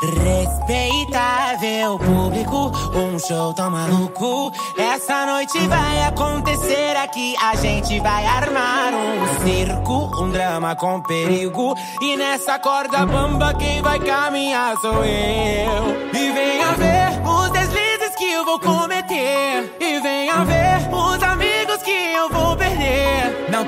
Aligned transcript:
Respeitável 0.00 1.98
público, 1.98 2.70
um 2.94 3.18
show 3.18 3.52
tão 3.52 3.68
maluco. 3.68 4.52
Essa 4.78 5.26
noite 5.26 5.58
vai 5.66 6.02
acontecer 6.04 6.96
aqui. 6.96 7.34
A 7.42 7.56
gente 7.56 7.98
vai 7.98 8.24
armar 8.24 8.94
um 8.94 9.44
circo, 9.44 10.22
um 10.22 10.30
drama 10.30 10.76
com 10.76 11.02
perigo. 11.02 11.74
E 12.00 12.16
nessa 12.16 12.60
corda 12.60 13.04
bamba, 13.04 13.52
quem 13.54 13.82
vai 13.82 13.98
caminhar 13.98 14.76
sou 14.76 15.04
eu. 15.04 16.10
E 16.14 16.30
venha 16.30 16.72
ver 16.74 17.20
os 17.28 17.50
deslizes 17.50 18.14
que 18.16 18.32
eu 18.32 18.44
vou 18.44 18.60
cometer. 18.60 19.76
E 19.80 19.98
venha 19.98 20.44
ver 20.44 20.77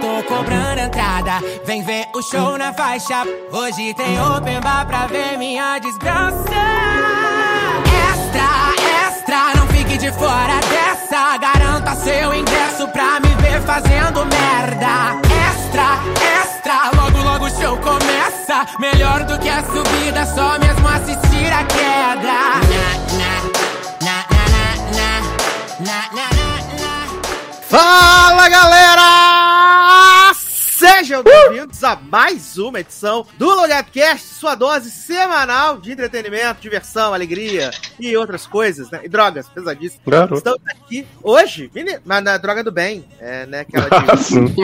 tô 0.00 0.22
cobrando 0.24 0.80
entrada, 0.80 1.40
vem 1.64 1.82
ver 1.82 2.08
o 2.14 2.22
show 2.22 2.56
na 2.56 2.72
faixa. 2.72 3.22
Hoje 3.52 3.94
tem 3.94 4.20
open 4.20 4.60
bar 4.60 4.86
pra 4.86 5.06
ver 5.06 5.36
minha 5.36 5.78
desgraça. 5.78 6.38
Extra, 8.08 8.48
extra, 9.06 9.54
não 9.56 9.66
fique 9.68 9.98
de 9.98 10.10
fora 10.12 10.58
dessa. 10.70 11.36
Garanta 11.36 11.94
seu 11.96 12.34
ingresso 12.34 12.88
pra 12.88 13.20
me 13.20 13.28
ver 13.42 13.60
fazendo 13.62 14.24
merda. 14.26 15.20
Extra, 15.50 15.98
extra, 16.40 16.90
logo 16.96 17.22
logo 17.22 17.44
o 17.44 17.50
show 17.50 17.76
começa. 17.76 18.66
Melhor 18.78 19.24
do 19.24 19.38
que 19.38 19.48
a 19.48 19.62
subida, 19.62 20.24
só 20.26 20.58
mesmo 20.58 20.88
assistir 20.88 21.52
a 21.52 21.64
queda. 21.64 22.40
Na, 22.70 22.90
na, 23.18 23.32
na, 24.00 24.16
na, 24.26 24.50
na, 24.50 24.96
na, 24.96 25.20
na, 25.78 26.00
na, 26.10 26.24
na. 26.24 26.40
Fala 27.68 28.48
galera! 28.48 28.99
Sejam 31.10 31.24
bem-vindos 31.24 31.82
a 31.82 31.96
mais 31.96 32.56
uma 32.56 32.78
edição 32.78 33.26
do 33.36 33.46
Logadcast, 33.46 34.28
sua 34.28 34.54
dose 34.54 34.92
semanal 34.92 35.76
de 35.76 35.90
entretenimento, 35.90 36.60
diversão, 36.60 37.12
alegria 37.12 37.72
e 37.98 38.16
outras 38.16 38.46
coisas, 38.46 38.88
né? 38.92 39.00
E 39.02 39.08
drogas, 39.08 39.48
pesadíssimas. 39.48 40.06
Garoto. 40.06 40.36
Estamos 40.36 40.60
aqui 40.68 41.04
hoje, 41.20 41.68
mas 42.04 42.22
na 42.22 42.38
droga 42.38 42.62
do 42.62 42.70
bem, 42.70 43.04
é, 43.18 43.44
né? 43.44 43.62
Aquela 43.62 43.88
Ah, 44.08 44.14
de, 44.14 44.22
sim. 44.22 44.54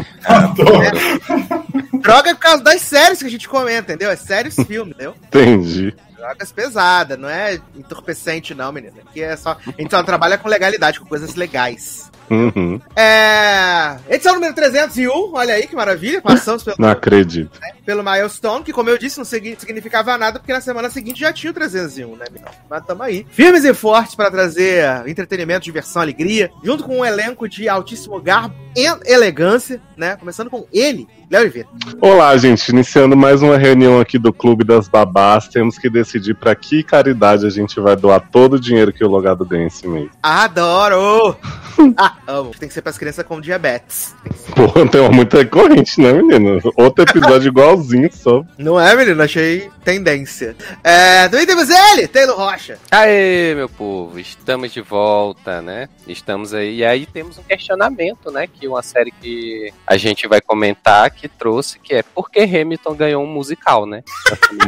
droga 1.99 2.33
por 2.33 2.41
causa 2.41 2.63
das 2.63 2.81
séries 2.81 3.19
que 3.19 3.27
a 3.27 3.31
gente 3.31 3.49
comenta, 3.49 3.95
entendeu? 3.95 4.09
É 4.09 4.15
séries 4.15 4.55
filme, 4.55 4.93
entendeu? 4.93 5.17
Entendi. 5.27 5.97
Drogas 6.15 6.53
pesadas, 6.53 7.19
não 7.19 7.29
é 7.29 7.61
entorpecente, 7.75 8.55
não, 8.55 8.71
menino. 8.71 8.95
Aqui 9.05 9.21
é 9.21 9.35
só. 9.35 9.59
A 9.67 9.83
gente 9.83 9.91
só 9.91 10.01
trabalha 10.05 10.39
com 10.39 10.49
legalidade, 10.49 11.01
com 11.01 11.07
coisas 11.07 11.35
legais. 11.35 12.09
Uhum. 12.31 12.81
É. 12.95 13.97
Edição 14.09 14.35
número 14.35 14.55
301, 14.55 15.33
olha 15.35 15.55
aí 15.55 15.67
que 15.67 15.77
maravilha. 15.77 16.21
Passamos 16.21 16.63
pelo, 16.63 16.77
Não 16.79 16.89
acredito. 16.89 17.59
pelo 17.85 18.03
Milestone, 18.03 18.65
que, 18.65 18.73
como 18.73 18.91
eu 18.91 18.99
disse, 18.99 19.19
não 19.19 19.25
significava 19.25 20.17
nada, 20.19 20.39
porque 20.39 20.53
na 20.53 20.61
semana 20.61 20.91
seguinte 20.91 21.21
já 21.21 21.33
tinha 21.33 21.51
o 21.51 21.55
301, 21.55 22.17
né, 22.17 22.25
menino? 22.31 22.51
Mas 22.69 22.85
tamo 22.85 23.03
aí. 23.03 23.27
Firmes 23.31 23.65
e 23.65 23.73
fortes 23.73 24.15
para 24.15 24.31
trazer 24.31 25.07
entretenimento, 25.07 25.65
diversão, 25.65 26.03
alegria, 26.03 26.51
junto 26.63 26.85
com 26.85 26.99
um 26.99 27.05
elenco 27.05 27.49
de 27.49 27.69
altíssimo 27.69 28.21
garbo 28.21 28.55
e 28.77 28.87
elegância, 29.11 29.81
né? 29.97 30.17
Começando 30.17 30.51
com 30.51 30.67
ele, 30.73 31.07
Léo 31.29 31.41
Oliveira. 31.43 31.69
Olá, 32.01 32.37
gente. 32.37 32.69
Iniciando 32.69 33.17
mais 33.17 33.43
uma 33.43 33.57
reunião 33.57 33.99
aqui 33.99 34.17
do 34.17 34.33
Clube 34.33 34.63
das 34.63 34.87
Babás. 34.87 35.49
Temos 35.49 35.77
que 35.77 35.91
decidir 35.91 36.35
pra 36.35 36.55
que 36.55 36.85
caridade 36.85 37.45
a 37.45 37.51
gente 37.51 37.81
vai 37.81 37.97
doar 37.97 38.21
todo 38.31 38.55
o 38.55 38.61
dinheiro 38.61 38.93
que 38.93 39.05
o 39.05 39.09
logado 39.09 39.45
ganha 39.45 39.67
esse 39.67 39.89
mês. 39.89 40.09
Adoro! 40.23 41.37
ah, 41.99 42.17
amo. 42.29 42.53
Tem 42.57 42.69
que 42.69 42.75
ser 42.75 42.83
pras 42.83 42.97
crianças 42.97 43.25
com 43.25 43.41
diabetes. 43.41 44.15
Pô, 44.55 44.87
tem 44.87 45.01
uma 45.01 45.11
muito 45.11 45.37
recorrente, 45.37 46.01
né, 46.01 46.13
menino? 46.13 46.61
Outro 46.77 47.05
episódio 47.05 47.49
igualzinho 47.49 48.09
só. 48.13 48.45
Não 48.57 48.79
é, 48.79 48.95
menino? 48.95 49.21
Achei 49.21 49.69
tendência. 49.85 50.57
É, 50.83 51.29
também 51.29 51.47
temos 51.47 51.69
ele, 51.69 52.07
Taylor 52.07 52.37
Rocha. 52.37 52.79
Aê, 52.91 53.55
meu 53.55 53.69
povo, 53.69 54.19
estamos 54.19 54.73
de 54.73 54.81
volta, 54.81 55.61
né? 55.61 55.89
Estamos 56.07 56.55
aí. 56.55 56.77
E 56.77 56.85
aí 56.85 57.05
temos 57.05 57.37
um 57.39 57.43
questionamento, 57.43 58.31
né? 58.31 58.47
Que 58.47 58.69
uma 58.69 58.83
série 58.83 59.11
que 59.11 59.73
a 59.87 59.97
gente 59.97 60.29
vai 60.29 60.41
comentar 60.41 61.11
que 61.17 61.29
trouxe, 61.29 61.79
que 61.79 61.95
é 61.95 62.03
por 62.03 62.31
que 62.31 62.41
Hamilton 62.41 62.95
ganhou 62.95 63.25
um 63.25 63.27
musical, 63.27 63.87
né? 63.87 64.03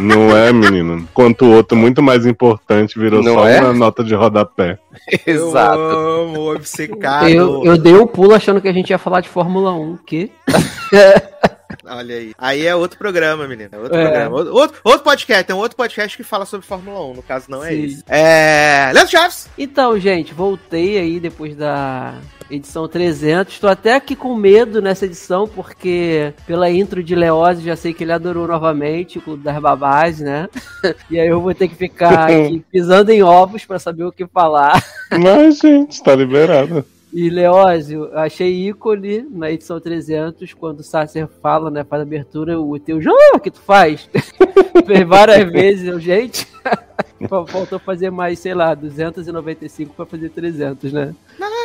Não 0.00 0.36
é, 0.36 0.52
menino? 0.52 0.98
Enquanto 0.98 1.44
o 1.44 1.52
outro, 1.52 1.76
muito 1.76 2.02
mais 2.02 2.26
importante, 2.26 2.98
virou 2.98 3.22
Não 3.22 3.34
só 3.34 3.48
é? 3.48 3.60
uma 3.60 3.72
nota 3.72 4.02
de 4.02 4.14
rodapé. 4.14 4.78
Exato. 5.26 5.78
Eu 5.78 6.22
amo, 6.22 6.54
obcecado. 6.54 7.28
Eu, 7.28 7.64
eu 7.64 7.78
dei 7.78 7.94
o 7.94 8.06
pulo 8.06 8.34
achando 8.34 8.60
que 8.60 8.68
a 8.68 8.72
gente 8.72 8.90
ia 8.90 8.98
falar 8.98 9.20
de 9.20 9.28
Fórmula 9.28 9.72
1, 9.72 9.98
que 10.06 10.30
Olha 11.86 12.16
aí. 12.16 12.32
Aí 12.38 12.66
é 12.66 12.74
outro 12.74 12.98
programa, 12.98 13.46
menino. 13.46 13.68
É 13.72 13.78
outro 13.78 13.96
É. 13.98 14.02
programa. 14.04 14.36
Outro, 14.36 14.54
outro, 14.54 14.80
outro 14.84 15.02
podcast. 15.04 15.44
Tem 15.44 15.54
um 15.54 15.58
outro 15.58 15.76
podcast 15.76 16.16
que 16.16 16.22
fala 16.24 16.44
sobre 16.46 16.66
Fórmula 16.66 17.00
1. 17.06 17.14
No 17.14 17.22
caso, 17.22 17.46
não 17.50 17.64
é 17.64 17.70
Sim. 17.70 17.82
isso. 17.84 18.04
É. 18.08 18.90
Leandro 18.92 19.10
Chaves. 19.10 19.48
Então, 19.58 19.98
gente, 19.98 20.32
voltei 20.34 20.98
aí 20.98 21.20
depois 21.20 21.54
da 21.56 22.14
edição 22.50 22.88
300. 22.88 23.52
Estou 23.54 23.68
até 23.68 23.94
aqui 23.94 24.16
com 24.16 24.34
medo 24.34 24.80
nessa 24.80 25.04
edição, 25.04 25.46
porque 25.46 26.32
pela 26.46 26.70
intro 26.70 27.02
de 27.02 27.14
Leose 27.14 27.62
já 27.62 27.76
sei 27.76 27.92
que 27.92 28.02
ele 28.04 28.12
adorou 28.12 28.46
novamente 28.48 29.18
o 29.18 29.22
Clube 29.22 29.42
das 29.44 29.58
Babás, 29.60 30.20
né? 30.20 30.48
E 31.10 31.18
aí 31.20 31.28
eu 31.28 31.40
vou 31.40 31.54
ter 31.54 31.68
que 31.68 31.74
ficar 31.74 32.28
aqui 32.30 32.64
pisando 32.72 33.10
em 33.10 33.22
ovos 33.22 33.64
para 33.64 33.78
saber 33.78 34.04
o 34.04 34.12
que 34.12 34.26
falar. 34.26 34.82
Mas, 35.10 35.58
gente, 35.58 36.02
tá 36.02 36.14
liberado. 36.14 36.84
E 37.12 37.30
Leózio, 37.30 38.04
eu 38.12 38.18
achei 38.18 38.68
ícone 38.68 39.26
na 39.30 39.50
edição 39.50 39.80
300, 39.80 40.52
quando 40.52 40.80
o 40.80 40.84
Sasser 40.84 41.26
fala, 41.42 41.70
né, 41.70 41.82
faz 41.82 42.00
a 42.00 42.02
abertura, 42.02 42.60
o 42.60 42.78
teu 42.78 43.00
jogo 43.00 43.40
que 43.42 43.50
tu 43.50 43.60
faz. 43.60 44.08
Fez 44.86 45.06
várias 45.06 45.48
vezes, 45.50 45.88
eu, 45.88 45.98
gente. 45.98 46.46
Faltou 47.28 47.78
fazer 47.80 48.10
mais, 48.10 48.38
sei 48.38 48.54
lá, 48.54 48.74
295 48.74 49.92
pra 49.94 50.06
fazer 50.06 50.28
300, 50.28 50.92
né? 50.92 51.14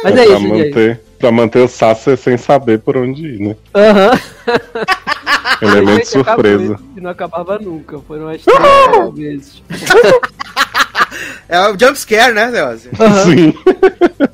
Mas 0.04 0.18
é 0.18 0.26
pra, 0.26 0.26
isso, 0.26 0.40
gente. 0.40 0.66
manter, 0.66 1.02
pra 1.20 1.32
manter 1.32 1.60
o 1.60 1.68
Sasser 1.68 2.18
sem 2.18 2.38
saber 2.38 2.80
por 2.80 2.98
onde 2.98 3.28
ir, 3.28 3.40
né? 3.40 3.56
Aham. 3.76 4.12
Elemento 5.62 6.06
Gente, 6.06 6.18
acabou 6.20 6.46
surpresa. 6.46 6.80
E 6.98 7.02
não 7.02 7.12
acabava 7.12 7.60
nunca, 7.60 8.00
foram 8.00 8.28
as 8.30 8.42
três 8.44 9.14
vezes. 9.14 9.64
É 11.50 11.60
o 11.70 11.78
jumpscare, 11.80 12.34
né, 12.34 12.48
Leozio? 12.48 12.92
Aham. 13.00 13.24
Sim. 13.26 13.54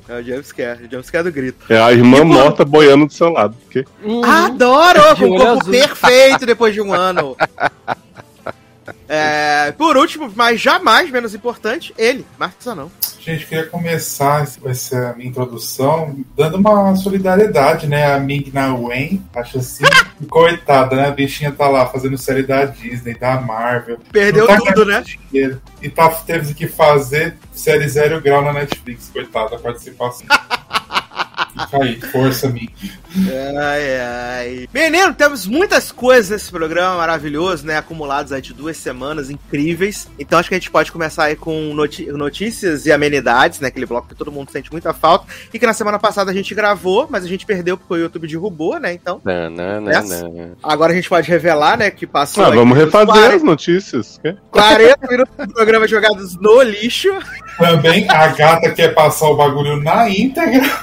É 0.07 0.19
o 0.19 0.23
jumpscare. 0.23 0.85
O 0.85 0.91
jumpscare 0.91 1.23
do 1.23 1.31
grito. 1.31 1.65
É 1.71 1.79
a 1.81 1.91
irmã 1.91 2.17
E, 2.17 2.21
pô- 2.21 2.25
morta 2.27 2.65
boiando 2.65 3.05
do 3.07 3.13
seu 3.13 3.29
lado. 3.29 3.55
Porque... 3.63 3.85
Uhum. 4.03 4.23
Adoro! 4.23 5.15
De 5.15 5.21
Com 5.21 5.29
o 5.31 5.37
corpo 5.37 5.61
azul. 5.61 5.71
perfeito 5.71 6.45
depois 6.45 6.73
de 6.73 6.81
um 6.81 6.91
ano. 6.93 7.35
É, 9.07 9.71
por 9.77 9.97
último, 9.97 10.31
mas 10.35 10.59
jamais 10.61 11.09
menos 11.09 11.33
importante, 11.33 11.93
ele, 11.97 12.25
Marcos 12.37 12.67
Anão. 12.67 12.91
Gente, 13.29 13.45
queria 13.45 13.67
começar 13.67 14.41
essa 14.65 15.13
minha 15.13 15.29
introdução 15.29 16.17
dando 16.35 16.57
uma 16.57 16.95
solidariedade, 16.95 17.85
né? 17.85 18.11
A 18.11 18.19
Ming 18.19 18.49
Na 18.51 18.73
Wen, 18.73 19.23
acho 19.35 19.59
assim, 19.59 19.83
coitada, 20.27 20.95
né? 20.95 21.09
A 21.09 21.11
bichinha 21.11 21.51
tá 21.51 21.69
lá 21.69 21.85
fazendo 21.85 22.17
série 22.17 22.41
da 22.41 22.65
Disney, 22.65 23.13
da 23.13 23.39
Marvel. 23.39 23.99
Perdeu 24.11 24.47
tá 24.47 24.57
tudo, 24.57 24.83
né? 24.83 25.03
dinheiro. 25.03 25.61
E 25.79 25.87
tá, 25.89 26.09
teve 26.09 26.55
que 26.55 26.67
fazer 26.67 27.37
série 27.53 27.87
zero 27.87 28.19
grau 28.19 28.43
na 28.43 28.51
Netflix, 28.51 29.11
coitada, 29.13 29.59
participação. 29.59 30.25
Fica 31.65 31.83
aí, 31.83 32.01
força, 32.01 32.49
Ming. 32.49 32.73
Ai, 33.15 33.99
ai. 33.99 34.69
Menino, 34.73 35.13
temos 35.13 35.47
muitas 35.47 35.91
coisas 35.91 36.29
nesse 36.29 36.51
programa 36.51 36.97
maravilhoso, 36.97 37.65
né? 37.65 37.77
Acumulados 37.77 38.31
aí 38.31 38.41
de 38.41 38.53
duas 38.53 38.77
semanas 38.77 39.29
incríveis. 39.29 40.07
Então 40.19 40.37
acho 40.37 40.49
que 40.49 40.55
a 40.55 40.59
gente 40.59 40.69
pode 40.69 40.91
começar 40.91 41.25
aí 41.25 41.35
com 41.35 41.73
notícias 41.73 42.85
e 42.85 42.91
amenidades, 42.91 43.59
né? 43.59 43.69
Aquele 43.69 43.85
bloco 43.85 44.07
que 44.09 44.15
todo 44.15 44.31
mundo 44.31 44.51
sente 44.51 44.71
muita 44.71 44.93
falta. 44.93 45.25
E 45.53 45.57
que 45.57 45.65
na 45.65 45.73
semana 45.73 45.97
passada 45.97 46.29
a 46.31 46.33
gente 46.33 46.53
gravou, 46.53 47.07
mas 47.09 47.23
a 47.23 47.27
gente 47.27 47.45
perdeu 47.45 47.77
porque 47.77 47.93
o 47.93 47.97
YouTube 47.97 48.27
derrubou, 48.27 48.79
né? 48.79 48.93
Então 48.93 49.21
Nananana. 49.23 50.55
agora 50.61 50.91
a 50.93 50.95
gente 50.95 51.09
pode 51.09 51.29
revelar, 51.29 51.77
né? 51.77 51.89
Que 51.89 52.05
passou. 52.05 52.43
Ah, 52.45 52.49
vamos 52.51 52.77
os 52.77 52.83
refazer 52.83 53.07
40, 53.07 53.35
as 53.35 53.43
notícias. 53.43 54.19
quê? 54.21 54.35
40 54.51 54.97
minutos 55.09 55.33
do 55.47 55.53
programa 55.53 55.87
jogados 55.87 56.35
no 56.39 56.61
lixo. 56.61 57.09
Também 57.57 58.09
a 58.09 58.27
gata 58.27 58.71
quer 58.71 58.93
passar 58.93 59.27
o 59.27 59.35
bagulho 59.35 59.81
na 59.81 60.09
íntegra. 60.09 60.61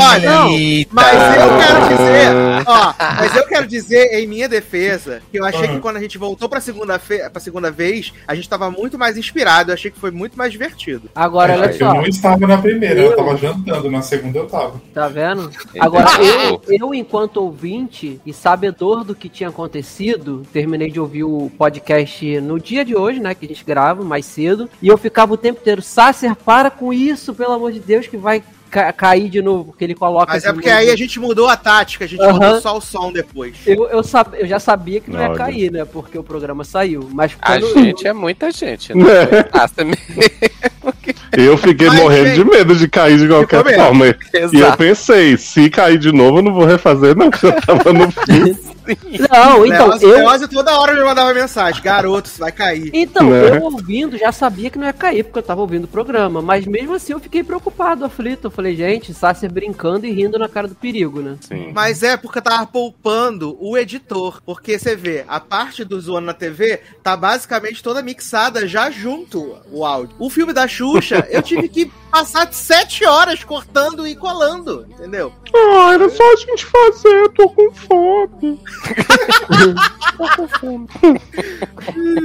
Olha, 0.00 0.30
Não, 0.30 0.50
Mas 0.90 1.23
eu 1.24 1.58
quero 1.58 1.88
dizer, 1.88 2.64
ó, 2.66 2.94
mas 2.98 3.36
eu 3.36 3.46
quero 3.46 3.66
dizer 3.66 4.14
em 4.14 4.26
minha 4.26 4.48
defesa 4.48 5.22
que 5.30 5.38
eu 5.38 5.44
achei 5.44 5.68
que 5.68 5.78
quando 5.80 5.96
a 5.96 6.00
gente 6.00 6.18
voltou 6.18 6.48
pra 6.48 6.60
segunda, 6.60 6.98
fe 6.98 7.28
pra 7.30 7.40
segunda 7.40 7.70
vez, 7.70 8.12
a 8.26 8.34
gente 8.34 8.48
tava 8.48 8.70
muito 8.70 8.98
mais 8.98 9.16
inspirado, 9.16 9.70
eu 9.70 9.74
achei 9.74 9.90
que 9.90 9.98
foi 9.98 10.10
muito 10.10 10.36
mais 10.36 10.52
divertido. 10.52 11.08
Agora, 11.14 11.54
olha 11.54 11.66
eu 11.70 11.78
só, 11.78 11.94
não 11.94 12.06
estava 12.06 12.46
na 12.46 12.58
primeira, 12.58 13.00
eu 13.00 13.16
tava 13.16 13.36
jantando, 13.36 13.90
na 13.90 14.02
segunda 14.02 14.38
eu 14.38 14.46
tava. 14.46 14.80
tá 14.92 15.08
vendo? 15.08 15.50
Agora, 15.78 16.08
eu, 16.22 16.62
eu, 16.68 16.94
enquanto 16.94 17.38
ouvinte 17.38 18.20
e 18.24 18.32
sabedor 18.32 19.04
do 19.04 19.14
que 19.14 19.28
tinha 19.28 19.48
acontecido, 19.48 20.42
terminei 20.52 20.90
de 20.90 21.00
ouvir 21.00 21.24
o 21.24 21.50
podcast 21.56 22.40
no 22.40 22.58
dia 22.60 22.84
de 22.84 22.96
hoje, 22.96 23.20
né? 23.20 23.34
Que 23.34 23.44
a 23.44 23.48
gente 23.48 23.64
grava 23.64 24.02
mais 24.04 24.26
cedo. 24.26 24.68
E 24.80 24.88
eu 24.88 24.98
ficava 24.98 25.34
o 25.34 25.36
tempo 25.36 25.60
inteiro, 25.60 25.82
Sácer, 25.82 26.34
para 26.34 26.70
com 26.70 26.92
isso, 26.92 27.34
pelo 27.34 27.52
amor 27.52 27.72
de 27.72 27.80
Deus, 27.80 28.06
que 28.06 28.16
vai 28.16 28.42
ca- 28.74 28.92
cair 28.92 29.28
de 29.28 29.40
novo, 29.40 29.66
porque 29.66 29.84
ele 29.84 29.94
coloca. 29.94 30.32
Mas 30.32 30.44
é 30.44 30.52
porque 30.52 30.68
aí 30.68 30.90
a 30.90 30.96
gente 30.96 31.20
mudou 31.20 31.48
a 31.48 31.56
tática, 31.56 32.04
a 32.04 32.08
gente 32.08 32.20
mudou 32.20 32.60
só 32.60 32.76
o 32.76 32.80
som 32.80 33.12
depois. 33.12 33.54
Eu, 33.64 33.88
eu, 33.88 34.02
sab... 34.02 34.34
eu 34.34 34.46
já 34.48 34.58
sabia 34.58 35.00
que 35.00 35.10
não 35.10 35.20
ia 35.20 35.28
Olha. 35.28 35.36
cair, 35.38 35.70
né? 35.70 35.84
Porque 35.84 36.18
o 36.18 36.24
programa 36.24 36.64
saiu. 36.64 37.08
Mas 37.12 37.36
A 37.40 37.60
gente 37.60 38.06
é 38.06 38.12
muita 38.12 38.50
gente, 38.50 38.92
né? 38.92 39.04
Ah, 39.52 39.68
Eu 41.36 41.56
fiquei 41.58 41.88
Mas, 41.88 42.00
morrendo 42.00 42.26
gente, 42.28 42.44
de 42.44 42.44
medo 42.44 42.76
de 42.76 42.88
cair 42.88 43.18
de 43.18 43.28
qualquer 43.28 43.74
forma. 43.74 44.06
E 44.06 44.16
eu 44.32 44.42
Exato. 44.42 44.78
pensei, 44.78 45.36
se 45.36 45.68
cair 45.68 45.98
de 45.98 46.12
novo, 46.12 46.38
eu 46.38 46.42
não 46.42 46.54
vou 46.54 46.64
refazer, 46.64 47.16
não, 47.16 47.30
que 47.30 47.44
eu 47.44 47.52
tava 47.60 47.92
no 47.92 48.10
fim. 48.10 48.56
Não, 48.86 49.64
então, 49.66 49.88
Leózio, 49.88 50.08
eu. 50.08 50.18
Leózio 50.18 50.48
toda 50.48 50.78
hora 50.78 50.94
me 50.94 51.02
mandava 51.04 51.32
mensagem, 51.34 51.82
garoto, 51.82 52.28
você 52.28 52.38
vai 52.40 52.52
cair. 52.52 52.90
Então, 52.92 53.30
Né? 53.30 53.56
eu 53.56 53.62
ouvindo, 53.62 54.18
já 54.18 54.30
sabia 54.32 54.70
que 54.70 54.78
não 54.78 54.86
ia 54.86 54.92
cair, 54.92 55.24
porque 55.24 55.38
eu 55.38 55.42
tava 55.42 55.60
ouvindo 55.60 55.84
o 55.84 55.88
programa. 55.88 56.42
Mas 56.42 56.66
mesmo 56.66 56.94
assim 56.94 57.12
eu 57.12 57.20
fiquei 57.20 57.42
preocupado, 57.42 58.04
aflito. 58.04 58.46
Eu 58.46 58.50
falei, 58.50 58.74
gente, 58.76 59.14
Sácer 59.14 59.50
brincando 59.50 60.06
e 60.06 60.10
rindo 60.12 60.38
na 60.38 60.48
cara 60.48 60.68
do 60.68 60.74
perigo, 60.74 61.20
né? 61.20 61.36
Sim. 61.40 61.72
Mas 61.74 62.02
é 62.02 62.16
porque 62.16 62.38
eu 62.38 62.42
tava 62.42 62.66
poupando 62.66 63.56
o 63.60 63.76
editor. 63.78 64.40
Porque 64.44 64.78
você 64.78 64.94
vê, 64.96 65.24
a 65.28 65.40
parte 65.40 65.84
do 65.84 66.00
Zoando 66.00 66.26
na 66.26 66.34
TV 66.34 66.80
tá 67.02 67.16
basicamente 67.16 67.82
toda 67.82 68.02
mixada 68.02 68.66
já 68.66 68.90
junto 68.90 69.56
o 69.70 69.84
áudio. 69.84 70.14
O 70.18 70.28
filme 70.30 70.52
da 70.52 70.66
Xuxa, 70.68 71.26
eu 71.30 71.42
tive 71.42 71.68
que 71.68 71.90
passar 72.10 72.52
sete 72.52 73.04
horas 73.04 73.42
cortando 73.42 74.06
e 74.06 74.14
colando, 74.14 74.86
entendeu? 74.88 75.32
Ah, 75.54 75.94
era 75.94 76.08
só 76.08 76.32
a 76.32 76.36
gente 76.36 76.64
fazer, 76.66 77.28
tô 77.30 77.48
com 77.50 77.70
fome. 77.72 78.60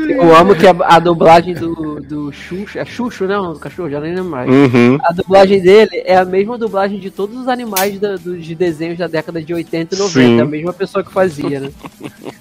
Eu 0.10 0.36
amo 0.36 0.56
que 0.56 0.68
a, 0.68 0.76
a 0.82 1.00
dublagem 1.00 1.54
do, 1.54 2.00
do 2.02 2.32
Xuxa. 2.32 2.80
É 2.80 2.86
Xuxo, 2.86 3.26
né? 3.26 3.38
O 3.38 3.56
cachorro, 3.56 3.90
já 3.90 4.00
nem 4.00 4.14
lembro 4.16 4.30
mais. 4.32 4.50
Uhum. 4.50 4.98
A 5.04 5.12
dublagem 5.14 5.62
dele 5.62 6.02
é 6.06 6.18
a 6.18 6.26
mesma 6.26 6.58
dublagem 6.58 7.00
de 7.00 7.10
todos 7.10 7.38
os 7.38 7.48
animais 7.48 8.00
da- 8.00 8.16
dos 8.18 8.48
desenhos 8.56 8.98
da 8.98 9.08
década 9.08 9.42
de 9.42 9.54
80 9.54 9.96
e 9.96 9.98
90. 9.98 10.20
Sim. 10.20 10.40
É 10.40 10.42
a 10.42 10.46
mesma 10.46 10.74
pessoa 10.74 11.04
que 11.04 11.12
fazia, 11.12 11.60
né? 11.60 11.70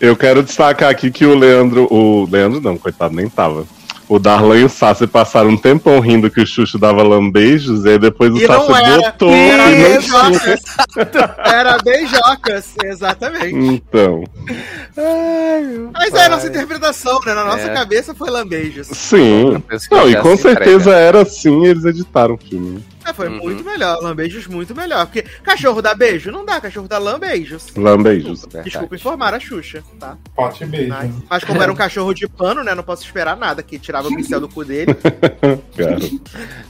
Eu 0.00 0.16
quero 0.16 0.42
destacar 0.42 0.90
aqui 0.90 1.10
que 1.10 1.24
o 1.24 1.36
Leandro. 1.38 1.86
O 1.92 2.28
Leandro 2.30 2.60
não, 2.60 2.76
coitado, 2.76 3.14
nem 3.14 3.28
tava. 3.28 3.64
O 4.08 4.18
Darlan 4.18 4.56
e 4.56 4.64
o 4.64 4.68
Sassi 4.70 5.06
passaram 5.06 5.50
um 5.50 5.56
tempão 5.56 6.00
rindo 6.00 6.30
que 6.30 6.40
o 6.40 6.46
Xuxo 6.46 6.78
dava 6.78 7.02
lambejos, 7.02 7.84
e 7.84 7.90
aí 7.90 7.98
depois 7.98 8.32
o 8.32 8.38
E 8.38 8.46
não 8.46 8.66
Sassi 8.66 8.82
era, 8.84 8.96
botou 9.02 9.30
era 9.30 9.70
e 9.70 9.82
não 9.82 9.88
beijocas. 9.90 10.60
Era 11.44 11.78
beijocas, 11.78 12.66
exatamente. 12.84 13.54
Então. 13.54 14.24
Mas 15.92 16.14
é 16.14 16.26
a 16.26 16.28
nossa 16.30 16.46
interpretação, 16.46 17.20
né? 17.26 17.34
Na 17.34 17.44
nossa 17.44 17.66
É. 17.66 17.74
cabeça 17.74 18.14
foi 18.14 18.30
lambeijos. 18.30 18.86
Sim. 18.88 19.62
Não, 19.90 20.08
e 20.08 20.16
com 20.16 20.36
se 20.36 20.42
certeza 20.42 20.92
era 20.94 21.22
assim 21.22 21.66
eles 21.66 21.84
editaram 21.84 22.34
o 22.34 22.38
filme. 22.38 22.82
É, 23.08 23.12
foi 23.12 23.28
Uhum. 23.28 23.38
muito 23.38 23.64
melhor, 23.64 23.98
lambeijos 24.02 24.46
muito 24.46 24.74
melhor. 24.74 25.06
Porque 25.06 25.22
cachorro 25.42 25.80
dá 25.80 25.94
beijo? 25.94 26.30
Não 26.30 26.44
dá, 26.44 26.60
cachorro 26.60 26.86
dá 26.88 26.98
lambeijos. 26.98 27.66
Lambejos. 27.76 28.42
Verdade. 28.42 28.64
Desculpa 28.70 28.94
informar 28.96 29.34
a 29.34 29.40
Xuxa, 29.40 29.82
tá? 29.98 30.16
Pote 30.34 30.64
beijo. 30.66 30.88
Mas, 30.88 31.10
mas 31.28 31.44
como 31.44 31.62
era 31.62 31.72
um 31.72 31.76
cachorro 31.76 32.12
de 32.12 32.28
pano, 32.28 32.62
né? 32.62 32.74
Não 32.74 32.82
posso 32.82 33.04
esperar 33.04 33.36
nada, 33.36 33.62
que 33.62 33.78
tirava 33.78 34.08
o 34.08 34.14
pincel 34.14 34.40
do 34.40 34.48
cu 34.48 34.64
dele. 34.64 34.94
Cara. 35.76 35.98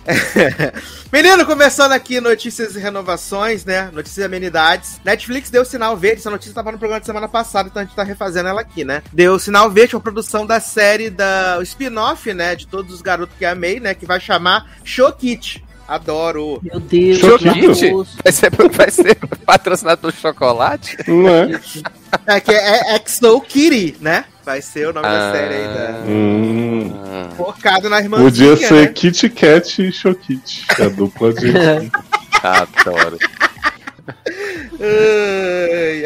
Menino, 1.13 1.45
começando 1.47 1.93
aqui 1.93 2.21
notícias 2.21 2.77
e 2.77 2.79
renovações, 2.79 3.65
né? 3.65 3.91
Notícias 3.93 4.19
e 4.19 4.25
amenidades. 4.25 5.01
Netflix 5.05 5.51
deu 5.51 5.65
sinal 5.65 5.97
verde. 5.97 6.21
Essa 6.21 6.31
notícia 6.31 6.55
tava 6.55 6.71
no 6.73 6.79
programa 6.79 7.01
de 7.01 7.07
semana 7.07 7.29
passada, 7.29 7.69
então 7.69 7.83
a 7.83 7.85
gente 7.85 7.95
tá 7.97 8.03
refazendo 8.03 8.49
ela 8.49 8.61
aqui, 8.61 8.85
né? 8.85 9.03
Deu 9.13 9.39
sinal 9.39 9.71
verde 9.71 9.93
com 9.93 9.99
a 9.99 10.01
produção 10.01 10.47
da 10.47 10.61
série 10.61 11.11
da 11.11 11.57
o 11.59 11.63
spin-off, 11.63 12.33
né? 12.33 12.55
De 12.55 12.67
todos 12.67 12.95
os 12.95 13.03
garotos 13.03 13.35
que 13.39 13.45
amei, 13.45 13.81
né? 13.81 13.95
Que 13.95 14.07
vai 14.07 14.21
chamar 14.21 14.71
Shokit. 14.85 15.65
Adoro. 15.89 16.61
Meu 16.63 16.79
Deus, 16.79 17.41
nervoso. 17.43 18.07
Vai 18.23 18.31
ser, 18.33 18.51
vai 18.71 18.91
ser 18.91 19.15
patrocinado 19.47 20.03
por 20.03 20.13
chocolate? 20.13 20.99
Não 21.09 21.27
é? 21.29 21.61
É 22.27 22.41
que 22.41 22.53
é, 22.53 22.95
é 22.95 23.03
XO 23.07 23.41
Kitty, 23.41 23.97
né? 23.99 24.27
Vai 24.45 24.61
ser 24.61 24.89
o 24.89 24.93
nome 24.93 25.09
da 25.09 25.31
Ah. 25.31 25.33
série 25.33 25.55
aí. 25.55 25.65
Da... 25.65 25.99
Hum. 26.07 27.29
Focado 27.39 27.89
na 27.89 28.01
irmãzinha, 28.01 28.31
Podia 28.31 28.57
ser 28.69 28.83
né? 28.83 28.87
Kit 28.89 29.29
Kat 29.31 29.83
e 29.83 29.91
Chokit. 29.91 30.67
A 30.79 30.89
dupla 30.89 31.33
de. 31.33 31.53
adoro. 32.43 33.19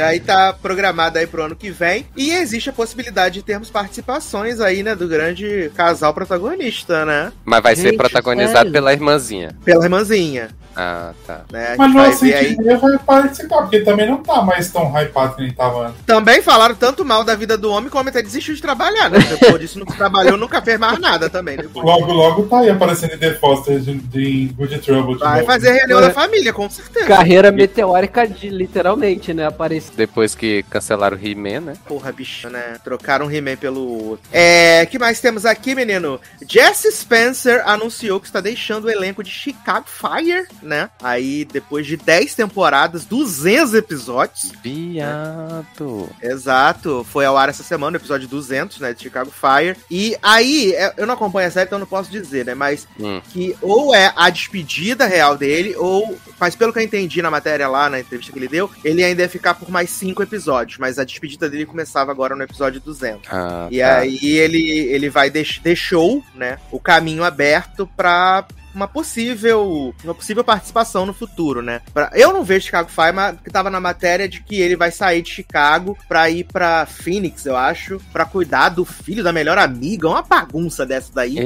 Aí 0.04 0.20
tá 0.20 0.52
programado 0.52 1.18
aí 1.18 1.26
pro 1.26 1.42
ano 1.42 1.56
que 1.56 1.70
vem. 1.70 2.06
E 2.16 2.30
existe 2.32 2.70
a 2.70 2.72
possibilidade 2.72 3.34
de 3.36 3.42
termos 3.42 3.70
participações 3.70 4.60
aí, 4.60 4.82
né? 4.82 4.94
Do 4.94 5.08
grande 5.08 5.70
casal 5.74 6.12
protagonista, 6.14 7.04
né? 7.04 7.32
Mas 7.44 7.62
vai 7.62 7.76
ser 7.76 7.88
Gente, 7.88 7.96
protagonizado 7.96 8.56
sério? 8.58 8.72
pela 8.72 8.92
irmãzinha. 8.92 9.56
Pela 9.64 9.84
irmãzinha. 9.84 10.48
Ah, 10.76 11.12
tá. 11.26 11.42
Né? 11.50 11.74
Mas 11.76 11.94
não 11.94 12.00
assim 12.02 12.32
aí. 12.32 12.56
que 12.56 12.62
vai 12.76 12.98
participar, 12.98 13.62
porque 13.62 13.80
também 13.80 14.08
não 14.08 14.22
tá 14.22 14.42
mais 14.42 14.70
tão 14.70 14.90
hypado 14.98 15.36
que 15.36 15.42
nem 15.42 15.52
tava 15.52 15.88
antes. 15.88 16.02
Também 16.06 16.40
falaram 16.42 16.74
tanto 16.74 17.04
mal 17.04 17.24
da 17.24 17.34
vida 17.34 17.56
do 17.58 17.70
homem 17.70 17.90
que 17.90 17.96
o 17.96 18.00
homem 18.00 18.10
até 18.10 18.22
desistiu 18.22 18.54
de 18.54 18.62
trabalhar, 18.62 19.10
né? 19.10 19.18
Depois 19.18 19.60
disso 19.60 19.78
não 19.78 19.86
trabalhou, 19.86 20.36
nunca 20.36 20.60
fez 20.62 20.78
mais 20.78 20.98
nada 20.98 21.28
também. 21.28 21.56
Depois. 21.56 21.84
Logo, 21.84 22.12
logo 22.12 22.42
tá 22.44 22.60
aí 22.60 22.70
aparecendo 22.70 23.14
em 23.14 23.18
The 23.18 23.34
Foster 23.34 23.78
de, 23.80 23.94
de 23.94 24.52
Good 24.56 24.78
Trouble. 24.80 25.14
de 25.14 25.20
Vai 25.20 25.40
novo. 25.40 25.46
fazer 25.52 25.72
reunião 25.72 25.98
É. 25.98 26.02
da 26.02 26.10
família, 26.10 26.52
com 26.52 26.68
certeza. 26.70 27.06
Carreira 27.06 27.50
meteórica 27.52 28.26
de 28.26 28.48
literalmente, 28.48 29.32
né? 29.34 29.46
Apareceu. 29.46 29.92
Depois 29.96 30.34
que 30.34 30.62
cancelaram 30.64 31.16
o 31.16 31.20
He-Man, 31.26 31.60
né? 31.60 31.74
Porra, 31.86 32.12
bicho, 32.12 32.48
né? 32.48 32.76
Trocaram 32.82 33.26
um 33.26 33.30
He-Man 33.30 33.56
pelo 33.56 34.08
outro. 34.08 34.24
É, 34.32 34.86
que 34.86 34.98
mais 34.98 35.20
temos 35.20 35.44
aqui, 35.44 35.74
menino? 35.74 36.20
Jesse 36.48 36.90
Spencer 36.92 37.62
anunciou 37.66 38.18
que 38.20 38.26
está 38.26 38.40
deixando 38.40 38.84
o 38.86 38.90
elenco 38.90 39.22
de 39.22 39.30
Chicago 39.30 39.86
Fire, 39.86 40.46
né? 40.62 40.90
Aí, 41.02 41.44
depois 41.44 41.86
de 41.86 41.96
10 41.96 42.34
temporadas, 42.34 43.04
200 43.04 43.74
episódios. 43.74 44.52
Viado. 44.62 46.08
Exato. 46.22 47.04
Foi 47.10 47.24
ao 47.24 47.36
ar 47.36 47.48
essa 47.48 47.62
semana, 47.62 47.96
o 47.96 48.00
episódio 48.00 48.28
200, 48.28 48.78
né? 48.80 48.92
De 48.92 49.02
Chicago 49.02 49.30
Fire. 49.30 49.76
E 49.90 50.16
aí, 50.22 50.72
é, 50.74 50.94
eu 50.96 51.06
não 51.06 51.14
acompanho 51.14 51.48
a 51.48 51.50
série, 51.50 51.66
então 51.66 51.76
eu 51.76 51.80
não 51.80 51.86
posso 51.86 52.10
dizer, 52.10 52.44
né? 52.46 52.54
Mas 52.54 52.86
Hum. 52.98 53.20
que 53.30 53.56
ou 53.60 53.94
é 53.94 54.12
a 54.16 54.30
despedida 54.30 55.06
real 55.06 55.36
dele, 55.36 55.74
ou. 55.76 56.16
Mas 56.38 56.54
pelo 56.56 56.72
que 56.72 56.78
eu 56.78 56.82
entendi 56.82 57.22
na 57.22 57.30
matéria 57.30 57.68
lá, 57.68 57.88
na 57.88 58.00
entrevista 58.00 58.32
que 58.32 58.38
ele 58.38 58.48
deu, 58.48 58.70
ele 58.84 59.02
ainda 59.04 59.22
ia 59.22 59.28
ficar 59.28 59.54
por 59.54 59.70
mais 59.70 59.90
cinco 59.90 60.22
episódios. 60.22 60.78
Mas 60.78 60.98
a 60.98 61.04
despedida 61.04 61.48
dele 61.48 61.66
começava 61.66 62.10
agora 62.10 62.34
no 62.34 62.42
episódio 62.42 62.80
200. 62.80 63.28
Ah, 63.30 63.68
E 63.70 63.78
tá. 63.80 63.98
aí 63.98 64.18
ele, 64.22 64.70
ele 64.90 65.08
vai 65.08 65.30
deix, 65.30 65.60
deixou, 65.62 66.22
né, 66.34 66.58
o 66.70 66.78
caminho 66.80 67.24
aberto 67.24 67.88
pra 67.96 68.44
uma 68.74 68.88
possível 68.88 69.94
uma 70.04 70.14
possível 70.14 70.44
participação 70.44 71.06
no 71.06 71.12
futuro, 71.14 71.62
né? 71.62 71.80
Pra- 71.92 72.10
eu 72.14 72.32
não 72.32 72.44
vejo 72.44 72.66
Chicago 72.66 72.90
Fire, 72.90 73.12
mas 73.12 73.36
que 73.40 73.50
tava 73.50 73.70
na 73.70 73.80
matéria 73.80 74.28
de 74.28 74.42
que 74.42 74.60
ele 74.60 74.76
vai 74.76 74.90
sair 74.90 75.22
de 75.22 75.30
Chicago 75.30 75.96
pra 76.08 76.28
ir 76.30 76.44
pra 76.44 76.86
Phoenix, 76.86 77.46
eu 77.46 77.56
acho, 77.56 78.00
pra 78.12 78.24
cuidar 78.24 78.70
do 78.70 78.84
filho 78.84 79.22
da 79.24 79.32
melhor 79.32 79.58
amiga, 79.58 80.08
uma 80.08 80.22
bagunça 80.22 80.84
dessa 80.86 81.12
daí. 81.14 81.36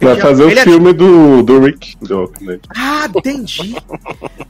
Vai 0.00 0.16
fazer 0.20 0.44
o 0.44 0.50
é- 0.50 0.62
filme 0.62 0.92
do, 0.92 1.42
do 1.42 1.60
Rick. 1.60 1.96
Do, 2.00 2.32
né? 2.40 2.58
Ah, 2.76 3.06
entendi. 3.14 3.76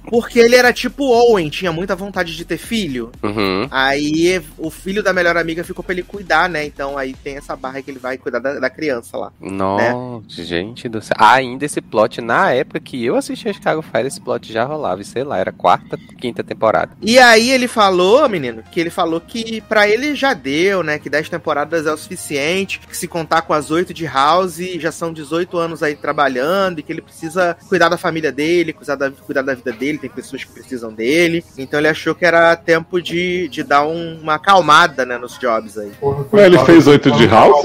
Porque 0.09 0.39
ele 0.39 0.55
era 0.55 0.73
tipo 0.73 1.05
Owen, 1.05 1.49
tinha 1.49 1.73
muita 1.73 1.97
vontade 1.97 2.37
de 2.37 2.45
ter 2.45 2.59
filho. 2.59 3.11
Uhum. 3.23 3.67
Aí 3.71 4.41
o 4.57 4.71
filho 4.71 5.03
da 5.03 5.13
melhor 5.13 5.37
amiga 5.37 5.65
ficou 5.65 5.83
pra 5.83 5.93
ele 5.93 6.03
cuidar, 6.03 6.49
né? 6.49 6.65
Então 6.65 6.97
aí 6.97 7.13
tem 7.15 7.37
essa 7.37 7.57
barra 7.57 7.83
que 7.83 7.91
ele 7.91 7.99
vai 7.99 8.17
cuidar 8.17 8.39
da, 8.39 8.59
da 8.61 8.71
criança 8.71 9.17
lá. 9.17 9.33
Nossa, 9.41 10.45
gente 10.45 10.89
do 10.89 11.01
céu. 11.03 11.17
Ah, 11.19 11.35
ainda 11.35 11.65
esse 11.65 11.81
plot, 11.81 12.21
na 12.27 12.51
época 12.53 12.81
que 12.81 13.05
eu 13.05 13.17
assistia 13.17 13.53
Chicago 13.53 13.81
Fire, 13.83 14.07
esse 14.07 14.21
plot 14.21 14.53
já 14.53 14.65
rolava, 14.65 15.01
e 15.01 15.05
sei 15.05 15.23
lá, 15.25 15.39
era 15.39 15.53
quarta, 15.53 15.97
quinta 16.19 16.43
temporada. 16.43 16.91
E 17.01 17.19
aí 17.19 17.51
ele 17.51 17.69
falou, 17.69 18.29
menino, 18.29 18.63
que 18.71 18.81
ele 18.81 18.91
falou 18.91 19.21
que 19.21 19.61
pra 19.63 19.89
ele 19.89 20.15
já 20.15 20.35
deu, 20.35 20.83
né? 20.83 20.99
Que 20.99 21.09
10 21.09 21.29
temporadas 21.29 21.87
é 21.87 21.93
o 21.93 21.97
suficiente, 21.97 22.81
que 22.81 22.97
se 22.97 23.07
contar 23.07 23.43
com 23.43 23.53
as 23.55 23.71
8 23.71 23.95
de 23.95 24.05
House, 24.07 24.59
já 24.79 24.91
são 24.91 25.13
18 25.13 25.57
anos 25.57 25.83
aí 25.83 25.95
trabalhando, 25.95 26.81
e 26.81 26.83
que 26.83 26.93
ele 26.93 27.01
precisa 27.03 27.57
cuidar 27.69 27.89
da 27.89 27.97
família 27.97 28.33
dele, 28.33 28.73
cuidar 28.73 28.97
da, 28.97 29.11
cuidar 29.11 29.43
da 29.43 29.55
vida 29.55 29.73
dele, 29.73 29.99
tem 29.99 30.11
pessoas 30.11 30.43
que 30.45 30.53
precisam 30.53 30.93
dele. 30.93 31.45
Então 31.57 31.79
ele 31.79 31.89
achou 31.89 32.15
que 32.15 32.25
era 32.25 32.57
tempo 32.57 33.01
de, 33.01 33.49
de 33.49 33.63
dar 33.63 33.87
um- 33.87 34.19
uma 34.21 34.35
acalmada, 34.35 35.05
né, 35.07 35.17
nos 35.19 35.39
jobs 35.39 35.79
aí. 35.79 35.93
Mas 36.33 36.43
ele 36.45 36.59
fez 36.61 36.87
oito 36.87 37.11
de 37.13 37.27
House? 37.27 37.65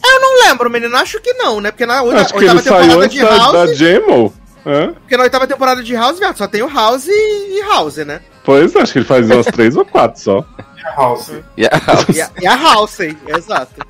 Falando. 0.00 0.20
Não 0.20 0.48
lembro, 0.48 0.70
menino, 0.70 0.96
acho 0.96 1.20
que 1.20 1.32
não, 1.34 1.60
né? 1.60 1.70
Porque 1.70 1.86
na 1.86 2.02
oita- 2.02 2.20
Acho 2.22 2.32
que 2.34 2.38
oitava 2.40 2.58
ele 2.60 2.68
saiu 2.68 2.80
temporada 2.80 3.04
antes 3.04 3.16
de 3.18 3.24
da, 3.24 3.36
House, 3.36 3.52
da 3.52 3.74
Gemo. 3.74 4.34
Hã? 4.66 4.92
porque 4.92 5.16
na 5.16 5.22
oitava 5.22 5.46
temporada 5.46 5.82
de 5.82 5.94
House, 5.94 6.18
viado, 6.18 6.36
só 6.36 6.46
tem 6.46 6.62
o 6.62 6.68
House 6.68 7.06
e, 7.06 7.58
e 7.58 7.62
House, 7.62 7.96
né? 7.98 8.20
Pois, 8.44 8.74
acho 8.76 8.92
que 8.92 8.98
ele 8.98 9.06
faz 9.06 9.24
umas 9.30 9.46
três 9.46 9.76
ou 9.76 9.84
quatro 9.84 10.20
só. 10.20 10.44
E 10.76 10.84
a 10.86 10.90
House. 10.94 11.30
E 11.56 11.64
a- 11.66 11.70
E 12.14 12.20
a, 12.20 12.30
e 12.42 12.46
a 12.46 12.56
House, 12.56 13.00
hein? 13.00 13.16
exato. 13.28 13.86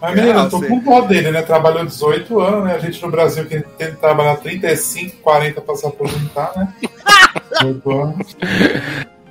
Mas, 0.00 0.14
menino, 0.14 0.38
eu 0.40 0.48
tô 0.50 0.58
House. 0.60 0.68
com 0.68 0.78
dó 0.80 1.00
dele, 1.02 1.30
né? 1.30 1.42
Trabalhou 1.42 1.84
18 1.84 2.40
anos, 2.40 2.64
né? 2.64 2.74
A 2.74 2.78
gente 2.78 3.02
no 3.02 3.10
Brasil 3.10 3.44
que 3.44 3.60
tem 3.60 3.90
que 3.90 3.96
trabalhar 3.98 4.36
35, 4.36 5.18
40 5.18 5.60
pra 5.60 5.74
se 5.76 5.86
aposentar, 5.86 6.52
né? 6.56 6.72
18 7.60 7.90
anos. 7.90 8.36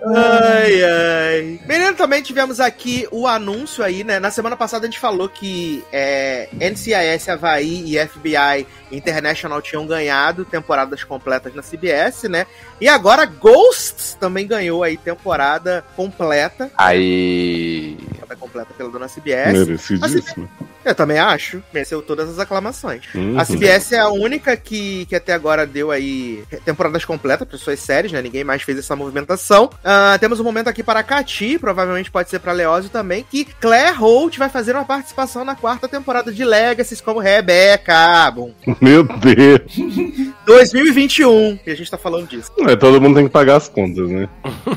Ai, 0.02 0.84
ai. 0.84 1.60
Menino, 1.68 1.94
também 1.94 2.22
tivemos 2.22 2.60
aqui 2.60 3.08
o 3.12 3.28
anúncio 3.28 3.84
aí, 3.84 4.04
né? 4.04 4.20
Na 4.20 4.32
semana 4.32 4.56
passada 4.56 4.86
a 4.86 4.90
gente 4.90 5.00
falou 5.00 5.28
que 5.28 5.84
é, 5.92 6.50
NCIS, 6.54 7.28
Havaí 7.30 7.84
e 7.86 8.08
FBI 8.08 8.66
International 8.92 9.62
tinham 9.62 9.86
ganhado 9.86 10.46
temporadas 10.46 11.04
completas 11.04 11.54
na 11.54 11.62
CBS, 11.62 12.24
né? 12.24 12.46
E 12.80 12.88
agora 12.88 13.26
Ghosts 13.26 14.16
também 14.20 14.48
ganhou 14.48 14.84
aí 14.84 14.98
temporada 14.98 15.84
completa. 15.96 16.72
Aí. 16.78 17.98
Temporada 18.12 18.36
completa 18.36 18.74
pela 18.74 18.90
dona 18.90 19.08
CBS. 19.08 19.54
Merecidíssimo. 19.54 20.50
Eu 20.84 20.96
também 20.96 21.20
acho. 21.20 21.62
Mereceu 21.74 22.02
todas 22.02 22.30
as 22.30 22.40
aclamações. 22.40 23.04
Uhum. 23.14 23.40
A 23.40 23.46
CBS 23.46 23.92
é 23.92 24.00
a 24.00 24.10
única 24.10 24.56
que, 24.56 25.06
que 25.06 25.16
até 25.16 25.34
agora 25.34 25.66
deu 25.66 25.92
aí 25.92 26.44
temporadas 26.66 27.06
completas 27.06 27.48
para 27.48 27.58
suas 27.58 27.80
séries, 27.80 28.12
né? 28.12 28.22
Ninguém 28.22 28.44
mais 28.44 28.62
fez 28.62 28.78
essa 28.78 28.96
movimentação. 28.96 29.70
Ah, 29.84 30.18
temos 30.20 30.40
um 30.40 30.44
momento 30.44 30.68
aqui 30.68 30.84
para 30.84 31.00
a 31.00 31.04
Cati, 31.04 31.58
provavelmente 31.60 32.12
pode 32.12 32.30
ser 32.30 32.40
para 32.40 32.52
Leózio 32.52 32.90
também, 32.90 33.26
que 33.30 33.46
Claire 33.46 33.96
Holt 33.96 34.38
vai 34.38 34.50
fazer 34.50 34.76
uma 34.76 34.86
participação 34.86 35.44
na 35.44 35.56
quarta 35.56 35.88
temporada 35.88 36.32
de 36.32 36.44
Legacy 36.44 37.02
como 37.04 37.20
Rebecca. 37.20 38.32
Bom, 38.32 38.52
Meu 38.82 39.04
Deus. 39.04 40.36
2021, 40.46 41.58
que 41.58 41.70
a 41.70 41.76
gente 41.76 41.90
tá 41.90 41.98
falando 41.98 42.28
disso. 42.28 42.52
É, 42.68 42.76
todo 42.76 43.02
mundo 43.02 43.16
tem 43.16 43.26
que 43.26 43.32
pagar 43.32 43.58
as 43.58 43.68
contas, 43.68 44.10
né? 44.10 44.28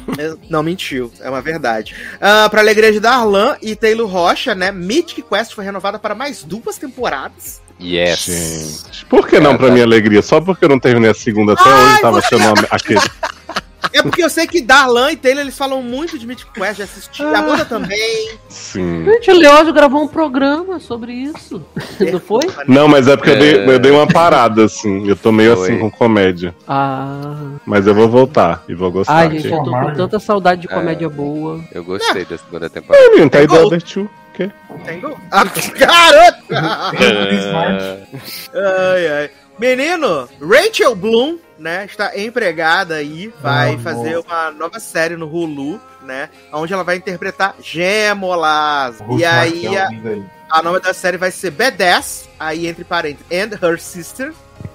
Não 0.48 0.62
mentiu, 0.62 1.10
é 1.20 1.28
uma 1.28 1.40
verdade. 1.40 1.94
Ah, 2.20 2.48
pra 2.50 2.60
alegria 2.60 2.92
de 2.92 3.00
Darlan 3.00 3.56
e 3.62 3.74
Taylor 3.74 4.08
Rocha, 4.08 4.54
né? 4.54 4.70
Mythic 4.70 5.22
Quest 5.22 5.54
foi 5.54 5.64
renovada 5.92 5.98
para 5.98 6.14
mais 6.14 6.42
duas 6.42 6.78
temporadas. 6.78 7.60
Yes. 7.80 8.24
Gente. 8.26 9.06
Por 9.06 9.26
que 9.28 9.38
não, 9.40 9.56
pra 9.56 9.70
minha 9.70 9.84
alegria? 9.84 10.22
Só 10.22 10.40
porque 10.40 10.64
eu 10.64 10.68
não 10.68 10.78
terminei 10.78 11.10
a 11.10 11.14
segunda 11.14 11.52
até 11.54 11.62
Ai, 11.68 11.92
hoje, 11.92 12.00
tava 12.00 12.20
você- 12.20 12.28
chamando 12.28 12.66
aquele. 12.70 13.00
É 13.92 14.00
porque 14.00 14.24
eu 14.24 14.30
sei 14.30 14.46
que 14.46 14.62
Darlan 14.62 15.10
e 15.12 15.16
Taylor 15.16 15.42
eles 15.42 15.56
falam 15.58 15.82
muito 15.82 16.18
de 16.18 16.26
Mythic 16.26 16.50
Quest, 16.52 16.78
já 16.78 16.84
assisti. 16.84 17.22
A 17.22 17.40
Amanda 17.40 17.64
também. 17.64 18.30
Sim. 18.48 19.04
Gente, 19.04 19.30
o 19.32 19.34
Leózio 19.36 19.72
gravou 19.72 20.02
um 20.02 20.08
programa 20.08 20.78
sobre 20.80 21.12
isso. 21.12 21.62
Não 22.00 22.18
foi? 22.20 22.40
Não, 22.66 22.88
mas 22.88 23.06
é 23.06 23.16
porque 23.16 23.30
eu, 23.30 23.38
dei, 23.38 23.54
É. 23.58 23.68
eu 23.68 23.78
dei 23.78 23.92
uma 23.92 24.06
parada, 24.06 24.64
assim. 24.64 25.06
Eu 25.06 25.14
tô 25.16 25.30
meio 25.30 25.54
Foi. 25.56 25.68
assim 25.68 25.78
com 25.78 25.90
comédia. 25.90 26.54
Ah. 26.66 27.34
Mas 27.66 27.86
eu 27.86 27.94
vou 27.94 28.08
voltar 28.08 28.64
e 28.66 28.74
vou 28.74 28.90
gostar. 28.90 29.14
Ai, 29.14 29.26
aqui. 29.26 29.40
gente, 29.40 29.52
eu 29.52 29.62
tô 29.64 29.70
com 29.72 29.92
tanta 29.94 30.18
saudade 30.18 30.62
de 30.62 30.68
É. 30.68 30.74
comédia 30.74 31.08
boa. 31.10 31.60
Eu 31.72 31.84
gostei 31.84 32.24
da 32.24 32.38
segunda 32.38 32.70
temporada. 32.70 33.04
Ai, 33.04 33.10
menino, 33.10 33.28
tá 33.30 33.40
aí 33.40 33.46
da 33.46 33.54
Other 33.62 33.82
Two. 33.82 34.08
O 34.32 34.34
quê? 34.34 34.50
Tem 34.84 34.98
gol. 35.00 35.18
Ah, 35.30 35.44
garota! 35.76 36.94
Smart. 37.32 38.08
ai, 38.54 39.06
ai. 39.08 39.30
Menino, 39.58 40.28
Rachel 40.40 40.94
Bloom, 40.96 41.38
né, 41.58 41.84
está 41.84 42.18
empregada 42.18 42.94
aí, 42.96 43.32
vai 43.40 43.74
Ah, 43.74 43.78
fazer 43.78 44.14
nossa. 44.16 44.26
uma 44.28 44.50
nova 44.50 44.80
série 44.80 45.14
no 45.14 45.26
Hulu, 45.26 45.78
né, 46.02 46.30
onde 46.52 46.72
ela 46.72 46.82
vai 46.82 46.96
interpretar 46.96 47.54
Gemolas. 47.60 48.96
E 49.18 49.24
aí, 49.24 49.66
a, 49.76 49.88
a 50.50 50.62
nome 50.62 50.80
da 50.80 50.94
série 50.94 51.18
vai 51.18 51.30
ser 51.30 51.50
Badass, 51.50 52.28
aí 52.40 52.66
entre 52.66 52.82
parênteses, 52.82 53.26
and 53.30 53.54
her 53.64 53.78
sister, 53.78 54.32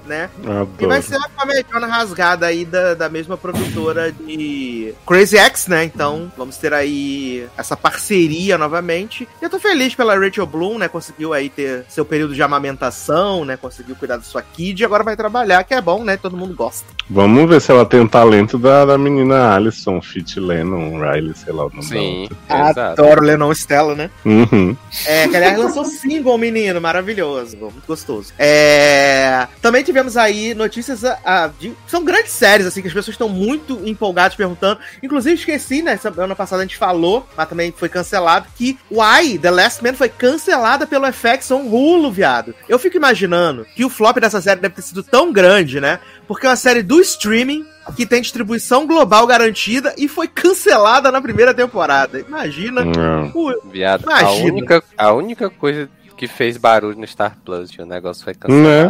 né, 0.08 0.30
E 0.42 0.48
Adoro. 0.48 0.88
vai 0.88 1.02
ser 1.02 1.18
uma 1.18 1.30
comediana 1.30 1.88
rasgada 1.88 2.46
aí 2.46 2.66
da, 2.66 2.94
da 2.94 3.10
mesma 3.10 3.38
produtora 3.38 4.12
de 4.12 4.94
Crazy 5.06 5.38
X, 5.38 5.68
né? 5.68 5.84
Então 5.84 6.32
vamos 6.38 6.58
ter 6.58 6.74
aí 6.74 7.46
essa 7.58 7.76
parceria 7.76 8.58
novamente. 8.58 9.28
E 9.42 9.46
eu 9.46 9.50
tô 9.50 9.60
feliz 9.60 9.94
pela 9.94 10.18
Rachel 10.18 10.46
Bloom, 10.46 10.78
né? 10.78 10.88
Conseguiu 10.88 11.34
aí 11.34 11.50
ter 11.50 11.86
seu 11.90 12.06
período 12.06 12.34
de 12.34 12.42
amamentação, 12.42 13.44
né? 13.46 13.58
Conseguiu 13.58 13.96
cuidar 13.96 14.18
da 14.18 14.24
sua 14.24 14.42
kid 14.42 14.82
e 14.82 14.86
agora 14.86 15.04
vai 15.04 15.16
trabalhar, 15.16 15.64
que 15.64 15.74
é 15.74 15.82
bom, 15.82 16.04
né? 16.04 16.18
Todo 16.18 16.38
mundo 16.38 16.56
gosta. 16.56 16.86
Vamos 17.10 17.48
ver 17.50 17.62
se 17.62 17.72
ela 17.72 17.86
tem 17.86 18.00
o 18.02 18.10
talento 18.10 18.58
da, 18.58 18.86
da 18.86 18.98
menina 18.98 19.54
Alison, 19.56 20.02
Fit 20.02 20.40
Lennon, 20.40 21.00
Riley, 21.00 21.34
sei 21.36 21.54
lá 21.54 21.66
o 21.66 21.70
nome 21.70 21.84
Sim, 21.84 22.30
exato. 22.50 22.80
Adoro 23.02 23.24
Lennon 23.24 23.52
Stella, 23.54 23.96
né? 23.96 24.10
Uhum. 24.26 24.76
É, 25.06 25.28
que 25.28 25.36
aliás 25.36 25.58
lançou 25.58 25.86
single, 25.86 26.38
menino, 26.38 26.82
maravilhoso, 26.82 27.58
muito 27.58 27.86
gostoso. 27.88 28.34
É, 28.38 29.48
também 29.62 29.77
tivemos 29.84 30.18
aí 30.18 30.54
notícias 30.54 31.04
ah, 31.04 31.20
ah, 31.24 31.50
de. 31.60 31.74
São 31.88 32.04
grandes 32.04 32.32
séries, 32.32 32.66
assim, 32.66 32.82
que 32.82 32.88
as 32.88 32.94
pessoas 32.94 33.14
estão 33.14 33.30
muito 33.30 33.82
empolgadas 33.86 34.36
perguntando. 34.36 34.80
Inclusive, 35.02 35.36
esqueci, 35.36 35.82
né? 35.82 35.98
Semana 35.98 36.36
passada 36.36 36.62
a 36.62 36.66
gente 36.66 36.78
falou, 36.78 37.28
mas 37.36 37.50
também 37.50 37.74
foi 37.76 37.90
cancelado, 37.90 38.48
que 38.56 38.78
o 38.90 39.04
I, 39.04 39.38
The 39.38 39.52
Last 39.52 39.84
Man, 39.84 39.94
foi 39.94 40.10
cancelada 40.10 40.86
pelo 40.88 41.12
FX 41.12 41.52
on 41.52 41.68
Hulu, 41.68 42.12
viado. 42.12 42.54
Eu 42.68 42.80
fico 42.80 42.98
imaginando 42.98 43.66
que 43.76 43.86
o 43.86 43.90
flop 43.90 44.18
dessa 44.18 44.42
série 44.42 44.62
deve 44.62 44.76
ter 44.76 44.82
sido 44.82 45.04
tão 45.04 45.32
grande, 45.32 45.80
né? 45.80 46.00
Porque 46.28 46.46
é 46.46 46.50
uma 46.50 46.56
série 46.56 46.84
do 46.84 47.00
streaming 47.00 47.66
que 47.96 48.06
tem 48.06 48.22
distribuição 48.22 48.86
global 48.86 49.26
garantida 49.26 49.94
e 49.98 50.08
foi 50.08 50.28
cancelada 50.28 51.12
na 51.12 51.22
primeira 51.22 51.54
temporada. 51.54 52.20
Imagina. 52.20 52.84
Não. 52.84 53.32
Viado, 53.72 54.10
a 54.10 54.22
Imagina. 54.22 54.52
única, 54.52 54.84
a 54.98 55.14
única 55.14 55.50
coisa 55.50 55.90
que 56.18 56.28
fez 56.28 56.58
barulho 56.58 56.98
no 56.98 57.06
Star 57.08 57.38
Plus, 57.46 57.70
o 57.80 57.86
negócio 57.86 58.24
foi 58.24 58.34
Né? 58.34 58.40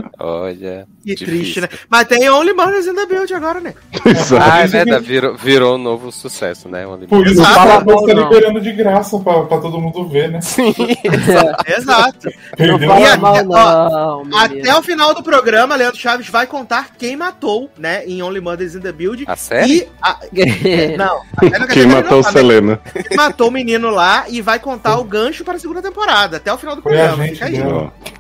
cancelado. 0.02 0.10
Olha. 0.20 0.88
Que 1.04 1.16
difícil. 1.16 1.28
triste, 1.28 1.62
né? 1.62 1.70
Mas 1.90 2.08
tem 2.08 2.30
Only 2.30 2.54
Murders 2.54 2.88
in 2.88 2.96
the 2.96 3.06
Build 3.06 3.34
agora, 3.34 3.60
né? 3.60 3.74
Exato. 4.06 4.44
Ah, 4.52 4.60
é 4.60 4.68
verdade, 4.68 5.06
virou, 5.06 5.36
virou 5.36 5.76
um 5.76 5.78
novo 5.78 6.12
sucesso, 6.12 6.68
né? 6.70 6.86
Only 6.88 7.08
Por 7.08 7.28
isso 7.28 7.44
Fala 7.44 7.74
ela 7.74 7.86
tá 7.86 7.94
não. 7.94 8.06
liberando 8.30 8.62
de 8.62 8.72
graça 8.72 9.20
pra, 9.20 9.44
pra 9.44 9.58
todo 9.60 9.80
mundo 9.80 10.08
ver, 10.08 10.30
né? 10.32 10.42
Sim. 10.42 10.74
Exato. 11.68 12.30
E 12.30 12.86
Fala 12.88 13.08
até- 13.14 13.18
mal, 13.18 13.36
ó, 13.36 13.84
não, 13.90 14.24
menino. 14.26 14.38
Até 14.70 14.76
o 14.80 14.82
final 14.84 15.14
do 15.14 15.24
programa, 15.24 15.76
Leandro 15.76 16.00
Chaves 16.00 16.30
vai 16.30 16.48
contar 16.48 16.92
quem 16.98 17.16
matou, 17.16 17.70
né? 17.78 18.06
Em 18.06 18.22
Only 18.22 18.40
Murders 18.42 18.76
in 18.76 18.80
the 18.82 18.92
Build. 18.92 19.26
A 19.28 19.36
série? 19.36 19.78
E. 19.80 19.88
a- 20.02 20.20
não, 20.98 21.22
não 21.42 21.50
quer 21.68 21.68
Quem 21.68 21.86
matou 21.88 22.22
não, 22.22 22.32
Selena? 22.32 22.80
Quem 23.08 23.18
matou 23.18 23.48
o 23.50 23.52
menino 23.52 23.90
lá 23.90 24.26
e 24.30 24.42
vai 24.42 24.60
contar 24.60 24.98
o 24.98 25.04
gancho 25.04 25.44
para 25.44 25.56
a 25.56 25.60
segunda 25.60 25.82
temporada. 25.82 26.38
Até 26.38 26.52
o 26.54 26.58
final 26.58 26.76
do 26.76 26.80
a 26.80 26.84
programa. 26.84 27.17
Gente 27.26 27.34
Fica 27.34 27.46
aí. 27.46 27.54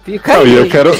Fica 0.03 0.33
Não, 0.33 0.41
aí. 0.41 0.49
e 0.49 0.53
eu 0.55 0.69
quero, 0.69 0.91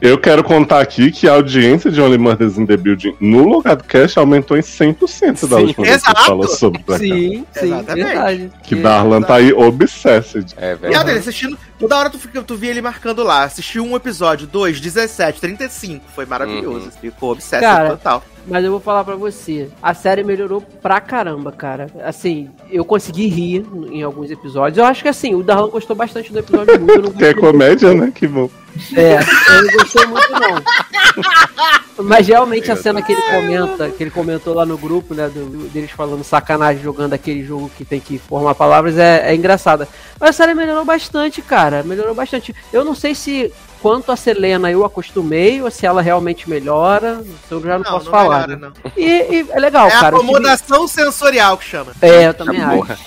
eu 0.00 0.18
quero 0.18 0.44
contar 0.44 0.80
aqui 0.80 1.10
que 1.10 1.28
a 1.28 1.32
audiência 1.32 1.90
de 1.90 2.00
Only 2.00 2.16
Murders 2.18 2.56
in 2.58 2.64
the 2.66 2.76
Building 2.76 3.16
no 3.20 3.44
Logado 3.48 3.82
Cash 3.84 4.16
aumentou 4.16 4.56
em 4.56 4.60
100% 4.60 5.48
da 5.48 5.56
Sim, 5.56 5.62
última 5.64 5.84
vez 5.86 6.02
que 6.02 6.24
falou 6.26 6.48
sobre 6.48 6.82
cá. 6.84 6.98
Sim, 6.98 7.44
sim, 7.52 7.66
Exatamente. 7.66 8.04
verdade. 8.06 8.52
Que 8.62 8.74
Darlan 8.76 9.22
tá 9.22 9.34
aí 9.34 9.52
obsessed. 9.52 10.54
É 10.56 10.72
E 10.72 10.76
verdade. 10.76 11.10
ele 11.10 11.18
assistindo, 11.18 11.58
toda 11.78 11.96
hora 11.96 12.08
tu, 12.10 12.18
fica, 12.18 12.40
tu 12.42 12.56
via 12.56 12.70
ele 12.70 12.80
marcando 12.82 13.22
lá. 13.22 13.42
Assistiu 13.44 13.84
um 13.84 13.96
episódio, 13.96 14.46
dois, 14.46 14.80
17, 14.80 15.40
35. 15.40 16.04
Foi 16.14 16.24
maravilhoso. 16.24 16.86
Uhum. 16.86 16.90
Ficou 17.00 17.32
obsesso 17.32 17.62
Cara, 17.62 17.90
total. 17.90 18.22
Mas 18.48 18.64
eu 18.64 18.70
vou 18.70 18.78
falar 18.80 19.02
pra 19.02 19.16
você, 19.16 19.68
a 19.82 19.92
série 19.92 20.22
melhorou 20.22 20.60
pra 20.60 21.00
caramba, 21.00 21.50
cara. 21.50 21.88
Assim, 22.04 22.48
eu 22.70 22.84
consegui 22.84 23.26
rir 23.26 23.66
em 23.90 24.02
alguns 24.04 24.30
episódios. 24.30 24.78
Eu 24.78 24.84
acho 24.84 25.02
que 25.02 25.08
assim, 25.08 25.34
o 25.34 25.42
Darlan 25.42 25.68
gostou 25.68 25.96
bastante 25.96 26.32
do 26.32 26.38
episódio 26.38 26.80
muito. 26.80 27.10
Que 27.12 27.24
é 27.24 27.34
comédia, 27.34 27.92
né? 27.92 28.12
Que 28.14 28.26
bom. 28.28 28.48
É, 28.94 29.14
eu 29.16 29.62
não 29.62 29.72
gostei 29.72 30.06
muito 30.06 30.32
não. 30.32 32.04
Mas 32.04 32.28
realmente 32.28 32.70
a 32.70 32.76
cena 32.76 33.00
que 33.00 33.12
ele 33.12 33.22
comenta, 33.22 33.88
que 33.90 34.02
ele 34.02 34.10
comentou 34.10 34.52
lá 34.54 34.66
no 34.66 34.76
grupo, 34.76 35.14
né, 35.14 35.28
do- 35.28 35.66
deles 35.70 35.90
falando 35.90 36.22
sacanagem 36.22 36.82
jogando 36.82 37.14
aquele 37.14 37.42
jogo 37.42 37.70
que 37.76 37.84
tem 37.86 37.98
que 37.98 38.18
formar 38.18 38.54
palavras, 38.54 38.98
é, 38.98 39.30
é 39.30 39.34
engraçada. 39.34 39.88
Mas 40.20 40.30
a 40.30 40.32
série 40.34 40.52
melhorou 40.54 40.84
bastante, 40.84 41.40
cara, 41.40 41.82
melhorou 41.82 42.14
bastante. 42.14 42.54
Eu 42.72 42.84
não 42.84 42.94
sei 42.94 43.14
se 43.14 43.50
quanto 43.80 44.10
a 44.12 44.16
Selena 44.16 44.70
eu 44.70 44.84
acostumei 44.84 45.60
ou 45.62 45.70
se 45.70 45.86
ela 45.86 46.00
realmente 46.02 46.48
melhora, 46.48 47.22
eu 47.50 47.60
já 47.62 47.78
não, 47.78 47.84
posso 47.84 48.10
falar. 48.10 48.46
melhora, 48.48 48.56
né? 48.56 48.72
não. 48.84 48.92
E, 48.96 49.06
e 49.06 49.46
é 49.50 49.58
legal, 49.60 49.88
É 49.88 49.94
a 49.94 50.00
cara. 50.00 50.16
o 50.16 50.18
Steve- 50.18 50.32
acomodação 50.32 50.88
sensorial 50.88 51.56
que 51.56 51.64
chama. 51.64 51.92
É, 52.00 52.26
eu 52.28 52.34
também 52.34 52.60
acho. 52.62 52.76
Porra. 52.76 52.98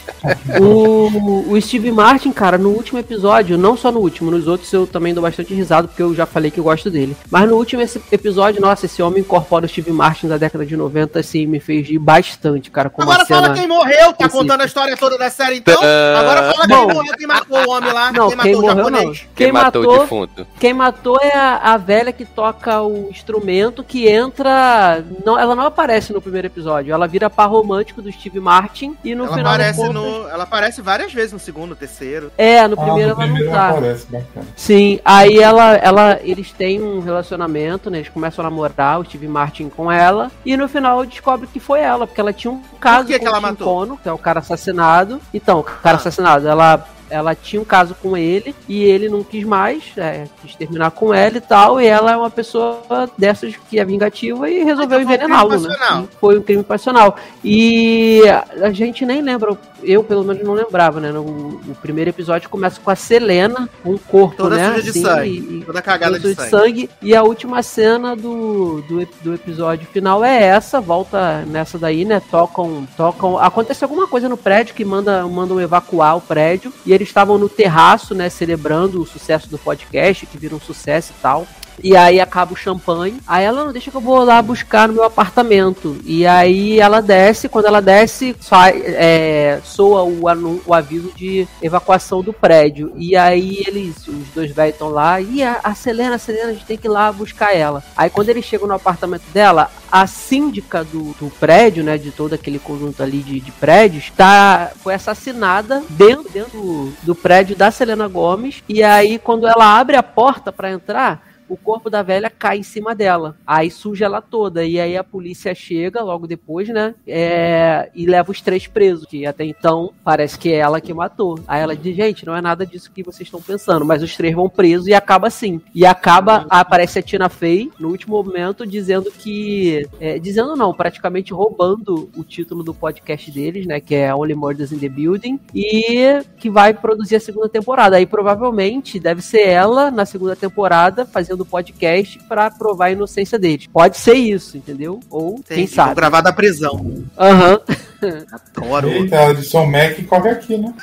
O, 0.59 1.51
o 1.53 1.61
Steve 1.61 1.91
Martin, 1.91 2.31
cara, 2.31 2.57
no 2.57 2.69
último 2.69 2.99
episódio, 2.99 3.57
não 3.57 3.77
só 3.77 3.91
no 3.91 3.99
último, 3.99 4.31
nos 4.31 4.47
outros 4.47 4.71
eu 4.73 4.85
também 4.87 5.13
dou 5.13 5.21
bastante 5.21 5.53
risada, 5.53 5.87
porque 5.87 6.01
eu 6.01 6.13
já 6.13 6.25
falei 6.25 6.51
que 6.51 6.59
eu 6.59 6.63
gosto 6.63 6.89
dele. 6.89 7.15
Mas 7.29 7.47
no 7.49 7.55
último 7.55 7.81
esse 7.81 8.01
episódio, 8.11 8.61
nossa, 8.61 8.85
esse 8.85 9.01
homem 9.01 9.21
incorpora 9.21 9.65
o 9.65 9.69
Steve 9.69 9.91
Martin 9.91 10.27
da 10.27 10.37
década 10.37 10.65
de 10.65 10.75
90, 10.75 11.19
assim, 11.19 11.45
me 11.45 11.59
fez 11.59 11.87
rir 11.87 11.99
bastante, 11.99 12.69
cara, 12.71 12.89
com 12.89 13.01
Agora 13.01 13.25
fala 13.25 13.53
quem 13.53 13.67
morreu, 13.67 14.13
tá 14.13 14.27
contando 14.29 14.61
a 14.61 14.65
história 14.65 14.95
toda 14.97 15.17
da 15.17 15.29
série 15.29 15.57
então? 15.57 15.79
Ah, 15.81 16.19
Agora 16.19 16.53
fala 16.53 16.67
bom. 16.67 16.87
quem 16.87 16.95
morreu, 16.95 17.13
quem 17.17 17.27
matou 17.27 17.57
o 17.67 17.69
homem 17.71 17.93
lá, 17.93 18.11
Não, 18.11 18.27
quem 18.29 18.37
quem 18.37 18.51
matou 18.55 18.59
o 18.59 18.61
morreu 18.75 18.89
não. 18.89 18.99
japonês. 18.99 19.17
Quem, 19.19 19.27
Quem 19.47 19.51
matou, 19.51 19.83
o 19.83 19.99
defunto? 19.99 20.47
Quem 20.59 20.73
matou 20.73 21.17
é 21.21 21.35
a, 21.35 21.73
a 21.73 21.77
velha 21.77 22.11
que 22.11 22.25
toca 22.25 22.81
o 22.81 23.07
instrumento 23.09 23.83
que 23.83 24.07
entra... 24.07 25.03
Não, 25.25 25.39
ela 25.39 25.55
não 25.55 25.63
aparece 25.65 26.11
no 26.11 26.21
primeiro 26.21 26.47
episódio, 26.47 26.93
ela 26.93 27.07
vira 27.07 27.29
par 27.29 27.47
romântico 27.49 28.01
do 28.01 28.11
Steve 28.11 28.39
Martin 28.39 28.95
e 29.03 29.15
no 29.15 29.25
Ela 29.25 29.35
final 29.37 29.53
aparece, 29.53 29.79
contas- 29.79 29.93
no, 29.93 30.27
ela 30.29 30.43
aparece 30.43 30.81
várias 30.81 31.13
vezes 31.13 31.33
no 31.33 31.39
segundo, 31.39 31.75
terceiro. 31.75 32.31
É, 32.37 32.67
no 32.67 32.79
Ah, 32.79 32.83
primeiro 32.85 33.15
no 33.15 33.21
ela 33.21 33.25
não 33.27 33.33
primeiro 33.35 33.51
tá. 33.51 33.69
aparece, 33.69 34.05
bacana. 34.07 34.45
Sim, 34.55 34.99
aí 35.05 35.37
ela, 35.39 35.75
ela, 35.75 36.19
eles 36.23 36.51
têm 36.51 36.81
um 36.81 36.99
relacionamento, 36.99 37.89
né? 37.89 37.99
Eles 37.99 38.09
começam 38.09 38.45
a 38.45 38.49
namorar, 38.49 38.99
o 38.99 39.05
Steve 39.05 39.27
Martin 39.27 39.69
com 39.69 39.91
ela, 39.91 40.31
e 40.45 40.57
no 40.57 40.67
final 40.67 41.05
descobre 41.05 41.47
que 41.47 41.59
foi 41.59 41.79
ela, 41.79 42.05
porque 42.05 42.19
ela 42.19 42.33
tinha 42.33 42.51
um 42.51 42.61
caso 42.79 43.07
que 43.07 43.13
com 43.13 43.19
que 43.19 43.25
ela 43.27 43.37
o 43.37 43.41
Tim 43.41 43.47
matou? 43.47 43.67
Kono, 43.67 43.97
que 43.97 44.09
é 44.09 44.11
o 44.13 44.17
cara 44.17 44.39
assassinado. 44.39 45.21
Então, 45.33 45.59
o 45.59 45.63
cara 45.63 45.95
Ah. 45.95 45.99
assassinado, 45.99 46.47
ela 46.47 46.85
ela 47.09 47.33
tinha 47.35 47.61
um 47.61 47.65
caso 47.65 47.95
com 48.01 48.15
ele 48.15 48.55
e 48.67 48.83
ele 48.83 49.09
não 49.09 49.23
quis 49.23 49.43
mais, 49.43 49.83
é, 49.97 50.25
quis 50.41 50.55
terminar 50.55 50.91
com 50.91 51.13
ela 51.13 51.37
e 51.37 51.41
tal, 51.41 51.81
e 51.81 51.85
ela 51.87 52.11
é 52.11 52.17
uma 52.17 52.29
pessoa 52.29 53.09
dessas 53.17 53.55
que 53.69 53.79
é 53.79 53.85
vingativa 53.85 54.49
e 54.49 54.63
resolveu 54.63 54.99
Então 54.99 54.99
um 54.99 55.13
envenená-lo, 55.13 55.59
né? 55.59 55.75
E 56.03 56.15
Foi 56.19 56.37
um 56.37 56.41
crime 56.41 56.63
passional. 56.63 57.15
E 57.43 58.21
a 58.61 58.69
gente 58.71 59.05
nem 59.05 59.21
lembra, 59.21 59.57
eu 59.81 60.03
pelo 60.03 60.23
menos 60.23 60.43
não 60.43 60.53
lembrava, 60.53 60.99
né? 60.99 61.11
No, 61.11 61.21
o 61.21 61.75
primeiro 61.81 62.09
episódio 62.09 62.49
começa 62.49 62.79
com 62.79 62.91
a 62.91 62.95
Selena, 62.95 63.67
com 63.83 63.93
o 63.93 63.99
corpo, 63.99 64.35
Toda 64.37 64.55
né? 64.55 64.69
suja 64.69 64.83
de 64.83 64.89
assim, 64.89 65.01
sangue. 65.01 65.29
e- 65.61 65.63
Toda 65.65 65.81
cagada 65.81 66.19
de 66.19 66.33
suja 66.35 66.49
sangue. 66.49 66.89
E 67.01 67.15
a 67.15 67.23
última 67.23 67.63
cena 67.63 68.15
do, 68.15 68.81
do, 68.87 69.07
do 69.23 69.33
episódio 69.33 69.87
final 69.87 70.23
é 70.23 70.43
essa, 70.43 70.79
volta 70.79 71.43
nessa 71.47 71.77
daí, 71.77 72.05
né? 72.05 72.21
Tocam, 72.29 72.87
tocam. 72.95 73.37
Acontece 73.39 73.83
alguma 73.83 74.07
coisa 74.07 74.29
no 74.29 74.37
prédio 74.37 74.75
que 74.75 74.85
manda, 74.85 75.25
mandam 75.27 75.59
evacuar 75.59 76.17
o 76.17 76.21
prédio. 76.21 76.71
E 76.85 76.98
eles 76.99 77.09
estavam 77.09 77.37
no 77.37 77.47
terraço, 77.47 78.13
né? 78.13 78.29
Celebrando 78.29 79.01
o 79.01 79.05
sucesso 79.05 79.49
do 79.49 79.57
podcast, 79.57 80.25
que 80.25 80.37
vira 80.37 80.55
um 80.55 80.59
sucesso 80.59 81.13
e 81.17 81.21
tal. 81.21 81.47
E 81.83 81.95
aí 81.95 82.19
acaba 82.19 82.53
o 82.53 82.57
champanhe. 82.57 83.19
Aí 83.27 83.43
ela 83.43 83.63
não 83.63 83.71
deixa 83.71 83.91
que 83.91 83.97
eu 83.97 84.01
vou 84.01 84.23
lá 84.23 84.41
buscar 84.41 84.87
no 84.87 84.93
meu 84.93 85.03
apartamento. 85.03 85.97
E 86.03 86.25
aí 86.25 86.79
ela 86.79 87.01
desce. 87.01 87.49
Quando 87.49 87.65
ela 87.65 87.81
desce, 87.81 88.35
sai, 88.39 88.81
é, 88.85 89.59
soa 89.63 90.03
o, 90.03 90.23
o 90.65 90.73
aviso 90.73 91.11
de 91.15 91.47
evacuação 91.61 92.21
do 92.21 92.33
prédio. 92.33 92.91
E 92.95 93.15
aí 93.15 93.63
eles, 93.67 94.07
os 94.07 94.27
dois 94.33 94.51
velhos 94.51 94.75
estão 94.75 94.89
lá. 94.89 95.19
E 95.21 95.43
a, 95.43 95.59
a 95.63 95.73
Selena, 95.73 96.15
a 96.15 96.19
Selena, 96.19 96.49
a 96.49 96.53
gente 96.53 96.65
tem 96.65 96.77
que 96.77 96.87
ir 96.87 96.91
lá 96.91 97.11
buscar 97.11 97.55
ela. 97.55 97.83
Aí 97.95 98.09
quando 98.09 98.29
eles 98.29 98.45
chegam 98.45 98.67
no 98.67 98.73
apartamento 98.73 99.23
dela, 99.33 99.71
a 99.91 100.05
síndica 100.07 100.83
do, 100.83 101.13
do 101.19 101.29
prédio, 101.39 101.83
né? 101.83 101.97
De 101.97 102.11
todo 102.11 102.33
aquele 102.33 102.59
conjunto 102.59 103.01
ali 103.01 103.19
de, 103.19 103.39
de 103.39 103.51
prédios, 103.51 104.11
tá, 104.15 104.71
foi 104.81 104.93
assassinada 104.93 105.83
dentro, 105.89 106.29
dentro 106.29 106.51
do, 106.51 106.93
do 107.03 107.15
prédio 107.15 107.55
da 107.55 107.71
Selena 107.71 108.07
Gomes. 108.07 108.63
E 108.67 108.83
aí, 108.83 109.17
quando 109.17 109.47
ela 109.47 109.79
abre 109.79 109.95
a 109.95 110.03
porta 110.03 110.51
para 110.51 110.71
entrar 110.71 111.28
o 111.49 111.57
corpo 111.57 111.89
da 111.89 112.01
velha 112.01 112.29
cai 112.29 112.59
em 112.59 112.63
cima 112.63 112.95
dela. 112.95 113.35
Aí 113.45 113.69
suja 113.69 114.05
ela 114.05 114.21
toda. 114.21 114.63
E 114.63 114.79
aí 114.79 114.95
a 114.95 115.03
polícia 115.03 115.53
chega 115.53 116.01
logo 116.01 116.27
depois, 116.27 116.69
né? 116.69 116.93
é, 117.09 117.89
e 117.95 118.05
leva 118.05 118.31
os 118.31 118.39
três 118.41 118.67
presos, 118.67 119.05
que 119.05 119.25
até 119.25 119.43
então 119.43 119.91
parece 120.03 120.37
que 120.37 120.51
é 120.51 120.57
ela 120.57 120.79
que 120.79 120.93
matou. 120.93 121.39
Aí 121.47 121.61
ela 121.61 121.75
diz, 121.75 121.95
gente, 121.95 122.25
não 122.25 122.35
é 122.35 122.41
nada 122.41 122.65
disso 122.65 122.91
que 122.91 123.03
vocês 123.03 123.27
estão 123.27 123.41
pensando. 123.41 123.83
Mas 123.83 124.03
os 124.03 124.15
três 124.15 124.33
vão 124.33 124.47
presos 124.47 124.87
e 124.87 124.93
acaba 124.93 125.27
assim. 125.27 125.59
E 125.73 125.85
acaba, 125.85 126.45
aparece 126.49 126.99
a 126.99 127.01
Tina 127.01 127.29
Fey 127.29 127.71
no 127.79 127.89
último 127.89 128.23
momento 128.23 128.65
dizendo 128.65 129.11
que. 129.11 129.87
é, 129.99 130.19
dizendo 130.19 130.55
não, 130.55 130.73
praticamente 130.73 131.33
roubando 131.33 132.09
o 132.15 132.23
título 132.23 132.63
do 132.63 132.73
podcast 132.73 133.31
deles, 133.31 133.65
né? 133.65 133.79
Que 133.79 133.95
é 133.95 134.13
Only 134.13 134.35
Murders 134.35 134.71
in 134.71 134.79
the 134.79 134.89
Building. 134.89 135.39
E 135.53 136.23
que 136.37 136.49
vai 136.49 136.73
produzir 136.73 137.15
a 137.15 137.19
segunda 137.19 137.49
temporada. 137.49 137.95
Aí 137.95 138.05
provavelmente 138.05 138.99
deve 138.99 139.21
ser 139.21 139.47
ela 139.47 139.89
na 139.89 140.05
segunda 140.05 140.35
temporada 140.35 141.05
fazendo 141.05 141.38
podcast 141.45 142.19
pra 142.27 142.49
provar 142.49 142.85
a 142.85 142.91
inocência 142.91 143.37
deles. 143.37 143.67
Pode 143.67 143.97
ser 143.97 144.13
isso, 144.13 144.57
entendeu? 144.57 144.99
Ou 145.09 145.41
quem 145.47 145.67
sabe. 145.67 145.95
gravar 145.95 146.21
da 146.21 146.33
prisão. 146.33 147.03
Aham. 147.17 147.59
Adoro. 148.57 148.89
Eita, 148.89 149.31
Edson 149.31 149.65
Mac 149.65 150.05
corre 150.07 150.29
aqui, 150.29 150.57
né? 150.57 150.73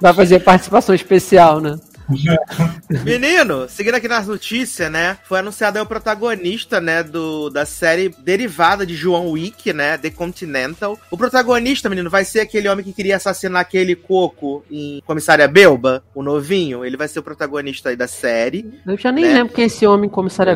Vai 0.00 0.14
fazer 0.14 0.40
participação 0.40 0.94
especial, 0.94 1.60
né? 1.60 1.78
Menino, 3.04 3.68
seguindo 3.68 3.94
aqui 3.94 4.08
nas 4.08 4.26
notícias, 4.26 4.90
né? 4.90 5.16
Foi 5.24 5.38
anunciado 5.38 5.78
aí 5.78 5.82
o 5.82 5.86
protagonista, 5.86 6.80
né, 6.80 7.02
do, 7.02 7.50
da 7.50 7.64
série 7.64 8.08
derivada 8.18 8.84
de 8.86 8.94
João 8.94 9.30
Wick, 9.30 9.72
né? 9.72 9.96
The 9.98 10.10
Continental. 10.10 10.98
O 11.10 11.16
protagonista, 11.16 11.88
menino, 11.88 12.10
vai 12.10 12.24
ser 12.24 12.40
aquele 12.40 12.68
homem 12.68 12.84
que 12.84 12.92
queria 12.92 13.16
assassinar 13.16 13.60
aquele 13.62 13.94
coco 13.96 14.64
em 14.70 15.02
Comissária 15.06 15.46
Belba, 15.48 16.02
o 16.14 16.22
novinho. 16.22 16.84
Ele 16.84 16.96
vai 16.96 17.08
ser 17.08 17.18
o 17.18 17.22
protagonista 17.22 17.88
aí 17.88 17.96
da 17.96 18.06
série. 18.06 18.80
Eu 18.86 18.96
já 18.98 19.10
nem 19.10 19.24
Né? 19.24 19.34
lembro 19.34 19.54
quem 19.54 19.64
é 19.64 19.66
esse 19.66 19.86
homem 19.86 20.08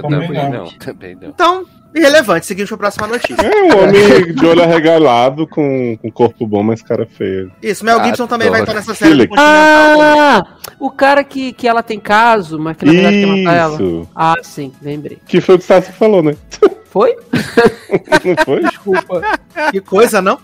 também 0.02 0.28
Belba. 0.31 0.49
não. 0.49 0.64
Não, 0.64 0.71
também 0.78 1.14
não. 1.14 1.28
Então, 1.28 1.67
irrelevante. 1.95 2.47
Seguimos 2.47 2.68
pra 2.68 2.78
próxima 2.78 3.07
notícia. 3.07 3.42
É 3.42 3.62
um 3.62 3.83
homem 3.83 4.35
de 4.35 4.47
olho 4.47 4.62
arregalado, 4.62 5.47
com, 5.47 5.97
com 6.00 6.11
corpo 6.11 6.47
bom, 6.47 6.62
mas 6.62 6.83
cara 6.83 7.07
feia. 7.07 7.49
Isso, 7.62 7.85
Mel 7.85 8.02
Gibson 8.04 8.26
também 8.26 8.50
vai 8.50 8.61
estar 8.61 8.73
Adoro. 8.73 8.88
nessa 8.88 9.07
série. 9.07 9.28
Ah, 9.37 10.45
o 10.78 10.90
cara 10.90 11.25
que, 11.25 11.52
que 11.52 11.66
ela 11.66 11.83
tem 11.83 11.99
caso, 11.99 12.59
mas 12.59 12.76
que 12.76 12.85
na 12.85 12.92
verdade 12.92 13.21
quer 13.21 13.26
matar 13.26 13.57
ela. 13.57 13.78
Ah, 14.14 14.35
sim, 14.42 14.73
lembrei. 14.83 15.18
Que 15.26 15.40
foi 15.40 15.57
o 15.57 15.59
que 15.59 15.64
o 15.64 15.66
Sassi 15.66 15.92
falou, 15.92 16.23
né? 16.23 16.37
Foi? 16.99 17.14
Não 18.25 18.45
foi? 18.45 18.61
Desculpa. 18.64 19.23
Que 19.71 19.81
coisa, 19.81 20.21
não? 20.21 20.38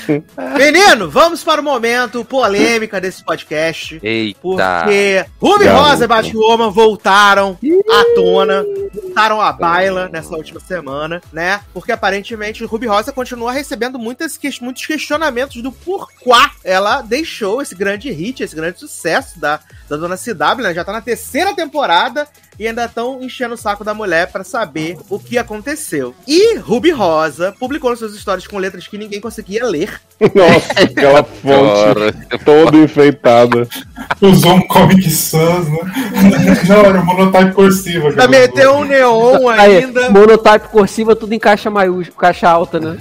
Menino, 0.56 1.10
vamos 1.10 1.44
para 1.44 1.60
o 1.60 1.64
momento 1.64 2.24
polêmica 2.24 2.98
desse 3.00 3.22
podcast. 3.22 4.00
Eita. 4.02 4.38
Porque 4.40 5.26
Ruby 5.40 5.64
Garoto. 5.64 5.84
Rosa 5.84 6.04
e 6.04 6.08
Batwoman 6.08 6.70
voltaram 6.70 7.58
à 7.90 8.14
tona, 8.14 8.64
voltaram 8.94 9.40
à 9.42 9.52
baila 9.52 10.08
nessa 10.08 10.34
última 10.34 10.58
semana, 10.60 11.20
né? 11.32 11.60
Porque 11.74 11.92
aparentemente 11.92 12.64
Ruby 12.64 12.86
Rosa 12.86 13.12
continua 13.12 13.52
recebendo 13.52 13.98
muitas, 13.98 14.36
que- 14.38 14.50
muitos 14.62 14.86
questionamentos 14.86 15.62
do 15.62 15.70
porquê 15.70 16.30
ela 16.64 17.02
deixou 17.02 17.60
esse 17.60 17.74
grande 17.74 18.10
hit, 18.10 18.42
esse 18.42 18.56
grande 18.56 18.80
sucesso 18.80 19.38
da, 19.38 19.60
da 19.88 19.96
dona 19.96 20.16
CW, 20.16 20.62
né? 20.62 20.74
Já 20.74 20.82
tá 20.84 20.92
na 20.92 21.00
terceira 21.02 21.54
temporada 21.54 22.26
e 22.58 22.66
ainda 22.66 22.84
estão 22.84 23.22
enchendo 23.22 23.54
o 23.54 23.58
saco 23.58 23.84
da 23.84 23.94
mulher 23.94 24.30
pra 24.30 24.44
saber 24.44 24.98
o 25.08 25.18
que 25.18 25.38
aconteceu. 25.38 26.14
E 26.26 26.56
Ruby 26.58 26.90
Rosa 26.90 27.54
publicou 27.58 27.94
suas 27.96 28.14
histórias 28.14 28.46
com 28.46 28.58
letras 28.58 28.86
que 28.86 28.98
ninguém 28.98 29.20
conseguia 29.20 29.64
ler. 29.66 30.00
Nossa, 30.34 30.72
aquela 30.82 31.24
fonte 31.24 32.38
toda 32.44 32.76
enfeitada. 32.76 33.66
Usou 34.20 34.54
um 34.56 34.66
Comic 34.66 35.10
Sans, 35.10 35.68
né? 35.68 35.78
Não, 36.68 36.76
era 36.76 37.02
monotype 37.02 37.52
cursiva. 37.52 38.08
Ainda 38.08 38.22
ela 38.22 38.30
meteu 38.30 38.74
um 38.76 38.84
neon 38.84 39.48
Aí, 39.48 39.84
ainda. 39.84 40.10
monotype 40.10 40.68
cursiva, 40.68 41.16
tudo 41.16 41.32
em 41.32 41.38
caixa 41.38 41.70
maiúscula, 41.70 42.20
caixa 42.20 42.48
alta, 42.48 42.78
né? 42.78 42.98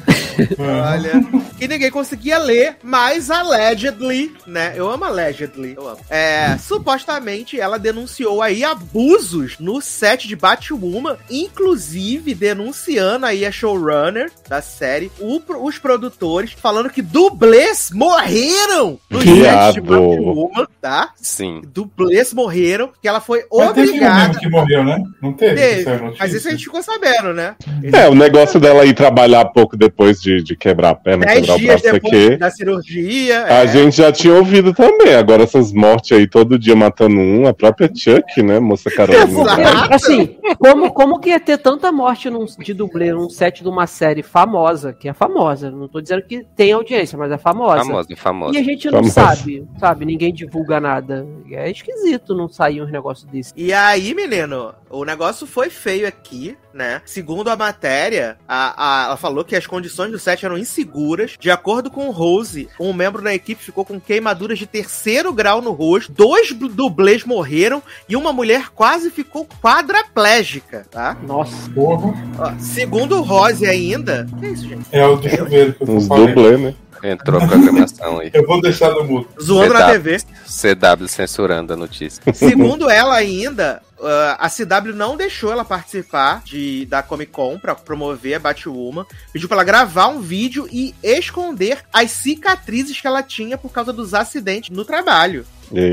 Olha. 0.57 1.11
E 1.59 1.67
ninguém 1.67 1.91
conseguia 1.91 2.37
ler, 2.37 2.77
mas 2.81 3.29
allegedly, 3.29 4.33
né? 4.47 4.73
Eu 4.75 4.89
amo 4.89 5.03
allegedly. 5.05 5.73
Eu 5.75 5.87
amo. 5.89 5.99
É, 6.09 6.57
supostamente 6.57 7.59
ela 7.59 7.77
denunciou 7.77 8.41
aí 8.41 8.63
abusos 8.63 9.57
no 9.59 9.81
set 9.81 10.27
de 10.27 10.35
Batwoman, 10.35 11.17
inclusive 11.29 12.33
denunciando 12.33 13.25
aí 13.25 13.45
a 13.45 13.51
showrunner 13.51 14.31
da 14.47 14.61
série, 14.61 15.11
o 15.19 15.39
pro- 15.39 15.63
os 15.63 15.77
produtores, 15.77 16.53
falando 16.53 16.89
que 16.89 17.01
dublês 17.01 17.89
morreram 17.93 18.99
no 19.09 19.21
set 19.21 19.73
de. 19.73 19.81
Batwoman, 19.81 20.67
tá? 20.81 21.11
Sim. 21.17 21.61
Dublês 21.67 22.33
morreram, 22.33 22.91
que 23.01 23.07
ela 23.07 23.19
foi 23.19 23.43
Mas 23.51 23.73
teve 23.73 23.81
um 23.81 23.89
obrigada. 23.95 24.39
que 24.39 24.49
morreu, 24.49 24.83
né? 24.83 25.03
Não 25.21 25.33
teve? 25.33 25.55
Teve, 25.55 25.91
notícia? 25.97 26.15
Mas 26.19 26.33
isso 26.33 26.47
a 26.47 26.51
gente 26.51 26.63
ficou 26.63 26.81
sabendo, 26.81 27.33
né? 27.33 27.55
É, 27.91 28.07
o 28.07 28.15
negócio 28.15 28.59
dela 28.59 28.85
ir 28.85 28.93
trabalhar 28.93 29.43
pouco 29.45 29.75
depois 29.75 30.21
de, 30.21 30.41
de 30.41 30.55
quebrar 30.55 30.89
a 30.91 30.95
perna, 30.95 31.25
Dez 31.25 31.39
quebrar 31.41 31.48
o 31.48 31.48
dias 31.57 31.81
depois 31.81 32.25
aqui. 32.27 32.37
da 32.37 32.49
cirurgia. 32.51 33.45
A 33.45 33.63
é. 33.63 33.67
gente 33.67 33.97
já 33.97 34.11
tinha 34.11 34.33
ouvido 34.33 34.73
também. 34.73 35.15
Agora 35.15 35.43
essas 35.43 35.71
mortes 35.71 36.17
aí 36.17 36.27
todo 36.27 36.57
dia 36.59 36.75
matando 36.75 37.15
um, 37.17 37.47
a 37.47 37.53
própria 37.53 37.89
Chuck, 37.93 38.41
né, 38.41 38.59
moça 38.59 38.89
Carolina? 38.91 39.25
Assim, 39.91 40.37
como, 40.57 40.91
como 40.91 41.19
que 41.19 41.29
ia 41.29 41.39
ter 41.39 41.57
tanta 41.57 41.91
morte 41.91 42.29
num, 42.29 42.45
de 42.45 42.73
dublê 42.73 43.11
num 43.13 43.29
set 43.29 43.61
de 43.63 43.69
uma 43.69 43.87
série 43.87 44.21
famosa, 44.23 44.93
que 44.93 45.07
é 45.09 45.13
famosa, 45.13 45.71
não 45.71 45.87
tô 45.87 46.01
dizendo 46.01 46.21
que 46.23 46.45
tem 46.55 46.71
audiência, 46.71 47.17
mas 47.17 47.31
é 47.31 47.37
famosa. 47.37 47.83
Famosa, 47.83 48.07
famosa. 48.15 48.53
E 48.55 48.57
a 48.57 48.63
gente 48.63 48.85
não 48.87 49.03
Famosa. 49.03 49.13
sabe, 49.13 49.67
sabe? 49.79 50.05
Ninguém 50.05 50.33
divulga 50.33 50.79
nada. 50.79 51.25
É 51.51 51.69
esquisito 51.69 52.35
não 52.35 52.47
sair 52.47 52.81
uns 52.81 52.91
negócios 52.91 53.29
desse. 53.29 53.53
E 53.55 53.71
aí, 53.73 54.13
menino, 54.13 54.73
o 54.89 55.03
negócio 55.05 55.45
foi 55.47 55.69
feio 55.69 56.07
aqui, 56.07 56.57
né? 56.73 57.01
Segundo 57.05 57.49
a 57.49 57.55
matéria, 57.55 58.37
a, 58.47 59.03
a- 59.03 59.05
ela 59.07 59.17
falou 59.17 59.43
que 59.43 59.55
as 59.55 59.65
condições 59.67 60.11
do 60.11 60.19
set 60.19 60.45
eram 60.45 60.57
inseguras. 60.57 61.35
De 61.39 61.49
acordo 61.49 61.89
com 61.89 62.07
o 62.07 62.11
Rose, 62.11 62.67
um 62.79 62.91
membro 62.91 63.21
da 63.21 63.33
equipe 63.33 63.63
ficou 63.63 63.85
com 63.85 63.97
queimaduras 63.99 64.59
de 64.59 64.65
terceiro 64.67 65.31
grau 65.31 65.61
no 65.61 65.71
rosto, 65.71 66.11
dois 66.11 66.51
du- 66.51 66.67
dublês 66.67 67.23
morreram 67.23 67.81
e 68.09 68.15
uma 68.17 68.33
mulher 68.33 68.69
quase 68.75 69.09
ficou 69.09 69.47
quadraplégica, 69.61 70.85
tá? 70.91 71.15
Nossa. 71.25 71.69
Porra. 71.71 72.13
Ó, 72.37 72.51
segundo 72.59 73.17
o 73.17 73.21
Rose 73.21 73.65
ainda. 73.65 74.27
Que 74.39 74.45
é 74.45 74.49
isso, 74.49 74.67
gente? 74.67 74.85
É 74.91 75.05
o 75.07 75.15
de 75.15 75.29
chuveiro 75.29 75.73
que 75.73 75.83
eu 75.83 75.95
Uns 75.95 76.07
falei. 76.07 76.27
dublê, 76.27 76.57
né? 76.57 76.73
Entrou 77.03 77.41
a 77.41 77.47
programação 77.47 78.19
aí. 78.19 78.29
Eu 78.33 78.45
vou 78.45 78.61
deixar 78.61 78.91
no 78.91 79.03
mudo. 79.03 79.27
Zoando 79.41 79.73
na 79.73 79.79
Exato. 79.79 79.93
TV. 79.93 80.17
CW 80.45 81.07
censurando 81.07 81.73
a 81.73 81.75
notícia. 81.75 82.21
Segundo 82.33 82.89
ela 82.89 83.15
ainda, 83.15 83.81
ah, 84.01 84.37
a 84.39 84.49
CW 84.49 84.93
não 84.95 85.17
deixou 85.17 85.51
ela 85.51 85.65
participar 85.65 86.41
de, 86.43 86.85
da 86.85 87.01
Comic 87.01 87.31
Con 87.31 87.59
pra 87.59 87.75
promover 87.75 88.35
a 88.35 88.39
Batwoman. 88.39 89.05
Pediu 89.31 89.47
pra 89.47 89.55
ela 89.57 89.63
gravar 89.63 90.07
um 90.07 90.21
vídeo 90.21 90.67
e 90.71 90.95
esconder 91.03 91.79
as 91.91 92.11
cicatrizes 92.11 92.99
que 92.99 93.07
ela 93.07 93.23
tinha 93.23 93.57
por 93.57 93.71
causa 93.71 93.91
dos 93.91 94.13
acidentes 94.13 94.69
no 94.69 94.85
trabalho. 94.85 95.45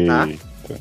Tá. 0.07 0.29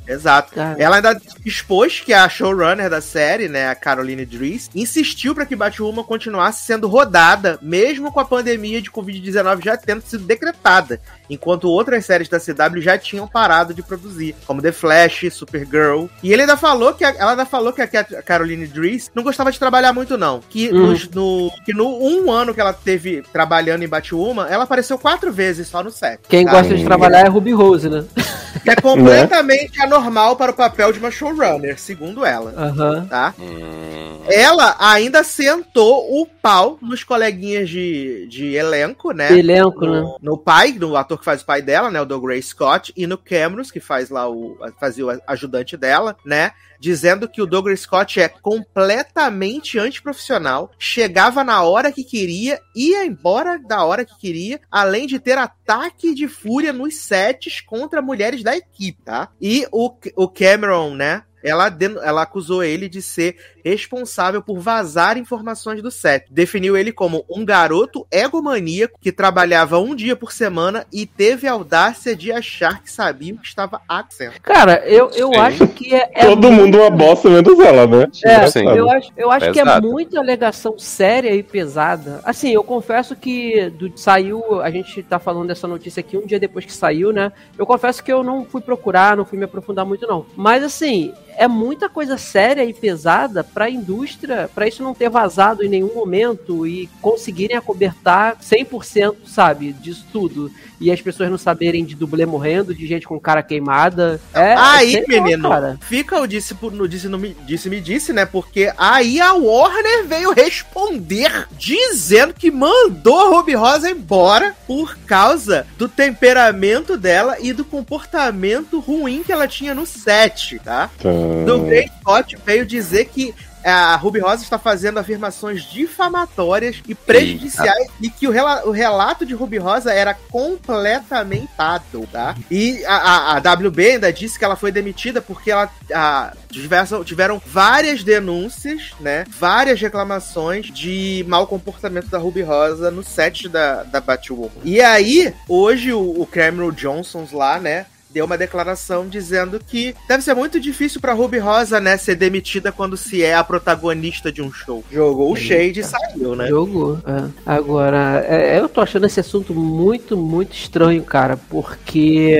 Exato. 0.07 0.25
Exato. 0.25 0.53
Cara. 0.55 0.75
Ela 0.81 0.95
ainda 0.97 1.21
expôs 1.45 1.99
que 1.99 2.13
a 2.13 2.27
showrunner 2.27 2.89
da 2.89 2.99
série, 3.01 3.47
né, 3.47 3.69
a 3.69 3.75
Caroline 3.75 4.25
Dries, 4.25 4.69
insistiu 4.73 5.35
para 5.35 5.45
que 5.45 5.55
Batwoman 5.55 6.03
continuasse 6.03 6.65
sendo 6.65 6.87
rodada, 6.87 7.59
mesmo 7.61 8.11
com 8.11 8.19
a 8.19 8.25
pandemia 8.25 8.81
de 8.81 8.89
Covid-19 8.91 9.63
já 9.63 9.77
tendo 9.77 10.01
sido 10.01 10.23
decretada, 10.25 10.99
enquanto 11.29 11.69
outras 11.69 12.05
séries 12.05 12.27
da 12.29 12.39
CW 12.39 12.81
já 12.81 12.97
tinham 12.97 13.27
parado 13.27 13.73
de 13.73 13.83
produzir, 13.83 14.35
como 14.45 14.61
The 14.61 14.71
Flash, 14.71 15.25
Supergirl. 15.31 16.05
E 16.23 16.33
ele 16.33 16.41
ainda 16.41 16.57
falou 16.57 16.93
que 16.93 17.03
a- 17.03 17.15
ela 17.17 17.31
ainda 17.31 17.45
falou 17.45 17.71
que 17.71 17.81
a 17.81 17.87
Caroline 17.87 18.67
Dries 18.67 19.11
não 19.13 19.23
gostava 19.23 19.51
de 19.51 19.59
trabalhar 19.59 19.93
muito 19.93 20.17
não, 20.17 20.39
que 20.49 20.69
Hum. 20.73 20.87
nos- 20.87 21.09
no 21.09 21.51
que 21.65 21.73
no 21.73 21.87
um 22.03 22.31
ano 22.31 22.53
que 22.53 22.61
ela 22.61 22.73
teve 22.73 23.21
trabalhando 23.33 23.83
em 23.83 23.87
Batwoman, 23.87 24.47
ela 24.49 24.63
apareceu 24.63 24.97
quatro 24.97 25.31
vezes 25.31 25.67
só 25.67 25.83
no 25.83 25.91
set. 25.91 26.19
Quem 26.27 26.45
tá? 26.45 26.51
gosta 26.51 26.75
de 26.75 26.83
trabalhar 26.83 27.25
é 27.25 27.29
Ruby 27.29 27.51
Rose, 27.53 27.89
né? 27.89 28.03
Que 28.65 28.71
é 28.71 28.75
completamente 28.75 29.79
anormal 29.81 30.35
para 30.35 30.51
o 30.51 30.55
papel 30.55 30.91
de 30.91 30.97
uma 30.99 31.11
showrunner, 31.11 31.79
segundo 31.79 32.25
ela, 32.25 32.51
Aham. 32.57 33.05
tá? 33.05 33.33
Hum, 33.39 34.21
Ela 34.27 34.75
ainda 34.79 35.23
sentou 35.23 36.19
o 36.19 36.25
pau 36.25 36.79
nos 36.81 37.03
coleguinhas 37.03 37.69
de, 37.69 38.27
de 38.27 38.55
elenco, 38.55 39.11
né? 39.11 39.31
Elenco, 39.31 39.85
né? 39.85 40.01
No, 40.01 40.17
no 40.19 40.37
pai, 40.37 40.71
no 40.73 40.97
ator 40.97 41.19
que 41.19 41.25
faz 41.25 41.43
o 41.43 41.45
pai 41.45 41.61
dela, 41.61 41.91
né? 41.91 42.01
O 42.01 42.05
Doug 42.05 42.25
Ray 42.25 42.41
Scott, 42.41 42.91
e 42.97 43.05
no 43.05 43.17
Cameron, 43.19 43.63
que 43.63 43.79
faz 43.79 44.09
lá 44.09 44.27
o. 44.27 44.57
fazia 44.79 45.05
o 45.05 45.21
ajudante 45.27 45.77
dela, 45.77 46.17
né? 46.25 46.51
Dizendo 46.79 47.29
que 47.29 47.41
o 47.41 47.45
Douglas 47.45 47.81
Scott 47.81 48.19
é 48.19 48.27
completamente 48.27 49.79
antiprofissional, 49.79 50.71
chegava 50.77 51.43
na 51.43 51.63
hora 51.63 51.91
que 51.91 52.03
queria, 52.03 52.59
ia 52.75 53.05
embora 53.05 53.57
da 53.57 53.83
hora 53.83 54.05
que 54.05 54.17
queria, 54.17 54.59
além 54.69 55.07
de 55.07 55.19
ter 55.19 55.37
ataque 55.37 56.13
de 56.13 56.27
fúria 56.27 56.73
nos 56.73 56.95
sets 56.97 57.61
contra 57.61 58.01
mulheres 58.01 58.43
da 58.43 58.55
equipe, 58.55 59.01
tá? 59.03 59.29
E 59.41 59.67
o, 59.71 59.91
o 60.15 60.27
Cameron, 60.27 60.95
né? 60.95 61.23
Ela, 61.45 61.73
ela 62.03 62.23
acusou 62.23 62.63
ele 62.63 62.89
de 62.89 63.01
ser 63.01 63.37
responsável 63.63 64.41
por 64.41 64.59
vazar 64.59 65.17
informações 65.17 65.81
do 65.81 65.89
set. 65.89 66.25
Definiu 66.29 66.77
ele 66.77 66.91
como 66.91 67.25
um 67.29 67.43
garoto 67.43 68.05
egomaníaco 68.11 68.99
que 69.01 69.11
trabalhava 69.11 69.79
um 69.79 69.95
dia 69.95 70.15
por 70.15 70.31
semana 70.31 70.85
e 70.91 71.05
teve 71.05 71.47
a 71.47 71.51
audácia 71.53 72.15
de 72.15 72.31
achar 72.31 72.81
que 72.81 72.91
sabia 72.91 73.33
o 73.33 73.37
que 73.37 73.47
estava 73.47 73.81
acontecendo. 73.87 74.33
Cara, 74.41 74.83
eu, 74.85 75.09
eu 75.11 75.29
Sim. 75.29 75.39
acho 75.39 75.67
que 75.67 75.95
é. 75.95 76.09
é 76.13 76.25
Todo 76.25 76.51
mundo 76.51 76.79
uma 76.79 76.89
bosta, 76.89 77.29
menos 77.29 77.59
ela, 77.59 77.87
né? 77.87 78.07
É, 78.23 78.35
Engraçado. 78.35 78.77
eu 78.77 78.89
acho, 78.89 79.11
eu 79.17 79.31
acho 79.31 79.51
que 79.51 79.59
é 79.59 79.81
muita 79.81 80.19
alegação 80.19 80.77
séria 80.77 81.33
e 81.33 81.41
pesada. 81.41 82.21
Assim, 82.23 82.51
eu 82.51 82.63
confesso 82.63 83.15
que 83.15 83.69
do- 83.71 83.97
saiu, 83.97 84.61
a 84.61 84.69
gente 84.69 85.01
tá 85.03 85.19
falando 85.19 85.47
dessa 85.47 85.67
notícia 85.67 85.99
aqui 85.99 86.17
um 86.17 86.25
dia 86.25 86.39
depois 86.39 86.65
que 86.65 86.73
saiu, 86.73 87.11
né? 87.11 87.31
Eu 87.57 87.65
confesso 87.65 88.03
que 88.03 88.11
eu 88.11 88.23
não 88.23 88.45
fui 88.45 88.61
procurar, 88.61 89.17
não 89.17 89.25
fui 89.25 89.37
me 89.37 89.45
aprofundar 89.45 89.85
muito, 89.85 90.05
não. 90.07 90.25
Mas 90.35 90.63
assim, 90.63 91.13
é 91.37 91.47
muita 91.47 91.87
coisa 91.89 92.17
séria 92.17 92.63
e 92.63 92.73
pesada 92.73 93.43
pra 93.43 93.69
indústria, 93.69 94.49
pra 94.53 94.67
isso 94.67 94.83
não 94.83 94.93
ter 94.93 95.09
vazado 95.09 95.63
em 95.63 95.69
nenhum 95.69 95.93
momento 95.93 96.65
e 96.65 96.87
conseguirem 97.01 97.57
acobertar 97.57 98.37
100%, 98.37 99.15
sabe, 99.25 99.73
disso 99.73 100.05
tudo. 100.11 100.51
E 100.79 100.91
as 100.91 100.99
pessoas 101.01 101.29
não 101.31 101.37
saberem 101.37 101.85
de 101.85 101.95
dublê 101.95 102.25
morrendo, 102.25 102.75
de 102.75 102.85
gente 102.85 103.07
com 103.07 103.17
cara 103.19 103.41
queimada. 103.41 104.19
É, 104.33 104.55
aí, 104.55 104.91
sei 104.91 105.01
lá, 105.01 105.23
menino, 105.23 105.49
cara. 105.49 105.77
fica 105.81 106.19
o 106.19 106.27
disse, 106.27 106.55
no 106.61 106.87
disse, 106.87 107.07
no, 107.07 107.17
me- 107.17 107.35
disse 107.45 107.69
me 107.69 107.79
disse, 107.79 108.11
né? 108.11 108.25
Porque 108.25 108.71
aí 108.77 109.21
a 109.21 109.33
Warner 109.33 110.05
veio 110.05 110.33
responder 110.33 111.47
dizendo 111.57 112.33
que 112.33 112.51
mandou 112.51 113.19
a 113.19 113.29
Ruby 113.29 113.53
Rosa 113.55 113.89
embora 113.89 114.53
por 114.67 114.97
causa 115.05 115.65
do 115.77 115.87
temperamento 115.87 116.97
dela 116.97 117.37
e 117.39 117.53
do 117.53 117.63
comportamento 117.63 118.79
ruim 118.79 119.23
que 119.23 119.31
ela 119.31 119.47
tinha 119.47 119.73
no 119.73 119.85
set, 119.85 120.59
tá? 120.59 120.89
Tá. 120.99 121.09
Do 121.45 121.59
Grey 121.65 121.89
Scott 122.01 122.37
veio 122.45 122.65
dizer 122.65 123.05
que 123.05 123.33
a 123.67 123.95
Ruby 123.95 124.19
Rosa 124.19 124.43
está 124.43 124.59
fazendo 124.59 124.99
afirmações 124.99 125.63
difamatórias 125.63 126.83
e 126.87 126.93
prejudiciais 126.93 127.87
e 127.99 128.11
que 128.11 128.27
o, 128.27 128.31
rela- 128.31 128.63
o 128.65 128.69
relato 128.69 129.25
de 129.25 129.33
Ruby 129.33 129.57
Rosa 129.57 129.91
era 129.91 130.13
completamente 130.13 131.49
dado, 131.57 132.07
tá? 132.11 132.35
E 132.51 132.85
a, 132.85 132.95
a- 132.95 133.37
a 133.37 133.53
WB 133.53 133.91
ainda 133.93 134.13
disse 134.13 134.37
que 134.37 134.45
ela 134.45 134.55
foi 134.55 134.71
demitida 134.71 135.19
porque 135.21 135.49
ela 135.49 135.67
a, 135.91 136.33
tiveram, 136.51 137.03
tiveram 137.03 137.41
várias 137.43 138.03
denúncias, 138.03 138.91
né? 138.99 139.25
Várias 139.29 139.81
reclamações 139.81 140.67
de 140.71 141.25
mau 141.27 141.47
comportamento 141.47 142.07
da 142.07 142.17
Ruby 142.17 142.43
Rosa 142.43 142.91
no 142.91 143.03
set 143.03 143.49
da, 143.49 143.81
da 143.83 143.99
Batwoman. 143.99 144.51
E 144.63 144.79
aí, 144.81 145.33
hoje 145.49 145.91
o, 145.91 146.21
o 146.21 146.27
Cameron 146.27 146.71
Johnson 146.71 147.27
lá, 147.33 147.59
né? 147.59 147.87
Deu 148.15 148.23
uma 148.23 148.37
declaração 148.37 149.09
dizendo 149.09 149.59
que 149.59 149.93
deve 150.07 150.23
ser 150.23 150.33
muito 150.33 150.57
difícil 150.57 151.01
pra 151.01 151.11
Ruby 151.11 151.37
Rosa, 151.37 151.81
né, 151.81 151.97
ser 151.97 152.15
demitida 152.15 152.71
quando 152.71 152.95
se 152.95 153.21
é 153.21 153.35
a 153.35 153.43
protagonista 153.43 154.31
de 154.31 154.41
um 154.41 154.53
show. 154.53 154.81
Jogou 154.89 155.33
o 155.33 155.35
shade 155.35 155.81
e 155.81 155.83
saiu, 155.83 156.33
né? 156.33 156.47
Jogou. 156.47 156.97
é. 157.05 157.25
Agora, 157.45 158.25
é, 158.25 158.57
eu 158.57 158.69
tô 158.69 158.79
achando 158.79 159.05
esse 159.05 159.19
assunto 159.19 159.53
muito, 159.53 160.15
muito 160.15 160.53
estranho, 160.53 161.03
cara, 161.03 161.35
porque, 161.49 162.37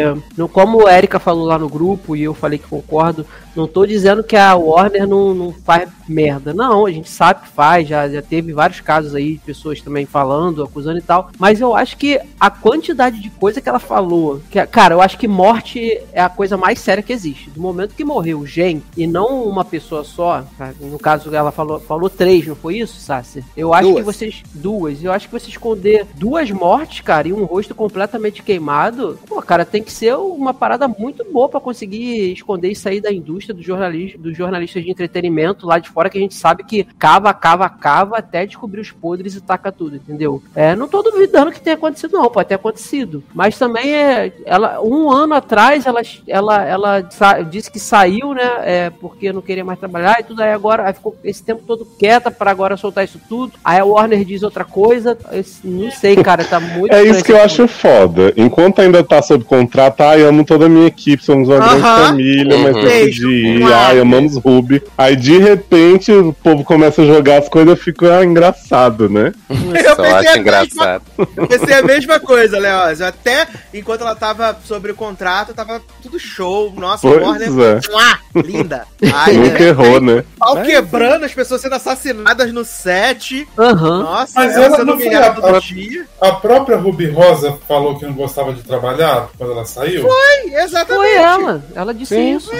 como 0.54 0.88
a 0.88 0.98
Erika 0.98 1.20
falou 1.20 1.46
lá 1.46 1.60
no 1.60 1.68
grupo 1.68 2.16
e 2.16 2.24
eu 2.24 2.34
falei 2.34 2.58
que 2.58 2.68
concordo, 2.68 3.26
não 3.56 3.68
tô 3.68 3.86
dizendo 3.86 4.24
que 4.24 4.36
a 4.36 4.56
Warner 4.56 5.08
não, 5.08 5.34
não 5.34 5.52
faz 5.52 5.89
merda. 6.08 6.54
Não, 6.54 6.86
a 6.86 6.91
gente 6.91 7.10
sabe 7.10 7.41
que 7.41 7.50
faz, 7.50 7.88
já, 7.88 8.08
já 8.08 8.22
teve 8.22 8.54
vários 8.54 8.82
casos 8.82 9.15
aí 9.15 9.34
de 9.34 9.39
pessoas 9.39 9.82
também 9.82 10.06
falando, 10.06 10.63
acusando 10.63 10.98
e 10.98 11.02
tal, 11.02 11.30
mas 11.39 11.62
eu 11.62 11.76
acho 11.76 11.98
que 11.98 12.20
a 12.39 12.50
quantidade 12.50 13.22
de 13.22 13.30
coisa 13.30 13.62
que 13.62 13.70
ela 13.70 13.80
falou, 13.80 14.41
que, 14.50 14.63
cara, 14.68 14.96
eu 14.96 15.02
acho 15.02 15.18
que 15.18 15.28
morte 15.28 16.00
é 16.12 16.22
a 16.22 16.30
coisa 16.30 16.58
mais 16.58 16.80
séria 16.80 17.04
que 17.04 17.13
existe. 17.13 17.50
Do 17.50 17.62
momento 17.62 17.96
que 17.96 18.04
morreu 18.04 18.46
gente 18.46 18.86
e 18.96 19.08
não 19.08 19.44
uma 19.44 19.65
pessoa 19.65 20.04
só, 20.04 20.44
tá? 20.58 20.74
no 20.80 21.00
caso 21.00 21.34
ela 21.34 21.52
falou, 21.52 21.80
falou 21.80 22.10
três, 22.10 22.46
não 22.46 22.56
foi 22.56 22.78
isso, 22.78 23.00
Sassi? 23.00 23.44
Eu 23.56 23.74
acho 23.74 23.89
Duas. 23.89 23.98
que 23.98 24.04
vocês. 24.04 24.44
Duas. 24.54 25.04
Eu 25.04 25.12
acho 25.12 25.28
que 25.28 25.34
você 25.34 25.50
esconder 25.50 26.06
duas 26.15 26.52
mortes, 26.52 27.02
cara, 27.02 27.28
e 27.28 27.34
um 27.34 27.46
rosto 27.46 27.74
completamente 27.74 28.44
queimado, 28.44 29.20
pô, 29.28 29.41
cara, 29.41 29.65
tem 29.65 29.84
que 29.84 29.91
ser 29.91 30.15
uma 30.15 30.54
parada 30.54 30.88
muito 30.88 31.24
boa 31.32 31.50
pra 31.50 31.60
conseguir 31.60 32.32
esconder 32.32 32.72
isso 32.72 32.88
aí 32.88 33.00
da 33.00 33.12
indústria 33.12 33.44
do 33.53 33.62
jornalismo, 33.62 34.21
dos 34.21 34.36
jornalistas 34.38 34.84
de 34.84 34.89
entretenimento 34.91 35.65
lá 35.65 35.79
de 35.79 35.89
fora, 35.89 36.10
que 36.10 36.17
a 36.17 36.21
gente 36.21 36.36
sabe 36.36 36.63
que 36.63 36.84
cava, 36.97 37.34
cava, 37.34 37.69
cava 37.69 38.17
até 38.17 38.45
descobrir 38.45 38.81
os 38.81 38.91
podres 38.91 39.36
e 39.36 39.41
taca 39.41 39.71
tudo, 39.71 39.95
entendeu? 39.95 40.41
É, 40.55 40.75
não 40.75 40.88
tô 40.88 41.01
duvidando 41.01 41.51
que 41.51 41.62
tenha 41.62 41.75
acontecido, 41.75 42.13
não, 42.17 42.29
pode 42.29 42.49
ter 42.49 42.55
acontecido. 42.55 43.23
Mas 43.34 43.58
também 43.58 43.93
é. 43.93 44.31
Ela, 44.45 44.81
um 44.81 45.12
ano 45.12 45.34
atrás 45.34 45.86
ela, 45.86 46.01
ela, 46.27 46.65
ela 46.65 47.01
disse 47.49 47.71
que 47.71 47.79
saiu, 47.79 48.34
né? 48.34 48.49
É, 48.63 48.89
porque 48.89 49.31
não 49.34 49.41
queria 49.41 49.63
mais 49.63 49.79
trabalhar 49.79 50.17
e 50.19 50.23
tudo. 50.23 50.41
Aí 50.41 50.51
agora 50.51 50.88
aí 50.88 50.93
ficou 50.93 51.15
esse 51.23 51.43
tempo 51.43 51.63
todo 51.65 51.86
quieta 51.86 52.29
pra 52.31 52.51
agora 52.51 52.77
soltar 52.77 53.03
isso 53.05 53.19
tudo. 53.27 53.53
Aí 53.63 53.79
a 53.79 53.86
Warner 53.86 54.23
diz 54.25 54.43
outra 54.43 54.63
coisa. 54.63 55.17
Esse- 55.31 55.65
não 55.67 55.91
sei, 55.91 56.15
cara, 56.15 56.43
tá 56.43 56.60
muito. 56.60 56.93
É 56.93 57.03
isso 57.03 57.23
que 57.23 57.31
eu 57.31 57.41
acho 57.41 57.67
foda. 57.67 58.34
Enquanto 58.38 58.79
ainda 58.81 59.03
tá 59.03 59.21
sob 59.21 59.43
contrato, 59.43 60.01
ai, 60.01 60.23
amo 60.23 60.43
toda 60.45 60.65
a 60.65 60.69
minha 60.69 60.88
equipe, 60.88 61.23
somos 61.23 61.47
uma 61.49 61.58
grande 61.60 61.81
Aham. 61.81 62.08
família, 62.08 62.58
mas 62.58 62.75
Uhum. 62.75 62.81
não 62.81 62.89
Beijo. 62.89 63.27
Ai, 63.74 64.00
amamos 64.00 64.36
Ruby. 64.38 64.82
Aí 64.98 65.15
de 65.15 65.38
repente 65.38 66.12
o 66.12 66.34
povo 66.34 66.63
começa 66.63 67.02
a 67.02 67.06
jogar 67.06 67.39
as 67.39 67.50
coisas 67.50 67.78
e 67.78 67.82
fica 67.82 68.19
ah, 68.19 68.26
engraçado, 68.26 69.10
né? 69.10 69.34
Eu 69.50 69.95
Só 69.95 69.95
pensei 69.95 70.13
acho 70.15 70.30
a 70.30 70.38
engraçado. 70.38 71.04
Eu 71.36 71.48
pensei 71.48 71.74
a 71.74 71.82
mesma 71.82 72.19
coisa, 72.19 72.58
Leoz. 72.60 73.02
Até 73.02 73.48
enquanto 73.74 74.02
ela 74.02 74.15
tava 74.15 74.58
sobre 74.65 74.91
o 74.91 74.95
contrato, 74.95 75.54
tava 75.54 75.82
tudo 76.02 76.19
show. 76.19 76.74
Nossa, 76.76 77.08
Pois 77.08 77.21
Warner. 77.21 77.50
é. 77.50 77.80
Mua, 77.91 78.43
linda. 78.43 78.86
Ai, 79.13 79.34
Nunca 79.34 79.60
né? 79.60 79.67
errou, 79.67 80.02
né? 80.02 80.24
Pau 80.38 80.62
quebrando, 80.62 81.26
as 81.26 81.34
pessoas 81.34 81.62
sendo 81.62 81.76
assassinadas 81.76 82.52
no 82.54 82.63
set. 82.65 83.48
Aham. 83.58 84.04
Nossa, 84.04 84.34
Mas 84.36 84.56
ela 84.56 84.65
ela 84.65 84.84
não 84.84 85.00
foi 85.00 85.13
a- 85.15 85.60
dia. 85.60 86.06
A 86.21 86.32
própria 86.34 86.78
Ruby 86.78 87.10
Rosa 87.10 87.58
falou 87.67 87.98
que 87.98 88.06
não 88.06 88.13
gostava 88.13 88.54
de 88.54 88.62
trabalhar 88.63 89.30
quando 89.38 89.52
ela 89.54 89.65
saiu? 89.65 90.08
Ai, 90.12 90.63
Exatamente. 90.63 90.95
Foi 91.06 91.15
ela. 91.15 91.63
Ela 91.76 91.93
disse 91.93 92.15
Sim. 92.15 92.36
isso. 92.36 92.52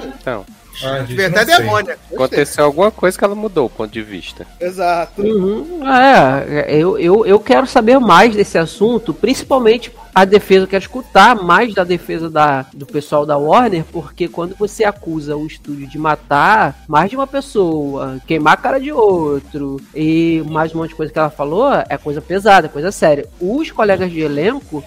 Então, 0.00 0.44
Ah, 0.84 0.96
até 1.00 1.44
sei. 1.46 1.56
demônia. 1.56 1.98
aconteceu 2.12 2.64
alguma 2.64 2.90
coisa 2.90 3.16
que 3.16 3.24
ela 3.24 3.34
mudou 3.34 3.66
o 3.66 3.70
ponto 3.70 3.90
de 3.90 4.02
vista. 4.02 4.46
Exato. 4.60 5.22
Uhum. 5.22 5.80
É, 5.88 6.76
eu, 6.76 6.98
eu, 6.98 7.24
eu 7.24 7.40
quero 7.40 7.66
saber 7.66 7.98
mais 7.98 8.34
desse 8.34 8.58
assunto, 8.58 9.14
principalmente 9.14 9.90
a 10.14 10.24
defesa, 10.24 10.64
eu 10.64 10.68
quero 10.68 10.82
escutar 10.82 11.34
mais 11.36 11.74
da 11.74 11.84
defesa 11.84 12.28
da, 12.30 12.66
do 12.74 12.86
pessoal 12.86 13.24
da 13.26 13.36
Warner, 13.36 13.84
porque 13.92 14.28
quando 14.28 14.54
você 14.56 14.82
acusa 14.84 15.36
o 15.36 15.46
estúdio 15.46 15.86
de 15.86 15.98
matar 15.98 16.84
mais 16.88 17.10
de 17.10 17.16
uma 17.16 17.26
pessoa, 17.26 18.18
queimar 18.26 18.54
a 18.54 18.56
cara 18.56 18.80
de 18.80 18.90
outro 18.92 19.78
e 19.94 20.42
mais 20.46 20.74
um 20.74 20.78
monte 20.78 20.90
de 20.90 20.94
coisa 20.94 21.12
que 21.12 21.18
ela 21.18 21.28
falou, 21.30 21.70
é 21.88 21.96
coisa 21.98 22.20
pesada, 22.22 22.66
é 22.66 22.70
coisa 22.70 22.90
séria. 22.92 23.26
Os 23.40 23.70
colegas 23.70 24.10
de 24.10 24.20
elenco. 24.20 24.82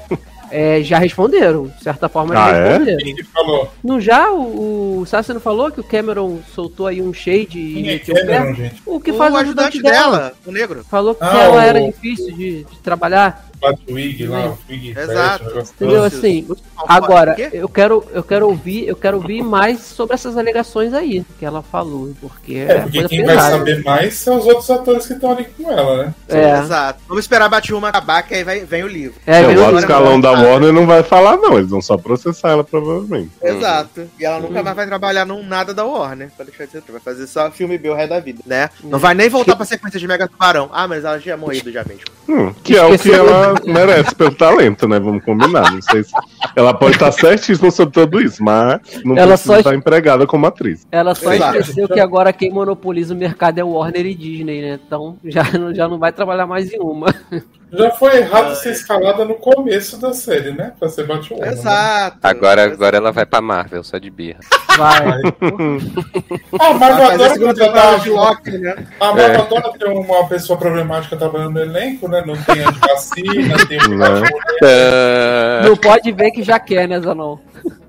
É, 0.52 0.82
já 0.84 0.98
responderam, 1.00 1.68
de 1.68 1.84
certa 1.84 2.08
forma 2.10 2.34
já 2.36 2.46
Ah, 2.46 2.50
é? 2.52 2.68
responderam. 2.70 3.16
Que 3.16 3.24
falou? 3.24 3.72
Não 3.84 4.00
já 4.00 4.32
o, 4.32 5.00
o 5.02 5.06
Sassi 5.06 5.34
não 5.34 5.40
falou 5.42 5.72
que 5.72 5.80
o 5.80 5.84
Cameron 5.84 6.40
soltou 6.54 6.88
aí 6.88 7.02
um 7.02 7.14
shade 7.14 7.60
e 7.60 7.80
é 7.80 7.82
meteu 7.94 8.16
o 8.16 8.20
Cameron, 8.20 8.46
pé? 8.46 8.54
gente? 8.56 8.82
O 8.86 9.00
que 9.00 9.12
o 9.12 9.18
faz 9.18 9.34
o 9.34 9.38
ajudante 9.38 9.78
ajudante 9.78 9.82
dela. 9.84 10.18
dela, 10.18 10.34
o 10.46 10.52
negro. 10.52 10.84
Falou 10.90 11.16
que 11.16 11.24
Ah, 11.24 11.38
ela 11.44 11.56
o- 11.56 11.60
era 11.60 11.82
difícil 11.82 12.36
de, 12.36 12.64
de 12.64 12.80
trabalhar. 12.84 13.49
Batwig 13.62 14.26
lá, 14.28 14.54
Twig 14.67 14.98
Exato. 14.98 15.50
Fest, 15.52 15.72
Entendeu? 15.76 16.04
Assim, 16.04 16.48
agora, 16.88 17.36
eu 17.54 17.67
quero, 17.69 18.04
eu 18.13 18.24
quero 18.24 18.48
ouvir, 18.48 18.88
eu 18.88 18.95
quero 18.95 19.17
ouvir 19.17 19.43
mais 19.43 19.82
sobre 19.82 20.13
essas 20.15 20.38
alegações 20.38 20.93
aí 20.93 21.24
que 21.38 21.45
ela 21.45 21.62
falou, 21.62 22.13
porque 22.22 22.56
é, 22.56 22.72
É, 22.72 22.80
porque 22.82 23.08
quem 23.08 23.26
vai 23.26 23.36
pesada. 23.36 23.58
saber 23.58 23.84
mais 23.84 24.13
são 24.15 24.38
os 24.39 24.45
outros 24.45 24.69
atores 24.69 25.06
que 25.06 25.13
estão 25.13 25.32
ali 25.32 25.45
com 25.45 25.72
ela, 25.72 26.06
né? 26.06 26.13
É, 26.30 26.60
Exato. 26.60 27.00
Vamos 27.08 27.24
esperar 27.26 27.50
Batwoman 27.50 27.89
acabar, 27.89 28.24
que 28.24 28.34
aí 28.36 28.43
vai- 28.43 28.62
vem 28.65 28.84
o 28.84 28.88
livro. 28.88 29.19
é, 29.26 29.41
É, 29.41 29.48
viu? 29.48 29.65
o 29.65 29.80
escalão 29.80 30.19
da. 30.19 30.32
Warner 30.32 30.72
não 30.72 30.86
vai 30.88 31.04
falar, 31.04 31.36
não. 31.38 31.58
Eles 31.58 31.69
vão 31.69 31.82
só 31.82 31.98
processar 31.98 32.50
ela, 32.52 32.63
provavelmente. 32.63 33.32
Exato. 33.41 34.08
E 34.19 34.24
ela 34.26 34.39
nunca 34.39 34.63
mais 34.63 34.76
vai 34.76 34.88
trabalhar 34.88 35.26
num 35.26 35.45
nada 35.45 35.74
da 35.74 35.84
Warner. 35.86 36.30
Pra 36.36 36.45
deixar 36.45 36.65
de 36.65 36.72
ser. 36.72 36.84
Vai 36.89 37.02
fazer 37.02 37.28
só 37.28 37.52
filme 37.52 37.78
B 37.78 37.89
o 37.89 37.93
resto 37.93 38.10
da 38.12 38.19
vida, 38.19 38.41
né? 38.45 38.69
Não 38.84 38.98
vai 38.98 39.13
nem 39.13 39.28
voltar 39.30 39.56
pra 39.56 39.65
sequência 39.65 40.00
de 40.00 40.08
Mega 40.08 40.28
Tubarão. 40.28 40.69
Ah, 40.72 40.88
mas 40.88 41.04
ela 41.04 41.17
já 41.17 41.24
tinha 41.24 41.38
morrido 41.38 41.72
já 41.72 41.84
mesmo. 41.84 42.04
Hum, 42.28 42.54
que 42.63 42.76
é 42.78 42.84
o 42.86 42.98
que 42.98 43.12
ela 43.50 43.60
merece 43.66 44.16
pelo 44.16 44.34
talento, 44.34 44.88
né? 44.88 45.00
Vamos 45.00 45.24
combinar. 45.24 45.72
Não 45.72 45.82
sei 45.82 46.04
se... 46.04 46.12
Ela 46.56 46.74
pode 46.74 46.94
estar 46.94 47.12
certíssima 47.12 47.70
sobre 47.72 47.94
tudo 47.94 48.22
isso, 48.22 48.44
mas 48.44 48.80
não 49.04 49.18
Ela 49.18 49.30
precisa 49.34 49.54
só- 49.54 49.60
estar 49.60 49.76
empregada 49.76 50.26
como 50.28 50.46
atriz. 50.46 50.88
Ela 50.92 51.14
só 51.16 51.34
Exato. 51.34 51.58
esqueceu 51.58 51.88
que 51.88 52.00
agora 52.00 52.32
quem 52.34 52.52
monopoliza 52.52 53.14
o 53.14 53.18
mercado 53.18 53.58
é 53.60 53.64
Warner 53.64 54.06
e 54.06 54.16
Disney, 54.16 54.62
né? 54.62 54.80
Então 54.86 55.18
já, 55.26 55.44
não- 55.58 55.74
já 55.74 55.88
não 55.88 55.98
vai 56.00 56.12
trabalhar 56.12 56.48
mais 56.48 56.72
em 56.74 56.80
uma. 56.80 57.14
Já 57.72 57.92
foi 57.92 58.18
errado 58.18 58.56
ser 58.56 58.72
escalada 58.72 59.24
no 59.26 59.36
começo 59.36 60.00
da 60.02 60.12
série, 60.14 60.52
né? 60.52 60.74
Pra 60.80 60.90
ser 60.90 61.06
Batwoman. 61.06 61.46
né? 61.46 61.52
Exato. 61.54 62.18
Agora, 62.24 62.64
agora 62.64 62.98
ela 62.98 63.12
vai 63.12 63.26
pra 63.26 63.42
Marvel, 63.42 63.84
só 63.84 63.98
de 63.98 64.10
birra. 64.10 64.40
Vai. 64.78 65.22
Ah, 66.62 66.74
mas 66.74 66.96
Vai 66.98 67.06
eu 67.06 67.10
a 67.10 67.14
adoro 67.14 67.40
contratar 67.40 68.00
de 68.00 68.10
Loki, 68.10 68.58
né? 68.58 68.76
A 69.00 69.14
Marvel 69.14 69.42
adora 69.42 69.72
ter 69.78 69.86
uma 69.86 70.28
pessoa 70.28 70.58
problemática 70.58 71.16
trabalhando 71.16 71.54
no 71.54 71.62
elenco, 71.62 72.08
né? 72.08 72.24
Não 72.26 72.36
tem 72.36 72.64
antivacina, 72.64 73.56
tem 73.68 73.78
o 73.80 73.98
Né? 73.98 74.30
Ah, 74.64 75.62
Não 75.64 75.76
pode 75.78 76.12
ver 76.12 76.32
que 76.32 76.44
já 76.44 76.60
quer, 76.60 76.88
né, 76.88 77.00
Zanon? 77.00 77.38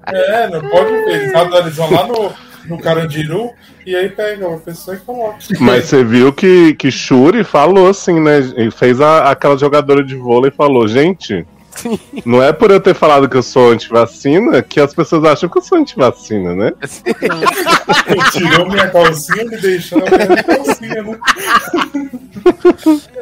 É, 0.06 0.48
não 0.48 0.60
pode 0.68 0.90
ver. 0.90 1.08
Eles 1.22 1.34
adoram, 1.34 1.58
eles 1.66 1.76
vão 1.76 1.90
lá 1.90 2.06
no, 2.06 2.32
no 2.66 2.78
Carandiru 2.78 3.50
e 3.86 3.94
aí 3.96 4.08
pega 4.08 4.48
uma 4.48 4.58
pessoa 4.58 4.96
e 4.96 5.00
coloca. 5.00 5.38
Mas 5.58 5.86
você 5.86 6.04
viu 6.04 6.32
que, 6.32 6.74
que 6.74 6.90
Shuri 6.90 7.44
falou 7.44 7.88
assim, 7.88 8.20
né? 8.20 8.40
Fez 8.70 9.00
a, 9.00 9.30
aquela 9.30 9.56
jogadora 9.56 10.04
de 10.04 10.14
vôlei 10.14 10.50
e 10.50 10.54
falou, 10.54 10.86
gente. 10.86 11.46
Não 12.24 12.42
é 12.42 12.52
por 12.52 12.70
eu 12.70 12.80
ter 12.80 12.94
falado 12.94 13.28
que 13.28 13.36
eu 13.36 13.42
sou 13.42 13.70
antivacina 13.70 14.62
que 14.62 14.80
as 14.80 14.94
pessoas 14.94 15.24
acham 15.24 15.48
que 15.48 15.58
eu 15.58 15.62
sou 15.62 15.78
antivacina, 15.78 16.54
né? 16.54 16.72
Tirou 18.32 18.68
minha 18.68 18.88
calcinha 18.90 19.44
me 19.44 19.56
deixando 19.56 20.04
a 20.06 20.10
minha 20.10 20.42
calcinha, 20.42 21.02
né? 21.02 21.18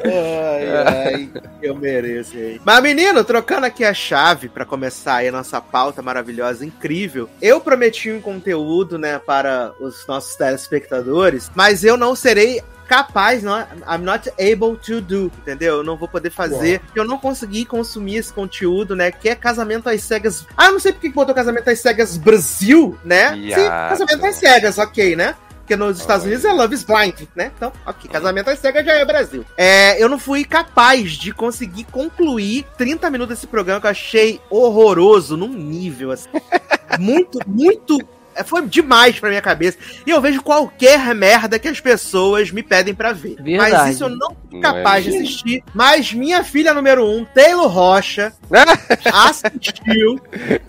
Ai, 0.05 0.69
ai, 0.87 1.31
eu 1.63 1.75
mereço 1.75 2.37
aí. 2.37 2.61
Mas, 2.65 2.83
menino, 2.83 3.25
trocando 3.25 3.67
aqui 3.67 3.85
a 3.85 3.95
chave 3.95 4.49
pra 4.49 4.65
começar 4.65 5.17
aí 5.17 5.29
a 5.29 5.33
nossa 5.33 5.61
pauta 5.61 6.03
maravilhosa, 6.03 6.65
incrível. 6.65 7.29
Eu 7.41 7.61
prometi 7.61 8.11
um 8.11 8.21
conteúdo, 8.21 8.99
né, 8.99 9.19
para 9.19 9.73
os 9.81 10.07
nossos 10.07 10.37
telespectadores, 10.37 11.51
mas 11.55 11.85
eu 11.85 11.97
não 11.97 12.15
serei 12.15 12.63
capaz, 12.89 13.43
não, 13.43 13.61
I'm 13.61 14.03
not 14.03 14.31
able 14.31 14.77
to 14.79 15.01
do, 15.01 15.31
entendeu? 15.39 15.77
Eu 15.77 15.85
não 15.85 15.97
vou 15.97 16.09
poder 16.09 16.31
fazer, 16.31 16.81
eu 16.95 17.05
não 17.05 17.19
consegui 17.19 17.65
consumir 17.65 18.17
esse 18.17 18.33
conteúdo, 18.33 18.97
né, 18.97 19.11
que 19.11 19.29
é 19.29 19.35
Casamento 19.35 19.89
às 19.89 20.03
Cegas. 20.03 20.47
Ah, 20.57 20.73
não 20.73 20.81
sei 20.81 20.93
porque 20.93 21.09
que 21.09 21.15
botou 21.15 21.35
Casamento 21.35 21.69
às 21.69 21.79
Cegas 21.79 22.17
Brasil, 22.17 22.99
né? 23.05 23.35
Sim, 23.35 23.43
Viado. 23.43 23.91
Casamento 23.91 24.27
às 24.27 24.35
Cegas, 24.37 24.79
ok, 24.79 25.15
né? 25.15 25.37
Porque 25.69 25.77
nos 25.77 26.01
Estados 26.01 26.25
Unidos 26.25 26.47
é 26.47 26.51
Love 26.51 26.75
is 26.75 26.83
Blind, 26.83 27.29
né? 27.37 27.53
Então, 27.55 27.71
ok, 27.85 28.11
casamento 28.11 28.49
às 28.49 28.59
cegas 28.59 28.87
já 28.87 28.95
é 28.95 29.05
Brasil. 29.05 29.45
É, 29.55 30.03
eu 30.03 30.09
não 30.09 30.19
fui 30.19 30.43
capaz 30.43 31.13
de 31.13 31.31
conseguir 31.31 31.85
concluir 31.85 32.65
30 32.79 33.11
minutos 33.11 33.37
desse 33.37 33.47
programa 33.47 33.79
que 33.79 33.87
eu 33.87 33.91
achei 33.91 34.41
horroroso 34.49 35.37
num 35.37 35.53
nível, 35.53 36.11
assim. 36.11 36.31
muito, 36.99 37.39
muito. 37.47 37.99
É, 38.39 38.45
Foi 38.45 38.67
demais 38.67 39.19
pra 39.19 39.29
minha 39.29 39.43
cabeça. 39.43 39.77
E 40.07 40.11
eu 40.11 40.21
vejo 40.21 40.43
qualquer 40.43 41.15
merda 41.15 41.59
que 41.59 41.69
as 41.69 41.81
pessoas 41.81 42.51
me 42.51 42.63
pedem 42.63 42.95
pra 42.95 43.13
ver. 43.13 43.37
Verdade. 43.41 43.73
Mas 43.73 43.95
isso 43.95 44.05
eu 44.05 44.09
não 44.11 44.29
fui 44.29 44.37
Não 44.53 44.61
capaz 44.61 45.07
é 45.07 45.11
de 45.11 45.17
assistir. 45.17 45.65
Mas 45.75 46.13
minha 46.13 46.43
filha 46.45 46.73
número 46.75 47.05
um, 47.05 47.25
Taylor 47.25 47.69
Rocha, 47.69 48.33
assistiu. 49.13 50.21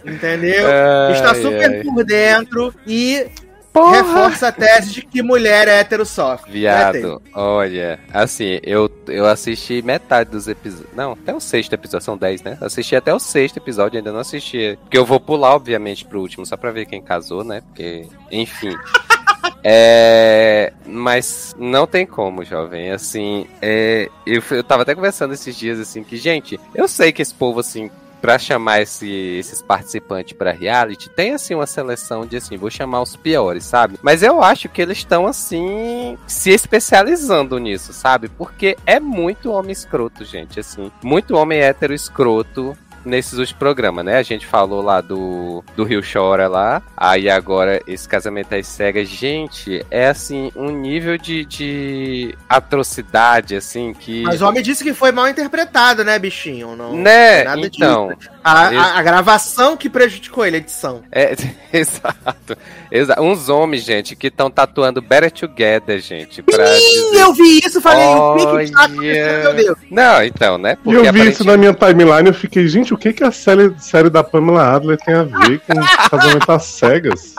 entendeu? 0.06 0.68
Está 1.12 1.32
Ai, 1.32 1.42
super 1.42 1.70
ai. 1.72 1.84
por 1.84 2.04
dentro 2.04 2.74
e 2.86 3.28
Porra! 3.72 3.98
reforça 3.98 4.48
a 4.48 4.52
tese 4.52 4.92
de 4.92 5.02
que 5.04 5.22
mulher 5.22 5.68
hétero 5.68 6.06
sofre. 6.06 6.52
Né? 6.52 6.60
Viado, 6.60 7.22
olha, 7.34 8.00
assim, 8.14 8.60
eu, 8.64 8.90
eu 9.08 9.26
assisti 9.26 9.82
metade 9.82 10.32
dos 10.32 10.48
episódios. 10.48 10.94
Não, 10.96 11.14
até 11.14 11.34
o 11.34 11.40
sexto 11.40 11.74
episódio, 11.74 12.06
são 12.06 12.18
dez, 12.18 12.42
né? 12.42 12.58
Assisti 12.62 12.96
até 12.96 13.14
o 13.14 13.20
sexto 13.20 13.58
episódio, 13.58 13.98
ainda 13.98 14.12
não 14.12 14.20
assisti. 14.20 14.78
Porque 14.82 14.98
eu 14.98 15.06
vou 15.06 15.20
pular, 15.20 15.56
obviamente, 15.56 16.06
pro 16.06 16.20
último, 16.20 16.46
só 16.46 16.58
pra 16.58 16.72
ver 16.72 16.86
quem 16.86 17.02
casou, 17.02 17.44
né? 17.44 17.62
Porque, 17.62 18.08
enfim. 18.32 18.76
É. 19.64 20.72
Mas 20.86 21.56
não 21.60 21.86
tem 21.86 22.06
como, 22.06 22.46
jovem. 22.46 22.92
Assim, 22.92 23.46
é, 23.62 24.10
eu, 24.26 24.42
eu 24.52 24.64
tava 24.64 24.84
até 24.84 24.96
conversando 24.96 25.34
esses 25.34 25.56
dias, 25.56 25.80
assim, 25.80 26.04
que, 26.04 26.18
gente, 26.18 26.60
eu 26.74 26.88
sei 26.88 27.12
que 27.12 27.22
esse 27.22 27.34
povo, 27.34 27.60
assim, 27.60 27.92
pra 28.22 28.38
chamar 28.38 28.82
esse- 28.82 29.38
esses 29.40 29.62
participantes 29.62 30.34
pra 30.34 30.52
reality, 30.52 31.10
tem 31.10 31.34
assim 31.34 31.56
uma 31.56 31.66
seleção 31.68 32.26
de 32.26 32.38
assim, 32.38 32.58
vou 32.58 32.70
chamar 32.70 33.02
os 33.02 33.16
piores, 33.16 33.64
sabe? 33.64 33.98
Mas 34.02 34.22
eu 34.24 34.42
acho 34.44 34.68
que 34.70 34.82
eles 34.82 34.98
estão 35.00 35.26
assim 35.28 36.18
se 36.28 36.50
especializando 36.52 37.58
nisso, 37.58 37.94
sabe? 37.94 38.28
Porque 38.30 38.76
é 38.86 39.00
muito 39.00 39.52
homem 39.52 39.72
escroto, 39.72 40.24
gente, 40.26 40.60
assim, 40.60 40.92
muito 41.04 41.36
homem 41.36 41.60
hétero 41.60 41.94
escroto 41.94 42.78
nesses 43.06 43.34
últimos 43.34 43.52
programas, 43.60 44.04
né? 44.06 44.18
A 44.18 44.24
gente 44.24 44.46
falou 44.46 44.82
lá 44.82 45.02
do, 45.02 45.64
do 45.76 45.84
Rio 45.84 46.02
Chora 46.02 46.48
lá, 46.48 46.82
aí 46.96 47.30
agora 47.30 47.82
esse 47.88 48.08
casamento 48.08 48.54
às 48.56 48.68
cegas, 48.68 49.08
gente, 49.08 49.86
é 49.90 50.08
assim, 50.08 50.52
um 50.56 50.70
nível 50.70 51.18
de, 51.18 51.46
de 51.46 52.36
atrocidade, 52.48 53.56
assim, 53.56 53.94
que... 53.94 54.24
Mas 54.24 54.42
o 54.42 54.48
homem 54.48 54.62
disse 54.64 54.84
que 54.84 54.94
foi 54.94 55.12
mal 55.12 55.28
interpretado, 55.28 56.04
né, 56.04 56.18
bichinho? 56.20 56.76
Não, 56.76 56.96
Né? 56.96 57.44
nada 57.44 57.62
Então, 57.66 58.14
disso. 58.18 58.30
A, 58.44 58.68
a- 58.70 59.00
a 59.00 59.02
gravação 59.04 59.76
que 59.76 59.90
prejudicou 59.90 60.46
ele, 60.46 60.58
a 60.58 60.60
edição. 60.60 61.02
É, 61.12 61.34
exato. 61.74 62.58
Exa 62.92 63.20
Uns 63.22 63.50
homens, 63.50 63.84
gente, 63.84 64.16
que 64.16 64.28
estão 64.28 64.50
tatuando 64.50 65.02
Better 65.02 65.32
Together, 65.32 66.00
gente. 66.00 66.42
Pra 66.42 66.66
Sim, 66.66 66.80
dizer... 67.12 67.22
eu 67.22 67.34
vi 67.34 67.60
isso, 67.64 67.82
falei, 67.82 68.06
o 68.06 68.36
que 68.36 68.66
que 68.66 68.72
tá 68.72 68.84
acontecendo, 68.86 69.44
meu 69.44 69.54
Deus? 69.54 69.78
Não, 69.92 70.24
então, 70.24 70.58
né? 70.58 70.78
E 70.86 70.94
eu 70.94 71.12
vi 71.14 71.30
isso 71.30 71.44
na 71.44 71.58
minha 71.58 71.74
timeline 71.74 72.28
eu 72.28 72.34
fiquei, 72.34 72.68
gente, 72.68 72.89
o 72.94 72.98
que, 72.98 73.14
que 73.14 73.24
a 73.24 73.32
série, 73.32 73.74
série 73.80 74.10
da 74.10 74.24
Pamela 74.24 74.76
Adler 74.76 74.98
tem 74.98 75.14
a 75.16 75.24
ver 75.24 75.60
com 75.62 75.74
casamento 76.10 76.52
às 76.52 76.64
cegas? 76.66 77.36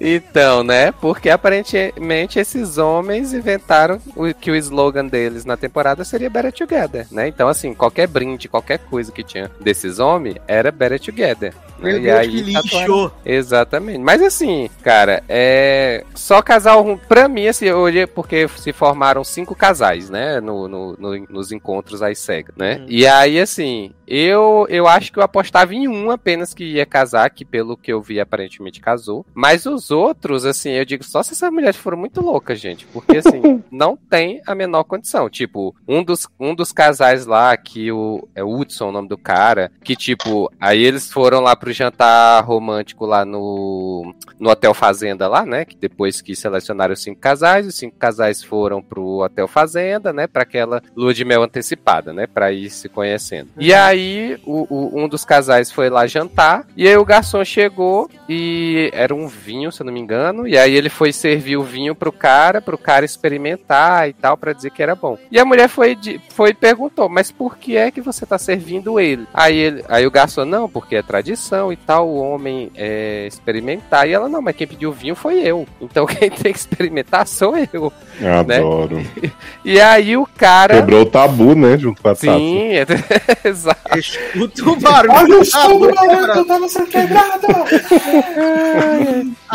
Então, 0.00 0.62
né? 0.62 0.92
Porque 0.92 1.28
aparentemente 1.28 2.38
esses 2.38 2.78
homens 2.78 3.32
inventaram 3.32 3.98
o, 4.14 4.32
que 4.32 4.50
o 4.50 4.56
slogan 4.56 5.06
deles 5.06 5.44
na 5.44 5.56
temporada 5.56 6.04
seria 6.04 6.30
Better 6.30 6.52
Together, 6.52 7.06
né? 7.10 7.28
Então, 7.28 7.48
assim, 7.48 7.74
qualquer 7.74 8.06
brinde, 8.06 8.48
qualquer 8.48 8.78
coisa 8.78 9.10
que 9.10 9.22
tinha 9.22 9.50
desses 9.60 9.98
homens 9.98 10.36
era 10.46 10.70
Better 10.70 11.00
Together. 11.00 11.52
Meu 11.78 11.96
E 11.98 12.00
Deus, 12.02 12.18
aí 12.18 12.30
que 12.30 12.52
tatuaram- 12.52 12.86
lixo. 13.04 13.12
Exatamente. 13.24 13.98
Mas 13.98 14.22
assim, 14.22 14.70
cara, 14.84 15.24
é. 15.28 16.04
Só 16.14 16.40
casal 16.40 16.80
ruim. 16.82 17.00
Pra 17.08 17.26
mim, 17.26 17.48
assim, 17.48 17.64
eu 17.66 17.78
olhei 17.78 18.06
porque 18.06 18.46
se 18.56 18.72
formaram 18.72 19.24
cinco 19.24 19.52
casais, 19.56 20.08
né? 20.08 20.40
No, 20.40 20.68
no- 20.68 20.96
no- 20.96 21.26
nos 21.28 21.50
encontros 21.50 22.00
às 22.00 22.20
cegas, 22.20 22.54
né? 22.56 22.78
Hum. 22.82 22.86
E 22.88 23.04
aí, 23.04 23.40
assim, 23.40 23.92
eu, 24.14 24.66
eu 24.68 24.86
acho 24.86 25.10
que 25.10 25.18
eu 25.18 25.22
apostava 25.22 25.74
em 25.74 25.88
um 25.88 26.10
apenas 26.10 26.52
que 26.52 26.64
ia 26.64 26.84
casar, 26.84 27.30
que 27.30 27.46
pelo 27.46 27.78
que 27.78 27.90
eu 27.90 28.02
vi, 28.02 28.20
aparentemente 28.20 28.78
casou. 28.78 29.24
Mas 29.32 29.64
os 29.64 29.90
outros, 29.90 30.44
assim, 30.44 30.72
eu 30.72 30.84
digo 30.84 31.02
só 31.02 31.22
se 31.22 31.32
essas 31.32 31.50
mulheres 31.50 31.78
foram 31.78 31.96
muito 31.96 32.20
loucas, 32.20 32.60
gente. 32.60 32.84
Porque, 32.88 33.16
assim, 33.16 33.64
não 33.72 33.96
tem 33.96 34.42
a 34.46 34.54
menor 34.54 34.84
condição. 34.84 35.30
Tipo, 35.30 35.74
um 35.88 36.04
dos, 36.04 36.28
um 36.38 36.54
dos 36.54 36.72
casais 36.72 37.24
lá, 37.24 37.56
que 37.56 37.90
o. 37.90 38.28
É 38.34 38.44
o 38.44 38.54
Hudson 38.54 38.90
o 38.90 38.92
nome 38.92 39.08
do 39.08 39.16
cara, 39.16 39.72
que, 39.82 39.96
tipo, 39.96 40.52
aí 40.60 40.82
eles 40.82 41.10
foram 41.10 41.40
lá 41.40 41.56
pro 41.56 41.72
jantar 41.72 42.44
romântico 42.44 43.06
lá 43.06 43.24
no, 43.24 44.14
no 44.38 44.50
Hotel 44.50 44.74
Fazenda 44.74 45.26
lá, 45.26 45.46
né? 45.46 45.64
Que 45.64 45.76
depois 45.76 46.20
que 46.20 46.36
selecionaram 46.36 46.92
os 46.92 47.02
cinco 47.02 47.18
casais, 47.18 47.66
os 47.66 47.76
cinco 47.76 47.96
casais 47.96 48.44
foram 48.44 48.82
pro 48.82 49.22
Hotel 49.22 49.48
Fazenda, 49.48 50.12
né? 50.12 50.26
Pra 50.26 50.42
aquela 50.42 50.82
lua 50.94 51.14
de 51.14 51.24
mel 51.24 51.42
antecipada, 51.42 52.12
né? 52.12 52.26
Pra 52.26 52.52
ir 52.52 52.68
se 52.68 52.90
conhecendo. 52.90 53.48
E 53.56 53.72
aí, 53.72 54.01
o, 54.44 54.66
o- 54.68 55.02
um 55.02 55.08
dos 55.08 55.24
casais 55.24 55.70
foi 55.70 55.88
lá 55.90 56.06
jantar, 56.06 56.64
e 56.76 56.86
aí 56.88 56.96
o 56.96 57.04
garçom 57.04 57.44
chegou 57.44 58.08
e 58.28 58.90
era 58.92 59.14
um 59.14 59.26
vinho, 59.26 59.70
se 59.72 59.82
eu 59.82 59.86
não 59.86 59.92
me 59.92 60.00
engano, 60.00 60.46
e 60.46 60.56
aí 60.56 60.74
ele 60.74 60.88
foi 60.88 61.12
servir 61.12 61.56
o 61.56 61.62
vinho 61.62 61.94
pro 61.94 62.12
cara, 62.12 62.60
pro 62.60 62.78
cara 62.78 63.04
experimentar 63.04 64.08
e 64.08 64.12
tal, 64.12 64.36
pra 64.36 64.52
dizer 64.52 64.70
que 64.70 64.82
era 64.82 64.94
bom. 64.94 65.18
E 65.30 65.38
a 65.38 65.44
mulher 65.44 65.68
foi, 65.68 65.96
foi 66.30 66.50
e 66.50 66.54
perguntou, 66.54 67.08
mas 67.08 67.30
por 67.30 67.56
que 67.56 67.76
é 67.76 67.90
que 67.90 68.00
você 68.00 68.24
tá 68.26 68.38
servindo 68.38 68.98
ele? 69.00 69.26
Aí, 69.34 69.56
ele, 69.56 69.84
aí 69.88 70.06
o 70.06 70.10
garçom, 70.10 70.44
não, 70.44 70.68
porque 70.68 70.96
é 70.96 71.02
tradição 71.02 71.72
e 71.72 71.76
tal, 71.76 72.08
o 72.08 72.16
homem 72.20 72.70
é, 72.74 73.26
experimentar. 73.26 74.08
E 74.08 74.12
ela, 74.12 74.28
não, 74.28 74.40
mas 74.42 74.56
quem 74.56 74.66
pediu 74.66 74.92
vinho 74.92 75.14
foi 75.14 75.40
eu. 75.40 75.66
Então 75.80 76.06
quem 76.06 76.30
tem 76.30 76.52
que 76.52 76.58
experimentar 76.58 77.26
sou 77.26 77.54
eu. 77.72 77.92
Adoro. 78.38 79.02
E 79.64 79.80
aí 79.80 80.16
o 80.16 80.26
cara. 80.26 80.74
Quebrou 80.76 81.02
o 81.02 81.06
tabu, 81.06 81.54
né? 81.54 81.78
Junto 81.78 82.02
com 82.02 82.08
a. 82.08 82.14
Sim, 82.14 82.72
é- 82.72 82.84
exato. 83.48 83.80
Escuta 83.96 84.62
o 84.70 84.76
barulho. 84.76 85.12
Olha 85.14 85.24
o 85.24 85.38
da 85.38 85.42
escudo, 85.42 85.78
boca, 85.78 85.94
maluco, 86.06 86.38
eu 86.38 86.44
tava 86.46 86.68
sendo 86.68 86.86
quebrado! 86.86 87.46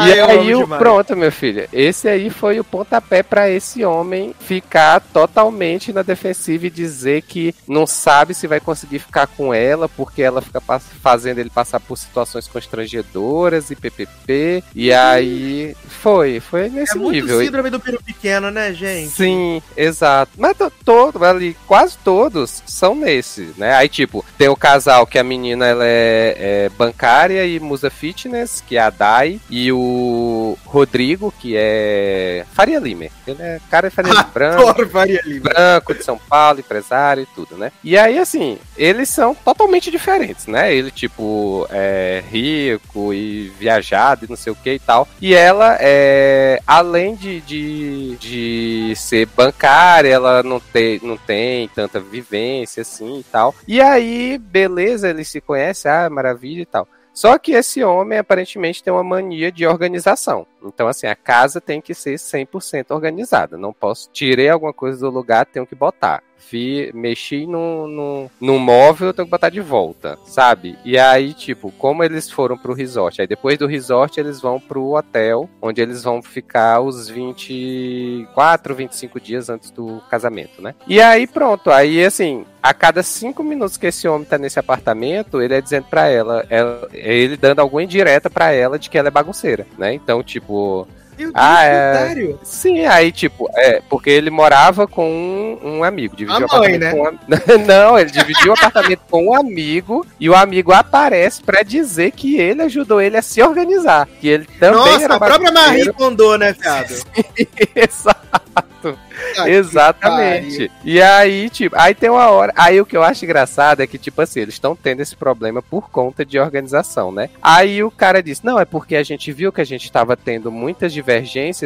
E 0.05 0.19
amo 0.19 0.31
aí, 0.31 0.55
o, 0.55 0.67
pronto, 0.67 1.15
meu 1.15 1.31
filho. 1.31 1.67
Esse 1.73 2.07
aí 2.07 2.29
foi 2.29 2.59
o 2.59 2.63
pontapé 2.63 3.23
pra 3.23 3.49
esse 3.49 3.83
homem 3.83 4.33
ficar 4.39 4.99
totalmente 4.99 5.91
na 5.91 6.01
defensiva 6.01 6.67
e 6.67 6.69
dizer 6.69 7.23
que 7.23 7.53
não 7.67 7.87
sabe 7.87 8.33
se 8.33 8.47
vai 8.47 8.59
conseguir 8.59 8.99
ficar 8.99 9.27
com 9.27 9.53
ela, 9.53 9.89
porque 9.89 10.21
ela 10.21 10.41
fica 10.41 10.61
fazendo 11.01 11.39
ele 11.39 11.49
passar 11.49 11.79
por 11.79 11.97
situações 11.97 12.47
constrangedoras 12.47 13.71
e 13.71 13.75
ppp. 13.75 14.63
E 14.75 14.93
aí 14.93 15.75
foi, 15.87 16.39
foi 16.39 16.65
É 16.67 16.69
nesse 16.69 16.97
muito 16.97 17.13
nível. 17.13 17.39
síndrome 17.41 17.69
do 17.69 17.79
peru 17.79 18.01
pequeno, 18.03 18.51
né, 18.51 18.73
gente? 18.73 19.09
Sim, 19.09 19.61
exato. 19.75 20.31
Mas 20.37 20.55
to- 20.57 20.71
todo 20.85 21.23
ali, 21.23 21.55
quase 21.65 21.97
todos 22.03 22.61
são 22.65 22.93
nesse, 22.95 23.53
né? 23.57 23.73
Aí, 23.73 23.89
tipo, 23.89 24.16
tem 24.37 24.47
o 24.47 24.55
casal 24.55 25.05
que 25.05 25.19
a 25.19 25.23
menina 25.23 25.65
ela 25.65 25.85
é, 25.85 26.35
é 26.37 26.69
bancária 26.69 27.45
e 27.45 27.59
musa 27.59 27.89
fitness, 27.89 28.63
que 28.65 28.77
é 28.77 28.81
a 28.81 28.89
Dai, 28.89 29.39
e 29.49 29.71
o 29.71 30.57
Rodrigo, 30.65 31.33
que 31.39 31.55
é 31.55 32.45
Faria 32.53 32.79
Lima. 32.79 33.05
Ele 33.25 33.41
é 33.41 33.59
cara 33.69 33.89
de 33.89 33.95
Faria 33.95 34.11
Lima, 34.13 34.23
branco, 34.33 34.87
Faria 34.87 35.21
Lima. 35.25 35.49
branco 35.49 35.93
de 35.93 36.03
São 36.03 36.17
Paulo, 36.17 36.59
empresário 36.59 37.23
e 37.23 37.35
tudo, 37.35 37.57
né? 37.57 37.71
E 37.83 37.97
aí, 37.97 38.17
assim, 38.17 38.57
eles 38.77 39.09
são 39.09 39.35
totalmente 39.35 39.91
diferentes, 39.91 40.47
né? 40.47 40.73
Ele, 40.73 40.91
tipo, 40.91 41.67
é 41.69 42.23
rico 42.29 43.13
e 43.13 43.49
viajado 43.59 44.25
e 44.25 44.29
não 44.29 44.35
sei 44.35 44.51
o 44.51 44.55
que 44.55 44.73
e 44.73 44.79
tal. 44.79 45.07
E 45.21 45.33
ela, 45.33 45.77
é, 45.79 46.61
além 46.65 47.15
de, 47.15 47.41
de, 47.41 48.15
de 48.17 48.93
ser 48.95 49.27
bancária, 49.27 50.09
ela 50.09 50.43
não 50.43 50.59
tem, 50.59 50.99
não 51.03 51.17
tem 51.17 51.67
tanta 51.69 51.99
vivência 51.99 52.81
assim 52.81 53.19
e 53.19 53.23
tal. 53.23 53.55
E 53.67 53.81
aí, 53.81 54.06
beleza, 54.39 55.09
eles 55.09 55.27
se 55.27 55.41
conhecem, 55.41 55.91
ah, 55.91 56.09
maravilha 56.09 56.61
e 56.61 56.65
tal. 56.65 56.87
Só 57.17 57.39
que 57.39 57.53
esse 57.53 57.83
homem 57.83 58.19
aparentemente 58.19 58.83
tem 58.83 58.93
uma 58.93 59.03
mania 59.03 59.51
de 59.51 59.65
organização. 59.65 60.45
Então, 60.63 60.87
assim, 60.87 61.07
a 61.07 61.15
casa 61.15 61.59
tem 61.59 61.81
que 61.81 61.95
ser 61.95 62.13
100% 62.13 62.91
organizada. 62.91 63.57
Não 63.57 63.73
posso. 63.73 64.07
Tirei 64.11 64.49
alguma 64.49 64.71
coisa 64.71 64.99
do 64.99 65.09
lugar, 65.09 65.47
tenho 65.47 65.65
que 65.65 65.73
botar. 65.73 66.21
Fi, 66.37 66.91
mexi 66.93 67.45
no, 67.45 67.87
no, 67.87 68.31
no 68.39 68.59
móvel, 68.59 69.07
eu 69.07 69.13
tenho 69.13 69.25
que 69.25 69.31
botar 69.31 69.49
de 69.49 69.59
volta, 69.59 70.17
sabe? 70.25 70.77
E 70.85 70.97
aí, 70.97 71.33
tipo, 71.33 71.71
como 71.73 72.03
eles 72.03 72.29
foram 72.29 72.57
pro 72.57 72.73
resort? 72.73 73.19
Aí 73.21 73.27
depois 73.27 73.57
do 73.57 73.67
resort, 73.67 74.17
eles 74.17 74.39
vão 74.39 74.59
pro 74.59 74.95
hotel, 74.95 75.49
onde 75.61 75.81
eles 75.81 76.03
vão 76.03 76.21
ficar 76.21 76.79
os 76.79 77.09
24, 77.09 78.75
25 78.75 79.19
dias 79.19 79.49
antes 79.49 79.71
do 79.71 80.01
casamento, 80.09 80.61
né? 80.61 80.73
E 80.87 81.01
aí, 81.01 81.27
pronto. 81.27 81.69
Aí, 81.69 82.03
assim, 82.03 82.45
a 82.61 82.73
cada 82.73 83.03
cinco 83.03 83.43
minutos 83.43 83.77
que 83.77 83.87
esse 83.87 84.07
homem 84.07 84.27
tá 84.27 84.37
nesse 84.37 84.59
apartamento, 84.59 85.41
ele 85.41 85.53
é 85.53 85.61
dizendo 85.61 85.85
pra 85.85 86.07
ela, 86.07 86.45
ela 86.49 86.87
ele 86.93 87.37
dando 87.37 87.59
alguma 87.59 87.83
indireta 87.83 88.29
pra 88.29 88.51
ela 88.51 88.77
de 88.77 88.89
que 88.89 88.97
ela 88.97 89.07
é 89.07 89.11
bagunceira, 89.11 89.65
né? 89.77 89.93
Então, 89.93 90.23
tipo, 90.23 90.87
Deus, 91.17 91.31
Ah, 91.33 91.63
é. 91.63 92.35
Sim, 92.43 92.85
aí, 92.85 93.11
tipo, 93.11 93.49
é, 93.55 93.81
porque 93.89 94.09
ele 94.09 94.29
morava 94.29 94.87
com 94.87 95.09
um, 95.09 95.77
um 95.77 95.83
amigo. 95.83 96.15
Dividiu 96.15 96.45
A 96.45 96.59
mãe, 96.59 96.75
apartamento 96.75 96.91
com 96.91 97.57
um... 97.57 97.65
Não, 97.65 97.97
ele 97.97 98.11
dividiu 98.11 98.51
o 98.51 98.53
apartamento 98.53 99.01
com 99.09 99.27
um 99.27 99.35
amigo 99.35 100.05
e 100.19 100.29
o 100.29 100.35
amigo 100.35 100.71
aparece 100.71 101.41
pra 101.41 101.63
dizer 101.63 102.11
que 102.11 102.37
ele 102.39 102.61
ajudou 102.61 103.01
ele 103.01 103.17
a 103.17 103.21
se 103.21 103.41
organizar. 103.41 104.07
Que 104.19 104.27
ele 104.27 104.45
também 104.59 104.79
Nossa, 104.79 105.03
era 105.03 105.15
a 105.15 105.19
própria 105.19 105.51
Marie. 105.51 105.91
Kondo, 105.93 106.37
né, 106.37 106.53
viado? 106.53 106.93
Exato. 107.75 108.97
Ah, 109.37 109.43
que 109.43 109.49
Exatamente. 109.49 110.71
E 110.83 111.01
aí, 111.01 111.49
tipo, 111.49 111.75
aí 111.77 111.93
tem 111.93 112.09
uma 112.09 112.29
hora. 112.29 112.53
Aí 112.55 112.79
o 112.79 112.85
que 112.85 112.95
eu 112.95 113.03
acho 113.03 113.25
engraçado 113.25 113.81
é 113.81 113.87
que, 113.87 113.97
tipo 113.97 114.21
assim, 114.21 114.41
eles 114.41 114.55
estão 114.55 114.75
tendo 114.75 115.01
esse 115.01 115.15
problema 115.15 115.61
por 115.61 115.89
conta 115.89 116.25
de 116.25 116.39
organização, 116.39 117.11
né? 117.11 117.29
Aí 117.41 117.83
o 117.83 117.91
cara 117.91 118.21
disse: 118.21 118.45
Não, 118.45 118.59
é 118.59 118.65
porque 118.65 118.95
a 118.95 119.03
gente 119.03 119.31
viu 119.31 119.51
que 119.51 119.61
a 119.61 119.65
gente 119.65 119.85
estava 119.85 120.15
tendo 120.15 120.51
muitas 120.51 120.93
divergências 120.93 121.06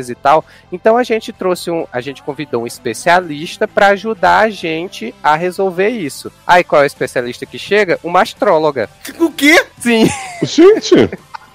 e 0.10 0.16
tal. 0.16 0.46
Então 0.72 0.98
a 0.98 1.04
gente 1.04 1.34
trouxe 1.34 1.72
um. 1.72 1.86
A 1.92 2.02
gente 2.02 2.24
convidou 2.24 2.64
um 2.64 2.68
especialista 2.68 3.68
pra 3.68 3.88
ajudar 3.88 4.40
a 4.40 4.50
gente 4.50 5.14
a 5.24 5.36
resolver 5.36 5.90
isso. 5.90 6.32
Aí 6.46 6.64
qual 6.64 6.82
é 6.82 6.86
o 6.86 6.88
especialista 6.88 7.46
que 7.46 7.58
chega? 7.58 8.00
Uma 8.04 8.22
astróloga. 8.22 8.90
O 9.20 9.32
quê? 9.32 9.64
Sim. 9.80 10.08
Gente, 10.44 10.96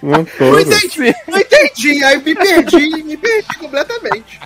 não. 0.02 0.26
Não 0.38 0.60
entendi, 0.60 1.14
não 1.26 1.38
entendi. 1.38 2.04
Aí 2.04 2.16
me 2.18 2.34
perdi, 2.34 3.02
me 3.02 3.16
perdi 3.16 3.58
completamente. 3.58 4.40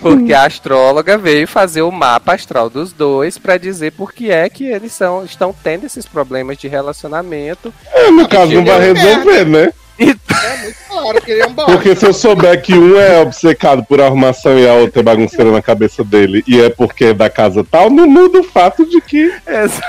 Porque 0.00 0.32
a 0.32 0.44
astróloga 0.44 1.18
veio 1.18 1.46
fazer 1.46 1.82
o 1.82 1.90
mapa 1.90 2.34
astral 2.34 2.70
dos 2.70 2.92
dois 2.92 3.38
pra 3.38 3.58
dizer 3.58 3.92
por 3.92 4.12
que 4.12 4.30
é 4.30 4.48
que 4.48 4.64
eles 4.64 4.92
são, 4.92 5.24
estão 5.24 5.54
tendo 5.62 5.86
esses 5.86 6.06
problemas 6.06 6.58
de 6.58 6.68
relacionamento. 6.68 7.72
É, 7.92 8.10
no 8.10 8.28
caso, 8.28 8.52
não 8.52 8.64
vai 8.64 8.92
resolver, 8.92 9.44
né? 9.46 9.72
É 10.02 10.56
muito 10.62 10.76
claro 10.88 11.20
que 11.22 11.30
ele 11.30 11.42
é 11.42 11.46
um 11.46 11.52
bosta. 11.52 11.72
Porque 11.72 11.96
se 11.96 12.06
eu 12.06 12.12
souber 12.12 12.60
que 12.62 12.74
um 12.74 12.98
é 12.98 13.20
obcecado 13.20 13.84
por 13.84 14.00
arrumação 14.00 14.58
e 14.58 14.68
a 14.68 14.74
outra 14.74 15.00
é 15.00 15.02
bagunceira 15.02 15.50
na 15.50 15.62
cabeça 15.62 16.02
dele 16.04 16.42
e 16.46 16.60
é 16.60 16.68
porque 16.70 17.06
é 17.06 17.14
da 17.14 17.30
casa 17.30 17.64
tal, 17.68 17.90
não 17.90 18.06
muda 18.06 18.40
o 18.40 18.44
fato 18.44 18.84
de 18.84 19.00
que 19.00 19.32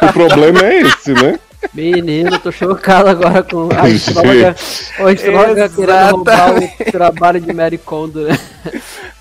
o 0.02 0.14
problema 0.14 0.64
é 0.66 0.82
esse, 0.82 1.14
né? 1.14 1.40
Menino, 1.74 2.38
tô 2.40 2.52
chocado 2.52 3.10
agora 3.10 3.42
com 3.42 3.70
a 3.72 3.82
astróloga, 3.88 4.56
a 5.00 5.10
astróloga 5.12 5.70
querendo 5.70 6.12
roubar 6.12 6.54
o 6.60 6.92
trabalho 6.92 7.40
de 7.40 7.54
Mary 7.54 7.78
Kondo, 7.78 8.28
né? 8.28 8.38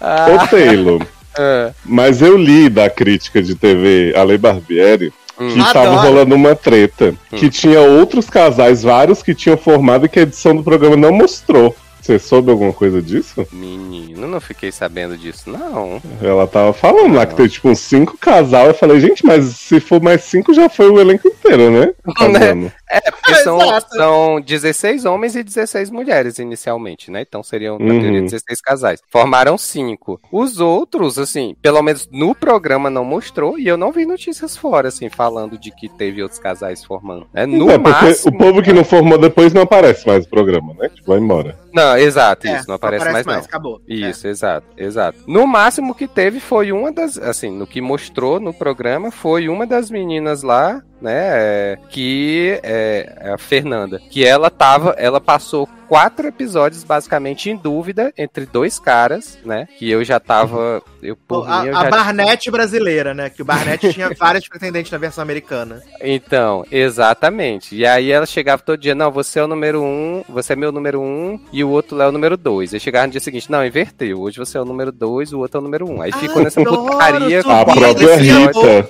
Ô 0.00 0.46
Taylor, 0.48 1.06
Ah, 1.38 1.70
mas 1.84 2.20
eu 2.20 2.36
li 2.36 2.68
da 2.68 2.90
crítica 2.90 3.40
de 3.42 3.54
TV 3.54 4.12
Ale 4.16 4.36
Barbieri 4.36 5.12
Hum. 5.38 5.56
tava 5.72 5.92
Adoro. 5.92 6.08
rolando 6.08 6.34
uma 6.34 6.54
treta. 6.54 7.14
Que 7.30 7.48
tinha 7.48 7.80
outros 7.80 8.28
casais, 8.28 8.82
vários 8.82 9.22
que 9.22 9.34
tinham 9.34 9.56
formado 9.56 10.06
e 10.06 10.08
que 10.08 10.18
a 10.18 10.22
edição 10.22 10.54
do 10.54 10.62
programa 10.62 10.96
não 10.96 11.12
mostrou. 11.12 11.74
Você 12.02 12.18
soube 12.18 12.50
alguma 12.50 12.72
coisa 12.72 13.00
disso? 13.00 13.46
menino, 13.52 14.26
não 14.26 14.40
fiquei 14.40 14.72
sabendo 14.72 15.16
disso, 15.16 15.48
não. 15.48 16.02
Ela 16.20 16.46
tava 16.48 16.72
falando 16.72 17.14
lá 17.14 17.24
que 17.24 17.34
tem 17.36 17.46
tipo 17.46 17.68
uns 17.68 17.78
cinco 17.78 18.18
casal. 18.18 18.66
Eu 18.66 18.74
falei, 18.74 18.98
gente, 19.00 19.24
mas 19.24 19.44
se 19.56 19.78
for 19.78 20.02
mais 20.02 20.22
cinco 20.24 20.52
já 20.52 20.68
foi 20.68 20.90
o 20.90 21.00
elenco 21.00 21.28
inteiro, 21.28 21.70
né? 21.70 21.92
Casando. 22.16 22.72
É, 22.90 23.00
porque 23.10 23.34
são, 23.36 23.60
Exato. 23.60 23.94
são 23.96 24.40
16 24.40 25.04
homens 25.04 25.36
e 25.36 25.42
16 25.42 25.90
mulheres 25.90 26.38
inicialmente, 26.38 27.10
né? 27.10 27.22
Então 27.22 27.42
seriam, 27.42 27.78
na 27.78 27.92
Uhum. 27.94 28.00
teoria, 28.00 28.22
16 28.22 28.60
casais. 28.60 29.00
Formaram 29.08 29.56
cinco. 29.56 30.20
Os 30.30 30.58
outros, 30.60 31.18
assim, 31.18 31.54
pelo 31.62 31.80
menos 31.82 32.08
no 32.10 32.34
programa 32.34 32.90
não 32.90 33.04
mostrou, 33.04 33.58
e 33.58 33.66
eu 33.68 33.76
não 33.76 33.92
vi 33.92 34.04
notícias 34.04 34.56
fora, 34.56 34.88
assim, 34.88 35.08
falando 35.08 35.56
de 35.56 35.70
que 35.70 35.88
teve 35.88 36.22
outros 36.22 36.40
casais 36.40 36.84
formando. 36.84 37.26
É, 37.32 37.46
no 37.46 37.70
é, 37.70 37.78
porque 37.78 38.06
máximo... 38.06 38.34
o 38.34 38.38
povo 38.38 38.62
que 38.62 38.72
não 38.72 38.84
formou 38.84 39.16
depois 39.16 39.52
não 39.54 39.62
aparece 39.62 40.06
mais 40.06 40.24
no 40.24 40.30
programa, 40.30 40.74
né? 40.74 40.88
Tipo, 40.88 41.12
vai 41.12 41.18
embora. 41.20 41.58
Não, 41.72 41.91
exato, 41.98 42.46
É, 42.46 42.56
isso, 42.56 42.68
não 42.68 42.74
aparece, 42.76 43.10
mais, 43.10 43.26
não. 43.26 43.34
acabou. 43.34 43.80
Isso, 43.86 44.26
exato, 44.26 44.66
exato. 44.76 45.18
No 45.26 45.46
máximo 45.46 45.94
que 45.94 46.06
teve 46.06 46.40
foi 46.40 46.72
uma 46.72 46.92
das, 46.92 47.18
assim, 47.18 47.50
no 47.50 47.66
que 47.66 47.80
mostrou 47.80 48.38
no 48.40 48.52
programa 48.52 49.10
foi 49.10 49.48
uma 49.48 49.66
das 49.66 49.90
meninas 49.90 50.42
lá, 50.42 50.82
né, 51.02 51.12
é, 51.14 51.78
que 51.90 52.58
é, 52.62 53.12
é 53.20 53.32
a 53.32 53.38
Fernanda, 53.38 54.00
que 54.10 54.24
ela 54.24 54.48
tava, 54.50 54.90
ela 54.96 55.20
passou 55.20 55.68
quatro 55.88 56.26
episódios 56.26 56.84
basicamente 56.84 57.50
em 57.50 57.56
dúvida 57.56 58.12
entre 58.16 58.46
dois 58.46 58.78
caras, 58.78 59.38
né, 59.44 59.68
que 59.78 59.90
eu 59.90 60.02
já 60.04 60.18
tava, 60.18 60.82
eu 61.02 61.16
por 61.16 61.46
A, 61.46 61.62
mim 61.62 61.68
eu 61.68 61.76
a 61.76 61.82
já 61.82 61.90
Barnett 61.90 62.50
brasileira, 62.50 63.12
né? 63.12 63.28
Que 63.28 63.42
o 63.42 63.44
Barnett 63.44 63.92
tinha 63.92 64.10
várias 64.18 64.48
pretendentes 64.48 64.90
na 64.90 64.98
versão 64.98 65.22
americana. 65.22 65.82
Então, 66.00 66.64
exatamente. 66.70 67.74
E 67.74 67.84
aí 67.84 68.10
ela 68.10 68.24
chegava 68.24 68.62
todo 68.62 68.80
dia, 68.80 68.94
não, 68.94 69.10
você 69.10 69.40
é 69.40 69.44
o 69.44 69.48
número 69.48 69.82
um, 69.82 70.24
você 70.28 70.52
é 70.52 70.56
meu 70.56 70.72
número 70.72 71.00
um 71.00 71.38
e 71.52 71.62
o 71.64 71.68
outro 71.68 71.96
lá 71.96 72.04
é 72.04 72.08
o 72.08 72.12
número 72.12 72.36
dois. 72.36 72.72
Aí 72.72 72.80
chegava 72.80 73.06
no 73.06 73.12
dia 73.12 73.20
seguinte, 73.20 73.50
não, 73.50 73.64
inverteu. 73.64 74.20
Hoje 74.20 74.38
você 74.38 74.56
é 74.56 74.60
o 74.60 74.64
número 74.64 74.92
dois, 74.92 75.32
o 75.32 75.40
outro 75.40 75.58
é 75.58 75.60
o 75.60 75.64
número 75.64 75.90
um. 75.90 76.00
Aí 76.00 76.12
ficou 76.12 76.42
nessa 76.42 76.62
putaria. 76.62 77.40
A 77.40 77.64
própria 77.64 78.16
Rita 78.16 78.88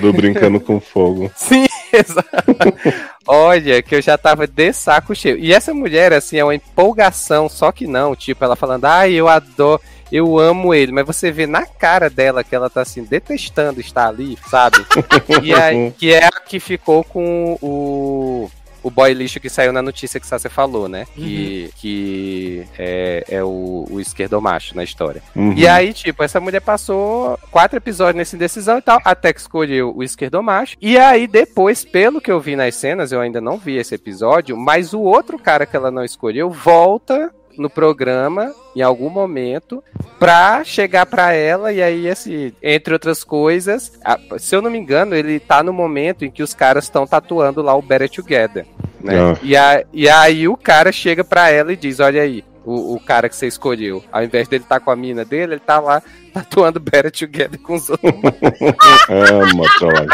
do 0.00 0.12
Brincando 0.12 0.60
com 0.60 0.80
Fogo. 0.80 1.30
Sim, 1.52 1.66
exato. 1.92 2.30
Olha, 3.26 3.82
que 3.82 3.94
eu 3.94 4.02
já 4.02 4.16
tava 4.16 4.46
de 4.46 4.72
saco 4.72 5.14
cheio. 5.14 5.38
E 5.38 5.52
essa 5.52 5.74
mulher, 5.74 6.12
assim, 6.12 6.38
é 6.38 6.44
uma 6.44 6.54
empolgação, 6.54 7.48
só 7.48 7.70
que 7.70 7.86
não. 7.86 8.16
Tipo, 8.16 8.44
ela 8.44 8.56
falando, 8.56 8.86
ai, 8.86 9.12
eu 9.12 9.28
adoro. 9.28 9.80
Eu 10.10 10.38
amo 10.38 10.74
ele, 10.74 10.92
mas 10.92 11.06
você 11.06 11.30
vê 11.30 11.46
na 11.46 11.64
cara 11.64 12.10
dela 12.10 12.44
que 12.44 12.54
ela 12.54 12.68
tá 12.68 12.82
assim, 12.82 13.02
detestando 13.02 13.80
estar 13.80 14.08
ali, 14.08 14.36
sabe? 14.46 14.84
e 15.42 15.54
aí, 15.54 15.90
que 15.92 16.12
é 16.12 16.26
a 16.26 16.30
que 16.32 16.60
ficou 16.60 17.02
com 17.02 17.56
o. 17.62 18.50
O 18.82 18.90
boy 18.90 19.12
lixo 19.12 19.40
que 19.40 19.48
saiu 19.48 19.72
na 19.72 19.82
notícia 19.82 20.18
que 20.18 20.26
você 20.26 20.48
falou, 20.48 20.88
né? 20.88 21.06
Que, 21.14 21.70
que 21.76 22.66
é, 22.78 23.24
é 23.28 23.44
o, 23.44 23.86
o 23.90 24.00
esquerdomacho 24.00 24.76
na 24.76 24.84
história. 24.84 25.22
Uhum. 25.34 25.52
E 25.56 25.66
aí, 25.66 25.92
tipo, 25.92 26.22
essa 26.22 26.40
mulher 26.40 26.60
passou 26.60 27.38
quatro 27.50 27.76
episódios 27.76 28.16
nessa 28.16 28.36
indecisão 28.36 28.78
e 28.78 28.82
tal, 28.82 29.00
até 29.04 29.32
que 29.32 29.40
escolheu 29.40 29.92
o 29.94 30.02
esquerdomacho. 30.02 30.76
E 30.80 30.98
aí, 30.98 31.26
depois, 31.26 31.84
pelo 31.84 32.20
que 32.20 32.30
eu 32.30 32.40
vi 32.40 32.56
nas 32.56 32.74
cenas, 32.74 33.12
eu 33.12 33.20
ainda 33.20 33.40
não 33.40 33.58
vi 33.58 33.76
esse 33.76 33.94
episódio, 33.94 34.56
mas 34.56 34.92
o 34.92 35.00
outro 35.00 35.38
cara 35.38 35.66
que 35.66 35.76
ela 35.76 35.90
não 35.90 36.04
escolheu 36.04 36.50
volta 36.50 37.32
no 37.58 37.68
programa 37.70 38.52
em 38.74 38.82
algum 38.82 39.08
momento 39.10 39.82
pra 40.18 40.62
chegar 40.64 41.06
pra 41.06 41.32
ela 41.32 41.72
e 41.72 41.82
aí 41.82 42.08
assim, 42.08 42.52
entre 42.62 42.92
outras 42.92 43.22
coisas, 43.24 43.92
a- 44.04 44.18
se 44.38 44.54
eu 44.54 44.62
não 44.62 44.70
me 44.70 44.78
engano, 44.78 45.14
ele 45.14 45.38
tá 45.40 45.62
no 45.62 45.72
momento 45.72 46.24
em 46.24 46.30
que 46.30 46.42
os 46.42 46.54
caras 46.54 46.84
estão 46.84 47.06
tatuando 47.06 47.60
lá 47.62 47.74
o 47.74 47.82
Better 47.82 48.08
Together, 48.10 48.64
né? 49.00 49.14
Ah. 49.18 49.38
E, 49.42 49.56
a- 49.56 49.84
e 49.92 50.08
aí 50.08 50.48
o 50.48 50.56
cara 50.56 50.90
chega 50.92 51.22
pra 51.24 51.50
ela 51.50 51.72
e 51.72 51.76
diz, 51.76 52.00
olha 52.00 52.22
aí, 52.22 52.44
o, 52.64 52.94
o 52.94 53.00
cara 53.00 53.28
que 53.28 53.34
você 53.34 53.46
escolheu, 53.48 54.02
ao 54.12 54.22
invés 54.22 54.46
dele 54.46 54.64
tá 54.68 54.78
com 54.78 54.90
a 54.90 54.96
mina 54.96 55.24
dele, 55.24 55.54
ele 55.54 55.60
tá 55.60 55.80
lá 55.80 56.00
tatuando 56.32 56.78
Better 56.78 57.10
Together 57.10 57.58
com 57.60 57.74
os 57.74 57.90
outros. 57.90 58.12
É, 59.08 59.78
trollagem. 59.78 60.06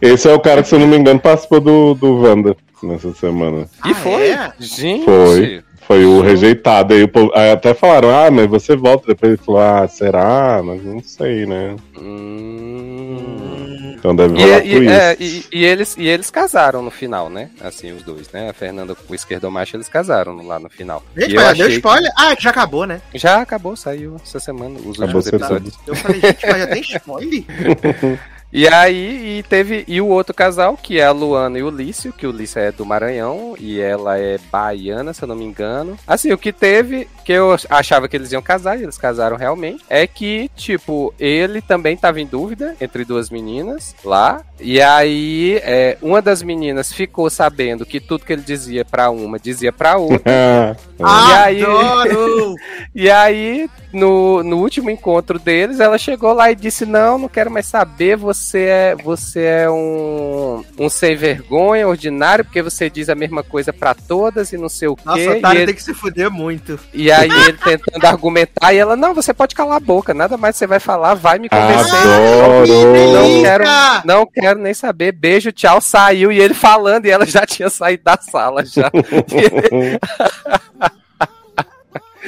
Esse 0.00 0.28
é 0.28 0.32
o 0.32 0.40
cara 0.40 0.62
que, 0.62 0.68
se 0.68 0.74
eu 0.74 0.78
não 0.78 0.86
me 0.86 0.96
engano, 0.96 1.18
participou 1.20 1.60
do, 1.60 1.94
do 1.94 2.22
Wanda 2.22 2.56
nessa 2.82 3.12
semana. 3.14 3.68
E 3.84 3.90
Ah, 3.90 3.94
foi, 3.96 4.28
é? 4.30 4.52
gente. 4.58 5.04
Foi. 5.04 5.63
Foi 5.86 6.04
o 6.04 6.20
rejeitado. 6.22 6.94
Aí, 6.94 7.02
o 7.02 7.08
povo- 7.08 7.30
aí 7.34 7.50
até 7.52 7.74
falaram, 7.74 8.08
ah, 8.10 8.30
mas 8.30 8.46
você 8.48 8.74
volta. 8.74 9.06
Depois 9.08 9.32
ele 9.32 9.42
falou, 9.42 9.60
ah, 9.60 9.86
será? 9.86 10.62
Mas 10.64 10.82
não 10.84 11.02
sei, 11.02 11.44
né? 11.46 11.76
Hum. 11.98 13.94
Então 13.98 14.14
deve 14.14 14.38
E, 14.38 14.42
rolar 14.44 14.66
e- 14.66 14.70
twist. 14.76 14.92
é, 14.92 15.16
e- 15.18 15.44
e 15.52 15.64
eles, 15.64 15.96
e 15.96 16.06
eles 16.08 16.30
casaram 16.30 16.82
no 16.82 16.90
final, 16.90 17.30
né? 17.30 17.48
Assim, 17.60 17.92
os 17.92 18.02
dois, 18.02 18.30
né? 18.32 18.50
A 18.50 18.52
Fernanda 18.52 18.94
com 18.94 19.10
o 19.12 19.14
esquerdomacho, 19.14 19.76
eles 19.76 19.88
casaram 19.88 20.46
lá 20.46 20.58
no 20.58 20.68
final. 20.68 21.02
Gente, 21.16 21.32
E 21.32 21.34
mas 21.36 21.44
já 21.46 21.52
deu 21.54 21.64
achei 21.66 21.76
spoiler? 21.76 22.12
Ah, 22.16 22.36
que 22.36 22.42
já 22.42 22.50
acabou, 22.50 22.86
né? 22.86 23.00
Já 23.14 23.40
acabou, 23.40 23.74
saiu 23.76 24.16
essa 24.22 24.38
semana, 24.38 24.78
os 24.84 25.00
Acabou 25.00 25.16
últimos 25.16 25.26
episódios. 25.28 25.74
Eu 25.86 25.94
falei, 25.96 26.20
gente, 26.20 26.46
mas 26.46 26.58
já 26.58 26.66
tem 26.66 26.80
spoiler? 26.82 27.44
E 28.56 28.68
aí, 28.68 29.38
e 29.38 29.42
teve. 29.42 29.84
E 29.88 30.00
o 30.00 30.06
outro 30.06 30.32
casal, 30.32 30.76
que 30.80 31.00
é 31.00 31.04
a 31.04 31.10
Luana 31.10 31.58
e 31.58 31.62
o 31.64 31.70
Lício, 31.70 32.12
que 32.12 32.24
o 32.24 32.30
Lício 32.30 32.60
é 32.60 32.70
do 32.70 32.86
Maranhão 32.86 33.56
e 33.58 33.80
ela 33.80 34.16
é 34.16 34.38
baiana, 34.52 35.12
se 35.12 35.22
eu 35.22 35.26
não 35.28 35.34
me 35.34 35.44
engano. 35.44 35.98
Assim, 36.06 36.32
o 36.32 36.38
que 36.38 36.52
teve, 36.52 37.08
que 37.24 37.32
eu 37.32 37.56
achava 37.68 38.06
que 38.08 38.16
eles 38.16 38.30
iam 38.30 38.40
casar, 38.40 38.78
e 38.78 38.84
eles 38.84 38.96
casaram 38.96 39.36
realmente, 39.36 39.84
é 39.90 40.06
que, 40.06 40.48
tipo, 40.54 41.12
ele 41.18 41.60
também 41.60 41.96
tava 41.96 42.20
em 42.20 42.26
dúvida 42.26 42.76
entre 42.80 43.04
duas 43.04 43.28
meninas 43.28 43.92
lá. 44.04 44.40
E 44.60 44.80
aí, 44.80 45.60
é, 45.64 45.98
uma 46.00 46.22
das 46.22 46.40
meninas 46.40 46.92
ficou 46.92 47.28
sabendo 47.28 47.84
que 47.84 47.98
tudo 47.98 48.24
que 48.24 48.32
ele 48.32 48.42
dizia 48.42 48.84
pra 48.84 49.10
uma 49.10 49.36
dizia 49.36 49.72
pra 49.72 49.96
outra. 49.96 50.76
Ah, 51.02 51.50
E 51.58 51.58
aí- 51.58 51.64
Adoro! 51.64 52.54
E 52.94 53.10
aí, 53.10 53.68
no, 53.92 54.44
no 54.44 54.58
último 54.58 54.88
encontro 54.88 55.36
deles, 55.40 55.80
ela 55.80 55.98
chegou 55.98 56.32
lá 56.32 56.52
e 56.52 56.54
disse: 56.54 56.86
Não, 56.86 57.18
não 57.18 57.28
quero 57.28 57.50
mais 57.50 57.66
saber, 57.66 58.16
você 58.16 58.43
é, 58.58 58.94
você 58.96 59.40
é 59.42 59.70
um, 59.70 60.64
um 60.78 60.88
sem 60.88 61.16
vergonha, 61.16 61.86
ordinário, 61.88 62.44
porque 62.44 62.62
você 62.62 62.90
diz 62.90 63.08
a 63.08 63.14
mesma 63.14 63.42
coisa 63.42 63.72
pra 63.72 63.94
todas 63.94 64.52
e 64.52 64.56
não 64.58 64.68
sei 64.68 64.88
o 64.88 64.96
Nossa, 65.04 65.18
quê. 65.18 65.28
o 65.28 65.34
E, 65.34 65.38
otário 65.38 65.58
ele- 65.60 65.66
tem 65.66 65.74
que 65.74 65.82
se 65.82 65.94
fuder 65.94 66.30
muito. 66.30 66.78
e 66.92 67.10
aí 67.10 67.28
ele 67.30 67.58
tentando 67.58 68.04
argumentar, 68.04 68.72
e 68.72 68.78
ela, 68.78 68.96
não, 68.96 69.14
você 69.14 69.32
pode 69.32 69.54
calar 69.54 69.76
a 69.76 69.80
boca, 69.80 70.12
nada 70.12 70.36
mais 70.36 70.56
você 70.56 70.66
vai 70.66 70.80
falar, 70.80 71.14
vai 71.14 71.38
me 71.38 71.48
convencer. 71.48 71.94
Adoro! 71.94 72.66
Não 73.12 73.42
quero, 73.42 73.64
não 74.04 74.26
quero 74.26 74.58
nem 74.60 74.74
saber. 74.74 75.12
Beijo, 75.12 75.52
tchau, 75.52 75.80
saiu. 75.80 76.32
E 76.32 76.40
ele 76.40 76.54
falando, 76.54 77.06
e 77.06 77.10
ela 77.10 77.24
já 77.26 77.46
tinha 77.46 77.70
saído 77.70 78.02
da 78.04 78.18
sala 78.20 78.64
já. 78.64 78.90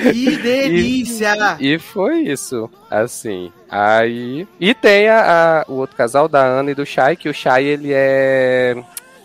Que 0.03 0.37
delícia! 0.37 1.57
E 1.59 1.79
foi 1.79 2.21
isso, 2.21 2.71
assim. 2.91 3.51
Aí. 3.71 4.47
E 4.61 4.75
tem 4.75 5.09
a, 5.09 5.61
a- 5.61 5.65
o 5.71 5.75
outro 5.75 5.97
casal 5.97 6.29
da 6.29 6.45
Ana 6.45 6.71
e 6.71 6.75
do 6.75 6.85
Shai, 6.85 7.17
que 7.17 7.29
o 7.29 7.35
Shai 7.35 7.65
ele 7.65 7.91
é 7.93 8.77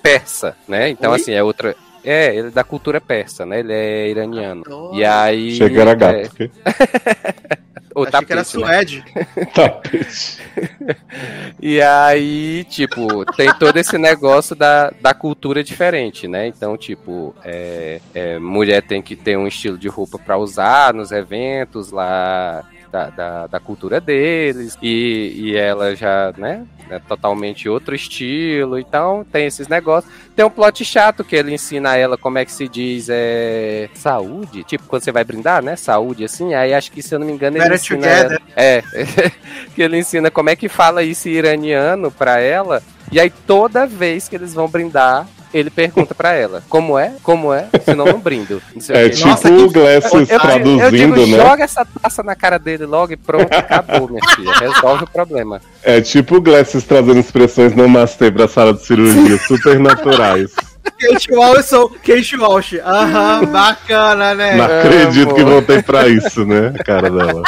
persa, 0.01 0.55
né? 0.67 0.89
Então, 0.89 1.11
Oi? 1.11 1.19
assim, 1.19 1.33
é 1.33 1.43
outra. 1.43 1.75
É, 2.03 2.35
ele 2.35 2.47
é 2.47 2.51
da 2.51 2.63
cultura 2.63 2.99
persa, 2.99 3.45
né? 3.45 3.59
Ele 3.59 3.73
é 3.73 4.09
iraniano. 4.09 4.63
Adoro. 4.65 4.95
E 4.95 5.05
aí. 5.05 5.51
Chega 5.55 5.81
era 5.81 5.91
é, 5.91 5.95
gato. 5.95 6.29
porque- 6.29 6.49
o 7.95 8.03
Achei 8.03 8.25
que 8.25 8.33
era 8.33 8.43
tapete, 8.43 8.57
né? 8.57 8.65
Suede. 8.65 9.03
Tapete. 9.53 10.41
E 11.61 11.79
aí, 11.81 12.63
tipo, 12.69 13.23
tem 13.35 13.53
todo 13.53 13.77
esse 13.77 13.97
negócio 13.97 14.55
da, 14.55 14.91
da 14.99 15.13
cultura 15.13 15.63
diferente, 15.63 16.27
né? 16.27 16.47
Então, 16.47 16.75
tipo, 16.75 17.35
é, 17.43 18.01
é, 18.13 18.39
mulher 18.39 18.81
tem 18.81 19.01
que 19.01 19.15
ter 19.15 19.37
um 19.37 19.47
estilo 19.47 19.77
de 19.77 19.87
roupa 19.87 20.17
pra 20.17 20.37
usar 20.37 20.93
nos 20.93 21.11
eventos 21.11 21.91
lá 21.91 22.63
da, 22.91 23.09
da, 23.09 23.47
da 23.47 23.59
cultura 23.59 24.01
deles, 24.01 24.77
e, 24.81 25.33
e 25.35 25.55
ela 25.55 25.95
já, 25.95 26.33
né? 26.37 26.65
É 26.89 26.99
totalmente 26.99 27.69
outro 27.69 27.95
estilo, 27.95 28.77
então 28.77 29.25
tem 29.31 29.45
esses 29.45 29.67
negócios. 29.69 30.11
Tem 30.35 30.43
um 30.43 30.49
plot 30.49 30.83
chato 30.83 31.23
que 31.23 31.35
ele 31.35 31.53
ensina 31.53 31.91
a 31.91 31.95
ela 31.95 32.17
como 32.17 32.37
é 32.37 32.43
que 32.43 32.51
se 32.51 32.67
diz 32.67 33.07
é, 33.09 33.89
saúde, 33.93 34.63
tipo 34.65 34.83
quando 34.87 35.01
você 35.03 35.11
vai 35.11 35.23
brindar, 35.23 35.63
né? 35.63 35.75
Saúde, 35.77 36.25
assim. 36.25 36.53
Aí 36.53 36.73
acho 36.73 36.91
que, 36.91 37.01
se 37.01 37.15
eu 37.15 37.19
não 37.19 37.25
me 37.27 37.31
engano, 37.33 37.57
ele 37.57 37.69
Better 37.69 37.75
ensina 37.79 38.07
ela- 38.07 38.39
é, 38.57 38.83
que 39.73 39.81
ele 39.81 39.97
ensina 39.97 40.29
como 40.29 40.49
é 40.49 40.55
que 40.55 40.67
fala 40.67 41.01
isso 41.01 41.29
iraniano 41.29 42.11
pra 42.11 42.39
ela. 42.39 42.83
E 43.09 43.19
aí 43.19 43.29
toda 43.29 43.85
vez 43.87 44.27
que 44.27 44.35
eles 44.35 44.53
vão 44.53 44.67
brindar, 44.67 45.27
ele 45.53 45.69
pergunta 45.69 46.13
pra 46.15 46.33
ela: 46.33 46.63
Como 46.69 46.97
é? 46.97 47.13
Como 47.23 47.53
é? 47.53 47.67
Senão 47.85 48.05
não 48.05 48.19
brindo. 48.19 48.61
Não 48.73 48.81
sei 48.81 48.95
o 48.95 48.99
É 48.99 49.03
quê. 49.03 49.09
tipo 49.15 49.27
Nossa, 49.29 49.49
o 49.49 49.67
que- 49.67 49.73
Glasses 49.73 50.11
eu, 50.13 50.35
eu 50.35 50.39
traduzindo, 50.39 50.89
digo, 51.15 51.25
né? 51.27 51.37
joga 51.37 51.63
essa 51.63 51.85
taça 52.01 52.23
na 52.23 52.35
cara 52.35 52.57
dele 52.57 52.85
logo 52.85 53.13
e 53.13 53.17
pronto, 53.17 53.51
acabou, 53.53 54.07
minha 54.09 54.21
filha. 54.35 54.51
Resolve 54.53 55.03
o 55.03 55.07
problema. 55.07 55.61
É 55.83 55.99
tipo 56.01 56.35
o 56.37 56.41
Glasses 56.41 56.83
trazendo 56.83 57.19
expressões 57.19 57.75
namastê 57.75 58.31
pra 58.31 58.47
sala 58.47 58.73
de 58.73 58.85
cirurgia, 58.85 59.37
super 59.39 59.79
naturais. 59.79 60.51
Kate 60.99 61.31
Walsh, 61.33 61.69
Kate 62.05 62.37
Walsh. 62.37 62.73
Aham, 62.83 63.45
bacana, 63.45 64.33
né? 64.33 64.55
Não 64.55 64.65
acredito 64.65 65.23
amor. 65.29 65.35
que 65.35 65.43
voltei 65.43 65.81
pra 65.83 66.07
isso, 66.07 66.45
né? 66.45 66.73
A 66.79 66.83
cara 66.83 67.09
dela. 67.09 67.43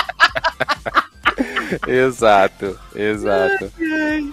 Exato, 1.88 2.80
exato. 2.96 3.72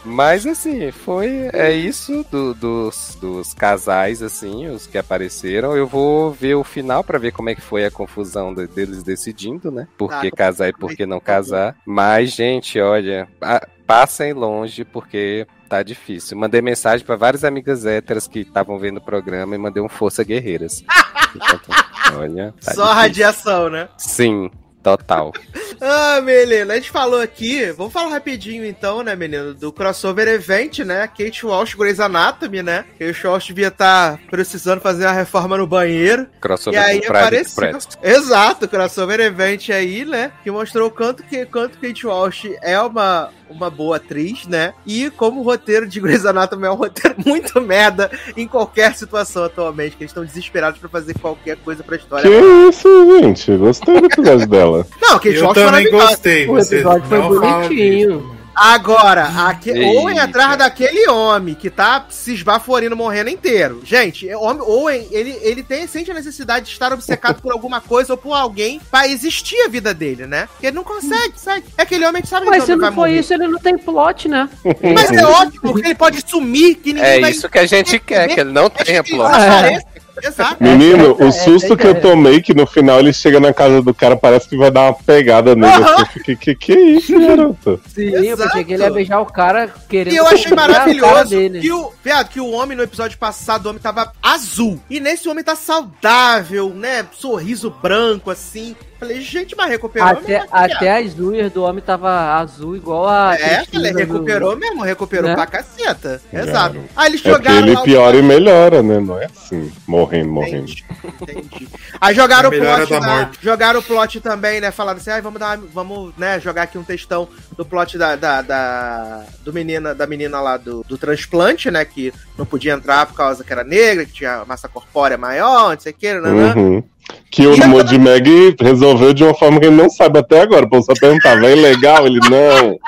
Mas 0.05 0.47
assim, 0.47 0.91
foi 0.91 1.51
é 1.53 1.73
isso 1.73 2.25
do- 2.31 2.55
dos, 2.55 3.17
dos 3.21 3.55
casais 3.55 4.23
assim, 4.23 4.67
os 4.69 4.87
que 4.87 4.99
apareceram. 4.99 5.77
Eu 5.77 5.87
vou 5.87 6.33
ver 6.33 6.55
o 6.55 6.65
final 6.65 7.03
pra 7.05 7.19
ver 7.19 7.33
como 7.33 7.49
é 7.51 7.55
que 7.55 7.61
foi 7.61 7.85
a 7.85 7.91
confusão 7.91 8.55
de- 8.55 8.67
deles 8.67 9.03
decidindo, 9.03 9.71
né? 9.71 9.87
Por 9.99 10.11
que 10.21 10.31
casar 10.31 10.69
e 10.69 10.73
por 10.73 10.95
que 10.95 11.07
não 11.07 11.21
casar. 11.21 11.77
Mas 11.87 12.31
gente, 12.31 12.81
olha, 12.81 13.29
pa- 13.39 13.67
passem 13.87 14.33
longe 14.33 14.85
porque 14.85 15.47
tá 15.69 15.83
difícil. 15.83 16.37
Mandei 16.39 16.61
mensagem 16.61 17.05
pra 17.07 17.17
várias 17.17 17.45
amigas 17.45 17.85
héteras 17.87 18.27
que 18.27 18.41
estavam 18.41 18.79
vendo 18.79 18.97
o 18.99 19.01
programa 19.05 19.55
e 19.55 19.59
mandei 19.59 19.83
um 19.83 19.89
força 19.89 20.25
guerreiras. 20.25 20.83
olha, 22.17 22.53
tá 22.65 22.73
Só 22.73 22.83
difícil. 22.83 22.95
radiação, 22.95 23.71
né? 23.71 23.89
Sim, 23.97 24.51
total. 24.83 25.33
Ah, 25.83 26.21
menina, 26.21 26.75
a 26.75 26.77
gente 26.77 26.91
falou 26.91 27.23
aqui, 27.23 27.73
vamos 27.73 27.91
falar 27.91 28.11
rapidinho 28.11 28.67
então, 28.67 29.03
né, 29.03 29.17
menino, 29.17 29.55
do 29.55 29.73
crossover 29.73 30.29
event, 30.29 30.81
né? 30.81 31.07
Kate 31.07 31.47
Walsh, 31.47 31.75
Grey's 31.75 31.99
Anatomy, 31.99 32.63
né? 32.63 32.85
Kate 32.99 33.27
Walsh 33.27 33.47
devia 33.47 33.69
estar 33.69 34.19
precisando 34.31 34.83
fazer 34.83 35.07
uma 35.07 35.13
reforma 35.13 35.57
no 35.57 35.67
banheiro. 35.67 36.27
E 36.37 36.41
Crossover 36.41 36.83
aí 36.83 37.01
com 37.01 37.07
Private 37.07 37.53
apareceu. 37.53 37.99
Exato, 38.03 38.69
crossover 38.69 39.21
event 39.21 39.71
aí, 39.71 40.05
né? 40.05 40.33
Que 40.43 40.51
mostrou 40.51 40.89
o 40.89 40.91
quanto 40.91 41.23
que 41.23 41.47
quanto 41.47 41.79
Kate 41.79 42.07
Walsh 42.07 42.51
é 42.61 42.79
uma, 42.79 43.31
uma 43.51 43.69
boa 43.69 43.97
atriz, 43.97 44.47
né? 44.47 44.73
E 44.87 45.11
como 45.11 45.41
o 45.41 45.45
roteiro 45.45 45.87
de 45.87 46.01
Grey's 46.01 46.25
Anatomy 46.25 46.67
é 46.67 46.71
um 46.71 46.75
roteiro 46.75 47.17
muito 47.25 47.61
merda 47.61 48.11
em 48.37 48.47
qualquer 48.47 48.95
situação 48.95 49.45
atualmente, 49.45 49.97
que 49.97 50.05
eles 50.05 50.11
estão 50.11 50.25
desesperados 50.25 50.79
pra 50.79 50.89
fazer 50.89 51.19
qualquer 51.19 51.57
coisa 51.57 51.83
pra 51.83 51.97
história. 51.97 52.29
Que 52.31 52.69
isso, 52.69 53.21
gente? 53.21 53.57
Gostei 53.57 54.01
do 54.01 54.07
episódio 54.07 54.47
dela. 54.47 54.87
Não, 55.01 55.15
Kate 55.15 55.35
Eu 55.35 55.53
também 55.53 55.91
gostei. 55.91 56.49
O 56.49 56.59
episódio 56.59 57.09
foi 57.09 57.19
fala 57.19 57.29
bonitinho. 57.69 58.19
disso. 58.19 58.40
Agora, 58.55 59.25
aque... 59.49 59.71
Owen 59.73 60.17
Eita. 60.17 60.25
atrás 60.25 60.59
daquele 60.59 61.09
homem 61.09 61.55
que 61.55 61.71
tá 61.71 62.05
se 62.09 62.35
esbaforindo, 62.35 62.97
morrendo 62.97 63.31
inteiro. 63.31 63.81
Gente, 63.85 64.29
é 64.29 64.37
homem, 64.37 64.63
Owen, 64.63 65.09
ele, 65.11 65.39
ele 65.43 65.63
tem, 65.63 65.87
sente 65.87 66.11
a 66.11 66.15
necessidade 66.15 66.67
de 66.67 66.73
estar 66.73 66.93
obcecado 66.93 67.41
por 67.41 67.53
alguma 67.53 67.81
coisa 67.81 68.13
ou 68.13 68.17
por 68.17 68.35
alguém 68.35 68.81
pra 68.91 69.09
existir 69.09 69.57
a 69.65 69.69
vida 69.69 69.95
dele, 69.95 70.27
né? 70.27 70.49
Porque 70.53 70.67
ele 70.67 70.77
não 70.77 70.85
consegue, 70.85 71.35
sabe? 71.37 71.65
É 71.79 71.83
aquele 71.83 72.05
homem 72.07 72.21
que 72.23 72.29
sabe 72.29 72.45
que 72.45 72.51
Mas 72.51 72.65
se 72.65 72.75
não 72.77 72.89
for 72.89 72.95
morrer. 72.97 73.19
isso, 73.21 73.33
ele 73.33 73.49
não 73.49 73.59
tem 73.59 73.79
plot, 73.79 74.29
né? 74.29 74.49
Mas 74.95 75.11
é 75.13 75.25
ótimo, 75.25 75.61
porque 75.73 75.87
ele 75.87 75.95
pode 75.95 76.23
sumir, 76.29 76.75
que 76.77 76.93
ninguém 76.93 77.09
É 77.11 77.21
vai... 77.21 77.31
isso 77.31 77.49
que 77.49 77.59
a 77.59 77.67
gente 77.67 77.99
quer, 77.99 78.29
que 78.29 78.41
ele 78.41 78.53
não 78.53 78.69
tenha 78.69 79.03
plot. 79.03 79.33
apareça. 79.33 79.90
Exato. 80.23 80.63
Menino, 80.63 81.17
é, 81.19 81.25
o 81.25 81.29
é, 81.29 81.33
susto 81.33 81.77
que 81.77 81.87
eu 81.87 82.01
tomei, 82.01 82.41
que 82.41 82.55
no 82.55 82.67
final 82.67 82.99
ele 82.99 83.13
chega 83.13 83.41
na 83.41 83.53
casa 83.53 83.83
do 83.83 83.95
cara, 83.95 84.17
parece 84.17 84.49
que 84.49 84.57
vai 84.57 84.71
dar 84.71 84.83
uma 84.83 84.95
pegada 84.95 85.55
nele. 85.55 85.73
Aham. 85.73 85.93
assim, 85.95 86.03
Eu 86.03 86.07
fiquei, 86.07 86.37
que 86.37 86.55
que 86.55 86.73
é 86.73 86.81
isso, 86.81 87.19
garoto? 87.19 87.81
Sim, 87.95 88.11
eu 88.11 88.25
Exato. 88.25 88.43
pensei 88.43 88.65
que 88.65 88.73
ele 88.75 88.83
ia 88.83 88.91
beijar 88.91 89.21
o 89.21 89.27
cara 89.27 89.73
querendo. 89.89 90.15
E 90.15 90.17
eu 90.17 90.27
achei 90.27 90.53
maravilhoso 90.53 91.37
que 91.61 91.73
o, 91.73 91.93
viado, 92.05 92.29
que 92.29 92.41
o 92.41 92.51
homem 92.51 92.77
no 92.77 92.83
episódio 92.83 93.19
passado, 93.19 93.67
o 93.67 93.71
homem 93.71 93.83
tava 93.83 94.13
azul. 94.23 94.81
E 94.89 95.01
nesse 95.01 95.29
homem 95.29 95.45
tá 95.45 95.57
saudável, 95.57 96.71
né? 96.71 97.07
Sorriso 97.13 97.71
branco, 97.71 98.31
assim. 98.31 98.77
Falei, 99.01 99.21
gente, 99.23 99.57
mas 99.57 99.71
recuperou 99.71 100.07
Até, 100.09 100.45
até 100.53 100.99
as 100.99 101.19
unhas 101.19 101.51
do 101.51 101.63
homem 101.63 101.83
tava 101.83 102.35
azul, 102.37 102.77
igual 102.77 103.09
a. 103.09 103.35
É, 103.35 103.57
Cristina 103.57 103.89
falei, 103.89 103.93
do- 104.07 104.13
recuperou 104.13 104.57
mesmo, 104.57 104.83
recuperou 104.83 105.29
Né? 105.31 105.35
pra 105.35 105.47
caceta. 105.47 106.21
É. 106.31 106.41
Exato. 106.41 106.79
Aí 106.95 107.09
eles 107.11 107.25
É 107.25 107.31
jogaram 107.31 107.59
ele 107.61 107.73
lá 107.73 107.81
o 107.81 107.85
piora 107.85 108.17
e 108.19 108.23
melhora, 108.23 108.83
né? 108.83 109.01
Não 109.01 109.19
é 109.19 109.25
assim, 109.25 109.73
morrendo, 109.89 110.31
morrendo. 110.31 110.71
Entendi, 110.71 110.85
entendi. 111.23 111.69
Aí 111.99 112.15
jogaram 112.15 112.51
o 112.51 112.53
plot 112.53 112.91
da 113.01 113.31
jogaram 113.41 113.81
o 113.81 113.83
plot 113.83 114.21
também, 114.21 114.61
né? 114.61 114.71
Falando 114.71 114.99
assim, 114.99 115.11
ai, 115.11 115.23
vamos 115.23 115.41
dar, 115.41 115.57
vamos, 115.73 116.13
né, 116.19 116.39
jogar 116.39 116.65
aqui 116.65 116.77
um 116.77 116.85
textão 116.85 117.27
do 117.57 117.65
plot 117.65 117.97
da, 117.97 118.17
da, 118.17 118.43
da- 118.43 119.25
do 119.43 119.51
menina, 119.51 119.95
da 119.95 120.07
menina 120.07 120.41
lá 120.43 120.59
do, 120.59 120.85
do 120.87 120.99
transplante, 120.99 121.71
né? 121.71 121.87
Que 121.87 122.13
não 122.37 122.45
podia 122.45 122.75
entrar 122.75 123.07
por 123.07 123.15
causa 123.15 123.43
que 123.43 123.51
era 123.53 123.65
negra, 123.65 124.05
que 124.05 124.13
tinha 124.13 124.45
massa 124.45 124.69
corpórea 124.69 125.17
maior, 125.17 125.73
não 125.73 125.81
sei 125.81 125.93
o 125.93 125.95
que, 125.95 126.13
né? 126.13 126.29
Uhum. 126.55 126.85
Que 127.31 127.47
o 127.47 127.69
Moody 127.69 127.99
Mag 127.99 128.57
resolveu 128.61 129.13
de 129.13 129.25
uma 129.25 129.35
forma 129.35 129.61
que 129.61 129.67
ele 129.67 129.77
não 129.77 129.89
sabe 129.89 130.19
até 130.19 130.41
agora. 130.41 130.67
O 130.67 130.71
povo 130.71 130.83
só 130.85 130.95
perguntava, 130.95 131.47
é 131.47 131.55
legal? 131.55 132.07
Ele 132.07 132.21
não. 132.29 132.79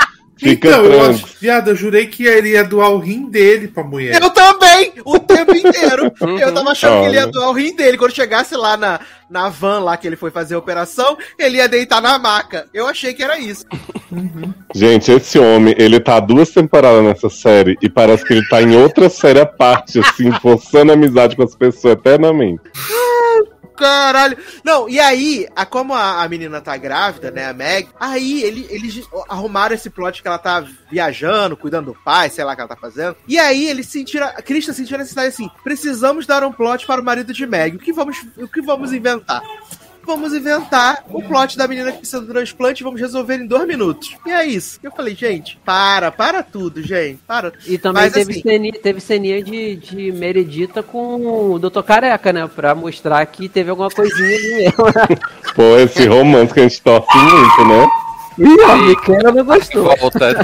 Fica 0.43 0.69
então, 0.69 0.85
eu 0.85 0.91
tranquilo. 0.91 1.15
acho, 1.15 1.41
viado, 1.41 1.69
eu 1.69 1.77
jurei 1.77 2.07
que 2.09 2.25
ele 2.27 2.51
ia 2.51 2.65
doar 2.65 2.91
o 2.91 2.99
rim 2.99 3.31
dele 3.31 3.69
pra 3.69 3.85
mulher. 3.85 4.21
Eu 4.21 4.29
também, 4.31 4.93
o 5.05 5.17
tempo 5.17 5.55
inteiro. 5.55 6.13
Eu 6.41 6.53
tava 6.53 6.71
achando 6.73 7.01
que 7.01 7.07
ele 7.07 7.15
ia 7.15 7.23
Olha. 7.23 7.31
doar 7.31 7.51
o 7.51 7.53
rim 7.53 7.77
dele. 7.77 7.97
Quando 7.97 8.13
chegasse 8.13 8.57
lá 8.57 8.77
na, 8.77 8.99
na 9.31 9.49
van 9.49 9.79
lá 9.79 9.97
que 9.97 10.05
ele 10.05 10.17
foi 10.17 10.33
fazer 10.33 10.57
a 10.57 10.59
operação, 10.59 11.17
ele 11.39 11.59
ia 11.59 11.69
deitar 11.69 12.03
na 12.03 12.19
maca. 12.19 12.67
Eu 12.75 12.89
achei 12.89 13.15
que 13.15 13.23
era 13.23 13.39
isso. 13.39 13.65
Gente, 14.75 15.13
esse 15.13 15.39
homem, 15.39 15.77
ele 15.79 16.01
tá 16.01 16.19
duas 16.19 16.51
temporadas 16.51 17.05
nessa 17.05 17.31
série 17.31 17.79
e 17.81 17.89
parece 17.89 18.25
que 18.25 18.33
ele 18.33 18.49
tá 18.49 18.61
em 18.61 18.77
outra 18.77 19.09
série 19.09 19.39
à 19.39 19.47
parte, 19.47 20.01
assim, 20.01 20.33
forçando 20.33 20.93
amizade 20.93 21.37
com 21.37 21.45
as 21.45 21.55
pessoas 21.55 21.95
eternamente. 21.95 22.61
Caralho. 23.83 24.39
Não, 24.65 24.89
e 24.89 25.01
aí, 25.01 25.47
a, 25.57 25.67
como 25.67 25.93
a, 25.93 26.23
a 26.23 26.29
menina 26.29 26.61
tá 26.61 26.77
grávida, 26.77 27.31
né, 27.31 27.49
a 27.49 27.53
Meg, 27.53 27.89
aí 27.99 28.43
ele, 28.43 28.67
eles 28.71 29.09
arrumaram 29.29 29.75
esse 29.75 29.91
plot 29.91 30.23
que 30.23 30.29
ela 30.29 30.39
tá 30.39 30.65
viajando, 30.91 31.57
cuidando 31.57 31.87
do 31.87 31.99
pai, 32.05 32.31
sei 32.31 32.45
lá 32.45 32.53
o 32.53 32.55
que 32.55 32.61
ela 32.61 32.69
tá 32.69 32.77
fazendo. 32.77 33.17
E 33.27 33.39
aí 33.39 33.69
eles 33.69 33.89
sentiram, 33.89 34.27
a 34.29 34.43
Krista 34.43 34.73
sentiu 34.73 34.95
a 34.95 34.99
necessidade 34.99 35.29
assim, 35.29 35.51
precisamos 35.65 36.27
dar 36.27 36.45
um 36.45 36.53
plot 36.53 36.87
para 36.87 37.01
o 37.01 37.05
marido 37.05 37.33
de 37.33 37.47
Meg. 37.47 37.77
O 37.77 37.81
que 37.81 37.93
vamos, 37.93 38.25
o 38.37 38.47
que 38.47 38.63
vamos 38.63 38.93
inventar? 38.93 39.43
Vamos 40.05 40.33
inventar 40.35 41.05
o 41.09 41.23
plot 41.23 41.57
da 41.57 41.69
menina 41.69 41.93
que 41.93 41.99
precisa 41.99 42.21
do 42.21 42.27
transplante 42.27 42.83
e 42.83 42.85
vamos 42.85 43.01
resolver 43.01 43.37
em 43.37 43.47
dois 43.47 43.67
minutos. 43.67 44.17
E 44.27 44.31
é 44.31 44.45
isso. 44.45 44.79
Eu 44.83 44.91
falei, 44.91 45.15
gente, 45.15 45.59
para, 45.65 46.11
para 46.11 46.43
tudo, 46.43 46.83
gente. 46.83 47.21
Para. 47.27 47.53
E 47.67 47.79
também 47.79 48.03
Mas, 48.05 48.13
teve, 48.13 48.33
assim- 48.33 48.43
ceninha, 48.43 48.73
teve 48.83 49.01
ceninha 49.01 49.43
de, 49.43 49.77
de 49.77 50.13
Meredita 50.13 50.83
com 50.83 51.53
o 51.53 51.59
Dr. 51.59 51.83
Careca, 51.83 52.33
né? 52.33 52.49
Pra 52.55 52.75
mostrar 52.75 53.25
que 53.27 53.49
teve 53.49 53.71
alguma 53.71 53.91
coisinha 53.91 54.37
ali 54.37 54.55
mesmo. 54.57 54.85
Pô, 55.55 55.77
esse 55.79 56.07
romance 56.07 56.53
que 56.53 56.61
a 56.61 56.63
gente 56.65 56.83
torce 56.83 57.17
muito, 57.17 57.65
né? 57.69 57.89
Ih, 58.39 58.63
a 58.63 58.77
Miquela 58.77 59.33
não 59.33 59.45
gostou. 59.45 59.85
Volta. 59.97 60.37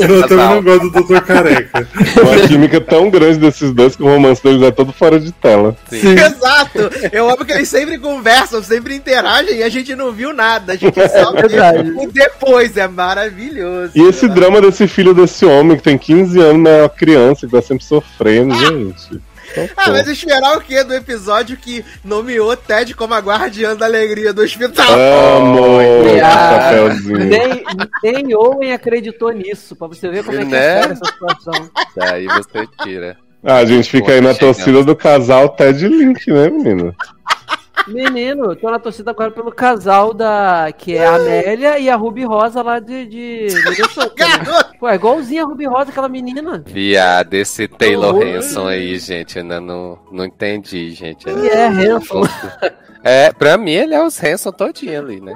eu 0.00 0.28
também 0.28 0.46
não 0.46 0.62
gosto 0.62 0.90
do 0.90 1.02
Dr. 1.02 1.20
Careca. 1.20 1.88
Uma 2.22 2.48
química 2.48 2.80
tão 2.80 3.10
grande 3.10 3.38
desses 3.38 3.72
dois 3.72 3.96
que 3.96 4.02
o 4.02 4.06
romance 4.06 4.42
deles 4.42 4.62
é 4.62 4.70
todo 4.70 4.92
fora 4.92 5.18
de 5.20 5.32
tela. 5.32 5.76
Exato! 5.92 6.78
Eu 7.12 7.28
amo 7.28 7.44
que 7.44 7.52
eles 7.52 7.68
sempre 7.68 7.98
conversam, 7.98 8.62
sempre 8.62 8.94
interagem 8.94 9.56
e 9.56 9.62
a 9.62 9.68
gente 9.68 9.94
não 9.94 10.12
viu 10.12 10.32
nada. 10.32 10.72
A 10.72 10.76
gente 10.76 10.94
só 10.94 11.32
vê 11.32 11.48
verdade. 11.48 11.90
o 11.96 12.10
depois. 12.10 12.76
É 12.76 12.88
maravilhoso. 12.88 13.92
E 13.94 14.02
esse 14.02 14.28
drama 14.28 14.60
desse 14.60 14.86
filho 14.86 15.12
desse 15.12 15.44
homem 15.44 15.76
que 15.76 15.82
tem 15.82 15.98
15 15.98 16.40
anos, 16.40 16.62
né? 16.62 16.80
Uma 16.82 16.88
criança 16.88 17.46
que 17.46 17.52
tá 17.52 17.62
sempre 17.62 17.84
sofrendo, 17.84 18.54
gente. 18.54 19.20
Ah, 19.76 19.90
mas 19.90 20.06
esperar 20.08 20.56
o 20.56 20.60
quê 20.60 20.82
do 20.84 20.94
episódio 20.94 21.56
que 21.56 21.84
nomeou 22.04 22.56
Ted 22.56 22.94
como 22.94 23.14
a 23.14 23.18
guardiã 23.18 23.74
da 23.76 23.86
alegria 23.86 24.32
do 24.32 24.42
hospital? 24.42 24.86
Amo 24.92 25.66
Ah. 26.22 26.70
Nem, 27.08 27.64
nem 28.02 28.34
Owen 28.34 28.72
acreditou 28.72 29.30
nisso, 29.32 29.74
pra 29.76 29.86
você 29.88 30.08
ver 30.08 30.24
como 30.24 30.38
é 30.38 30.44
que 30.44 30.50
Né? 30.50 30.58
é 30.58 30.78
essa 30.80 31.04
situação. 31.04 31.70
Daí 31.96 32.26
você 32.26 32.66
tira. 32.82 33.16
Ah, 33.42 33.56
a 33.56 33.64
gente 33.64 33.90
fica 33.90 34.12
aí 34.12 34.20
na 34.20 34.34
torcida 34.34 34.84
do 34.84 34.94
casal 34.94 35.48
Ted 35.50 35.88
Link, 35.88 36.30
né, 36.30 36.50
menino? 36.50 36.94
Menino, 37.88 38.50
eu 38.52 38.56
tô 38.56 38.70
na 38.70 38.78
torcida 38.78 39.10
agora 39.10 39.30
pelo 39.30 39.50
casal 39.50 40.12
da. 40.12 40.68
que 40.76 40.96
é 40.96 41.06
a 41.06 41.14
Amélia 41.16 41.78
e 41.78 41.88
a 41.88 41.96
Ruby 41.96 42.24
Rosa 42.24 42.62
lá 42.62 42.78
de. 42.78 43.06
de 43.06 43.48
Minnesota, 43.64 44.14
né? 44.28 44.69
Garoto! 44.80 44.80
Pô, 44.80 44.88
é 44.88 44.94
igualzinha 44.94 45.42
a 45.42 45.46
Ruby 45.46 45.66
Rosa, 45.66 45.90
aquela 45.90 46.08
menina. 46.08 46.62
Viado, 46.66 47.34
esse 47.34 47.68
Taylor 47.68 48.14
Horror. 48.14 48.36
Hanson 48.36 48.66
aí, 48.66 48.98
gente, 48.98 49.38
ainda 49.38 49.60
não, 49.60 49.98
não 50.10 50.24
entendi, 50.24 50.90
gente. 50.92 51.28
E 51.28 51.48
é 51.48 51.66
Hanson. 51.66 52.22
É, 53.02 53.32
pra 53.32 53.56
mim 53.56 53.70
ele 53.72 53.94
é 53.94 54.02
os 54.04 54.22
Hanson 54.22 54.52
todinho 54.52 54.98
ali, 55.00 55.20
né? 55.20 55.34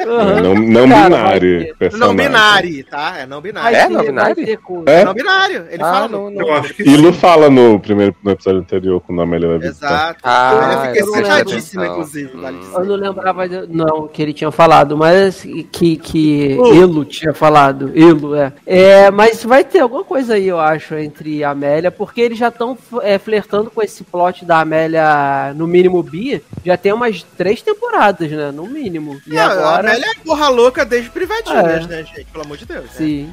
Aham. 0.00 0.40
Não, 0.42 0.54
não 0.54 0.88
Cara, 0.88 1.04
binário. 1.08 1.76
vai. 1.78 1.90
Não 1.90 2.16
binário, 2.16 2.84
tá? 2.86 3.14
É 3.18 3.26
não 3.26 3.40
Vai 3.40 3.52
binário. 3.52 3.76
É, 3.76 3.88
não 3.88 4.02
vai 4.02 4.04
binário? 4.34 4.84
É? 4.86 5.04
Não 5.04 5.14
binário. 5.14 5.66
Ele 5.70 5.82
Ah, 5.82 5.92
fala 5.92 6.08
não, 6.08 6.30
no. 6.30 6.40
Eu 6.40 6.52
acho 6.54 6.74
que 6.74 7.12
fala 7.12 7.48
no 7.50 7.78
primeiro 7.80 8.14
no 8.22 8.30
episódio 8.32 8.60
anterior, 8.60 9.00
quando 9.00 9.20
a 9.20 9.24
Amélia 9.24 9.48
vai 9.48 9.58
visitar. 9.58 9.86
Exato. 9.88 10.20
Ah, 10.24 10.82
Ele 10.86 10.94
fica 10.94 10.98
eu 11.00 11.06
não 11.06 11.12
lembro. 11.14 11.28
excitadíssimo, 11.30 11.84
inclusive. 11.84 12.36
Hum. 12.36 12.60
Eu 12.74 12.84
não 12.84 12.96
lembrava, 12.96 13.48
de- 13.48 13.66
não, 13.68 14.08
que 14.08 14.22
ele 14.22 14.32
tinha 14.32 14.50
falado, 14.50 14.96
mas 14.96 15.42
que, 15.72 15.96
que 15.96 16.56
Uh. 16.58 16.82
Elo 16.82 17.04
tinha 17.04 17.32
falado. 17.32 17.92
Elo, 17.94 18.34
é. 18.34 18.52
é. 18.66 19.10
Mas 19.10 19.44
vai 19.44 19.62
ter 19.64 19.80
alguma 19.80 20.04
coisa 20.04 20.34
aí, 20.34 20.48
eu 20.48 20.58
acho, 20.60 20.94
entre 20.96 21.42
a 21.44 21.50
Amélia, 21.50 21.90
porque 21.90 22.20
eles 22.20 22.38
já 22.38 22.48
estão 22.48 22.76
é, 23.02 23.18
flertando 23.18 23.70
com 23.70 23.82
esse 23.82 24.04
plot 24.04 24.44
da 24.44 24.60
Amélia, 24.60 25.52
no 25.54 25.66
mínimo 25.66 26.02
bi, 26.02 26.42
já 26.64 26.76
tem 26.76 26.92
umas 26.92 27.22
três 27.36 27.62
temporadas, 27.62 28.30
né? 28.30 28.50
No 28.50 28.66
mínimo. 28.66 29.20
E 29.26 29.36
É, 29.36 29.40
A 29.40 29.46
agora. 29.46 29.88
Amélia 29.90 30.10
é 30.10 30.24
porra 30.24 30.48
louca 30.48 30.84
desde 30.84 31.10
privadinhas, 31.10 31.84
É. 31.84 31.86
né, 31.86 32.04
gente? 32.04 32.26
Pelo 32.32 32.44
amor 32.44 32.56
de 32.56 32.66
Deus. 32.66 32.84
né? 32.84 32.90
Sim. 32.96 33.32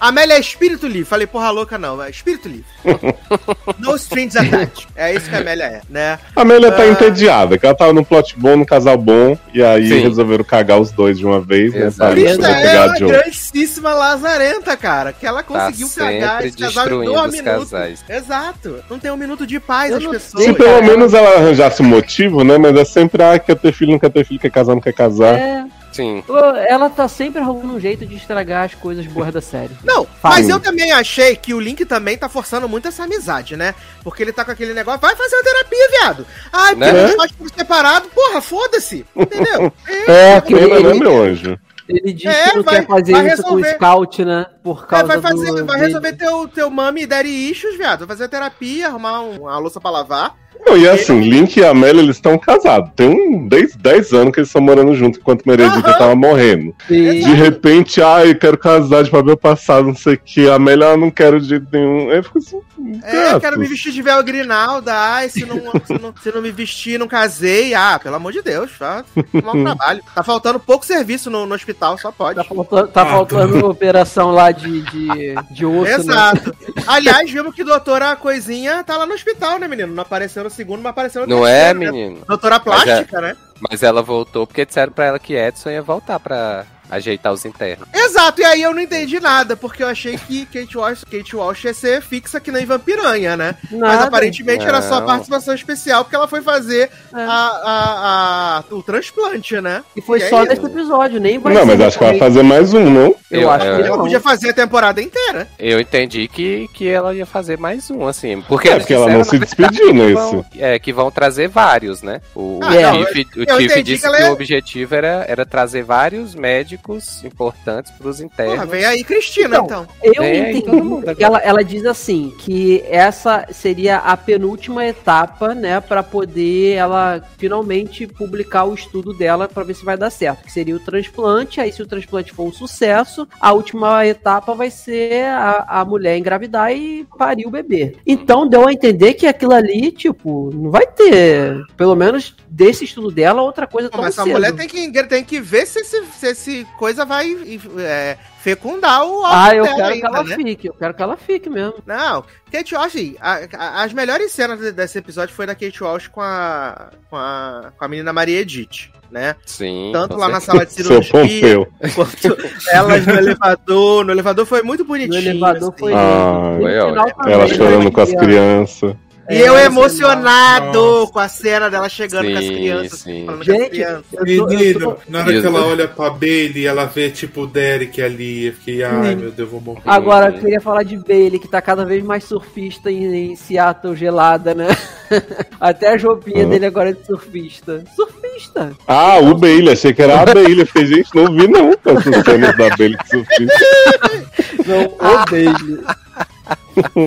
A 0.00 0.08
Amélia 0.08 0.34
é 0.34 0.40
espírito 0.40 0.86
livre. 0.86 1.04
Falei 1.04 1.26
porra 1.26 1.50
louca, 1.50 1.78
não. 1.78 2.02
É 2.02 2.10
espírito 2.10 2.48
livre. 2.48 2.64
no 3.78 3.94
strings 3.96 4.36
attached. 4.36 4.88
É 4.96 5.14
isso 5.14 5.28
que 5.30 5.36
a 5.36 5.38
Amélia 5.38 5.64
é, 5.64 5.80
né? 5.88 6.18
A 6.34 6.42
Amélia 6.42 6.72
tá 6.72 6.82
Ah. 6.82 6.88
entediada, 6.88 7.56
que 7.56 7.64
ela 7.64 7.74
tava 7.74 7.92
num 7.92 8.02
plot 8.04 8.34
bom, 8.38 8.56
num 8.56 8.64
casal 8.64 8.96
bom, 8.98 9.38
e 9.54 9.62
aí 9.62 9.88
Sim. 9.88 10.00
resolveram 10.00 10.42
cagar 10.44 10.80
os 10.80 10.90
dois 10.90 11.18
de 11.18 11.24
uma 11.26 11.40
vez, 11.40 11.72
né? 11.72 11.86
Exato. 11.86 12.12
Krista 12.12 12.38
pra 12.38 12.60
é 12.60 12.84
uma 12.86 12.94
um. 12.96 13.06
grandíssima 13.08 13.94
lazarenta, 13.94 14.76
cara. 14.76 15.12
Que 15.12 15.26
ela 15.26 15.42
Tá 15.42 15.48
conseguiu 15.66 15.88
cagar 15.94 16.42
sempre 16.42 16.48
esse 16.48 16.58
casal 16.58 16.86
em 17.02 17.04
dois 17.04 17.20
os 17.26 17.32
minutos. 17.32 17.70
casais. 17.70 18.04
Exato. 18.08 18.84
Não 18.90 18.98
tem 18.98 19.10
um 19.10 19.16
minuto 19.16 19.46
de 19.46 19.60
paz 19.60 19.90
Eu 19.90 19.98
as 19.98 20.06
pessoas. 20.06 20.44
Se 20.44 20.52
pelo 20.52 20.82
menos 20.82 21.14
ela 21.14 21.36
arranjasse 21.36 21.80
um 21.82 21.86
motivo, 21.86 22.42
né? 22.42 22.58
Mas 22.62 22.76
é 22.76 22.84
sempre, 22.84 23.22
ah, 23.22 23.38
quer 23.38 23.56
ter 23.56 23.72
filho, 23.72 23.92
não 23.92 23.98
quer 23.98 24.10
ter 24.10 24.24
filho, 24.24 24.38
quer 24.40 24.50
casar, 24.50 24.74
não 24.74 24.80
quer 24.80 24.92
casar. 24.92 25.34
É, 25.38 25.64
Sim. 25.90 26.22
ela 26.68 26.88
tá 26.88 27.06
sempre 27.08 27.40
arrumando 27.40 27.74
um 27.76 27.80
jeito 27.80 28.06
de 28.06 28.14
estragar 28.16 28.64
as 28.64 28.74
coisas 28.74 29.04
boas 29.06 29.32
da 29.32 29.40
série. 29.40 29.76
Não, 29.84 30.06
Fala. 30.06 30.36
mas 30.36 30.48
eu 30.48 30.58
também 30.60 30.92
achei 30.92 31.34
que 31.36 31.52
o 31.52 31.60
Link 31.60 31.84
também 31.84 32.16
tá 32.16 32.28
forçando 32.28 32.68
muito 32.68 32.88
essa 32.88 33.04
amizade, 33.04 33.56
né? 33.56 33.74
Porque 34.04 34.22
ele 34.22 34.32
tá 34.32 34.44
com 34.44 34.52
aquele 34.52 34.72
negócio, 34.74 35.00
vai 35.00 35.14
fazer 35.16 35.34
uma 35.36 35.42
terapia, 35.44 35.88
viado. 35.90 36.26
Ai, 36.52 36.74
porque 36.76 36.92
Né? 36.92 37.02
a 37.02 37.06
gente 37.06 37.16
faz 37.16 37.32
por 37.32 37.50
separado, 37.50 38.08
porra, 38.08 38.40
foda-se. 38.40 39.04
Entendeu? 39.14 39.72
É, 40.08 40.40
que 40.40 40.54
Lembra, 40.54 40.78
ele, 40.78 40.88
né, 40.88 40.94
meu 40.94 41.22
anjo? 41.22 41.58
ele 41.88 42.12
diz 42.12 42.24
É, 42.26 42.50
que 42.50 42.56
não 42.56 42.62
vai- 42.62 42.74
quer 42.80 42.86
fazer 42.86 43.12
vai 43.12 43.26
isso 43.26 43.42
com 43.42 43.54
o 43.54 43.56
resolver. 43.56 43.74
Scout, 43.74 44.24
né? 44.24 44.46
Por 44.62 44.84
É, 44.84 44.86
causa 44.86 45.06
vai, 45.06 45.20
fazer, 45.20 45.52
do, 45.52 45.66
vai 45.66 45.78
resolver 45.80 46.12
teu, 46.14 46.48
teu 46.48 46.70
mami 46.70 47.02
e 47.02 47.06
daddy 47.06 47.28
issues, 47.50 47.76
viado. 47.76 48.06
Vai 48.06 48.16
fazer 48.16 48.28
terapia, 48.28 48.86
arrumar 48.86 49.20
um- 49.22 49.40
uma 49.42 49.58
louça 49.58 49.80
pra 49.80 49.90
lavar. 49.90 50.34
Não, 50.64 50.76
e 50.76 50.88
assim, 50.88 51.20
Link 51.20 51.56
e 51.56 51.64
Amélia, 51.64 52.00
eles 52.00 52.16
estão 52.16 52.38
casados. 52.38 52.90
Tem 52.94 53.08
um 53.08 53.48
10, 53.48 53.76
10 53.76 54.12
anos 54.12 54.32
que 54.32 54.40
eles 54.40 54.48
estão 54.48 54.62
morando 54.62 54.94
juntos, 54.94 55.18
enquanto 55.18 55.44
Meredith 55.44 55.84
Aham. 55.84 55.98
tava 55.98 56.14
morrendo. 56.14 56.74
Sim. 56.86 57.20
De 57.20 57.34
repente, 57.34 58.00
ai, 58.00 58.34
quero 58.34 58.56
casar 58.56 59.02
de 59.02 59.10
papel 59.10 59.36
passado, 59.36 59.86
não 59.88 59.96
sei 59.96 60.14
o 60.14 60.18
que. 60.24 60.48
A 60.48 60.54
Amélia, 60.54 60.88
ah, 60.90 60.96
não 60.96 61.10
quero 61.10 61.40
de 61.40 61.48
jeito 61.48 61.66
nenhum. 61.72 62.10
Aí 62.10 62.22
fica 62.22 62.38
assim, 62.38 62.60
É, 63.02 63.22
gatos. 63.24 63.40
quero 63.40 63.58
me 63.58 63.66
vestir 63.66 63.92
de 63.92 64.00
véu 64.02 64.22
grinalda. 64.22 64.94
Ai, 64.94 65.28
se 65.28 65.44
não, 65.44 65.56
se, 65.84 65.92
não, 66.00 66.14
se 66.22 66.30
não 66.32 66.40
me 66.40 66.52
vestir, 66.52 66.98
não 66.98 67.08
casei. 67.08 67.74
Ah, 67.74 67.98
pelo 68.02 68.16
amor 68.16 68.32
de 68.32 68.40
Deus, 68.40 68.70
tá? 68.78 69.04
Mau 69.42 69.60
trabalho. 69.62 70.00
Tá 70.14 70.22
faltando 70.22 70.60
pouco 70.60 70.86
serviço 70.86 71.28
no, 71.28 71.44
no 71.44 71.54
hospital, 71.54 71.98
só 71.98 72.12
pode. 72.12 72.36
Tá 72.36 72.44
faltando, 72.44 72.88
tá 72.88 73.02
Ah, 73.02 73.06
faltando 73.06 73.66
operação 73.68 74.30
lá 74.30 74.52
de, 74.52 74.80
de, 74.82 75.34
de 75.50 75.66
osso, 75.66 75.82
né? 75.90 75.94
Exato. 75.96 76.54
Aliás, 76.86 77.28
vimos 77.30 77.54
que 77.54 77.64
doutora 77.64 78.14
Coisinha 78.16 78.82
tá 78.84 78.96
lá 78.96 79.06
no 79.06 79.14
hospital, 79.14 79.58
né, 79.58 79.66
menino? 79.66 79.92
Não 79.92 80.02
apareceu 80.02 80.41
no 80.42 80.50
segundo, 80.50 80.82
mas 80.82 80.90
apareceu 80.90 81.26
no 81.26 81.36
Não 81.36 81.46
é, 81.46 81.72
terceiro, 81.72 81.78
né? 81.78 81.90
menino? 81.90 82.24
Doutora 82.26 82.60
Plástica, 82.60 83.20
né? 83.20 83.36
Mas 83.70 83.82
ela 83.82 84.02
voltou 84.02 84.46
porque 84.46 84.66
disseram 84.66 84.92
pra 84.92 85.06
ela 85.06 85.18
que 85.18 85.34
Edson 85.34 85.70
ia 85.70 85.82
voltar 85.82 86.18
pra, 86.18 86.66
ajeitar 86.90 87.32
os 87.32 87.44
internos. 87.44 87.88
Exato, 87.94 88.40
e 88.40 88.44
aí 88.44 88.62
eu 88.62 88.74
não 88.74 88.80
entendi 88.80 89.18
nada, 89.20 89.56
porque 89.56 89.82
eu 89.82 89.88
achei 89.88 90.16
que 90.18 90.44
Kate 90.46 90.76
Walsh, 90.76 91.04
Kate 91.10 91.34
Walsh 91.36 91.64
ia 91.64 91.74
ser 91.74 92.02
fixa 92.02 92.38
que 92.40 92.52
nem 92.52 92.66
Vampiranha, 92.66 93.36
né? 93.36 93.54
Mas 93.70 93.80
Nada. 93.80 94.04
aparentemente 94.04 94.64
era 94.64 94.82
só 94.82 95.00
Não. 95.00 95.06
participação 95.06 95.54
especial, 95.54 96.04
porque 96.04 96.16
ela 96.16 96.28
foi 96.28 96.42
fazer 96.42 96.90
É. 97.14 97.20
a, 97.20 97.22
a- 97.24 98.58
a- 98.70 98.74
o 98.74 98.82
transplante, 98.82 99.60
né? 99.60 99.82
E 99.96 100.00
foi 100.02 100.18
E 100.18 100.28
só 100.28 100.40
aí, 100.42 100.48
nesse 100.48 100.64
episódio, 100.66 101.20
nem 101.20 101.38
vai 101.38 101.54
Não, 101.54 101.60
ser 101.62 101.66
mas 101.66 101.80
acho 101.80 101.98
que 101.98 102.04
vai 102.04 102.18
fazer 102.18 102.42
mais 102.42 102.74
um, 102.74 102.90
não? 102.90 103.14
Eu, 103.30 103.40
Eu- 103.42 103.50
acho 103.50 103.64
eu- 103.66 103.76
que 103.76 103.82
Ela 103.82 103.96
não. 103.96 104.02
podia 104.04 104.20
fazer 104.20 104.50
a 104.50 104.54
temporada 104.54 105.00
inteira. 105.00 105.48
Eu 105.58 105.80
entendi 105.80 106.28
que, 106.28 106.68
que 106.74 106.88
ela 106.88 107.14
ia 107.14 107.24
fazer 107.26 107.56
mais 107.58 107.90
um, 107.90 108.06
assim. 108.06 108.42
Porque, 108.42 108.68
É, 108.68 108.78
porque 108.78 108.92
ela 108.94 109.08
não 109.08 109.24
se 109.24 109.38
despediu 109.38 109.86
que 109.86 109.92
nesse. 109.92 110.14
vão- 110.14 110.44
É, 110.58 110.78
que 110.78 110.92
vão 110.92 111.10
trazer 111.10 111.48
vários, 111.48 112.02
né? 112.02 112.20
O, 112.34 112.60
Ah, 112.62 112.66
o 112.68 112.70
não, 112.70 112.94
eu 112.96 113.04
disse 113.06 113.24
que 113.24 113.98
que, 113.98 114.06
é- 114.06 114.28
o 114.28 114.32
objetivo 114.32 114.94
era, 114.94 115.24
era 115.28 115.46
trazer 115.46 115.82
vários 115.82 116.34
médicos 116.34 116.81
importantes 117.24 117.90
pros 117.92 118.20
internos. 118.20 118.54
Porra, 118.54 118.66
vem 118.66 118.84
aí 118.84 119.04
Cristina, 119.04 119.58
então. 119.58 119.86
Eu 120.02 120.22
Vem 120.22 120.60
todo 120.62 120.84
mundo 120.84 121.02
entendi 121.02 121.24
ela, 121.24 121.38
ela 121.38 121.64
diz 121.64 121.84
assim, 121.84 122.34
que 122.38 122.82
essa 122.88 123.46
seria 123.50 123.98
a 123.98 124.16
penúltima 124.16 124.84
etapa, 124.86 125.54
né, 125.54 125.80
pra 125.80 126.02
poder 126.02 126.74
ela 126.74 127.22
finalmente 127.38 128.06
publicar 128.06 128.64
o 128.64 128.74
estudo 128.74 129.12
dela 129.12 129.48
pra 129.48 129.64
ver 129.64 129.74
se 129.74 129.84
vai 129.84 129.96
dar 129.96 130.10
certo, 130.10 130.44
que 130.44 130.52
seria 130.52 130.76
o 130.76 130.80
transplante, 130.80 131.60
aí 131.60 131.72
se 131.72 131.82
o 131.82 131.86
transplante 131.86 132.32
for 132.32 132.44
um 132.44 132.52
sucesso, 132.52 133.26
a 133.40 133.52
última 133.52 134.06
etapa 134.06 134.54
vai 134.54 134.70
ser 134.70 135.24
a, 135.26 135.80
a 135.80 135.84
mulher 135.84 136.16
engravidar 136.16 136.72
e 136.72 137.06
parir 137.16 137.46
o 137.46 137.50
bebê. 137.50 137.96
Então 138.06 138.46
deu 138.46 138.66
a 138.66 138.72
entender 138.72 139.14
que 139.14 139.26
aquilo 139.26 139.54
ali, 139.54 139.90
tipo, 139.90 140.50
não 140.52 140.70
vai 140.70 140.86
ter, 140.86 141.62
pelo 141.76 141.94
menos 141.94 142.34
desse 142.48 142.84
estudo 142.84 143.10
dela, 143.10 143.42
outra 143.42 143.66
coisa 143.66 143.88
Pô, 143.88 143.96
tão 143.96 144.04
Mas 144.04 144.14
essa 144.14 144.24
cedo. 144.24 144.32
mulher 144.32 144.52
tem 144.52 144.68
que, 144.68 145.04
tem 145.04 145.24
que 145.24 145.40
ver 145.40 145.66
se 145.66 145.80
esse, 145.80 146.04
se 146.06 146.26
esse 146.26 146.61
coisa 146.78 147.04
vai 147.04 147.36
é, 147.78 148.16
fecundar 148.42 149.04
o 149.04 149.24
Ah, 149.24 149.48
óvulo 149.48 149.54
eu 149.56 149.64
quero 149.64 149.84
ainda, 149.86 150.08
que 150.10 150.14
ela 150.16 150.24
né? 150.24 150.36
fique, 150.36 150.68
eu 150.68 150.74
quero 150.74 150.94
que 150.94 151.02
ela 151.02 151.16
fique 151.16 151.50
mesmo. 151.50 151.74
Não, 151.86 152.24
Kate 152.50 152.74
Walsh, 152.74 152.86
assim, 152.86 153.16
a- 153.20 153.40
a- 153.56 153.82
as 153.84 153.92
melhores 153.92 154.32
cenas 154.32 154.58
de- 154.60 154.72
desse 154.72 154.98
episódio 154.98 155.34
foi 155.34 155.46
da 155.46 155.54
Kate 155.54 155.82
Walsh 155.82 156.08
com 156.08 156.20
a, 156.20 156.88
com 157.08 157.16
a, 157.16 157.72
com 157.78 157.84
a 157.84 157.88
menina 157.88 158.12
Maria 158.12 158.40
Edith, 158.40 158.90
né? 159.10 159.36
Sim. 159.46 159.90
Tanto 159.92 160.16
lá 160.16 160.28
na 160.28 160.40
sala 160.40 160.64
de 160.66 160.72
Seu 160.72 161.02
cirurgia, 161.02 161.56
Pompeu. 161.58 161.68
quanto 161.94 162.36
elas 162.72 163.06
no 163.06 163.14
elevador. 163.14 164.04
No 164.04 164.12
elevador 164.12 164.46
foi 164.46 164.62
muito 164.62 164.80
No 164.80 164.86
bonitinho. 164.86 165.18
elevador 165.30 165.68
assim. 165.70 165.78
foi 165.78 165.92
Ah. 165.94 166.56
No 166.58 166.58
também, 166.58 167.32
Ela 167.34 167.46
né, 167.46 167.54
chorando 167.54 167.92
com 167.92 168.00
as 168.00 168.12
crianças. 168.14 168.94
E 169.32 169.40
eu 169.40 169.56
emocionado 169.58 170.78
Nossa. 170.78 171.12
com 171.12 171.18
a 171.18 171.28
cena 171.28 171.70
dela 171.70 171.88
chegando 171.88 172.30
com 172.30 172.38
as 172.38 172.44
Sim, 172.44 172.54
crianças. 172.54 172.98
sim. 173.00 173.24
Falando 173.26 173.44
com 173.44 173.52
as 173.52 173.58
Gente, 173.58 173.70
crianças. 173.70 174.04
Menino, 174.22 174.80
tô- 174.80 174.96
na 175.08 175.18
hora 175.20 175.40
que 175.40 175.46
ela 175.46 175.66
olha 175.66 175.88
pra 175.88 176.10
Bailey, 176.10 176.66
ela 176.66 176.84
vê 176.86 177.10
tipo 177.10 177.42
o 177.42 177.46
Derek 177.46 178.00
ali. 178.02 178.46
Eu 178.46 178.52
fiquei, 178.54 178.82
ai 178.84 179.14
meu 179.14 179.30
Deus, 179.30 179.48
vou 179.50 179.60
morrer. 179.60 179.80
Agora, 179.86 180.28
Uhum. 180.30 180.36
eu 180.36 180.40
queria 180.40 180.60
falar 180.60 180.82
de 180.82 180.96
Bailey, 180.96 181.38
que 181.38 181.48
tá 181.48 181.60
cada 181.62 181.84
vez 181.84 182.02
mais 182.04 182.24
surfista 182.24 182.90
em, 182.90 183.32
em 183.32 183.36
Seattle 183.36 183.96
gelada, 183.96 184.54
né? 184.54 184.68
Até 185.60 185.94
a 185.94 185.96
roupinha 185.98 186.46
Hum. 186.46 186.50
dele 186.50 186.66
agora 186.66 186.90
é 186.90 186.92
de 186.92 187.04
surfista. 187.06 187.84
Surfista! 187.94 188.72
Ah, 188.86 189.18
o 189.18 189.34
Bailey, 189.36 189.72
achei 189.72 189.92
que 189.92 190.02
era 190.02 190.20
a 190.20 190.24
Bailey. 190.24 190.64
Fiquei, 190.66 190.86
gente, 190.86 191.08
não 191.14 191.26
vi 191.32 191.46
não 191.48 191.70
essas 191.70 192.24
cenas 192.24 192.56
da 192.56 192.68
Bailey 192.76 192.96
que 192.98 193.08
surfista. 193.08 193.54
Não, 194.64 194.84
o 194.84 195.24
Bailey. 195.28 195.82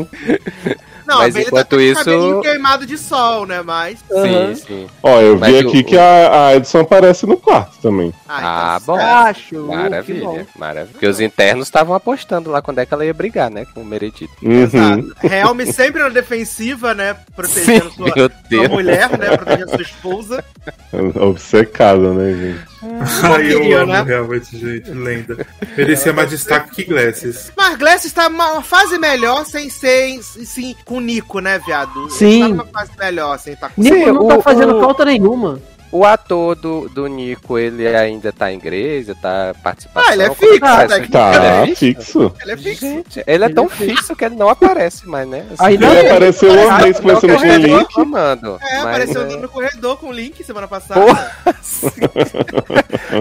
Não, 1.06 1.18
Mas 1.20 1.34
Bailey 1.34 1.48
enquanto 1.48 1.70
tá 1.70 1.82
isso- 1.82 2.42
queimado 2.42 2.86
de 2.86 2.98
sol, 2.98 3.46
né? 3.46 3.62
Mas. 3.62 4.00
Sim, 4.00 4.56
sim. 4.56 4.88
Ó, 5.04 5.20
eu 5.22 5.36
vi 5.36 5.40
Mas 5.42 5.56
aqui 5.60 5.78
o- 5.80 5.84
que 5.84 5.98
a, 5.98 6.48
a 6.48 6.56
Edson 6.56 6.80
aparece 6.80 7.26
no 7.26 7.38
quarto 7.38 7.78
também. 7.82 8.14
Ah, 8.28 8.80
então 8.82 8.96
bom. 8.96 9.02
Acho, 9.02 9.50
que 9.50 9.56
bom. 9.56 9.76
Maravilha, 9.76 10.48
maravilha. 10.58 10.92
Porque 10.92 11.08
os 11.08 11.20
internos 11.20 11.68
estavam 11.68 11.96
apostando 11.96 12.50
lá 12.50 12.62
quando 12.62 12.80
é 12.80 12.86
que 12.86 12.94
ela 12.94 13.06
ia 13.06 13.14
brigar, 13.14 13.50
né? 13.52 13.66
Com 13.74 13.82
o 13.82 13.86
Meredith. 13.86 14.30
Uhum. 14.42 14.64
Exato. 14.64 15.16
Helm 15.24 15.72
sempre 15.72 16.02
na 16.02 16.10
defensiva, 16.10 16.94
né? 16.94 17.16
Protegendo 17.36 17.92
sua, 17.92 18.06
meu 18.06 18.14
sua 18.16 18.32
Deus. 18.50 18.68
mulher, 18.70 19.10
né? 19.18 19.38
Protegendo 19.38 19.70
sua 19.70 19.82
esposa. 19.82 20.44
Obcecada, 21.16 22.14
né, 22.14 22.34
gente? 22.34 22.76
Ai, 23.24 23.52
eu 23.54 23.60
queria, 23.62 23.82
amo 23.82 23.94
né? 23.94 24.04
realmente, 24.04 24.58
gente. 24.58 24.92
Lenda. 24.92 25.46
Merecia 25.76 26.14
mais 26.14 26.30
destaque 26.30 26.76
que 26.76 26.84
Glasses. 26.84 27.52
Mas 27.58 27.78
Glass 27.78 28.06
está 28.06 28.28
uma 28.28 28.62
fase 28.62 28.98
melhor 29.00 29.44
sem 29.46 29.70
ser 29.70 30.22
sim, 30.22 30.76
com 30.86 30.95
o 30.96 31.00
Nico, 31.02 31.40
né, 31.40 31.60
viado? 31.60 32.10
Sim. 32.10 32.40
Tá 32.42 32.48
numa 32.50 32.66
fase 32.66 32.92
melhor 32.98 33.38
sem 33.40 33.54
estar 33.54 33.70
com 33.70 33.82
Nico 33.82 33.96
Sim, 33.96 34.06
não 34.12 34.28
tá 34.28 34.38
o- 34.38 34.42
fazendo 34.42 34.78
o- 34.78 34.82
falta 34.82 35.06
nenhuma. 35.06 35.60
O 35.98 36.04
ator 36.04 36.56
do, 36.56 36.90
do 36.90 37.08
Nico, 37.08 37.58
ele 37.58 37.88
ainda 37.88 38.34
tá 38.34 38.52
em 38.52 38.58
igreja, 38.58 39.16
tá 39.22 39.56
participando. 39.64 40.04
Ah, 40.08 40.14
ele 40.14 40.24
é 40.24 40.30
fixo, 40.36 40.66
até 40.66 41.00
que- 41.00 41.08
Tá, 41.10 41.32
Ele 41.64 41.72
é 41.72 41.76
fixo? 41.76 42.36
Ele 42.42 42.52
é 42.52 42.58
fixo. 42.58 42.86
Gente, 42.86 43.24
ele 43.26 43.44
é 43.44 43.48
Ele 43.48 43.54
tão 43.54 43.66
é 43.66 43.70
fixo. 43.70 43.96
fixo 43.98 44.16
que 44.16 44.26
ele 44.26 44.36
não 44.36 44.50
aparece 44.50 45.08
mais, 45.08 45.26
né? 45.28 45.46
Assim, 45.54 45.56
Aí 45.66 45.78
não 45.78 45.90
Ele 45.90 46.00
é. 46.00 46.12
apareceu 46.12 46.52
uma 46.52 46.78
vez 46.82 47.00
conversando 47.00 47.36
com 47.38 47.48
o 47.48 47.56
Link. 47.56 47.96
É, 48.00 48.06
mas, 48.06 48.60
apareceu 48.86 49.22
é, 49.22 49.24
andando 49.26 49.42
no 49.42 49.50
corredor 49.50 49.98
com 49.98 50.08
o 50.08 50.12
Link 50.12 50.44
semana 50.44 50.68
passada. 50.68 51.00
Porra. 51.00 51.32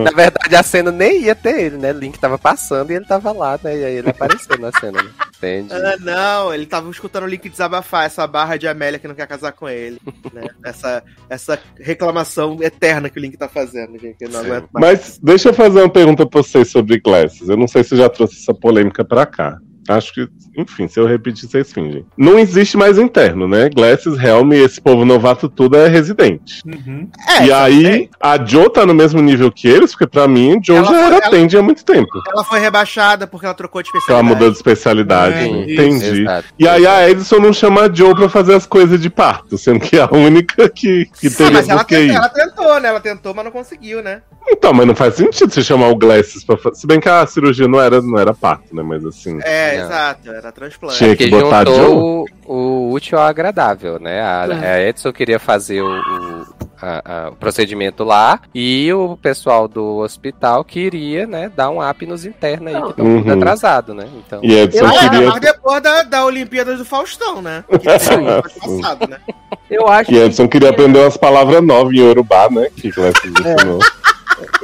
Na 0.04 0.10
verdade, 0.10 0.56
a 0.56 0.62
cena 0.62 0.90
nem 0.90 1.22
ia 1.22 1.34
ter 1.34 1.60
ele, 1.60 1.76
né? 1.76 1.92
Link 1.92 2.18
tava 2.18 2.38
passando 2.38 2.90
e 2.90 2.94
ele 2.94 3.04
tava 3.04 3.30
lá, 3.32 3.58
né? 3.62 3.76
E 3.78 3.84
aí 3.84 3.96
ele 3.96 4.10
apareceu 4.10 4.58
na 4.58 4.72
cena, 4.72 5.02
né? 5.02 5.10
Entendi. 5.36 5.72
Ah, 5.72 5.96
não, 6.00 6.52
ele 6.54 6.66
tava 6.66 6.90
escutando 6.90 7.24
o 7.24 7.28
Link 7.28 7.48
desabafar 7.48 8.06
essa 8.06 8.26
barra 8.26 8.56
de 8.56 8.66
Amélia 8.66 8.98
que 8.98 9.06
não 9.06 9.14
quer 9.14 9.26
casar 9.26 9.52
com 9.52 9.68
ele. 9.68 10.00
né? 10.32 10.42
Essa, 10.64 11.02
essa 11.28 11.58
reclamação 11.78 12.56
eterna 12.64 13.08
que 13.08 13.18
o 13.18 13.22
Link 13.22 13.36
tá 13.36 13.48
fazendo, 13.48 13.98
gente. 13.98 14.16
Mas 14.72 15.18
deixa 15.22 15.50
eu 15.50 15.54
fazer 15.54 15.80
uma 15.80 15.88
pergunta 15.88 16.26
pra 16.26 16.42
vocês 16.42 16.68
sobre 16.68 17.00
Glasses. 17.00 17.48
Eu 17.48 17.56
não 17.56 17.68
sei 17.68 17.84
se 17.84 17.94
eu 17.94 17.98
já 17.98 18.08
trouxe 18.08 18.40
essa 18.40 18.54
polêmica 18.54 19.04
pra 19.04 19.26
cá. 19.26 19.58
Acho 19.88 20.12
que, 20.14 20.28
enfim, 20.56 20.88
se 20.88 20.98
eu 20.98 21.06
repetir, 21.06 21.48
vocês 21.48 21.72
fingem. 21.72 22.04
Não 22.16 22.38
existe 22.38 22.76
mais 22.76 22.98
interno, 22.98 23.46
né? 23.46 23.68
Glasses, 23.68 24.18
Helm 24.18 24.52
e 24.52 24.56
esse 24.62 24.80
povo 24.80 25.04
novato 25.04 25.48
tudo 25.48 25.76
é 25.76 25.88
residente. 25.88 26.62
Uhum. 26.66 27.08
É, 27.28 27.46
e 27.46 27.52
aí, 27.52 28.10
a 28.20 28.42
Joe 28.42 28.70
tá 28.70 28.86
no 28.86 28.94
mesmo 28.94 29.20
nível 29.20 29.50
que 29.52 29.68
eles, 29.68 29.90
porque 29.92 30.06
pra 30.06 30.26
mim, 30.26 30.58
Joe 30.64 30.76
Ela 30.78 30.86
já 30.86 30.92
foi- 30.92 31.02
era 31.02 31.16
ela- 31.16 31.30
Tandy 31.30 31.56
há 31.58 31.62
muito 31.62 31.84
tempo. 31.84 32.10
ela 32.32 32.44
foi 32.44 32.60
rebaixada 32.60 33.26
porque 33.26 33.44
ela 33.46 33.54
trocou 33.54 33.82
de 33.82 33.90
Ela 33.90 33.98
especialidade. 33.98 34.28
mudou 34.34 34.50
de 34.50 34.56
especialidade. 34.56 35.36
É, 35.36 35.46
Entendi. 35.72 36.22
Exato. 36.22 36.48
E 36.58 36.66
aí 36.68 36.86
a 36.86 37.10
Edison 37.10 37.38
não 37.38 37.52
chama 37.52 37.82
a 37.82 37.92
Joe 37.92 38.14
pra 38.14 38.28
fazer 38.28 38.54
as 38.54 38.66
coisas 38.66 39.00
de 39.00 39.10
parto, 39.10 39.58
sendo 39.58 39.80
que 39.80 39.96
é 39.96 40.02
a 40.02 40.08
única 40.10 40.68
que, 40.68 41.06
que 41.20 41.26
Ah, 41.26 41.30
teria 41.30 41.52
mas 41.52 41.68
ela, 41.68 41.86
ela 41.90 42.28
tentou, 42.28 42.80
né? 42.80 42.88
Ela 42.88 43.00
tentou, 43.00 43.34
mas 43.34 43.44
não 43.44 43.52
conseguiu, 43.52 44.02
né? 44.02 44.22
Então, 44.48 44.72
mas 44.74 44.86
não 44.86 44.94
faz 44.94 45.14
sentido 45.14 45.52
você 45.52 45.62
chamar 45.62 45.88
o 45.88 45.96
Glasses 45.96 46.44
pra 46.44 46.56
fazer. 46.56 46.76
Se 46.76 46.86
bem 46.86 47.00
que 47.00 47.08
a 47.08 47.26
cirurgia 47.26 47.66
não 47.66 47.80
era, 47.80 48.00
não 48.02 48.18
era 48.18 48.32
parto, 48.34 48.74
né? 48.74 48.82
Mas 48.82 49.04
assim. 49.04 49.38
É, 49.42 49.73
Não. 49.78 49.84
exato, 49.84 50.30
era 50.30 50.52
transplante. 50.52 50.98
Tinha 50.98 51.16
que 51.16 51.28
botar 51.28 51.66
Joe. 51.66 51.76
juntou 51.76 52.26
o, 52.46 52.52
o 52.54 52.92
útil 52.92 53.18
ao 53.18 53.24
agradável, 53.26 53.98
né? 53.98 54.20
A, 54.22 54.46
É. 54.62 54.74
a 54.74 54.88
Edson 54.88 55.12
queria 55.12 55.38
fazer 55.38 55.80
o, 55.82 55.86
o- 55.88 56.46
a- 56.82 57.02
a- 57.04 57.28
o 57.30 57.36
procedimento 57.36 58.04
lá 58.04 58.40
e 58.54 58.92
o 58.92 59.16
pessoal 59.16 59.66
do 59.66 59.96
hospital 59.98 60.62
queria, 60.64 61.26
né, 61.26 61.50
dar 61.54 61.70
um 61.70 61.86
up 61.88 62.04
nos 62.06 62.26
internos 62.26 62.68
aí, 62.74 62.82
que 62.82 62.88
estão 62.90 63.04
tudo 63.18 63.28
Uhum. 63.30 63.36
atrasado, 63.36 63.94
né? 63.94 64.06
Então, 64.26 64.40
E 64.42 64.54
Edson 64.54 64.84
Eu- 64.84 64.90
queria. 64.98 65.30
mas 65.30 65.40
depois 65.40 65.82
da, 65.82 66.02
da 66.02 66.24
Olimpíadas 66.26 66.78
do 66.78 66.84
Faustão, 66.84 67.40
né? 67.40 67.64
Que 67.70 67.78
passado, 68.60 69.08
né? 69.08 69.18
Eu 69.70 69.88
acho 69.88 70.12
E 70.12 70.18
Edson 70.18 70.46
queria 70.46 70.70
aprender 70.70 70.98
umas 71.00 71.16
palavras 71.16 71.62
novas 71.62 71.94
em 71.94 71.98
Yorubá, 72.00 72.48
né? 72.50 72.68
Que 72.76 72.90
Glasses 72.90 73.24
ensinou. 73.24 73.78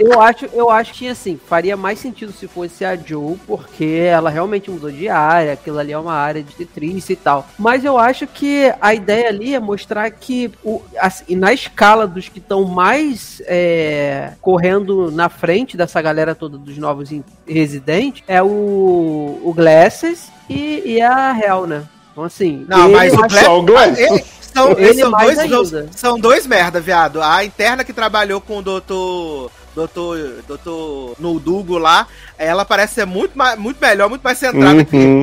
Eu 0.01 0.21
acho, 0.21 0.47
eu 0.53 0.71
acho 0.71 0.95
que 0.95 1.07
assim, 1.09 1.39
faria 1.47 1.77
mais 1.77 1.99
sentido 1.99 2.33
se 2.33 2.49
fosse 2.49 2.85
a 2.85 2.97
Joe, 2.97 3.37
porque 3.47 3.85
ela 3.85 4.31
realmente 4.31 4.71
mudou 4.71 4.91
de 4.91 5.09
área, 5.09 5.53
aquilo 5.53 5.79
ali 5.79 5.93
é 5.93 5.99
uma 5.99 6.15
área 6.15 6.43
de 6.43 6.55
tetrícia 6.55 7.13
e 7.13 7.17
tal. 7.17 7.47
Mas 7.59 7.85
eu 7.85 7.99
acho 7.99 8.27
que 8.27 8.73
a 8.81 8.95
ideia 8.95 9.29
ali 9.29 9.55
é 9.55 9.61
mostrar 9.61 10.11
que 10.11 10.51
o, 10.65 10.81
assim, 10.99 11.37
na 11.37 11.53
escala 11.53 12.07
dos 12.07 12.29
que 12.29 12.39
estão 12.39 12.65
mais 12.65 13.43
é, 13.47 14.33
correndo 14.41 15.11
na 15.11 15.29
frente 15.29 15.77
dessa 15.77 16.01
galera 16.01 16.35
toda 16.35 16.57
dos 16.57 16.79
novos 16.79 17.11
residentes 17.47 18.23
é 18.27 18.43
o, 18.43 19.41
o 19.45 19.53
Glasses 19.55 20.31
e, 20.49 20.83
e 20.95 21.01
a 21.03 21.37
Hell, 21.39 21.67
né? 21.67 21.85
Então 22.13 22.25
assim, 22.25 22.65
Não, 22.69 22.87
ele 22.87 22.95
mas 22.97 23.13
o 23.13 23.17
eu 23.17 23.25
acho- 23.25 23.29
Glass- 23.35 23.45
Só 23.45 23.59
o 23.59 23.63
Glasses. 23.63 23.99
Ele- 23.99 24.25
são, 24.51 24.67
são, 24.95 25.11
dois, 25.13 25.39
ajuda. 25.39 25.87
são 25.95 26.19
dois 26.19 26.45
merda, 26.45 26.81
viado. 26.81 27.23
A 27.23 27.45
interna 27.45 27.85
que 27.85 27.93
trabalhou 27.93 28.41
com 28.41 28.59
o 28.59 28.63
doutor. 28.63 29.49
Doutor. 29.81 30.43
Doutor 30.47 31.16
Noldugo 31.18 31.78
lá, 31.78 32.07
ela 32.37 32.64
parece 32.64 32.95
ser 32.95 33.07
muito, 33.07 33.37
mais, 33.37 33.59
muito 33.59 33.81
melhor, 33.81 34.09
muito 34.09 34.22
mais 34.22 34.39
centrada 34.39 34.85
que 34.85 34.97
ele. 34.97 35.05
Uhum. 35.05 35.22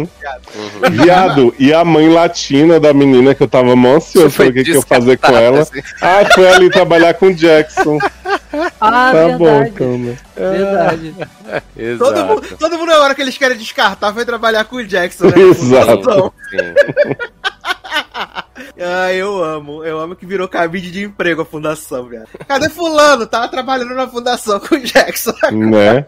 uhum. 0.56 0.90
Viado, 0.92 1.56
e 1.60 1.74
a 1.74 1.84
mãe 1.84 2.10
latina 2.10 2.80
da 2.80 2.94
menina 2.94 3.36
que 3.36 3.44
eu 3.44 3.48
tava 3.48 3.76
mó 3.76 3.96
ansioso 3.96 4.36
pra 4.36 4.46
ver 4.46 4.52
o 4.52 4.54
que, 4.54 4.72
que 4.72 4.78
eu 4.78 4.82
fazer 4.82 5.18
com 5.18 5.36
ela. 5.36 5.62
assim. 5.62 5.82
Ah, 6.02 6.26
foi 6.34 6.48
ali 6.48 6.70
trabalhar 6.70 7.14
com 7.14 7.28
o 7.28 7.34
Jackson. 7.34 7.98
Ah, 8.80 9.12
tá 9.12 9.38
bom, 9.38 9.46
verdade. 9.46 9.72
então, 9.76 9.98
né? 9.98 10.18
Verdade. 10.36 11.16
Exato. 11.76 12.14
Todo 12.14 12.26
mundo, 12.26 12.58
todo 12.58 12.78
mundo, 12.78 12.90
na 12.90 13.00
hora 13.00 13.14
que 13.14 13.22
eles 13.22 13.38
querem 13.38 13.58
descartar, 13.58 14.14
foi 14.14 14.26
trabalhar 14.26 14.64
com 14.66 14.78
o 14.78 14.86
Jackson, 14.86 15.26
né? 15.26 15.34
Exato. 15.52 16.34
Ah, 18.80 19.14
eu 19.14 19.44
amo. 19.44 19.84
Eu 19.84 20.00
amo 20.00 20.16
que 20.16 20.26
virou 20.26 20.48
cabide 20.48 20.92
de 20.92 21.04
emprego 21.04 21.42
a 21.42 21.46
fundação, 21.46 22.06
velho. 22.06 22.26
Cadê 22.48 22.70
fulano? 22.70 23.26
Tava 23.26 23.48
trabalhando 23.48 23.94
na 23.96 24.08
fundação 24.08 24.60
com 24.60 24.76
o 24.76 24.80
Jackson. 24.80 25.34
Né? 25.52 26.06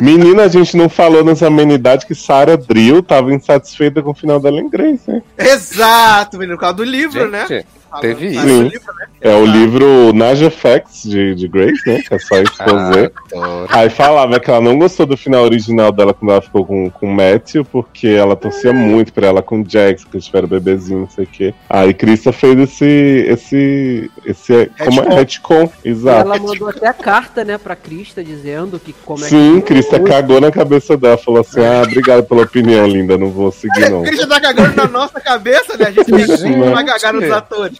Menina, 0.00 0.44
a 0.44 0.48
gente 0.48 0.76
não 0.76 0.88
falou 0.88 1.24
nas 1.24 1.42
amenidades 1.42 2.04
que 2.04 2.14
Sarah 2.14 2.56
Drill 2.56 3.02
tava 3.02 3.32
insatisfeita 3.32 4.02
com 4.02 4.10
o 4.10 4.14
final 4.14 4.38
da 4.40 4.48
Ellen 4.48 4.68
Grace, 4.68 5.10
né? 5.10 5.22
Exato, 5.36 6.38
menino. 6.38 6.56
Por 6.56 6.60
causa 6.62 6.76
do 6.76 6.84
livro, 6.84 7.28
né? 7.30 7.46
Gente, 7.46 7.66
Falando- 7.66 7.77
teve 8.00 8.34
fala 8.34 8.46
isso. 8.46 8.62
do 8.62 8.68
livro, 8.68 8.94
né? 8.94 9.06
É 9.20 9.34
o 9.34 9.44
livro 9.44 10.12
Naja 10.12 10.50
Facts 10.50 11.02
de, 11.02 11.34
de 11.34 11.48
Grace, 11.48 11.82
né? 11.86 12.00
Que 12.02 12.14
é 12.14 12.18
só 12.18 12.40
exposer. 12.40 13.12
adoro. 13.32 13.66
Aí 13.70 13.90
falava 13.90 14.38
que 14.38 14.50
ela 14.50 14.60
não 14.60 14.78
gostou 14.78 15.06
do 15.06 15.16
final 15.16 15.44
original 15.44 15.90
dela 15.90 16.14
quando 16.14 16.30
ela 16.30 16.40
ficou 16.40 16.64
com, 16.64 16.88
com 16.90 17.06
o 17.06 17.12
Matthew, 17.12 17.64
porque 17.64 18.08
ela 18.08 18.36
torcia 18.36 18.72
muito 18.72 19.12
pra 19.12 19.26
ela 19.26 19.42
com 19.42 19.60
o 19.60 19.64
Jax, 19.68 20.04
que 20.04 20.16
eles 20.16 20.26
tiveram 20.26 20.48
bebezinho, 20.48 21.00
não 21.00 21.10
sei 21.10 21.24
o 21.24 21.26
quê. 21.26 21.54
Aí 21.68 21.92
Krista 21.92 22.32
fez 22.32 22.58
esse. 22.58 23.24
esse. 23.28 24.10
esse. 24.24 24.70
como 24.84 25.02
é? 25.02 25.14
Retcon, 25.16 25.70
exato. 25.84 26.30
Ela 26.30 26.38
mandou 26.38 26.68
até 26.68 26.86
a 26.86 26.94
carta, 26.94 27.44
né, 27.44 27.58
pra 27.58 27.74
Krista 27.74 28.22
dizendo 28.22 28.78
que 28.78 28.92
como 29.04 29.24
é 29.24 29.28
Sim, 29.28 29.60
que. 29.60 29.68
Krista 29.68 29.98
cagou 30.00 30.40
na 30.40 30.50
cabeça 30.50 30.96
dela, 30.96 31.18
falou 31.18 31.40
assim: 31.40 31.60
ah, 31.60 31.82
obrigado 31.82 32.24
pela 32.24 32.42
opinião, 32.42 32.86
linda, 32.86 33.18
não 33.18 33.30
vou 33.30 33.50
seguir 33.50 33.90
não. 33.90 34.02
O 34.02 34.04
Christian 34.04 34.28
tá 34.28 34.40
cagando 34.40 34.76
na 34.76 34.86
nossa 34.86 35.20
cabeça, 35.20 35.76
né? 35.76 35.86
A 35.86 35.90
gente 35.90 36.06
tem 36.06 36.26
que 36.26 36.70
vai 36.70 36.84
cagar 36.84 37.12
nos 37.12 37.30
atores. 37.30 37.77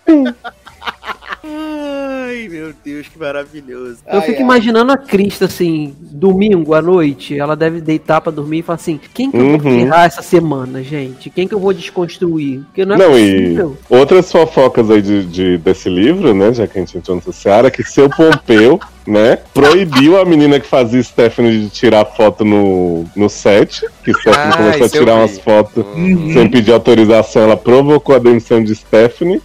Ai, 1.44 2.48
meu 2.50 2.72
Deus, 2.84 3.06
que 3.08 3.18
maravilhoso. 3.18 3.98
Eu 4.06 4.18
Ai, 4.18 4.26
fico 4.26 4.38
ai. 4.38 4.42
imaginando 4.42 4.92
a 4.92 4.96
Krista, 4.96 5.44
assim, 5.46 5.94
domingo 6.00 6.74
à 6.74 6.82
noite, 6.82 7.38
ela 7.38 7.54
deve 7.56 7.80
deitar 7.80 8.20
pra 8.20 8.30
dormir 8.32 8.58
e 8.58 8.62
falar 8.62 8.76
assim: 8.76 9.00
quem 9.14 9.30
que 9.30 9.36
eu 9.36 9.40
vou 9.44 9.52
Uhum. 9.52 9.60
ferrar 9.60 10.04
essa 10.06 10.20
semana, 10.22 10.82
gente? 10.82 11.30
Quem 11.30 11.46
que 11.48 11.54
eu 11.54 11.60
vou 11.60 11.72
desconstruir? 11.72 12.60
Porque 12.66 12.84
não 12.84 12.96
é 12.96 12.98
Não, 12.98 13.18
e 13.18 13.40
possível. 13.42 13.76
outras 13.88 14.30
fofocas 14.30 14.90
aí 14.90 15.00
de, 15.00 15.24
de- 15.26 15.58
desse 15.58 15.88
livro, 15.88 16.34
né? 16.34 16.52
Já 16.52 16.66
que 16.66 16.76
a 16.78 16.80
gente 16.80 16.98
entrou 16.98 17.16
nessa 17.16 17.32
seara, 17.32 17.70
que 17.70 17.82
seu 17.84 18.10
Pompeu, 18.10 18.78
né, 19.06 19.38
proibiu 19.54 20.20
a 20.20 20.24
menina 20.24 20.58
que 20.60 20.66
fazia 20.66 21.02
Stephanie 21.02 21.60
de 21.60 21.70
tirar 21.70 22.04
foto 22.04 22.44
no, 22.44 23.04
no 23.16 23.28
set. 23.28 23.86
Que 24.04 24.12
Stephanie 24.12 24.52
Ah, 24.52 24.56
começou 24.56 24.86
a 24.86 24.88
tirar 24.88 25.14
vi. 25.14 25.20
umas 25.20 25.38
fotos 25.38 25.84
Uhum. 25.86 26.32
sem 26.32 26.50
pedir 26.50 26.72
autorização. 26.72 27.42
Ela 27.42 27.56
provocou 27.56 28.14
a 28.16 28.18
demissão 28.18 28.62
de 28.62 28.74
Stephanie. 28.74 29.40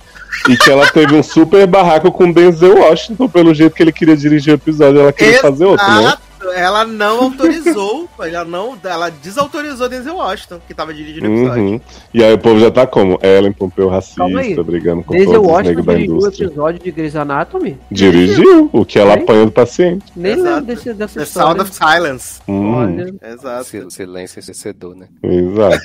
E 0.49 0.57
que 0.57 0.69
ela 0.69 0.86
teve 0.88 1.15
um 1.15 1.23
super 1.23 1.65
barraco 1.67 2.11
com 2.11 2.31
Denzel 2.31 2.79
Washington, 2.79 3.29
pelo 3.29 3.53
jeito 3.53 3.75
que 3.75 3.84
ele 3.84 3.91
queria 3.91 4.17
dirigir 4.17 4.53
o 4.53 4.55
episódio, 4.55 5.01
ela 5.01 5.13
queria 5.13 5.39
fazer 5.39 5.65
outro, 5.65 5.86
né? 5.88 6.17
Exato. 6.44 6.60
Ela 6.60 6.86
não 6.86 7.24
autorizou, 7.24 8.10
ela 8.20 8.46
não, 8.46 8.78
ela 8.84 9.10
desautorizou 9.10 9.88
Denzel 9.89 10.16
Washington, 10.16 10.60
que 10.68 10.74
tava 10.74 10.94
dirigindo 10.94 11.28
o 11.30 11.34
episódio. 11.34 11.64
Uhum. 11.64 11.82
E 12.14 12.24
aí 12.24 12.34
o 12.34 12.38
povo 12.38 12.60
já 12.60 12.70
tá 12.72 12.86
como? 12.88 13.20
Ellen 13.22 13.52
Pompeu 13.54 13.88
racista, 13.89 14.24
brigando 14.64 15.04
com 15.04 15.14
Denzel 15.14 15.34
todos 15.34 15.46
os 15.48 15.52
Washington 15.52 15.70
negros 15.70 15.86
da 15.86 15.94
dirigiu 15.94 16.14
o 16.14 16.18
indústria. 16.20 16.46
episódio 16.46 16.80
de 16.84 16.91
Grey's 16.91 17.16
Anatomy? 17.16 17.78
Dirigiu 17.91 18.70
o 18.72 18.86
que 18.86 19.00
ela 19.00 19.16
Hein? 19.16 19.24
apanha 19.24 19.46
do 19.46 19.52
paciente. 19.52 20.06
Nem 20.16 20.36
lembro 20.36 20.62
desse, 20.66 20.94
dessa 20.94 21.20
The 21.20 21.24
história. 21.24 21.48
Sound 21.56 21.62
of 21.62 21.74
Silence. 21.76 22.41
Hum, 22.48 22.74
Olha, 22.76 23.14
Exato. 23.34 23.64
Sil- 23.70 23.89
Silêncio 23.89 24.39
ensurdecedor, 24.39 24.96
né? 24.96 25.08
Exato. 25.24 25.78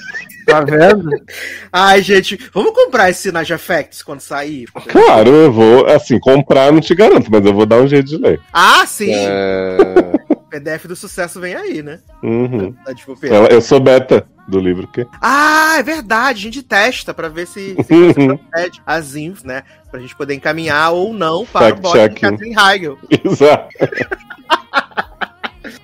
tá 0.46 0.60
vendo? 0.62 1.10
Ai, 1.72 2.02
gente, 2.02 2.38
vamos 2.54 2.72
comprar 2.72 3.10
esse 3.10 3.30
Naja 3.30 3.58
Facts 3.58 4.02
quando 4.02 4.20
sair? 4.20 4.66
Claro, 4.88 5.30
eu 5.30 5.52
vou, 5.52 5.86
assim, 5.86 6.18
comprar 6.18 6.72
não 6.72 6.80
te 6.80 6.94
garanto, 6.94 7.28
mas 7.30 7.44
eu 7.44 7.52
vou 7.52 7.66
dar 7.66 7.76
um 7.80 7.86
jeito 7.86 8.06
de 8.08 8.16
ler. 8.16 8.40
Ah, 8.52 8.84
sim! 8.86 9.12
É, 9.12 9.76
PDF 10.50 10.86
do 10.86 10.96
sucesso 10.96 11.40
vem 11.40 11.54
aí, 11.54 11.82
né? 11.82 12.00
Uhum. 12.22 12.72
Tá. 12.72 12.92
Ela- 13.22 13.48
eu 13.48 13.60
sou 13.60 13.78
beta 13.80 14.26
do 14.46 14.58
livro, 14.58 14.86
que 14.88 15.06
Ah, 15.20 15.76
é 15.78 15.82
verdade. 15.82 16.38
A 16.40 16.42
gente 16.42 16.62
testa 16.62 17.12
pra 17.12 17.28
ver 17.28 17.46
se, 17.46 17.74
se 17.74 18.12
você 18.12 18.12
procede 18.50 18.82
as 18.86 19.14
infos, 19.14 19.44
né? 19.44 19.62
Pra 19.90 20.00
gente 20.00 20.16
poder 20.16 20.34
encaminhar 20.34 20.92
ou 20.92 21.12
não 21.12 21.44
para 21.46 21.66
Fact 21.66 21.78
o 21.78 21.82
bot 21.82 21.92
de. 21.92 22.20
Catherine 22.20 22.56
Heigl. 22.58 22.98
Exato. 23.24 23.68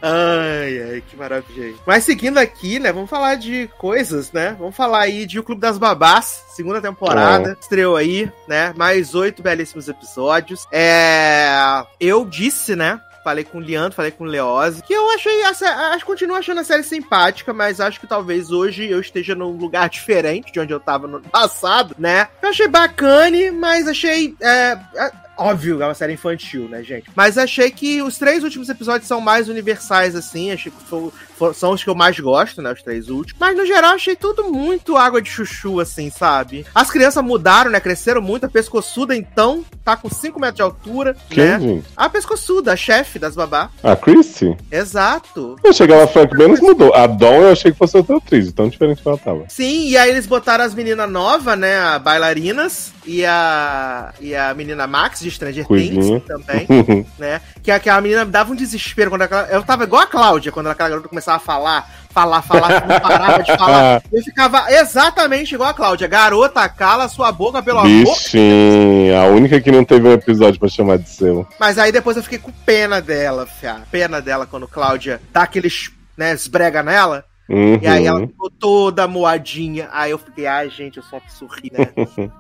Ai, 0.01 0.83
ai, 0.83 1.03
que 1.09 1.17
maravilha. 1.17 1.75
Mas 1.87 2.05
seguindo 2.05 2.39
aqui, 2.39 2.79
né? 2.79 2.93
Vamos 2.93 3.09
falar 3.09 3.37
de 3.37 3.69
coisas, 3.79 4.33
né? 4.33 4.55
Vamos 4.59 4.77
falar 4.77 5.01
aí 5.01 5.25
de 5.27 5.39
O 5.39 5.43
Clube 5.43 5.61
das 5.61 5.79
Babás, 5.79 6.43
segunda 6.55 6.81
temporada. 6.81 7.57
Estreou 7.61 7.97
aí, 7.97 8.31
né? 8.49 8.73
Mais 8.77 9.15
oito 9.15 9.43
belíssimos 9.43 9.89
episódios. 9.89 10.67
É. 10.73 11.83
Eu 12.01 12.25
disse, 12.25 12.75
né? 12.77 13.01
Falei 13.25 13.43
com 13.43 13.57
o 13.59 13.61
Leandro, 13.61 13.97
falei 13.97 14.11
com 14.11 14.25
o 14.25 14.27
Leose, 14.27 14.83
que 14.83 14.93
eu 14.93 15.09
achei, 15.15 15.43
acho 15.45 16.05
continuo 16.05 16.37
achando 16.37 16.61
a 16.61 16.65
série 16.65 16.83
simpática, 16.83 17.55
mas 17.55 17.81
acho 17.81 17.99
que 17.99 18.07
talvez 18.07 18.51
hoje 18.51 18.85
eu 18.89 19.01
esteja 19.01 19.35
num 19.35 19.51
lugar 19.57 19.89
diferente 19.89 20.53
de 20.53 20.61
onde 20.61 20.73
eu 20.75 20.79
tava 20.79 21.07
no 21.09 21.21
passado, 21.33 21.97
né? 21.99 22.29
Eu 22.43 22.51
achei 22.51 22.69
bacana, 22.69 23.25
mas 23.53 23.89
achei, 23.89 24.37
é, 24.43 24.79
é, 24.97 25.11
Óbvio, 25.37 25.83
é 25.83 25.87
uma 25.87 25.95
série 25.95 26.13
infantil, 26.13 26.69
né, 26.69 26.81
gente? 26.85 27.11
Mas 27.17 27.37
achei 27.37 27.69
que 27.69 28.01
os 28.03 28.17
três 28.19 28.45
últimos 28.45 28.69
episódios 28.69 29.09
são 29.09 29.21
mais 29.21 29.49
universais, 29.49 30.15
assim. 30.15 30.53
Achei 30.53 30.71
que 30.71 30.81
fo- 30.85 31.13
fo- 31.34 31.34
são 31.55 31.73
os 31.73 31.83
que 31.83 31.91
eu 31.91 31.95
mais 31.95 32.19
gosto, 32.19 32.63
né? 32.63 32.73
Os 32.73 32.83
três 32.83 33.09
últimos. 33.09 33.39
Mas, 33.39 33.57
no 33.57 33.67
geral, 33.67 33.95
achei 33.95 34.17
tudo 34.17 34.45
muito 34.45 34.97
água 34.97 35.21
de 35.21 35.31
chuchu, 35.31 35.81
assim, 35.81 36.11
sabe? 36.11 36.65
As 36.75 36.91
crianças 36.91 37.23
mudaram, 37.25 37.71
né? 37.71 37.81
Cresceram 37.81 38.23
muito. 38.23 38.47
A 38.47 38.49
pescoçuda, 38.49 39.15
então, 39.15 39.65
tá 39.85 39.97
com 39.97 40.09
5 40.09 40.41
metros 40.41 40.57
de 40.57 40.63
altura, 40.63 41.17
Quem, 41.29 41.45
né? 41.45 41.83
A 41.97 42.09
pescoçuda, 42.09 42.73
a 42.73 42.77
chefe 42.77 43.19
das 43.19 43.35
babá. 43.35 43.71
A 43.83 43.95
Chrissy? 43.95 44.57
Exato. 44.71 45.57
Eu 45.63 45.71
achei 45.71 45.87
que 45.87 45.93
ela 45.93 46.07
foi 46.07 46.23
a 46.23 46.29
que 46.29 46.37
menos 46.37 46.61
mudou. 46.61 46.95
A 46.95 47.07
Dawn 47.07 47.43
eu 47.43 47.53
achei 47.53 47.73
que 47.73 47.79
fosse 47.79 47.97
outra 47.97 48.17
atriz, 48.17 48.53
tão 48.53 48.69
diferente 48.69 49.03
que 49.03 49.09
ela 49.09 49.19
tava. 49.19 49.45
Sim, 49.49 49.89
e 49.89 49.97
aí 49.97 50.11
eles 50.11 50.27
botaram 50.27 50.65
as 50.65 50.75
meninas 50.75 51.11
novas, 51.11 51.59
né? 51.59 51.79
A 51.79 51.99
bailarinas 51.99 52.93
e 53.07 53.25
a, 53.25 54.13
e 54.21 54.35
a 54.35 54.55
menina 54.55 54.87
Max 54.87 55.21
de 55.21 55.31
Stranger 55.31 55.67
Coisinha. 55.67 56.21
Things 56.21 56.25
também. 56.25 56.67
né? 57.19 57.41
Que 57.65 57.71
aquela 57.71 57.99
menina 57.99 58.27
me 58.27 58.31
dava 58.31 58.53
um 58.53 58.55
desespero 58.55 59.11
quando 59.11 59.23
aquela. 59.23 59.47
Eu 59.49 59.63
tava 59.63 59.85
igual 59.85 60.03
a 60.03 60.07
Cláudia, 60.07 60.53
quando 60.53 60.69
aquela 60.69 60.91
garota 60.91 61.09
começava 61.09 61.39
a 61.39 61.41
falar, 61.41 61.91
falar, 62.11 62.43
falar, 62.43 62.87
não 62.87 63.01
parava 63.01 63.43
de 63.43 63.57
falar. 63.57 64.03
Eu 64.13 64.23
ficava 64.23 64.71
exatamente 64.71 65.55
igual 65.55 65.71
a 65.71 65.75
Cláudia. 65.75 66.07
Garota, 66.07 66.69
cala 66.69 67.09
sua 67.09 67.33
boca, 67.33 67.63
pelo 67.63 67.79
amor. 67.79 67.89
Bichinha, 67.89 69.19
a 69.19 69.27
única 69.29 69.59
que 69.63 69.73
não 69.73 69.83
teve 69.83 70.07
um 70.07 70.13
episódio 70.13 70.61
pra 70.61 70.69
chamar 70.69 70.99
de 70.99 71.09
seu. 71.09 71.49
Mas 71.59 71.79
aí 71.79 71.91
depois 71.91 72.19
eu 72.19 72.23
fiquei 72.23 72.39
com 72.39 72.53
pena 72.67 73.01
dela, 73.01 73.47
fia. 73.47 73.79
Pena 73.91 74.21
dela 74.21 74.47
quando 74.47 74.69
Cláudia 74.69 75.19
dá 75.33 75.45
aqueles, 75.45 75.91
né, 76.19 76.35
esbrega 76.35 76.83
nela. 76.83 77.25
Uhum. 77.49 77.79
E 77.81 77.87
aí 77.87 78.05
ela 78.05 78.27
ficou 78.27 78.51
toda 78.51 79.09
moadinha. 79.09 79.89
Aí 79.91 80.11
eu 80.11 80.19
fiquei, 80.19 80.47
ai, 80.47 80.69
gente, 80.69 80.99
eu 80.99 81.03
só 81.03 81.19
sorri, 81.29 81.73
né? 81.73 81.89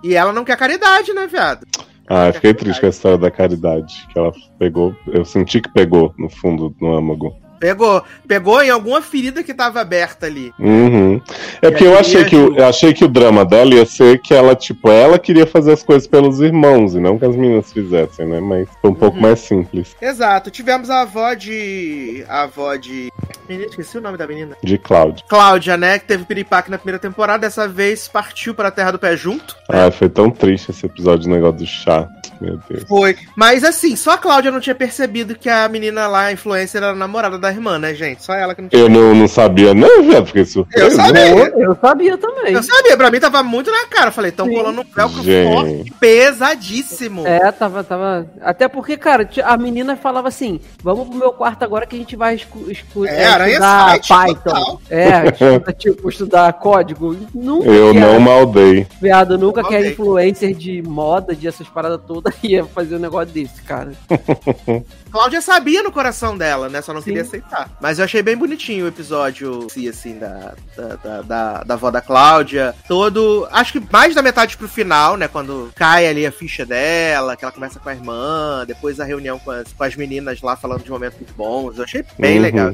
e 0.04 0.14
ela 0.14 0.34
não 0.34 0.44
quer 0.44 0.58
caridade, 0.58 1.14
né, 1.14 1.26
viado? 1.26 1.66
Ah, 2.08 2.26
eu 2.26 2.34
fiquei 2.34 2.52
triste 2.52 2.80
com 2.80 2.86
a 2.86 2.90
história 2.90 3.18
da 3.18 3.30
caridade. 3.30 4.06
Que 4.12 4.18
ela 4.18 4.32
pegou. 4.58 4.94
Eu 5.06 5.24
senti 5.24 5.60
que 5.60 5.72
pegou 5.72 6.14
no 6.18 6.28
fundo 6.28 6.70
do 6.70 6.86
âmago. 6.86 7.34
Pegou, 7.64 8.04
pegou 8.28 8.62
em 8.62 8.68
alguma 8.68 9.00
ferida 9.00 9.42
que 9.42 9.54
tava 9.54 9.80
aberta 9.80 10.26
ali. 10.26 10.52
Uhum. 10.58 11.18
É 11.62 11.68
E 11.68 11.70
porque 11.70 11.84
eu 11.86 11.98
achei, 11.98 12.22
que 12.26 12.36
o, 12.36 12.54
eu 12.54 12.66
achei 12.66 12.92
que 12.92 13.06
o 13.06 13.08
drama 13.08 13.42
dela 13.42 13.74
ia 13.74 13.86
ser 13.86 14.20
que 14.20 14.34
ela, 14.34 14.54
tipo, 14.54 14.90
ela 14.90 15.18
queria 15.18 15.46
fazer 15.46 15.72
as 15.72 15.82
coisas 15.82 16.06
pelos 16.06 16.40
irmãos 16.40 16.94
e 16.94 17.00
não 17.00 17.18
que 17.18 17.24
as 17.24 17.34
meninas 17.34 17.72
fizessem, 17.72 18.26
né? 18.26 18.38
Mas 18.38 18.68
foi 18.82 18.90
um 18.90 18.94
pouco 18.94 19.16
Uhum. 19.16 19.22
mais 19.22 19.38
simples. 19.40 19.96
Exato. 19.98 20.50
Tivemos 20.50 20.90
a 20.90 21.00
avó 21.00 21.32
de. 21.32 22.22
A 22.28 22.42
avó 22.42 22.76
de. 22.76 23.10
Menina, 23.48 23.68
esqueci 23.70 23.96
o 23.96 24.00
nome 24.02 24.18
da 24.18 24.26
menina. 24.26 24.58
De 24.62 24.76
Cloud. 24.76 25.24
Cláudia, 25.26 25.78
né? 25.78 25.98
Que 25.98 26.04
teve 26.04 26.24
piripaque 26.26 26.70
na 26.70 26.76
primeira 26.76 26.98
temporada. 26.98 27.38
Dessa 27.46 27.66
vez 27.66 28.08
partiu 28.08 28.54
para 28.54 28.68
a 28.68 28.72
Terra 28.72 28.90
do 28.90 28.98
Pé 28.98 29.16
junto. 29.16 29.56
Ai, 29.70 29.90
foi 29.90 30.10
tão 30.10 30.28
triste 30.30 30.70
esse 30.70 30.84
episódio 30.84 31.24
do 31.28 31.34
negócio 31.34 31.56
do 31.60 31.66
chá. 31.66 32.06
Meu 32.40 32.58
Deus. 32.68 32.84
Foi. 32.88 33.16
Mas 33.36 33.62
assim, 33.64 33.94
só 33.96 34.12
a 34.12 34.18
Cláudia 34.18 34.50
não 34.50 34.60
tinha 34.60 34.74
percebido 34.74 35.34
que 35.36 35.48
a 35.48 35.68
menina 35.68 36.06
lá, 36.08 36.26
a 36.26 36.32
influencer, 36.32 36.82
era 36.82 36.92
a 36.92 36.94
namorada 36.94 37.38
da 37.38 37.48
irmã, 37.54 37.78
né, 37.78 37.94
gente? 37.94 38.22
Só 38.22 38.34
ela 38.34 38.54
que 38.54 38.62
não 38.62 38.68
tinha. 38.68 38.82
Eu 38.82 38.88
não, 38.88 39.14
não 39.14 39.28
sabia, 39.28 39.72
não, 39.74 40.02
viado, 40.02 40.26
fiquei 40.26 40.44
surpreso. 40.44 40.86
Eu 40.86 40.90
sabia. 40.90 41.28
Eu, 41.28 41.60
eu 41.60 41.78
sabia 41.80 42.18
também. 42.18 42.52
Eu 42.52 42.62
sabia, 42.62 42.96
pra 42.96 43.10
mim 43.10 43.20
tava 43.20 43.42
muito 43.42 43.70
na 43.70 43.86
cara. 43.86 44.08
Eu 44.08 44.12
falei, 44.12 44.30
tão 44.30 44.46
Sim. 44.46 44.54
colando 44.54 44.80
um 44.80 44.84
velcro 44.84 45.22
Gente. 45.22 45.52
forte, 45.52 45.92
pesadíssimo. 46.00 47.26
É, 47.26 47.50
tava, 47.52 47.82
tava. 47.84 48.26
Até 48.40 48.68
porque, 48.68 48.96
cara, 48.96 49.28
a 49.44 49.56
menina 49.56 49.96
falava 49.96 50.28
assim: 50.28 50.60
vamos 50.82 51.08
pro 51.08 51.16
meu 51.18 51.32
quarto 51.32 51.62
agora 51.64 51.86
que 51.86 51.96
a 51.96 51.98
gente 51.98 52.16
vai 52.16 52.34
escu 52.34 52.70
escu 52.70 53.06
É, 53.06 53.24
Aranha 53.26 53.52
estudar 53.52 53.90
Site, 53.90 54.08
Python. 54.08 54.34
total. 54.50 54.80
É, 54.90 55.26
estuda, 55.28 55.72
tipo, 55.78 56.08
estudar 56.08 56.52
código. 56.54 57.16
Nunca 57.34 57.68
Eu 57.68 57.94
não 57.94 58.18
maldei. 58.20 58.86
Viado, 59.00 59.38
nunca 59.38 59.62
que 59.62 59.74
a 59.74 59.78
Ok. 59.78 59.90
influencer 59.90 60.54
de 60.54 60.82
moda, 60.82 61.34
de 61.34 61.46
essas 61.48 61.68
paradas 61.68 62.00
todas, 62.06 62.34
ia 62.42 62.64
fazer 62.64 62.96
um 62.96 63.00
negócio 63.00 63.32
desse, 63.32 63.62
cara. 63.62 63.92
Cláudia 65.14 65.40
sabia 65.40 65.80
no 65.80 65.92
coração 65.92 66.36
dela, 66.36 66.68
né? 66.68 66.82
Só 66.82 66.92
não 66.92 67.00
Sim. 67.00 67.10
queria 67.10 67.22
aceitar. 67.22 67.70
Mas 67.80 68.00
eu 68.00 68.04
achei 68.04 68.20
bem 68.20 68.36
bonitinho 68.36 68.84
o 68.84 68.88
episódio, 68.88 69.66
assim, 69.66 69.88
assim, 69.88 70.18
da, 70.18 70.54
da, 70.76 70.96
da, 70.96 71.22
da, 71.22 71.62
da 71.62 71.74
avó 71.74 71.88
da 71.88 72.00
Cláudia. 72.00 72.74
Todo. 72.88 73.46
Acho 73.52 73.74
que 73.74 73.82
mais 73.92 74.12
da 74.12 74.22
metade 74.22 74.56
pro 74.56 74.66
final, 74.68 75.16
né? 75.16 75.28
Quando 75.28 75.70
cai 75.76 76.08
ali 76.08 76.26
a 76.26 76.32
ficha 76.32 76.66
dela, 76.66 77.36
que 77.36 77.44
ela 77.44 77.52
começa 77.52 77.78
com 77.78 77.88
a 77.88 77.94
irmã, 77.94 78.64
depois 78.66 78.98
a 78.98 79.04
reunião 79.04 79.38
com 79.38 79.52
as, 79.52 79.72
com 79.72 79.84
as 79.84 79.94
meninas 79.94 80.42
lá 80.42 80.56
falando 80.56 80.82
de 80.82 80.90
momentos 80.90 81.20
bons. 81.36 81.78
Eu 81.78 81.84
achei 81.84 82.04
bem 82.18 82.36
Uhum. 82.38 82.42
legal. 82.42 82.72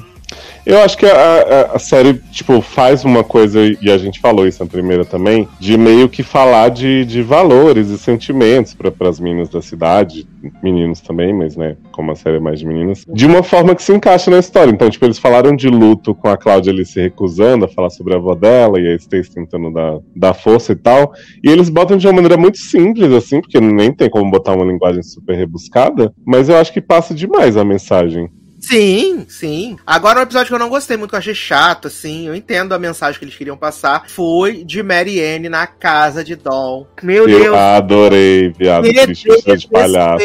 Eu 0.64 0.78
acho 0.80 0.96
que 0.96 1.06
a, 1.06 1.12
a, 1.12 1.76
a, 1.76 1.78
série, 1.78 2.14
tipo, 2.30 2.60
faz 2.60 3.04
uma 3.04 3.24
coisa, 3.24 3.60
e 3.80 3.90
a 3.90 3.96
gente 3.96 4.20
falou 4.20 4.46
isso 4.46 4.62
na 4.62 4.68
primeira 4.68 5.04
também, 5.04 5.48
de 5.58 5.76
meio 5.76 6.08
que 6.08 6.22
falar 6.22 6.68
de, 6.68 7.04
de 7.04 7.22
valores 7.22 7.88
e 7.88 7.98
sentimentos 7.98 8.74
para 8.74 8.92
as 9.08 9.18
meninas 9.18 9.48
da 9.48 9.62
cidade, 9.62 10.28
meninos 10.62 11.00
também, 11.00 11.32
mas, 11.32 11.56
né, 11.56 11.76
como 11.90 12.12
a 12.12 12.14
série 12.14 12.36
é 12.36 12.40
mais 12.40 12.60
de 12.60 12.66
meninas, 12.66 13.04
de 13.08 13.26
uma 13.26 13.42
forma 13.42 13.74
que 13.74 13.82
se 13.82 13.92
encaixa 13.92 14.30
na 14.30 14.38
história. 14.38 14.70
Então, 14.70 14.90
tipo, 14.90 15.04
eles 15.04 15.18
falaram 15.18 15.56
de 15.56 15.68
luto 15.68 16.14
com 16.14 16.28
a 16.28 16.36
Cláudia 16.36 16.72
ali 16.72 16.84
se 16.84 17.00
recusando 17.00 17.64
a 17.64 17.68
falar 17.68 17.90
sobre 17.90 18.14
a 18.14 18.18
avó 18.18 18.34
dela, 18.34 18.78
e 18.78 18.86
a 18.86 18.94
Stacy 18.94 19.34
tentando 19.34 19.72
dar, 19.72 19.98
dar 20.14 20.34
força 20.34 20.72
e 20.72 20.76
tal, 20.76 21.12
e 21.42 21.48
eles 21.48 21.70
botam 21.70 21.96
de 21.96 22.06
uma 22.06 22.14
maneira 22.14 22.36
muito 22.36 22.58
simples, 22.58 23.12
assim, 23.12 23.40
porque 23.40 23.60
nem 23.60 23.92
tem 23.92 24.10
como 24.10 24.30
botar 24.30 24.54
uma 24.54 24.70
linguagem 24.70 25.02
super 25.02 25.36
rebuscada, 25.36 26.12
mas 26.24 26.48
eu 26.48 26.56
acho 26.56 26.72
que 26.72 26.80
passa 26.80 27.14
demais 27.14 27.56
a 27.56 27.64
mensagem. 27.64 28.28
Sim, 28.60 29.24
sim. 29.28 29.76
Agora, 29.86 30.20
um 30.20 30.22
episódio 30.22 30.48
que 30.48 30.54
eu 30.54 30.58
não 30.58 30.68
gostei 30.68 30.96
muito, 30.96 31.10
que 31.10 31.14
eu 31.16 31.18
achei 31.18 31.34
chato, 31.34 31.88
assim, 31.88 32.28
eu 32.28 32.34
entendo 32.34 32.74
a 32.74 32.78
mensagem 32.78 33.18
que 33.18 33.24
eles 33.24 33.34
queriam 33.34 33.56
passar, 33.56 34.04
foi 34.08 34.64
de 34.64 34.82
Mary 34.82 35.20
Anne 35.24 35.48
na 35.48 35.66
casa 35.66 36.22
de 36.22 36.36
Dom. 36.36 36.86
Meu 37.02 37.28
eu 37.28 37.40
Deus. 37.42 37.56
adorei, 37.56 38.50
viado, 38.50 38.82
vestida 38.82 39.56
de 39.56 39.66
palhaço. 39.66 40.24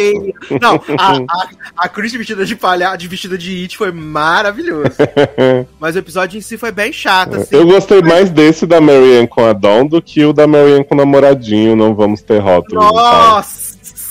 Não, 0.62 0.82
a, 0.98 1.14
a, 1.30 1.86
a 1.86 1.90
Chris 1.90 2.12
vestida 2.12 2.46
de 2.46 2.56
palhaço, 2.56 2.98
de 2.98 3.08
vestida 3.08 3.38
de 3.38 3.64
It 3.64 3.78
foi 3.78 3.92
maravilhoso. 3.92 4.98
Mas 5.80 5.96
o 5.96 6.00
episódio 6.00 6.38
em 6.38 6.42
si 6.42 6.58
foi 6.58 6.72
bem 6.72 6.92
chato, 6.92 7.38
assim. 7.38 7.56
Eu 7.56 7.66
gostei 7.66 8.02
mais 8.02 8.30
desse 8.30 8.66
da 8.66 8.82
Mary 8.82 9.18
Anne 9.18 9.28
com 9.28 9.46
a 9.46 9.54
Dawn 9.54 9.88
do 9.88 10.02
que 10.02 10.26
o 10.26 10.34
da 10.34 10.46
Mary 10.46 10.74
Anne 10.74 10.84
com 10.84 10.94
o 10.94 10.98
namoradinho, 10.98 11.76
não 11.76 11.96
vamos 11.96 12.22
ter 12.22 12.40
rótulos. 12.40 12.84
Nossa! 12.84 13.64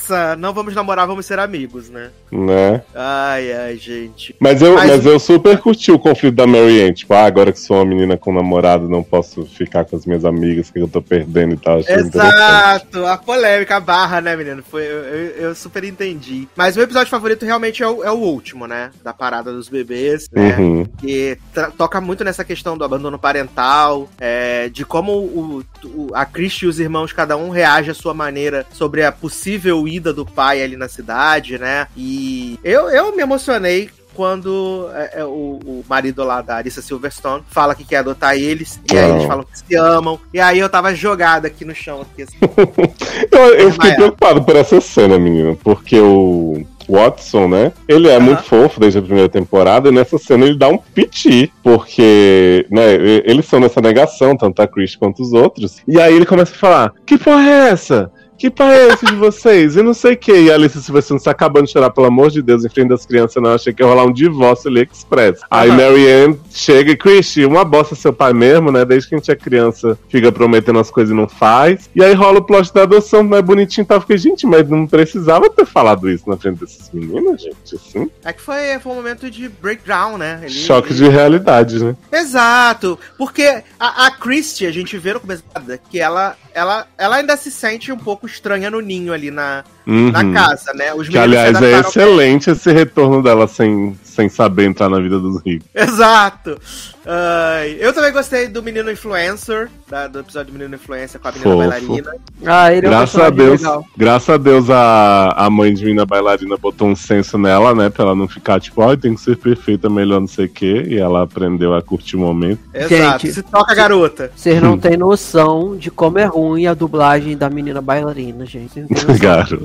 Nossa, 0.05 0.37
não 0.37 0.53
vamos 0.53 0.75
namorar, 0.75 1.07
vamos 1.07 1.25
ser 1.25 1.39
amigos, 1.39 1.89
né? 1.89 2.11
Né? 2.31 2.83
Ai, 2.95 3.53
ai, 3.53 3.77
gente. 3.77 4.37
Mas 4.39 4.61
eu, 4.61 4.75
mas... 4.75 4.91
mas 4.91 5.07
eu 5.07 5.19
super 5.19 5.59
curti 5.59 5.91
o 5.91 5.99
conflito 5.99 6.35
da 6.35 6.47
Mary 6.47 6.83
Ann. 6.83 6.93
Tipo, 6.93 7.15
ah, 7.15 7.25
agora 7.25 7.53
que 7.53 7.59
sou 7.59 7.79
uma 7.79 7.87
menina 7.87 8.17
com 8.17 8.33
namorado, 8.33 8.89
não 8.89 9.03
posso 9.03 9.47
ficar 9.47 9.85
com 9.85 9.97
as 9.97 10.05
minhas 10.05 10.25
amigas 10.25 10.71
que 10.71 10.79
eu 10.79 10.89
tô 10.89 11.01
perdendo 11.01 11.55
e 11.55 11.57
tal. 11.57 11.81
Exato, 11.81 13.07
a 13.07 13.17
polêmica, 13.17 13.77
a 13.77 13.81
barra, 13.81 14.21
né, 14.21 14.37
menino? 14.37 14.63
Foi, 14.63 14.83
eu, 14.83 15.05
eu, 15.05 15.27
eu, 15.37 15.55
super 15.55 15.85
entendi. 15.85 16.47
Mas 16.55 16.75
o 16.75 16.79
meu 16.79 16.85
episódio 16.85 17.11
favorito 17.11 17.47
realmente 17.47 17.83
é 17.83 17.89
o, 17.89 18.05
é 18.05 18.11
o 18.11 18.17
último, 18.17 18.67
né? 18.67 18.91
Da 19.03 19.15
parada 19.15 19.53
dos 19.53 19.71
bebês, 19.71 20.29
né? 20.31 20.57
Uhum. 20.59 20.87
Que 20.99 21.39
toca 21.79 22.01
muito 22.01 22.25
nessa 22.25 22.45
questão 22.45 22.77
do 22.77 22.85
abandono 22.85 23.19
parental, 23.19 24.09
é, 24.21 24.69
de 24.69 24.85
como 24.85 25.13
o, 25.13 25.65
o, 25.85 26.11
a 26.13 26.27
Chris 26.27 26.55
e 26.55 26.67
os 26.67 26.79
irmãos, 26.79 27.13
cada 27.13 27.37
um 27.37 27.49
reage 27.49 27.91
à 27.91 27.95
sua 27.95 28.13
maneira 28.13 28.67
sobre 28.73 29.03
a 29.03 29.11
possível 29.11 29.87
ida 29.97 30.13
do 30.13 30.25
pai 30.25 30.63
ali 30.63 30.77
na 30.77 30.89
cidade, 30.89 31.59
né? 31.59 31.87
E 31.97 32.59
eu, 32.63 32.89
eu 32.91 33.15
me 33.15 33.23
emocionei 33.23 33.91
quando 34.15 34.89
é, 34.95 35.21
é, 35.21 35.25
o, 35.25 35.59
o, 35.65 35.85
marido 35.89 36.23
lá 36.25 36.41
da 36.41 36.57
Arissa 36.57 36.81
Silverstone 36.81 37.43
fala 37.51 37.75
que 37.75 37.85
quer 37.85 37.99
adotar 37.99 38.37
eles, 38.37 38.81
e 38.91 38.97
aí 38.97 39.11
eles 39.11 39.25
falam 39.25 39.45
que 39.45 39.59
se 39.59 39.75
amam, 39.75 40.19
e 40.33 40.41
aí 40.41 40.59
eu 40.59 40.69
tava 40.69 40.95
jogada 40.95 41.49
aqui 41.49 41.65
no 41.65 41.75
chão. 41.75 42.03
Aqui, 42.03 42.23
assim. 42.23 42.37
eu, 43.31 43.55
eu 43.55 43.73
fiquei 43.73 43.95
preocupado 43.95 44.43
por 44.43 44.57
essa 44.57 44.81
cena, 44.81 45.19
menina, 45.19 45.57
porque 45.63 45.99
o. 45.99 46.65
Watson, 46.87 47.49
né? 47.49 47.73
Ele 47.89 48.11
é 48.11 48.19
uhum. 48.19 48.25
muito 48.25 48.43
fofo 48.43 48.79
desde 48.79 48.99
a 48.99 49.03
primeira 49.03 49.29
temporada, 49.29 49.89
e 49.89 49.93
nessa 49.93 50.19
cena 50.19 50.45
ele 50.45 50.59
dá 50.59 50.69
um 50.69 50.77
piti, 50.77 51.51
porque, 51.63 52.67
né, 52.71 52.95
eles 53.25 53.47
são 53.47 53.59
nessa 53.59 53.81
negação, 53.81 54.37
tanto 54.37 54.61
a 54.61 54.67
Chris 54.67 54.95
quanto 54.95 55.23
os 55.23 55.33
outros. 55.33 55.79
E 55.89 55.99
aí 55.99 56.15
ele 56.15 56.27
começa 56.27 56.55
a 56.55 56.59
falar: 56.59 56.93
Que 57.07 57.17
porra 57.17 57.43
é 57.43 57.71
essa? 57.71 58.13
Que 58.37 58.51
pai 58.51 58.75
é 58.77 58.89
esse 58.89 59.07
de 59.07 59.15
vocês? 59.15 59.77
E 59.77 59.83
não 59.83 59.95
sei 59.95 60.15
o 60.15 60.17
que. 60.17 60.33
E 60.33 60.51
a 60.51 60.55
Alice 60.55 60.81
Silverstone 60.83 61.19
está 61.19 61.31
acabando 61.31 61.67
de 61.67 61.73
chorar, 61.73 61.91
pelo 61.91 62.07
amor 62.07 62.31
de 62.31 62.43
Deus, 62.43 62.65
em 62.65 62.69
frente 62.69 62.89
das 62.89 63.07
crianças, 63.07 63.43
não. 63.43 63.55
Achei 63.55 63.73
que 63.73 63.83
ia 63.83 63.87
rolar 63.87 64.05
um 64.05 64.13
divórcio 64.13 64.69
ali 64.69 64.89
express. 64.93 65.41
Aí 65.51 65.71
Mary 65.71 66.11
Ann 66.11 66.37
chega 66.51 66.93
e, 66.93 66.97
Christy, 66.97 67.45
uma 67.45 67.65
bosta 67.65 67.95
seu 67.95 68.13
pai 68.13 68.33
mesmo, 68.33 68.73
né? 68.73 68.85
Desde 68.85 69.09
que 69.09 69.15
a 69.15 69.19
gente 69.19 69.31
é 69.31 69.37
criança, 69.37 69.99
fica 70.09 70.33
prometendo 70.33 70.79
as 70.79 70.91
coisas 70.91 71.13
e 71.13 71.17
não 71.17 71.29
faz. 71.29 71.89
E 71.95 72.03
aí 72.03 72.13
rola 72.13 72.41
o 72.41 72.45
plot 72.45 72.73
da 72.75 72.83
adoção, 72.83 73.23
não 73.23 73.39
é 73.39 73.43
bonitinho 73.43 73.85
e 73.85 73.87
tal. 73.87 74.01
Fiquei, 74.01 74.19
gente, 74.19 74.47
mas 74.47 74.69
não 74.69 74.87
precisava 74.87 75.49
ter 75.49 75.65
falado 75.65 76.11
isso 76.11 76.29
na 76.29 76.37
frente 76.37 76.61
desses 76.61 76.91
meninos, 76.93 77.41
gente, 77.41 77.77
assim. 77.77 78.11
É 78.25 78.33
que 78.33 78.43
foi, 78.43 78.79
foi 78.81 78.93
um 78.93 78.97
momento 78.97 79.31
de 79.31 79.49
breakdown, 79.49 80.19
né? 80.19 80.41
Ele, 80.43 80.51
Choque 80.51 80.93
ele... 80.93 80.97
de 80.97 81.09
realidade, 81.09 81.83
né? 81.83 81.97
Exato. 82.13 82.99
Porque 83.17 83.63
a, 83.79 84.07
a 84.07 84.11
Christy, 84.11 84.67
a 84.67 84.73
gente 84.73 84.99
vê 84.99 85.15
no 85.15 85.21
começo 85.21 85.45
que 85.89 86.01
ela, 86.01 86.37
ela, 86.53 86.87
ela 86.99 87.17
ainda 87.17 87.37
se 87.37 87.51
sente 87.51 87.93
um 87.93 87.99
pouco 87.99 88.24
estranha 88.27 88.71
no 88.71 88.81
ninho 88.81 89.13
ali 89.13 89.31
na, 89.31 89.65
uhum. 89.87 90.11
na 90.11 90.33
casa, 90.33 90.73
né? 90.75 90.93
Os 90.95 91.09
que, 91.09 91.19
aliás, 91.19 91.61
é 91.61 91.81
excelente 91.81 92.51
esse 92.51 92.73
retorno 92.73 93.23
dela 93.23 93.47
sem, 93.47 93.99
sem 94.03 94.29
saber 94.29 94.65
entrar 94.65 94.89
na 94.89 95.01
vida 95.01 95.19
dos 95.19 95.43
ricos. 95.43 95.69
Exato. 95.75 96.59
Uh, 97.05 97.69
eu 97.79 97.93
também 97.93 98.11
gostei 98.13 98.49
do 98.49 98.63
Menino 98.63 98.91
Influencer, 98.91 99.69
da, 99.87 100.07
do 100.07 100.21
episódio 100.21 100.51
do 100.51 100.59
Menino 100.59 100.75
Influencer 100.75 101.21
com 101.21 101.29
a 101.29 101.33
menina 101.33 101.51
Fofo. 101.51 101.69
bailarina. 101.69 102.13
Ah, 102.47 102.73
ele 102.73 102.87
é 102.87 102.89
graças 102.89 103.21
a 103.21 103.29
Deus, 103.29 103.61
legal. 103.61 103.85
Graças 103.95 104.29
a 104.31 104.37
Deus 104.39 104.71
a, 104.71 105.35
a 105.37 105.51
mãe 105.51 105.75
de 105.75 105.85
menina 105.85 106.07
bailarina 106.07 106.57
botou 106.57 106.89
um 106.89 106.97
senso 106.97 107.37
nela, 107.37 107.75
né? 107.75 107.91
Pra 107.91 108.05
ela 108.05 108.15
não 108.15 108.27
ficar 108.27 108.59
tipo, 108.59 108.81
ó, 108.81 108.91
oh, 108.91 108.97
tem 108.97 109.15
que 109.15 109.21
ser 109.21 109.37
perfeita, 109.37 109.91
melhor 109.91 110.19
não 110.19 110.27
sei 110.27 110.47
o 110.47 110.49
quê. 110.49 110.87
E 110.89 110.97
ela 110.97 111.23
aprendeu 111.23 111.75
a 111.75 111.83
curtir 111.83 112.17
o 112.17 112.21
momento. 112.21 112.61
Exato, 112.73 113.27
Gente, 113.27 113.35
se 113.35 113.43
toca, 113.43 113.75
garota. 113.75 114.33
Vocês 114.35 114.63
não 114.63 114.79
têm 114.79 114.97
noção 114.97 115.77
de 115.77 115.91
como 115.91 116.19
é 116.19 116.25
ruim 116.25 116.67
a 116.67 116.73
dublagem 116.73 117.37
da 117.37 117.51
menina 117.51 117.83
bailarina, 117.83 118.47
gente. 118.47 118.81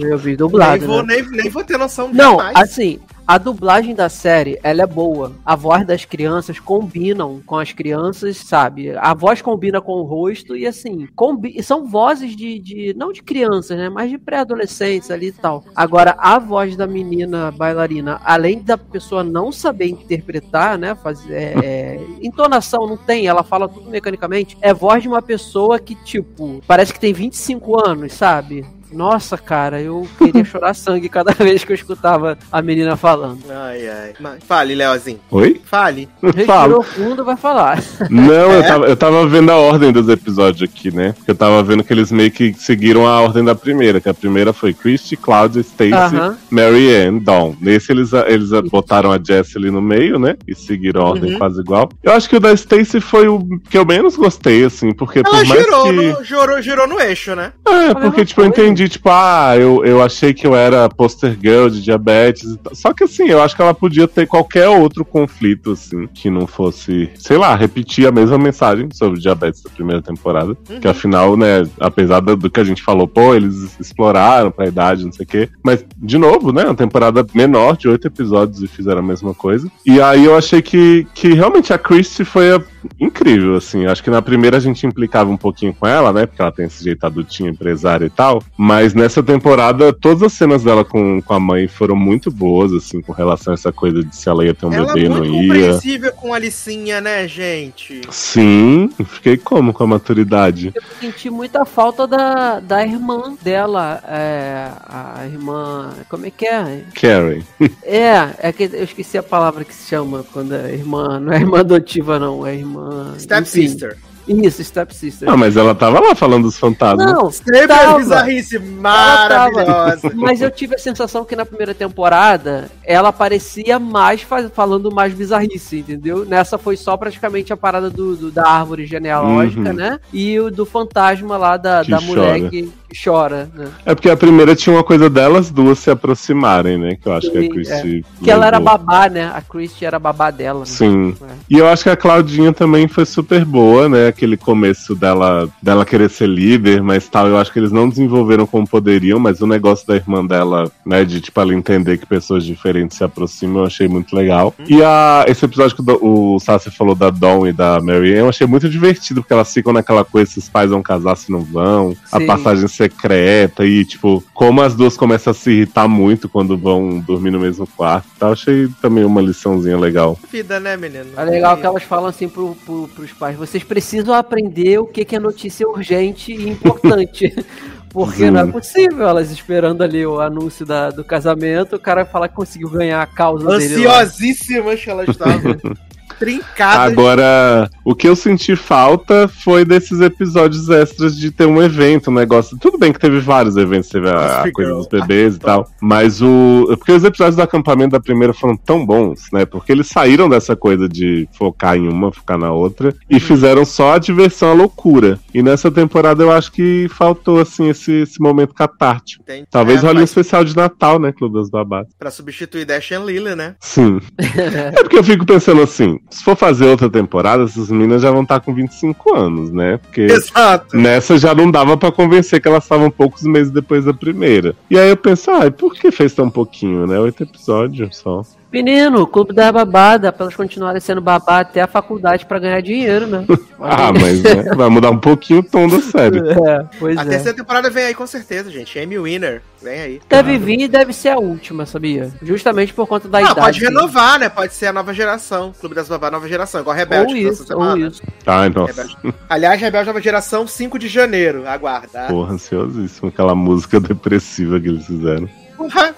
Eu 0.10 0.18
vi 0.18 0.36
dublado. 0.36 0.80
Nem 0.80 0.88
vou, 0.88 1.04
né? 1.04 1.16
nem, 1.16 1.32
nem 1.32 1.50
vou 1.50 1.64
ter 1.64 1.78
noção 1.78 2.10
Não, 2.12 2.38
mais. 2.38 2.56
assim, 2.56 3.00
a 3.30 3.38
dublagem 3.38 3.94
da 3.94 4.10
série, 4.10 4.60
ela 4.64 4.82
é 4.82 4.88
boa. 4.88 5.34
A 5.46 5.56
voz 5.56 5.86
das 5.86 6.04
crianças 6.04 6.60
combinam 6.60 7.40
com 7.46 7.58
as 7.58 7.72
crianças, 7.72 8.38
sabe? 8.38 8.98
A 8.98 9.14
voz 9.14 9.40
combina 9.40 9.80
com 9.80 9.92
o 9.92 10.04
rosto 10.04 10.58
e 10.58 10.66
assim, 10.66 11.08
combi 11.16 11.62
são 11.62 11.86
vozes 11.86 12.36
de, 12.36 12.58
de 12.58 12.96
não 12.98 13.14
de 13.14 13.22
crianças, 13.22 13.78
né, 13.78 13.88
mas 13.88 14.10
de 14.10 14.18
pré-adolescentes 14.18 15.12
ali 15.12 15.28
e 15.28 15.32
tal. 15.32 15.64
Agora, 15.76 16.16
a 16.18 16.40
voz 16.40 16.76
da 16.76 16.88
menina 16.88 17.52
bailarina, 17.52 18.20
além 18.26 18.64
da 18.64 18.80
pessoa 18.80 19.24
não 19.24 19.52
saber 19.52 19.90
interpretar, 19.90 20.76
né, 20.80 20.96
fazer 20.96 21.32
é, 21.32 21.54
é, 21.64 22.08
entonação 22.24 22.88
não 22.88 22.98
tem, 22.98 23.28
ela 23.28 23.44
fala 23.44 23.70
tudo 23.70 23.92
mecanicamente, 23.92 24.58
é 24.60 24.74
voz 24.74 25.04
de 25.04 25.08
uma 25.08 25.22
pessoa 25.22 25.78
que 25.78 25.94
tipo, 25.94 26.64
parece 26.66 26.92
que 26.92 27.00
tem 27.00 27.14
25 27.14 27.88
anos, 27.88 28.14
sabe? 28.14 28.66
Nossa, 28.92 29.38
cara, 29.38 29.82
eu 29.82 30.08
queria 30.18 30.44
chorar 30.46 30.74
sangue 30.74 31.10
cada 31.10 31.32
vez 31.44 31.64
que 31.64 31.72
eu 31.72 31.76
escutava 31.76 32.38
a 32.52 32.62
menina 32.62 32.96
falando. 32.96 33.40
Ai, 33.50 33.88
ai. 33.88 34.14
Mas, 34.20 34.44
fale, 34.44 34.76
Leozinho. 34.76 35.20
Oi? 35.32 35.62
Fale. 35.64 36.10
Respirou 36.24 36.84
fundo, 36.84 37.24
vai 37.24 37.38
falar. 37.38 37.82
Não, 38.10 38.52
é? 38.52 38.58
eu, 38.58 38.64
tava, 38.64 38.86
eu 38.88 38.98
tava 38.98 39.28
vendo 39.28 39.52
a 39.52 39.58
ordem 39.58 39.92
dos 39.92 40.10
episódios 40.10 40.70
aqui, 40.70 40.94
né? 40.94 41.14
Eu 41.28 41.36
tava 41.36 41.62
vendo 41.64 41.84
que 41.84 41.94
eles 41.94 42.12
meio 42.12 42.32
que 42.32 42.54
seguiram 42.54 43.08
a 43.08 43.22
ordem 43.22 43.44
da 43.44 43.56
primeira, 43.56 44.02
que 44.02 44.10
a 44.10 44.14
primeira 44.14 44.54
foi 44.54 44.74
Christy, 44.74 45.16
Cláudia, 45.16 45.62
Stacy, 45.62 46.16
uh 46.16 46.20
-huh. 46.20 46.38
Mary 46.50 46.96
Ann, 46.96 47.20
Dawn. 47.20 47.56
Nesse 47.62 47.92
eles, 47.92 48.12
eles 48.14 48.50
botaram 48.70 49.12
a 49.12 49.20
Jess 49.22 49.56
ali 49.56 49.72
no 49.72 49.82
meio, 49.82 50.18
né? 50.20 50.36
E 50.48 50.56
seguiram 50.56 51.02
a 51.02 51.10
ordem 51.10 51.34
uhum. 51.34 51.38
quase 51.38 51.60
igual. 51.60 51.90
Eu 52.04 52.14
acho 52.14 52.30
que 52.30 52.36
o 52.36 52.40
da 52.40 52.54
Stacy 52.54 53.00
foi 53.00 53.28
o 53.28 53.46
que 53.70 53.78
eu 53.78 53.86
menos 53.86 54.16
gostei, 54.16 54.64
assim, 54.64 54.94
porque 54.94 55.20
Ela 55.20 55.30
por 55.30 55.48
mais 55.48 55.62
girou 55.62 55.84
que... 55.84 55.92
No, 55.92 56.24
girou, 56.24 56.62
girou 56.62 56.88
no 56.88 57.00
eixo, 57.00 57.36
né? 57.36 57.52
É, 57.68 57.94
porque, 57.94 58.26
tipo, 58.26 58.42
eu 58.42 58.46
entendi 58.48 58.79
entendi, 58.80 58.90
tipo, 58.90 59.10
ah, 59.10 59.56
eu, 59.58 59.84
eu 59.84 60.02
achei 60.02 60.34
que 60.34 60.48
eu 60.48 60.56
era 60.56 60.88
poster 60.90 61.38
girl 61.42 61.68
de 61.68 61.82
diabetes. 61.82 62.58
Só 62.74 62.94
que 62.94 63.04
assim, 63.04 63.28
eu 63.28 63.42
acho 63.42 63.56
que 63.56 63.62
ela 63.62 63.74
podia 63.74 64.08
ter 64.08 64.28
qualquer 64.28 64.68
outro 64.70 65.04
conflito, 65.04 65.72
assim, 65.72 66.08
que 66.08 66.30
não 66.30 66.48
fosse, 66.48 67.10
sei 67.16 67.38
lá, 67.38 67.56
repetir 67.56 68.08
a 68.08 68.12
mesma 68.12 68.38
mensagem 68.38 68.90
sobre 68.94 69.20
diabetes 69.20 69.62
da 69.62 69.70
primeira 69.70 70.02
temporada. 70.02 70.58
Uhum. 70.70 70.80
Que 70.80 70.88
afinal, 70.88 71.36
né, 71.36 71.68
apesar 71.80 72.22
do 72.22 72.50
que 72.50 72.60
a 72.60 72.64
gente 72.64 72.82
falou, 72.82 73.08
pô, 73.08 73.36
eles 73.36 73.78
exploraram 73.80 74.52
pra 74.52 74.68
idade, 74.68 75.06
não 75.06 75.12
sei 75.12 75.26
o 75.26 75.28
quê. 75.28 75.50
Mas, 75.64 75.86
de 75.98 76.18
novo, 76.18 76.52
né, 76.52 76.64
uma 76.66 76.76
temporada 76.76 77.26
menor, 77.34 77.76
de 77.76 77.88
oito 77.88 78.08
episódios, 78.08 78.62
e 78.62 78.68
fizeram 78.68 79.00
a 79.00 79.04
mesma 79.04 79.34
coisa. 79.34 79.70
E 79.86 80.02
aí 80.02 80.26
eu 80.26 80.36
achei 80.36 80.62
que, 80.62 81.06
que 81.14 81.34
realmente 81.34 81.74
a 81.74 81.78
Christie 81.78 82.26
foi 82.26 82.56
a, 82.56 82.62
incrível, 83.00 83.56
assim. 83.56 83.86
Acho 83.86 84.04
que 84.04 84.10
na 84.10 84.22
primeira 84.22 84.58
a 84.58 84.60
gente 84.60 84.86
implicava 84.86 85.30
um 85.30 85.38
pouquinho 85.38 85.74
com 85.74 85.88
ela, 85.88 86.14
né, 86.14 86.26
porque 86.26 86.42
ela 86.42 86.52
tem 86.52 86.66
esse 86.66 86.84
jeito 86.84 87.06
adultinho, 87.06 87.50
empresário 87.50 88.08
e 88.08 88.10
tal. 88.10 88.42
Mas 88.70 88.94
nessa 88.94 89.24
temporada, 89.24 89.92
todas 89.92 90.22
as 90.22 90.34
cenas 90.34 90.64
dela 90.64 90.86
com, 90.86 91.20
com 91.24 91.34
a 91.34 91.40
mãe 91.40 91.68
foram 91.68 91.96
muito 91.96 92.30
boas, 92.30 92.72
assim, 92.72 93.02
com 93.02 93.12
relação 93.12 93.52
a 93.52 93.56
essa 93.56 93.72
coisa 93.72 94.04
de 94.04 94.16
se 94.16 94.30
ela 94.30 94.46
ia 94.46 94.54
ter 94.54 94.68
um 94.68 94.72
ela 94.72 94.94
bebê 94.94 95.10
ou 95.10 95.16
não 95.16 95.26
ia. 95.26 95.26
Ela 95.26 95.26
é 95.26 95.32
muito 95.32 95.48
compreensível 95.48 96.14
com 96.14 96.32
a 96.32 96.36
Alicinha, 96.36 97.02
né, 97.02 97.28
gente? 97.28 98.02
Sim, 98.12 98.92
fiquei 99.08 99.38
como 99.38 99.74
com 99.74 99.84
a 99.86 99.88
maturidade? 99.88 100.72
Eu 100.76 100.84
senti 101.00 101.32
muita 101.32 101.66
falta 101.66 102.06
da, 102.06 102.60
da 102.60 102.86
irmã 102.86 103.36
dela, 103.42 104.04
é, 104.08 104.70
a 104.88 105.26
irmã, 105.26 105.92
como 106.08 106.28
é 106.28 106.30
que 106.30 106.46
é? 106.46 106.84
Carrie. 106.94 107.44
É, 107.82 108.36
é 108.38 108.52
que 108.52 108.64
eu 108.64 108.84
esqueci 108.84 109.18
a 109.18 109.24
palavra 109.24 109.66
que 109.66 109.74
se 109.74 109.90
chama 109.90 110.24
quando 110.32 110.54
é 110.54 110.74
irmã, 110.76 111.20
não 111.20 111.34
é 111.34 111.38
irmã 111.38 111.62
adotiva 111.62 112.20
não, 112.20 112.46
é 112.46 112.56
irmã... 112.56 113.16
Stepsister. 113.18 113.98
Isso, 114.30 114.64
Step 114.64 114.94
Sister. 114.96 115.28
Não, 115.28 115.36
mas 115.36 115.58
ela 115.58 115.74
tava 115.74 116.00
lá 116.00 116.14
falando 116.16 116.44
dos 116.44 116.58
fantasmas. 116.58 117.12
Não, 117.12 117.32
Sempre 117.32 117.68
tava. 117.68 117.96
a 117.96 117.98
bizarrice 117.98 118.60
maravilhosa. 118.60 120.12
Mas 120.16 120.42
eu 120.42 120.52
tive 120.52 120.76
a 120.76 120.78
sensação 120.78 121.26
que 121.26 121.36
na 121.36 121.46
primeira 121.46 121.74
temporada 121.74 122.70
ela 122.84 123.10
aparecia 123.10 123.80
mais 123.80 124.22
falando 124.54 124.92
mais 124.92 125.14
bizarrice, 125.14 125.80
entendeu? 125.80 126.26
Nessa 126.26 126.58
foi 126.58 126.76
só 126.78 126.96
praticamente 126.98 127.52
a 127.54 127.58
parada 127.58 127.90
do, 127.90 128.16
do- 128.16 128.32
da 128.32 128.48
árvore 128.48 128.86
genealógica, 128.86 129.70
Uhum. 129.70 129.74
né? 129.76 130.00
E 130.14 130.40
o 130.40 130.50
do 130.52 130.66
fantasma 130.66 131.38
lá 131.38 131.58
da, 131.58 131.84
Que 131.84 131.92
da 131.92 132.02
mulher 132.02 132.50
que, 132.50 132.72
que 132.90 133.04
chora, 133.04 133.50
né? 133.54 133.68
É 133.86 133.94
porque 133.96 134.10
a 134.10 134.18
primeira 134.18 134.56
tinha 134.56 134.76
uma 134.76 134.84
coisa 134.84 135.10
delas 135.10 135.50
duas 135.50 135.80
se 135.80 135.90
aproximarem, 135.92 136.78
né? 136.78 136.96
Que 137.02 137.08
eu 137.08 137.14
acho 137.14 137.32
que 137.32 137.40
Sim, 137.40 137.46
a 137.48 137.50
Christie. 137.50 138.06
Que 138.24 138.32
ela 138.32 138.46
era 138.48 138.60
babá, 138.60 139.10
né? 139.10 139.32
A 139.34 139.42
Christie 139.42 139.86
era 139.86 140.00
babá 140.00 140.32
dela. 140.32 140.60
Né? 140.62 140.66
Sim. 140.66 141.16
É. 141.22 141.26
E 141.50 141.58
eu 141.58 141.68
acho 141.68 141.84
que 141.84 141.90
a 141.90 141.96
Claudinha 141.98 142.54
também 142.54 142.88
foi 142.88 143.06
super 143.06 143.44
boa, 143.46 143.88
né? 143.90 144.12
Aquele 144.20 144.36
começo 144.36 144.96
dela, 144.96 145.48
dela 145.62 145.86
querer 145.86 146.10
ser 146.10 146.28
líder, 146.28 146.84
mas 146.84 147.08
tal. 147.08 147.28
Eu 147.28 147.38
acho 147.38 147.54
que 147.54 147.58
eles 147.58 147.72
não 147.72 147.88
desenvolveram 147.88 148.46
como 148.46 148.68
poderiam, 148.68 149.18
mas 149.18 149.40
o 149.40 149.48
negócio 149.48 149.88
da 149.88 149.96
irmã 149.96 150.26
dela, 150.26 150.70
né? 150.86 151.06
De 151.06 151.22
tipo 151.22 151.40
ela 151.40 151.54
entender 151.54 151.98
que 151.98 152.06
pessoas 152.06 152.44
diferentes 152.44 152.98
se 152.98 153.04
aproximam, 153.04 153.62
eu 153.62 153.66
achei 153.66 153.88
muito 153.88 154.14
legal. 154.14 154.54
E 154.68 154.84
a, 154.84 155.24
esse 155.26 155.46
episódio 155.46 155.74
que 155.74 155.82
o, 155.90 156.36
o 156.36 156.40
Sassi 156.42 156.70
falou 156.70 156.96
da 156.96 157.10
Dawn 157.10 157.48
e 157.48 157.54
da 157.54 157.80
Mary 157.80 158.14
Ann, 158.14 158.20
eu 158.20 158.30
achei 158.30 158.46
muito 158.46 158.68
divertido, 158.68 159.22
porque 159.22 159.32
elas 159.32 159.54
ficam 159.54 159.72
naquela 159.72 160.04
coisa: 160.04 160.30
se 160.30 160.40
os 160.40 160.50
pais 160.50 160.70
vão 160.70 160.82
casar, 160.82 161.16
se 161.16 161.32
não 161.32 161.40
vão, 161.40 161.96
a 162.12 162.20
Sim. 162.20 162.26
passagem 162.26 162.68
secreta 162.68 163.66
e, 163.66 163.86
tipo, 163.86 164.22
como 164.34 164.62
as 164.62 164.76
duas 164.76 164.98
começam 164.98 165.32
a 165.32 165.34
se 165.34 165.50
irritar 165.50 165.88
muito 165.88 166.28
quando 166.28 166.58
vão 166.58 167.00
dormir 167.00 167.32
no 167.32 167.40
mesmo 167.40 167.66
quarto 167.66 168.08
e 168.16 168.20
tal. 168.20 168.34
Achei 168.34 168.68
também 168.82 169.06
uma 169.06 169.22
liçãozinha 169.22 169.78
legal. 169.78 170.20
Vida, 170.30 170.60
né, 170.60 170.76
menino? 170.76 171.12
É 171.16 171.24
legal 171.24 171.56
que 171.56 171.66
elas 171.66 171.84
falam 171.84 172.08
assim 172.08 172.28
pro, 172.28 172.56
pro, 172.66 172.90
pros 172.94 173.14
pais: 173.14 173.38
vocês 173.38 173.64
precisam 173.64 174.09
aprender 174.14 174.80
o 174.80 174.86
que, 174.86 175.06
que 175.06 175.16
é 175.16 175.20
notícia 175.20 175.68
urgente 175.68 176.32
e 176.34 176.50
importante. 176.50 177.34
Porque 177.90 178.18
Sim. 178.18 178.30
não 178.30 178.42
é 178.42 178.52
possível 178.52 179.08
elas 179.08 179.32
esperando 179.32 179.82
ali 179.82 180.06
o 180.06 180.22
anúncio 180.22 180.64
da, 180.64 180.92
do 180.92 181.04
casamento, 181.04 181.76
o 181.76 181.80
cara 181.80 182.06
falar 182.06 182.28
que 182.28 182.36
conseguiu 182.36 182.70
ganhar 182.70 183.02
a 183.02 183.08
causa 183.08 183.58
dele. 183.58 183.84
lá. 183.84 184.02
Ansiosíssimas 184.04 184.84
que 184.84 184.90
elas 184.90 185.10
estavam. 185.10 185.58
Trincadas. 186.18 186.92
Agora, 186.92 187.70
o 187.84 187.96
que 187.96 188.08
eu 188.08 188.16
senti 188.16 188.56
falta 188.56 189.28
foi 189.28 189.66
desses 189.66 190.02
episódios 190.02 190.70
extras 190.70 191.18
de 191.18 191.32
ter 191.32 191.46
um 191.46 191.62
evento, 191.62 192.10
um 192.10 192.14
negócio. 192.14 192.58
Tudo 192.58 192.78
bem 192.78 192.92
que 192.92 193.00
teve 193.00 193.20
vários 193.20 193.56
eventos, 193.58 193.90
teve 193.90 194.10
a, 194.10 194.44
a 194.44 194.52
coisa 194.52 194.74
dos 194.74 194.88
bebês 194.88 195.36
e 195.36 195.40
tal. 195.40 195.70
Mas 195.82 196.22
o. 196.22 196.66
Porque 196.78 196.92
os 196.92 197.04
episódios 197.04 197.36
do 197.36 197.42
acampamento 197.42 197.92
da 197.92 198.00
primeira 198.00 198.34
foram 198.34 198.56
tão 198.56 198.86
bons, 198.86 199.28
né? 199.32 199.46
Porque 199.46 199.72
eles 199.72 199.88
saíram 199.88 200.30
dessa 200.30 200.56
coisa 200.56 200.88
de 200.88 201.28
focar 201.38 201.76
em 201.76 201.88
uma, 201.88 202.12
focar 202.12 202.38
na 202.38 202.52
outra, 202.52 202.94
e 203.10 203.20
fizeram 203.20 203.66
só 203.66 203.94
a 203.94 204.00
diversão, 204.00 204.52
a 204.52 204.54
loucura. 204.54 205.20
E 205.34 205.42
nessa 205.42 205.72
temporada 205.72 206.24
eu 206.24 206.32
acho 206.32 206.52
que 206.52 206.88
faltou, 206.90 207.40
assim, 207.40 207.70
esse, 207.70 207.92
esse 208.02 208.22
momento 208.22 208.54
catártico. 208.54 209.24
Entendi. 209.24 209.48
Talvez 209.50 209.84
É, 209.84 209.88
role 209.88 209.98
um 209.98 210.02
mas 210.02 210.10
especial 210.10 210.44
de 210.44 210.56
Natal, 210.56 211.00
né? 211.00 211.12
Clube 211.12 211.36
das 211.36 211.50
Babás. 211.50 211.88
Pra 211.98 212.12
substituir 212.12 212.66
Dash 212.66 212.92
and 212.92 213.06
Lily, 213.06 213.36
né? 213.36 213.56
Sim. 213.60 214.00
é 214.18 214.82
porque 214.82 214.98
eu 214.98 215.04
fico 215.04 215.26
pensando 215.26 215.62
assim, 215.62 215.99
se 216.10 216.24
for 216.24 216.36
fazer 216.36 216.66
outra 216.66 216.90
temporada, 216.90 217.44
essas 217.44 217.70
meninas 217.70 218.02
já 218.02 218.12
vão 218.12 218.24
estar 218.24 218.40
com 218.40 218.54
25 218.54 219.16
anos, 219.16 219.52
né? 219.52 219.78
Porque 219.78 220.02
Exato. 220.02 220.76
nessa 220.76 221.18
já 221.18 221.34
não 221.36 221.50
dava 221.50 221.78
pra 221.78 221.92
convencer 221.92 222.42
que 222.42 222.48
elas 222.48 222.64
estavam 222.64 222.90
poucos 222.90 223.24
meses 223.24 223.52
depois 223.52 223.86
da 223.86 223.94
primeira. 223.94 224.56
E 224.70 224.78
aí 224.78 224.90
eu 224.90 224.98
penso, 224.98 225.30
ah, 225.32 225.50
por 225.52 225.74
que 225.76 225.92
fez 225.92 226.14
tão 226.14 226.30
pouquinho, 226.30 226.88
né? 226.88 227.00
Oito 227.00 227.24
episódios 227.24 227.98
só. 227.98 228.24
Menino, 228.52 229.04
o 229.04 229.08
clube 229.08 229.32
da 229.32 229.52
babada, 229.52 230.12
pra 230.12 230.24
elas 230.26 230.36
continuarem 230.36 230.82
sendo 230.82 231.00
babá 231.00 231.42
até 231.42 231.62
a 231.62 231.68
faculdade 231.68 232.26
pra 232.26 232.40
ganhar 232.40 232.60
dinheiro, 232.62 233.06
né? 233.06 233.26
Ah, 233.62 233.92
mas 233.92 234.24
né, 234.24 234.56
vai 234.56 234.70
mudar 234.70 234.90
um 234.90 234.98
pouquinho 234.98 235.42
o 235.42 235.44
tom 235.44 235.68
da 235.68 235.82
série. 235.82 236.20
É, 236.48 236.66
pois 236.80 236.98
A 236.98 237.02
é. 237.02 237.06
terceira 237.06 237.38
temporada 237.38 237.70
vem 237.70 237.84
aí 237.84 237.94
com 237.94 238.08
certeza, 238.08 238.50
gente. 238.50 238.80
Amy 238.80 238.98
Winner, 238.98 239.42
vem 239.62 239.82
aí. 239.82 240.02
Deve 240.08 240.38
vir 240.38 240.62
e 240.62 240.68
deve 240.70 240.94
ser 240.94 241.10
a 241.10 241.18
última, 241.20 241.66
sabia? 241.66 242.10
Justamente 242.22 242.74
por 242.74 242.88
conta 242.88 243.10
da 243.10 243.18
Ah, 243.18 243.22
idade. 243.22 243.40
pode 243.42 243.60
renovar, 243.60 244.18
né? 244.18 244.30
Pode 244.30 244.54
ser 244.54 244.68
a 244.68 244.74
nova 244.74 244.94
geração. 244.94 245.54
Clube 245.60 245.76
das 245.76 245.90
Babá, 245.90 246.10
nova 246.10 246.28
geração. 246.28 246.62
Igual 246.62 246.76
Rebelde. 246.76 247.14
Ou 247.26 247.32
isso, 247.34 247.54
ou 247.54 247.78
isso. 247.78 248.02
Ai, 248.26 248.50
nossa. 248.50 248.72
Rebelde. 248.82 248.98
Aliás, 249.30 249.60
Rebelde 249.60 249.88
Nova 249.88 250.02
Geração, 250.02 250.48
5 250.48 250.80
de 250.80 250.88
janeiro. 250.88 251.46
Aguarda. 251.46 252.08
Porra, 252.08 252.34
ansiosíssimo. 252.34 253.10
Aquela 253.10 253.36
música 253.36 253.80
depressiva 253.82 254.58
que 254.60 254.70
eles 254.70 254.86
fizeram. 254.86 255.28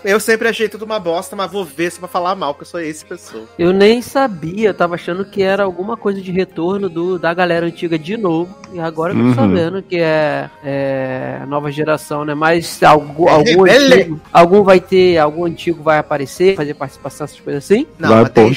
Eu 0.03 0.19
sempre 0.19 0.47
achei 0.47 0.67
tudo 0.67 0.85
uma 0.85 0.99
bosta, 0.99 1.35
mas 1.35 1.51
vou 1.51 1.63
ver 1.63 1.91
se 1.91 1.99
pra 1.99 2.07
falar 2.07 2.35
mal, 2.35 2.53
que 2.55 2.63
eu 2.63 2.65
sou 2.67 2.79
esse 2.79 3.05
pessoa. 3.05 3.43
Eu 3.59 3.71
nem 3.71 4.01
sabia, 4.01 4.69
eu 4.69 4.73
tava 4.73 4.95
achando 4.95 5.23
que 5.25 5.41
era 5.43 5.63
alguma 5.63 5.95
coisa 5.95 6.19
de 6.21 6.31
retorno 6.31 6.89
do, 6.89 7.19
da 7.19 7.33
galera 7.33 7.65
antiga 7.65 7.97
de 7.97 8.17
novo. 8.17 8.55
E 8.73 8.79
agora 8.79 9.13
eu 9.13 9.17
tô 9.17 9.23
Uhum. 9.23 9.35
sabendo 9.35 9.81
que 9.83 9.97
é, 9.99 10.49
é 10.63 11.41
nova 11.47 11.71
geração, 11.71 12.23
né? 12.25 12.33
Mas 12.33 12.81
algum, 12.83 13.27
É 13.27 13.31
algum, 13.33 13.63
rebelde. 13.63 13.93
antigo, 13.93 14.21
algum 14.31 14.63
vai 14.63 14.79
ter, 14.79 15.17
algum 15.17 15.45
antigo 15.45 15.83
vai 15.83 15.97
aparecer, 15.99 16.55
fazer 16.55 16.73
participação, 16.73 17.25
essas 17.25 17.39
coisas 17.39 17.63
assim. 17.63 17.85
Não, 17.99 18.09
Vai, 18.09 18.21
mas 18.23 18.29
tem. 18.31 18.53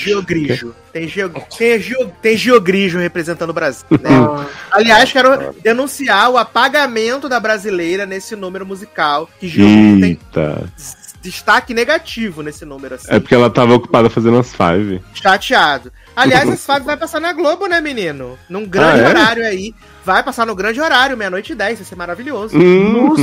Tem, 0.94 1.08
Geo... 1.08 1.28
tem, 1.58 1.80
Geo... 1.80 2.12
tem 2.22 2.36
Geogrijo 2.36 2.98
representando 3.00 3.50
o 3.50 3.52
Brasil. 3.52 3.84
né? 4.00 4.10
Aliás, 4.70 5.10
quero 5.10 5.52
denunciar 5.60 6.30
o 6.30 6.38
apagamento 6.38 7.28
da 7.28 7.40
brasileira 7.40 8.06
nesse 8.06 8.36
número 8.36 8.64
musical. 8.64 9.28
Que 9.40 9.48
Geogrijo 9.48 10.00
tem 10.00 10.10
Eita. 10.10 10.72
destaque 11.20 11.74
negativo 11.74 12.42
nesse 12.42 12.64
número, 12.64 12.94
assim. 12.94 13.08
É 13.10 13.18
porque 13.18 13.34
ela 13.34 13.50
tava 13.50 13.74
ocupada 13.74 14.08
fazendo 14.08 14.38
as 14.38 14.54
five. 14.54 15.02
Chateado. 15.12 15.90
Aliás, 16.14 16.48
esse 16.48 16.64
Fábio 16.64 16.84
vai 16.84 16.96
passar 16.96 17.20
na 17.20 17.32
Globo, 17.32 17.66
né, 17.66 17.80
menino? 17.80 18.38
Num 18.48 18.64
grande 18.64 19.00
Ah, 19.00 19.02
é? 19.02 19.08
horário 19.08 19.44
aí. 19.44 19.74
Vai 20.04 20.22
passar 20.22 20.46
no 20.46 20.54
grande 20.54 20.80
horário, 20.80 21.16
meia-noite 21.16 21.50
e 21.50 21.56
dez. 21.56 21.80
Vai 21.80 21.84
ser 21.88 21.96
maravilhoso. 21.96 22.56
Hum, 22.56 23.16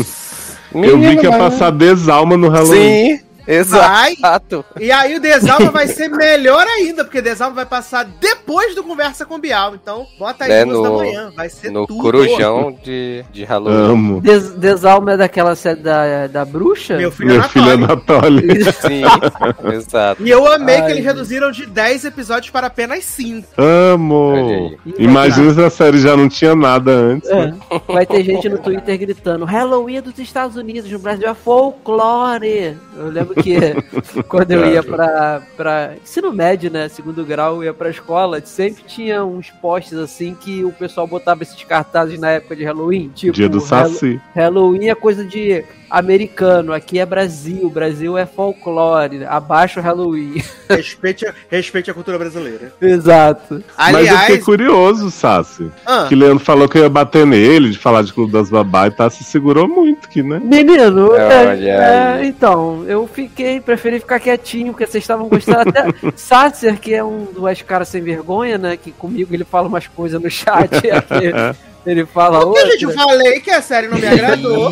eu 0.73 0.99
vi 0.99 1.15
que 1.15 1.25
ia 1.25 1.37
passar 1.37 1.69
desalma 1.71 2.35
no 2.35 2.49
Halloween. 2.49 3.17
Sim, 3.17 3.23
exato. 3.47 4.65
Vai. 4.75 4.83
E 4.85 4.91
aí 4.91 5.15
o 5.15 5.19
Desalma 5.19 5.71
vai 5.71 5.87
ser 5.87 6.09
melhor 6.09 6.65
ainda, 6.67 7.03
porque 7.03 7.21
Desalma 7.21 7.55
vai 7.55 7.65
passar 7.65 8.03
depois 8.05 8.75
do 8.75 8.83
Conversa 8.83 9.25
com 9.25 9.39
Bial. 9.39 9.75
Então, 9.75 10.05
bota 10.19 10.43
aí 10.45 10.49
Né, 10.49 10.65
duas 10.65 10.77
no- 10.77 10.83
da 10.83 10.89
manhã. 10.91 11.31
Vai 11.35 11.49
ser 11.49 11.71
No 11.71 11.87
tudo. 11.87 12.01
corujão 12.01 12.77
de, 12.83 13.23
de 13.31 13.43
Halloween. 13.43 13.91
Amo. 13.91 14.21
Des, 14.21 14.51
Desalma 14.51 15.13
é 15.13 15.17
daquela 15.17 15.55
série 15.55 15.79
da, 15.81 16.27
da 16.27 16.45
bruxa? 16.45 16.97
Meu 16.97 17.11
filho 17.11 17.29
Minha 17.31 17.43
filha 17.43 17.73
Anatólico. 17.73 18.51
Anatólia. 18.51 18.71
Sim, 18.73 19.03
exato. 19.73 20.23
E 20.25 20.29
eu 20.29 20.51
amei 20.51 20.75
Ai, 20.75 20.85
que 20.85 20.91
eles 20.91 21.05
reduziram 21.05 21.51
de 21.51 21.65
10 21.65 22.05
episódios 22.05 22.49
para 22.51 22.67
apenas 22.67 23.03
5. 23.05 23.47
Olha 23.57 23.67
Amo. 23.93 24.77
Imagina 24.97 25.53
se 25.53 25.61
a 25.63 25.69
série 25.69 25.99
já 25.99 26.15
não 26.15 26.27
tinha 26.29 26.55
nada 26.55 26.91
antes. 26.91 27.29
né? 27.29 27.55
É. 27.69 27.93
Vai 27.93 28.05
ter 28.05 28.23
gente 28.23 28.47
no 28.49 28.57
Twitter 28.57 28.97
gritando: 28.97 29.45
Halloween 29.45 29.97
é 29.97 30.01
dos 30.01 30.17
Estados 30.19 30.55
Unidos, 30.55 30.89
no 30.91 30.99
Brasil 30.99 31.27
é 31.27 31.33
folclore. 31.33 32.77
Eu 32.97 33.07
lembro 33.09 33.35
que 33.35 33.40
quando 34.27 34.51
eu 34.51 34.65
ia 34.65 34.83
pra, 34.83 35.41
pra 35.57 35.93
ensino 36.01 36.31
médio, 36.31 36.69
né? 36.71 36.87
Segundo 36.89 37.23
grau, 37.25 37.55
eu 37.57 37.63
ia 37.65 37.73
pra 37.73 37.89
escola, 37.89 38.41
sempre 38.45 38.83
tinha 38.85 39.23
uns 39.23 39.49
posts 39.49 39.97
assim 39.97 40.35
que 40.35 40.63
o 40.63 40.71
pessoal 40.71 41.07
botava 41.07 41.43
esses 41.43 41.63
cartazes 41.63 42.19
na 42.19 42.31
época 42.31 42.55
de 42.55 42.63
Halloween. 42.63 43.09
Tipo, 43.13 43.33
Dia 43.33 43.49
do 43.49 43.59
Hall- 43.59 43.89
Saci. 43.89 44.19
Halloween 44.35 44.89
é 44.89 44.95
coisa 44.95 45.23
de 45.25 45.63
americano, 45.91 46.71
aqui 46.73 46.97
é 46.99 47.05
Brasil, 47.05 47.69
Brasil 47.69 48.17
é 48.17 48.25
folclore, 48.25 49.25
abaixo 49.25 49.79
o 49.79 49.83
Halloween. 49.83 50.41
Respeite, 50.69 51.27
a- 51.27 51.33
respeite 51.49 51.91
a 51.91 51.93
cultura 51.93 52.17
brasileira. 52.17 52.71
Exato. 52.81 53.61
Mas 53.77 53.93
eu 53.93 53.99
fiquei 53.99 54.09
Aliás, 54.09 54.43
curioso, 54.45 55.11
Sassi. 55.11 55.69
ah, 55.85 56.05
Que 56.07 56.15
Leandro 56.15 56.43
falou 56.43 56.69
que 56.69 56.77
eu 56.77 56.83
ia 56.83 56.89
bater 56.89 57.25
nele, 57.27 57.71
de 57.71 57.77
falar 57.77 58.03
de 58.03 58.13
Clube 58.13 58.31
das 58.31 58.49
Babá 58.49 58.87
e 58.87 58.91
tá, 58.91 59.09
se 59.09 59.23
segurou 59.25 59.67
muito 59.67 60.07
aqui, 60.07 60.23
né? 60.23 60.39
Menino, 60.41 61.13
é, 61.15 62.19
é, 62.21 62.25
então, 62.25 62.85
eu 62.87 63.05
fiquei, 63.05 63.59
preferi 63.59 63.99
ficar 63.99 64.19
quietinho, 64.19 64.71
porque 64.71 64.87
vocês 64.87 65.03
estavam 65.03 65.27
gostando 65.27 65.69
até. 65.69 65.85
Satser, 66.15 66.79
que 66.79 66.93
é 66.93 67.03
um 67.03 67.25
dos 67.25 67.61
caras 67.63 67.89
sem 67.89 68.01
vergonha, 68.01 68.57
né? 68.57 68.77
Que 68.77 68.91
comigo 68.91 69.33
ele 69.33 69.43
fala 69.43 69.67
umas 69.67 69.87
coisas 69.87 70.21
no 70.21 70.29
chat, 70.29 70.73
aqui, 70.89 71.31
ele 71.85 72.05
fala 72.05 72.39
porque, 72.41 72.71
gente, 72.71 72.83
eu 72.83 72.89
outra. 72.89 73.03
falei 73.03 73.39
que 73.41 73.51
a 73.51 73.61
série 73.61 73.87
não 73.87 73.97
me 73.97 74.07
agradou. 74.07 74.71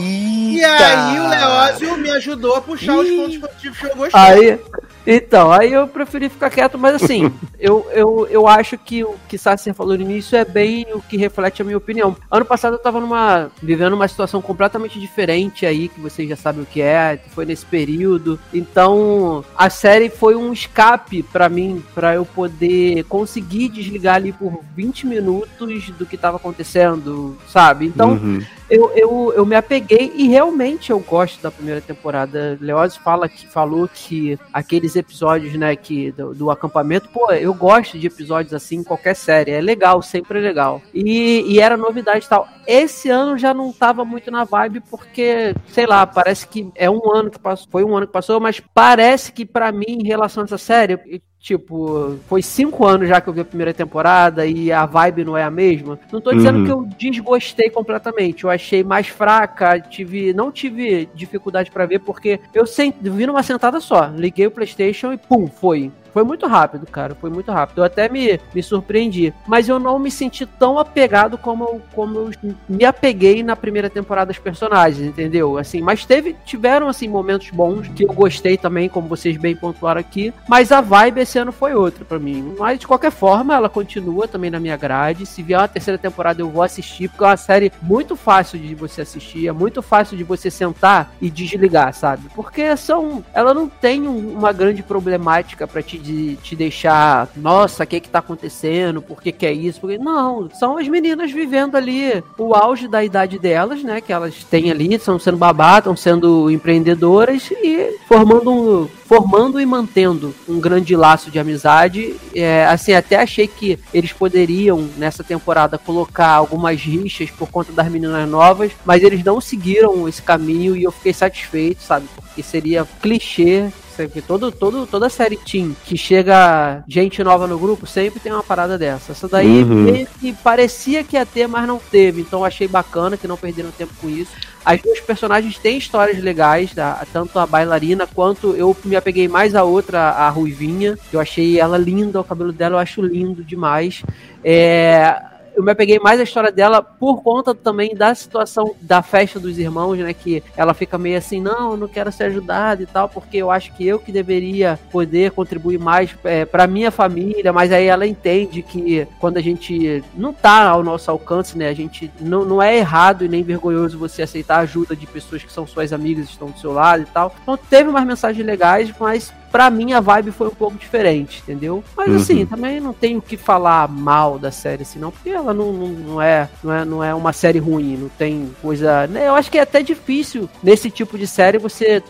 E 0.58 0.64
aí 0.64 1.20
o 1.20 1.28
Leózio 1.28 1.98
me 1.98 2.10
ajudou 2.12 2.56
a 2.56 2.62
puxar 2.62 2.98
os 2.98 3.10
pontos 3.10 3.38
positivos 3.38 3.78
que 3.78 3.86
eu 3.86 3.96
gostei. 3.96 4.20
Aí, 4.22 4.60
então, 5.08 5.52
aí 5.52 5.74
eu 5.74 5.88
preferi 5.88 6.30
ficar 6.30 6.50
quieto, 6.50 6.78
mas 6.78 7.02
assim, 7.02 7.32
eu, 7.60 7.88
eu, 7.94 8.28
eu 8.30 8.48
acho 8.48 8.78
que 8.78 9.04
o 9.04 9.16
que 9.28 9.38
Sasser 9.38 9.74
falou 9.74 9.96
no 9.96 10.04
início 10.04 10.38
é 10.38 10.46
bem 10.46 10.86
o 10.94 11.02
que 11.02 11.18
reflete 11.18 11.62
a 11.62 11.66
minha 11.66 11.78
opinião. 11.78 12.16
Ano 12.30 12.46
passado 12.46 12.74
eu 12.74 12.80
tava 12.80 13.00
numa. 13.00 13.50
vivendo 13.62 13.94
uma 13.94 14.08
situação 14.08 14.42
completamente 14.42 15.00
diferente 15.00 15.66
aí, 15.66 15.88
que 15.88 16.00
vocês 16.00 16.28
já 16.30 16.36
sabem 16.36 16.64
o 16.64 16.66
que 16.66 16.82
é, 16.82 17.18
que 17.18 17.30
foi 17.30 17.46
nesse 17.46 17.66
período. 17.66 18.40
Então, 18.54 19.44
a 19.58 19.70
série 19.70 20.10
foi 20.10 20.36
um 20.36 20.54
escape 20.54 21.24
pra 21.24 21.50
mim, 21.50 21.84
pra 21.96 22.16
eu 22.16 22.26
poder 22.26 23.04
conseguir 23.06 23.70
desligar 23.70 24.16
ali 24.16 24.32
por 24.32 24.62
20 24.76 25.08
minutos 25.08 25.90
do 25.92 26.06
que 26.06 26.18
tava 26.18 26.38
acontecendo, 26.38 27.38
sabe? 27.48 27.86
Então, 27.86 28.10
Uhum. 28.10 28.42
Eu, 28.70 28.92
eu, 28.96 29.34
eu 29.36 29.46
me 29.46 29.56
apeguei 29.56 30.12
e 30.16 30.28
realmente 30.28 30.92
eu 30.92 31.00
gosto 31.00 31.42
da 31.42 31.50
primeira 31.50 31.82
temporada. 31.82 32.58
Leoz 32.62 32.96
fala 32.96 33.28
que 33.28 33.48
falou 33.48 33.90
que 33.92 34.38
aqueles 34.54 34.96
episódios, 34.96 35.56
né, 35.56 35.76
que 35.76 36.12
do, 36.12 36.36
do, 36.36 36.52
acampamento, 36.52 37.10
pô, 37.10 37.32
eu 37.32 37.54
gosto 37.54 37.98
de 37.98 38.08
episódios 38.08 38.54
assim 38.54 38.78
em 38.78 38.84
qualquer 38.84 39.16
série. 39.16 39.52
É 39.52 39.62
legal, 39.62 40.02
sempre 40.02 40.40
é 40.40 40.42
legal. 40.42 40.82
E, 40.94 41.44
e 41.48 41.60
era 41.60 41.76
novidade 41.76 42.26
e 42.26 42.30
tal. 42.30 42.48
Esse 42.68 43.10
ano 43.10 43.38
já 43.38 43.54
não 43.54 43.74
tava 43.74 44.06
muito 44.06 44.30
na 44.30 44.44
vibe 44.44 44.82
porque, 44.82 45.56
sei 45.68 45.88
lá, 45.88 46.06
parece 46.06 46.48
que 46.48 46.70
é 46.76 46.90
um 46.90 47.12
ano 47.12 47.32
que 47.32 47.40
passou, 47.40 47.68
foi 47.72 47.84
um 47.84 47.98
ano 47.98 48.06
que 48.06 48.14
passou, 48.14 48.40
mas 48.40 48.62
parece 48.74 49.32
que 49.32 49.46
para 49.46 49.72
mim, 49.72 49.86
em 49.88 50.08
relação 50.08 50.44
a 50.44 50.46
essa 50.46 50.58
série, 50.58 51.22
Tipo, 51.40 52.18
foi 52.28 52.42
cinco 52.42 52.86
anos 52.86 53.08
já 53.08 53.22
que 53.22 53.30
eu 53.30 53.34
vi 53.34 53.40
a 53.40 53.46
primeira 53.46 53.74
temporada 53.74 54.46
e 54.46 54.74
a 54.74 54.86
vibe 54.86 55.24
não 55.24 55.38
é 55.38 55.44
a 55.44 55.50
mesma. 55.50 55.98
Não 56.12 56.20
tô 56.20 56.34
dizendo 56.34 56.60
uhum. 56.60 56.66
que 56.66 56.72
eu 56.72 56.90
desgostei 56.98 57.70
completamente. 57.70 58.44
Eu 58.44 58.50
achei 58.50 58.84
mais 58.84 59.08
fraca, 59.08 59.80
tive, 59.80 60.34
não 60.34 60.52
tive 60.52 61.08
dificuldade 61.16 61.72
para 61.72 61.86
ver, 61.86 62.00
porque 62.00 62.42
eu 62.54 62.66
vi 63.02 63.26
numa 63.26 63.42
sentada 63.42 63.80
só. 63.80 64.12
Liguei 64.14 64.48
o 64.48 64.52
PlayStation 64.52 65.14
e 65.14 65.18
pum, 65.18 65.48
foi. 65.48 65.90
Foi 66.14 66.24
muito 66.24 66.48
rápido, 66.48 66.86
cara. 66.86 67.16
Foi 67.16 67.30
muito 67.30 67.52
rápido. 67.52 67.80
Eu 67.80 67.84
até 67.84 68.10
me, 68.10 68.40
me 68.54 68.64
surpreendi. 68.64 69.34
Mas 69.48 69.70
eu 69.70 69.80
não 69.80 70.00
me 70.00 70.12
senti 70.12 70.46
tão 70.46 70.80
apegado 70.80 71.38
como 71.38 71.64
eu, 71.64 71.82
como 71.94 72.20
eu 72.20 72.32
me 72.68 72.86
apeguei 72.86 73.44
na 73.44 73.56
primeira 73.56 73.90
temporada 73.90 74.32
dos 74.32 74.40
personagens, 74.40 75.08
entendeu? 75.08 75.58
Assim, 75.58 75.82
mas 75.82 76.06
teve, 76.06 76.36
tiveram 76.46 76.88
assim 76.88 77.08
momentos 77.08 77.50
bons 77.50 77.88
que 77.90 78.04
eu 78.04 78.14
gostei 78.14 78.58
também, 78.58 78.90
como 78.90 79.08
vocês 79.08 79.38
bem 79.38 79.56
pontuaram 79.56 80.00
aqui. 80.00 80.34
Mas 80.48 80.72
a 80.72 80.82
vibe 80.82 81.22
esse 81.22 81.38
ano 81.38 81.52
foi 81.52 81.74
outra 81.74 82.04
para 82.06 82.20
mim. 82.20 82.56
Mas 82.58 82.80
de 82.80 82.88
qualquer 82.88 83.12
forma, 83.12 83.56
ela 83.56 83.70
continua 83.70 84.28
também 84.28 84.50
na 84.50 84.60
minha 84.60 84.78
grade. 84.78 85.26
Se 85.26 85.44
vier 85.44 85.60
uma 85.60 85.68
terceira 85.68 85.98
temporada, 85.98 86.42
eu 86.42 86.50
vou 86.50 86.64
assistir, 86.64 87.10
porque 87.10 87.24
é 87.24 87.28
uma 87.28 87.38
série 87.38 87.72
muito 87.82 88.16
fácil 88.16 88.60
de 88.60 88.74
você 88.76 89.02
assistir, 89.02 89.48
é 89.48 89.52
muito 89.52 89.82
fácil 89.82 90.18
de 90.18 90.24
você 90.24 90.50
sentar 90.50 91.12
e 91.22 91.30
desligar, 91.30 91.94
sabe? 91.94 92.24
Porque 92.36 92.76
são, 92.78 93.24
ela 93.34 93.54
não 93.54 93.68
tem 93.68 94.08
uma 94.08 94.52
grande 94.52 94.82
problemática 94.82 95.68
para 95.68 95.82
te 95.82 95.99
de 96.00 96.36
te 96.38 96.56
deixar, 96.56 97.30
nossa, 97.36 97.84
o 97.84 97.88
que 97.88 98.00
que 98.00 98.10
tá 98.10 98.20
acontecendo? 98.20 99.02
Por 99.02 99.22
que 99.22 99.32
que 99.32 99.46
é 99.46 99.54
isso? 99.54 99.82
Porque, 99.82 99.98
não, 99.98 100.50
são 100.52 100.78
as 100.78 100.88
meninas 100.88 101.32
vivendo 101.32 101.76
ali 101.76 102.24
o 102.38 102.54
auge 102.56 102.88
da 102.88 103.04
idade 103.04 103.38
delas, 103.38 103.84
né? 103.84 104.02
Que 104.02 104.14
elas 104.14 104.44
têm 104.44 104.72
ali, 104.72 104.96
estão 104.96 105.20
sendo 105.20 105.38
babá, 105.38 105.78
estão 105.78 105.96
sendo 105.96 106.50
empreendedoras 106.50 107.52
e 107.52 107.98
formando 108.08 108.52
um, 108.52 108.88
formando 109.06 109.60
e 109.60 109.66
mantendo 109.66 110.36
um 110.48 110.60
grande 110.60 110.96
laço 110.96 111.32
de 111.32 111.40
amizade. 111.40 112.16
É, 112.36 112.66
assim, 112.66 112.94
até 112.94 113.18
achei 113.18 113.48
que 113.48 113.80
eles 113.94 114.14
poderiam, 114.14 114.88
nessa 114.98 115.24
temporada, 115.24 115.78
colocar 115.78 116.30
algumas 116.30 116.80
rixas 116.80 117.32
por 117.32 117.50
conta 117.50 117.72
das 117.72 117.90
meninas 117.90 118.30
novas, 118.30 118.72
mas 118.86 119.04
eles 119.04 119.24
não 119.24 119.42
seguiram 119.42 120.08
esse 120.08 120.22
caminho 120.22 120.76
e 120.76 120.84
eu 120.84 120.92
fiquei 120.92 121.14
satisfeito, 121.14 121.82
sabe? 121.82 122.08
Porque 122.16 122.44
seria 122.44 122.88
clichê 123.02 123.72
porque 124.08 124.22
todo, 124.22 124.52
todo, 124.52 124.86
toda 124.86 125.10
série 125.10 125.38
Team 125.38 125.76
que 125.86 125.98
chega 125.98 126.84
gente 126.88 127.24
nova 127.24 127.48
no 127.48 127.58
grupo 127.58 127.86
sempre 127.86 128.20
tem 128.20 128.32
uma 128.32 128.44
parada 128.44 128.78
dessa. 128.78 129.12
Essa 129.12 129.28
daí 129.28 129.64
uhum. 129.64 130.06
que 130.20 130.34
parecia 130.34 131.04
que 131.04 131.16
ia 131.16 131.26
ter, 131.26 131.48
mas 131.48 131.68
não 131.68 131.80
teve. 131.80 132.22
Então 132.22 132.46
achei 132.46 132.68
bacana 132.68 133.18
que 133.18 133.28
não 133.28 133.38
perderam 133.38 133.72
tempo 133.72 133.94
com 134.02 134.10
isso. 134.10 134.32
As 134.64 134.82
duas 134.82 135.00
personagens 135.00 135.58
têm 135.58 135.78
histórias 135.78 136.22
legais, 136.22 136.74
tá? 136.74 137.06
tanto 137.12 137.40
a 137.40 137.48
bailarina 137.48 138.06
quanto 138.06 138.56
eu 138.56 138.76
me 138.84 138.96
apeguei 138.96 139.28
mais 139.28 139.56
a 139.56 139.64
outra, 139.64 140.10
a 140.10 140.30
Ruivinha. 140.30 140.98
Eu 141.12 141.20
achei 141.20 141.60
ela 141.60 141.78
linda, 141.78 142.20
o 142.20 142.24
cabelo 142.24 142.52
dela 142.52 142.76
eu 142.76 142.80
acho 142.80 143.02
lindo 143.02 143.44
demais. 143.44 144.04
É, 144.44 145.22
eu 145.56 145.64
me 145.64 145.72
apeguei 145.72 146.00
mais 146.00 146.20
à 146.20 146.24
história 146.24 146.52
dela 146.52 146.82
por 146.82 147.22
conta 147.22 147.54
também 147.54 147.96
da 147.96 148.14
situação 148.14 148.76
da 148.82 149.02
festa 149.02 149.40
dos 149.40 149.58
irmãos, 149.58 149.98
né? 149.98 150.14
Que 150.14 150.44
ela 150.56 150.74
fica 150.74 150.98
meio 150.98 151.18
assim, 151.18 151.42
não, 151.42 151.72
eu 151.72 151.78
não 151.78 151.88
quero 151.88 152.12
ser 152.12 152.26
ajudada 152.26 152.84
e 152.84 152.86
tal, 152.86 153.10
porque 153.10 153.38
eu 153.38 153.52
acho 153.52 153.74
que 153.74 153.86
eu 153.86 154.00
que 154.00 154.12
deveria 154.12 154.80
poder 154.92 155.32
contribuir 155.32 155.80
mais 155.80 156.10
é, 156.24 156.46
para 156.46 156.68
minha 156.68 156.92
família, 156.92 157.52
mas 157.52 157.72
aí 157.72 157.86
ela 157.86 158.08
entende 158.08 158.62
que 158.62 159.08
quando 159.20 159.38
a 159.38 159.42
gente 159.42 160.04
não 160.16 160.34
tá 160.34 160.70
ao 160.70 160.84
nosso 160.84 161.10
alcance, 161.12 161.58
né? 161.58 161.70
A 161.70 161.74
gente 161.74 162.12
não, 162.20 162.46
não 162.46 162.62
é 162.62 162.78
errado 162.78 163.26
e 163.26 163.28
nem 163.28 163.44
vergonhoso 163.44 163.98
você 163.98 164.22
aceitar 164.22 164.58
a 164.58 164.62
ajuda 164.62 164.96
de 164.96 165.06
pessoas 165.08 165.44
que 165.44 165.52
são 165.52 165.66
suas 165.68 165.92
amigas, 165.94 166.30
estão 166.30 166.50
do 166.50 166.60
seu 166.60 166.72
lado 166.72 167.04
e 167.04 167.06
tal. 167.08 167.36
Então 167.42 167.58
teve 167.58 167.90
umas 167.90 168.06
mensagens 168.06 168.46
legais, 168.46 168.92
mas 169.00 169.34
pra 169.52 169.70
mim 169.70 169.94
a 169.94 170.00
vibe 170.00 170.32
foi 170.32 170.48
um 170.48 170.56
pouco 170.56 170.78
diferente, 170.78 171.42
entendeu? 171.44 171.84
Mas 171.96 172.10
uhum. 172.10 172.16
assim, 172.16 172.46
também 172.46 172.80
não 172.80 172.94
tenho 172.94 173.22
que 173.22 173.38
falar 173.38 173.88
mal 173.88 174.38
da 174.38 174.52
série 174.52 174.84
assim, 174.84 175.00
não, 175.00 175.12
porque 175.12 175.30
ela 175.30 175.54
não, 175.54 175.72
não, 175.72 175.88
não, 175.88 176.22
é, 176.22 176.50
não, 176.64 176.74
é, 176.74 176.86
não 176.86 177.04
é 177.04 177.14
uma 177.14 177.34
série 177.34 177.60
ruim, 177.60 177.98
não 177.98 178.10
tem 178.10 178.52
coisa. 178.62 179.08
Né? 179.08 179.28
Eu 179.28 179.36
acho 179.36 179.52
que 179.52 179.58
é 179.58 179.62
até 179.62 179.82
difícil 179.82 180.50
nesse 180.64 180.90
tipo 180.90 181.18
de 181.18 181.28
série 181.28 181.58
você 181.58 182.04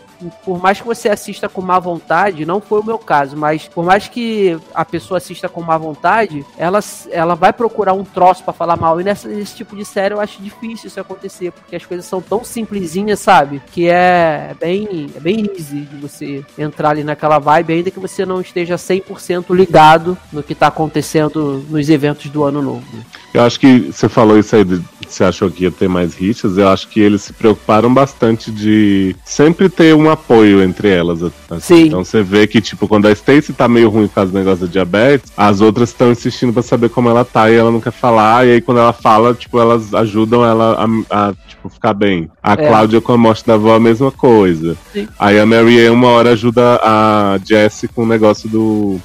por 0.43 0.61
mais 0.61 0.79
que 0.79 0.87
você 0.87 1.09
assista 1.09 1.47
com 1.47 1.61
má 1.61 1.79
vontade, 1.79 2.45
não 2.45 2.59
foi 2.59 2.81
o 2.81 2.85
meu 2.85 2.97
caso, 2.97 3.37
mas 3.37 3.67
por 3.67 3.83
mais 3.83 4.07
que 4.07 4.57
a 4.73 4.83
pessoa 4.83 5.17
assista 5.17 5.47
com 5.47 5.61
má 5.61 5.77
vontade, 5.77 6.45
ela, 6.57 6.79
ela 7.11 7.35
vai 7.35 7.53
procurar 7.53 7.93
um 7.93 8.03
troço 8.03 8.43
para 8.43 8.53
falar 8.53 8.75
mal. 8.75 8.99
E 8.99 9.03
nessa, 9.03 9.27
nesse 9.27 9.55
tipo 9.55 9.75
de 9.75 9.85
série 9.85 10.13
eu 10.13 10.19
acho 10.19 10.41
difícil 10.41 10.87
isso 10.87 10.99
acontecer, 10.99 11.51
porque 11.51 11.75
as 11.75 11.85
coisas 11.85 12.05
são 12.05 12.21
tão 12.21 12.43
simplesinhas, 12.43 13.19
sabe? 13.19 13.61
Que 13.71 13.87
é 13.89 14.55
bem, 14.59 15.09
é 15.15 15.19
bem 15.19 15.49
easy 15.57 15.81
de 15.81 15.97
você 15.97 16.45
entrar 16.57 16.89
ali 16.91 17.03
naquela 17.03 17.39
vibe, 17.39 17.73
ainda 17.73 17.91
que 17.91 17.99
você 17.99 18.25
não 18.25 18.41
esteja 18.41 18.75
100% 18.75 19.55
ligado 19.55 20.17
no 20.31 20.43
que 20.43 20.55
tá 20.55 20.67
acontecendo 20.67 21.65
nos 21.69 21.89
eventos 21.89 22.29
do 22.29 22.43
ano 22.43 22.61
novo. 22.61 22.85
Eu 23.33 23.43
acho 23.43 23.59
que 23.59 23.91
você 23.91 24.09
falou 24.09 24.37
isso 24.37 24.55
aí 24.55 24.63
de 24.63 24.81
você 25.13 25.23
achou 25.23 25.49
que 25.49 25.63
ia 25.63 25.71
ter 25.71 25.87
mais 25.87 26.15
rixas, 26.15 26.57
eu 26.57 26.67
acho 26.67 26.87
que 26.87 26.99
eles 26.99 27.21
se 27.21 27.33
preocuparam 27.33 27.93
bastante 27.93 28.51
de 28.51 29.15
sempre 29.23 29.69
ter 29.69 29.95
um 29.95 30.09
apoio 30.09 30.61
entre 30.61 30.89
elas. 30.89 31.21
Assim. 31.23 31.59
Sim. 31.59 31.87
Então 31.87 32.03
você 32.03 32.21
vê 32.21 32.47
que, 32.47 32.61
tipo, 32.61 32.87
quando 32.87 33.07
a 33.07 33.11
Stacy 33.11 33.53
tá 33.53 33.67
meio 33.67 33.89
ruim 33.89 34.07
por 34.07 34.15
causa 34.15 34.31
do 34.31 34.37
negócio 34.37 34.65
da 34.65 34.71
diabetes, 34.71 35.31
as 35.35 35.61
outras 35.61 35.89
estão 35.89 36.11
insistindo 36.11 36.53
para 36.53 36.61
saber 36.61 36.89
como 36.89 37.09
ela 37.09 37.25
tá 37.25 37.49
e 37.49 37.55
ela 37.55 37.71
não 37.71 37.81
quer 37.81 37.91
falar, 37.91 38.45
e 38.47 38.53
aí 38.53 38.61
quando 38.61 38.79
ela 38.79 38.93
fala, 38.93 39.33
tipo, 39.33 39.59
elas 39.59 39.93
ajudam 39.93 40.45
ela 40.45 40.85
a, 41.09 41.27
a 41.29 41.33
tipo, 41.47 41.69
ficar 41.69 41.93
bem. 41.93 42.29
A 42.41 42.53
é. 42.53 42.67
Cláudia 42.67 43.01
com 43.01 43.11
a 43.11 43.17
morte 43.17 43.45
da 43.45 43.55
avó, 43.55 43.75
a 43.75 43.79
mesma 43.79 44.11
coisa. 44.11 44.77
Sim. 44.93 45.07
Aí 45.17 45.39
a 45.39 45.45
Mary 45.45 45.89
uma 45.89 46.09
hora 46.09 46.31
ajuda 46.31 46.79
a 46.83 47.39
Jessie 47.43 47.87
com 47.87 48.03
o 48.03 48.07
negócio 48.07 48.49
do 48.49 48.99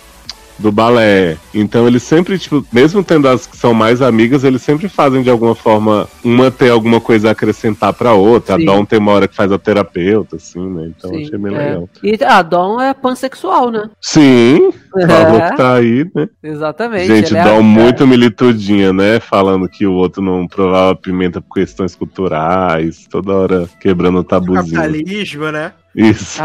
do 0.59 0.71
balé. 0.71 1.37
Então 1.53 1.87
eles 1.87 2.03
sempre, 2.03 2.39
tipo, 2.39 2.65
mesmo 2.73 3.03
tendo 3.03 3.29
as 3.29 3.47
que 3.47 3.57
são 3.57 3.75
mais 3.75 4.01
amigas, 4.01 4.45
eles 4.45 4.63
sempre 4.63 4.89
fazem 4.89 5.23
de 5.23 5.31
alguma 5.31 5.55
forma 5.55 6.09
uma 6.23 6.51
ter 6.51 6.71
alguma 6.71 7.01
coisa 7.01 7.29
a 7.29 7.33
acrescentar 7.33 7.93
pra 7.93 8.13
outra. 8.13 8.57
Sim. 8.57 8.63
A 8.63 8.67
Dom 8.67 8.85
tem 8.85 8.99
uma 8.99 9.13
hora 9.13 9.29
que 9.29 9.35
faz 9.35 9.51
a 9.53 9.59
terapeuta, 9.59 10.37
assim, 10.37 10.67
né? 10.69 10.93
Então 10.97 11.11
Sim, 11.11 11.23
achei 11.23 11.39
bem 11.39 11.55
é. 11.55 11.59
legal. 11.59 11.89
E 12.03 12.25
a 12.25 12.43
Dom 12.43 12.81
é 12.81 12.95
pansexual, 12.95 13.71
né? 13.71 13.91
Sim, 14.01 14.71
falou 14.93 15.41
é. 15.41 15.51
que 15.51 15.57
tá 15.57 15.75
aí, 15.75 16.11
né? 16.15 16.29
Exatamente. 16.43 17.07
Gente, 17.07 17.37
é 17.37 17.45
Dom 17.45 17.63
muito 17.63 18.07
militudinha, 18.07 18.93
né? 18.93 19.21
Falando 19.21 19.69
que 19.69 19.87
o 19.87 19.93
outro 19.93 20.23
não 20.23 20.47
provava 20.47 20.95
pimenta 20.95 21.41
por 21.41 21.55
questões 21.55 21.95
culturais, 21.95 23.07
toda 23.11 23.33
hora 23.33 23.69
quebrando 23.81 24.19
o 24.19 24.25
tabuzinho. 24.25 24.81
Capitalismo, 24.81 25.51
né? 25.51 25.73
Isso. 25.95 26.43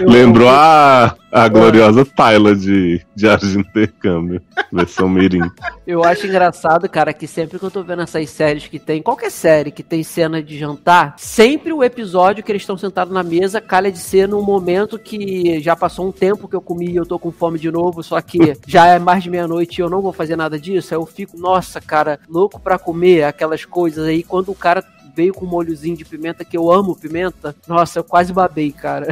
Lembrou 0.00 0.48
a, 0.48 1.14
a 1.30 1.48
gloriosa 1.48 2.04
Tyler 2.04 2.56
de, 2.56 3.00
de 3.14 3.28
Argento 3.28 3.68
Intercâmbio, 3.68 4.42
versão 4.72 5.08
Mirim. 5.08 5.48
Eu 5.86 6.02
acho 6.02 6.26
engraçado, 6.26 6.88
cara, 6.88 7.12
que 7.12 7.28
sempre 7.28 7.58
que 7.58 7.64
eu 7.64 7.70
tô 7.70 7.84
vendo 7.84 8.02
essas 8.02 8.28
séries 8.28 8.66
que 8.66 8.78
tem, 8.78 9.00
qualquer 9.00 9.30
série 9.30 9.70
que 9.70 9.84
tem 9.84 10.02
cena 10.02 10.42
de 10.42 10.58
jantar, 10.58 11.14
sempre 11.16 11.72
o 11.72 11.84
episódio 11.84 12.42
que 12.42 12.50
eles 12.50 12.62
estão 12.62 12.76
sentados 12.76 13.14
na 13.14 13.22
mesa 13.22 13.60
calha 13.60 13.92
de 13.92 13.98
ser 13.98 14.26
num 14.26 14.42
momento 14.42 14.98
que 14.98 15.60
já 15.60 15.76
passou 15.76 16.08
um 16.08 16.12
tempo 16.12 16.48
que 16.48 16.56
eu 16.56 16.60
comi 16.60 16.90
e 16.90 16.96
eu 16.96 17.06
tô 17.06 17.18
com 17.18 17.30
fome 17.30 17.58
de 17.58 17.70
novo, 17.70 18.02
só 18.02 18.20
que 18.20 18.54
já 18.66 18.86
é 18.86 18.98
mais 18.98 19.22
de 19.22 19.30
meia-noite 19.30 19.80
e 19.80 19.82
eu 19.82 19.90
não 19.90 20.02
vou 20.02 20.12
fazer 20.12 20.34
nada 20.34 20.58
disso. 20.58 20.92
Aí 20.92 20.98
eu 20.98 21.06
fico, 21.06 21.38
nossa, 21.38 21.80
cara, 21.80 22.18
louco 22.28 22.58
pra 22.58 22.78
comer 22.78 23.24
aquelas 23.24 23.64
coisas 23.64 24.06
aí. 24.06 24.24
Quando 24.24 24.50
o 24.50 24.54
cara 24.54 24.82
veio 25.16 25.32
com 25.32 25.46
um 25.46 25.48
molhozinho 25.48 25.96
de 25.96 26.04
pimenta, 26.04 26.44
que 26.44 26.56
eu 26.56 26.70
amo 26.70 26.94
pimenta. 26.94 27.56
Nossa, 27.66 28.00
eu 28.00 28.04
quase 28.04 28.32
babei, 28.34 28.70
cara. 28.70 29.08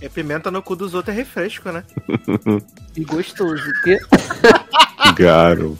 É 0.00 0.08
pimenta 0.08 0.48
no 0.48 0.62
cu 0.62 0.76
dos 0.76 0.94
outros 0.94 1.12
é 1.12 1.18
refresco, 1.18 1.72
né? 1.72 1.82
e 2.96 3.04
gostoso, 3.04 3.64
que? 3.82 3.98
Garo. 5.16 5.76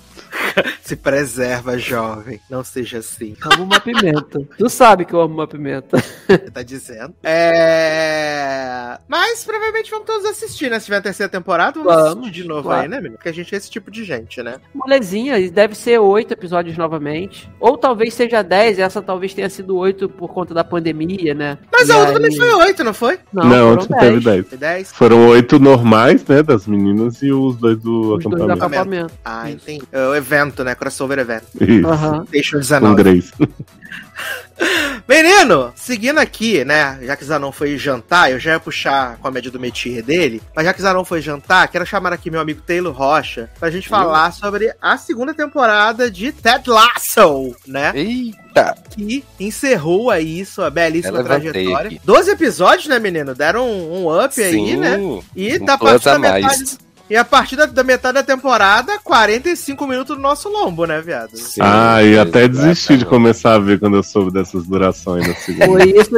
Se 0.82 0.96
preserva, 0.96 1.78
jovem. 1.78 2.40
Não 2.50 2.64
seja 2.64 2.98
assim. 2.98 3.36
Amo 3.40 3.64
uma 3.64 3.80
pimenta. 3.80 4.40
Tu 4.56 4.68
sabe 4.68 5.04
que 5.04 5.12
eu 5.12 5.20
amo 5.20 5.34
uma 5.34 5.46
pimenta. 5.46 6.02
Tá 6.52 6.62
dizendo. 6.62 7.14
É. 7.22 8.98
Mas 9.06 9.44
provavelmente 9.44 9.90
vamos 9.90 10.06
todos 10.06 10.24
assistir, 10.26 10.70
né? 10.70 10.78
Se 10.78 10.86
tiver 10.86 10.98
a 10.98 11.02
terceira 11.02 11.30
temporada, 11.30 11.80
vamos, 11.80 11.94
vamos 11.94 12.18
assistir 12.18 12.42
de 12.42 12.48
novo 12.48 12.64
claro. 12.64 12.82
aí, 12.82 12.88
né, 12.88 12.96
menino? 12.96 13.16
Porque 13.16 13.28
a 13.28 13.32
gente 13.32 13.54
é 13.54 13.58
esse 13.58 13.70
tipo 13.70 13.90
de 13.90 14.04
gente, 14.04 14.42
né? 14.42 14.56
Molezinha, 14.74 15.50
deve 15.50 15.74
ser 15.74 15.98
oito 15.98 16.32
episódios 16.32 16.76
novamente. 16.76 17.50
Ou 17.60 17.76
talvez 17.76 18.14
seja 18.14 18.42
dez, 18.42 18.78
essa 18.78 19.00
talvez 19.00 19.34
tenha 19.34 19.48
sido 19.48 19.76
oito 19.76 20.08
por 20.08 20.28
conta 20.28 20.54
da 20.54 20.64
pandemia, 20.64 21.34
né? 21.34 21.58
Mas 21.72 21.88
e 21.88 21.92
a 21.92 21.96
outra 21.96 22.12
aí... 22.12 22.14
também 22.14 22.36
foi 22.36 22.52
oito, 22.54 22.84
não 22.84 22.94
foi? 22.94 23.18
Não, 23.32 23.44
não 23.44 23.72
ontem 23.74 23.98
teve 23.98 24.20
dez. 24.20 24.46
dez. 24.58 24.92
Foram 24.92 25.28
oito 25.28 25.58
normais, 25.58 26.24
né? 26.26 26.42
Das 26.42 26.66
meninas 26.66 27.22
e 27.22 27.32
os 27.32 27.56
dois 27.56 27.78
do 27.78 28.14
os 28.14 28.20
acampamento. 28.20 28.46
Dois 28.46 28.58
do 28.58 28.64
acampamento. 28.64 29.14
Ah, 29.24 29.50
entendi. 29.50 29.84
É 29.92 30.06
o 30.06 30.14
evento, 30.14 30.47
né? 30.64 30.74
Crossover 30.74 31.18
evento. 31.18 31.46
Isso. 31.60 31.88
Uhum. 31.88 32.24
Deixa 32.30 32.56
eu 32.56 32.60
19. 32.60 32.94
Com 32.94 33.02
Grace. 33.02 33.32
Menino, 35.08 35.72
seguindo 35.74 36.18
aqui, 36.18 36.64
né? 36.64 36.98
Já 37.02 37.16
que 37.16 37.24
Zanon 37.24 37.52
foi 37.52 37.78
jantar, 37.78 38.30
eu 38.30 38.38
já 38.38 38.52
ia 38.52 38.60
puxar 38.60 39.12
a 39.12 39.16
comédia 39.16 39.50
do 39.50 39.58
Metir 39.58 40.02
dele, 40.02 40.42
mas 40.54 40.64
já 40.64 40.74
que 40.74 40.82
Zanon 40.82 41.04
foi 41.04 41.22
jantar, 41.22 41.68
quero 41.68 41.86
chamar 41.86 42.12
aqui 42.12 42.30
meu 42.30 42.40
amigo 42.40 42.60
Taylor 42.60 42.92
Rocha 42.92 43.48
pra 43.58 43.70
gente 43.70 43.88
falar 43.88 44.32
sobre 44.32 44.74
a 44.82 44.98
segunda 44.98 45.32
temporada 45.32 46.10
de 46.10 46.32
Ted 46.32 46.68
Lasso, 46.68 47.54
né? 47.66 47.92
Eita! 47.94 48.74
Que 48.90 49.24
encerrou 49.38 50.10
aí 50.10 50.44
sua 50.44 50.68
belíssima 50.68 51.22
trajetória. 51.22 51.88
aqui. 51.88 52.00
12 52.04 52.30
episódios, 52.30 52.88
né, 52.88 52.98
menino? 52.98 53.34
Deram 53.34 53.66
um, 53.66 54.04
um 54.04 54.24
up 54.24 54.42
aí, 54.42 54.76
né? 54.76 54.98
E 55.34 55.56
um 55.56 55.64
tá 55.64 55.78
partir 55.78 56.08
a 56.08 56.18
da 56.18 56.40
mais. 56.40 56.78
E 57.10 57.16
a 57.16 57.24
partir 57.24 57.56
da, 57.56 57.66
da 57.66 57.82
metade 57.82 58.14
da 58.14 58.22
temporada, 58.22 58.98
45 59.02 59.86
minutos 59.86 60.16
do 60.16 60.22
nosso 60.22 60.48
lombo, 60.48 60.84
né, 60.84 61.00
viado? 61.00 61.36
Sim, 61.36 61.60
ah, 61.62 62.02
e 62.02 62.18
até 62.18 62.46
desisti 62.46 62.98
de 62.98 63.06
começar 63.06 63.54
a 63.54 63.58
ver 63.58 63.80
quando 63.80 63.96
eu 63.96 64.02
soube 64.02 64.30
dessas 64.30 64.66
durações 64.66 65.26
da 65.26 65.34
segunda. 65.34 65.66
Foi 65.66 65.90
isso, 65.90 66.10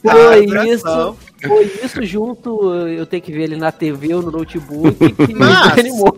foi 0.00 0.68
isso, 0.68 1.16
foi 1.46 1.64
isso 1.84 2.02
junto, 2.04 2.74
eu 2.86 3.06
tenho 3.06 3.22
que 3.22 3.32
ver 3.32 3.42
ele 3.44 3.56
na 3.56 3.70
TV 3.70 4.14
ou 4.14 4.22
no 4.22 4.30
notebook, 4.30 5.12
que 5.12 5.34
me 5.34 5.40
Mas- 5.40 5.78
animou. 5.78 6.14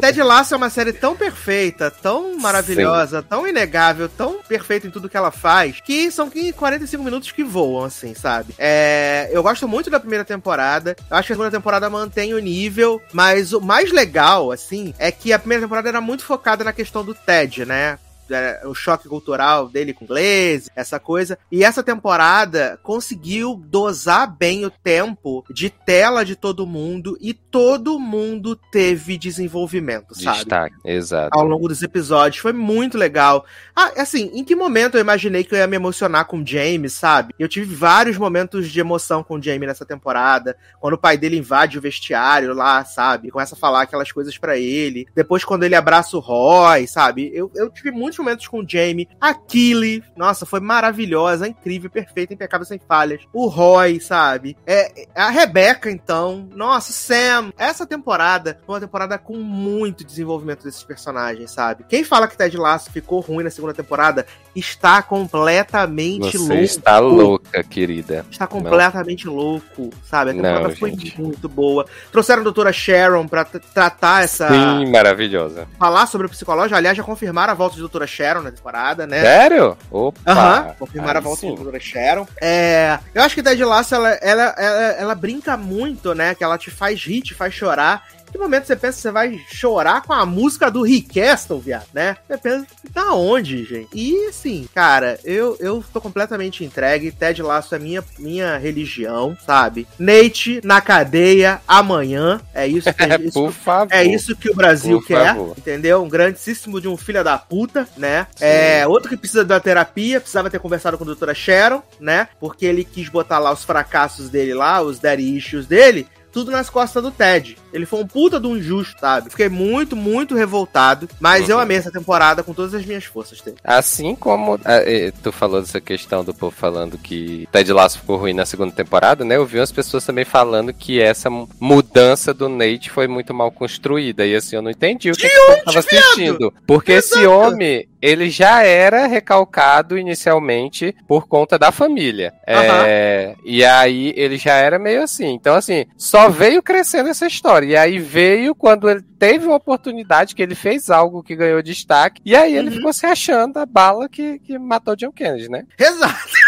Ted 0.00 0.22
Lasso 0.22 0.54
é 0.54 0.56
uma 0.56 0.70
série 0.70 0.92
tão 0.92 1.16
perfeita, 1.16 1.90
tão 1.90 2.38
maravilhosa, 2.38 3.22
tão 3.22 3.46
inegável, 3.48 4.08
tão 4.08 4.40
perfeita 4.42 4.86
em 4.86 4.90
tudo 4.90 5.08
que 5.08 5.16
ela 5.16 5.30
faz, 5.30 5.80
que 5.80 6.10
são 6.10 6.28
15, 6.28 6.52
45 6.52 7.02
minutos 7.02 7.32
que 7.32 7.42
voam, 7.42 7.84
assim, 7.84 8.14
sabe? 8.14 8.54
É, 8.58 9.28
eu 9.32 9.42
gosto 9.42 9.66
muito 9.66 9.88
da 9.90 9.98
primeira 9.98 10.24
temporada, 10.24 10.94
eu 11.10 11.16
acho 11.16 11.26
que 11.26 11.32
a 11.32 11.36
segunda 11.36 11.50
temporada 11.50 11.88
mantém 11.88 12.34
o 12.34 12.38
nível, 12.38 13.00
mas 13.12 13.52
o 13.52 13.60
mais 13.60 13.90
legal, 13.90 14.52
assim, 14.52 14.92
é 14.98 15.10
que 15.10 15.32
a 15.32 15.38
primeira 15.38 15.62
temporada 15.64 15.88
era 15.88 16.00
muito 16.00 16.24
focada 16.24 16.62
na 16.62 16.72
questão 16.72 17.04
do 17.04 17.14
Ted, 17.14 17.64
né? 17.64 17.98
É, 18.30 18.62
o 18.64 18.74
choque 18.74 19.08
cultural 19.08 19.68
dele 19.68 19.92
com 19.92 20.04
o 20.04 20.06
inglês, 20.06 20.68
essa 20.74 20.98
coisa. 20.98 21.38
E 21.50 21.64
essa 21.64 21.82
temporada 21.82 22.78
conseguiu 22.82 23.60
dosar 23.66 24.36
bem 24.36 24.64
o 24.64 24.70
tempo 24.70 25.44
de 25.50 25.70
tela 25.70 26.24
de 26.24 26.36
todo 26.36 26.66
mundo 26.66 27.16
e 27.20 27.32
todo 27.32 27.98
mundo 27.98 28.56
teve 28.70 29.16
desenvolvimento, 29.16 30.14
sabe? 30.14 30.36
Destaque, 30.36 30.76
exato. 30.84 31.30
Ao 31.32 31.46
longo 31.46 31.68
dos 31.68 31.82
episódios. 31.82 32.40
Foi 32.40 32.52
muito 32.52 32.98
legal. 32.98 33.44
Ah, 33.74 33.92
assim, 33.96 34.30
em 34.34 34.44
que 34.44 34.54
momento 34.54 34.96
eu 34.96 35.00
imaginei 35.00 35.44
que 35.44 35.54
eu 35.54 35.58
ia 35.58 35.66
me 35.66 35.76
emocionar 35.76 36.26
com 36.26 36.40
o 36.40 36.46
James, 36.46 36.92
sabe? 36.92 37.34
Eu 37.38 37.48
tive 37.48 37.74
vários 37.74 38.16
momentos 38.18 38.70
de 38.70 38.80
emoção 38.80 39.22
com 39.22 39.36
o 39.36 39.42
James 39.42 39.68
nessa 39.68 39.84
temporada. 39.84 40.56
Quando 40.80 40.94
o 40.94 40.98
pai 40.98 41.16
dele 41.16 41.38
invade 41.38 41.78
o 41.78 41.80
vestiário 41.80 42.54
lá, 42.54 42.84
sabe? 42.84 43.30
Começa 43.30 43.54
a 43.54 43.58
falar 43.58 43.82
aquelas 43.82 44.12
coisas 44.12 44.36
pra 44.36 44.56
ele. 44.56 45.06
Depois, 45.14 45.44
quando 45.44 45.64
ele 45.64 45.74
abraça 45.74 46.16
o 46.16 46.20
Roy, 46.20 46.86
sabe? 46.86 47.30
Eu, 47.32 47.50
eu 47.54 47.70
tive 47.70 47.90
muitos 47.90 48.15
momentos 48.18 48.46
com 48.48 48.60
o 48.60 48.68
Jamie. 48.68 49.08
A 49.20 49.34
Killy, 49.34 50.02
nossa, 50.16 50.44
foi 50.46 50.60
maravilhosa, 50.60 51.46
incrível, 51.48 51.90
perfeita, 51.90 52.34
impecável, 52.34 52.66
sem 52.66 52.78
falhas. 52.78 53.22
O 53.32 53.46
Roy, 53.46 54.00
sabe? 54.00 54.56
É, 54.66 55.06
a 55.14 55.30
Rebecca, 55.30 55.90
então. 55.90 56.48
Nossa, 56.54 56.92
Sam. 56.92 57.52
Essa 57.58 57.86
temporada 57.86 58.58
foi 58.66 58.74
uma 58.76 58.80
temporada 58.80 59.18
com 59.18 59.36
muito 59.36 60.04
desenvolvimento 60.04 60.64
desses 60.64 60.82
personagens, 60.82 61.50
sabe? 61.50 61.84
Quem 61.88 62.04
fala 62.04 62.26
que 62.28 62.36
Ted 62.36 62.56
Lasso 62.56 62.90
ficou 62.90 63.20
ruim 63.20 63.44
na 63.44 63.50
segunda 63.50 63.74
temporada 63.74 64.26
está 64.54 65.02
completamente 65.02 66.32
Você 66.32 66.38
louco. 66.38 66.54
está 66.62 66.98
louca, 66.98 67.62
querida. 67.64 68.24
Está 68.30 68.46
completamente 68.46 69.26
louco, 69.28 69.90
sabe? 70.04 70.30
A 70.30 70.34
temporada 70.34 70.68
Não, 70.68 70.76
foi 70.76 70.90
gente. 70.90 71.20
muito 71.20 71.48
boa. 71.48 71.86
Trouxeram 72.10 72.40
a 72.40 72.44
doutora 72.44 72.72
Sharon 72.72 73.26
pra 73.26 73.44
t- 73.44 73.58
tratar 73.58 74.24
essa. 74.24 74.48
Sim, 74.48 74.90
maravilhosa. 74.90 75.68
Falar 75.78 76.06
sobre 76.06 76.26
o 76.26 76.30
psicológico. 76.30 76.74
Aliás, 76.76 76.96
já 76.96 77.02
confirmaram 77.02 77.52
a 77.52 77.56
volta 77.56 77.74
de 77.74 77.80
doutora 77.80 78.05
Sharon 78.06 78.42
na 78.42 78.50
temporada, 78.50 79.06
né? 79.06 79.20
Sério? 79.20 79.76
Opa! 79.90 80.20
Aham, 80.26 80.74
confirmaram 80.78 81.18
a 81.18 81.22
volta 81.22 81.40
sim. 81.40 81.50
da 81.50 81.54
doutora 81.56 81.80
Sharon. 81.80 82.26
É, 82.40 82.98
eu 83.14 83.22
acho 83.22 83.34
que 83.34 83.42
Ted 83.42 83.62
Lasso, 83.64 83.94
ela, 83.94 84.10
ela, 84.22 84.54
ela, 84.58 84.82
ela 84.98 85.14
brinca 85.14 85.56
muito, 85.56 86.14
né? 86.14 86.34
Que 86.34 86.44
ela 86.44 86.58
te 86.58 86.70
faz 86.70 87.02
rir, 87.04 87.22
te 87.22 87.34
faz 87.34 87.52
chorar. 87.54 88.06
Que 88.30 88.38
momento 88.38 88.66
você 88.66 88.76
pensa 88.76 88.96
que 88.96 89.02
você 89.02 89.10
vai 89.10 89.40
chorar 89.48 90.02
com 90.02 90.12
a 90.12 90.26
música 90.26 90.70
do 90.70 90.82
Rick 90.82 91.20
Castle, 91.20 91.60
viado, 91.60 91.86
né? 91.94 92.16
Você 92.26 92.36
pensa, 92.38 92.66
da 92.90 93.12
onde, 93.14 93.64
gente? 93.64 93.88
E, 93.94 94.26
assim, 94.28 94.68
cara, 94.74 95.18
eu, 95.24 95.56
eu 95.60 95.82
tô 95.92 96.00
completamente 96.00 96.64
entregue. 96.64 97.12
Ted 97.12 97.42
Lasso 97.42 97.74
é 97.74 97.78
minha, 97.78 98.04
minha 98.18 98.56
religião, 98.58 99.36
sabe? 99.46 99.86
Nate 99.98 100.60
na 100.64 100.80
cadeia 100.80 101.60
amanhã. 101.66 102.40
É 102.54 102.66
isso 102.66 102.92
que, 102.92 103.02
É, 103.04 103.16
isso, 103.22 103.50
favor. 103.52 103.92
é 103.92 104.04
isso 104.04 104.36
que 104.36 104.50
o 104.50 104.54
Brasil 104.54 105.00
quer, 105.02 105.34
favor. 105.34 105.54
entendeu? 105.56 106.02
Um 106.02 106.08
grandíssimo 106.08 106.80
de 106.80 106.88
um 106.88 106.96
filho 106.96 107.22
da 107.24 107.38
puta, 107.38 107.88
né? 107.96 108.26
Sim. 108.36 108.44
É, 108.44 108.86
outro 108.86 109.08
que 109.08 109.16
precisa 109.16 109.44
da 109.44 109.60
terapia, 109.60 110.20
precisava 110.20 110.50
ter 110.50 110.58
conversado 110.58 110.98
com 110.98 111.04
a 111.04 111.06
doutora 111.06 111.34
Sharon, 111.34 111.82
né? 112.00 112.28
Porque 112.40 112.66
ele 112.66 112.84
quis 112.84 113.08
botar 113.08 113.38
lá 113.38 113.52
os 113.52 113.64
fracassos 113.64 114.28
dele 114.28 114.52
lá, 114.54 114.80
os 114.82 114.98
daddy 114.98 115.36
issues 115.36 115.66
dele, 115.66 116.06
tudo 116.32 116.50
nas 116.50 116.68
costas 116.68 117.02
do 117.02 117.10
Ted. 117.10 117.56
Ele 117.76 117.86
foi 117.86 118.00
um 118.00 118.06
puta 118.06 118.40
de 118.40 118.46
um 118.46 118.56
injusto, 118.56 118.98
sabe? 118.98 119.30
Fiquei 119.30 119.48
muito, 119.48 119.94
muito 119.94 120.34
revoltado, 120.34 121.08
mas 121.20 121.48
eu 121.48 121.56
Uhum. 121.56 121.62
amei 121.62 121.76
essa 121.76 121.92
temporada 121.92 122.42
com 122.42 122.52
todas 122.54 122.74
as 122.74 122.84
minhas 122.86 123.04
forças 123.04 123.40
dele. 123.40 123.58
Assim 123.62 124.14
como 124.14 124.54
ah, 124.64 124.82
eh, 124.84 125.12
tu 125.22 125.30
falou 125.30 125.60
dessa 125.60 125.80
questão 125.80 126.24
do 126.24 126.32
povo 126.34 126.54
falando 126.56 126.96
que 126.98 127.46
Ted 127.52 127.70
Lasso 127.72 127.98
ficou 128.00 128.16
ruim 128.16 128.32
na 128.32 128.46
segunda 128.46 128.72
temporada, 128.72 129.24
né? 129.24 129.36
Eu 129.36 129.44
vi 129.46 129.58
umas 129.58 129.70
pessoas 129.72 130.04
também 130.04 130.24
falando 130.24 130.72
que 130.72 131.00
essa 131.00 131.28
mu- 131.28 131.48
mudança 131.60 132.32
do 132.32 132.48
Nate 132.48 132.90
foi 132.90 133.06
muito 133.06 133.34
mal 133.34 133.50
construída. 133.52 134.24
E 134.26 134.34
assim, 134.34 134.56
eu 134.56 134.62
não 134.62 134.70
entendi 134.70 135.10
o 135.10 135.14
que, 135.14 135.28
que 135.28 135.36
eu 135.36 135.64
tava 135.64 135.78
assistindo. 135.78 136.52
Porque 136.66 136.92
esse 136.92 137.18
Exato. 137.18 137.30
homem, 137.30 137.86
ele 138.00 138.30
já 138.30 138.62
era 138.62 139.06
recalcado 139.06 139.98
inicialmente 139.98 140.94
por 141.06 141.26
conta 141.28 141.58
da 141.58 141.70
família. 141.70 142.32
É, 142.46 143.34
e 143.44 143.64
aí 143.64 144.12
ele 144.16 144.38
já 144.38 144.54
era 144.54 144.78
meio 144.78 145.02
assim. 145.02 145.28
Então, 145.34 145.54
assim, 145.54 145.86
só 145.96 146.28
veio 146.28 146.62
crescendo 146.62 147.08
essa 147.08 147.26
história. 147.26 147.65
E 147.66 147.76
aí 147.76 147.98
veio 147.98 148.54
quando 148.54 148.88
ele 148.88 149.02
teve 149.18 149.46
uma 149.46 149.56
oportunidade 149.56 150.34
que 150.34 150.42
ele 150.42 150.54
fez 150.54 150.90
algo 150.90 151.22
que 151.22 151.34
ganhou 151.36 151.62
destaque. 151.62 152.20
E 152.24 152.34
aí 152.36 152.54
ele 152.56 152.68
Uhum. 152.70 152.76
ficou 152.76 152.92
se 152.92 153.06
achando 153.06 153.58
a 153.58 153.66
bala 153.66 154.08
que, 154.08 154.38
que 154.40 154.58
matou 154.58 154.96
John 154.96 155.12
Kennedy, 155.12 155.48
né? 155.50 155.64
Exato! 155.78 156.45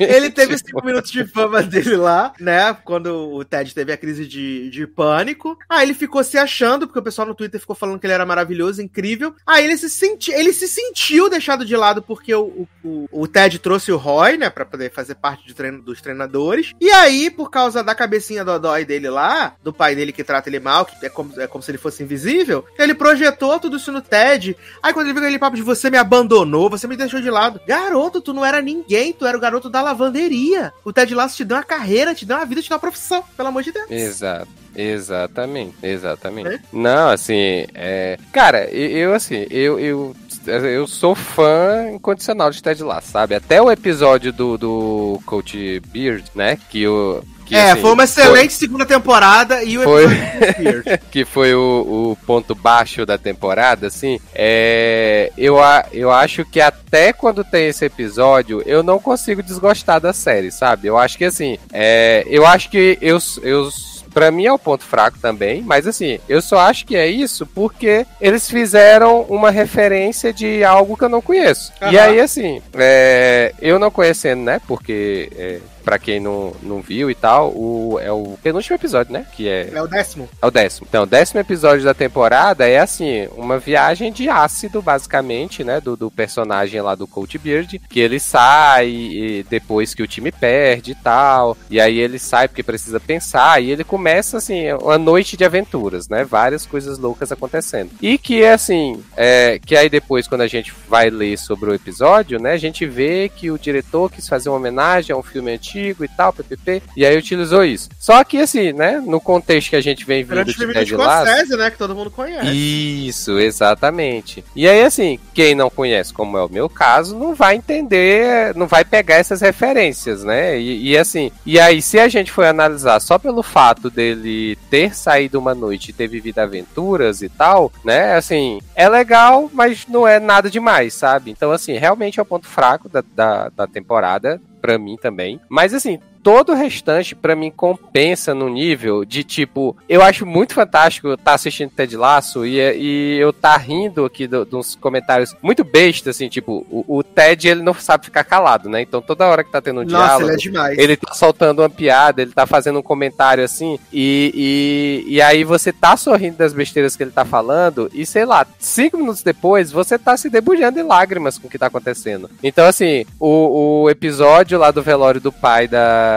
Ele 0.00 0.30
teve 0.30 0.56
cinco 0.58 0.84
minutos 0.84 1.10
de 1.10 1.24
fama 1.24 1.62
dele 1.62 1.96
lá, 1.96 2.32
né? 2.38 2.76
Quando 2.84 3.32
o 3.32 3.44
Ted 3.44 3.74
teve 3.74 3.92
a 3.92 3.96
crise 3.96 4.26
de, 4.26 4.70
de 4.70 4.86
pânico. 4.86 5.58
Aí 5.68 5.86
ele 5.86 5.94
ficou 5.94 6.22
se 6.24 6.38
achando, 6.38 6.86
porque 6.86 6.98
o 6.98 7.02
pessoal 7.02 7.28
no 7.28 7.34
Twitter 7.34 7.60
ficou 7.60 7.76
falando 7.76 7.98
que 7.98 8.06
ele 8.06 8.12
era 8.12 8.26
maravilhoso, 8.26 8.82
incrível. 8.82 9.34
Aí 9.46 9.64
ele 9.64 9.76
se, 9.76 9.90
senti, 9.90 10.32
ele 10.32 10.52
se 10.52 10.68
sentiu 10.68 11.28
deixado 11.28 11.64
de 11.64 11.76
lado 11.76 12.02
porque 12.02 12.34
o, 12.34 12.66
o, 12.82 13.08
o 13.10 13.26
Ted 13.26 13.58
trouxe 13.58 13.92
o 13.92 13.96
Roy, 13.96 14.36
né? 14.36 14.50
Pra 14.50 14.64
poder 14.64 14.90
fazer 14.90 15.14
parte 15.14 15.46
de 15.46 15.54
treino, 15.54 15.82
dos 15.82 16.00
treinadores. 16.00 16.72
E 16.80 16.90
aí, 16.90 17.30
por 17.30 17.50
causa 17.50 17.82
da 17.82 17.94
cabecinha 17.94 18.44
dodói 18.44 18.84
dele 18.84 19.08
lá, 19.08 19.56
do 19.62 19.72
pai 19.72 19.94
dele 19.94 20.12
que 20.12 20.24
trata 20.24 20.48
ele 20.48 20.60
mal, 20.60 20.84
que 20.84 21.04
é 21.04 21.08
como, 21.08 21.40
é 21.40 21.46
como 21.46 21.62
se 21.62 21.70
ele 21.70 21.78
fosse 21.78 22.02
invisível, 22.02 22.64
ele 22.78 22.94
projetou 22.94 23.58
tudo 23.58 23.76
isso 23.76 23.92
no 23.92 24.00
Ted. 24.00 24.56
Aí 24.82 24.92
quando 24.92 25.06
ele 25.06 25.14
viu 25.14 25.22
aquele 25.22 25.38
papo 25.38 25.56
de 25.56 25.62
você 25.62 25.90
me 25.90 25.98
abandonou, 25.98 26.70
você 26.70 26.86
me 26.86 26.96
deixou 26.96 27.20
de 27.20 27.30
lado. 27.30 27.60
Garoto, 27.66 28.20
tu 28.20 28.32
não 28.32 28.44
era 28.44 28.60
ninguém, 28.60 29.12
tu 29.12 29.26
era 29.26 29.36
o 29.36 29.40
garoto 29.40 29.70
da 29.70 29.80
lavanderia. 29.84 30.72
O 30.84 30.92
Ted 30.92 31.14
Lasso 31.14 31.36
te 31.36 31.44
deu 31.44 31.56
uma 31.56 31.62
carreira, 31.62 32.14
te 32.14 32.26
deu 32.26 32.36
uma 32.36 32.46
vida, 32.46 32.62
te 32.62 32.68
deu 32.68 32.76
uma 32.76 32.80
profissão, 32.80 33.22
pelo 33.36 33.48
amor 33.48 33.62
de 33.62 33.72
Deus. 33.72 33.90
Exato. 33.90 34.48
Exatamente, 34.76 35.76
exatamente. 35.82 36.48
É? 36.48 36.60
Não, 36.72 37.08
assim, 37.08 37.66
é... 37.74 38.18
cara, 38.32 38.68
eu, 38.70 39.14
assim, 39.14 39.46
eu, 39.48 39.78
eu, 39.78 40.16
eu 40.46 40.86
sou 40.86 41.14
fã 41.14 41.90
incondicional 41.92 42.50
de 42.50 42.62
Ted 42.62 42.82
Lasso, 42.82 43.10
sabe? 43.10 43.34
Até 43.34 43.60
o 43.62 43.70
episódio 43.70 44.32
do, 44.32 44.56
do 44.58 45.20
Coach 45.26 45.80
Beard, 45.92 46.24
né? 46.34 46.58
Que 46.70 46.86
o. 46.86 47.22
Que, 47.46 47.54
é, 47.54 47.72
assim, 47.72 47.82
foi 47.82 47.92
uma 47.92 48.04
excelente 48.04 48.54
segunda 48.54 48.86
temporada 48.86 49.62
e 49.62 49.76
o 49.76 49.82
Foi. 49.82 50.04
episódio 50.04 50.38
do 50.40 50.46
Spears. 50.82 51.00
que 51.10 51.24
foi 51.26 51.54
o, 51.54 52.12
o 52.12 52.18
ponto 52.26 52.54
baixo 52.54 53.04
da 53.04 53.18
temporada, 53.18 53.86
assim, 53.88 54.18
é, 54.34 55.30
eu, 55.36 55.62
a- 55.62 55.84
eu 55.92 56.10
acho 56.10 56.42
que 56.46 56.58
até 56.58 57.12
quando 57.12 57.44
tem 57.44 57.66
esse 57.66 57.84
episódio, 57.84 58.62
eu 58.64 58.82
não 58.82 58.98
consigo 58.98 59.42
desgostar 59.42 60.00
da 60.00 60.14
série, 60.14 60.50
sabe? 60.50 60.88
Eu 60.88 60.96
acho 60.96 61.18
que, 61.18 61.24
assim, 61.26 61.58
é, 61.70 62.24
eu 62.28 62.46
acho 62.46 62.70
que 62.70 62.96
eu, 63.02 63.18
eu 63.42 63.68
Pra 64.14 64.30
mim 64.30 64.46
é 64.46 64.52
o 64.52 64.58
ponto 64.58 64.84
fraco 64.84 65.18
também, 65.18 65.60
mas 65.60 65.88
assim, 65.88 66.20
eu 66.28 66.40
só 66.40 66.58
acho 66.58 66.86
que 66.86 66.96
é 66.96 67.06
isso 67.08 67.44
porque 67.44 68.06
eles 68.20 68.48
fizeram 68.48 69.22
uma 69.22 69.50
referência 69.50 70.32
de 70.32 70.62
algo 70.62 70.96
que 70.96 71.02
eu 71.04 71.08
não 71.08 71.20
conheço. 71.20 71.72
E 71.82 71.98
Aham. 71.98 72.00
aí, 72.00 72.20
assim, 72.20 72.62
é, 72.74 73.52
eu 73.60 73.76
não 73.78 73.90
conhecendo, 73.90 74.42
né? 74.44 74.60
Porque 74.68 75.28
é, 75.36 75.58
pra 75.84 75.98
quem 75.98 76.18
não, 76.18 76.52
não 76.62 76.80
viu 76.80 77.10
e 77.10 77.14
tal, 77.14 77.50
o, 77.50 77.98
é 78.00 78.10
o 78.10 78.38
penúltimo 78.42 78.76
episódio, 78.76 79.12
né? 79.12 79.26
Que 79.36 79.48
é. 79.48 79.70
É 79.72 79.82
o 79.82 79.86
décimo. 79.86 80.28
É 80.40 80.46
o 80.46 80.50
décimo. 80.50 80.86
Então, 80.88 81.02
o 81.02 81.06
décimo 81.06 81.40
episódio 81.40 81.84
da 81.84 81.94
temporada 81.94 82.66
é 82.66 82.78
assim, 82.78 83.28
uma 83.36 83.58
viagem 83.58 84.10
de 84.10 84.28
ácido, 84.28 84.80
basicamente, 84.80 85.62
né? 85.62 85.80
Do, 85.80 85.96
do 85.96 86.10
personagem 86.10 86.80
lá 86.80 86.94
do 86.94 87.06
Coach 87.06 87.36
Beard, 87.38 87.80
que 87.88 88.00
ele 88.00 88.18
sai 88.18 88.88
e 88.88 89.46
depois 89.48 89.94
que 89.94 90.02
o 90.02 90.06
time 90.06 90.32
perde 90.32 90.92
e 90.92 90.94
tal. 90.94 91.56
E 91.70 91.80
aí 91.80 91.98
ele 91.98 92.18
sai 92.18 92.48
porque 92.48 92.62
precisa 92.62 92.98
pensar. 92.98 93.62
E 93.62 93.70
ele 93.70 93.84
começa, 93.84 94.38
assim, 94.38 94.72
uma 94.72 94.98
noite 94.98 95.36
de 95.36 95.44
aventuras, 95.44 96.08
né? 96.08 96.24
Várias 96.24 96.64
coisas 96.64 96.98
loucas 96.98 97.30
acontecendo. 97.30 97.90
E 98.00 98.16
que 98.16 98.42
é 98.42 98.54
assim, 98.54 99.02
é, 99.16 99.60
que 99.64 99.76
aí 99.76 99.90
depois, 99.90 100.26
quando 100.26 100.40
a 100.40 100.46
gente 100.46 100.72
vai 100.88 101.10
ler 101.10 101.36
sobre 101.38 101.70
o 101.70 101.74
episódio, 101.74 102.40
né? 102.40 102.52
A 102.52 102.58
gente 102.58 102.86
vê 102.86 103.28
que 103.28 103.50
o 103.50 103.58
diretor 103.58 104.10
quis 104.10 104.28
fazer 104.28 104.48
uma 104.48 104.56
homenagem 104.56 105.14
a 105.14 105.18
um 105.18 105.22
filme 105.22 105.52
antigo 105.52 105.73
e 105.78 106.08
tal, 106.08 106.32
ppp. 106.32 106.82
E 106.96 107.04
aí 107.04 107.16
utilizou 107.16 107.64
isso. 107.64 107.88
Só 107.98 108.22
que 108.24 108.38
assim, 108.38 108.72
né? 108.72 109.02
No 109.04 109.20
contexto 109.20 109.70
que 109.70 109.76
a 109.76 109.80
gente 109.80 110.04
vem 110.04 110.24
vindo 110.24 110.44
de 110.44 110.54
Ted 110.54 110.96
Lasso. 110.96 111.26
Scorsese, 111.26 111.56
né? 111.56 111.70
Que 111.70 111.78
todo 111.78 111.94
mundo 111.94 112.10
conhece. 112.10 112.50
Isso, 112.50 113.38
exatamente. 113.38 114.44
E 114.54 114.68
aí, 114.68 114.82
assim, 114.82 115.18
quem 115.32 115.54
não 115.54 115.70
conhece, 115.70 116.12
como 116.12 116.36
é 116.38 116.44
o 116.44 116.48
meu 116.48 116.68
caso, 116.68 117.18
não 117.18 117.34
vai 117.34 117.56
entender, 117.56 118.54
não 118.54 118.66
vai 118.66 118.84
pegar 118.84 119.16
essas 119.16 119.40
referências, 119.40 120.24
né? 120.24 120.58
E, 120.58 120.90
e, 120.90 120.98
assim, 120.98 121.30
e 121.44 121.58
aí, 121.58 121.80
se 121.82 121.98
a 121.98 122.08
gente 122.08 122.30
for 122.30 122.44
analisar 122.44 123.00
só 123.00 123.18
pelo 123.18 123.42
fato 123.42 123.90
dele 123.90 124.56
ter 124.70 124.94
saído 124.94 125.38
uma 125.38 125.54
noite 125.54 125.90
e 125.90 125.92
ter 125.92 126.08
vivido 126.08 126.38
aventuras 126.38 127.22
e 127.22 127.28
tal, 127.28 127.72
né? 127.84 128.14
Assim, 128.14 128.60
é 128.74 128.88
legal, 128.88 129.50
mas 129.52 129.86
não 129.88 130.06
é 130.06 130.18
nada 130.18 130.50
demais, 130.50 130.94
sabe? 130.94 131.30
Então, 131.30 131.50
assim, 131.50 131.74
realmente 131.74 132.18
é 132.18 132.22
o 132.22 132.26
ponto 132.26 132.46
fraco 132.46 132.88
da, 132.88 133.02
da, 133.14 133.48
da 133.48 133.66
temporada, 133.66 134.40
pra 134.64 134.78
mim 134.78 134.96
também. 134.96 135.38
Mas, 135.46 135.74
assim, 135.74 135.98
todo 136.24 136.52
o 136.52 136.56
restante, 136.56 137.14
pra 137.14 137.36
mim, 137.36 137.50
compensa 137.50 138.34
no 138.34 138.48
nível 138.48 139.04
de 139.04 139.22
tipo. 139.22 139.76
Eu 139.86 140.02
acho 140.02 140.24
muito 140.24 140.54
fantástico 140.54 141.12
estar 141.12 141.22
tá 141.22 141.34
assistindo 141.34 141.70
Ted 141.70 141.94
Laço 141.96 142.46
e, 142.46 142.58
e 142.58 143.18
eu 143.18 143.30
tá 143.30 143.54
rindo 143.58 144.06
aqui 144.06 144.26
do, 144.26 144.44
dos 144.44 144.74
comentários 144.74 145.36
muito 145.42 145.62
bestas, 145.62 146.16
assim, 146.16 146.28
tipo, 146.28 146.66
o, 146.70 146.98
o, 146.98 147.02
Ted 147.02 147.46
ele 147.46 147.62
não 147.62 147.74
sabe 147.74 148.06
ficar 148.06 148.24
calado, 148.24 148.70
né? 148.70 148.80
Então 148.80 149.02
toda 149.02 149.26
hora 149.26 149.44
que 149.44 149.52
tá 149.52 149.60
tendo 149.60 149.82
um 149.82 149.84
Nossa, 149.84 149.96
diálogo. 149.96 150.24
ele 150.30 150.32
é 150.32 150.36
demais. 150.36 150.78
Ele 150.78 150.96
tá 150.96 151.12
soltando 151.12 151.60
uma 151.60 151.68
piada, 151.68 152.22
ele 152.22 152.32
tá 152.32 152.46
fazendo 152.46 152.78
um 152.78 152.82
comentário 152.82 153.44
assim, 153.44 153.78
e, 153.92 155.04
e, 155.06 155.14
e 155.14 155.22
aí 155.22 155.44
você 155.44 155.72
tá 155.72 155.94
sorrindo 155.96 156.38
das 156.38 156.54
besteiras 156.54 156.96
que 156.96 157.02
ele 157.02 157.10
tá 157.10 157.26
falando, 157.26 157.90
e 157.92 158.06
sei 158.06 158.24
lá, 158.24 158.46
cinco 158.58 158.96
minutos 158.96 159.22
depois 159.22 159.70
você 159.70 159.98
tá 159.98 160.16
se 160.16 160.30
debulhando 160.30 160.80
em 160.80 160.82
lágrimas 160.82 161.36
com 161.36 161.48
o 161.48 161.50
que 161.50 161.58
tá 161.58 161.66
acontecendo. 161.66 162.30
Então, 162.42 162.66
assim, 162.66 163.04
o, 163.20 163.82
o 163.82 163.90
episódio 163.90 164.58
lá 164.58 164.70
do 164.70 164.82
velório 164.82 165.20
do 165.20 165.30
pai 165.30 165.68
da. 165.68 166.13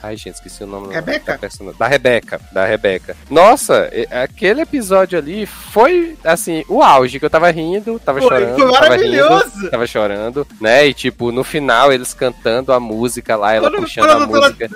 Ai, 0.00 0.16
gente, 0.16 0.34
esqueci 0.36 0.62
o 0.62 0.66
nome 0.66 0.94
Rebeca? 0.94 1.32
da 1.32 1.38
personagem. 1.38 1.76
Da 1.76 1.88
Rebeca. 1.88 2.40
Da 2.52 2.64
Rebeca. 2.64 3.16
Nossa, 3.28 3.90
aquele 4.22 4.60
episódio 4.60 5.18
ali 5.18 5.44
foi, 5.44 6.16
assim, 6.22 6.64
o 6.68 6.84
auge, 6.84 7.18
que 7.18 7.24
eu 7.24 7.30
tava 7.30 7.50
rindo, 7.50 7.98
tava 7.98 8.20
Foi, 8.20 8.28
chorando. 8.28 8.54
foi 8.54 8.70
tava 8.72 8.80
maravilhoso. 8.80 9.50
rindo, 9.56 9.70
tava 9.70 9.86
chorando, 9.88 10.46
né? 10.60 10.86
E, 10.86 10.94
tipo, 10.94 11.32
no 11.32 11.42
final, 11.42 11.92
eles 11.92 12.14
cantando 12.14 12.72
a 12.72 12.78
música 12.78 13.34
lá, 13.34 13.52
ela 13.54 13.68
Quando- 13.70 13.82
puxando 13.82 14.08
a 14.08 14.24
música. 14.24 14.70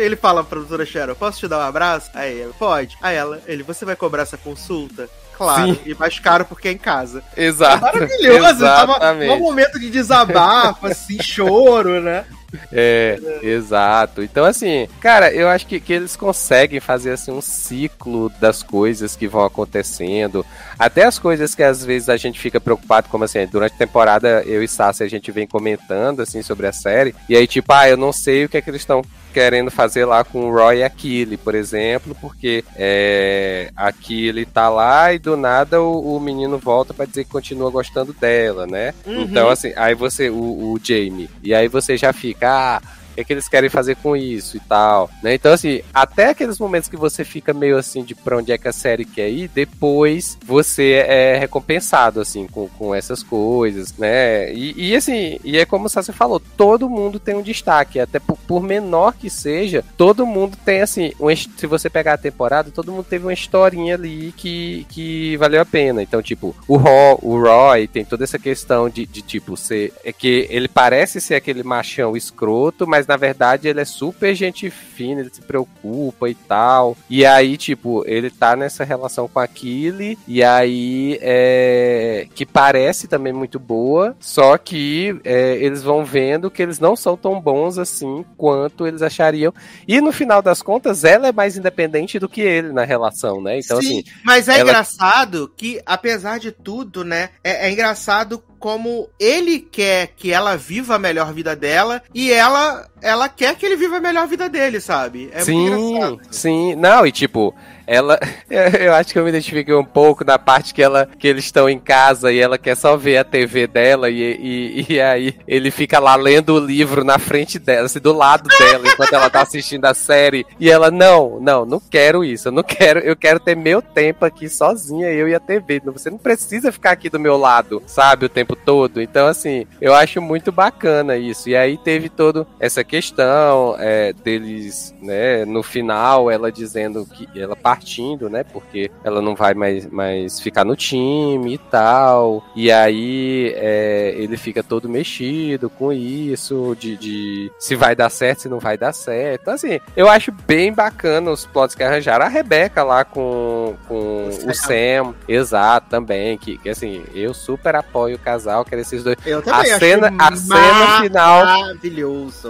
ele 0.00 0.16
fala 0.16 0.42
pra 0.42 0.58
doutora 0.60 0.86
Cheryl, 0.86 1.14
posso 1.16 1.38
te 1.40 1.48
dar 1.48 1.58
um 1.58 1.68
abraço? 1.68 2.10
Aí 2.14 2.40
ela, 2.40 2.54
pode. 2.58 2.96
Aí 3.02 3.14
ela, 3.14 3.42
ele, 3.46 3.62
você 3.62 3.84
vai 3.84 3.94
cobrar 3.94 4.22
essa 4.22 4.38
consulta? 4.38 5.06
Claro, 5.36 5.66
Sim. 5.74 5.78
e 5.84 5.94
mais 5.94 6.18
caro 6.18 6.46
porque 6.46 6.68
é 6.68 6.72
em 6.72 6.78
casa. 6.78 7.22
Exato. 7.36 7.82
Maravilhoso, 7.82 8.60
tava 8.60 8.92
Exatamente. 8.92 9.32
um 9.34 9.38
momento 9.38 9.78
de 9.78 9.90
desabafo, 9.90 10.86
assim, 10.86 11.22
choro, 11.22 12.00
né? 12.00 12.24
É, 12.74 13.18
exato. 13.42 14.22
Então, 14.22 14.44
assim, 14.44 14.88
cara, 15.00 15.32
eu 15.32 15.48
acho 15.48 15.66
que, 15.66 15.78
que 15.78 15.92
eles 15.92 16.16
conseguem 16.16 16.80
fazer 16.80 17.12
assim 17.12 17.30
um 17.30 17.40
ciclo 17.40 18.30
das 18.40 18.62
coisas 18.62 19.14
que 19.14 19.28
vão 19.28 19.44
acontecendo. 19.44 20.44
Até 20.78 21.04
as 21.04 21.18
coisas 21.18 21.54
que 21.54 21.62
às 21.62 21.84
vezes 21.84 22.08
a 22.08 22.16
gente 22.16 22.40
fica 22.40 22.60
preocupado, 22.60 23.08
como 23.08 23.24
assim, 23.24 23.46
durante 23.46 23.74
a 23.74 23.78
temporada 23.78 24.42
eu 24.46 24.62
e 24.62 24.68
Sassi 24.68 25.02
a 25.02 25.08
gente 25.08 25.30
vem 25.30 25.46
comentando 25.46 26.20
assim 26.20 26.42
sobre 26.42 26.66
a 26.66 26.72
série. 26.72 27.14
E 27.28 27.36
aí, 27.36 27.46
tipo, 27.46 27.72
ah, 27.72 27.88
eu 27.88 27.96
não 27.96 28.12
sei 28.12 28.44
o 28.44 28.48
que 28.48 28.56
é 28.56 28.62
que 28.62 28.70
eles 28.70 28.82
estão 28.82 29.02
querendo 29.32 29.70
fazer 29.70 30.04
lá 30.04 30.22
com 30.22 30.48
o 30.48 30.52
Roy 30.52 30.78
e 30.78 30.84
a 30.84 30.90
Killy, 30.90 31.36
por 31.36 31.54
exemplo, 31.54 32.16
porque 32.20 32.64
é, 32.76 33.70
a 33.74 33.90
Killy 33.92 34.44
tá 34.44 34.68
lá 34.68 35.12
e 35.12 35.18
do 35.18 35.36
nada 35.36 35.80
o, 35.80 36.16
o 36.16 36.20
menino 36.20 36.58
volta 36.58 36.92
pra 36.92 37.06
dizer 37.06 37.24
que 37.24 37.30
continua 37.30 37.70
gostando 37.70 38.12
dela, 38.12 38.66
né? 38.66 38.94
Uhum. 39.06 39.22
Então, 39.22 39.48
assim, 39.48 39.72
aí 39.76 39.94
você, 39.94 40.30
o, 40.30 40.34
o 40.34 40.80
Jamie, 40.82 41.30
e 41.42 41.54
aí 41.54 41.68
você 41.68 41.96
já 41.96 42.12
fica, 42.12 42.76
ah, 42.76 42.82
o 43.12 43.14
que, 43.14 43.20
é 43.20 43.24
que 43.24 43.32
eles 43.32 43.48
querem 43.48 43.70
fazer 43.70 43.96
com 43.96 44.16
isso 44.16 44.56
e 44.56 44.60
tal, 44.60 45.10
né? 45.22 45.34
Então, 45.34 45.52
assim, 45.52 45.82
até 45.92 46.30
aqueles 46.30 46.58
momentos 46.58 46.88
que 46.88 46.96
você 46.96 47.24
fica 47.24 47.52
meio 47.52 47.76
assim 47.76 48.02
de 48.02 48.14
pra 48.14 48.36
onde 48.36 48.52
é 48.52 48.58
que 48.58 48.68
a 48.68 48.72
série 48.72 49.04
quer 49.04 49.28
ir, 49.30 49.48
depois 49.48 50.38
você 50.44 51.04
é 51.06 51.38
recompensado, 51.38 52.20
assim, 52.20 52.46
com, 52.46 52.68
com 52.68 52.94
essas 52.94 53.22
coisas, 53.22 53.96
né? 53.96 54.52
E, 54.52 54.90
e, 54.90 54.96
assim, 54.96 55.38
e 55.44 55.58
é 55.58 55.64
como 55.64 55.88
Sassi 55.88 56.12
falou, 56.12 56.40
todo 56.40 56.88
mundo 56.88 57.20
tem 57.20 57.34
um 57.34 57.42
destaque, 57.42 58.00
até 58.00 58.18
por, 58.18 58.36
por 58.38 58.62
menor 58.62 59.14
que 59.14 59.28
seja, 59.28 59.84
todo 59.96 60.26
mundo 60.26 60.56
tem, 60.64 60.80
assim, 60.80 61.12
um, 61.20 61.34
se 61.34 61.66
você 61.66 61.88
pegar 61.90 62.14
a 62.14 62.18
temporada, 62.18 62.70
todo 62.70 62.92
mundo 62.92 63.04
teve 63.04 63.26
uma 63.26 63.32
historinha 63.32 63.94
ali 63.94 64.32
que, 64.36 64.86
que 64.88 65.36
valeu 65.36 65.60
a 65.60 65.64
pena. 65.64 66.02
Então, 66.02 66.22
tipo, 66.22 66.54
o, 66.66 66.76
Ro, 66.76 67.18
o 67.22 67.40
Roy 67.40 67.86
tem 67.86 68.04
toda 68.04 68.24
essa 68.24 68.38
questão 68.38 68.88
de, 68.88 69.06
de 69.06 69.22
tipo, 69.22 69.56
ser, 69.56 69.92
é 70.04 70.12
que 70.12 70.46
ele 70.50 70.68
parece 70.68 71.20
ser 71.20 71.34
aquele 71.34 71.62
machão 71.62 72.16
escroto, 72.16 72.86
mas 72.86 73.01
na 73.06 73.16
verdade 73.16 73.68
ele 73.68 73.80
é 73.80 73.84
super 73.84 74.34
gente 74.34 74.70
fina, 74.70 75.20
ele 75.20 75.30
se 75.32 75.40
preocupa 75.40 76.28
e 76.28 76.34
tal. 76.34 76.96
E 77.08 77.24
aí, 77.24 77.56
tipo, 77.56 78.04
ele 78.06 78.30
tá 78.30 78.56
nessa 78.56 78.84
relação 78.84 79.28
com 79.28 79.38
a 79.38 79.46
Killy, 79.46 80.18
e 80.26 80.42
aí 80.42 81.18
é. 81.20 82.26
que 82.34 82.44
parece 82.46 83.08
também 83.08 83.32
muito 83.32 83.58
boa, 83.58 84.16
só 84.20 84.56
que 84.58 85.18
é, 85.24 85.56
eles 85.56 85.82
vão 85.82 86.04
vendo 86.04 86.50
que 86.50 86.62
eles 86.62 86.78
não 86.78 86.96
são 86.96 87.16
tão 87.16 87.40
bons 87.40 87.78
assim 87.78 88.24
quanto 88.36 88.86
eles 88.86 89.02
achariam. 89.02 89.52
E 89.86 90.00
no 90.00 90.12
final 90.12 90.42
das 90.42 90.62
contas, 90.62 91.04
ela 91.04 91.28
é 91.28 91.32
mais 91.32 91.56
independente 91.56 92.18
do 92.18 92.28
que 92.28 92.40
ele 92.40 92.72
na 92.72 92.84
relação, 92.84 93.40
né? 93.40 93.58
Então, 93.58 93.80
Sim, 93.80 94.00
assim. 94.00 94.04
mas 94.24 94.48
é 94.48 94.54
ela- 94.54 94.70
engraçado 94.70 95.52
que, 95.56 95.80
apesar 95.86 96.38
de 96.38 96.52
tudo, 96.52 97.04
né, 97.04 97.30
é, 97.42 97.68
é 97.68 97.72
engraçado 97.72 98.42
como 98.62 99.08
ele 99.18 99.58
quer 99.58 100.12
que 100.16 100.32
ela 100.32 100.56
viva 100.56 100.94
a 100.94 100.98
melhor 100.98 101.34
vida 101.34 101.56
dela 101.56 102.00
e 102.14 102.30
ela, 102.30 102.88
ela 103.02 103.28
quer 103.28 103.56
que 103.56 103.66
ele 103.66 103.74
viva 103.74 103.96
a 103.96 104.00
melhor 104.00 104.28
vida 104.28 104.48
dele, 104.48 104.80
sabe? 104.80 105.28
É 105.32 105.40
sim, 105.40 105.68
muito 105.68 105.78
engraçado. 105.80 106.20
sim. 106.30 106.76
Não, 106.76 107.04
e 107.04 107.10
tipo, 107.10 107.52
ela. 107.86 108.18
Eu 108.78 108.94
acho 108.94 109.12
que 109.12 109.18
eu 109.18 109.24
me 109.24 109.30
identifiquei 109.30 109.74
um 109.74 109.84
pouco 109.84 110.24
na 110.24 110.38
parte 110.38 110.74
que 110.74 110.82
ela 110.82 111.08
que 111.18 111.26
eles 111.26 111.44
estão 111.44 111.68
em 111.68 111.78
casa 111.78 112.32
e 112.32 112.38
ela 112.38 112.58
quer 112.58 112.76
só 112.76 112.96
ver 112.96 113.16
a 113.18 113.24
TV 113.24 113.66
dela 113.66 114.10
e, 114.10 114.20
e, 114.22 114.86
e 114.94 115.00
aí 115.00 115.34
ele 115.46 115.70
fica 115.70 115.98
lá 115.98 116.14
lendo 116.14 116.54
o 116.54 116.58
livro 116.58 117.04
na 117.04 117.18
frente 117.18 117.58
dela, 117.58 117.86
assim, 117.86 117.98
do 117.98 118.12
lado 118.12 118.48
dela, 118.58 118.86
enquanto 118.86 119.12
ela 119.12 119.30
tá 119.30 119.42
assistindo 119.42 119.84
a 119.84 119.94
série. 119.94 120.46
E 120.58 120.70
ela, 120.70 120.90
não, 120.90 121.38
não, 121.40 121.64
não 121.64 121.80
quero 121.80 122.24
isso. 122.24 122.48
Eu 122.48 122.52
não 122.52 122.62
quero, 122.62 123.00
eu 123.00 123.16
quero 123.16 123.40
ter 123.40 123.56
meu 123.56 123.80
tempo 123.80 124.24
aqui 124.24 124.48
sozinha, 124.48 125.10
eu 125.10 125.28
e 125.28 125.34
a 125.34 125.40
TV. 125.40 125.80
Você 125.86 126.10
não 126.10 126.18
precisa 126.18 126.72
ficar 126.72 126.92
aqui 126.92 127.08
do 127.08 127.20
meu 127.20 127.36
lado, 127.36 127.82
sabe, 127.86 128.26
o 128.26 128.28
tempo 128.28 128.56
todo. 128.56 129.00
Então, 129.00 129.26
assim, 129.26 129.66
eu 129.80 129.94
acho 129.94 130.20
muito 130.20 130.52
bacana 130.52 131.16
isso. 131.16 131.48
E 131.48 131.56
aí 131.56 131.76
teve 131.78 132.08
toda 132.08 132.46
essa 132.58 132.84
questão 132.84 133.76
é, 133.78 134.12
deles, 134.12 134.94
né, 135.00 135.44
no 135.44 135.62
final, 135.62 136.30
ela 136.30 136.50
dizendo 136.50 137.06
que 137.06 137.28
ela 137.38 137.56
partindo, 137.72 138.28
né, 138.28 138.44
porque 138.44 138.90
ela 139.02 139.22
não 139.22 139.34
vai 139.34 139.54
mais, 139.54 139.86
mais 139.86 140.38
ficar 140.40 140.64
no 140.64 140.76
time 140.76 141.54
e 141.54 141.58
tal. 141.58 142.44
E 142.54 142.70
aí 142.70 143.52
é, 143.56 144.14
ele 144.16 144.36
fica 144.36 144.62
todo 144.62 144.88
mexido 144.88 145.70
com 145.70 145.92
isso, 145.92 146.76
de, 146.78 146.96
de 146.96 147.50
se 147.58 147.74
vai 147.74 147.94
dar 147.96 148.10
certo, 148.10 148.42
se 148.42 148.48
não 148.48 148.58
vai 148.58 148.76
dar 148.76 148.92
certo. 148.92 149.40
Então, 149.42 149.54
assim, 149.54 149.80
eu 149.96 150.08
acho 150.08 150.30
bem 150.46 150.72
bacana 150.72 151.30
os 151.30 151.46
plots 151.46 151.74
que 151.74 151.82
arranjaram. 151.82 152.26
A 152.26 152.28
Rebeca 152.28 152.82
lá 152.82 153.04
com, 153.04 153.74
com 153.88 154.28
O 154.46 154.50
o 154.50 154.54
Sam, 154.54 155.14
exato, 155.26 155.88
também, 155.88 156.36
que, 156.36 156.58
que 156.58 156.68
assim, 156.68 157.02
eu 157.14 157.32
super 157.32 157.74
apoio 157.74 158.16
o 158.16 158.18
casal, 158.18 158.64
quero 158.64 158.82
esses 158.82 159.02
dois. 159.02 159.16
Eu 159.24 159.40
também 159.42 159.72
A 159.72 159.78
cena- 159.78 160.14
a 160.18 160.36
cena 160.36 161.00
final 161.02 161.46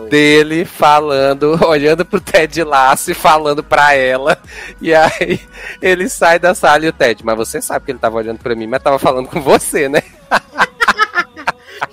dele 0.08 0.64
falando, 0.64 1.58
olhando 1.66 2.04
pro 2.04 2.20
Ted 2.20 2.62
Lasso 2.64 3.10
e 3.10 3.14
falando 3.14 3.62
pra 3.62 3.94
ela. 3.94 4.36
E 4.80 4.92
aí 5.20 5.40
ele 5.80 6.08
sai 6.08 6.38
da 6.38 6.54
sala 6.54 6.86
e 6.86 6.88
o 6.88 6.92
Ted, 6.92 7.24
mas 7.24 7.36
você 7.36 7.60
sabe 7.60 7.84
que 7.84 7.92
ele 7.92 7.98
tava 7.98 8.16
olhando 8.16 8.38
pra 8.38 8.54
mim, 8.54 8.66
mas 8.66 8.82
tava 8.82 8.98
falando 8.98 9.28
com 9.28 9.40
você, 9.40 9.88
né? 9.88 10.02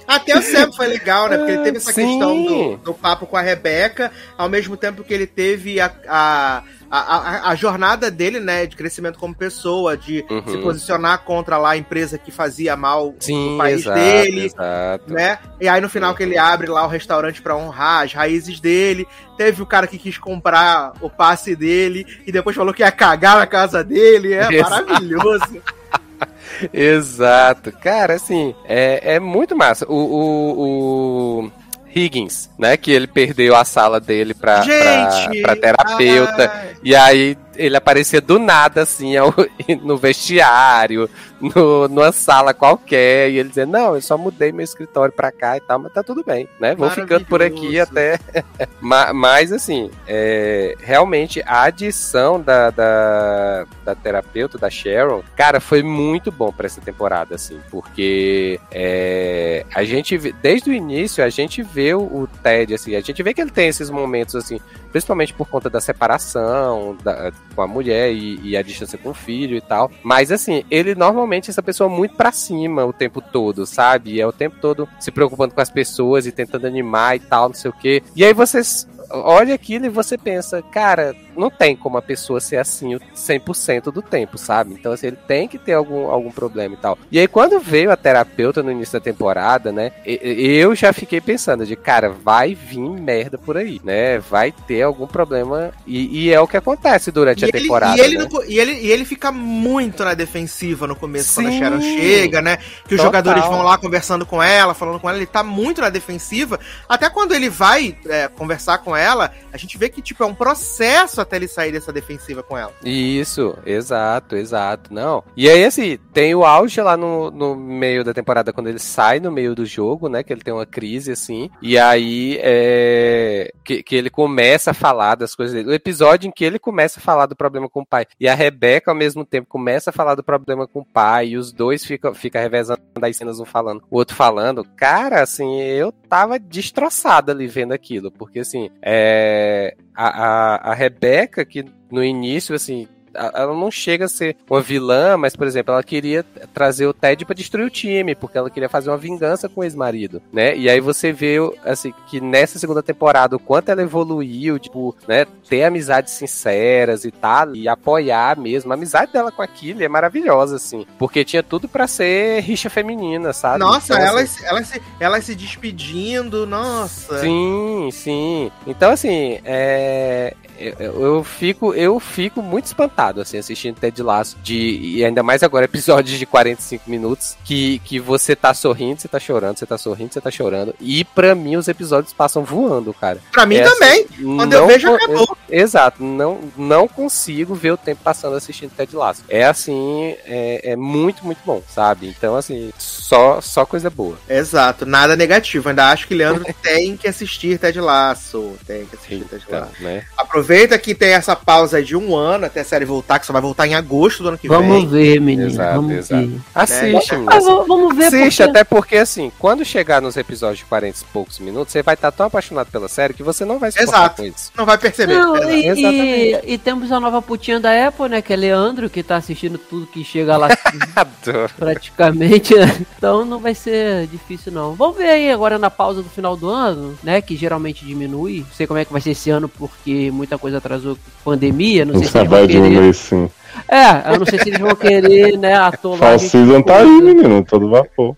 Até 0.08 0.36
o 0.36 0.42
Sam 0.42 0.72
foi 0.72 0.88
legal, 0.88 1.30
né? 1.30 1.38
Porque 1.38 1.52
ele 1.52 1.64
teve 1.64 1.78
essa 1.78 1.94
Sim. 1.94 2.08
questão 2.08 2.44
do, 2.44 2.78
do 2.78 2.94
papo 2.96 3.28
com 3.28 3.38
a 3.38 3.42
Rebeca, 3.42 4.12
ao 4.36 4.50
mesmo 4.50 4.76
tempo 4.76 5.04
que 5.04 5.14
ele 5.14 5.28
teve 5.28 5.80
a, 5.80 5.92
a, 6.08 6.64
a, 6.92 6.98
a, 7.00 7.50
a 7.52 7.56
jornada 7.56 8.10
dele, 8.10 8.40
né, 8.40 8.66
de 8.66 8.76
crescimento 8.76 9.20
como 9.20 9.36
pessoa, 9.36 9.96
de 9.98 10.26
Uhum. 10.30 10.44
se 10.48 10.58
posicionar 10.60 11.20
contra 11.24 11.58
lá 11.58 11.72
a 11.72 11.78
empresa 11.78 12.18
que 12.18 12.32
fazia 12.32 12.76
mal 12.76 13.14
Sim, 13.20 13.52
no 13.52 13.58
país 13.58 13.82
exato, 13.82 14.00
dele, 14.00 14.46
exato. 14.46 15.14
né? 15.14 15.40
E 15.60 15.68
aí 15.68 15.80
no 15.82 15.90
final 15.90 16.16
que 16.16 16.24
ele 16.24 16.38
abre 16.38 16.68
lá 16.68 16.86
o 16.86 16.90
restaurante 16.90 17.42
pra 17.42 17.56
honrar 17.56 18.04
as 18.06 18.14
raízes 18.14 18.60
dele, 18.60 19.08
teve 19.38 19.62
o 19.62 19.66
cara 19.66 19.88
que 19.88 19.98
quis 19.98 20.18
comprar 20.18 20.94
o 21.02 21.10
passe 21.10 21.56
dele 21.56 22.06
e 22.26 22.32
depois 22.32 22.56
falou 22.56 22.74
que 22.74 22.82
ia 22.84 22.92
cagar 22.92 23.38
na 23.38 23.46
casa 23.48 23.84
dele, 23.84 24.34
é 24.34 24.48
Exato. 24.54 24.88
maravilhoso. 24.88 25.62
Exato. 26.74 27.72
Cara, 27.72 28.16
assim, 28.16 28.54
é, 28.66 29.16
é 29.16 29.20
muito 29.20 29.56
massa. 29.56 29.86
O, 29.88 29.94
o, 29.96 31.44
o 31.46 31.52
Higgins, 31.94 32.50
né? 32.58 32.78
Que 32.78 32.92
ele 32.92 33.08
perdeu 33.08 33.56
a 33.56 33.66
sala 33.66 34.00
dele 34.00 34.34
pra, 34.34 34.64
pra, 34.64 35.30
pra 35.42 35.56
terapeuta. 35.56 36.52
ai, 36.54 36.76
E 36.84 36.96
aí 36.96 37.38
ele 37.60 37.76
aparecia 37.78 38.22
do 38.22 38.40
nada, 38.40 38.82
assim, 38.82 39.16
ao- 39.18 39.34
no 39.84 39.98
vestiário, 39.98 41.10
no, 41.40 41.88
numa 41.88 42.12
sala 42.12 42.54
qualquer, 42.54 43.30
e 43.30 43.38
ele 43.38 43.50
dizia, 43.50 43.66
não, 43.66 43.96
eu 43.96 44.02
só 44.02 44.18
mudei 44.18 44.52
meu 44.52 44.64
escritório 44.64 45.14
pra 45.14 45.32
cá 45.32 45.58
e 45.58 45.60
tal, 45.60 45.80
mas 45.80 45.92
tá 45.94 46.02
tudo 46.02 46.24
bem, 46.24 46.48
né? 46.60 46.74
Vou 46.76 46.88
ficando 46.90 47.26
por 47.26 47.42
aqui 47.42 47.80
até. 47.80 48.20
Ma- 48.82 49.14
mas, 49.14 49.52
assim, 49.52 49.92
é, 50.08 50.76
realmente 50.80 51.42
a 51.46 51.64
adição 51.64 52.40
da, 52.42 52.70
da, 52.72 53.66
da 53.86 53.96
terapeuta, 53.96 54.58
da 54.58 54.70
Sharon, 54.70 55.22
cara, 55.36 55.60
foi 55.60 55.84
muito 55.84 56.32
bom 56.32 56.52
pra 56.52 56.66
essa 56.66 56.82
temporada, 56.82 57.36
assim, 57.36 57.60
porque 57.70 58.60
é, 58.72 59.66
a 59.74 59.84
gente, 59.84 60.18
desde 60.42 60.70
o 60.70 60.74
início, 60.74 61.24
a 61.24 61.30
gente 61.30 61.62
vê 61.62 61.94
o, 61.94 62.00
o 62.02 62.28
Ted, 62.42 62.74
assim, 62.74 62.96
a 62.96 63.02
gente 63.02 63.22
vê 63.22 63.34
que 63.34 63.42
ele 63.42 63.52
tem 63.52 63.68
esses 63.68 63.90
momentos, 63.90 64.36
assim, 64.36 64.60
principalmente 64.92 65.34
por 65.34 65.48
conta 65.48 65.70
da 65.70 65.80
separação 65.82 66.98
da- 67.04 67.32
com 67.56 67.62
a 67.62 67.68
mulher 67.68 68.12
e, 68.12 68.40
e 68.44 68.58
a 68.58 68.62
distância 68.62 68.98
com 68.98 69.10
o 69.10 69.14
filho 69.14 69.56
e 69.56 69.62
tal. 69.62 69.92
Mas 70.04 70.32
assim, 70.32 70.64
ele 70.70 70.96
normalmente 70.96 71.50
é 71.50 71.52
essa 71.52 71.64
pessoa 71.64 71.90
muito 71.90 72.16
pra 72.16 72.32
cima 72.32 72.86
o 72.86 72.94
tempo 72.94 73.22
todo, 73.22 73.66
sabe? 73.66 74.14
E 74.16 74.22
é 74.22 74.28
o 74.28 74.32
tempo 74.32 74.58
todo 74.62 74.88
se 75.00 75.12
preocupando 75.12 75.54
com 75.54 75.62
as 75.62 75.70
pessoas 75.70 76.26
e 76.26 76.32
tentando 76.32 76.68
animar 76.68 77.16
e 77.16 77.20
tal, 77.20 77.50
não 77.50 77.56
sei 77.56 77.70
o 77.72 77.74
quê. 77.74 78.02
E 78.16 78.24
aí 78.24 78.34
você 78.34 78.60
s- 78.60 78.88
olha 79.12 79.56
aquilo 79.56 79.86
e 79.86 79.90
você 79.90 80.18
pensa, 80.18 80.62
cara, 80.62 81.16
não 81.36 81.50
tem 81.50 81.76
como 81.76 81.98
a 81.98 82.02
pessoa 82.02 82.40
ser 82.40 82.58
assim 82.58 82.96
o 82.96 83.00
100% 83.16 83.92
do 83.92 84.02
tempo, 84.02 84.38
sabe? 84.38 84.74
Então 84.74 84.92
assim, 84.92 85.08
ele 85.08 85.18
tem 85.28 85.48
que 85.48 85.58
ter 85.58 85.74
algum, 85.74 86.10
algum 86.10 86.32
problema 86.32 86.76
e 86.76 86.78
tal. 86.78 86.98
E 87.12 87.20
aí 87.20 87.28
quando 87.28 87.60
veio 87.60 87.92
a 87.92 87.98
terapeuta 87.98 88.62
no 88.64 88.72
início 88.72 88.94
da 88.94 89.00
temporada, 89.04 89.72
né? 89.72 89.92
Eu 90.06 90.76
já 90.76 90.94
fiquei 90.94 91.22
pensando 91.22 91.66
de, 91.66 91.76
cara, 91.76 92.10
vai 92.10 92.54
vir 92.56 92.80
merda 92.80 93.38
por 93.38 93.58
aí, 93.58 93.80
né? 93.84 94.20
Vai 94.20 94.52
ter 94.52 94.82
algum 94.82 95.08
problema 95.08 95.72
e, 95.86 96.26
e 96.26 96.34
é 96.34 96.40
o 96.40 96.48
que 96.48 96.58
acontece 96.58 97.12
durante 97.12 97.42
E 97.42 97.46
a 97.46 97.48
ele, 97.48 97.60
temporada. 97.62 97.98
e, 97.98 98.02
ele 98.02 98.18
né? 98.18 98.28
no 98.30 98.44
e, 98.44 98.60
ele, 98.60 98.74
e 98.74 98.92
ele 98.92 99.06
fica 99.06 99.32
muito 99.32 100.04
na 100.04 100.14
defensiva 100.14 100.88
no 100.88 100.96
começo, 100.96 101.36
quando 101.36 101.48
a 101.48 101.52
Sim. 101.52 101.60
Sharon 101.60 101.82
chega, 101.82 102.42
né? 102.42 102.58
Que 102.58 102.96
os 102.96 103.02
Total. 103.02 103.06
jogadores 103.06 103.46
vão 103.46 103.62
lá 103.64 103.78
conversando 103.78 104.26
com 104.26 104.42
ela, 104.42 104.74
falando 104.74 105.00
com 105.00 105.10
ela, 105.10 105.18
ele 105.18 105.26
tá 105.26 105.44
muito 105.44 105.82
na 105.82 105.90
defensiva. 105.90 106.60
Até 106.88 107.10
quando 107.10 107.34
ele 107.34 107.50
vai 107.50 107.96
é, 108.08 108.28
conversar 108.28 108.80
com 108.80 108.96
ela, 108.96 109.32
a 109.52 109.58
gente 109.58 109.78
vê 109.78 109.90
que, 109.90 110.02
tipo, 110.02 110.24
é 110.24 110.26
um 110.26 110.34
processo 110.36 111.19
até 111.22 111.36
ele 111.36 111.48
sair 111.48 111.72
dessa 111.72 111.92
defensiva 111.92 112.44
com 112.44 112.58
ela. 112.58 112.74
Isso, 112.84 113.58
exato, 113.66 114.36
exato. 114.36 114.94
Não. 114.94 115.24
E 115.36 115.50
aí, 115.50 115.64
assim, 115.64 115.98
tem 116.14 116.34
o 116.36 116.46
auge 116.46 116.82
lá 116.82 116.96
no, 116.96 117.32
no 117.32 117.56
meio 117.56 118.04
da 118.04 118.14
temporada, 118.14 118.54
quando 118.54 118.68
ele 118.68 118.80
sai 118.80 119.20
no 119.20 119.32
meio 119.32 119.56
do 119.56 119.66
jogo, 119.66 120.10
né? 120.10 120.24
Que 120.24 120.34
ele 120.34 120.42
tem 120.42 120.54
uma 120.54 120.66
crise, 120.66 121.12
assim. 121.12 121.50
E 121.62 121.78
aí, 121.78 122.40
é. 122.42 123.52
Que, 123.64 123.84
que 123.84 123.96
ele 123.96 124.10
começa 124.10 124.72
a 124.72 124.74
falar 124.74 125.16
das 125.16 125.36
coisas 125.36 125.56
dele. 125.56 125.70
O 125.70 125.74
episódio 125.74 126.28
em 126.28 126.32
que 126.32 126.44
ele 126.44 126.60
começa 126.60 127.00
a 127.00 127.04
falar 127.04 127.26
do 127.26 127.36
problema 127.36 127.70
com 127.70 127.82
o 127.82 127.86
pai. 127.86 128.06
E 128.20 128.28
a 128.28 128.36
Rebeca, 128.36 128.92
ao 128.92 128.98
mesmo 128.98 129.26
tempo, 129.26 129.48
começa 129.48 129.90
a 129.90 129.94
falar 129.94 130.16
do 130.16 130.24
problema 130.24 130.68
com 130.68 130.80
o 130.80 130.86
pai. 130.86 131.30
E 131.30 131.38
os 131.38 131.52
dois 131.52 131.86
ficam 131.86 132.14
fica 132.14 132.40
revezando 132.40 132.82
as 133.02 133.16
cenas, 133.16 133.40
um 133.40 133.46
falando, 133.46 133.84
o 133.90 133.98
outro 133.98 134.16
falando. 134.16 134.66
Cara, 134.76 135.22
assim, 135.22 135.62
eu 135.62 135.92
tava 135.92 136.40
destroçado 136.40 137.32
ali 137.32 137.48
vendo 137.48 137.74
aquilo. 137.74 138.12
Porque, 138.12 138.40
assim, 138.40 138.70
é. 138.82 139.76
A, 140.08 140.72
a, 140.72 140.74
Rebeca, 140.74 141.44
que 141.44 141.66
no 141.92 142.02
início, 142.02 142.56
assim, 142.56 142.88
ela 143.14 143.54
não 143.54 143.72
chega 143.72 144.06
a 144.06 144.10
ser 144.10 144.36
uma 144.50 144.62
vilã, 144.62 145.18
mas, 145.18 145.36
por 145.36 145.48
exemplo, 145.48 145.74
ela 145.74 145.84
queria 145.84 146.24
trazer 146.54 146.88
o 146.88 146.94
Ted 146.94 147.26
pra 147.26 147.36
destruir 147.36 147.66
o 147.66 147.70
time, 147.70 148.16
porque 148.16 148.38
ela 148.38 148.50
queria 148.50 148.70
fazer 148.70 148.90
uma 148.90 148.98
vingança 148.98 149.50
com 149.50 149.62
o 149.62 149.64
ex-marido, 149.64 150.22
né? 150.32 150.56
E 150.56 150.70
aí 150.70 150.80
você 150.80 151.12
vê, 151.12 151.38
assim, 151.64 151.94
que 152.08 152.20
nessa 152.22 152.60
segunda 152.60 152.84
temporada, 152.84 153.36
o 153.36 153.40
quanto 153.40 153.70
ela 153.70 153.82
evoluiu, 153.82 154.60
tipo, 154.60 154.96
né? 155.08 155.26
Ter 155.48 155.64
amizades 155.64 156.14
sinceras 156.14 157.06
e 157.06 157.12
tal, 157.12 157.56
e 157.56 157.68
apoiar 157.68 158.38
mesmo. 158.38 158.72
A 158.72 158.76
amizade 158.76 159.12
dela 159.12 159.32
com 159.32 159.42
a 159.42 159.48
Killy 159.48 159.84
é 159.84 159.90
maravilhosa, 159.90 160.56
assim, 160.56 160.86
porque 160.98 161.24
tinha 161.26 161.44
tudo 161.44 161.68
pra 161.68 161.88
ser 161.88 162.42
rixa 162.42 162.70
feminina, 162.70 163.34
sabe? 163.34 163.60
Nossa, 163.60 163.94
Então, 163.94 164.06
elas, 164.06 164.24
assim, 164.24 164.46
elas, 164.46 164.68
se, 164.68 164.82
elas 165.00 165.26
se 165.26 165.36
despedindo, 165.36 166.46
nossa. 166.46 167.20
Sim, 167.20 167.90
sim. 167.92 168.52
Então, 168.68 168.92
assim, 168.92 169.40
é, 169.44 170.34
eu, 170.60 171.02
eu 171.02 171.24
fico, 171.24 171.74
eu 171.74 172.00
fico 172.00 172.42
muito 172.42 172.66
espantado, 172.66 172.99
assim, 173.22 173.38
assistindo 173.38 173.80
Ted 173.80 174.02
Lasso. 174.02 174.38
De, 174.44 174.56
e 174.82 175.04
ainda 175.06 175.24
mais 175.24 175.44
agora, 175.44 175.66
episódios 175.66 176.18
de 176.18 176.26
45 176.26 176.90
minutos, 176.90 177.36
que, 177.46 177.80
que 177.80 178.00
você 178.00 178.36
tá 178.36 178.54
sorrindo, 178.54 179.00
você 179.02 179.08
tá 179.08 179.20
chorando, 179.20 179.58
você 179.58 179.66
tá 179.66 179.78
sorrindo, 179.78 180.14
você 180.14 180.22
tá 180.22 180.32
chorando. 180.32 180.76
E 180.80 181.04
pra 181.04 181.34
mim, 181.36 181.56
os 181.56 181.68
episódios 181.68 182.14
passam 182.14 182.44
voando, 182.44 182.94
cara. 182.94 183.20
Pra 183.32 183.46
mim 183.46 183.58
É 183.58 183.64
também. 183.64 184.06
Quando 184.36 184.54
eu 184.54 184.68
vejo, 184.68 184.94
acabou. 184.94 185.38
Exato, 185.50 186.04
não, 186.04 186.40
não 186.58 186.88
consigo 186.88 187.56
ver 187.56 187.72
o 187.72 187.78
tempo 187.78 188.02
passando 188.04 188.36
assistindo 188.36 188.72
Ted 188.72 188.96
Lasso. 188.96 189.24
É 189.30 189.46
assim, 189.46 190.16
é, 190.26 190.72
é 190.72 190.76
muito, 190.76 191.26
muito 191.26 191.40
bom, 191.46 191.62
sabe? 191.68 192.08
Então, 192.08 192.36
assim, 192.36 192.72
só, 192.78 193.42
só 193.42 193.66
coisa 193.66 193.90
boa. 193.90 194.18
Exato, 194.30 194.86
nada 194.86 195.16
negativo. 195.16 195.70
Ainda 195.70 195.90
acho 195.92 196.08
que 196.08 196.14
Leandro 196.14 196.46
tem 196.62 196.96
que 196.98 197.08
assistir 197.08 197.58
Ted 197.58 197.80
Lasso. 197.80 198.54
Tem 198.68 198.86
que 198.86 198.96
assistir 198.96 199.24
Ted 199.26 199.44
Então, 199.48 199.60
Lasso. 199.62 199.84
né? 199.84 200.06
Aproveita 200.18 200.78
que 200.78 200.94
tem 200.94 201.14
essa 201.14 201.36
pausa 201.36 201.82
de 201.84 201.96
um 201.96 202.16
ano 202.16 202.46
até 202.46 202.62
a 202.62 202.66
série 202.66 202.86
voltar, 202.90 203.20
que 203.20 203.26
só 203.26 203.32
vai 203.34 203.42
voltar 203.42 203.66
em 203.68 203.76
agosto 203.76 204.24
do 204.24 204.30
ano 204.30 204.38
que 204.38 204.48
Vamos 204.48 204.84
vem. 204.84 204.88
ver, 205.14 205.22
menino. 205.22 205.48
Exato, 205.50 205.76
vamos 205.76 205.92
exato. 205.94 206.28
ver. 206.28 206.40
Assiste, 206.54 207.12
menino, 207.14 207.32
Ah, 207.32 207.40
v- 207.40 207.68
vamos 207.68 207.96
ver 207.96 208.06
Assiste, 208.06 208.38
porque... 208.38 208.50
até 208.58 208.64
porque 208.64 208.98
assim, 208.98 209.32
quando 209.40 209.64
chegar 209.64 210.02
nos 210.02 210.18
episódios 210.18 210.60
de 210.60 210.66
40 210.66 211.00
e 211.00 211.06
poucos 211.14 211.40
minutos, 211.40 211.72
você 211.72 211.82
vai 211.82 211.94
estar 211.94 212.12
tão 212.12 212.26
apaixonado 212.26 212.68
pela 212.72 212.88
série 212.90 213.14
que 213.14 213.24
você 213.24 213.46
não 213.46 213.60
vai 213.60 213.72
se 213.72 213.82
Exato. 213.82 214.22
com 214.22 214.28
isso. 214.28 214.52
Não 214.58 214.66
vai 214.66 214.78
perceber. 214.78 215.14
Não, 215.14 215.36
e, 215.50 215.62
e, 215.62 215.68
Exatamente. 215.68 216.40
e 216.54 216.58
temos 216.58 216.92
a 216.92 217.00
nova 217.00 217.22
putinha 217.22 217.60
da 217.60 217.88
Apple, 217.88 218.10
né? 218.10 218.22
Que 218.22 218.34
é 218.34 218.36
Leandro, 218.36 218.90
que 218.90 219.02
tá 219.04 219.16
assistindo 219.18 219.58
tudo 219.58 219.86
que 219.88 220.04
chega 220.04 220.36
lá 220.36 220.50
praticamente, 221.58 222.56
né? 222.56 222.86
Então 222.98 223.26
não 223.26 223.40
vai 223.40 223.54
ser 223.56 224.08
difícil, 224.08 224.52
não. 224.52 224.74
Vamos 224.74 224.98
ver 224.98 225.10
aí 225.10 225.32
agora 225.32 225.58
na 225.58 225.70
pausa 225.70 226.02
do 226.02 226.10
final 226.10 226.36
do 226.36 226.50
ano, 226.50 226.98
né? 227.04 227.22
Que 227.22 227.36
geralmente 227.36 227.86
diminui. 227.86 228.40
Não 228.40 228.56
sei 228.56 228.68
como 228.68 228.80
é 228.80 228.86
que 228.86 228.92
vai 228.92 229.02
ser 229.02 229.12
esse 229.12 229.30
ano, 229.30 229.48
porque 229.50 230.10
muita 230.12 230.38
coisa 230.38 230.58
atrasou 230.58 230.98
pandemia. 231.24 231.86
Não 231.86 231.98
sei 232.00 232.08
se 232.08 232.28
vai 232.28 232.48
querer. 232.48 232.79
Diminuir 232.80 232.94
sim. 232.94 233.30
É, 233.68 234.14
eu 234.14 234.20
não 234.20 234.26
sei 234.26 234.40
se 234.40 234.50
eles 234.50 234.60
vão 234.60 234.76
querer, 234.76 235.38
né? 235.38 235.56
Atolar. 235.56 235.98
a 235.98 236.00
Fall 236.00 236.20
Season 236.20 236.62
tá 236.62 236.78
aí, 236.78 237.02
menino, 237.02 237.44
todo 237.44 237.70
vapor. 237.70 238.16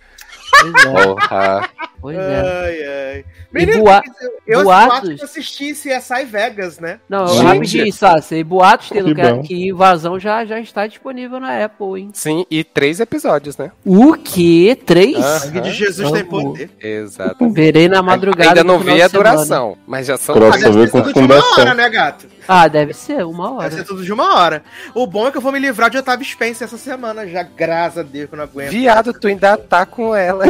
É, 0.63 1.05
Porra. 1.05 1.69
Pois 2.01 2.17
é. 2.17 2.41
Ai, 2.41 3.13
ai. 3.15 3.25
Menino, 3.53 3.79
boa- 3.83 4.01
eu, 4.47 4.59
eu 4.59 4.63
boatos- 4.63 5.09
acho 5.09 5.15
que 5.17 5.21
eu 5.21 5.25
assisti 5.25 5.73
CSI 5.73 6.25
Vegas, 6.25 6.79
né? 6.79 6.99
Não, 7.09 7.27
Gente. 7.27 7.43
rapidinho, 7.43 7.93
Sassi. 7.93 8.35
E 8.35 8.43
boatos 8.43 8.89
tendo 8.89 9.13
Que 9.13 9.15
que, 9.15 9.21
bom. 9.29 9.41
que 9.43 9.67
invasão 9.69 10.17
já, 10.17 10.45
já 10.45 10.57
está 10.59 10.87
disponível 10.87 11.39
na 11.39 11.65
Apple, 11.65 11.99
hein? 12.01 12.09
Sim, 12.13 12.45
e 12.49 12.63
três 12.63 12.99
episódios, 13.01 13.57
né? 13.57 13.71
O 13.85 14.13
quê? 14.13 14.77
Três? 14.85 15.17
Ah. 15.17 15.39
Sangue 15.39 15.61
de 15.61 15.71
Jesus 15.71 16.11
tem 16.11 16.23
poder. 16.23 16.69
Exato. 16.79 17.49
Verei 17.51 17.89
na 17.89 18.01
madrugada. 18.01 18.51
Ainda 18.51 18.63
não 18.63 18.79
vi 18.79 19.01
a 19.01 19.07
duração, 19.09 19.77
mas 19.85 20.07
já 20.07 20.17
são 20.17 20.33
Cross- 20.35 20.51
Mas 20.51 20.61
Nossa, 20.61 20.73
deve 20.73 20.85
ver 20.85 20.91
ser 20.91 20.91
com 20.91 21.01
tudo 21.11 21.27
de 21.27 21.33
uma 21.33 21.53
hora, 21.59 21.73
né, 21.73 21.89
gato? 21.89 22.27
Ah, 22.47 22.67
deve 22.67 22.93
ser, 22.93 23.25
uma 23.25 23.51
hora. 23.53 23.69
Deve 23.69 23.81
ser 23.81 23.87
tudo 23.87 24.03
de 24.03 24.11
uma 24.11 24.35
hora. 24.39 24.63
O 24.95 25.05
bom 25.05 25.27
é 25.27 25.31
que 25.31 25.37
eu 25.37 25.41
vou 25.41 25.51
me 25.51 25.59
livrar 25.59 25.89
de 25.89 25.97
Otávio 25.97 26.25
Spencer 26.25 26.65
essa 26.65 26.77
semana 26.77 27.27
já, 27.27 27.43
graças 27.43 27.99
a 27.99 28.03
Deus, 28.03 28.27
que 28.29 28.33
eu 28.33 28.37
não 28.37 28.43
aguento. 28.45 28.69
Viado, 28.71 29.13
tu 29.13 29.27
ainda 29.27 29.57
tá 29.57 29.85
com 29.85 30.15
ela. 30.15 30.45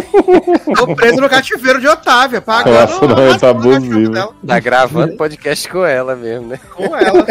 Tô 0.76 0.96
preso 0.96 1.20
no 1.20 1.30
cativeiro 1.42 1.80
de 1.82 1.88
Otávia, 1.88 2.42
pagando 2.42 2.74
Relacionamento 2.76 3.22
no 3.22 3.40
cachorro 3.40 3.74
abusivo. 3.76 4.36
Tá 4.48 4.60
gravando 4.60 5.18
podcast 5.18 5.70
com 5.70 5.86
ela 5.86 6.16
mesmo, 6.16 6.48
né? 6.48 6.60
com 6.76 6.96
ela. 6.96 7.26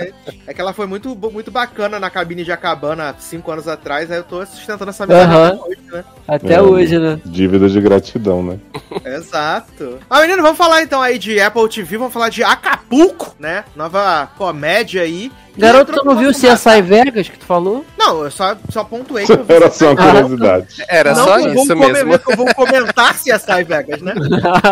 É 0.00 0.12
É 0.46 0.54
que 0.54 0.60
ela 0.60 0.72
foi 0.72 0.86
muito, 0.86 1.14
muito 1.14 1.50
bacana 1.50 1.98
na 1.98 2.10
cabine 2.10 2.44
de 2.44 2.52
Acabana 2.52 3.14
cinco 3.18 3.50
anos 3.50 3.66
atrás, 3.68 4.10
aí 4.10 4.18
eu 4.18 4.24
tô 4.24 4.44
sustentando 4.46 4.90
essa 4.90 5.04
amizade 5.04 5.32
até 5.34 5.54
hoje, 5.62 5.80
né? 5.92 6.04
Até 6.28 6.54
É. 6.54 6.62
hoje, 6.62 6.98
né? 6.98 7.20
Dívida 7.24 7.68
de 7.68 7.80
gratidão, 7.80 8.42
né? 8.42 8.58
Exato. 9.04 9.98
Ah, 10.08 10.20
menino, 10.20 10.42
vamos 10.42 10.58
falar 10.58 10.82
então 10.82 11.00
aí 11.00 11.18
de 11.18 11.40
Apple 11.40 11.68
TV, 11.68 11.96
vamos 11.96 12.12
falar 12.12 12.28
de 12.28 12.42
Acapulco, 12.42 13.34
né? 13.38 13.64
Nova 13.76 14.28
comédia 14.36 15.02
aí. 15.02 15.30
Garoto, 15.56 15.92
tu 15.92 16.04
não 16.04 16.16
viu 16.16 16.28
nosso 16.32 16.40
CSI 16.46 16.82
Vegas 16.82 17.28
que 17.28 17.38
tu 17.38 17.44
falou? 17.46 17.84
Não, 17.96 18.24
eu 18.24 18.30
só, 18.30 18.56
só 18.70 18.82
pontuei 18.84 19.24
que 19.24 19.32
eu 19.32 19.44
vi 19.44 19.52
Era 19.52 19.70
só 19.70 19.92
uma 19.92 19.96
curiosidade. 19.96 20.84
Era 20.88 21.14
não, 21.14 21.24
só 21.24 21.38
que 21.38 21.44
eu 21.46 21.54
isso 21.54 21.66
vou 21.76 21.76
mesmo. 21.92 22.12
eu 22.14 22.36
vou 22.36 22.54
comentar 22.54 23.14
CSI 23.14 23.64
Vegas, 23.66 24.00
né? 24.02 24.14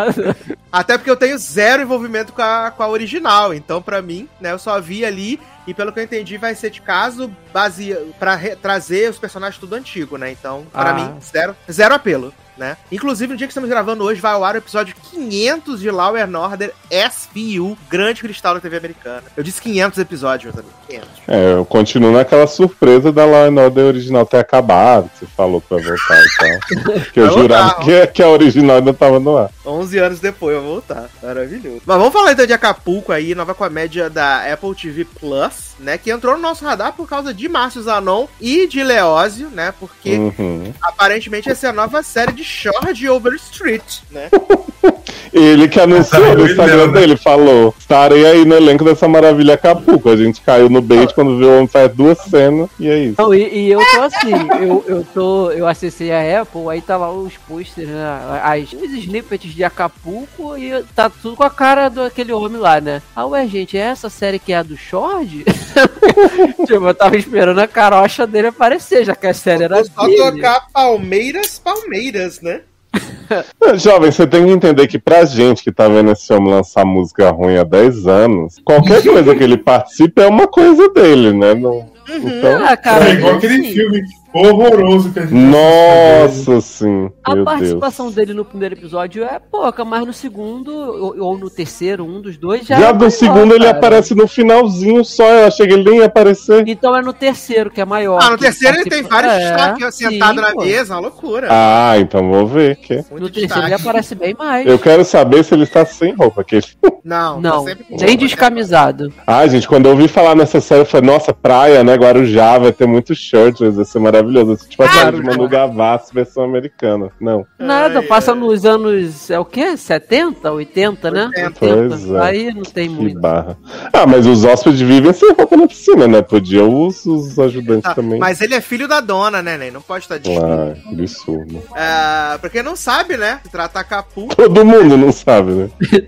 Até 0.71 0.97
porque 0.97 1.11
eu 1.11 1.17
tenho 1.17 1.37
zero 1.39 1.83
envolvimento 1.83 2.33
com 2.33 2.43
a, 2.43 2.71
com 2.71 2.83
a 2.83 2.89
original. 2.89 3.53
Então, 3.55 3.81
pra 3.83 4.01
mim, 4.03 4.29
né, 4.41 4.53
eu 4.53 4.59
só 4.59 4.81
vi 4.81 5.05
ali. 5.05 5.39
E 5.67 5.73
pelo 5.73 5.93
que 5.93 6.01
eu 6.01 6.05
entendi, 6.05 6.37
vai 6.37 6.55
ser 6.57 6.71
de 6.71 6.81
caso 6.81 7.31
base 7.53 7.97
pra 8.19 8.35
re- 8.35 8.57
trazer 8.57 9.09
os 9.11 9.19
personagens 9.19 9.61
tudo 9.61 9.75
antigo, 9.77 10.17
né? 10.17 10.33
Então, 10.33 10.67
pra 10.73 10.91
Ah. 10.91 10.95
mim, 10.95 11.15
zero, 11.23 11.55
zero 11.71 11.95
apelo, 11.95 12.35
né? 12.59 12.77
Inclusive, 12.91 13.33
no 13.33 13.39
dia 13.39 13.47
que 13.47 13.53
estamos 13.53 13.71
gravando 13.71 14.03
hoje, 14.03 14.21
vai 14.21 14.33
ao 14.33 14.43
ar 14.45 14.57
o 14.57 14.59
episódio 14.59 14.93
500 15.29 15.81
de 15.81 15.91
Law 15.91 16.17
and 16.17 16.37
Order 16.39 16.73
SVU, 16.91 17.77
Grande 17.89 18.21
Cristal 18.21 18.55
da 18.55 18.61
TV 18.61 18.77
Americana. 18.77 19.23
Eu 19.37 19.43
disse 19.43 19.61
500 19.63 19.99
episódios, 19.99 20.55
meus 20.55 20.65
amigos. 20.65 20.81
500. 20.89 21.09
É, 21.29 21.53
eu 21.55 21.65
continuo 21.65 22.13
naquela 22.13 22.47
surpresa 22.47 23.13
da 23.13 23.25
Law 23.25 23.45
and 23.47 23.61
Order 23.61 23.85
original 23.87 24.27
ter 24.27 24.39
acabado, 24.39 25.09
que 25.11 25.21
você 25.21 25.27
falou 25.37 25.63
vai 25.71 25.81
voltar 25.83 26.19
e 26.21 26.29
tal. 26.37 26.93
Que 27.13 27.21
eu 27.21 27.31
jurava 27.31 27.75
que, 27.85 28.07
que 28.09 28.23
a 28.23 28.29
original 28.29 28.77
ainda 28.77 28.93
tava 28.93 29.21
no 29.21 29.37
ar. 29.37 29.51
11 29.65 29.99
anos 29.99 30.21
depois, 30.21 30.57
eu 30.57 30.63
vou 30.63 30.73
voltar. 30.75 31.09
Maravilhoso. 31.23 31.83
Mas 31.87 31.97
vamos 31.99 32.13
falar 32.13 32.33
então 32.33 32.47
de 32.47 32.53
Acapulco 32.53 33.13
aí, 33.13 33.35
nova 33.35 33.55
comédia 33.55 34.11
da 34.11 34.51
Apple 34.53 34.75
TV 34.75 35.05
Plus, 35.05 35.75
né? 35.79 35.97
Que 35.99 36.11
entrou 36.11 36.35
no 36.37 36.43
nosso 36.43 36.65
radar 36.65 36.93
por 36.93 37.09
causa 37.09 37.33
de 37.33 37.49
Márcio 37.49 37.83
Zanon 37.83 38.27
e 38.41 38.67
de 38.67 38.83
Leózio, 38.83 39.49
né? 39.51 39.73
Porque 39.79 40.13
Uhum. 40.17 40.73
aparentemente 40.83 41.51
essa 41.51 41.67
é 41.69 41.71
a 41.71 41.73
nova 41.73 42.03
série 42.03 42.33
de 42.33 42.45
Short 42.45 43.09
Overstreet, 43.09 44.03
né? 44.11 44.29
Ele 45.33 45.69
que 45.69 45.81
anunciou 45.81 46.37
no 46.37 46.45
Tá 46.45 46.51
Instagram 46.51 46.77
doidão, 46.77 46.93
né? 46.93 47.01
dele, 47.01 47.17
falou: 47.17 47.75
estarei 47.79 48.27
aí 48.27 48.45
no 48.45 48.55
elenco 48.55 48.85
dessa 48.85 49.09
maravilha 49.09 49.55
Acapulco. 49.55 50.11
A 50.11 50.17
gente 50.17 50.41
caiu 50.41 50.69
no 50.69 50.83
bait 50.83 51.13
quando 51.15 51.39
viu 51.39 51.49
o 51.49 51.57
homem 51.57 51.67
faz 51.67 51.93
duas 51.93 52.19
cenas, 52.19 52.69
e 52.79 52.89
é 52.89 52.99
isso. 52.99 53.15
Não, 53.19 53.35
e, 53.35 53.49
e 53.49 53.71
eu 53.71 53.81
tô 53.93 54.03
assim, 54.03 54.33
eu, 54.61 54.85
eu 54.87 55.07
tô. 55.15 55.51
Eu 55.51 55.67
acessei 55.67 56.13
a 56.13 56.43
Apple, 56.43 56.69
aí 56.71 56.81
tá 56.81 56.97
lá 56.97 57.11
os 57.11 57.37
posters, 57.37 57.89
né? 57.89 58.05
As, 58.43 58.73
os 58.73 58.91
snippets 58.93 59.55
de 59.55 59.65
Acapulco 59.65 60.57
e 60.57 60.83
tá 60.95 61.11
tudo 61.11 61.37
com 61.37 61.45
a 61.45 61.51
cara 61.51 61.89
daquele 61.89 62.33
homem 62.33 62.61
lá, 62.61 62.81
né? 62.81 63.03
Ah, 63.15 63.27
ué, 63.27 63.47
gente, 63.47 63.77
é 63.77 63.81
essa 63.81 64.11
série 64.11 64.39
que 64.39 64.53
é 64.53 64.59
a 64.59 64.63
do 64.63 64.77
Shord? 64.77 65.45
tipo, 66.67 66.87
eu 66.87 66.95
tava 66.95 67.17
esperando 67.17 67.61
a 67.61 67.67
carocha 67.67 68.27
dele 68.27 68.49
aparecer, 68.49 69.05
já 69.05 69.15
que 69.15 69.27
a 69.27 69.35
série 69.35 69.65
era 69.65 69.85
só 69.85 70.07
dele. 70.07 70.17
tocar 70.17 70.67
Palmeiras, 70.73 71.59
Palmeiras, 71.59 72.41
né? 72.41 72.63
Jovem, 73.79 74.11
você 74.11 74.27
tem 74.27 74.45
que 74.45 74.53
entender 74.53 74.87
que 74.87 74.99
pra 74.99 75.25
gente 75.25 75.63
que 75.63 75.73
tá 75.73 75.89
vendo 75.89 76.13
esse 76.13 76.33
homem 76.33 76.53
lançar 76.53 76.85
música 76.85 77.31
ruim 77.31 77.57
há 77.57 77.65
10 77.65 78.07
anos, 78.07 78.61
qualquer 78.65 79.03
coisa 79.03 79.35
que 79.35 79.43
ele 79.43 79.57
participe 79.57 80.21
é 80.23 80.27
uma 80.27 80.47
coisa 80.47 80.89
dele, 80.91 81.33
né? 81.33 81.55
Não- 81.55 81.91
Então, 82.09 82.65
Ah, 82.67 82.77
cara, 82.77 83.09
é 83.09 83.13
igual 83.15 83.37
assim, 83.37 83.47
aquele 83.47 83.73
filme 83.73 84.03
horroroso 84.35 85.13
que 85.13 85.19
a 85.19 85.27
gente 85.27 85.35
nossa, 85.35 86.61
sim. 86.61 87.11
A 87.23 87.35
Meu 87.35 87.45
participação 87.45 88.07
Deus. 88.07 88.15
dele 88.17 88.33
no 88.35 88.45
primeiro 88.45 88.75
episódio 88.75 89.23
é 89.25 89.39
pouca, 89.39 89.85
mas 89.85 90.07
no 90.07 90.13
segundo, 90.13 90.71
ou, 90.75 91.15
ou 91.21 91.39
no 91.39 91.51
terceiro, 91.51 92.05
um 92.05 92.21
dos 92.21 92.37
dois 92.39 92.67
já. 92.67 92.79
Já 92.81 92.89
é 92.89 92.93
do 92.93 92.99
maior, 93.01 93.11
segundo 93.11 93.55
ele 93.55 93.65
cara. 93.67 93.77
aparece 93.77 94.15
no 94.15 94.27
finalzinho 94.27 95.05
só, 95.05 95.29
eu 95.29 95.47
achei 95.47 95.67
que 95.67 95.75
ele 95.75 95.85
nem 95.89 95.99
ia 96.01 96.07
aparecer. 96.07 96.65
Então 96.67 96.97
é 96.97 97.03
no 97.03 97.13
terceiro 97.13 97.71
que 97.71 97.81
é 97.81 97.85
maior. 97.85 98.21
Ah, 98.23 98.31
no 98.31 98.39
terceiro 98.39 98.79
ele 98.79 98.89
tem 98.91 99.03
vários 99.03 99.33
É, 99.35 99.39
destaques 99.51 99.87
ó, 99.87 99.91
sentado 99.91 100.35
sim, 100.37 100.41
na 100.41 100.53
pô. 100.53 100.65
mesa, 100.65 100.95
uma 100.95 101.01
loucura. 101.01 101.49
Ah, 101.51 101.95
então 101.99 102.31
vou 102.31 102.47
ver. 102.47 102.77
Que... 102.77 102.95
Muito 103.11 103.21
No 103.21 103.31
terceiro 103.31 103.55
ele 103.67 103.71
destaque. 103.71 103.75
aparece 103.83 104.15
bem 104.15 104.35
mais. 104.39 104.67
Eu 104.67 104.79
quero 104.79 105.05
saber 105.05 105.45
se 105.45 105.55
ele 105.55 105.65
está 105.65 105.85
sem 105.85 106.15
roupa. 106.15 106.43
Que... 106.43 106.59
Não, 107.05 107.41
Não, 107.41 107.65
tá 107.65 107.71
sempre 107.71 107.87
nem 107.91 107.99
roupa, 107.99 108.17
descamisado. 108.17 109.13
Ah, 109.27 109.47
gente, 109.47 109.69
quando 109.69 109.87
eu 109.87 109.93
ouvi 109.93 110.09
falar 110.09 110.35
nessa 110.35 110.61
série, 110.61 110.81
eu 110.83 110.87
falei, 110.87 111.11
nossa, 111.11 111.35
praia, 111.35 111.85
né? 111.85 111.92
Guarujá, 111.95 112.59
vai 112.59 112.73
ter 112.73 112.87
muito 112.87 113.15
shirts, 113.15 113.75
vai 113.75 113.85
ser 113.85 113.99
maravilhoso. 113.99 114.57
Tipo 114.69 114.83
a 114.83 114.89
série 114.89 115.17
de 115.17 115.23
Manu 115.23 115.49
Gavassi, 115.49 116.13
versão 116.15 116.45
americana. 116.45 117.11
Não. 117.21 117.47
Nada, 117.59 118.01
Ai, 118.01 118.07
passa 118.07 118.35
nos 118.35 118.65
anos. 118.65 119.31
É 119.31 119.39
o 119.39 119.45
quê? 119.45 119.77
70, 119.77 120.51
80, 120.53 121.11
né? 121.11 121.31
80. 121.37 121.57
Pois 121.59 122.11
é. 122.11 122.21
Aí 122.21 122.55
não 122.55 122.63
tem 122.63 122.89
Que 122.89 122.95
muito. 123.03 123.21
barra. 123.21 123.57
Ah, 123.93 124.07
mas 124.07 124.27
os 124.27 124.45
hóspedes 124.45 124.81
vivem 124.81 125.13
sem 125.13 125.33
roupa 125.33 125.57
na 125.57 125.67
piscina, 125.67 126.07
né? 126.09 126.23
Podia 126.23 126.65
os, 126.65 127.05
os 127.07 127.39
ajudantes 127.39 127.83
Tá, 127.83 127.95
também. 127.95 128.19
Mas 128.19 128.41
ele 128.41 128.55
é 128.55 128.61
filho 128.61 128.87
da 128.89 129.01
dona, 129.01 129.43
né, 129.43 129.57
Ney? 129.59 129.71
Não 129.71 129.81
pode 129.83 130.05
estar 130.05 130.19
de 130.19 130.31
Ah, 130.37 130.75
absurdo. 130.91 131.63
É, 131.75 132.39
pra 132.39 132.51
quem 132.51 132.63
não 132.63 132.77
sabe, 132.77 133.17
né? 133.17 133.41
Se 133.45 133.51
trata 133.51 133.81
Acapulco. 133.81 134.35
Todo 134.37 134.65
mundo 134.65 134.97
não 134.97 135.13
sabe, 135.13 135.51
né? 135.53 135.71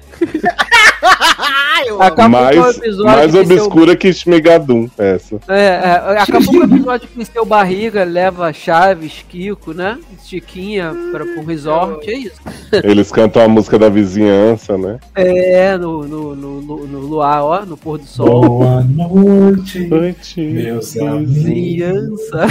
Mais 2.30 2.78
mais 2.98 3.30
seu- 3.32 3.40
obscura 3.42 3.94
que 3.96 4.12
Shmigadum, 4.12 4.88
essa. 4.96 5.38
É, 5.48 5.73
é, 5.74 6.18
acabou 6.18 6.52
com 6.52 6.58
o 6.58 6.64
episódio 6.64 7.08
que 7.08 7.24
seu 7.24 7.44
barriga 7.44 8.04
leva 8.04 8.52
Chaves, 8.52 9.24
Kiko, 9.28 9.72
né? 9.72 9.98
Chiquinha 10.24 10.92
para 11.12 11.24
um 11.24 11.44
resort, 11.44 12.08
é 12.10 12.14
isso. 12.18 12.40
Eles 12.82 13.10
cantam 13.12 13.42
a 13.42 13.48
música 13.48 13.78
da 13.78 13.88
vizinhança, 13.88 14.76
né? 14.78 14.98
É, 15.14 15.76
no, 15.76 16.06
no, 16.06 16.34
no, 16.36 16.60
no- 16.62 16.86
no 16.86 16.98
luar, 17.00 17.42
ó, 17.44 17.64
no 17.64 17.76
pôr 17.76 17.98
do 17.98 18.06
sol. 18.06 18.40
Boa 18.40 18.82
noite, 18.82 19.86
Noite, 19.86 20.40
meus 20.40 20.96
amigos. 20.96 21.34
Vizinhança. 21.34 22.46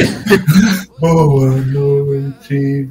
Boa 1.00 1.52
noite, 1.58 2.88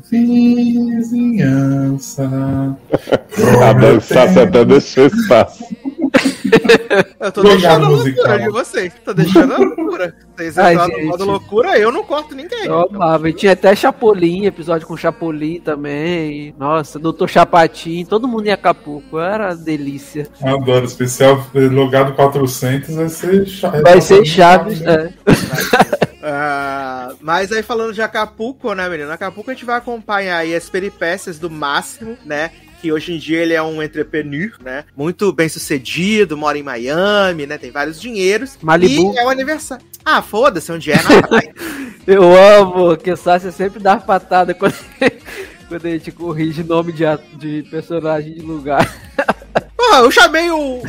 vizinhança. 1.23 2.29
A 2.29 4.01
Sassi 4.01 4.39
até 4.41 4.65
deixou 4.65 5.07
espaço. 5.07 5.65
Eu 7.21 7.33
tô 7.33 7.43
Legal 7.43 7.79
deixando 7.79 7.85
a 7.85 7.89
loucura 7.89 8.39
de 8.39 8.49
vocês. 8.51 8.93
Tô 9.05 9.15
deixando 9.15 9.55
a 9.55 9.59
loucura. 9.59 10.15
Vocês 10.37 10.59
Ai, 10.59 10.75
entraram 10.75 10.99
no 10.99 11.07
modo 11.07 11.25
loucura, 11.25 11.79
eu 11.79 11.93
não 11.93 12.05
corto 12.05 12.35
ninguém. 12.35 12.67
Eu 12.67 12.81
amava. 12.81 13.29
E 13.29 13.33
tinha 13.33 13.53
até 13.53 13.75
Chapolin, 13.75 14.47
episódio 14.47 14.87
com 14.87 14.97
Chapolin 14.97 15.61
também. 15.61 16.55
Nossa, 16.59 16.99
Doutor 16.99 17.29
Chapatin, 17.29 18.05
todo 18.05 18.29
mundo 18.29 18.47
em 18.47 18.51
Acapulco. 18.51 19.19
Era 19.19 19.55
delícia. 19.55 20.29
Adoro, 20.43 20.85
especial 20.85 21.47
logado 21.55 22.15
400 22.15 22.95
vai 22.95 23.09
ser 23.09 23.47
Chaves. 23.47 23.83
Vai 23.83 24.01
ser 24.01 24.25
Chaves. 24.25 24.81
né? 24.81 25.15
É. 25.27 26.03
Ah, 26.25 27.15
mas 27.21 27.51
aí 27.51 27.65
falando 27.65 27.93
de 27.93 28.01
Acapulco, 28.01 28.73
né, 28.75 28.89
menino? 28.89 29.11
Acapulco 29.11 29.51
a 29.51 29.55
gente 29.55 29.65
vai 29.65 29.77
acompanhar 29.77 30.39
aí 30.39 30.55
as 30.55 30.71
peripécias 30.71 31.37
do 31.37 31.51
Máximo, 31.51 32.17
né? 32.25 32.53
Que 32.83 32.91
hoje 32.91 33.15
em 33.15 33.19
dia 33.19 33.39
ele 33.39 33.55
é 33.55 33.63
um 33.63 33.81
entrepreneur, 33.81 34.51
né? 34.61 34.85
Muito 34.97 35.33
bem 35.33 35.49
sucedido, 35.49 36.37
mora 36.37 36.59
em 36.59 36.65
Miami, 36.65 37.47
né? 37.47 37.57
Tem 37.57 37.71
vários 37.71 38.01
dinheiros. 38.01 38.59
Malibu. 38.61 39.15
E 39.15 39.19
é 39.19 39.25
o 39.25 39.29
aniversário. 39.29 39.87
Ah, 40.05 40.21
foda-se, 40.21 40.73
onde 40.73 40.91
é 40.91 40.97
na 40.97 41.23
praia. 41.23 41.55
Eu 42.05 42.37
amo 42.37 42.97
que 42.97 43.13
o 43.13 43.17
Sácia 43.17 43.53
sempre 43.53 43.79
dá 43.79 43.97
patada 43.97 44.53
quando, 44.53 44.75
quando 45.69 45.87
a 45.87 45.91
gente 45.91 46.11
corrige 46.11 46.65
nome 46.65 46.93
de, 46.93 47.05
de 47.35 47.63
personagem 47.71 48.35
de 48.35 48.41
lugar. 48.41 48.93
Porra, 49.77 49.99
eu 49.99 50.11
chamei 50.11 50.51
o, 50.51 50.79
o 50.79 50.83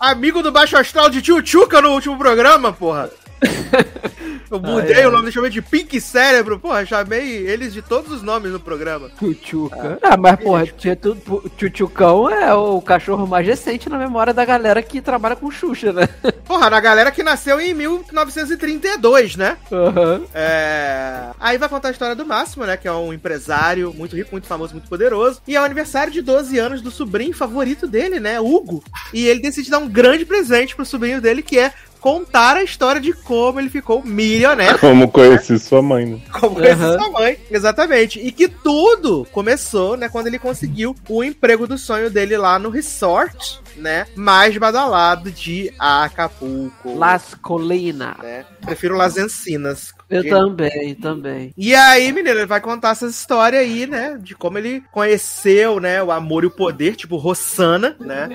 amigo 0.00 0.42
do 0.42 0.50
Baixo 0.50 0.78
Astral 0.78 1.10
de 1.10 1.20
Tio 1.20 1.44
Chuca 1.44 1.82
no 1.82 1.90
último 1.90 2.16
programa, 2.16 2.72
porra. 2.72 3.10
Eu 4.50 4.58
mudei 4.60 4.94
Ai, 4.94 5.02
ai. 5.02 5.06
o 5.06 5.10
nome, 5.10 5.30
chamei 5.30 5.50
de 5.50 5.60
Pink 5.60 6.00
Cérebro, 6.00 6.58
porra, 6.58 6.84
chamei 6.86 7.46
eles 7.46 7.72
de 7.72 7.82
todos 7.82 8.10
os 8.10 8.22
nomes 8.22 8.50
no 8.50 8.58
programa. 8.58 9.10
Tchutchuca. 9.18 9.98
Ah, 10.02 10.16
mas 10.16 10.40
porra, 10.40 10.66
tinha 10.66 10.96
tudo. 10.96 11.50
Tchutchucão 11.56 12.30
é 12.30 12.54
o 12.54 12.80
cachorro 12.80 13.26
mais 13.26 13.46
recente 13.46 13.90
na 13.90 13.98
memória 13.98 14.32
da 14.32 14.44
galera 14.44 14.82
que 14.82 15.02
trabalha 15.02 15.36
com 15.36 15.50
Xuxa, 15.50 15.92
né? 15.92 16.08
Porra, 16.46 16.70
na 16.70 16.80
galera 16.80 17.10
que 17.10 17.22
nasceu 17.22 17.60
em 17.60 17.74
1932, 17.74 19.36
né? 19.36 19.58
Aham. 19.70 20.22
É... 20.34 21.26
Aí 21.38 21.58
vai 21.58 21.68
contar 21.68 21.88
a 21.88 21.90
história 21.90 22.14
do 22.14 22.24
Máximo, 22.24 22.64
né? 22.64 22.76
Que 22.76 22.88
é 22.88 22.92
um 22.92 23.12
empresário 23.12 23.92
muito 23.94 24.16
rico, 24.16 24.30
muito 24.32 24.46
famoso, 24.46 24.72
muito 24.72 24.88
poderoso. 24.88 25.42
E 25.46 25.56
é 25.56 25.60
o 25.60 25.64
aniversário 25.64 26.10
de 26.10 26.22
12 26.22 26.58
anos 26.58 26.80
do 26.80 26.90
sobrinho 26.90 27.34
favorito 27.34 27.86
dele, 27.86 28.18
né? 28.18 28.40
Hugo. 28.40 28.82
E 29.12 29.26
ele 29.26 29.40
decide 29.40 29.70
dar 29.70 29.78
um 29.78 29.88
grande 29.88 30.24
presente 30.24 30.74
pro 30.74 30.86
sobrinho 30.86 31.20
dele, 31.20 31.42
que 31.42 31.58
é 31.58 31.72
contar 32.00 32.56
a 32.56 32.62
história 32.62 33.00
de 33.00 33.12
como 33.12 33.60
ele 33.60 33.68
ficou 33.70 34.02
milionário. 34.04 34.78
Como 34.80 35.08
conheci 35.10 35.58
sua 35.58 35.82
mãe, 35.82 36.06
né? 36.06 36.20
Como 36.32 36.54
conhece 36.56 36.82
Aham. 36.82 36.98
sua 36.98 37.10
mãe. 37.10 37.38
Exatamente. 37.50 38.18
E 38.20 38.30
que 38.32 38.48
tudo 38.48 39.26
começou, 39.32 39.96
né, 39.96 40.08
quando 40.08 40.28
ele 40.28 40.38
conseguiu 40.38 40.94
o 41.08 41.22
emprego 41.24 41.66
do 41.66 41.76
sonho 41.76 42.10
dele 42.10 42.36
lá 42.36 42.58
no 42.58 42.70
resort, 42.70 43.60
né? 43.76 44.06
Mais 44.14 44.56
badalado 44.56 45.30
de 45.30 45.72
Acapulco. 45.78 46.94
Las 46.96 47.34
Colinas. 47.34 48.16
né? 48.18 48.44
Prefiro 48.64 48.96
Las 48.96 49.16
Encinas. 49.16 49.92
Eu 50.08 50.22
Porque- 50.22 50.30
também, 50.30 50.94
também. 50.94 51.52
E 51.56 51.74
aí, 51.74 52.10
menino, 52.12 52.38
ele 52.38 52.46
vai 52.46 52.60
contar 52.60 52.90
essa 52.90 53.06
história 53.06 53.58
aí, 53.60 53.86
né? 53.86 54.18
De 54.20 54.34
como 54.34 54.56
ele 54.56 54.82
conheceu, 54.90 55.78
né? 55.80 56.02
O 56.02 56.10
amor 56.10 56.44
e 56.44 56.46
o 56.46 56.50
poder, 56.50 56.96
tipo 56.96 57.16
Rossana, 57.16 57.94
né? 58.00 58.28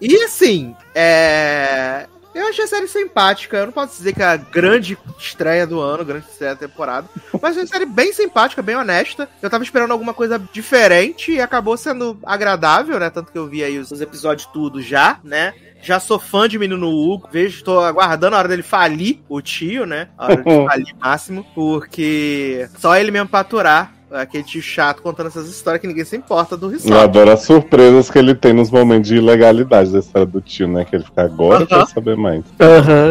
E 0.00 0.16
assim, 0.24 0.74
é. 0.94 2.06
Eu 2.34 2.48
achei 2.48 2.64
a 2.64 2.68
série 2.68 2.88
simpática. 2.88 3.58
Eu 3.58 3.66
não 3.66 3.72
posso 3.72 3.96
dizer 3.96 4.14
que 4.14 4.22
é 4.22 4.26
a 4.26 4.36
grande 4.36 4.96
estreia 5.18 5.66
do 5.66 5.80
ano, 5.80 6.04
grande 6.04 6.26
estreia 6.26 6.54
da 6.54 6.60
temporada. 6.60 7.08
Mas 7.40 7.56
é 7.56 7.60
uma 7.60 7.66
série 7.66 7.86
bem 7.86 8.12
simpática, 8.12 8.62
bem 8.62 8.76
honesta. 8.76 9.28
Eu 9.40 9.50
tava 9.50 9.64
esperando 9.64 9.90
alguma 9.90 10.14
coisa 10.14 10.40
diferente 10.52 11.32
e 11.32 11.40
acabou 11.40 11.76
sendo 11.76 12.18
agradável, 12.24 12.98
né? 12.98 13.10
Tanto 13.10 13.32
que 13.32 13.38
eu 13.38 13.48
vi 13.48 13.62
aí 13.62 13.78
os, 13.78 13.90
os 13.90 14.00
episódios 14.00 14.46
tudo 14.46 14.80
já, 14.80 15.18
né? 15.22 15.54
Já 15.82 15.98
sou 15.98 16.18
fã 16.18 16.48
de 16.48 16.58
Menino 16.58 16.88
Hugo. 16.88 17.28
Vejo, 17.30 17.64
tô 17.64 17.80
aguardando 17.80 18.36
a 18.36 18.38
hora 18.38 18.48
dele 18.48 18.62
falir 18.62 19.20
o 19.28 19.40
tio, 19.40 19.84
né? 19.84 20.08
A 20.16 20.26
hora 20.26 20.36
de 20.36 20.42
falir 20.66 20.94
máximo. 20.98 21.44
Porque 21.54 22.68
só 22.78 22.96
ele 22.96 23.10
mesmo 23.10 23.28
pra 23.28 23.40
aturar 23.40 23.92
aquele 24.12 24.44
tio 24.44 24.62
chato 24.62 25.02
contando 25.02 25.26
essas 25.28 25.48
histórias 25.48 25.80
que 25.80 25.86
ninguém 25.86 26.04
se 26.04 26.16
importa 26.16 26.56
do 26.56 26.66
Eu 26.66 26.70
risco. 26.70 26.94
adoro 26.94 27.30
as 27.30 27.42
surpresas 27.42 28.10
que 28.10 28.18
ele 28.18 28.34
tem 28.34 28.52
nos 28.52 28.70
momentos 28.70 29.08
de 29.08 29.16
ilegalidade 29.16 29.90
da 29.92 29.98
história 29.98 30.26
do 30.26 30.40
tio, 30.40 30.68
né? 30.68 30.84
Que 30.84 30.96
ele 30.96 31.04
fica 31.04 31.22
agora 31.22 31.64
Aham. 31.64 31.66
quer 31.66 31.86
saber 31.92 32.16
mais. 32.16 32.44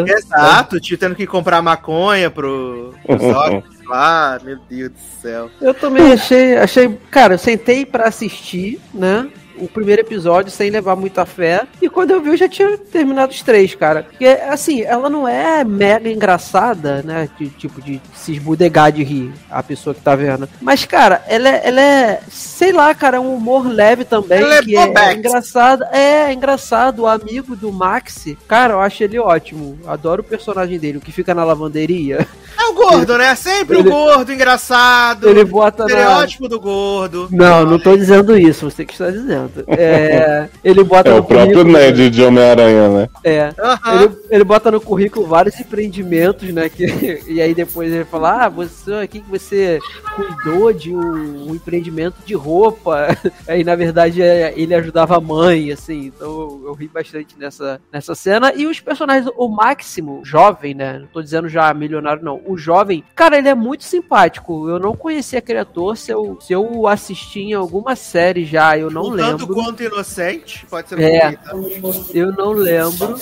Exato, 0.07 0.75
o 0.75 0.79
tio 0.79 0.97
tendo 0.97 1.15
que 1.15 1.25
comprar 1.27 1.61
maconha 1.61 2.29
pro, 2.29 2.93
hóspedes 3.07 3.79
lá. 3.87 4.39
Meu 4.43 4.57
Deus 4.69 4.91
do 4.91 4.99
céu. 5.21 5.49
Eu 5.61 5.73
também 5.73 6.13
achei, 6.13 6.57
achei, 6.57 6.97
cara, 7.09 7.33
eu 7.33 7.37
sentei 7.39 7.85
pra 7.85 8.07
assistir, 8.07 8.79
né? 8.93 9.27
O 9.61 9.67
primeiro 9.67 10.01
episódio 10.01 10.51
sem 10.51 10.69
levar 10.69 10.95
muita 10.95 11.25
fé. 11.25 11.63
E 11.81 11.89
quando 11.89 12.11
eu 12.11 12.21
vi, 12.21 12.29
eu 12.29 12.37
já 12.37 12.49
tinha 12.49 12.77
terminado 12.77 13.31
os 13.31 13.41
três, 13.41 13.75
cara. 13.75 14.03
Porque, 14.03 14.25
assim, 14.25 14.81
ela 14.81 15.09
não 15.09 15.27
é 15.27 15.63
mega 15.63 16.09
engraçada, 16.09 17.01
né? 17.03 17.29
De, 17.37 17.49
tipo, 17.49 17.81
de 17.81 18.01
se 18.15 18.33
esbudegar 18.33 18.91
de 18.91 19.03
rir, 19.03 19.31
a 19.49 19.61
pessoa 19.61 19.93
que 19.93 20.01
tá 20.01 20.15
vendo. 20.15 20.49
Mas, 20.61 20.85
cara, 20.85 21.23
ela 21.27 21.47
é, 21.47 21.61
ela 21.67 21.81
é 21.81 22.21
sei 22.29 22.71
lá, 22.71 22.93
cara, 22.93 23.17
é 23.17 23.19
um 23.19 23.33
humor 23.35 23.67
leve 23.67 24.05
também. 24.05 24.39
Ela 24.39 24.55
é 24.55 24.61
que 24.61 24.75
é, 24.75 24.87
bobex. 24.87 25.17
engraçado. 25.17 25.83
É, 25.91 26.29
é 26.29 26.33
engraçado. 26.33 26.99
O 27.01 27.07
amigo 27.07 27.55
do 27.55 27.71
Maxi, 27.71 28.37
cara, 28.47 28.73
eu 28.73 28.79
acho 28.79 29.03
ele 29.03 29.17
ótimo. 29.19 29.79
Adoro 29.87 30.21
o 30.21 30.25
personagem 30.25 30.77
dele, 30.77 30.97
o 30.97 31.01
que 31.01 31.11
fica 31.11 31.33
na 31.33 31.43
lavanderia. 31.43 32.27
É 32.61 32.65
o 32.65 32.73
gordo, 32.73 33.17
né? 33.17 33.33
Sempre 33.33 33.79
Ele- 33.79 33.89
o 33.89 33.91
gordo, 33.91 34.31
engraçado. 34.31 35.27
Ele 35.27 35.43
bota 35.43 35.85
na. 35.85 35.89
Estereótipo 35.89 36.47
do 36.47 36.59
gordo. 36.59 37.27
Não, 37.31 37.65
não 37.65 37.79
tô 37.79 37.97
dizendo 37.97 38.37
isso, 38.37 38.69
você 38.69 38.85
que 38.85 38.91
está 38.93 39.09
dizendo. 39.09 39.50
É, 39.67 40.47
ele 40.63 40.83
bota 40.83 41.09
É 41.09 41.13
no 41.13 41.19
o 41.19 41.23
próprio 41.23 41.63
Ned 41.63 42.09
de 42.09 42.23
Homem-Aranha, 42.23 42.89
né? 42.89 43.09
É. 43.23 43.53
Ele, 43.93 44.17
ele 44.29 44.43
bota 44.43 44.71
no 44.71 44.81
currículo 44.81 45.25
vários 45.25 45.59
empreendimentos, 45.59 46.51
né? 46.53 46.69
Que, 46.69 47.21
e 47.27 47.41
aí 47.41 47.53
depois 47.53 47.91
ele 47.91 48.05
fala: 48.05 48.45
Ah, 48.45 48.49
você 48.49 48.93
aqui 48.95 49.21
que 49.21 49.29
você 49.29 49.79
cuidou 50.15 50.73
de 50.73 50.93
um, 50.93 51.49
um 51.49 51.55
empreendimento 51.55 52.15
de 52.25 52.33
roupa. 52.33 53.07
Aí 53.47 53.63
na 53.63 53.75
verdade 53.75 54.21
é, 54.21 54.53
ele 54.55 54.73
ajudava 54.73 55.17
a 55.17 55.21
mãe, 55.21 55.71
assim. 55.71 56.07
Então 56.07 56.27
eu, 56.27 56.61
eu 56.67 56.73
ri 56.73 56.87
bastante 56.87 57.37
nessa, 57.37 57.79
nessa 57.91 58.15
cena. 58.15 58.53
E 58.53 58.65
os 58.67 58.79
personagens, 58.79 59.31
o 59.35 59.47
Máximo, 59.47 60.21
jovem, 60.23 60.73
né? 60.73 60.99
Não 60.99 61.07
tô 61.07 61.21
dizendo 61.21 61.47
já 61.49 61.73
milionário, 61.73 62.23
não. 62.23 62.41
O 62.45 62.57
jovem, 62.57 63.03
cara, 63.15 63.37
ele 63.37 63.49
é 63.49 63.55
muito 63.55 63.83
simpático. 63.83 64.69
Eu 64.69 64.79
não 64.79 64.95
conhecia 64.95 65.39
aquele 65.39 65.59
ator. 65.59 65.97
Se 65.97 66.11
eu, 66.11 66.37
se 66.41 66.53
eu 66.53 66.87
assisti 66.87 67.41
em 67.41 67.53
alguma 67.53 67.95
série 67.95 68.45
já, 68.45 68.77
eu 68.77 68.89
não 68.89 69.07
Um 69.07 69.17
tanto 69.17 69.40
lembro. 69.47 69.55
quanto 69.63 69.83
inocente, 69.83 70.65
pode 70.69 70.89
ser 70.89 70.99
É. 70.99 71.37
bonita. 71.51 72.07
Eu 72.13 72.31
não 72.31 72.51
lembro. 72.51 73.15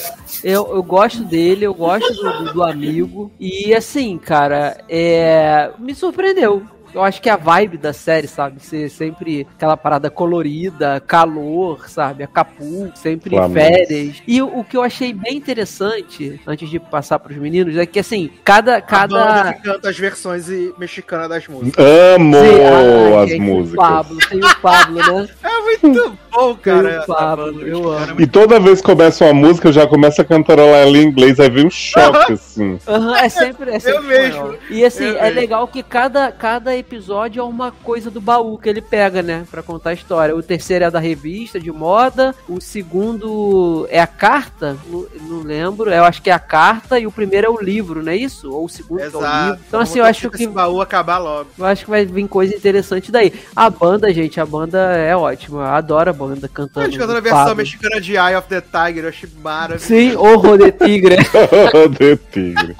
Eu, 0.44 0.76
eu 0.76 0.84
gosto 0.84 1.24
dele, 1.24 1.66
eu 1.66 1.74
gosto 1.74 2.14
do, 2.14 2.44
do- 2.46 2.54
do 2.54 2.64
amigo. 2.64 3.32
E 3.40 3.74
assim, 3.74 4.18
cara, 4.18 4.78
é, 4.90 5.72
me 5.80 5.94
surpreendeu. 5.96 6.64
Eu 6.94 7.04
acho 7.04 7.22
que 7.22 7.30
a 7.30 7.36
vibe 7.36 7.78
da 7.78 7.94
série, 7.94 8.28
sabe? 8.28 8.62
Ser 8.62 8.90
sempre 8.90 9.48
aquela 9.56 9.78
parada 9.78 10.10
colorida, 10.10 11.02
calor, 11.06 11.90
sabe? 11.90 12.24
Acapulco, 12.24 12.98
sempre 12.98 13.32
Flamengo. 13.32 13.54
férias. 13.54 14.22
E 14.28 14.42
o, 14.42 14.60
o 14.60 14.64
que 14.64 14.76
eu 14.78 14.82
achei 14.84 15.14
bem 15.14 15.38
interessante, 15.38 16.40
antes 16.46 16.70
de 16.70 16.80
passar 16.80 17.20
pros 17.20 17.38
meninos, 17.38 17.78
é 17.78 17.86
que 17.86 18.00
assim, 18.00 18.30
cada. 18.44 18.78
A 18.78 19.08
banda 19.08 19.26
cada... 19.26 19.54
que 19.54 19.62
canta 19.62 19.90
as 19.90 19.98
versões 19.98 20.50
e- 20.50 20.74
mexicanas 20.78 21.30
das 21.30 21.48
músicas. 21.48 21.86
Amo 21.86 22.36
Sim, 22.36 23.16
ah, 23.16 23.22
as 23.24 23.30
tem 23.30 23.42
músicas. 23.42 23.74
O 23.74 23.78
Pablo, 23.78 24.18
tem 24.30 24.40
o 24.44 24.56
Pablo, 24.58 24.96
né? 24.96 25.30
É 25.70 25.88
muito 25.88 26.18
bom, 26.32 26.56
cara. 26.56 26.90
Tem 26.90 27.00
o 27.00 27.06
Pablo, 27.06 27.68
eu 27.68 27.92
amo. 27.92 28.22
E 28.22 28.26
toda 28.28 28.60
vez 28.60 28.82
que 28.82 28.86
começa 28.88 29.26
uma 29.26 29.34
música, 29.34 29.68
eu 29.68 29.74
já 29.74 29.86
começo 29.86 30.20
a 30.22 30.26
cantarolar 30.26 30.80
ela 30.82 30.98
em 30.98 31.04
inglês, 31.04 31.40
aí 31.40 31.50
vem 31.50 31.68
um 31.68 31.70
choque, 31.70 32.34
assim. 32.34 32.80
Aham, 32.88 33.16
é 33.18 33.30
sempre, 33.30 33.72
é 33.72 33.80
sempre 33.80 34.08
mesmo, 34.08 34.26
espanhol. 34.26 34.56
E 34.70 34.84
assim, 34.84 35.06
eu 35.06 35.18
é 35.18 35.24
mesmo. 35.24 35.40
legal 35.40 35.68
que 35.68 35.84
cada, 35.84 36.32
cada 36.32 36.76
episódio 36.80 37.40
é 37.40 37.44
uma 37.44 37.72
coisa 37.72 38.10
do 38.10 38.20
baú 38.22 38.58
que 38.58 38.68
ele 38.70 38.82
pega, 38.82 39.22
né? 39.22 39.46
Pra 39.50 39.62
contar 39.64 39.92
a 39.92 39.94
história. 39.94 40.36
O 40.36 40.42
terceiro 40.44 40.86
é 40.86 40.92
da 40.92 41.00
revista 41.00 41.60
de 41.60 41.72
moda, 41.72 42.34
o 42.48 42.60
segundo 42.62 43.88
é 43.90 44.00
a 44.00 44.08
carta, 44.08 44.78
não, 44.88 45.06
não 45.22 45.40
lembro, 45.44 45.90
eu 45.92 46.04
acho 46.04 46.22
que 46.22 46.30
é 46.30 46.34
a 46.34 46.40
carta, 46.40 47.00
e 47.00 47.06
o 47.08 47.12
primeiro 47.12 47.48
é 47.48 47.50
o 47.50 47.62
livro, 47.62 48.02
não 48.04 48.12
é 48.12 48.16
isso? 48.16 48.52
Ou 48.52 48.66
o 48.66 48.70
segundo 48.70 48.98
que 49.00 49.04
é 49.04 49.08
o 49.08 49.20
Exato. 49.20 49.46
livro. 49.52 49.60
Então 49.68 49.80
assim, 49.80 50.00
Vamos 50.00 50.06
eu 50.06 50.10
acho 50.10 50.30
que 50.30 50.36
Esse 50.44 50.48
baú 50.48 50.82
acabar 50.82 51.18
logo. 51.18 51.50
eu 51.58 51.66
acho 51.66 51.84
que 51.86 51.90
vai 51.90 52.06
vir 52.06 52.28
coisa 52.28 52.56
interessante 52.56 53.12
daí. 53.12 53.34
A 53.56 53.70
banda, 53.70 54.14
gente, 54.14 54.40
a 54.40 54.46
banda 54.46 54.78
é 54.98 55.16
ótima. 55.16 55.60
Eu 55.60 55.66
adoro 55.66 56.10
a 56.10 56.14
banda 56.14 56.46
A 56.46 56.50
cantando. 56.50 56.86
gente 56.88 56.98
cantando 57.00 57.18
a 57.18 57.22
versão 57.22 57.40
Pablo. 57.42 57.56
mexicana 57.58 58.00
de 58.02 58.14
Eye 58.16 58.36
of 58.36 58.48
the 58.48 58.62
Tiger, 58.62 59.04
eu 59.06 59.10
achei 59.10 59.30
maravilhoso. 59.42 59.86
Sim, 59.86 60.16
Horror 60.16 60.58
de 60.58 60.72
Tigre. 60.72 61.18
de 61.98 62.18
tigre. 62.32 62.76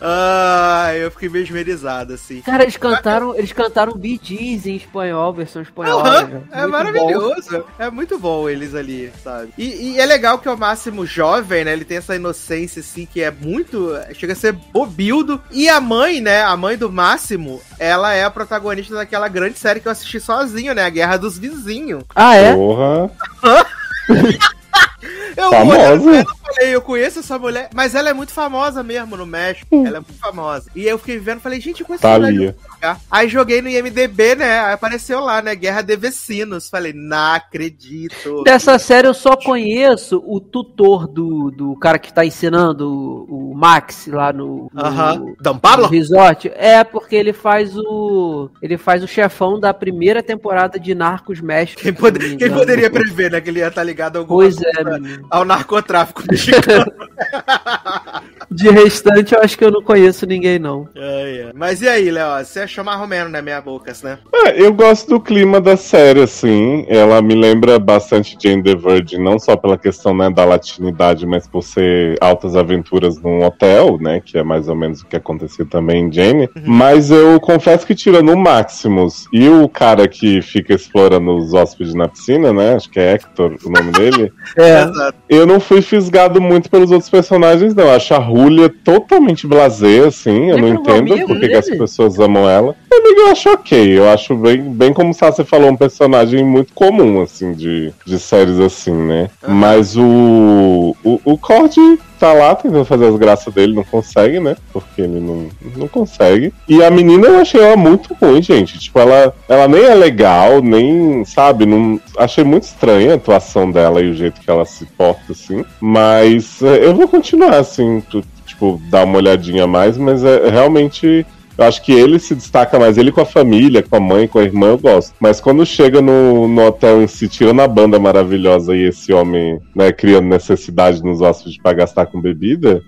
Ah, 0.00 0.90
eu 0.94 1.10
fiquei 1.10 1.28
mesmerizado, 1.28 2.14
assim. 2.14 2.40
Cara, 2.40 2.64
eles 2.64 2.76
cantaram, 2.76 3.34
eles 3.36 3.52
cantaram 3.52 3.92
Bee 3.94 4.20
Gees 4.22 4.66
em 4.66 4.76
espanhol, 4.76 5.32
versão 5.32 5.62
espanhola. 5.62 6.24
Velho. 6.24 6.48
é 6.50 6.66
maravilhoso. 6.66 7.64
É 7.78 7.90
muito 7.90 8.18
bom 8.18 8.48
eles 8.48 8.74
ali, 8.74 9.12
sabe? 9.22 9.52
E, 9.56 9.92
e 9.92 10.00
é 10.00 10.06
legal 10.06 10.38
que 10.38 10.48
é 10.48 10.50
o 10.50 10.58
Máximo 10.58 11.06
jovem, 11.06 11.64
né? 11.64 11.72
Ele 11.72 11.84
tem 11.84 11.98
essa 11.98 12.16
inocência, 12.16 12.80
assim, 12.80 13.06
que 13.06 13.22
é 13.22 13.30
muito. 13.30 13.92
Chega 14.14 14.32
a 14.32 14.36
ser 14.36 14.52
bobildo. 14.52 15.40
E 15.50 15.68
a 15.68 15.80
mãe, 15.80 16.20
né? 16.20 16.42
A 16.42 16.56
mãe 16.56 16.76
do 16.76 16.90
Máximo, 16.90 17.60
ela 17.78 18.12
é 18.12 18.24
a 18.24 18.30
protagonista 18.30 18.94
daquela 18.94 19.28
grande 19.28 19.58
série 19.58 19.80
que 19.80 19.88
eu 19.88 19.92
assisti 19.92 20.20
sozinho, 20.20 20.74
né? 20.74 20.84
A 20.84 20.90
Guerra 20.90 21.16
dos 21.16 21.38
Vizinhos. 21.38 22.04
Ah, 22.14 22.34
é? 22.34 22.54
Porra. 22.54 23.10
Eu 25.36 25.50
Famosa. 25.50 25.80
eu 25.80 26.24
falei, 26.44 26.74
eu 26.74 26.82
conheço 26.82 27.18
essa 27.20 27.38
mulher, 27.38 27.70
mas 27.74 27.94
ela 27.94 28.10
é 28.10 28.12
muito 28.12 28.32
famosa 28.32 28.82
mesmo 28.82 29.16
no 29.16 29.26
México. 29.26 29.84
Ela 29.84 29.96
é 29.96 30.00
muito 30.00 30.14
famosa. 30.20 30.70
E 30.76 30.86
eu 30.86 30.98
fiquei 30.98 31.18
vendo, 31.18 31.40
falei, 31.40 31.58
gente, 31.60 31.80
eu 31.80 31.86
conheço 31.86 32.06
essa 32.06 32.14
algum 32.14 32.52
lugar. 32.74 33.00
Aí 33.10 33.28
joguei 33.28 33.62
no 33.62 33.68
IMDB, 33.68 34.34
né? 34.36 34.60
Aí 34.60 34.72
apareceu 34.74 35.20
lá, 35.20 35.40
né? 35.42 35.54
Guerra 35.54 35.82
de 35.82 35.96
Vecinos. 35.96 36.68
Falei, 36.68 36.92
não 36.92 37.32
acredito. 37.34 38.42
Dessa 38.44 38.78
série 38.78 39.08
eu 39.08 39.14
só 39.14 39.36
conheço 39.36 40.22
o 40.26 40.38
tutor 40.38 41.08
do, 41.08 41.50
do 41.50 41.76
cara 41.76 41.98
que 41.98 42.12
tá 42.12 42.24
ensinando 42.24 42.88
o, 42.88 43.52
o 43.52 43.54
Max 43.56 44.06
lá 44.06 44.32
no, 44.32 44.70
no, 44.72 45.36
no 45.42 45.58
Pablo? 45.60 45.86
resort. 45.88 46.52
É, 46.54 46.84
porque 46.84 47.16
ele 47.16 47.32
faz 47.32 47.76
o. 47.76 48.50
Ele 48.60 48.76
faz 48.76 49.02
o 49.02 49.08
chefão 49.08 49.58
da 49.58 49.72
primeira 49.72 50.22
temporada 50.22 50.78
de 50.78 50.94
Narcos 50.94 51.40
México. 51.40 51.80
Quem, 51.82 51.92
pode- 51.94 52.36
quem 52.36 52.50
poderia 52.50 52.90
prever, 52.90 53.30
né? 53.32 53.40
Que 53.40 53.48
ele 53.50 53.60
ia 53.60 53.68
estar 53.68 53.82
ligado 53.82 54.16
a 54.16 54.18
alguma 54.20 54.40
Pois 54.42 54.61
é, 54.64 55.20
ao 55.30 55.44
narcotráfico 55.44 56.22
mexicano. 56.30 56.86
De 58.54 58.68
restante, 58.70 59.34
eu 59.34 59.40
acho 59.40 59.56
que 59.56 59.64
eu 59.64 59.70
não 59.70 59.82
conheço 59.82 60.26
ninguém, 60.26 60.58
não. 60.58 60.88
Ai, 60.96 61.42
ai. 61.46 61.52
Mas 61.54 61.82
e 61.82 61.88
aí, 61.88 62.10
Léo? 62.10 62.44
Você 62.44 62.60
achou 62.60 62.84
mais 62.84 62.98
romeno, 62.98 63.28
né? 63.28 63.40
Meia 63.42 63.60
bocas, 63.60 64.02
né? 64.02 64.18
É, 64.32 64.60
eu 64.60 64.72
gosto 64.72 65.08
do 65.08 65.20
clima 65.20 65.60
da 65.60 65.76
série, 65.76 66.22
assim. 66.22 66.84
Ela 66.88 67.20
me 67.22 67.34
lembra 67.34 67.78
bastante 67.78 68.36
Jane 68.40 68.62
the 68.62 68.74
Virgin, 68.74 69.18
não 69.18 69.38
só 69.38 69.56
pela 69.56 69.78
questão 69.78 70.14
né, 70.14 70.30
da 70.30 70.44
latinidade, 70.44 71.26
mas 71.26 71.46
por 71.46 71.62
ser 71.62 72.16
altas 72.20 72.56
aventuras 72.56 73.20
num 73.20 73.44
hotel, 73.44 73.98
né? 74.00 74.20
Que 74.24 74.38
é 74.38 74.42
mais 74.42 74.68
ou 74.68 74.76
menos 74.76 75.00
o 75.00 75.06
que 75.06 75.16
aconteceu 75.16 75.66
também 75.66 76.06
em 76.06 76.12
Jane. 76.12 76.48
Mas 76.64 77.10
eu 77.10 77.38
confesso 77.40 77.86
que 77.86 77.94
tirando 77.94 78.32
o 78.32 78.38
Maximus 78.38 79.26
e 79.32 79.48
o 79.48 79.68
cara 79.68 80.06
que 80.08 80.42
fica 80.42 80.74
explorando 80.74 81.36
os 81.36 81.54
hóspedes 81.54 81.94
na 81.94 82.08
piscina, 82.08 82.52
né? 82.52 82.74
Acho 82.74 82.90
que 82.90 83.00
é 83.00 83.12
Hector 83.12 83.56
o 83.64 83.70
nome 83.70 83.92
dele. 83.92 84.32
É. 84.54 84.82
Exato. 84.82 85.14
Eu 85.28 85.46
não 85.46 85.58
fui 85.58 85.80
fisgado 85.80 86.40
muito 86.40 86.68
pelos 86.68 86.90
outros 86.90 87.08
personagens, 87.08 87.74
não. 87.74 87.84
Eu 87.84 87.92
acho 87.92 88.12
a 88.12 88.18
Julia 88.42 88.68
totalmente 88.68 89.46
blasé, 89.46 90.06
assim. 90.06 90.50
Eu 90.50 90.58
não 90.58 90.68
não 90.68 90.68
é 90.68 90.70
entendo 90.70 91.12
amigo 91.12 91.28
por 91.28 91.40
que 91.40 91.52
as 91.52 91.68
pessoas 91.68 92.18
amam 92.18 92.48
ela. 92.48 92.74
Amigo, 92.90 93.20
eu 93.20 93.28
acho 93.28 93.50
ok. 93.50 93.98
Eu 93.98 94.08
acho 94.08 94.34
bem, 94.34 94.62
bem 94.62 94.92
como 94.92 95.12
você 95.14 95.44
falou, 95.44 95.70
um 95.70 95.76
personagem 95.76 96.44
muito 96.44 96.72
comum, 96.72 97.22
assim, 97.22 97.52
de, 97.52 97.92
de 98.04 98.18
séries 98.18 98.58
assim, 98.58 98.92
né? 98.92 99.30
Mas 99.46 99.96
o, 99.96 100.96
o, 101.04 101.20
o 101.24 101.38
Cord 101.38 101.76
tá 102.22 102.32
lá 102.32 102.54
tentando 102.54 102.84
fazer 102.84 103.06
as 103.06 103.16
graças 103.16 103.52
dele, 103.52 103.74
não 103.74 103.82
consegue, 103.82 104.38
né? 104.38 104.56
Porque 104.72 105.02
ele 105.02 105.18
não, 105.18 105.48
não 105.76 105.88
consegue. 105.88 106.54
E 106.68 106.80
a 106.84 106.88
menina 106.88 107.26
eu 107.26 107.40
achei 107.40 107.60
ela 107.60 107.76
muito 107.76 108.14
ruim, 108.14 108.40
gente. 108.40 108.78
Tipo, 108.78 109.00
ela, 109.00 109.34
ela 109.48 109.66
nem 109.66 109.82
é 109.82 109.92
legal, 109.94 110.62
nem, 110.62 111.24
sabe? 111.24 111.66
Não, 111.66 111.98
achei 112.16 112.44
muito 112.44 112.62
estranha 112.62 113.12
a 113.12 113.16
atuação 113.16 113.68
dela 113.72 114.00
e 114.00 114.08
o 114.10 114.14
jeito 114.14 114.40
que 114.40 114.48
ela 114.48 114.64
se 114.64 114.86
porta, 114.86 115.32
assim. 115.32 115.64
Mas 115.80 116.62
é, 116.62 116.86
eu 116.86 116.94
vou 116.94 117.08
continuar, 117.08 117.56
assim, 117.56 118.00
tu- 118.08 118.22
tipo, 118.46 118.80
dar 118.88 119.04
uma 119.04 119.16
olhadinha 119.16 119.66
mais, 119.66 119.98
mas 119.98 120.22
é 120.24 120.48
realmente. 120.48 121.26
Eu 121.56 121.64
acho 121.64 121.82
que 121.82 121.92
ele 121.92 122.18
se 122.18 122.34
destaca 122.34 122.78
mais, 122.78 122.96
ele 122.96 123.12
com 123.12 123.20
a 123.20 123.26
família, 123.26 123.82
com 123.82 123.96
a 123.96 124.00
mãe, 124.00 124.26
com 124.26 124.38
a 124.38 124.44
irmã, 124.44 124.68
eu 124.68 124.78
gosto. 124.78 125.14
Mas 125.20 125.40
quando 125.40 125.66
chega 125.66 126.00
no, 126.00 126.48
no 126.48 126.66
hotel 126.66 127.02
em 127.02 127.06
si, 127.06 127.28
tirando 127.28 127.60
a 127.60 127.68
banda 127.68 127.98
maravilhosa 127.98 128.74
e 128.74 128.88
esse 128.88 129.12
homem, 129.12 129.60
né, 129.74 129.92
criando 129.92 130.28
necessidade 130.28 131.02
nos 131.02 131.20
hóspedes 131.20 131.58
pra 131.60 131.72
gastar 131.72 132.06
com 132.06 132.20
bebida, 132.20 132.82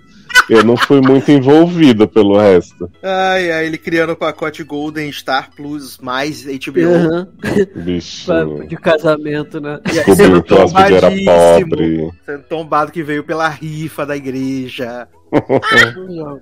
eu 0.49 0.63
não 0.63 0.77
fui 0.77 1.01
muito 1.01 1.31
envolvido 1.31 2.07
pelo 2.07 2.37
resto. 2.37 2.89
Ai, 3.01 3.51
ai, 3.51 3.65
ele 3.65 3.77
criando 3.77 4.11
o 4.11 4.15
pacote 4.15 4.63
Golden 4.63 5.11
Star 5.11 5.49
Plus 5.55 5.97
mais 5.97 6.45
HBO. 6.45 6.93
Aham. 6.93 7.27
Bichinho. 7.75 8.67
De 8.67 8.75
casamento, 8.77 9.59
né? 9.59 9.79
Descobriu 9.83 10.43
que 10.43 10.53
o 10.53 10.61
hóspede 10.61 10.93
era 10.93 11.09
pobre. 11.09 12.11
Sendo 12.25 12.43
tombado 12.43 12.91
que 12.91 13.03
veio 13.03 13.23
pela 13.23 13.47
rifa 13.47 14.05
da 14.05 14.15
igreja. 14.15 15.07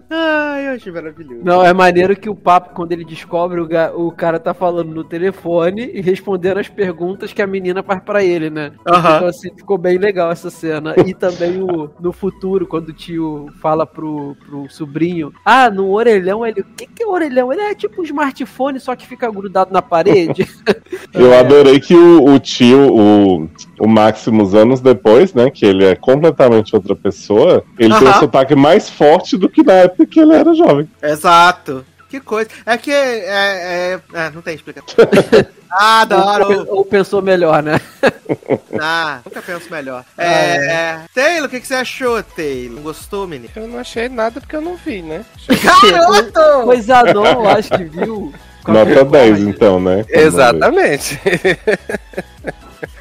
Ai, 0.09 0.67
eu 0.67 0.73
achei 0.73 0.91
maravilhoso. 0.91 1.41
Não, 1.43 1.65
é 1.65 1.73
maneiro 1.73 2.15
que 2.15 2.29
o 2.29 2.35
papo, 2.35 2.73
quando 2.73 2.91
ele 2.91 3.03
descobre, 3.05 3.59
o, 3.59 3.67
ga- 3.67 3.91
o 3.95 4.11
cara 4.11 4.39
tá 4.39 4.53
falando 4.53 4.93
no 4.93 5.03
telefone 5.03 5.89
e 5.93 6.01
respondendo 6.01 6.57
as 6.59 6.67
perguntas 6.69 7.33
que 7.33 7.41
a 7.41 7.47
menina 7.47 7.81
faz 7.83 8.01
pra 8.03 8.23
ele, 8.23 8.49
né? 8.49 8.71
Aham. 8.87 9.15
Então, 9.17 9.27
assim, 9.27 9.49
ficou 9.55 9.77
bem 9.77 9.97
legal 9.97 10.31
essa 10.31 10.49
cena. 10.49 10.93
E 11.05 11.13
também 11.13 11.61
o, 11.61 11.89
no 11.99 12.11
futuro, 12.11 12.67
quando 12.67 12.89
o 12.89 12.93
tio 12.93 13.47
fala 13.61 13.85
pro, 13.85 14.35
pro 14.45 14.69
sobrinho: 14.69 15.33
Ah, 15.45 15.69
no 15.69 15.91
orelhão, 15.91 16.45
ele. 16.45 16.61
O 16.61 16.65
que, 16.65 16.87
que 16.87 17.03
é 17.03 17.07
orelhão? 17.07 17.51
Ele 17.51 17.61
é 17.61 17.75
tipo 17.75 18.01
um 18.01 18.03
smartphone, 18.05 18.79
só 18.79 18.95
que 18.95 19.07
fica 19.07 19.29
grudado 19.31 19.71
na 19.73 19.81
parede. 19.81 20.47
Eu 21.13 21.31
É. 21.33 21.39
adorei 21.39 21.79
que 21.79 21.95
o, 21.95 22.25
o 22.33 22.39
tio, 22.39 22.91
o, 22.93 23.49
o 23.83 23.87
Maximus, 23.87 24.55
anos 24.55 24.79
depois, 24.79 25.33
né, 25.33 25.49
que 25.49 25.65
ele 25.65 25.83
é 25.83 25.93
completamente 25.93 26.73
outra 26.73 26.95
pessoa, 26.95 27.65
ele 27.77 27.93
tem 27.93 28.07
um 28.07 28.13
sotaque 28.13 28.55
mais 28.55 28.89
forte 28.89 29.35
do 29.35 29.49
que 29.49 29.61
na 29.61 29.73
época 29.73 30.05
que 30.05 30.21
ele 30.21 30.33
era 30.33 30.53
jovem. 30.53 30.89
Exato. 31.01 31.85
Que 32.07 32.21
coisa. 32.21 32.49
É 32.65 32.77
que. 32.77 32.91
É, 32.91 33.25
é, 33.25 33.99
é, 34.13 34.29
não 34.29 34.41
tem 34.41 34.55
explicação. 34.55 34.95
Ah, 35.75 36.01
adoro. 36.01 36.67
ou, 36.69 36.77
ou 36.77 36.85
pensou 36.85 37.19
melhor, 37.19 37.63
né? 37.63 37.81
Ah, 38.79 39.21
nunca 39.25 39.41
penso 39.41 39.71
melhor. 39.71 40.05
É, 40.15 40.55
é. 40.71 40.99
Taylor, 41.15 41.47
o 41.47 41.49
que, 41.49 41.59
que 41.59 41.65
você 41.65 41.73
achou, 41.73 42.21
Taylor? 42.21 42.79
Gostou, 42.79 43.27
menino? 43.27 43.49
Eu 43.55 43.67
não 43.67 43.79
achei 43.79 44.07
nada 44.07 44.39
porque 44.39 44.55
eu 44.55 44.61
não 44.61 44.75
vi, 44.75 45.01
né? 45.01 45.25
Garoto! 45.91 46.65
Pois 46.65 46.85
Zanon, 46.85 47.25
eu 47.25 47.49
acho 47.49 47.69
que 47.71 47.85
viu. 47.85 48.31
Nota 48.67 49.03
10, 49.03 49.39
então, 49.39 49.79
né? 49.79 50.05
Exatamente. 50.09 51.19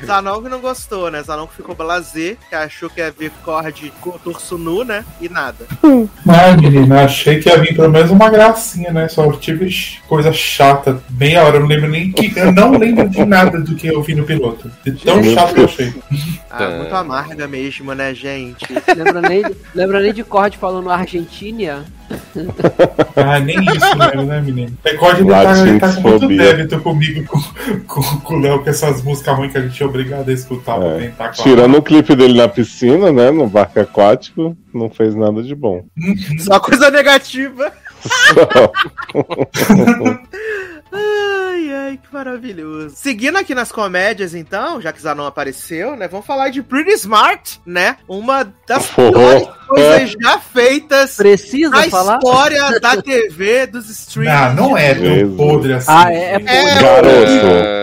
Zanon 0.04 0.42
que 0.42 0.48
não 0.48 0.60
gostou, 0.60 1.10
né? 1.10 1.22
Zanon 1.22 1.46
que 1.46 1.56
ficou 1.56 1.74
blazer, 1.74 2.36
que 2.48 2.54
achou 2.54 2.88
que 2.90 3.00
ia 3.00 3.10
ver 3.10 3.30
Cord 3.44 3.92
com 4.00 4.10
o 4.10 4.18
torso 4.18 4.56
nu, 4.58 4.84
né? 4.84 5.04
E 5.20 5.28
nada. 5.28 5.66
Ai, 6.28 6.56
menina, 6.56 7.04
achei 7.04 7.40
que 7.40 7.48
ia 7.48 7.58
vir 7.58 7.74
pelo 7.74 7.90
menos 7.90 8.10
uma 8.10 8.28
gracinha, 8.30 8.90
né? 8.92 9.08
Só 9.08 9.30
tive 9.32 9.68
coisa 10.08 10.32
chata, 10.32 11.02
meia 11.10 11.44
hora. 11.44 11.56
Eu 11.56 11.60
não 11.60 11.68
lembro 11.68 11.88
nem 11.90 12.10
que. 12.12 12.32
Eu 12.38 12.52
não 12.52 12.72
lembro 12.78 13.08
de 13.08 13.24
nada 13.24 13.60
do 13.60 13.74
que 13.74 13.86
eu 13.86 14.02
vi 14.02 14.14
no 14.14 14.24
piloto. 14.24 14.70
De 14.84 14.92
tão 14.92 15.22
chato 15.22 15.54
que 15.54 15.60
eu 15.60 15.64
achei. 15.64 15.94
Ah, 16.50 16.58
Tá. 16.58 16.68
muito 16.70 16.94
amarga 16.94 17.48
mesmo, 17.48 17.94
né, 17.94 18.14
gente? 18.14 18.66
Lembra 18.94 19.22
nem, 19.22 19.42
lembra 19.74 20.00
nem 20.00 20.12
de 20.12 20.22
Cord 20.22 20.56
falando 20.58 20.90
Argentina? 20.90 21.84
Ah, 23.16 23.38
nem 23.38 23.56
isso 23.60 23.96
mesmo, 23.98 24.22
né, 24.24 24.40
menino? 24.40 24.76
Recorde 24.84 25.20
ele 25.22 25.30
tá, 25.30 25.58
ele 25.68 25.80
tá 25.80 25.92
com 25.94 26.00
muito 26.00 26.28
débito 26.28 26.80
comigo, 26.80 27.24
com, 27.26 27.40
com, 27.86 28.02
com 28.20 28.34
o 28.34 28.38
Léo, 28.40 28.62
com 28.62 28.70
essas 28.70 29.02
músicas 29.02 29.36
ruins 29.36 29.52
que 29.52 29.58
a 29.58 29.62
gente 29.62 29.82
é 29.82 29.86
obrigado 29.86 30.28
a 30.28 30.32
escutar 30.32 30.76
pra 30.78 30.88
É. 30.88 30.98
tentar 30.98 31.24
com 31.24 31.30
a- 31.40 31.44
Tirando 31.44 31.76
o 31.78 31.82
clipe 31.82 32.14
dele 32.16 32.38
na 32.38 32.48
piscina, 32.48 33.12
né, 33.12 33.30
no 33.30 33.46
barco 33.46 33.78
aquático, 33.80 34.56
não 34.74 34.90
fez 34.90 35.14
nada 35.14 35.42
de 35.42 35.54
bom. 35.54 35.84
Só 36.38 36.58
coisa 36.58 36.90
negativa. 36.90 37.70
Só. 38.02 38.72
Ai, 41.62 41.72
ai, 41.72 41.96
que 42.02 42.12
maravilhoso. 42.12 42.94
Seguindo 42.96 43.36
aqui 43.38 43.54
nas 43.54 43.70
comédias, 43.70 44.34
então, 44.34 44.80
já 44.80 44.92
que 44.92 45.00
Zanon 45.00 45.26
apareceu, 45.26 45.94
né? 45.96 46.08
Vamos 46.08 46.26
falar 46.26 46.48
de 46.48 46.62
Pretty 46.62 46.92
Smart, 46.92 47.60
né? 47.64 47.96
Uma 48.08 48.52
das 48.66 48.86
piores 48.88 49.42
é. 49.42 49.48
coisas 49.68 50.10
já 50.20 50.38
feitas 50.38 51.16
Precisa 51.16 51.70
na 51.70 51.82
falar? 51.84 52.18
história 52.18 52.80
da 52.80 53.00
TV, 53.00 53.66
dos 53.66 53.88
streams. 53.88 54.32
Ah, 54.32 54.52
não 54.52 54.76
é 54.76 54.94
tão 54.94 55.36
podre 55.36 55.74
assim. 55.74 55.86
Ah, 55.88 56.12
é- 56.12 56.34
é 56.34 56.38
gente. 56.38 56.48
É, 56.48 56.80
Garoto. 56.82 57.82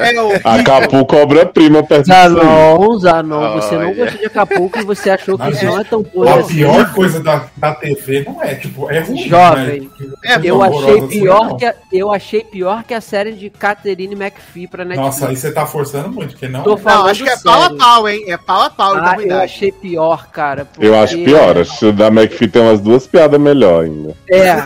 É 0.00 0.20
horrível. 0.22 0.40
Acapulco 0.44 1.16
obra-prima 1.16 1.82
perto. 1.82 2.06
Zanon, 2.06 2.98
Zanon, 3.00 3.54
você 3.54 3.76
não 3.76 3.92
gostou 3.92 4.20
de 4.20 4.26
Acapulco 4.26 4.78
e 4.78 4.84
você 4.84 5.10
achou 5.10 5.36
que 5.36 5.42
Mas 5.44 5.56
isso 5.56 5.64
não 5.66 5.80
é 5.80 5.82
tão 5.82 6.00
A 6.00 6.04
podre 6.04 6.32
assim. 6.40 6.54
pior 6.54 6.94
coisa 6.94 7.20
da, 7.20 7.46
da 7.56 7.74
TV 7.74 8.24
não 8.24 8.40
é, 8.40 8.54
tipo, 8.54 8.88
é 8.88 9.00
ruim. 9.00 9.28
Jovem. 9.28 9.90
Né? 9.98 10.06
É, 10.24 10.38
Eu 10.44 10.62
achei 10.62 10.98
assim, 10.98 11.08
pior 11.08 11.48
não. 11.48 11.56
que 11.56 11.66
a, 11.66 11.74
eu 11.92 12.12
achei 12.12 12.44
pior 12.44 12.84
que 12.84 12.94
a 12.94 13.00
série 13.00 13.17
de 13.26 13.50
Catherine 13.50 14.14
McPhee 14.14 14.66
pra 14.66 14.84
Netflix. 14.84 15.20
Nossa, 15.20 15.28
aí 15.28 15.36
você 15.36 15.52
tá 15.52 15.66
forçando 15.66 16.10
muito, 16.10 16.30
porque 16.32 16.48
não. 16.48 16.62
Tô 16.62 16.76
falando 16.76 17.04
Não, 17.04 17.10
acho 17.10 17.22
que 17.24 17.28
é 17.30 17.36
sério. 17.36 17.44
pau 17.58 17.62
a 17.62 17.76
pau, 17.76 18.08
hein? 18.08 18.24
É 18.28 18.36
pau 18.36 18.62
a 18.62 18.70
pau, 18.70 18.94
Ah, 18.96 19.16
eu 19.20 19.38
achei 19.38 19.70
pior, 19.72 20.28
cara. 20.30 20.66
Eu 20.78 20.98
acho 20.98 21.16
porque- 21.16 21.30
pior, 21.30 21.58
acho 21.58 21.78
que 21.78 21.86
o 21.86 21.92
da 21.92 22.06
McPhee 22.08 22.48
tem 22.48 22.62
umas 22.62 22.80
duas 22.80 23.06
piadas 23.06 23.40
melhor 23.40 23.84
ainda. 23.84 24.14
É, 24.30 24.50
eu 24.52 24.64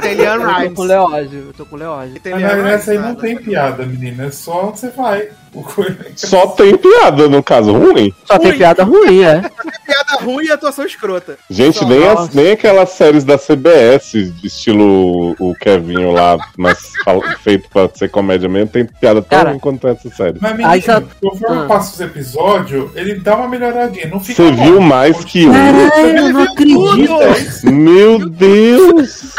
tô 0.71 0.75
com 0.75 0.83
o 0.83 0.85
Leózio, 0.85 1.39
eu 1.49 1.53
tô 1.53 1.67
com 1.67 1.77
o 1.77 1.79
Leózio. 1.79 2.21
Mas 2.25 2.35
Leanne 2.43 2.63
nessa 2.63 2.91
aí 2.93 2.99
não 2.99 3.15
tem 3.15 3.37
piada, 3.37 3.85
menina. 3.87 4.25
É 4.27 4.31
só 4.31 4.67
você 4.71 4.91
vai. 4.91 5.29
Co- 5.53 5.85
Só 6.17 6.47
tem 6.49 6.77
piada, 6.77 7.29
no 7.29 7.43
caso, 7.43 7.73
ruim. 7.73 8.13
Só 8.25 8.39
tem 8.39 8.49
Ruim. 8.51 8.59
piada 8.59 8.85
ruim, 8.85 9.23
é. 9.23 9.43
Piada 9.85 10.25
ruim 10.25 10.47
e 10.47 10.51
atuação 10.51 10.87
escrota. 10.87 11.37
Gente, 11.51 11.79
Só, 11.81 11.85
nem, 11.87 12.09
as, 12.09 12.31
nem 12.33 12.53
aquelas 12.53 12.91
séries 12.91 13.25
da 13.25 13.37
CBS, 13.37 14.13
de 14.13 14.47
estilo 14.47 15.37
o 15.39 15.55
Kevinho 15.55 16.13
lá, 16.13 16.39
mas 16.57 16.93
feito 17.43 17.69
pra 17.69 17.91
ser 17.93 18.09
comédia 18.09 18.49
mesmo, 18.49 18.69
tem 18.71 18.87
piada 18.87 19.21
tão 19.21 19.39
Cara. 19.39 19.51
ruim 19.51 19.59
quanto 19.59 19.87
essa 19.89 20.09
série. 20.09 20.39
Mas, 20.41 20.53
Aí 20.53 20.59
menino, 20.59 20.83
só- 21.21 21.29
conforme 21.31 21.63
Ah. 21.63 21.67
passa 21.67 21.93
os 21.95 22.01
episódios, 22.01 22.91
ele 22.95 23.17
dá 23.17 23.37
uma 23.37 23.49
melhoradinha. 23.49 24.07
Não 24.09 24.21
fica 24.21 24.43
Você 24.43 24.53
bom. 24.53 24.65
viu 24.65 24.81
mais 24.81 25.23
que 25.25 25.47
um? 25.47 25.53
Caralho, 25.53 26.17
eu 26.19 26.33
não 26.33 26.43
acredito. 26.43 27.71
Meu 27.71 28.31
Deus! 28.31 29.35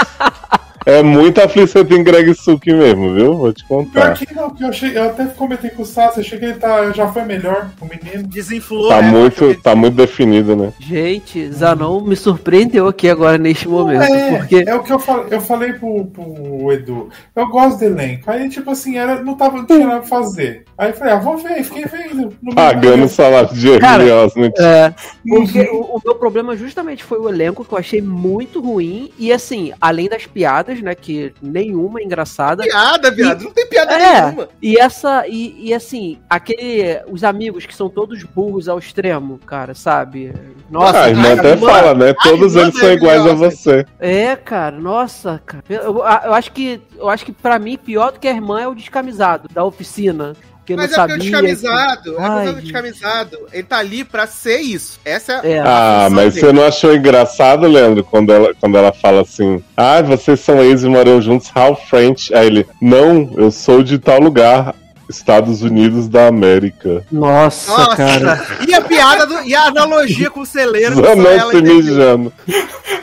É 0.85 1.01
muita 1.01 1.45
aflição 1.45 1.81
em 1.81 2.03
Greg 2.03 2.33
Suki 2.33 2.73
mesmo, 2.73 3.13
viu? 3.13 3.33
Vou 3.37 3.53
te 3.53 3.63
Pior 3.65 3.77
contar. 3.85 4.13
que 4.15 4.33
não, 4.33 4.49
que 4.49 4.63
eu, 4.63 4.67
achei, 4.69 4.97
eu 4.97 5.03
até 5.05 5.25
comentei 5.27 5.69
com 5.69 5.83
o 5.83 5.85
Sassi, 5.85 6.19
achei 6.19 6.37
que 6.37 6.45
ele 6.45 6.53
tá, 6.55 6.91
já 6.91 7.07
foi 7.11 7.23
melhor, 7.23 7.69
o 7.79 7.85
menino. 7.85 8.27
Desinflou, 8.27 8.89
Tá 8.89 9.01
né? 9.01 9.09
muito, 9.11 9.61
tá 9.61 9.75
muito 9.75 9.95
definido, 9.95 10.55
né? 10.55 10.73
Gente, 10.79 11.49
Zanon 11.51 12.01
me 12.01 12.15
surpreendeu 12.15 12.87
aqui 12.87 13.09
agora 13.09 13.37
neste 13.37 13.67
momento. 13.67 14.01
é, 14.03 14.37
Porque 14.37 14.63
é 14.67 14.75
o 14.75 14.83
que 14.83 14.91
eu 14.91 14.99
falei, 14.99 15.25
eu 15.31 15.41
falei 15.41 15.73
pro, 15.73 16.05
pro 16.05 16.71
Edu. 16.71 17.09
Eu 17.35 17.47
gosto 17.47 17.79
do 17.79 17.85
elenco. 17.85 18.29
Aí, 18.29 18.49
tipo 18.49 18.71
assim, 18.71 18.97
era, 18.97 19.21
não, 19.23 19.35
tava, 19.35 19.57
não 19.57 19.65
tinha 19.65 19.79
nada 19.87 19.99
pra 19.99 20.07
fazer. 20.09 20.65
Aí 20.77 20.89
eu 20.89 20.95
falei, 20.95 21.13
ah, 21.13 21.17
vou 21.19 21.37
ver, 21.37 21.63
fiquei 21.63 21.85
vendo. 21.85 22.33
Pagando 22.53 23.05
o 23.05 23.09
salário 23.09 23.53
de 23.53 23.69
Emily 23.69 24.11
Osment. 24.11 24.51
É, 24.59 24.93
porque 25.27 25.61
o, 25.71 25.97
o 25.97 26.01
meu 26.03 26.15
problema 26.15 26.55
justamente 26.57 27.03
foi 27.03 27.19
o 27.19 27.29
elenco, 27.29 27.63
que 27.63 27.73
eu 27.73 27.77
achei 27.77 28.01
muito 28.01 28.59
ruim. 28.61 29.11
E 29.17 29.31
assim, 29.31 29.71
além 29.79 30.09
das 30.09 30.25
piadas, 30.25 30.72
né? 30.81 30.95
Que 30.95 31.33
nenhuma 31.41 31.99
é 31.99 32.03
engraçada. 32.03 32.63
Piada, 32.63 33.11
viado. 33.11 33.43
Não 33.43 33.51
tem 33.51 33.67
piada 33.67 33.93
É, 33.93 34.21
nenhuma. 34.25 34.49
e 34.61 34.77
essa, 34.77 35.25
e, 35.27 35.69
e 35.69 35.73
assim, 35.73 36.19
aquele. 36.29 37.01
Os 37.09 37.23
amigos 37.23 37.65
que 37.65 37.75
são 37.75 37.89
todos 37.89 38.23
burros 38.23 38.67
ao 38.69 38.79
extremo, 38.79 39.39
cara, 39.45 39.73
sabe? 39.73 40.33
Nossa, 40.69 40.99
ah, 40.99 41.03
a 41.05 41.09
irmã 41.09 41.33
até 41.33 41.49
irmã- 41.51 41.67
fala, 41.69 41.93
né? 41.93 42.13
Todos 42.23 42.55
eles 42.55 42.77
são 42.77 42.91
iguais 42.91 43.25
a 43.25 43.33
você. 43.33 43.85
É, 43.99 44.35
cara, 44.35 44.77
nossa, 44.79 45.41
cara. 45.45 45.63
Eu, 45.69 45.81
eu- 45.81 45.97
eu 45.97 46.33
acho 46.33 46.51
que 46.51 46.81
eu 46.97 47.09
acho 47.09 47.25
que 47.25 47.31
para 47.31 47.59
mim 47.59 47.77
pior 47.77 48.11
do 48.11 48.19
que 48.19 48.27
a 48.27 48.31
irmã 48.31 48.61
é 48.61 48.67
o 48.67 48.73
descamisado 48.75 49.47
da 49.53 49.63
oficina, 49.63 50.33
que 50.65 50.75
Mas 50.75 50.91
não 50.91 51.03
é 51.03 51.07
porque 51.07 51.13
o 51.13 51.31
sabia. 51.31 51.41
descamisado, 51.41 52.15
é 52.17 52.21
Ai, 52.21 52.29
porque 52.29 52.49
o 52.49 52.53
gente. 52.53 52.63
descamisado, 52.63 53.37
ele 53.51 53.63
tá 53.63 53.77
ali 53.77 54.03
pra 54.03 54.25
ser 54.27 54.57
isso. 54.61 54.99
Essa 55.03 55.41
é 55.43 55.51
É. 55.53 55.59
Ah, 55.59 56.03
função 56.05 56.15
mas 56.15 56.33
dele. 56.33 56.45
você 56.47 56.53
não 56.53 56.65
achou 56.65 56.95
engraçado, 56.95 57.67
Leandro, 57.67 58.03
quando 58.03 58.31
ela, 58.33 58.53
quando 58.59 58.77
ela 58.77 58.91
fala 58.93 59.21
assim: 59.21 59.63
Ah, 59.75 60.01
vocês 60.01 60.39
são 60.39 60.61
ex 60.63 60.83
e 60.83 60.87
moram 60.87 61.21
juntos, 61.21 61.51
how 61.55 61.75
French? 61.75 62.33
Aí 62.33 62.47
ele: 62.47 62.65
Não, 62.81 63.29
eu 63.37 63.51
sou 63.51 63.83
de 63.83 63.97
tal 63.99 64.19
lugar, 64.19 64.73
Estados 65.09 65.61
Unidos 65.61 66.07
da 66.07 66.27
América. 66.27 67.05
Nossa, 67.11 67.71
Nossa, 67.71 67.95
cara. 67.95 68.45
e 68.67 68.73
a 68.73 68.81
piada 68.81 69.25
do, 69.25 69.41
e 69.43 69.53
a 69.53 69.65
analogia 69.65 70.29
com 70.29 70.41
o 70.41 70.45
celeiro, 70.45 70.95
Zanão 70.95 71.27
ela 71.27 71.51
se 71.51 71.61
mijando. 71.61 72.33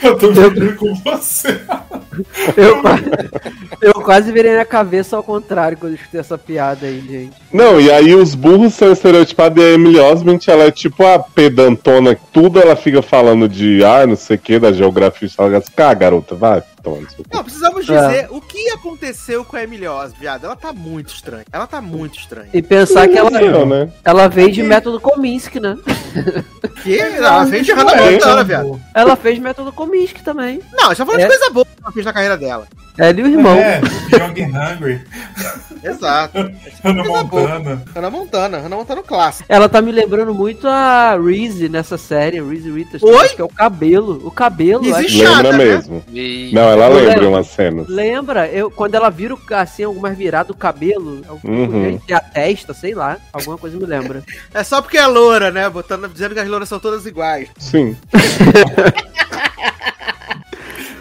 Eu 0.03 0.17
tô 0.17 0.31
brincando 0.31 0.77
com 0.77 0.95
você. 0.95 1.61
Eu, 2.57 2.83
eu 3.81 3.95
quase 3.95 4.33
virei 4.33 4.57
na 4.57 4.65
cabeça 4.65 5.17
ao 5.17 5.23
contrário 5.23 5.79
quando 5.79 5.93
eu 5.93 5.97
escutei 5.97 6.21
essa 6.21 6.37
piada 6.37 6.87
aí, 6.87 7.01
gente. 7.01 7.37
Não, 7.53 7.81
e 7.81 7.91
aí 7.91 8.15
os 8.15 8.35
burros 8.35 8.75
são 8.75 8.93
estereotipados 8.93 9.63
e 9.63 9.67
a 9.67 9.71
Emily 9.73 9.99
Osment, 9.99 10.41
ela 10.49 10.65
é 10.65 10.71
tipo 10.71 11.05
a 11.05 11.19
pedantona, 11.19 12.17
tudo 12.33 12.61
ela 12.61 12.77
fica 12.77 13.03
falando 13.03 13.49
de, 13.49 13.85
ah, 13.85 14.07
não 14.07 14.17
sei 14.17 14.37
o 14.37 14.39
que, 14.39 14.59
da 14.59 14.73
geografia, 14.73 15.29
e 15.29 15.31
tal. 15.31 15.51
Ah, 15.77 15.95
garota, 15.95 16.35
vai, 16.35 16.63
não 17.32 17.44
precisamos 17.44 17.85
dizer 17.86 18.28
o 18.31 18.40
que 18.40 18.70
aconteceu 18.70 19.44
com 19.44 19.57
a 19.57 19.62
Emily 19.62 19.86
Oz, 19.86 20.12
viado. 20.19 20.44
Ela 20.44 20.57
tá 20.57 20.73
muito 20.73 21.12
estranha. 21.15 21.44
Ela 21.52 21.66
tá 21.66 21.81
muito 21.81 22.19
estranha. 22.19 22.48
E 22.52 22.62
pensar 22.62 23.09
que 23.09 23.16
ela, 23.19 23.31
Não, 23.31 23.66
né? 23.66 23.90
ela 24.05 24.28
veio 24.28 24.51
de 24.52 24.62
método 24.62 25.01
Kominsky, 25.01 25.61
né? 25.61 25.77
Que? 26.82 26.98
Ela 26.98 27.47
fez 27.47 27.66
de 27.66 27.73
Não 27.74 27.78
Hannah 27.86 28.02
é, 28.02 28.11
Montana, 28.12 28.44
viado. 28.44 28.81
Ela 28.94 29.16
fez 29.16 29.39
método 29.39 29.73
Kominsky 29.73 30.23
também. 30.23 30.61
Não, 30.73 30.94
já 30.94 31.05
falando 31.05 31.20
É. 31.20 31.24
de 31.24 31.28
coisa 31.36 31.51
boa 31.51 31.65
que 31.66 31.73
ela 31.82 31.93
fez 31.93 32.07
na 32.07 32.12
carreira 32.12 32.36
dela. 32.36 32.66
Ela 32.98 33.19
e 33.19 33.23
o 33.23 33.27
irmão. 33.27 33.57
É, 33.57 33.81
Young 34.12 34.43
and 34.43 34.74
Hungry. 34.74 35.01
Exato. 35.82 36.39
Hannah. 36.85 37.05
Montana. 37.05 37.82
Hannah 37.94 38.11
Montana, 38.11 38.59
Hannah 38.59 38.77
Montana 38.77 39.02
clássico. 39.02 39.47
Ela 39.48 39.69
tá 39.69 39.81
me 39.81 39.90
lembrando 39.93 40.35
muito 40.35 40.69
a 40.69 41.16
Reese 41.16 41.69
nessa 41.69 41.97
série, 41.97 42.43
Reese 42.43 42.70
Witherspoon. 42.70 43.11
Oi? 43.16 43.28
Que 43.31 43.40
é 43.40 43.44
o 43.44 43.48
cabelo. 43.48 44.20
O 44.27 44.31
cabelo. 44.31 44.94
Acho- 44.94 45.09
Chata, 45.09 45.36
Lembra 45.43 45.52
né? 45.52 45.59
mesmo. 45.65 46.05
E- 46.12 46.51
Não, 46.52 46.70
ela 46.73 46.87
Eu 46.87 46.95
lembra 46.95 47.11
lembro. 47.15 47.29
umas 47.31 47.47
cenas. 47.49 47.89
Lembra? 47.89 48.47
Eu, 48.49 48.71
quando 48.71 48.95
ela 48.95 49.11
vira 49.11 49.35
o- 49.35 49.41
assim, 49.55 49.83
algumas 49.85 50.17
viradas 50.17 50.49
do 50.49 50.55
cabelo, 50.55 51.23
Uhum. 51.45 52.01
e 52.09 52.13
a 52.13 52.21
testa, 52.21 52.73
sei 52.75 52.95
lá, 52.95 53.19
alguma 53.33 53.57
coisa 53.59 53.77
me 53.77 53.87
lembra. 53.87 54.23
É 54.55 54.63
só 54.65 54.81
porque 54.83 54.99
é 54.99 55.07
loura, 55.07 55.51
né? 55.51 55.69
Botando, 55.69 56.09
dizendo 56.09 56.35
que 56.35 56.41
as 56.41 56.49
louras 56.49 56.69
são 56.69 56.79
todas 56.81 57.07
iguais. 57.07 57.49
Sim. 57.59 57.97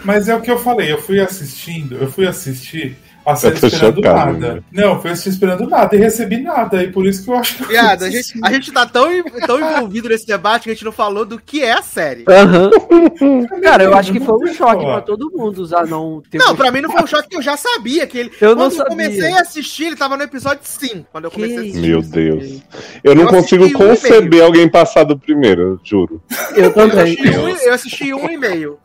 Mas 0.03 0.27
é 0.29 0.35
o 0.35 0.41
que 0.41 0.49
eu 0.49 0.57
falei, 0.57 0.91
eu 0.91 1.01
fui 1.01 1.19
assistindo, 1.19 1.95
eu 1.97 2.09
fui 2.11 2.25
assistir 2.25 2.97
a 3.31 3.35
série 3.35 3.55
esperando 3.55 3.95
chocado, 3.95 4.33
nada. 4.39 4.53
né? 4.55 4.61
Não, 4.71 4.93
eu 4.93 5.01
fui 5.01 5.11
assistir 5.11 5.29
esperando 5.29 5.67
nada 5.67 5.95
e 5.95 5.99
recebi 5.99 6.37
nada. 6.37 6.83
E 6.83 6.91
por 6.91 7.05
isso 7.05 7.23
que 7.23 7.29
eu 7.29 7.35
acho 7.37 7.55
que. 7.57 7.63
eu 7.63 7.67
Viado, 7.67 8.03
a 8.03 8.09
gente, 8.09 8.39
a 8.43 8.51
gente 8.53 8.71
tá 8.71 8.85
tão, 8.85 9.23
tão 9.45 9.59
envolvido 9.77 10.09
nesse 10.09 10.25
debate 10.27 10.63
que 10.63 10.69
a 10.69 10.73
gente 10.73 10.85
não 10.85 10.91
falou 10.91 11.25
do 11.25 11.39
que 11.39 11.63
é 11.63 11.73
a 11.73 11.81
série. 11.81 12.25
Aham. 12.27 12.69
Cara, 13.61 13.83
eu 13.83 13.93
acho 13.95 14.11
que 14.11 14.19
foi 14.19 14.35
um 14.35 14.39
Não 14.39 14.53
choque 14.53 14.83
pra 14.85 15.01
todo 15.01 15.31
mundo 15.31 15.59
usar 15.59 15.85
não 15.85 16.21
ter 16.29 16.37
Não, 16.37 16.55
pra 16.55 16.71
mim 16.71 16.81
não 16.81 16.91
foi 16.91 17.03
um 17.03 17.07
choque 17.07 17.29
que 17.29 17.37
eu 17.37 17.41
já 17.41 17.55
sabia 17.57 18.05
que 18.07 18.17
ele. 18.17 18.31
Eu 18.39 18.49
não 18.55 18.69
quando 18.69 18.71
eu 18.71 18.77
sabia. 18.77 18.89
comecei 18.91 19.33
a 19.33 19.41
assistir, 19.41 19.85
ele 19.85 19.95
tava 19.95 20.17
no 20.17 20.23
episódio 20.23 20.61
5. 20.63 21.05
Quando 21.11 21.25
eu 21.25 21.31
Que 21.31 21.35
comecei 21.37 21.57
a 21.57 21.61
assistir. 21.61 21.79
Meu 21.81 22.01
Deus. 22.01 22.61
Eu 23.03 23.15
não 23.15 23.23
Eu 23.23 23.29
consigo 23.29 23.71
conceber 23.71 24.43
alguém 24.43 24.67
passar 24.69 25.03
do 25.03 25.17
primeiro, 25.17 25.61
eu 25.61 25.79
juro. 25.83 26.21
Eu 26.55 26.65
Eu 26.65 26.73
também. 26.73 27.13
assisti, 27.13 27.29
um, 27.37 27.49
eu 27.49 27.73
assisti 27.73 28.13
um 28.13 28.29
e 28.29 28.37
meio. 28.37 28.77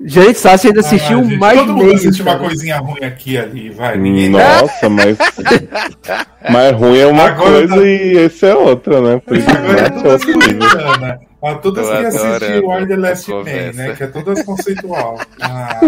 Gente, 0.00 0.38
Sassi 0.38 0.68
ainda 0.68 0.80
assistiu 0.80 1.20
Ah, 1.20 1.22
gente, 1.24 1.36
mais 1.38 1.58
Todo 1.58 1.72
mundo 1.72 1.84
meio. 1.84 1.94
assiste 1.96 2.22
uma 2.22 2.38
coisinha 2.38 2.78
ruim 2.78 3.04
aqui 3.04 3.38
ali, 3.38 3.70
vai. 3.70 3.96
Ninguém. 3.96 4.28
Nossa, 4.30 4.88
mas. 4.88 5.16
mas 6.50 6.72
ruim 6.76 6.98
é 6.98 7.06
uma 7.06 7.24
Agora 7.26 7.50
coisa 7.66 7.74
tá- 7.76 7.82
e 7.82 8.16
esse 8.18 8.46
é 8.46 8.54
outra, 8.54 9.00
né? 9.00 9.20
Por 9.24 9.36
isso 9.36 9.48
Agora 9.50 9.80
é 9.80 9.84
é 10.08 10.12
outro 10.12 10.32
nível. 10.38 10.58
conceituadas. 10.58 11.18
A 11.44 11.54
todas 11.56 11.86
que 11.86 11.92
assistir 12.06 12.26
adorando 12.26 12.66
Why 12.68 12.86
the 12.88 12.96
Last 12.96 13.30
Man, 13.30 13.42
né? 13.74 13.94
Que 13.96 14.04
é 14.04 14.06
todas 14.06 14.42
conceitual. 14.44 15.20
Ah, 15.42 15.80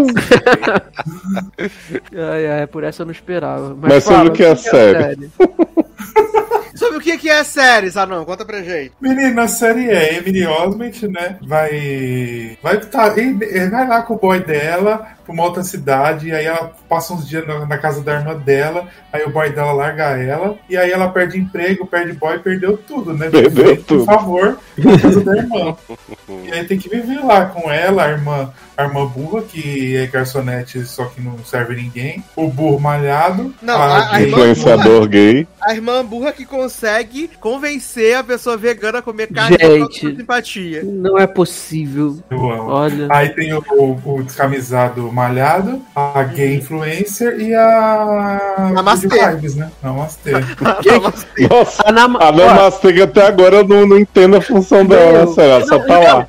Ai, 2.32 2.46
ai, 2.60 2.66
por 2.66 2.84
essa 2.84 3.02
eu 3.02 3.06
não 3.06 3.12
esperava. 3.12 3.74
Mas 3.80 4.04
sobre 4.04 4.28
o 4.28 4.32
que 4.32 4.44
é 4.44 4.50
a 4.50 4.56
série? 4.56 5.30
Sobre 6.76 6.98
o 6.98 7.00
que, 7.00 7.16
que 7.18 7.28
é 7.28 7.40
a 7.40 7.44
série, 7.44 7.88
Zanon? 7.88 8.24
Conta 8.24 8.44
pra 8.44 8.62
gente. 8.62 8.92
Menina, 9.00 9.44
a 9.44 9.48
série 9.48 9.90
é 9.90 10.18
Emily 10.18 10.46
Osment, 10.46 11.08
né? 11.08 11.38
Vai. 11.42 12.58
Vai, 12.62 12.80
tá, 12.80 13.08
vai 13.08 13.88
lá 13.88 14.02
com 14.02 14.14
o 14.14 14.18
boy 14.18 14.40
dela 14.40 15.15
pra 15.26 15.34
uma 15.34 15.42
outra 15.42 15.62
cidade, 15.64 16.28
e 16.28 16.32
aí 16.32 16.46
ela 16.46 16.72
passa 16.88 17.12
uns 17.12 17.28
dias 17.28 17.46
na, 17.46 17.66
na 17.66 17.76
casa 17.78 18.00
da 18.00 18.14
irmã 18.14 18.34
dela, 18.36 18.86
aí 19.12 19.24
o 19.24 19.30
boy 19.30 19.50
dela 19.50 19.72
larga 19.72 20.04
ela, 20.16 20.56
e 20.70 20.76
aí 20.76 20.90
ela 20.92 21.08
perde 21.08 21.38
emprego, 21.38 21.84
perde 21.86 22.12
boy, 22.12 22.38
perdeu 22.38 22.78
tudo, 22.78 23.12
né? 23.12 23.28
Perdeu 23.28 23.76
Por 23.76 23.84
tudo. 23.84 24.04
favor, 24.04 24.58
na 24.78 24.98
casa 24.98 25.20
da 25.24 25.36
irmã. 25.36 25.76
E 26.44 26.52
aí 26.52 26.64
tem 26.64 26.76
que 26.78 26.88
viver 26.88 27.24
lá 27.24 27.46
com 27.46 27.70
ela, 27.70 28.04
a 28.04 28.10
irmã, 28.10 28.52
a 28.76 28.84
irmã 28.84 29.04
burra, 29.06 29.42
que 29.42 29.96
é 29.96 30.06
garçonete, 30.06 30.84
só 30.84 31.04
que 31.06 31.20
não 31.20 31.38
serve 31.44 31.74
ninguém, 31.76 32.22
o 32.34 32.48
burro 32.48 32.80
malhado, 32.80 33.54
Não, 33.62 33.74
a- 33.80 33.98
a 33.98 34.18
gay- 34.18 34.26
irmã- 34.26 34.36
Influenciador 34.38 35.08
gay. 35.08 35.46
A 35.60 35.72
irmã 35.74 36.04
burra 36.04 36.32
que 36.32 36.44
consegue 36.44 37.30
convencer 37.40 38.16
a 38.16 38.24
pessoa 38.24 38.56
vegana 38.56 38.98
a 38.98 39.02
comer 39.02 39.28
carne 39.32 39.56
Gente. 39.60 40.00
com 40.10 40.16
simpatia. 40.16 40.82
Não 40.84 41.16
é 41.18 41.26
possível. 41.26 42.18
Eu 42.30 42.50
amo. 42.50 42.70
Olha. 42.70 43.06
Aí 43.10 43.28
tem 43.30 43.52
o, 43.54 43.64
o- 43.70 44.16
o 44.18 44.22
descamisado 44.22 45.10
malhado, 45.16 45.80
a 45.94 46.22
gay 46.24 46.56
influencer 46.56 47.40
e 47.40 47.54
a. 47.54 48.70
Namastê. 48.74 49.08
Vibes, 49.08 49.54
né? 49.56 49.70
Namastê. 49.82 50.32
Nossa, 51.50 51.82
A 51.86 51.90
Nama- 51.90 52.18
a 52.22 52.30
Namastê 52.30 52.92
que 52.92 53.00
até 53.02 53.26
agora 53.26 53.56
eu 53.56 53.66
não, 53.66 53.86
não 53.86 53.98
entendo 53.98 54.36
a 54.36 54.40
função 54.42 54.84
dela 54.84 55.24
Meu, 55.24 55.34
série, 55.34 55.50
ela 55.52 55.66
só 55.66 55.78
não, 55.78 55.86
tá 55.86 55.98
lá. 55.98 56.26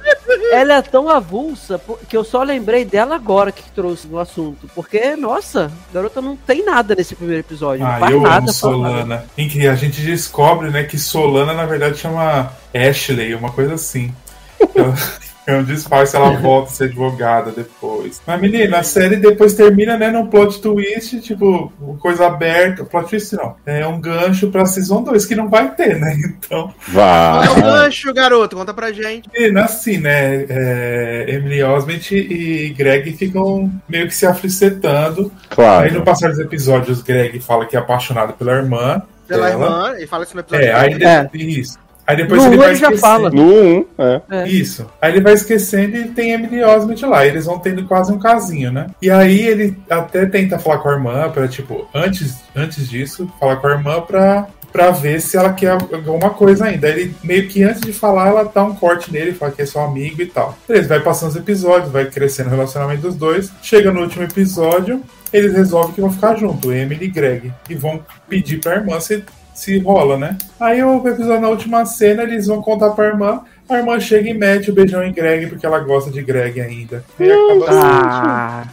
ela 0.53 0.73
é 0.76 0.81
tão 0.81 1.09
avulsa 1.09 1.80
que 2.07 2.15
eu 2.15 2.23
só 2.23 2.41
lembrei 2.43 2.85
dela 2.85 3.15
agora 3.15 3.51
que 3.51 3.69
trouxe 3.72 4.07
no 4.07 4.19
assunto. 4.19 4.69
Porque, 4.73 5.15
nossa, 5.18 5.69
a 5.91 5.93
garota 5.93 6.22
não 6.22 6.38
tem 6.38 6.64
nada 6.64 6.95
nesse 6.95 7.14
primeiro 7.14 7.41
episódio. 7.41 7.84
não 7.84 7.91
Ah, 7.91 7.99
faz 7.99 8.11
eu 8.14 8.22
nada. 8.22 8.38
amo 8.38 8.53
fala 8.53 8.77
nada. 8.77 8.93
Solana. 8.93 9.26
Em 9.38 9.49
que 9.49 9.68
a 9.68 9.76
gente 9.76 10.01
descobre, 10.01 10.69
né, 10.69 10.84
que 10.84 10.97
Solana 10.97 11.53
na 11.53 11.65
verdade 11.65 11.97
chama 11.97 12.53
Ashley, 12.73 13.35
uma 13.35 13.51
coisa 13.51 13.73
assim. 13.73 14.14
Ela- 14.73 14.93
É 14.93 15.36
um 15.56 15.64
disfarce, 15.64 16.15
ela 16.15 16.32
volta 16.41 16.69
a 16.69 16.74
ser 16.74 16.84
advogada 16.86 17.52
depois. 17.52 18.22
Mas, 18.28 18.41
menina, 18.41 18.80
a 18.80 18.84
série 18.84 19.15
depois 19.15 19.53
termina, 19.53 19.98
né, 19.98 20.10
num 20.11 20.28
plot 20.28 20.61
twist, 20.61 21.22
tipo, 21.22 21.72
coisa 21.99 22.28
aberta. 22.28 22.84
Plot 22.84 23.10
twist 23.10 23.34
não. 23.36 23.56
É 23.65 23.88
um 23.88 24.02
gancho 24.02 24.49
pra 24.49 24.65
Season 24.65 25.02
2, 25.03 25.26
que 25.26 25.36
não 25.36 25.49
vai 25.49 25.74
ter, 25.74 25.98
né? 25.99 26.15
Então, 26.48 26.74
Qual 26.94 27.44
é 27.44 27.48
Vai. 27.48 27.61
gancho, 27.61 28.14
garoto? 28.14 28.56
Conta 28.56 28.74
pra 28.74 28.91
gente. 28.91 29.30
Menina, 29.34 29.64
assim, 29.65 29.98
né? 29.98 30.45
é, 30.49 31.26
Emily 31.28 31.61
Osment 31.64 32.11
e 32.11 32.74
Greg 32.78 33.11
ficam 33.14 33.72
meio 33.88 34.07
que 34.07 34.14
se 34.15 34.26
aflicetando. 34.26 35.32
Aí 35.57 35.88
no 35.90 36.02
Claro. 36.02 36.03
passar 36.03 36.30
dos 36.30 36.40
episódios, 36.40 37.02
Greg 37.02 37.40
fala 37.40 37.65
que 37.65 37.76
é 37.76 37.80
apaixonado 37.80 38.34
pela 38.34 38.53
irmã. 38.53 39.02
Pela 39.28 39.49
dela. 39.49 39.64
irmã, 39.65 39.94
ele 39.98 40.07
fala 40.07 40.24
isso 40.24 40.34
no 40.36 40.40
episódio. 40.41 40.65
É, 40.68 40.74
aí 40.74 40.94
É. 41.03 41.30
isso. 41.34 41.78
Aí 42.07 42.15
depois 42.15 42.41
No 42.41 42.47
ele 42.47 42.55
um 42.55 42.59
vai 42.59 42.69
ele 42.69 42.75
já 42.77 42.88
esquecendo. 42.88 43.01
fala. 43.01 43.29
No 43.29 43.43
1, 43.43 43.85
é. 43.97 44.21
É. 44.31 44.47
Isso. 44.47 44.89
Aí 45.01 45.11
ele 45.11 45.19
vai 45.21 45.34
esquecendo 45.34 45.97
e 45.97 46.07
tem 46.07 46.31
Emily 46.31 46.63
Osment 46.63 47.01
lá. 47.05 47.25
Eles 47.25 47.45
vão 47.45 47.59
tendo 47.59 47.84
quase 47.85 48.13
um 48.13 48.17
casinho, 48.17 48.71
né? 48.71 48.88
E 49.01 49.11
aí 49.11 49.41
ele 49.45 49.75
até 49.89 50.25
tenta 50.25 50.57
falar 50.57 50.77
com 50.77 50.88
a 50.88 50.93
irmã 50.93 51.29
pra, 51.29 51.47
tipo, 51.49 51.85
antes, 51.93 52.35
antes 52.55 52.88
disso, 52.89 53.29
falar 53.38 53.57
com 53.57 53.67
a 53.67 53.71
irmã 53.71 53.99
pra, 53.99 54.47
pra 54.71 54.91
ver 54.91 55.19
se 55.19 55.35
ela 55.35 55.51
quer 55.51 55.71
alguma 55.71 56.29
coisa 56.29 56.63
ainda. 56.65 56.88
Aí 56.88 56.93
ele 57.01 57.15
meio 57.21 57.45
que 57.49 57.61
antes 57.61 57.81
de 57.81 57.91
falar, 57.91 58.29
ela 58.29 58.43
dá 58.55 58.63
um 58.63 58.73
corte 58.73 59.11
nele, 59.11 59.34
fala 59.34 59.51
que 59.51 59.61
é 59.61 59.65
seu 59.65 59.81
amigo 59.81 60.21
e 60.21 60.27
tal. 60.27 60.57
Beleza, 60.65 60.88
vai 60.88 61.01
passando 61.01 61.31
os 61.31 61.35
episódios, 61.35 61.91
vai 61.91 62.05
crescendo 62.05 62.47
o 62.47 62.51
relacionamento 62.51 63.01
dos 63.01 63.15
dois. 63.15 63.51
Chega 63.61 63.91
no 63.91 63.99
último 64.01 64.23
episódio, 64.23 65.01
eles 65.34 65.51
resolvem 65.53 65.91
que 65.93 65.99
vão 65.99 66.09
ficar 66.11 66.35
junto, 66.35 66.71
Emily 66.71 67.03
e 67.05 67.09
Greg. 67.09 67.51
E 67.69 67.75
vão 67.75 67.99
pedir 68.29 68.61
pra 68.61 68.75
irmã 68.75 68.97
se, 69.01 69.21
se 69.57 69.79
rola, 69.79 70.17
né? 70.17 70.38
Aí 70.59 70.84
o 70.84 70.97
episódio 71.07 71.41
na 71.41 71.49
última 71.49 71.84
cena, 71.84 72.21
eles 72.21 72.45
vão 72.45 72.61
contar 72.61 72.91
pra 72.91 73.07
irmã. 73.07 73.41
A 73.69 73.77
irmã 73.77 73.99
chega 73.99 74.30
e 74.30 74.34
mete 74.34 74.72
o 74.72 74.73
beijão 74.73 75.03
em 75.03 75.11
Greg, 75.11 75.48
porque 75.48 75.65
ela 75.65 75.80
gosta 75.80 76.10
de 76.10 76.22
Greg 76.22 76.61
ainda. 76.61 77.03
E 77.19 77.30
acaba 77.31 77.65
Ah. 77.69 78.64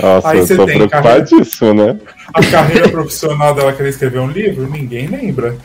Nossa, 0.00 0.28
Aí 0.28 0.38
eu 0.38 0.46
você 0.46 0.56
tô 0.56 0.66
tem, 0.66 0.76
preocupadíssimo, 0.76 1.74
né? 1.74 1.98
A 2.32 2.44
carreira 2.44 2.88
profissional 2.88 3.54
dela 3.54 3.72
querer 3.72 3.88
escrever 3.88 4.20
um 4.20 4.30
livro, 4.30 4.68
ninguém 4.70 5.06
lembra. 5.08 5.56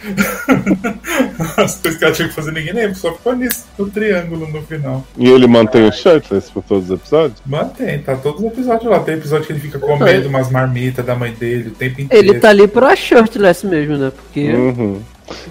As 1.58 1.78
coisas 1.78 1.98
que 2.00 2.06
ela 2.06 2.14
tinha 2.14 2.28
que 2.28 2.34
fazer, 2.34 2.52
ninguém 2.52 2.74
lembra. 2.74 2.96
Só 2.96 3.14
ficou 3.14 3.36
nisso, 3.36 3.66
no 3.78 3.90
triângulo 3.90 4.48
no 4.48 4.62
final. 4.64 5.06
E 5.18 5.30
ele 5.30 5.46
mantém 5.48 5.88
o 5.88 5.92
shirtless 5.92 6.52
por 6.52 6.64
todos 6.64 6.86
os 6.90 6.92
episódios? 7.00 7.42
Mantém, 7.46 8.00
tá 8.00 8.16
todos 8.16 8.42
os 8.42 8.48
episódios 8.48 8.90
lá. 8.90 9.00
Tem 9.00 9.16
episódio 9.16 9.46
que 9.46 9.54
ele 9.54 9.60
fica 9.60 9.78
comendo 9.78 10.28
umas 10.28 10.50
marmitas 10.50 11.06
da 11.06 11.16
mãe 11.16 11.34
dele 11.34 11.70
o 11.70 11.72
tempo 11.72 12.02
inteiro. 12.02 12.30
ele 12.30 12.40
tá 12.40 12.50
ali 12.50 12.68
pra 12.68 12.96
shirtless 12.96 13.66
mesmo, 13.66 13.98
né? 13.98 14.12
Porque. 14.16 14.52
Uhum. 14.52 15.02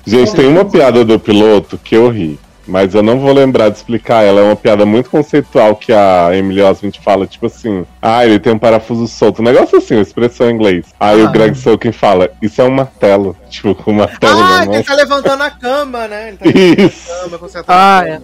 Gente, 0.07 0.35
tem 0.35 0.47
uma 0.47 0.65
piada 0.65 1.05
do 1.05 1.19
piloto 1.19 1.79
que 1.79 1.95
eu 1.95 2.09
ri. 2.09 2.39
Mas 2.67 2.95
eu 2.95 3.03
não 3.03 3.19
vou 3.19 3.33
lembrar 3.33 3.69
de 3.71 3.77
explicar 3.77 4.23
ela. 4.23 4.41
É 4.41 4.45
uma 4.45 4.57
piada 4.57 4.87
muito 4.87 5.11
conceitual 5.11 5.75
que 5.77 5.93
a 5.93 6.31
Emily 6.33 6.63
Osment 6.63 6.93
fala, 7.03 7.27
tipo 7.27 7.47
assim: 7.47 7.85
Ah, 8.01 8.25
ele 8.25 8.39
tem 8.39 8.53
um 8.53 8.59
parafuso 8.59 9.07
solto. 9.09 9.41
Um 9.43 9.45
negócio 9.45 9.79
assim, 9.79 9.95
uma 9.97 10.03
expressão 10.03 10.49
em 10.51 10.55
inglês. 10.55 10.87
Aí 11.01 11.21
Ah. 11.23 11.25
o 11.25 11.33
Greg 11.33 11.57
Sulkin 11.57 11.93
fala: 11.93 12.31
Isso 12.41 12.61
é 12.61 12.65
um 12.65 12.71
martelo. 12.71 13.37
Tipo, 13.53 13.75
com 13.75 13.91
um 13.91 13.95
martelo 13.97 14.33
Ah, 14.41 14.51
na 14.51 14.61
que 14.63 14.67
mão. 14.69 14.75
ele 14.77 14.83
tá 14.85 14.95
levantando 14.95 15.43
a 15.43 15.51
cama, 15.51 16.09
né? 16.09 16.29
Ele 16.29 16.37
tá 16.39 16.83
Isso. 16.85 17.13
a 17.13 17.29
cama, 17.29 17.51
Ah, 17.69 18.01
a 18.01 18.09
é. 18.09 18.21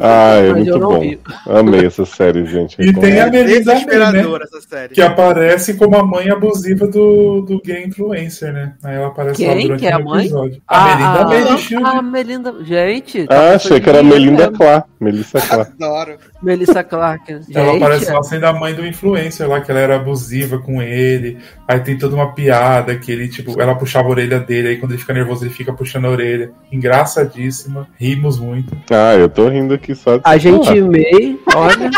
Ah, 0.00 0.34
é 0.36 0.52
Mas 0.52 0.64
muito 0.64 0.78
bom. 0.78 1.00
vi. 1.00 1.20
Amei 1.48 1.86
essa 1.86 2.04
série, 2.06 2.46
gente. 2.46 2.76
E 2.80 2.92
tem 2.92 3.18
a. 3.20 3.26
Melinda 3.26 3.74
May, 3.74 3.84
né? 3.84 3.84
Desesperadora 3.84 4.44
essa 4.44 4.60
série. 4.60 4.94
Que 4.94 5.02
aparece 5.02 5.74
como 5.74 5.96
a 5.96 6.04
mãe 6.06 6.30
abusiva 6.30 6.86
do, 6.86 7.40
do 7.42 7.60
gay 7.64 7.84
influencer, 7.84 8.52
né? 8.52 8.74
Aí 8.84 8.94
ela 8.94 9.08
aparece 9.08 9.44
lá 9.44 9.54
Quem 9.54 9.62
durante 9.66 9.80
que 9.80 9.86
é 9.88 9.92
a 9.92 9.98
o 9.98 10.04
mãe? 10.04 10.20
episódio. 10.26 10.62
A 10.68 10.84
Melinda 11.26 11.50
ah, 11.50 11.54
de 11.56 11.62
Shield. 11.62 11.84
ah, 11.84 12.02
Melinda. 12.02 12.54
Gente. 12.62 13.26
tá 13.26 13.54
Ah, 13.54 13.58
achei 13.70 13.80
que 13.80 13.88
era 13.88 14.02
Melinda? 14.02 14.50
Clark. 14.50 14.88
Melissa 15.00 15.40
Clark. 15.40 15.72
Adoro. 15.72 16.18
Melissa 16.42 16.84
Clark. 16.84 17.32
Gente, 17.32 17.56
Ela 17.56 17.76
aparece 17.76 18.10
lá 18.10 18.22
sendo 18.22 18.44
a 18.44 18.52
mãe 18.52 18.74
do 18.74 18.86
influencer 18.86 19.48
lá, 19.48 19.60
que 19.60 19.70
ela 19.70 19.80
era 19.80 19.96
abusiva 19.96 20.58
com 20.58 20.82
ele. 20.82 21.38
Aí 21.66 21.80
tem 21.80 21.96
toda 21.96 22.14
uma 22.14 22.32
piada 22.32 22.96
que 22.96 23.12
ele, 23.12 23.28
tipo, 23.28 23.60
ela 23.60 23.74
puxava 23.74 24.08
a 24.08 24.10
orelha 24.10 24.40
dele, 24.40 24.68
aí 24.68 24.76
quando 24.76 24.92
ele 24.92 25.00
fica 25.00 25.14
nervoso, 25.14 25.44
ele 25.44 25.52
fica 25.52 25.72
puxando 25.72 26.06
a 26.06 26.10
orelha. 26.10 26.50
Engraçadíssima. 26.72 27.86
Rimos 27.98 28.38
muito. 28.38 28.76
Ah, 28.90 29.14
eu 29.14 29.28
tô 29.28 29.48
rindo 29.48 29.74
aqui 29.74 29.94
só 29.94 30.16
de 30.16 30.22
A 30.24 30.36
gente. 30.36 30.80
May, 30.80 31.38
olha. 31.54 31.90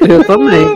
eu 0.08 0.24
também. 0.24 0.66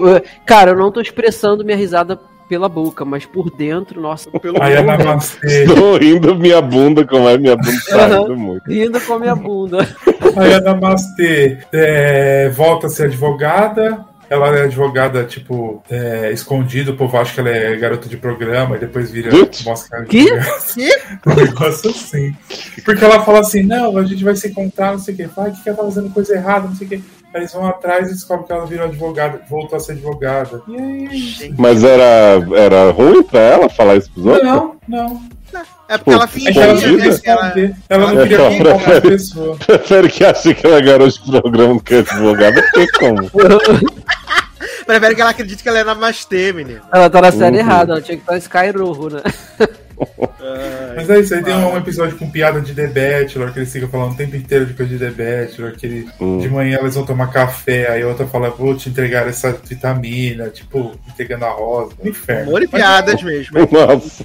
Cara, 0.47 0.73
eu 0.73 0.77
não 0.77 0.91
tô 0.91 1.01
expressando 1.01 1.65
minha 1.65 1.77
risada 1.77 2.19
pela 2.53 2.69
boca, 2.69 3.03
mas 3.03 3.25
por 3.25 3.51
dentro, 3.51 3.99
nossa, 3.99 4.31
pelo 4.31 4.63
Aí 4.63 4.77
a 4.77 4.81
amor 4.81 4.99
de 4.99 4.99
Deus. 4.99 5.09
Namastê. 5.09 5.65
Tô 5.65 5.97
rindo 5.97 6.35
minha 6.35 6.61
bunda, 6.61 7.03
como 7.03 7.27
é 7.27 7.39
minha 7.39 7.57
bunda 7.57 7.79
tá 7.89 8.07
rindo 8.09 8.37
muito. 8.37 8.71
rindo 8.71 9.01
com 9.01 9.15
a 9.15 9.19
minha 9.19 9.35
bunda. 9.35 9.89
Aí 10.37 10.53
a 10.53 10.61
Namastê 10.61 11.61
é, 11.73 12.51
volta 12.51 12.89
a 12.89 12.91
ser 12.91 13.05
advogada. 13.05 14.05
ela 14.29 14.55
é 14.55 14.65
advogada, 14.65 15.25
tipo, 15.25 15.83
é, 15.89 16.31
escondido, 16.31 16.93
o 16.93 16.97
povo 16.97 17.17
acha 17.17 17.33
que 17.33 17.41
ela 17.41 17.49
é 17.49 17.75
garota 17.77 18.07
de 18.07 18.19
programa 18.19 18.77
e 18.77 18.81
depois 18.81 19.11
vira 19.11 19.31
mosca 19.65 20.05
Que? 20.05 20.27
Um 21.27 21.35
negócio 21.35 21.89
assim. 21.89 22.37
Porque 22.85 23.03
ela 23.03 23.25
fala 23.25 23.41
assim, 23.41 23.63
não, 23.63 23.97
a 23.97 24.05
gente 24.05 24.23
vai 24.23 24.37
se 24.37 24.49
encontrar, 24.49 24.93
não 24.93 24.99
sei 24.99 25.15
o 25.15 25.17
quê. 25.17 25.27
Fala 25.27 25.51
que 25.51 25.67
ela 25.67 25.79
tá 25.79 25.85
fazendo 25.85 26.11
coisa 26.11 26.35
errada, 26.35 26.69
não 26.69 26.75
sei 26.75 26.87
o 26.87 26.91
quê. 26.91 27.01
Eles 27.35 27.53
vão 27.53 27.67
atrás 27.67 28.09
e 28.09 28.13
descobrem 28.13 28.47
que 28.47 28.53
ela 28.53 28.67
virou 28.67 28.87
advogada, 28.87 29.41
voltou 29.49 29.77
a 29.77 29.81
ser 29.81 29.93
advogada. 29.93 30.63
E 30.69 30.77
aí. 30.77 31.55
Mas 31.57 31.83
era, 31.83 32.43
era 32.57 32.91
ruim 32.91 33.23
pra 33.23 33.41
ela 33.41 33.69
falar 33.71 33.97
isso 33.97 34.11
pros 34.13 34.27
outros? 34.27 34.45
Não, 34.45 34.77
não. 34.87 35.23
É 35.89 35.99
porque 35.99 36.11
ela 36.11 36.27
Pô, 36.27 36.39
É 36.39 36.53
que 36.53 36.59
ela 36.59 36.73
não 36.75 36.81
fingia, 36.81 36.97
né? 36.99 37.05
ela- 37.25 37.41
esconder. 37.49 37.77
Ela 37.89 38.03
não 38.07 38.11
ela 38.11 38.23
queria 38.23 38.39
prefere- 38.39 38.73
contar 38.73 38.93
as 38.93 39.01
pessoas. 39.01 39.59
Prefere 39.59 40.09
que 40.09 40.25
ache 40.25 40.55
que 40.55 40.67
ela 40.67 40.77
é 40.77 40.83
garota 40.83 41.11
de 41.11 41.41
programa 41.41 41.75
do 41.75 41.81
que 41.83 41.95
advogada, 41.95 42.63
porque 42.63 42.87
como? 42.99 43.31
Prefere 44.87 45.15
que 45.15 45.21
ela 45.21 45.31
acredite 45.31 45.63
que 45.63 45.69
ela 45.69 45.79
é 45.79 45.85
namastê, 45.85 46.53
menino. 46.53 46.81
Ela 46.93 47.09
tá 47.11 47.21
na 47.21 47.31
série 47.33 47.57
Uhum. 47.59 47.63
errada, 47.63 47.93
ela 47.93 48.01
tinha 48.03 48.17
que 48.17 48.23
estar 48.23 48.35
em 48.37 48.39
Skyruhu, 48.39 49.09
Mas 50.97 51.09
é 51.09 51.21
isso, 51.21 51.35
aí 51.35 51.43
tem 51.43 51.55
um 51.55 51.77
episódio 51.77 52.17
com 52.19 52.31
piada 52.31 52.61
de 52.61 52.75
The 52.75 52.87
Bachelor, 52.89 53.53
que 53.53 53.59
eles 53.61 53.73
ficam 53.73 53.89
falando 53.89 54.13
o 54.13 54.17
tempo 54.17 54.37
inteiro 54.37 54.67
de 54.67 54.75
coisa 54.75 54.93
de 54.93 54.99
The 54.99 55.11
Bachelor, 55.11 55.73
que 55.73 55.87
ele- 55.87 56.09
Hum. 56.21 56.39
de 56.39 56.49
manhã 56.49 56.79
eles 56.81 56.95
vão 56.95 57.05
tomar 57.07 57.29
café, 57.33 57.91
aí 57.91 58.03
a 58.03 58.09
outra 58.09 58.27
fala, 58.27 58.51
vou 58.51 58.75
te 58.77 58.89
entregar 58.89 59.27
essa 59.29 59.53
vitamina, 59.53 60.49
tipo, 60.49 60.93
entregando 61.09 61.45
a 61.45 61.51
rosa. 61.51 61.93
Um 62.05 62.09
inferno. 62.09 62.49
Amor 62.51 62.63
e 62.63 62.69
Mas- 62.71 62.81
piadas 62.81 63.23
mesmo. 63.23 63.59
hein? 63.59 63.69
Nossa. 63.71 64.25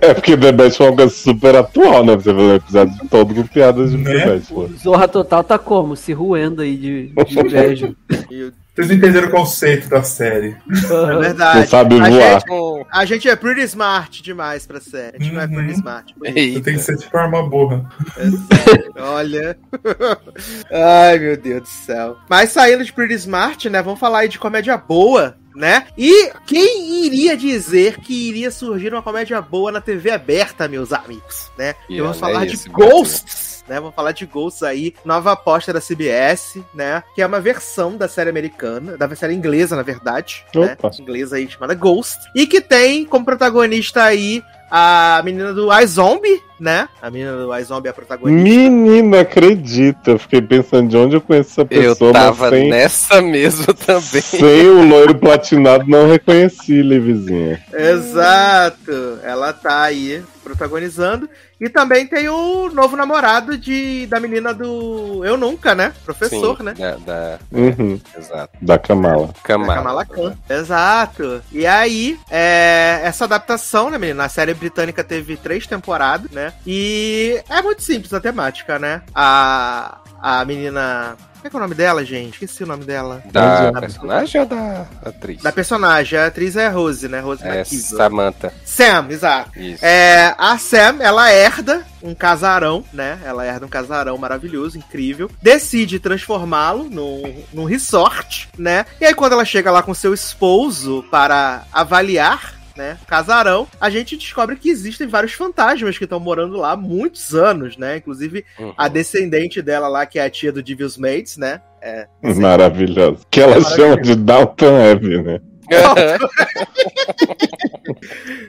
É 0.00 0.12
porque 0.14 0.36
The 0.36 0.52
Best 0.52 0.76
foi 0.78 0.86
uma 0.88 0.96
coisa 0.96 1.14
super 1.14 1.54
atual, 1.56 2.04
né? 2.04 2.14
Você 2.16 2.32
vê 2.32 2.42
o 2.42 2.54
episódio 2.56 2.94
todo 3.08 3.34
com 3.34 3.42
piadas 3.46 3.90
de 3.90 3.96
Né? 3.96 4.12
The 4.20 4.26
Best. 4.26 4.52
pô. 4.52 4.68
Zorra 4.82 5.08
Total 5.08 5.42
tá 5.44 5.58
como? 5.58 5.96
Se 5.96 6.12
ruendo 6.12 6.62
aí 6.62 6.76
de, 6.76 7.12
de 7.26 7.38
inveja. 7.38 7.92
E- 8.30 8.52
Vocês 8.74 8.88
não 8.88 8.96
entenderam 8.96 9.28
o 9.28 9.30
conceito 9.30 9.88
da 9.88 10.02
série. 10.02 10.56
É 10.68 11.18
verdade. 11.20 11.60
Não 11.60 11.66
sabe 11.68 11.94
a 11.94 11.98
voar. 12.08 12.40
Gente, 12.40 12.86
a 12.90 13.04
gente 13.04 13.28
é 13.28 13.36
pretty 13.36 13.60
smart 13.62 14.20
demais 14.20 14.66
pra 14.66 14.80
série. 14.80 15.16
A 15.16 15.22
gente 15.22 15.32
não 15.32 15.40
é 15.40 15.44
Uhum. 15.44 15.54
pretty 15.54 15.72
smart. 15.74 16.12
por 16.14 16.26
isso. 16.26 16.54
Você 16.54 16.60
tem 16.60 16.74
que 16.74 16.80
ser 16.82 16.96
tipo 16.96 17.16
uma 17.16 17.22
arma 17.22 17.48
burra. 17.48 17.88
É 18.16 18.64
sério, 18.66 18.92
Olha. 18.98 19.56
Ai, 20.72 21.18
meu 21.20 21.36
Deus 21.36 21.62
do 21.62 21.68
céu. 21.68 22.16
Mas 22.28 22.50
saindo 22.50 22.84
de 22.84 22.92
Pretty 22.92 23.14
Smart, 23.14 23.68
né? 23.70 23.80
Vamos 23.82 24.00
falar 24.00 24.20
aí 24.20 24.28
de 24.28 24.38
comédia 24.40 24.76
boa, 24.76 25.36
né? 25.54 25.86
E 25.96 26.32
quem 26.46 27.04
iria 27.06 27.36
dizer 27.36 27.98
que 28.00 28.28
iria 28.28 28.50
surgir 28.50 28.92
uma 28.92 29.02
comédia 29.02 29.40
boa 29.40 29.70
na 29.70 29.80
TV 29.80 30.10
aberta, 30.10 30.66
meus 30.66 30.92
amigos, 30.92 31.48
né? 31.56 31.74
E 31.88 31.96
E 31.96 32.00
vamos 32.00 32.18
falar 32.18 32.44
de 32.44 32.54
esse 32.54 32.68
Ghosts. 32.68 33.53
Né, 33.66 33.80
vamos 33.80 33.94
falar 33.94 34.12
de 34.12 34.26
Ghosts 34.26 34.62
aí, 34.62 34.94
nova 35.04 35.32
aposta 35.32 35.72
da 35.72 35.80
CBS, 35.80 36.58
né? 36.74 37.02
Que 37.14 37.22
é 37.22 37.26
uma 37.26 37.40
versão 37.40 37.96
da 37.96 38.06
série 38.06 38.28
americana, 38.28 38.96
da 38.96 39.14
série 39.16 39.32
inglesa, 39.34 39.74
na 39.74 39.82
verdade, 39.82 40.44
né? 40.54 40.76
Opa. 40.78 40.90
Inglesa 41.00 41.36
aí 41.36 41.50
chamada 41.50 41.74
Ghost. 41.74 42.18
E 42.34 42.46
que 42.46 42.60
tem 42.60 43.06
como 43.06 43.24
protagonista 43.24 44.02
aí 44.02 44.42
a 44.76 45.22
menina 45.24 45.52
do 45.54 45.72
iZombie, 45.80 46.42
né? 46.58 46.88
A 47.00 47.08
menina 47.08 47.36
do 47.36 47.56
iZombie 47.56 47.86
é 47.86 47.90
a 47.90 47.94
protagonista. 47.94 48.42
Menina, 48.42 49.20
acredita. 49.20 50.10
Eu 50.10 50.18
fiquei 50.18 50.42
pensando 50.42 50.88
de 50.88 50.96
onde 50.96 51.14
eu 51.14 51.20
conheço 51.20 51.52
essa 51.52 51.60
Eu 51.60 51.66
pessoa, 51.92 52.12
tava 52.12 52.50
mas 52.50 52.58
sem, 52.58 52.68
nessa 52.70 53.22
mesmo 53.22 53.72
também. 53.86 54.02
sem 54.20 54.66
o 54.68 54.84
loiro 54.84 55.14
platinado 55.14 55.84
não 55.86 56.08
reconheci, 56.08 56.82
Livizinha. 56.82 57.62
Exato. 57.72 59.18
Ela 59.22 59.52
tá 59.52 59.82
aí 59.82 60.22
protagonizando. 60.42 61.28
E 61.60 61.68
também 61.70 62.06
tem 62.06 62.28
o 62.28 62.68
novo 62.68 62.96
namorado 62.96 63.56
de, 63.56 64.06
da 64.06 64.20
menina 64.20 64.52
do 64.52 65.24
Eu 65.24 65.36
Nunca, 65.38 65.74
né? 65.74 65.94
Professor, 66.04 66.58
Sim, 66.58 66.62
né? 66.64 66.74
Da, 66.76 66.96
da- 66.96 67.38
Uhum, 67.50 67.98
exato. 68.18 68.50
da 68.60 68.76
Kamala. 68.76 69.28
Da 69.28 69.32
Kamala. 69.42 69.74
Kamala 69.76 70.04
Khan. 70.04 70.34
Exato. 70.50 71.40
E 71.50 71.64
aí, 71.66 72.18
é, 72.30 73.00
essa 73.04 73.24
adaptação, 73.24 73.88
né, 73.88 73.96
menina? 73.96 74.24
A 74.24 74.28
série 74.28 74.52
britânica 74.64 75.04
teve 75.04 75.36
três 75.36 75.66
temporadas, 75.66 76.30
né? 76.30 76.52
E 76.66 77.38
é 77.50 77.60
muito 77.60 77.82
simples 77.82 78.12
a 78.14 78.20
temática, 78.20 78.78
né? 78.78 79.02
A, 79.14 79.98
a 80.22 80.44
menina. 80.46 81.16
Como 81.34 81.46
é 81.48 81.50
que 81.50 81.56
é 81.56 81.58
o 81.58 81.62
nome 81.62 81.74
dela, 81.74 82.02
gente? 82.02 82.32
Esqueci 82.32 82.64
o 82.64 82.66
nome 82.66 82.84
dela. 82.86 83.22
Da 83.30 83.70
Da- 83.70 83.80
personagem 83.82 84.40
ou 84.40 84.46
da 84.46 84.86
atriz? 85.04 85.42
Da 85.42 85.52
personagem. 85.52 86.18
A 86.18 86.26
atriz 86.28 86.56
é 86.56 86.68
Rose, 86.68 87.06
né? 87.06 87.20
Rose 87.20 87.44
É 87.44 87.56
McKizzle. 87.58 87.98
Samantha. 87.98 88.54
Sam, 88.64 89.06
exato. 89.10 89.50
Isso. 89.60 89.84
É, 89.84 90.34
a 90.38 90.56
Sam, 90.56 90.96
ela 91.00 91.30
herda 91.30 91.84
um 92.02 92.14
casarão, 92.14 92.82
né? 92.94 93.18
Ela 93.22 93.44
herda 93.44 93.66
um 93.66 93.68
casarão 93.68 94.16
maravilhoso, 94.16 94.78
incrível. 94.78 95.30
Decide 95.42 95.98
transformá-lo 96.00 96.84
num, 96.84 97.44
num 97.52 97.64
resort, 97.66 98.48
né? 98.56 98.86
E 98.98 99.04
aí, 99.04 99.12
quando 99.14 99.32
ela 99.34 99.44
chega 99.44 99.70
lá 99.70 99.82
com 99.82 99.92
seu 99.92 100.14
esposo 100.14 101.04
para 101.10 101.64
avaliar. 101.70 102.54
Né, 102.76 102.98
casarão, 103.06 103.68
a 103.80 103.88
gente 103.88 104.16
descobre 104.16 104.56
que 104.56 104.68
existem 104.68 105.06
vários 105.06 105.32
fantasmas 105.32 105.96
que 105.96 106.02
estão 106.02 106.18
morando 106.18 106.56
lá 106.56 106.72
há 106.72 106.76
muitos 106.76 107.32
anos, 107.32 107.76
né? 107.76 107.98
Inclusive 107.98 108.44
Uhum. 108.58 108.74
a 108.76 108.88
descendente 108.88 109.62
dela 109.62 109.86
lá, 109.86 110.04
que 110.06 110.18
é 110.18 110.24
a 110.24 110.30
tia 110.30 110.50
do 110.50 110.60
Devil's 110.60 110.98
Mates, 110.98 111.36
né? 111.36 111.60
É, 111.80 112.08
Maravilhoso. 112.34 113.24
Que 113.30 113.40
ela 113.40 113.58
É 113.58 113.62
chama 113.62 113.96
de 114.00 114.16
Downton 114.16 114.90
Abbey, 114.90 115.22
né? 115.22 115.40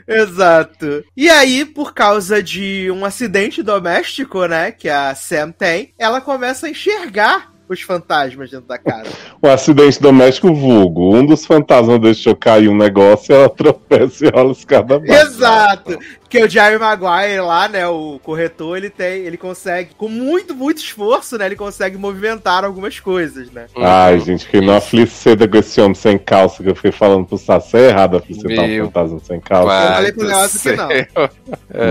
Exato. 0.07 1.03
E 1.15 1.29
aí, 1.29 1.65
por 1.65 1.93
causa 1.93 2.41
de 2.41 2.89
um 2.91 3.05
acidente 3.05 3.63
doméstico, 3.63 4.45
né, 4.45 4.71
que 4.71 4.89
a 4.89 5.13
Sam 5.15 5.51
tem, 5.51 5.93
ela 5.97 6.21
começa 6.21 6.67
a 6.67 6.69
enxergar 6.69 7.53
os 7.67 7.81
fantasmas 7.81 8.49
dentro 8.51 8.67
da 8.67 8.77
casa. 8.77 9.09
Um 9.43 9.49
acidente 9.49 10.01
doméstico 10.01 10.53
vulgo. 10.55 11.15
Um 11.15 11.23
dos 11.23 11.45
fantasmas 11.45 11.99
deixou 11.99 12.35
cair 12.35 12.67
um 12.67 12.75
negócio 12.75 13.31
e 13.31 13.35
ela 13.35 13.47
tropeça 13.53 14.25
e 14.25 14.29
rola 14.29 14.51
escada 14.51 14.95
abaixo. 14.95 15.13
Exato. 15.27 15.99
Que 16.27 16.43
o 16.43 16.49
Jerry 16.49 16.79
Maguire 16.79 17.39
lá, 17.41 17.67
né, 17.67 17.87
o 17.87 18.19
corretor, 18.23 18.75
ele 18.77 18.89
tem, 18.89 19.21
ele 19.23 19.37
consegue, 19.37 19.91
com 19.95 20.09
muito, 20.09 20.55
muito 20.55 20.79
esforço, 20.79 21.37
né, 21.37 21.45
ele 21.45 21.55
consegue 21.55 21.95
movimentar 21.97 22.65
algumas 22.65 22.99
coisas, 22.99 23.51
né? 23.51 23.67
Ai, 23.77 24.19
gente, 24.19 24.45
fiquei 24.45 24.61
numa 24.61 24.77
afliceda 24.77 25.47
com 25.47 25.57
esse 25.57 25.79
homem 25.79 25.93
sem 25.93 26.17
calça, 26.17 26.63
que 26.63 26.69
eu 26.69 26.75
fiquei 26.75 26.91
falando 26.91 27.25
pro 27.25 27.37
Sassé 27.37 27.85
é 27.85 27.89
errado 27.89 28.17
aflicetar 28.17 28.65
um 28.65 28.85
fantasma 28.85 29.19
sem 29.19 29.39
calça. 29.39 29.71
Eu 29.73 29.93
falei 29.93 30.11
pro 30.11 30.25
Leoz 30.27 30.61
que 30.61 30.71
não. 30.71 30.89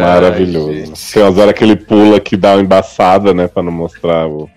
Maravilhoso. 0.00 0.68
Ai, 0.70 0.86
gente. 0.86 1.12
Tem 1.12 1.22
umas 1.22 1.38
horas 1.38 1.54
que 1.54 1.64
ele 1.64 1.76
pula 1.76 2.20
que 2.20 2.36
dá 2.36 2.54
uma 2.54 2.62
embaçada, 2.62 3.32
né, 3.32 3.46
pra 3.46 3.62
não 3.62 3.72
mostrar 3.72 4.26
o- 4.26 4.50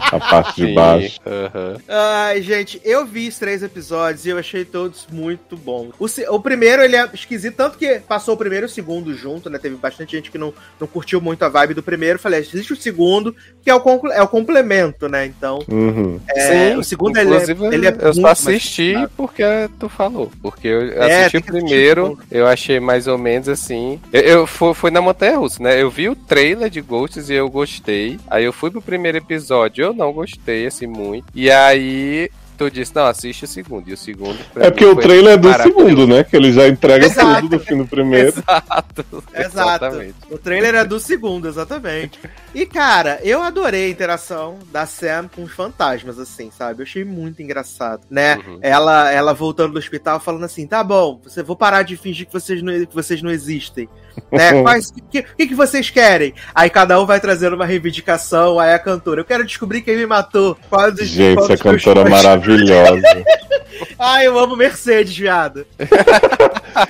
a 0.00 0.18
parte 0.20 0.66
de 0.66 0.74
baixo. 0.74 1.20
aham. 1.26 1.76
Ai, 1.88 2.42
gente, 2.42 2.80
eu 2.84 3.04
vi 3.06 3.28
os 3.28 3.38
três 3.38 3.62
episódios 3.62 4.24
e 4.26 4.30
eu 4.30 4.38
achei 4.38 4.64
todos 4.64 5.06
muito 5.10 5.56
bons. 5.56 5.92
O, 5.98 6.06
o 6.34 6.40
primeiro, 6.40 6.82
ele 6.82 6.96
é 6.96 7.08
esquisito, 7.12 7.56
tanto 7.56 7.78
que 7.78 8.00
passou 8.00 8.34
o 8.34 8.38
primeiro 8.38 8.66
e 8.66 8.68
o 8.68 8.70
segundo 8.70 9.12
junto, 9.14 9.48
né? 9.50 9.58
Teve 9.58 9.76
bastante 9.76 10.12
gente 10.12 10.30
que 10.30 10.38
não, 10.38 10.52
não 10.78 10.86
curtiu 10.86 11.20
muito 11.20 11.42
a 11.44 11.48
vibe 11.48 11.74
do 11.74 11.82
primeiro. 11.82 12.18
Falei, 12.18 12.40
existe 12.40 12.72
o 12.72 12.76
segundo, 12.76 13.34
que 13.62 13.70
é 13.70 13.74
o, 13.74 13.80
conclu- 13.80 14.12
é 14.12 14.22
o 14.22 14.28
complemento, 14.28 15.08
né? 15.08 15.26
Então, 15.26 15.58
Uhum. 15.68 16.20
é, 16.28 16.70
Sim, 16.72 16.76
o 16.78 16.82
segundo, 16.82 17.16
ele 17.18 17.30
é, 17.30 17.34
inclusive, 17.34 17.64
ele 17.74 17.86
é 17.88 17.96
eu 18.00 18.14
só 18.14 18.28
assisti 18.28 18.94
porque 19.16 19.42
tu 19.78 19.88
falou. 19.88 20.30
Porque 20.42 20.68
eu 20.68 21.02
É, 21.02 21.20
assisti 21.26 21.36
o 21.38 21.42
primeiro, 21.42 22.18
eu 22.30 22.46
achei 22.46 22.80
mais 22.80 23.06
ou 23.06 23.18
menos 23.18 23.48
assim. 23.48 24.00
Eu, 24.12 24.20
eu 24.22 24.46
fui, 24.46 24.74
fui 24.74 24.90
na 24.90 25.00
Montanha 25.00 25.36
Russa, 25.36 25.62
né? 25.62 25.80
Eu 25.80 25.90
vi 25.90 26.08
o 26.08 26.14
trailer 26.16 26.70
de 26.70 26.80
Ghosts 26.80 27.28
e 27.30 27.34
eu 27.34 27.48
gostei. 27.48 28.18
Aí 28.28 28.44
eu 28.44 28.52
fui 28.52 28.70
pro 28.70 28.82
primeiro 28.82 29.18
episódio, 29.18 29.84
eu 29.90 29.94
não 29.94 30.12
gostei, 30.12 30.66
assim, 30.66 30.86
muito. 30.86 31.26
E 31.34 31.50
aí. 31.50 32.30
Tu 32.60 32.70
disse, 32.70 32.94
não, 32.94 33.06
assiste 33.06 33.46
o 33.46 33.48
segundo. 33.48 33.88
E 33.88 33.94
o 33.94 33.96
segundo. 33.96 34.38
É 34.56 34.70
porque 34.70 34.84
o 34.84 34.94
trailer 34.94 35.32
é 35.32 35.36
do 35.38 35.50
segundo, 35.62 36.06
né? 36.06 36.22
Que 36.22 36.36
ele 36.36 36.52
já 36.52 36.68
entrega 36.68 37.06
Exato. 37.06 37.40
tudo 37.40 37.56
do 37.56 37.64
fim 37.64 37.78
do 37.78 37.86
primeiro. 37.86 38.28
Exato. 38.28 39.24
Exato. 39.34 39.84
Exatamente. 39.86 40.14
O 40.30 40.36
trailer 40.36 40.74
é 40.74 40.84
do 40.84 41.00
segundo, 41.00 41.48
exatamente. 41.48 42.20
E, 42.54 42.66
cara, 42.66 43.18
eu 43.22 43.40
adorei 43.42 43.86
a 43.86 43.88
interação 43.88 44.58
da 44.70 44.84
Sam 44.84 45.30
com 45.34 45.42
os 45.42 45.52
fantasmas, 45.52 46.18
assim, 46.18 46.50
sabe? 46.50 46.80
Eu 46.80 46.84
achei 46.84 47.02
muito 47.02 47.40
engraçado, 47.40 48.02
né? 48.10 48.36
Uhum. 48.46 48.58
Ela, 48.60 49.10
ela 49.10 49.32
voltando 49.32 49.72
do 49.72 49.78
hospital 49.78 50.20
falando 50.20 50.44
assim, 50.44 50.66
tá 50.66 50.84
bom, 50.84 51.18
você 51.24 51.42
vou 51.42 51.56
parar 51.56 51.82
de 51.82 51.96
fingir 51.96 52.26
que 52.26 52.32
vocês 52.34 52.60
não, 52.62 52.74
que 52.84 52.94
vocês 52.94 53.22
não 53.22 53.30
existem. 53.30 53.88
Né? 54.30 54.52
Mas 54.62 54.90
o 54.90 54.94
que, 55.10 55.22
que, 55.22 55.46
que 55.46 55.54
vocês 55.54 55.88
querem? 55.88 56.34
Aí 56.54 56.68
cada 56.68 57.00
um 57.00 57.06
vai 57.06 57.20
trazendo 57.20 57.56
uma 57.56 57.64
reivindicação, 57.64 58.58
aí 58.60 58.74
a 58.74 58.78
cantora, 58.78 59.22
eu 59.22 59.24
quero 59.24 59.46
descobrir 59.46 59.80
quem 59.80 59.96
me 59.96 60.04
matou. 60.04 60.58
Qual 60.68 60.90
dos- 60.92 61.06
Gente, 61.06 61.40
essa 61.40 61.56
cantora 61.56 62.02
fãs- 62.02 62.10
maravilhosa. 62.50 63.24
Ai, 63.98 64.26
eu 64.26 64.38
amo 64.38 64.56
Mercedes, 64.56 65.16
viado. 65.16 65.66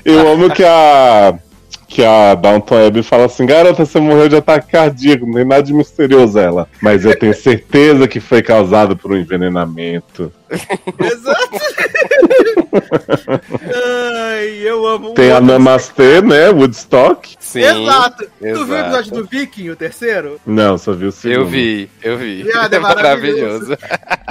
Eu 0.04 0.32
amo 0.32 0.50
que 0.50 0.64
a. 0.64 1.38
Que 1.92 2.04
a 2.04 2.36
Downton 2.36 2.86
Abbey 2.86 3.02
fala 3.02 3.24
assim: 3.24 3.44
garota, 3.44 3.84
você 3.84 3.98
morreu 3.98 4.28
de 4.28 4.36
ataque 4.36 4.70
cardíaco, 4.70 5.26
não 5.26 5.34
tem 5.34 5.44
nada 5.44 5.62
de 5.64 5.72
misterioso 5.74 6.38
ela. 6.38 6.68
Mas 6.80 7.04
eu 7.04 7.18
tenho 7.18 7.34
certeza 7.34 8.06
que 8.06 8.20
foi 8.20 8.42
causado 8.42 8.96
por 8.96 9.10
um 9.10 9.16
envenenamento. 9.16 10.32
Exato. 10.48 11.58
Ai, 14.22 14.48
eu 14.62 14.86
amo. 14.86 15.14
Tem 15.14 15.32
a 15.32 15.40
Namastê, 15.40 16.20
né? 16.20 16.48
Woodstock. 16.50 17.34
Sim. 17.40 17.60
Exato. 17.62 18.24
Tu 18.24 18.30
viu 18.40 18.54
o 18.54 18.62
exato. 18.64 18.74
episódio 18.86 19.12
do 19.12 19.24
Viking, 19.28 19.70
o 19.70 19.76
terceiro? 19.76 20.40
Não, 20.46 20.78
só 20.78 20.92
viu 20.92 21.08
o 21.08 21.12
segundo. 21.12 21.40
Eu 21.40 21.46
vi, 21.46 21.90
eu 22.02 22.16
vi. 22.16 22.42
Viado, 22.44 22.72
é 22.72 22.76
é 22.76 22.80
maravilhoso. 22.80 23.70
maravilhoso. 23.70 23.78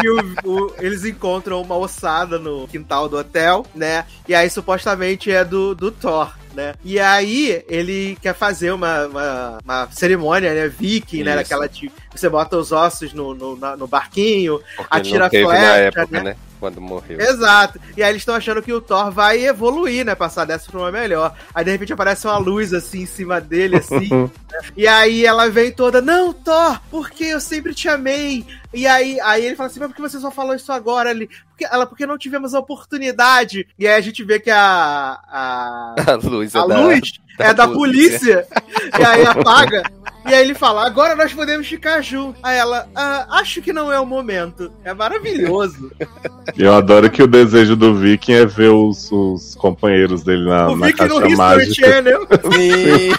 e 0.03 0.09
o- 0.09 0.49
o- 0.65 0.73
eles 0.79 1.03
encontram 1.05 1.61
uma 1.61 1.75
ossada 1.77 2.39
no 2.39 2.67
quintal 2.67 3.09
do 3.09 3.17
hotel, 3.17 3.65
né? 3.75 4.05
E 4.27 4.33
aí 4.33 4.49
supostamente 4.49 5.29
é 5.31 5.43
do, 5.43 5.75
do 5.75 5.91
Thor. 5.91 6.31
Né? 6.53 6.73
E 6.83 6.99
aí 6.99 7.63
ele 7.67 8.17
quer 8.21 8.33
fazer 8.33 8.71
uma, 8.71 9.05
uma, 9.07 9.57
uma 9.63 9.91
cerimônia, 9.91 10.53
né? 10.53 10.67
Viking, 10.67 11.23
né? 11.23 11.31
Isso. 11.31 11.43
Daquela 11.43 11.69
de 11.69 11.91
você 12.13 12.27
bota 12.27 12.57
os 12.57 12.71
ossos 12.71 13.13
no, 13.13 13.33
no, 13.33 13.55
no 13.55 13.87
barquinho, 13.87 14.59
Porque 14.75 14.87
atira 14.89 15.19
não 15.19 15.29
teve 15.29 15.45
flecha, 15.45 15.61
na 15.61 15.75
época, 15.75 16.07
né? 16.11 16.23
né? 16.23 16.35
Quando 16.59 16.81
morreu. 16.81 17.19
Exato. 17.19 17.79
E 17.95 18.03
aí 18.03 18.11
eles 18.11 18.21
estão 18.21 18.35
achando 18.35 18.61
que 18.61 18.73
o 18.73 18.81
Thor 18.81 19.11
vai 19.11 19.45
evoluir, 19.45 20.03
né? 20.03 20.13
Passar 20.13 20.43
dessa 20.43 20.69
pra 20.69 20.81
uma 20.81 20.91
melhor. 20.91 21.33
Aí 21.55 21.63
de 21.63 21.71
repente 21.71 21.93
aparece 21.93 22.27
uma 22.27 22.37
luz 22.37 22.73
assim 22.73 23.03
em 23.03 23.05
cima 23.05 23.39
dele, 23.39 23.77
assim. 23.77 24.09
né? 24.51 24.61
E 24.75 24.85
aí 24.85 25.25
ela 25.25 25.49
vem 25.49 25.71
toda, 25.71 26.01
não, 26.01 26.33
Thor, 26.33 26.81
porque 26.91 27.23
eu 27.25 27.39
sempre 27.39 27.73
te 27.73 27.87
amei. 27.87 28.45
E 28.73 28.85
aí, 28.85 29.19
aí 29.21 29.45
ele 29.45 29.55
fala 29.55 29.67
assim, 29.67 29.79
mas 29.79 29.89
por 29.89 29.95
que 29.95 30.01
você 30.01 30.19
só 30.19 30.29
falou 30.29 30.53
isso 30.53 30.71
agora? 30.71 31.09
Ele, 31.09 31.27
porque, 31.49 31.65
ela, 31.65 31.85
porque 31.87 32.05
não 32.05 32.17
tivemos 32.17 32.53
a 32.53 32.59
oportunidade. 32.59 33.67
E 33.79 33.87
aí 33.87 33.95
a 33.95 34.01
gente 34.01 34.23
vê 34.23 34.39
que 34.39 34.51
a, 34.51 35.17
a, 35.27 35.95
A 36.07 36.15
luz 36.27 36.53
é 36.53 36.59
a 36.59 36.65
da- 36.67 36.79
luz 36.81 37.11
da 37.37 37.45
é 37.45 37.53
da 37.53 37.67
polícia. 37.67 38.45
polícia. 38.45 38.99
e 38.99 39.03
aí 39.05 39.25
apaga. 39.25 39.83
E 40.27 40.33
aí 40.33 40.41
ele 40.43 40.53
fala, 40.53 40.85
agora 40.85 41.15
nós 41.15 41.33
podemos 41.33 41.65
ficar 41.65 42.01
juntos. 42.01 42.39
Aí 42.43 42.57
ela, 42.57 42.87
"Ah, 42.93 43.25
acho 43.39 43.61
que 43.61 43.71
não 43.73 43.91
é 43.91 43.97
o 43.99 44.05
momento. 44.05 44.71
É 44.83 44.93
maravilhoso. 44.93 45.91
Eu 46.57 46.75
adoro 46.75 47.09
que 47.09 47.23
o 47.23 47.27
desejo 47.27 47.75
do 47.75 47.95
Viking 47.95 48.33
é 48.33 48.45
ver 48.45 48.69
os, 48.69 49.09
os 49.11 49.55
companheiros 49.55 50.21
dele 50.21 50.47
na, 50.47 50.67
o 50.69 50.75
na 50.75 50.87
Vicky 50.87 51.05
no 51.05 51.21
caixa 51.21 51.27
History 51.29 51.35
mágica. 51.37 51.87
Channel. 51.87 52.27
Sim. 52.51 53.13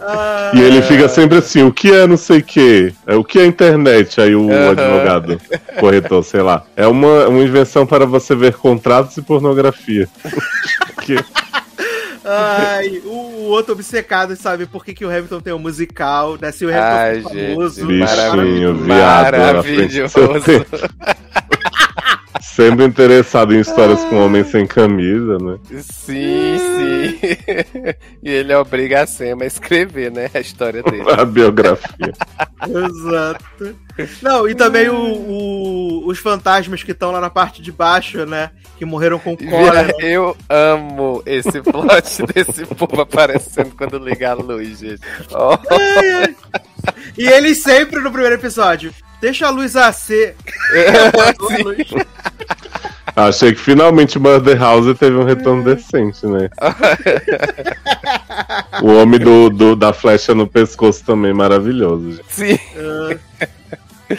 Ah, 0.00 0.52
E 0.54 0.60
ele 0.60 0.82
fica 0.82 1.08
sempre 1.08 1.38
assim, 1.38 1.62
o 1.62 1.72
que 1.72 1.90
é 1.92 2.06
não 2.06 2.16
sei 2.16 2.38
o 2.38 2.42
que? 2.42 2.92
É, 3.06 3.14
o 3.14 3.24
que 3.24 3.38
é 3.38 3.46
internet? 3.46 4.20
Aí 4.20 4.34
o 4.34 4.48
advogado, 4.70 5.40
corretor, 5.78 6.24
sei 6.24 6.42
lá. 6.42 6.64
É 6.76 6.86
uma, 6.86 7.28
uma 7.28 7.40
invenção 7.42 7.86
para 7.86 8.06
você 8.06 8.34
ver 8.34 8.54
contratos 8.54 9.16
e 9.16 9.22
pornografia. 9.22 10.08
Que- 11.02 11.16
Ai, 12.24 13.02
o, 13.04 13.08
o 13.10 13.44
outro 13.48 13.72
obcecado 13.72 14.36
sabe 14.36 14.64
por 14.64 14.84
que, 14.84 14.94
que 14.94 15.04
o 15.04 15.08
Hamilton 15.10 15.40
tem 15.40 15.52
um 15.52 15.58
musical, 15.58 16.38
né? 16.40 16.52
Se 16.52 16.64
o 16.64 16.68
Hamilton 16.68 16.86
Ai, 16.88 17.14
gente, 17.16 17.54
famoso. 17.54 17.84
Bichinho, 17.86 18.74
viado. 18.76 19.36
Maravilhoso. 19.38 20.14
Sempre 22.40 22.84
interessado 22.84 23.54
em 23.54 23.60
histórias 23.60 24.02
com 24.04 24.24
homem 24.24 24.42
sem 24.44 24.66
camisa, 24.66 25.38
né? 25.38 25.58
Sim, 25.82 26.56
sim. 26.58 27.18
e 28.22 28.30
ele 28.30 28.54
obriga 28.54 29.02
a 29.02 29.06
Sema 29.06 29.44
a 29.44 29.46
escrever, 29.46 30.10
né? 30.10 30.30
A 30.34 30.40
história 30.40 30.82
dele. 30.84 31.02
A 31.10 31.24
biografia. 31.24 32.12
Exato. 32.66 33.76
Não, 34.22 34.48
e 34.48 34.54
também 34.54 34.88
o, 34.88 34.94
o- 34.96 36.06
os 36.08 36.18
fantasmas 36.18 36.82
que 36.82 36.92
estão 36.92 37.10
lá 37.12 37.20
na 37.20 37.30
parte 37.30 37.60
de 37.60 37.70
baixo, 37.72 38.24
né? 38.24 38.50
Que 38.78 38.84
morreram 38.84 39.18
com 39.18 39.36
cólera. 39.36 39.92
Eu 40.00 40.36
amo 40.48 41.22
esse 41.26 41.60
plot 41.60 42.22
desse 42.34 42.64
povo 42.66 43.02
aparecendo 43.02 43.74
quando 43.76 43.98
liga 43.98 44.30
a 44.30 44.34
luz, 44.34 44.78
gente. 44.78 45.00
Oh, 45.32 45.56
E 47.16 47.24
eles 47.26 47.58
sempre 47.62 48.00
no 48.00 48.10
primeiro 48.10 48.36
episódio. 48.36 48.92
Deixa 49.22 49.46
a 49.46 49.50
luz 49.50 49.76
AC. 49.76 50.34
Achei 53.14 53.52
que 53.52 53.60
finalmente 53.60 54.18
Murder 54.18 54.58
House 54.58 54.98
teve 54.98 55.16
um 55.16 55.24
retorno 55.24 55.62
decente, 55.62 56.26
né? 56.26 56.48
o 58.82 58.94
homem 58.94 59.20
do, 59.20 59.48
do- 59.50 59.76
da 59.76 59.92
flecha 59.92 60.34
no 60.34 60.46
pescoço 60.46 61.04
também, 61.04 61.32
maravilhoso. 61.32 62.12
gente. 62.12 62.24
sim. 62.28 62.58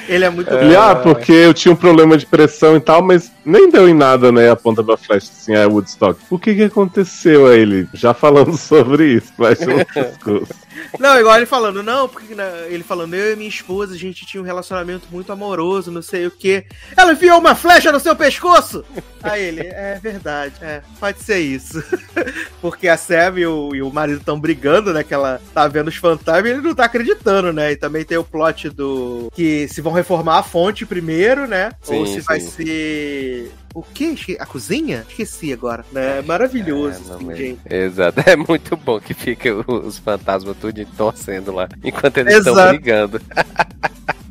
Ele 0.08 0.26
é 0.26 0.30
muito 0.30 0.50
bom. 0.50 0.58
ah, 0.80 0.96
porque 0.96 1.32
eu 1.32 1.54
tinha 1.54 1.72
um 1.72 1.76
problema 1.76 2.18
de 2.18 2.26
pressão 2.26 2.76
e 2.76 2.80
tal, 2.80 3.02
mas 3.04 3.32
nem 3.46 3.70
deu 3.70 3.88
em 3.88 3.94
nada, 3.94 4.32
né? 4.32 4.50
A 4.50 4.56
ponta 4.56 4.82
da 4.82 4.98
flecha, 4.98 5.28
assim, 5.32 5.54
é 5.54 5.68
Woodstock. 5.68 6.20
O 6.32 6.40
que 6.40 6.56
que 6.56 6.64
aconteceu 6.64 7.46
a 7.48 7.56
ele? 7.56 7.88
Já 7.94 8.12
falando 8.14 8.58
sobre 8.58 9.06
isso, 9.14 9.32
flecha 9.36 9.66
no 9.66 9.86
pescoço. 9.86 10.54
Não, 11.00 11.20
igual 11.20 11.38
ele 11.38 11.46
falando, 11.46 11.84
não, 11.84 12.08
porque 12.08 12.36
né, 12.36 12.68
ele 12.70 12.84
falando, 12.84 13.14
eu 13.14 13.34
e 13.34 13.36
minha 13.36 13.50
esposa, 13.50 13.94
a 13.94 13.98
gente 13.98 14.26
tinha 14.26 14.42
um 14.42 14.46
relacionamento 14.46 15.08
muito 15.12 15.32
amoroso, 15.32 15.92
não 15.92 16.02
sei 16.02 16.28
o 16.28 16.32
quê. 16.32 16.66
Ela 16.96 17.14
enfiou 17.14 17.40
uma 17.40 17.56
flecha 17.56 17.92
no 17.92 18.00
seu 18.00 18.16
pescoço! 18.16 18.84
Aí 19.22 19.42
ele, 19.42 19.62
é 19.62 20.00
verdade, 20.02 20.56
é, 20.62 20.82
pode 21.00 21.22
ser 21.22 21.40
isso. 21.40 21.84
porque 22.62 22.88
a 22.88 22.98
Sam 22.98 23.34
e 23.38 23.46
o, 23.46 23.76
e 23.76 23.82
o 23.82 23.90
marido 23.92 24.20
estão 24.20 24.40
brigando, 24.40 24.94
né? 24.94 25.04
Que 25.04 25.14
ela 25.14 25.42
tá 25.54 25.68
vendo 25.68 25.88
os 25.88 25.96
fantasmas 25.96 26.46
e 26.46 26.50
ele 26.54 26.62
não 26.62 26.76
tá 26.76 26.86
acreditando, 26.86 27.54
né? 27.54 27.72
E 27.72 27.76
também 27.76 28.04
tem 28.04 28.18
o 28.18 28.24
plot 28.24 28.70
do. 28.70 29.32
que 29.34 29.68
se 29.70 29.80
vão 29.82 29.94
reformar 29.94 30.40
a 30.40 30.44
fonte 30.44 30.86
primeiro, 30.86 31.48
né? 31.48 31.72
Ou 31.88 32.06
Sim, 32.06 32.14
se 32.14 32.20
vai 32.22 32.40
sim. 32.40 32.50
ser. 32.50 33.52
O 33.74 33.82
quê? 33.82 34.06
Esque- 34.14 34.38
A 34.40 34.46
cozinha? 34.46 35.04
Esqueci 35.10 35.52
agora. 35.52 35.84
Né? 35.92 36.22
Maravilhoso, 36.22 37.02
É, 37.06 37.08
não, 37.24 37.32
assim. 37.32 37.58
Exato, 37.70 38.22
é 38.30 38.36
muito 38.36 38.78
bom 38.78 39.00
que 39.00 39.14
fica 39.14 39.50
os 39.70 39.98
fantasmas 39.98 40.56
tudo 40.58 40.86
torcendo 40.96 41.52
lá, 41.52 41.68
enquanto 41.84 42.18
eles 42.20 42.36
estão 42.36 42.54
brigando. 42.68 43.20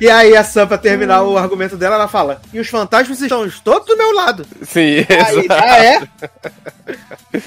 E 0.00 0.08
aí 0.08 0.36
a 0.36 0.42
Sam, 0.44 0.66
pra 0.66 0.78
terminar 0.78 1.22
o 1.22 1.36
argumento 1.36 1.76
dela, 1.76 1.96
ela 1.96 2.08
fala: 2.08 2.40
E 2.52 2.58
os 2.60 2.68
fantasmas 2.68 3.20
estão 3.20 3.48
todos 3.64 3.86
do 3.86 3.96
meu 3.96 4.12
lado. 4.14 4.46
Sim, 4.62 4.98
Aí, 5.08 5.46
ah, 5.50 5.84
é? 5.84 6.08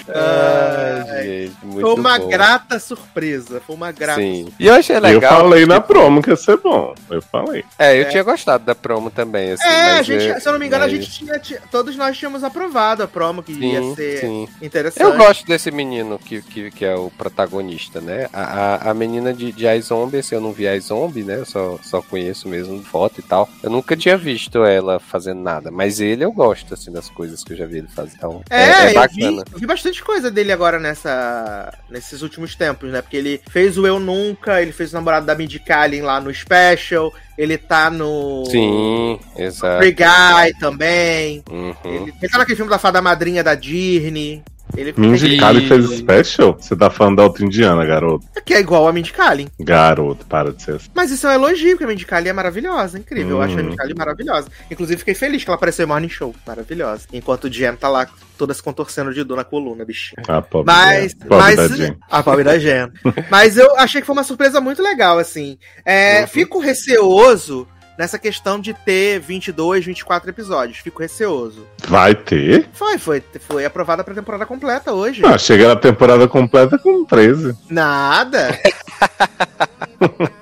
Ai, 0.07 1.23
gente, 1.23 1.56
muito 1.64 1.81
Foi 1.81 1.93
uma 1.95 2.19
bom. 2.19 2.27
grata 2.30 2.80
surpresa. 2.80 3.61
Foi 3.65 3.76
uma 3.76 3.91
grata 3.91 4.19
Sim. 4.22 4.51
E 4.60 4.68
eu 4.68 4.73
achei 4.76 4.95
eu 4.95 5.01
legal. 5.01 5.41
falei 5.41 5.65
na 5.65 5.76
tipo, 5.76 5.88
promo 5.88 6.22
que 6.22 6.30
ia 6.30 6.35
ser 6.35 6.57
bom. 6.57 6.93
Eu 7.10 7.22
falei. 7.22 7.64
É, 7.77 7.99
eu 7.99 8.10
tinha 8.10 8.23
gostado 8.23 8.64
da 8.65 8.76
promo 8.76 9.10
também, 9.10 9.51
assim. 9.53 9.64
É, 9.64 9.91
a 9.91 9.95
mas 9.97 10.06
gente, 10.06 10.39
se 10.41 10.47
eu 10.47 10.51
não 10.53 10.60
me 10.60 10.65
engano, 10.68 10.84
mas- 10.85 10.93
a 10.93 10.95
gente 10.95 11.11
tinha. 11.11 11.39
ti- 11.39 11.60
Todos 11.72 11.95
nós 11.95 12.18
tínhamos 12.18 12.43
aprovado 12.43 13.03
a 13.03 13.07
promo 13.07 13.41
que 13.43 13.51
ia 13.53 13.81
Sim, 13.81 13.95
ser 13.95 14.19
sim. 14.19 14.47
interessante. 14.61 15.03
Eu 15.03 15.18
gosto 15.18 15.45
desse 15.45 15.72
menino 15.72 16.19
que, 16.19 16.41
que, 16.41 16.72
que 16.72 16.85
é 16.85 16.95
o 16.95 17.10
protagonista, 17.18 18.01
né? 18.01 18.27
A, 18.34 18.41
a, 18.88 18.91
a 18.91 18.93
menina 18.93 19.34
de, 19.34 19.51
de 19.51 19.65
iZombie, 19.68 20.19
assim, 20.19 20.35
eu 20.35 20.41
não 20.41 20.51
vi 20.51 20.65
iZombie, 20.68 21.23
né? 21.23 21.38
Eu 21.39 21.45
só, 21.45 21.80
só 21.81 22.01
conheço 22.19 22.47
mesmo 22.49 22.83
foto 22.83 23.19
e 23.19 23.23
tal. 23.23 23.49
Eu 23.63 23.69
nunca 23.69 23.95
tinha 23.95 24.17
visto 24.17 24.63
ela 24.63 24.99
fazendo 24.99 25.41
nada, 25.41 25.71
mas 25.71 25.99
ele 25.99 26.23
eu 26.23 26.31
gosto, 26.31 26.73
assim, 26.73 26.91
das 26.91 27.09
coisas 27.09 27.43
que 27.43 27.53
eu 27.53 27.57
já 27.57 27.65
vi 27.65 27.77
ele 27.79 27.87
fazer. 27.87 28.13
Então, 28.17 28.41
É, 28.49 28.63
é, 28.63 28.69
é 28.69 28.83
eu, 28.83 28.87
vi, 28.89 28.93
bacana. 28.95 29.43
eu 29.53 29.59
vi 29.59 29.65
bastante 29.65 30.03
coisa 30.03 30.29
dele 30.29 30.51
agora 30.51 30.79
nessa, 30.79 31.73
nesses 31.89 32.21
últimos 32.21 32.55
tempos, 32.55 32.91
né? 32.91 33.01
Porque 33.01 33.17
ele 33.17 33.41
fez 33.49 33.77
o 33.77 33.87
Eu 33.87 33.99
Nunca, 33.99 34.61
ele 34.61 34.71
fez 34.71 34.91
o 34.91 34.95
namorado 34.95 35.25
da 35.25 35.35
Mindy 35.35 35.59
Kaling 35.59 36.01
lá 36.01 36.19
no 36.19 36.33
Special, 36.33 37.13
ele 37.37 37.57
tá 37.57 37.89
no. 37.89 38.45
Sim, 38.45 39.19
exato. 39.37 39.77
Free 39.81 39.91
Guy 39.91 40.59
também. 40.59 41.43
Uhum. 41.49 41.75
Ele, 41.83 42.13
ele 42.21 42.29
tá 42.29 42.37
naquele 42.37 42.55
filme 42.55 42.69
da 42.71 42.77
fada 42.79 43.01
madrinha 43.01 43.43
da 43.43 43.55
Disney. 43.55 44.43
Ele 44.77 44.93
Mindy 44.95 45.37
Kaling 45.37 45.67
fez 45.67 45.89
special? 45.97 46.53
Você 46.59 46.75
tá 46.75 46.89
falando 46.89 47.17
da 47.17 47.23
outra 47.23 47.43
indiana, 47.43 47.83
garoto. 47.85 48.25
que 48.45 48.53
é 48.53 48.59
igual 48.59 48.87
a 48.87 48.93
Mindy 48.93 49.11
Kaling. 49.11 49.47
Garoto, 49.59 50.25
para 50.25 50.53
de 50.53 50.61
ser 50.61 50.75
assim. 50.75 50.89
Mas 50.93 51.09
isso 51.11 51.25
é 51.27 51.31
um 51.31 51.33
elogio, 51.33 51.71
porque 51.71 51.83
a 51.85 51.87
Mindy 51.87 52.05
Kaling 52.05 52.29
é 52.29 52.33
maravilhosa, 52.33 52.99
incrível. 52.99 53.37
Eu 53.37 53.41
acho 53.41 53.57
a 53.57 53.59
Hum. 53.61 53.63
Mindy 53.63 53.75
Kaling 53.75 53.95
maravilhosa. 53.97 54.47
Inclusive, 54.69 54.99
fiquei 54.99 55.15
feliz 55.15 55.43
que 55.43 55.49
ela 55.49 55.55
apareceu 55.55 55.83
em 55.85 55.87
Morning 55.87 56.07
Show. 56.09 56.33
Maravilhosa. 56.45 57.07
Enquanto 57.11 57.45
o 57.45 57.49
Jen 57.49 57.75
tá 57.75 57.89
lá 57.89 58.07
toda 58.37 58.53
se 58.53 58.61
contorcendo 58.63 59.13
de 59.13 59.23
dor 59.23 59.37
na 59.37 59.43
coluna, 59.43 59.83
bichinho. 59.83 60.21
A 60.27 60.41
pobre 60.41 60.71
Mas, 60.73 61.13
da- 61.13 61.25
pobre 61.25 61.55
da 61.55 61.61
mas 61.67 61.77
Jen. 61.77 61.97
a 62.09 62.23
pobre 62.23 62.43
da 62.43 62.57
Jen. 62.59 62.91
mas 63.29 63.57
eu 63.57 63.75
achei 63.75 63.99
que 64.01 64.07
foi 64.07 64.13
uma 64.15 64.23
surpresa 64.23 64.61
muito 64.61 64.81
legal, 64.81 65.17
assim. 65.19 65.57
É, 65.83 66.21
Uhum. 66.21 66.27
Fico 66.27 66.59
receoso 66.59 67.67
nessa 67.99 68.17
questão 68.17 68.57
de 68.57 68.73
ter 68.73 69.19
22, 69.19 69.84
24 69.84 70.30
episódios. 70.30 70.77
Fico 70.77 71.01
receoso. 71.01 71.67
Vai 71.85 72.15
ter? 72.15 72.69
Foi, 72.71 72.97
foi, 72.97 73.21
foi 73.41 73.65
aprovada 73.65 74.05
pra 74.05 74.15
temporada 74.15 74.45
completa 74.45 74.93
hoje. 74.93 75.21
Ah, 75.26 75.38
chega 75.38 75.67
na 75.67 75.76
temporada 75.76 76.26
completa 76.26 76.77
com 76.77 77.03
13. 77.03 77.57
Nada. 77.69 78.57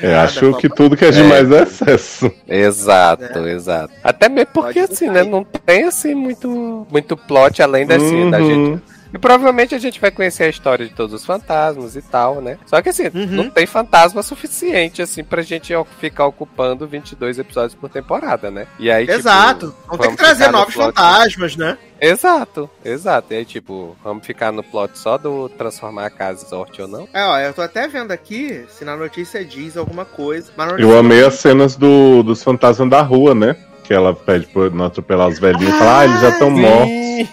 Eu 0.00 0.10
Nada, 0.10 0.22
acho 0.24 0.56
que 0.58 0.68
tudo 0.68 0.96
que 0.96 1.04
é 1.04 1.10
demais 1.10 1.50
é 1.50 1.62
excesso. 1.62 2.32
Exato, 2.48 3.38
exato. 3.48 3.92
Até 4.02 4.28
mesmo 4.28 4.50
porque, 4.54 4.80
Pode 4.80 4.92
assim, 4.92 5.10
né? 5.10 5.24
Não 5.24 5.44
tem, 5.44 5.84
assim, 5.84 6.14
muito, 6.14 6.86
muito 6.90 7.16
plot 7.16 7.62
além 7.62 7.86
da, 7.86 7.96
assim, 7.96 8.30
da 8.30 8.38
gente 8.38 8.52
Uhum. 8.52 8.80
E 9.12 9.18
provavelmente 9.18 9.74
a 9.74 9.78
gente 9.78 10.00
vai 10.00 10.10
conhecer 10.10 10.44
a 10.44 10.48
história 10.48 10.86
de 10.86 10.94
todos 10.94 11.14
os 11.14 11.24
fantasmas 11.26 11.94
e 11.96 12.02
tal, 12.02 12.40
né? 12.40 12.58
Só 12.66 12.80
que 12.80 12.88
assim, 12.88 13.08
Uhum. 13.14 13.26
não 13.26 13.50
tem 13.50 13.66
fantasma 13.66 14.22
suficiente, 14.22 15.02
assim, 15.02 15.22
pra 15.22 15.42
gente 15.42 15.72
ficar 16.00 16.26
ocupando 16.26 16.86
22 16.86 17.38
episódios 17.38 17.74
por 17.74 17.90
temporada, 17.90 18.50
né? 18.50 18.66
E 18.78 18.90
aí, 18.90 19.04
tipo, 19.06 19.18
Exato. 19.18 19.74
Vão 19.86 19.98
ter 19.98 20.04
vamos 20.04 20.16
que 20.16 20.24
trazer 20.24 20.50
novos 20.50 20.74
plot- 20.74 20.86
fantasmas, 20.94 21.56
né? 21.56 21.76
Exato, 22.00 22.68
exato. 22.84 23.32
E 23.32 23.36
aí, 23.36 23.44
tipo, 23.44 23.96
vamos 24.02 24.26
ficar 24.26 24.50
no 24.50 24.62
plot 24.62 24.98
só 24.98 25.16
do 25.18 25.48
transformar 25.50 26.06
a 26.06 26.10
casa 26.10 26.44
em 26.44 26.48
sorte 26.48 26.82
ou 26.82 26.88
não? 26.88 27.06
É, 27.12 27.24
ó, 27.24 27.38
eu 27.38 27.52
tô 27.52 27.62
até 27.62 27.86
vendo 27.86 28.10
aqui 28.10 28.64
se 28.70 28.84
na 28.84 28.96
notícia 28.96 29.44
diz 29.44 29.76
alguma 29.76 30.04
coisa. 30.04 30.50
Eu 30.78 30.98
amei 30.98 31.24
as 31.24 31.34
cenas 31.34 31.76
do, 31.76 32.22
dos 32.22 32.42
fantasmas 32.42 32.90
da 32.90 33.02
rua, 33.02 33.34
né? 33.34 33.54
Que 33.84 33.92
ela 33.94 34.14
pede 34.14 34.46
pra 34.46 34.68
não 34.70 34.86
atropelar 34.86 35.28
os 35.28 35.38
velhinhos 35.38 35.74
e 35.74 35.78
fala, 35.78 36.00
ah, 36.00 36.04
eles 36.06 36.20
já 36.20 36.28
estão 36.30 36.50
mortos. 36.50 37.32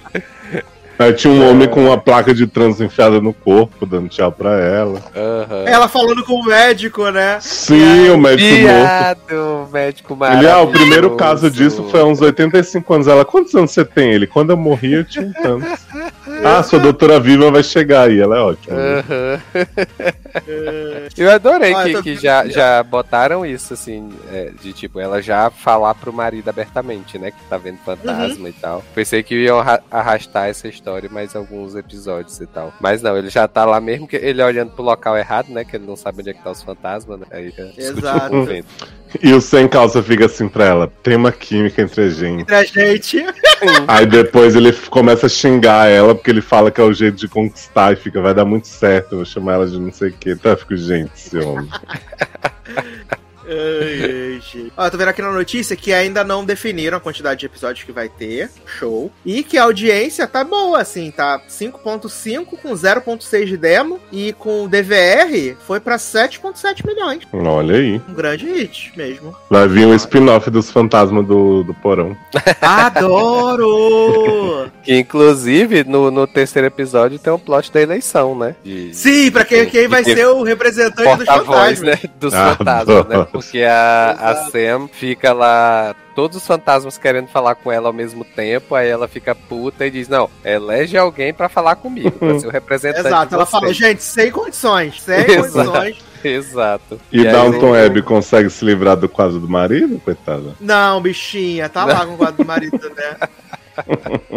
Aí 1.01 1.13
tinha 1.13 1.33
um 1.33 1.49
homem 1.49 1.67
com 1.67 1.85
uma 1.85 1.97
placa 1.97 2.33
de 2.33 2.45
trans 2.47 2.79
enfiada 2.79 3.19
no 3.19 3.33
corpo, 3.33 3.85
dando 3.85 4.09
tchau 4.09 4.31
pra 4.31 4.59
ela. 4.59 5.01
Aham. 5.15 5.63
Ela 5.65 5.87
falando 5.87 6.23
com 6.23 6.33
o 6.35 6.45
médico, 6.45 7.09
né? 7.09 7.37
Sim, 7.41 8.09
o 8.09 8.17
médico 8.17 8.49
morto. 8.49 8.61
Viado, 8.61 9.69
médico 9.71 10.17
Ele, 10.37 10.47
ah, 10.49 10.61
o 10.61 10.67
primeiro 10.71 11.15
caso 11.15 11.49
disso 11.49 11.87
foi 11.89 12.01
há 12.01 12.05
uns 12.05 12.21
85 12.21 12.93
anos. 12.93 13.07
Ela, 13.07 13.25
quantos 13.25 13.53
anos 13.55 13.71
você 13.71 13.83
tem? 13.85 14.11
Ele, 14.11 14.27
quando 14.27 14.51
eu 14.51 14.57
morri, 14.57 14.93
eu 14.93 15.03
tinha 15.05 15.31
tantos. 15.33 15.79
Ah, 16.43 16.63
sua 16.63 16.79
doutora 16.79 17.19
viva 17.19 17.51
vai 17.51 17.61
chegar 17.61 18.07
aí. 18.07 18.19
Ela 18.19 18.37
é 18.37 18.41
ótima. 18.41 18.75
Aham. 18.77 19.41
Eu 21.17 21.29
adorei 21.31 21.73
Ah, 21.73 21.83
que, 21.83 21.93
tô- 21.93 22.03
que 22.03 22.15
já, 22.15 22.47
já 22.47 22.81
botaram 22.83 23.45
isso, 23.45 23.73
assim, 23.73 24.09
é, 24.31 24.49
de 24.61 24.71
tipo, 24.73 24.99
ela 24.99 25.21
já 25.21 25.49
falar 25.51 25.93
pro 25.95 26.11
marido 26.13 26.49
abertamente, 26.49 27.17
né? 27.19 27.31
Que 27.31 27.43
tá 27.49 27.57
vendo 27.57 27.77
fantasma 27.85 28.49
e 28.49 28.53
tal. 28.53 28.83
Pensei 28.95 29.21
que 29.23 29.35
iam 29.35 29.59
arra- 29.59 29.81
arrastar 29.91 30.47
essa 30.49 30.67
história 30.67 30.90
em 30.99 31.09
mais 31.09 31.35
alguns 31.35 31.75
episódios 31.75 32.39
e 32.39 32.47
tal. 32.47 32.73
Mas 32.79 33.01
não, 33.01 33.17
ele 33.17 33.29
já 33.29 33.47
tá 33.47 33.65
lá 33.65 33.79
mesmo 33.79 34.07
que 34.07 34.15
ele 34.15 34.41
olhando 34.43 34.71
pro 34.71 34.83
local 34.83 35.17
errado, 35.17 35.49
né? 35.49 35.63
Que 35.63 35.75
ele 35.75 35.85
não 35.85 35.95
sabe 35.95 36.21
onde 36.21 36.29
é 36.31 36.33
que 36.33 36.43
tá 36.43 36.51
os 36.51 36.63
fantasmas, 36.63 37.19
né? 37.19 37.25
Aí 37.31 37.53
Exato. 37.77 38.43
vento. 38.43 39.01
E 39.21 39.33
o 39.33 39.41
sem 39.41 39.67
calça 39.67 40.01
fica 40.01 40.25
assim 40.25 40.47
pra 40.47 40.65
ela: 40.65 40.91
tem 41.03 41.15
uma 41.15 41.31
química 41.31 41.81
entre 41.81 42.03
a 42.03 42.09
gente. 42.09 42.41
Entre 42.41 42.55
a 42.55 42.63
gente. 42.63 43.25
Aí 43.87 44.05
depois 44.05 44.55
ele 44.55 44.71
começa 44.89 45.25
a 45.25 45.29
xingar 45.29 45.89
ela 45.89 46.15
porque 46.15 46.31
ele 46.31 46.41
fala 46.41 46.71
que 46.71 46.79
é 46.79 46.83
o 46.83 46.93
jeito 46.93 47.17
de 47.17 47.27
conquistar 47.27 47.93
e 47.93 47.95
fica, 47.95 48.21
vai 48.21 48.33
dar 48.33 48.45
muito 48.45 48.67
certo, 48.67 49.13
eu 49.13 49.17
vou 49.17 49.25
chamar 49.25 49.53
ela 49.53 49.67
de 49.67 49.79
não 49.79 49.91
sei 49.91 50.09
o 50.09 50.13
que. 50.13 50.31
Então 50.31 50.51
eu 50.51 50.57
fico, 50.57 50.77
gente, 50.77 51.11
esse 51.15 51.37
homem. 51.37 51.69
Ai, 53.51 54.03
ai, 54.03 54.41
gente. 54.41 54.71
Ó, 54.77 54.89
tô 54.89 54.97
vendo 54.97 55.09
aqui 55.09 55.21
na 55.21 55.31
notícia 55.31 55.75
que 55.75 55.93
ainda 55.93 56.23
não 56.23 56.45
definiram 56.45 56.97
a 56.97 57.01
quantidade 57.01 57.39
de 57.41 57.45
episódios 57.45 57.83
que 57.85 57.91
vai 57.91 58.07
ter. 58.09 58.49
Show. 58.65 59.11
E 59.25 59.43
que 59.43 59.57
a 59.57 59.63
audiência 59.63 60.25
tá 60.27 60.43
boa, 60.43 60.79
assim, 60.81 61.11
tá 61.11 61.41
5.5 61.49 62.45
com 62.61 62.71
0.6 62.73 63.45
de 63.45 63.57
demo. 63.57 63.99
E 64.11 64.33
com 64.33 64.63
o 64.63 64.67
DVR 64.69 65.55
foi 65.67 65.79
pra 65.79 65.97
7.7 65.97 66.85
milhões. 66.85 67.23
Olha 67.33 67.75
aí. 67.75 68.01
Um 68.07 68.13
grande 68.13 68.45
hit 68.45 68.93
mesmo. 68.95 69.35
Vai 69.49 69.67
vir 69.67 69.85
um 69.85 69.95
spin-off 69.95 70.49
dos 70.49 70.71
fantasmas 70.71 71.25
do, 71.25 71.63
do 71.63 71.73
porão. 71.75 72.15
Adoro! 72.61 74.69
Que 74.83 74.95
inclusive 74.97 75.83
no, 75.83 76.09
no 76.11 76.25
terceiro 76.27 76.67
episódio 76.67 77.19
tem 77.19 77.31
um 77.33 77.39
plot 77.39 77.71
da 77.71 77.81
eleição, 77.81 78.37
né? 78.37 78.55
De- 78.63 78.93
Sim, 78.93 79.31
pra 79.31 79.43
quem, 79.45 79.65
quem 79.69 79.87
vai 79.87 80.03
de- 80.03 80.13
ser 80.15 80.27
o 80.27 80.43
representante 80.43 81.17
dos 81.17 81.25
fantasmas. 81.27 81.81
né? 81.81 81.99
Dos 82.19 82.33
Ah, 82.33 82.55
fantasmas, 82.57 83.07
né? 83.07 83.27
Porque 83.41 83.63
a, 83.63 84.11
a. 84.19 84.35
Sam 84.51 84.87
fica 84.91 85.33
lá. 85.33 85.95
Todos 86.15 86.37
os 86.37 86.45
fantasmas 86.45 86.97
querendo 86.97 87.27
falar 87.29 87.55
com 87.55 87.71
ela 87.71 87.87
ao 87.87 87.93
mesmo 87.93 88.25
tempo, 88.25 88.75
aí 88.75 88.89
ela 88.89 89.07
fica 89.07 89.33
puta 89.33 89.85
e 89.85 89.91
diz: 89.91 90.07
Não, 90.07 90.29
elege 90.43 90.97
alguém 90.97 91.33
pra 91.33 91.47
falar 91.49 91.75
comigo, 91.75 92.11
pra 92.11 92.37
ser 92.39 92.47
o 92.47 92.51
representante. 92.51 93.07
Exato, 93.07 93.33
ela 93.35 93.45
vocês." 93.45 93.49
falou, 93.61 93.73
gente, 93.73 94.03
sem 94.03 94.29
condições, 94.31 95.01
sem 95.01 95.19
Exato. 95.31 95.71
condições. 95.71 95.97
Exato. 96.23 96.99
E, 97.11 97.23
Downton 97.23 97.75
eu- 97.75 97.85
Abbey 97.87 98.03
consegue 98.03 98.49
se 98.49 98.63
livrar 98.63 98.95
do 98.95 99.09
quadro 99.09 99.39
do 99.39 99.49
marido, 99.49 99.99
coitada? 99.99 100.53
Não, 100.59 101.01
bichinha, 101.01 101.67
tá 101.67 101.83
lá 101.85 102.05
com 102.05 102.13
o 102.13 102.17
quadro 102.17 102.43
do 102.43 102.47
marido, 102.47 102.77
né? 102.95 103.17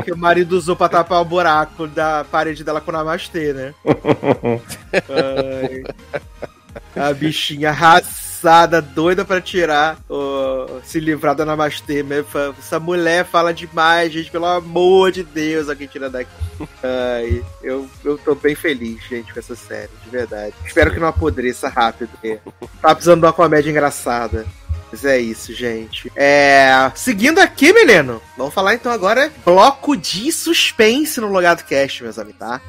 Que 0.05 0.13
o 0.13 0.17
marido 0.17 0.53
usou 0.57 0.77
pra 0.77 0.89
tapar 0.89 1.21
o 1.21 1.25
buraco 1.25 1.89
da 1.89 2.25
parede 2.31 2.63
dela 2.63 2.81
com 2.81 2.91
o 2.91 2.95
Namastê, 2.95 3.53
né? 3.53 3.75
Ai. 5.11 5.83
A 6.97 7.13
bichinha 7.13 7.71
doida 8.95 9.25
pra 9.25 9.41
tirar, 9.41 9.99
o, 10.09 10.81
se 10.85 11.01
livrar 11.01 11.35
da 11.35 11.45
Namastê. 11.45 12.03
mesmo. 12.03 12.29
Essa 12.59 12.79
mulher 12.79 13.25
fala 13.25 13.53
demais, 13.53 14.13
gente, 14.13 14.31
pelo 14.31 14.47
amor 14.47 15.13
de 15.13 15.23
Deus, 15.23 15.69
alguém 15.69 15.87
tira 15.87 16.11
daqui. 16.11 16.31
Ai, 16.83 17.45
eu, 17.63 17.89
eu 18.05 18.19
tô 18.19 18.35
bem 18.35 18.55
feliz, 18.55 19.03
gente, 19.09 19.33
com 19.33 19.39
essa 19.39 19.57
série, 19.57 19.91
de 20.05 20.11
verdade. 20.11 20.55
Espero 20.65 20.91
que 20.93 21.01
não 21.01 21.09
apodreça 21.09 21.69
rápido, 21.69 22.11
tá 22.81 22.95
precisando 22.95 23.21
de 23.21 23.27
uma 23.27 23.33
comédia 23.33 23.71
engraçada. 23.71 24.45
Mas 24.95 25.05
é 25.05 25.19
isso, 25.19 25.53
gente. 25.53 26.09
É. 26.15 26.93
Seguindo 26.95 27.41
aqui, 27.41 27.73
menino. 27.73 28.23
Vamos 28.37 28.55
falar 28.55 28.75
então 28.75 28.93
agora 28.93 29.29
bloco 29.45 29.97
de 29.97 30.31
suspense 30.31 31.21
no 31.21 31.27
Logado 31.27 31.65
Cast, 31.65 32.01
meus 32.05 32.17
amigos, 32.17 32.39
tá? 32.39 32.61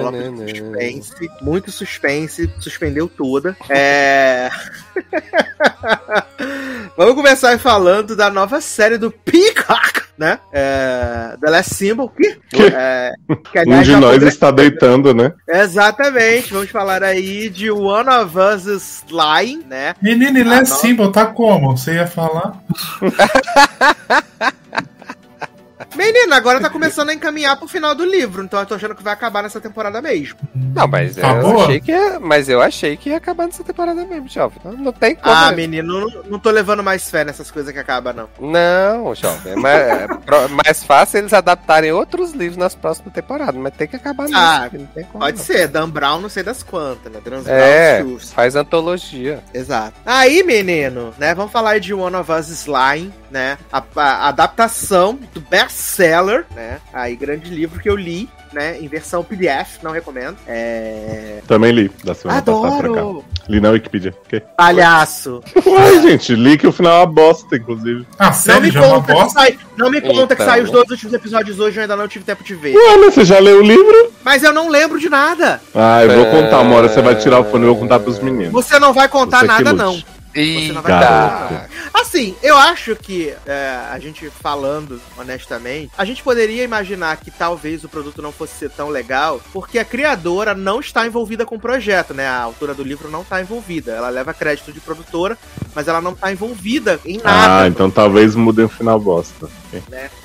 Bloco 0.00 0.44
de 0.46 0.58
suspense. 0.58 1.30
Muito 1.40 1.70
suspense. 1.70 2.52
Suspendeu 2.58 3.08
toda. 3.08 3.56
É. 3.68 4.50
Vamos 6.96 7.14
começar 7.14 7.58
falando 7.58 8.14
da 8.14 8.30
nova 8.30 8.60
série 8.60 8.98
do 8.98 9.10
Peacock, 9.10 10.02
né? 10.18 10.38
É... 10.52 11.36
The 11.40 11.50
Last 11.50 11.74
Symbol. 11.74 12.10
Que, 12.10 12.38
Que? 12.50 12.62
é... 12.74 13.12
que 13.50 13.58
Um 13.58 13.62
aliás, 13.62 13.86
de 13.86 13.92
já 13.92 14.00
nós 14.00 14.22
está 14.22 14.50
deitando, 14.50 15.14
né? 15.14 15.32
Exatamente. 15.48 16.52
Vamos 16.52 16.70
falar 16.70 17.02
aí 17.02 17.48
de 17.48 17.70
One 17.70 18.08
of 18.08 18.38
Us 18.38 18.66
is 18.66 19.04
Lying, 19.10 19.64
né? 19.68 19.94
Menino, 20.02 20.38
é 20.38 20.44
não. 20.44 20.64
símbolo, 20.64 21.10
tá 21.10 21.26
como? 21.26 21.76
Você 21.76 21.94
ia 21.94 22.06
falar? 22.06 22.60
Menina, 25.96 26.36
agora 26.36 26.60
tá 26.60 26.70
começando 26.70 27.10
a 27.10 27.14
encaminhar 27.14 27.56
pro 27.56 27.66
final 27.66 27.94
do 27.94 28.04
livro, 28.04 28.44
então 28.44 28.60
eu 28.60 28.66
tô 28.66 28.74
achando 28.74 28.94
que 28.94 29.02
vai 29.02 29.12
acabar 29.12 29.42
nessa 29.42 29.60
temporada 29.60 30.00
mesmo. 30.00 30.38
Não, 30.54 30.86
mas 30.86 31.18
eu 31.18 31.26
Acabou? 31.26 31.62
achei 31.64 31.80
que 31.80 31.90
ia, 31.90 32.20
mas 32.20 32.48
eu 32.48 32.62
achei 32.62 32.96
que 32.96 33.10
ia 33.10 33.16
acabar 33.16 33.46
nessa 33.46 33.64
temporada 33.64 34.04
mesmo, 34.06 34.28
jovem. 34.28 34.58
Não, 34.64 34.72
não 34.72 34.92
tem 34.92 35.16
como. 35.16 35.34
Ah, 35.34 35.50
né? 35.50 35.56
menino, 35.56 36.00
não, 36.08 36.22
não 36.24 36.38
tô 36.38 36.50
levando 36.50 36.82
mais 36.82 37.10
fé 37.10 37.24
nessas 37.24 37.50
coisas 37.50 37.72
que 37.72 37.78
acabam, 37.78 38.14
não. 38.14 38.28
Não, 38.40 39.14
jovem. 39.14 39.52
É 39.52 39.56
mais, 39.56 39.76
é 39.82 40.06
pro- 40.06 40.48
mais 40.64 40.84
fácil 40.84 41.18
eles 41.18 41.32
adaptarem 41.32 41.90
outros 41.92 42.32
livros 42.32 42.56
nas 42.56 42.74
próximas 42.74 43.12
temporadas, 43.12 43.56
mas 43.60 43.74
tem 43.74 43.88
que 43.88 43.96
acabar 43.96 44.24
nisso. 44.26 44.38
Ah, 44.38 44.70
não 44.72 44.86
tem 44.86 45.04
como, 45.04 45.24
Pode 45.24 45.38
não. 45.38 45.44
ser, 45.44 45.66
Dan 45.68 45.88
Brown, 45.90 46.20
não 46.20 46.28
sei 46.28 46.42
das 46.44 46.62
quantas, 46.62 47.10
né? 47.12 47.18
Brown, 47.22 47.42
É, 47.46 48.04
faz 48.32 48.54
antologia. 48.54 49.42
Exato. 49.52 49.94
Aí, 50.06 50.42
menino, 50.44 51.12
né? 51.18 51.34
Vamos 51.34 51.50
falar 51.52 51.70
aí 51.70 51.80
de 51.80 51.92
One 51.92 52.14
of 52.16 52.30
Us 52.30 52.48
is 52.48 52.66
Lying, 52.66 53.12
né? 53.30 53.58
A, 53.72 53.82
a 53.96 54.28
adaptação 54.28 55.18
do 55.32 55.40
best-seller, 55.40 56.44
né? 56.54 56.78
Aí, 56.92 57.14
grande 57.16 57.50
livro 57.50 57.80
que 57.80 57.88
eu 57.88 57.96
li, 57.96 58.28
né? 58.52 58.78
Em 58.80 58.88
versão 58.88 59.22
PDF, 59.22 59.78
não 59.82 59.92
recomendo. 59.92 60.36
É. 60.46 61.38
Também 61.46 61.72
li, 61.72 61.90
da 62.04 62.14
semana 62.14 62.42
passada 62.42 62.78
pra 62.78 62.88
cá. 62.88 63.00
Adoro! 63.00 63.24
Li 63.48 63.60
na 63.60 63.70
Wikipedia. 63.70 64.14
ok? 64.26 64.42
Palhaço! 64.56 65.42
Uai, 65.66 66.02
gente, 66.02 66.34
li 66.34 66.56
que 66.58 66.66
o 66.66 66.72
final 66.72 66.92
é 66.92 66.96
uma 67.00 67.06
bosta, 67.06 67.56
inclusive. 67.56 68.06
Ah, 68.18 68.26
Não 68.26 68.32
sério? 68.32 68.62
me 68.62 68.70
Já 68.70 68.80
é 68.82 68.86
uma 68.86 68.96
conta 68.96 69.06
que 69.14 69.20
bosta? 69.20 69.40
sai, 69.40 69.58
não 69.76 69.90
me 69.90 70.00
conta 70.00 70.34
que 70.36 70.42
Então. 70.42 70.46
sai 70.54 70.62
os 70.62 70.70
dois 70.70 70.90
últimos 70.90 71.14
episódios 71.14 71.58
hoje, 71.60 71.76
eu 71.78 71.82
ainda 71.82 71.96
não 71.96 72.08
tive 72.08 72.24
tempo 72.24 72.42
de 72.44 72.54
ver. 72.54 72.74
Ué, 72.76 72.96
mas 72.98 73.14
você 73.14 73.24
já 73.24 73.38
leu 73.38 73.58
o 73.58 73.62
livro? 73.62 74.12
Mas 74.24 74.42
eu 74.42 74.52
não 74.52 74.68
lembro 74.68 74.98
de 74.98 75.08
nada. 75.08 75.60
Ah, 75.74 76.02
eu 76.04 76.10
vou 76.10 76.26
É. 76.26 76.30
contar 76.42 76.60
uma 76.60 76.76
hora, 76.76 76.88
você 76.88 77.00
vai 77.00 77.14
tirar 77.16 77.40
o 77.40 77.44
fone 77.44 77.64
e 77.64 77.68
eu 77.68 77.72
vou 77.74 77.82
contar 77.82 78.00
pros 78.00 78.18
meninos. 78.18 78.52
Você 78.52 78.78
não 78.78 78.92
vai 78.92 79.08
contar 79.08 79.38
Você 79.40 79.46
que 79.46 79.52
nada, 79.52 79.72
não. 79.72 80.00
Você 80.34 80.72
não 80.72 80.82
vai. 80.82 81.68
Assim, 81.92 82.34
eu 82.42 82.56
acho 82.56 82.96
que 82.96 83.34
é, 83.46 83.80
a 83.90 83.98
gente 83.98 84.28
falando 84.30 85.00
honestamente, 85.16 85.92
a 85.96 86.04
gente 86.04 86.22
poderia 86.22 86.64
imaginar 86.64 87.16
que 87.18 87.30
talvez 87.30 87.84
o 87.84 87.88
produto 87.88 88.20
não 88.20 88.32
fosse 88.32 88.54
ser 88.54 88.70
tão 88.70 88.88
legal, 88.88 89.40
porque 89.52 89.78
a 89.78 89.84
criadora 89.84 90.54
não 90.54 90.80
está 90.80 91.06
envolvida 91.06 91.46
com 91.46 91.56
o 91.56 91.60
projeto, 91.60 92.14
né? 92.14 92.26
A 92.26 92.42
autora 92.42 92.74
do 92.74 92.82
livro 92.82 93.10
não 93.10 93.22
está 93.22 93.40
envolvida. 93.40 93.92
Ela 93.92 94.08
leva 94.08 94.34
crédito 94.34 94.72
de 94.72 94.80
produtora, 94.80 95.36
mas 95.74 95.88
ela 95.88 96.00
não 96.00 96.12
está 96.12 96.32
envolvida 96.32 97.00
em 97.04 97.18
nada. 97.18 97.62
Ah, 97.62 97.68
então 97.68 97.90
talvez 97.90 98.34
mudem 98.34 98.64
o 98.64 98.68
final 98.68 98.98
bosta. 98.98 99.48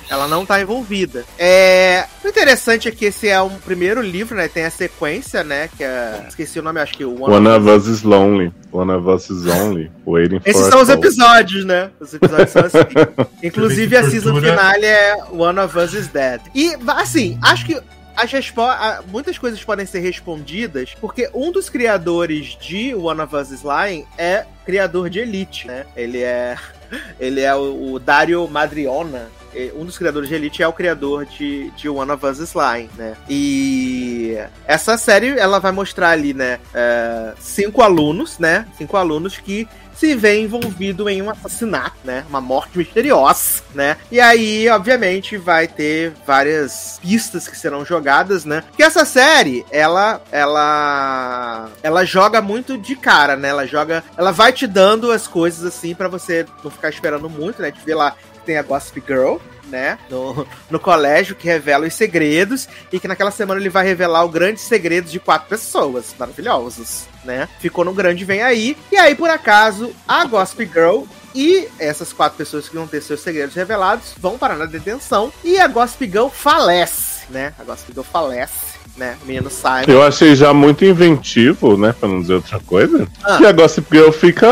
Ela 0.08 0.28
não 0.28 0.46
tá 0.46 0.60
envolvida. 0.60 1.24
É. 1.38 2.04
O 2.24 2.28
interessante 2.28 2.88
é 2.88 2.90
que 2.92 3.06
esse 3.06 3.28
é 3.28 3.40
um 3.40 3.56
primeiro 3.58 4.00
livro, 4.00 4.36
né? 4.36 4.46
Tem 4.48 4.64
a 4.64 4.70
sequência, 4.70 5.42
né? 5.42 5.68
Que 5.76 5.82
é. 5.84 6.24
Esqueci 6.28 6.58
o 6.58 6.62
nome, 6.62 6.80
acho 6.80 6.94
que 6.94 7.04
o 7.04 7.22
One 7.22 7.48
of 7.48 7.68
Us 7.68 7.86
is 7.86 8.02
Lonely. 8.02 8.52
One 8.72 8.92
of 8.92 9.08
Us 9.08 9.30
is 9.30 9.46
Only. 9.46 9.90
Waiting 10.06 10.40
for 10.40 10.48
Esses 10.48 10.66
são 10.66 10.80
os 10.82 10.88
episódios, 10.88 11.64
né? 11.64 11.90
Os 11.98 12.12
episódios 12.14 12.50
são 12.50 12.62
assim. 12.64 12.78
Inclusive 13.42 13.96
a 13.96 14.08
season 14.10 14.40
finale 14.40 14.84
é 14.86 15.16
One 15.32 15.58
of 15.58 15.76
Us 15.78 15.92
is 15.94 16.08
Dead. 16.08 16.40
E, 16.54 16.76
assim, 16.88 17.38
acho 17.42 17.66
que 17.66 17.80
as 18.16 18.30
respo- 18.32 18.62
a- 18.62 19.02
muitas 19.08 19.36
coisas 19.38 19.62
podem 19.62 19.84
ser 19.86 20.00
respondidas 20.00 20.94
porque 21.00 21.28
um 21.34 21.52
dos 21.52 21.68
criadores 21.68 22.56
de 22.60 22.94
One 22.94 23.20
of 23.20 23.34
Us 23.36 23.50
is 23.50 23.60
Lying 23.62 24.06
é 24.16 24.44
criador 24.64 25.10
de 25.10 25.18
Elite, 25.20 25.66
né? 25.66 25.84
Ele 25.96 26.22
é 26.22 26.56
ele 27.20 27.40
é 27.40 27.54
o, 27.54 27.92
o 27.92 27.98
Dario 27.98 28.46
Madriona. 28.48 29.28
E 29.56 29.72
Um 29.74 29.84
dos 29.84 29.96
criadores 29.96 30.28
de 30.28 30.34
Elite 30.34 30.62
é 30.62 30.68
o 30.68 30.72
criador 30.72 31.24
de, 31.24 31.70
de 31.70 31.88
One 31.88 32.10
of 32.10 32.24
Us 32.26 32.54
Lying, 32.54 32.90
né? 32.96 33.16
E 33.28 34.36
essa 34.66 34.98
série, 34.98 35.38
ela 35.38 35.58
vai 35.58 35.72
mostrar 35.72 36.10
ali, 36.10 36.34
né? 36.34 36.60
é, 36.74 37.32
cinco 37.40 37.82
alunos, 37.82 38.38
né? 38.38 38.66
Cinco 38.76 38.98
alunos 38.98 39.38
que 39.38 39.66
se 39.94 40.14
vê 40.14 40.38
envolvido 40.38 41.08
em 41.08 41.22
um 41.22 41.30
assassinato, 41.30 41.96
né? 42.04 42.22
Uma 42.28 42.40
morte 42.40 42.76
misteriosa, 42.76 43.62
né? 43.74 43.96
E 44.12 44.20
aí, 44.20 44.68
obviamente, 44.68 45.38
vai 45.38 45.66
ter 45.66 46.12
várias 46.26 46.98
pistas 47.00 47.48
que 47.48 47.56
serão 47.56 47.82
jogadas, 47.82 48.44
né? 48.44 48.62
Porque 48.68 48.82
essa 48.82 49.06
série, 49.06 49.64
ela, 49.70 50.20
ela, 50.30 51.70
ela 51.82 52.04
joga 52.04 52.42
muito 52.42 52.76
de 52.76 52.94
cara, 52.94 53.36
né? 53.36 53.48
Ela 53.48 53.66
joga, 53.66 54.04
ela 54.18 54.32
vai 54.32 54.52
te 54.52 54.66
dando 54.66 55.10
as 55.10 55.26
coisas 55.26 55.64
assim 55.64 55.94
pra 55.94 56.08
você 56.08 56.44
não 56.62 56.70
ficar 56.70 56.90
esperando 56.90 57.30
muito, 57.30 57.62
né? 57.62 57.70
De 57.70 57.80
ver 57.80 57.94
lá 57.94 58.14
tem 58.46 58.56
a 58.56 58.62
Gossip 58.62 59.02
Girl, 59.06 59.36
né? 59.68 59.98
No, 60.08 60.46
no 60.70 60.78
colégio, 60.78 61.34
que 61.34 61.46
revela 61.46 61.86
os 61.86 61.94
segredos. 61.94 62.68
E 62.92 63.00
que 63.00 63.08
naquela 63.08 63.32
semana 63.32 63.60
ele 63.60 63.68
vai 63.68 63.84
revelar 63.84 64.24
o 64.24 64.28
grande 64.28 64.60
segredo 64.60 65.10
de 65.10 65.18
quatro 65.18 65.48
pessoas 65.48 66.14
maravilhosos, 66.18 67.06
né? 67.24 67.48
Ficou 67.58 67.84
no 67.84 67.92
grande 67.92 68.24
Vem 68.24 68.42
Aí. 68.42 68.76
E 68.90 68.96
aí, 68.96 69.14
por 69.14 69.28
acaso, 69.28 69.92
a 70.06 70.24
Gossip 70.24 70.64
Girl 70.66 71.02
e 71.34 71.68
essas 71.78 72.12
quatro 72.12 72.38
pessoas 72.38 72.68
que 72.68 72.74
vão 72.74 72.86
ter 72.86 73.02
seus 73.02 73.20
segredos 73.20 73.54
revelados 73.54 74.14
vão 74.18 74.38
parar 74.38 74.56
na 74.56 74.64
detenção. 74.64 75.32
E 75.44 75.58
a 75.58 75.66
Gossip 75.66 76.06
Girl 76.06 76.28
falece, 76.28 77.24
né? 77.28 77.52
A 77.58 77.64
Gossip 77.64 77.92
Girl 77.92 78.04
falece. 78.04 78.76
Né, 78.96 79.14
o 79.22 79.26
menino 79.26 79.50
Simon. 79.50 79.84
Eu 79.88 80.02
achei 80.02 80.34
já 80.34 80.54
muito 80.54 80.82
inventivo, 80.82 81.76
né? 81.76 81.92
Pra 81.92 82.08
não 82.08 82.22
dizer 82.22 82.32
outra 82.32 82.58
coisa. 82.60 83.06
Ah. 83.22 83.36
Que 83.36 83.44
a 83.44 83.52
Gossip 83.52 83.86
Girl 83.94 84.10
fica 84.10 84.50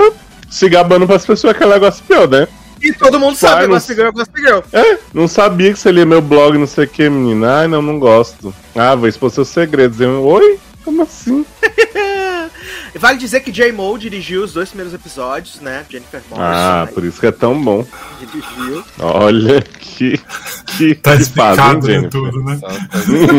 se 0.51 0.69
gabando 0.69 1.07
pras 1.07 1.25
pessoas 1.25 1.57
que 1.57 1.63
ela 1.63 1.77
é 1.77 1.79
Gossip 1.79 2.07
Girl, 2.07 2.29
né? 2.29 2.47
E 2.85 2.93
todo 2.93 3.19
mundo 3.19 3.37
sabe, 3.37 3.55
Vai, 3.55 3.65
a 3.65 3.69
não- 3.69 3.75
Gossip 3.75 3.95
Girl 3.95 4.09
é 4.09 4.13
Gossip 4.13 4.41
Girl. 4.41 4.59
É, 4.73 4.99
não 5.13 5.27
sabia 5.27 5.73
que 5.73 5.79
você 5.79 5.91
lia 5.91 6.05
meu 6.05 6.21
blog, 6.21 6.59
não 6.59 6.67
sei 6.67 6.85
o 6.85 6.89
que, 6.89 7.09
menina. 7.09 7.61
Ai, 7.61 7.69
não, 7.69 7.81
não 7.81 7.99
gosto. 7.99 8.55
Ah, 8.75 8.95
vou 8.95 9.09
expor 9.09 9.31
seus 9.31 9.49
segredos. 9.49 10.01
Eu, 10.01 10.23
Oi? 10.25 10.59
Como 10.85 11.03
assim? 11.03 11.45
Vale 12.95 13.19
dizer 13.19 13.41
que 13.41 13.51
J. 13.53 13.73
Moe 13.73 13.99
dirigiu 13.99 14.43
os 14.45 14.53
dois 14.53 14.69
primeiros 14.69 14.95
episódios, 14.95 15.61
né? 15.61 15.85
Jennifer 15.91 16.21
Morrison 16.31 16.45
Ah, 16.49 16.85
né, 16.87 16.93
por 16.93 17.05
isso 17.05 17.21
que 17.21 17.27
é 17.27 17.33
tão 17.33 17.61
bom. 17.63 17.87
dirigiu. 18.21 18.85
Olha 18.99 19.61
que. 19.63 20.19
que 20.77 20.95
Tá 20.97 21.15
hein, 21.15 21.21
explicado 21.21 21.87
Jennifer? 21.87 22.11
tudo, 22.11 22.43
né? 22.43 22.59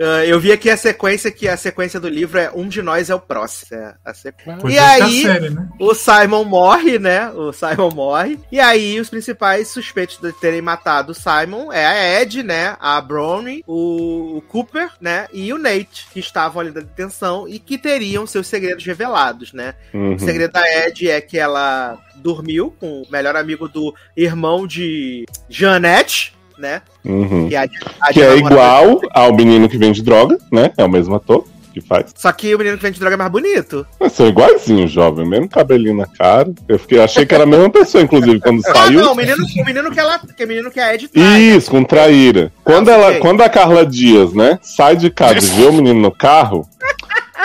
Ah, 0.00 0.24
eu 0.24 0.38
vi 0.40 0.52
aqui 0.52 0.70
a 0.70 0.76
sequência, 0.76 1.30
que 1.30 1.48
a 1.48 1.56
sequência 1.56 1.98
do 2.00 2.08
livro 2.08 2.38
é 2.38 2.50
Um 2.54 2.68
de 2.68 2.82
Nós 2.82 3.10
é 3.10 3.14
o 3.14 3.20
Próximo. 3.20 3.76
É 3.78 3.94
a 4.04 4.14
sequ- 4.14 4.56
Podia 4.60 4.76
E 4.76 4.78
aí- 4.78 5.22
ser 5.22 5.30
a 5.30 5.34
série, 5.34 5.50
né? 5.50 5.68
O 5.78 5.94
Simon 5.94 6.44
morre, 6.44 6.98
né? 6.98 7.28
O 7.30 7.52
Simon 7.52 7.90
morre. 7.94 8.38
E 8.50 8.60
aí, 8.60 8.98
os 9.00 9.08
principais 9.10 9.68
suspeitos 9.68 10.18
de 10.18 10.32
terem 10.32 10.62
matado 10.62 11.12
o 11.12 11.14
Simon 11.14 11.72
é 11.72 11.84
a 11.86 12.22
Ed, 12.22 12.42
né? 12.42 12.76
A 12.80 13.00
Brownie, 13.00 13.62
o, 13.66 14.36
o 14.38 14.42
Cooper, 14.42 14.90
né? 15.00 15.26
E 15.32 15.52
o 15.52 15.58
Nate, 15.58 16.06
que 16.12 16.20
estavam 16.20 16.60
ali 16.60 16.70
na 16.70 16.80
detenção 16.80 17.46
e 17.48 17.58
que 17.58 17.76
teriam 18.16 18.26
seus 18.26 18.46
segredos 18.46 18.84
revelados, 18.84 19.52
né? 19.52 19.74
Uhum. 19.92 20.14
O 20.14 20.18
segredo 20.18 20.52
da 20.52 20.62
Ed 20.86 21.08
é 21.10 21.20
que 21.20 21.38
ela 21.38 21.98
dormiu 22.16 22.74
com 22.80 23.02
o 23.02 23.06
melhor 23.10 23.36
amigo 23.36 23.68
do 23.68 23.94
irmão 24.16 24.66
de 24.66 25.26
Jeanette, 25.48 26.32
né? 26.58 26.80
Uhum. 27.04 27.48
Que 27.48 27.54
é, 27.54 27.58
a, 27.58 27.68
a 28.00 28.12
Que 28.12 28.22
é 28.22 28.36
igual 28.36 29.00
ao 29.10 29.34
menino 29.34 29.68
que 29.68 29.76
vende 29.76 30.02
droga, 30.02 30.38
né? 30.50 30.72
É 30.76 30.84
o 30.84 30.88
mesmo 30.88 31.14
ator 31.14 31.46
que 31.74 31.80
faz. 31.82 32.06
Só 32.16 32.32
que 32.32 32.54
o 32.54 32.58
menino 32.58 32.78
que 32.78 32.82
vende 32.84 32.98
droga 32.98 33.16
é 33.16 33.18
mais 33.18 33.30
bonito. 33.30 33.86
Mas 34.00 34.12
são 34.12 34.26
iguaizinhos, 34.26 34.90
jovem, 34.90 35.28
mesmo 35.28 35.46
cabelinho 35.46 35.94
na 35.94 36.06
cara. 36.06 36.50
Eu 36.66 36.78
fiquei, 36.78 36.98
achei 37.02 37.26
que 37.26 37.34
era 37.34 37.44
a 37.44 37.46
mesma 37.46 37.68
pessoa, 37.68 38.02
inclusive, 38.02 38.40
quando 38.40 38.62
Ah, 38.66 38.72
saiu. 38.72 39.02
não, 39.02 39.12
o 39.12 39.14
menino, 39.14 39.36
o 39.44 39.64
menino 39.64 39.90
que 39.92 40.00
ela. 40.00 40.18
Que 40.18 40.42
é 40.42 40.46
menino 40.46 40.70
que 40.70 40.80
a 40.80 40.94
Ed 40.94 41.06
traz. 41.08 41.38
Isso, 41.42 41.70
com 41.70 41.84
traíra. 41.84 42.50
Quando, 42.64 42.88
Ah, 42.88 42.92
ela, 42.94 43.18
quando 43.18 43.42
a 43.42 43.48
Carla 43.50 43.84
Dias, 43.84 44.32
né, 44.32 44.58
sai 44.62 44.96
de 44.96 45.10
casa 45.10 45.36
e 45.38 45.50
vê 45.50 45.66
o 45.66 45.72
menino 45.74 46.00
no 46.00 46.10
carro, 46.10 46.66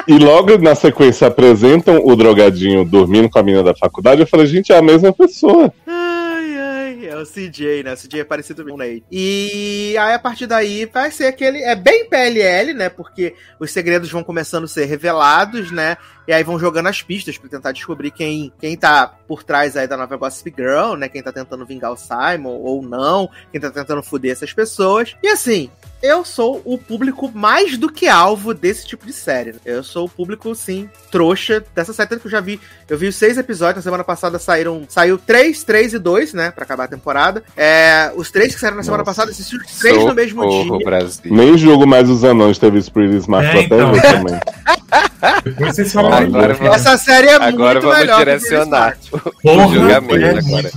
e 0.07 0.17
logo 0.17 0.57
na 0.57 0.75
sequência 0.75 1.27
apresentam 1.27 2.05
o 2.05 2.15
drogadinho 2.15 2.83
dormindo 2.85 3.29
com 3.29 3.39
a 3.39 3.43
menina 3.43 3.63
da 3.63 3.75
faculdade, 3.75 4.21
eu 4.21 4.27
falei, 4.27 4.45
gente, 4.45 4.71
é 4.71 4.77
a 4.77 4.81
mesma 4.81 5.11
pessoa. 5.13 5.73
Ai, 5.87 6.57
ai, 6.57 7.07
é 7.07 7.17
o 7.17 7.25
CJ, 7.25 7.83
né? 7.83 7.93
O 7.93 7.97
CJ 7.97 8.21
é 8.21 8.23
parecido 8.23 8.65
com 8.65 8.73
o 8.73 8.77
Nate. 8.77 9.03
E 9.11 9.95
aí, 9.97 10.13
a 10.13 10.19
partir 10.19 10.47
daí, 10.47 10.85
vai 10.85 11.11
ser 11.11 11.27
aquele. 11.27 11.59
É 11.59 11.75
bem 11.75 12.07
PLL, 12.07 12.73
né? 12.73 12.89
Porque 12.89 13.35
os 13.59 13.71
segredos 13.71 14.11
vão 14.11 14.23
começando 14.23 14.65
a 14.65 14.67
ser 14.67 14.85
revelados, 14.85 15.71
né? 15.71 15.97
E 16.27 16.33
aí 16.33 16.43
vão 16.43 16.59
jogando 16.59 16.87
as 16.87 17.01
pistas 17.01 17.37
pra 17.37 17.49
tentar 17.49 17.71
descobrir 17.71 18.11
quem, 18.11 18.51
quem 18.59 18.77
tá 18.77 19.07
por 19.27 19.43
trás 19.43 19.75
aí 19.75 19.87
da 19.87 19.97
nova 19.97 20.15
Gossip 20.15 20.53
Girl, 20.55 20.95
né? 20.95 21.09
Quem 21.09 21.21
tá 21.21 21.31
tentando 21.31 21.65
vingar 21.65 21.91
o 21.91 21.97
Simon 21.97 22.59
ou 22.59 22.81
não. 22.81 23.29
Quem 23.51 23.59
tá 23.59 23.69
tentando 23.69 24.03
foder 24.03 24.31
essas 24.31 24.53
pessoas. 24.53 25.15
E 25.21 25.27
assim. 25.27 25.69
Eu 26.01 26.25
sou 26.25 26.61
o 26.65 26.77
público 26.77 27.31
mais 27.33 27.77
do 27.77 27.87
que 27.91 28.07
alvo 28.07 28.53
desse 28.53 28.87
tipo 28.87 29.05
de 29.05 29.13
série. 29.13 29.55
Eu 29.63 29.83
sou 29.83 30.05
o 30.05 30.09
público, 30.09 30.53
sim, 30.55 30.89
trouxa 31.11 31.63
dessa 31.75 31.93
série. 31.93 32.09
Tanto 32.09 32.21
que 32.21 32.27
eu 32.27 32.31
já 32.31 32.41
vi 32.41 32.59
eu 32.89 32.97
vi 32.97 33.07
os 33.07 33.15
seis 33.15 33.37
episódios, 33.37 33.77
na 33.77 33.81
semana 33.83 34.03
passada 34.03 34.39
saíram. 34.39 34.83
Saiu 34.89 35.17
três, 35.17 35.63
três 35.63 35.93
e 35.93 35.99
dois, 35.99 36.33
né? 36.33 36.49
Pra 36.51 36.63
acabar 36.63 36.85
a 36.85 36.87
temporada. 36.87 37.43
É, 37.55 38.11
os 38.15 38.31
três 38.31 38.53
que 38.55 38.59
saíram 38.59 38.77
na 38.77 38.83
semana 38.83 39.03
Nossa. 39.03 39.11
passada, 39.11 39.31
assisti 39.31 39.55
os 39.55 39.79
três 39.79 40.03
no 40.03 40.13
mesmo 40.15 40.47
dia. 40.49 40.85
Brasil. 40.85 41.21
Nem 41.33 41.57
jogo 41.57 41.85
mais 41.85 42.09
os 42.09 42.23
anões, 42.23 42.57
teve 42.57 42.79
esse 42.79 42.89
Pretty 42.89 43.17
Smart 43.17 43.45
É, 43.47 43.51
até 43.51 43.61
então. 43.63 43.93
ver 43.93 44.01
também. 44.01 44.39
Depois 45.43 45.75
vocês 45.75 45.93
falam 45.93 46.11
Agora 46.13 46.53
vamos- 46.55 46.75
Essa 46.75 46.97
série 46.97 47.27
é 47.27 47.35
Agora 47.35 47.73
muito 47.79 47.81
vamos 47.83 47.99
melhor 47.99 48.19
direcionar. 48.19 48.97
Porra, 49.41 49.67
o 49.67 49.73
julgamento 49.73 50.15
é 50.15 50.29
agora. 50.39 50.71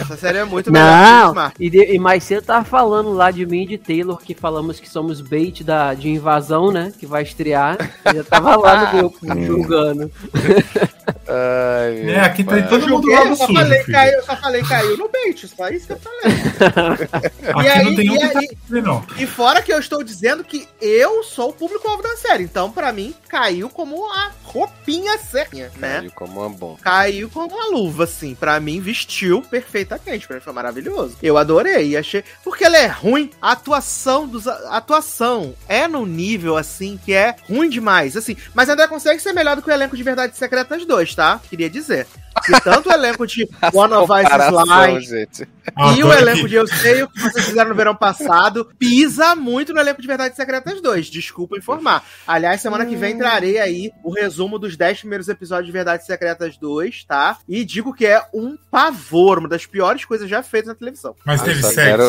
Essa 0.00 0.16
série 0.16 0.38
é 0.38 0.44
muito 0.44 0.72
melhor 0.72 0.86
que 0.86 0.98
Pretty 1.02 1.14
Não, 1.22 1.28
Smart. 1.28 1.54
e, 1.60 1.70
de- 1.70 1.94
e 1.94 1.98
mais 1.98 2.24
cedo 2.24 2.42
tava 2.44 2.64
falando 2.64 3.12
lá 3.12 3.30
de 3.30 3.44
mim 3.46 3.62
e 3.62 3.66
de 3.66 3.78
Taylor, 3.78 4.18
que 4.18 4.34
falamos 4.46 4.78
que 4.78 4.88
somos 4.88 5.20
bait 5.20 5.64
da, 5.64 5.92
de 5.92 6.08
invasão, 6.08 6.70
né? 6.70 6.92
Que 6.96 7.04
vai 7.04 7.24
estrear. 7.24 7.76
Eu 8.04 8.14
já 8.14 8.22
tava 8.22 8.54
lá 8.54 8.92
no 8.92 8.98
grupo 9.10 9.18
julgando. 9.44 10.08
Ai, 11.28 12.10
É, 12.10 12.20
aqui 12.20 12.44
tá 12.44 12.52
meu 12.52 12.60
em 12.64 12.68
todo 12.68 12.74
Eu 12.74 12.80
pai. 12.86 12.90
mundo 12.90 13.10
lado 13.10 13.28
eu 13.30 13.36
só, 13.36 13.46
sujo, 13.46 13.58
falei, 13.58 13.80
filho. 13.82 13.92
caiu, 13.98 14.12
eu 14.12 14.22
só 14.24 14.36
falei 14.36 14.62
caiu 14.62 14.96
no 14.96 15.08
bait, 15.08 15.48
só 15.48 15.68
isso 15.68 15.86
que 15.88 15.92
eu 15.94 15.98
falei. 15.98 16.36
Aqui 17.54 17.68
aí- 17.68 17.84
não 17.84 17.94
tem 17.96 18.10
um 18.10 18.14
e 18.14 18.18
que 18.18 18.28
tá 18.28 18.38
aí- 18.38 18.82
não. 18.82 19.04
E 19.18 19.26
fora 19.26 19.60
que 19.62 19.72
eu 19.72 19.78
estou 19.80 20.02
dizendo 20.04 20.44
que 20.44 20.68
eu 20.80 21.22
sou 21.24 21.50
o 21.50 21.52
público-alvo 21.52 22.02
da 22.02 22.16
série. 22.16 22.44
Então, 22.44 22.70
pra 22.70 22.92
mim, 22.92 23.14
caiu 23.28 23.68
como 23.68 24.08
a 24.12 24.30
roupinha 24.44 25.18
certinha, 25.18 25.70
né? 25.76 25.96
Caiu 25.98 26.12
como 26.12 26.40
uma 26.40 26.48
bomba. 26.48 26.78
caiu 26.80 27.28
com 27.28 27.40
uma 27.40 27.66
luva, 27.70 28.04
assim. 28.04 28.34
Pra 28.34 28.58
mim, 28.60 28.80
vestiu 28.80 29.42
perfeitamente. 29.42 30.26
Pra 30.26 30.36
mim 30.36 30.42
foi 30.42 30.52
maravilhoso. 30.52 31.16
Eu 31.22 31.36
adorei. 31.36 31.96
Achei. 31.96 32.22
Porque 32.44 32.64
ele 32.64 32.76
é 32.76 32.86
ruim. 32.86 33.30
A 33.42 33.52
atuação 33.52 34.26
dos. 34.36 34.46
A 34.46 34.76
atuação 34.76 35.54
é 35.68 35.88
num 35.88 36.06
nível, 36.06 36.56
assim, 36.56 36.98
que 37.02 37.12
é 37.12 37.36
ruim 37.48 37.68
demais. 37.68 38.16
Assim. 38.16 38.36
Mas 38.54 38.68
ainda 38.68 38.88
consegue 38.88 39.20
ser 39.20 39.32
melhor 39.32 39.56
do 39.56 39.62
que 39.62 39.70
o 39.70 39.72
elenco 39.72 39.96
de 39.96 40.02
Verdades 40.02 40.38
Secretas 40.38 40.84
2, 40.84 41.14
tá? 41.14 41.40
Queria 41.48 41.70
dizer. 41.70 42.06
Que 42.44 42.60
tanto 42.60 42.88
o 42.88 42.92
elenco 42.92 43.26
de 43.26 43.48
One 43.72 43.92
of 43.94 44.12
Us 44.12 44.28
Slime. 44.28 45.46
Ah, 45.74 45.92
e 45.96 46.04
o 46.04 46.12
elenco 46.12 46.48
de 46.48 46.54
Eu 46.54 46.66
Sei 46.66 47.02
o 47.02 47.08
que 47.08 47.20
vocês 47.20 47.44
fizeram 47.46 47.70
no 47.70 47.74
verão 47.76 47.94
passado 47.94 48.68
pisa 48.78 49.34
muito 49.34 49.72
no 49.74 49.80
elenco 49.80 50.00
de 50.00 50.06
Verdades 50.06 50.36
Secretas 50.36 50.80
2. 50.80 51.06
Desculpa 51.06 51.56
informar. 51.56 52.04
Aliás, 52.26 52.60
semana 52.60 52.86
que 52.86 52.94
vem 52.94 53.18
trarei 53.18 53.58
aí 53.58 53.90
o 54.04 54.12
resumo 54.12 54.58
dos 54.58 54.76
10 54.76 55.00
primeiros 55.00 55.28
episódios 55.28 55.66
de 55.66 55.72
Verdades 55.72 56.06
Secretas 56.06 56.56
2, 56.56 57.04
tá? 57.04 57.38
E 57.48 57.64
digo 57.64 57.92
que 57.92 58.06
é 58.06 58.22
um 58.32 58.56
pavor, 58.70 59.38
uma 59.38 59.48
das 59.48 59.66
piores 59.66 60.04
coisas 60.04 60.28
já 60.30 60.42
feitas 60.42 60.68
na 60.68 60.74
televisão. 60.74 61.16
Mas 61.24 61.40
Eu 61.40 61.46
teve 61.46 61.62
sexo. 61.62 61.74
quero, 61.74 62.02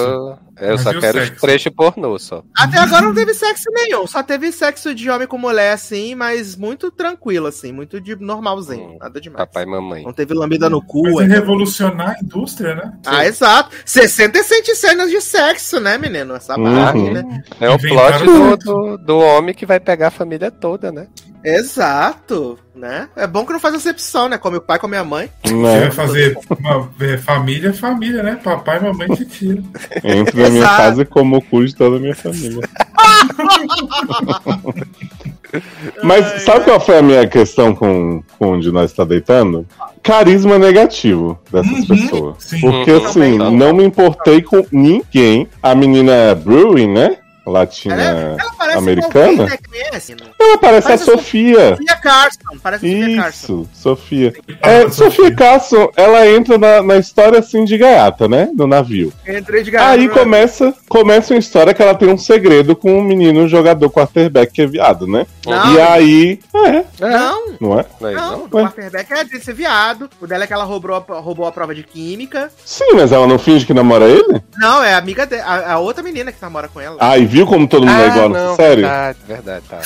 eu 0.60 0.72
Mas 0.74 0.82
só 0.82 1.00
quero 1.00 1.18
os 1.20 1.28
sexo? 1.28 1.42
trechos 1.42 1.74
pornô 1.74 2.20
só. 2.20 2.44
Até 2.56 2.78
agora 2.78 3.06
não 3.06 3.14
teve 3.14 3.34
sexo 3.34 3.70
nenhum, 3.72 4.06
só 4.06 4.22
teve 4.22 4.52
sexo 4.52 4.94
de 4.94 5.10
homem 5.10 5.28
com 5.28 5.38
mulher, 5.38 5.72
assim, 5.74 6.14
mas 6.14 6.56
muito 6.56 6.92
tranquilo, 6.92 7.48
assim, 7.48 7.72
muito 7.72 8.00
de 8.00 8.16
normalzinho, 8.16 8.92
Hum, 8.92 8.98
nada 9.00 9.20
demais. 9.20 9.46
Papai 9.48 9.64
e 9.64 9.66
mamãe. 9.66 10.04
Não 10.04 10.14
teve 10.18 10.34
lambida 10.34 10.70
no 10.70 10.82
cu. 10.82 11.04
Mas 11.04 11.30
é 11.30 11.34
é. 11.34 11.36
revolucionar 11.40 12.16
a 12.18 12.20
indústria, 12.24 12.76
né? 12.76 12.92
Ah, 13.06 13.26
exato. 13.26 13.70
67 13.86 14.76
cenas 14.76 15.10
de 15.10 15.22
sexo, 15.22 15.80
né, 15.80 15.98
menino? 15.98 16.36
Essa 16.36 16.58
Uhum. 16.58 16.64
barra, 16.64 16.94
né? 16.94 17.44
É 17.62 17.70
o 17.70 17.78
plot 17.80 18.24
do, 18.26 18.58
do, 18.58 18.98
do 18.98 19.20
homem 19.20 19.54
que 19.54 19.66
vai 19.66 19.80
pegar 19.80 20.08
a 20.08 20.12
família 20.12 20.50
toda, 20.52 20.92
né? 20.92 21.08
Exato, 21.44 22.58
né? 22.76 23.08
É 23.16 23.26
bom 23.28 23.46
que 23.46 23.54
não 23.54 23.60
faz 23.60 23.74
acepção, 23.76 24.28
né? 24.28 24.38
Come 24.38 24.58
o 24.58 24.62
pai, 24.62 24.80
come 24.80 24.98
a 24.98 25.04
mãe. 25.04 25.30
Você 25.46 25.54
Né? 25.54 25.80
vai 25.82 25.92
fazer 25.92 26.38
uma 26.60 26.90
é, 27.00 27.18
família, 27.18 27.72
família, 27.74 28.24
né? 28.24 28.40
Papai, 28.44 28.80
mamãe 28.80 29.08
te 29.10 29.24
tira. 29.26 29.62
Entre 30.04 30.42
na 30.42 30.50
minha 30.50 30.66
casa 30.68 31.04
e 31.04 31.06
como 31.06 31.38
o 31.38 31.42
cu 31.42 31.64
de 31.66 31.76
toda 31.76 31.98
a 31.98 32.00
minha 32.00 32.16
família. 32.16 32.60
Mas 36.04 36.44
sabe 36.44 36.66
qual 36.66 36.80
foi 36.80 36.98
a 36.98 37.02
minha 37.02 37.28
questão 37.28 37.74
com, 37.74 38.22
com 38.38 38.54
onde 38.54 38.72
nós 38.72 38.92
está 38.92 39.04
deitando? 39.04 39.66
Carisma 40.04 40.58
negativo 40.58 41.38
dessas 41.52 41.80
Uhum, 41.80 41.86
pessoas. 41.88 42.36
sim. 42.40 42.60
Porque 42.62 42.92
Uhum. 42.92 43.06
assim, 43.06 43.38
Também. 43.38 43.58
não 43.58 43.74
me 43.74 43.84
importei 43.84 44.42
com 44.42 44.66
ninguém. 44.72 45.48
A 45.62 45.74
menina 45.76 46.34
Brewing, 46.36 46.88
né? 46.94 47.18
Latina. 47.52 48.02
Ela 48.02 48.52
parece 48.58 48.78
Americana? 48.78 49.12
com 49.14 49.20
alguém, 49.42 49.46
né, 49.50 49.58
que 49.58 49.70
conhece. 49.70 50.12
né? 50.16 50.28
Ela 50.40 50.58
parece 50.58 50.88
a 50.88 50.90
Parece 50.90 51.04
a 51.12 51.14
Sofia. 51.18 51.70
Sofia 51.78 51.96
Carson. 51.98 52.40
Parece 52.62 52.86
a 52.86 52.90
Sofia 52.90 53.16
Carson. 53.22 53.38
Isso, 53.62 53.70
Sofia. 53.74 54.34
É, 54.62 54.90
Sofia. 54.90 55.36
Carson, 55.36 55.90
ela 55.96 56.28
entra 56.28 56.58
na, 56.58 56.82
na 56.82 56.98
história 56.98 57.40
assim 57.40 57.64
de 57.66 57.78
gaiata, 57.78 58.28
né? 58.28 58.50
Do 58.54 58.66
navio. 58.68 59.12
Entrei 59.28 59.64
de 59.64 59.72
garoto. 59.72 59.92
Aí 60.00 60.10
começa, 60.10 60.74
começa 60.90 61.34
uma 61.34 61.40
história 61.40 61.74
que 61.74 61.82
ela 61.82 61.94
tem 61.96 62.10
um 62.10 62.18
segredo 62.18 62.76
com 62.76 62.98
um 62.98 63.04
menino 63.04 63.48
jogador 63.48 63.90
quarterback 63.90 64.52
que 64.54 64.62
é 64.62 64.68
viado, 64.68 65.06
né? 65.08 65.26
Não. 65.46 65.74
E 65.76 65.82
aí. 65.82 66.40
É, 66.54 66.84
Não, 67.00 67.48
não 67.60 67.80
é? 67.80 67.86
Não 68.00 68.10
é 68.10 68.14
isso, 68.14 68.22
não. 68.22 68.32
não? 68.38 68.46
O 68.46 68.50
quarterback 68.50 69.14
é 69.14 69.24
de 69.24 69.40
ser 69.44 69.54
viado. 69.54 70.10
O 70.22 70.28
dela 70.28 70.44
é 70.44 70.48
que 70.48 70.54
ela 70.54 70.64
roubou, 70.64 70.96
a- 70.96 71.20
roubou 71.20 71.46
a 71.46 71.52
prova 71.52 71.74
de 71.76 71.84
química. 71.84 72.52
Sim, 72.66 72.94
mas 72.96 73.12
ela 73.12 73.28
não 73.28 73.38
finge 73.40 73.66
que 73.66 73.74
namora 73.74 74.06
ele? 74.06 74.42
Não, 74.58 74.84
é 74.84 74.94
amiga 74.94 75.26
dela. 75.26 75.44
A, 75.46 75.74
a 75.74 75.80
outra 75.80 76.04
menina 76.04 76.32
que 76.32 76.42
namora 76.42 76.68
com 76.68 76.80
ela. 76.82 76.98
Ah, 77.00 77.18
e 77.18 77.26
Viu 77.38 77.46
como 77.46 77.68
todo 77.68 77.86
mundo 77.86 78.02
é 78.02 78.08
igual 78.08 78.30
nessa 78.30 78.46
Ah, 78.46 78.48
não, 78.50 78.56
série? 78.56 78.82
verdade, 78.82 79.18
verdade, 79.28 79.64
tá. 79.70 79.82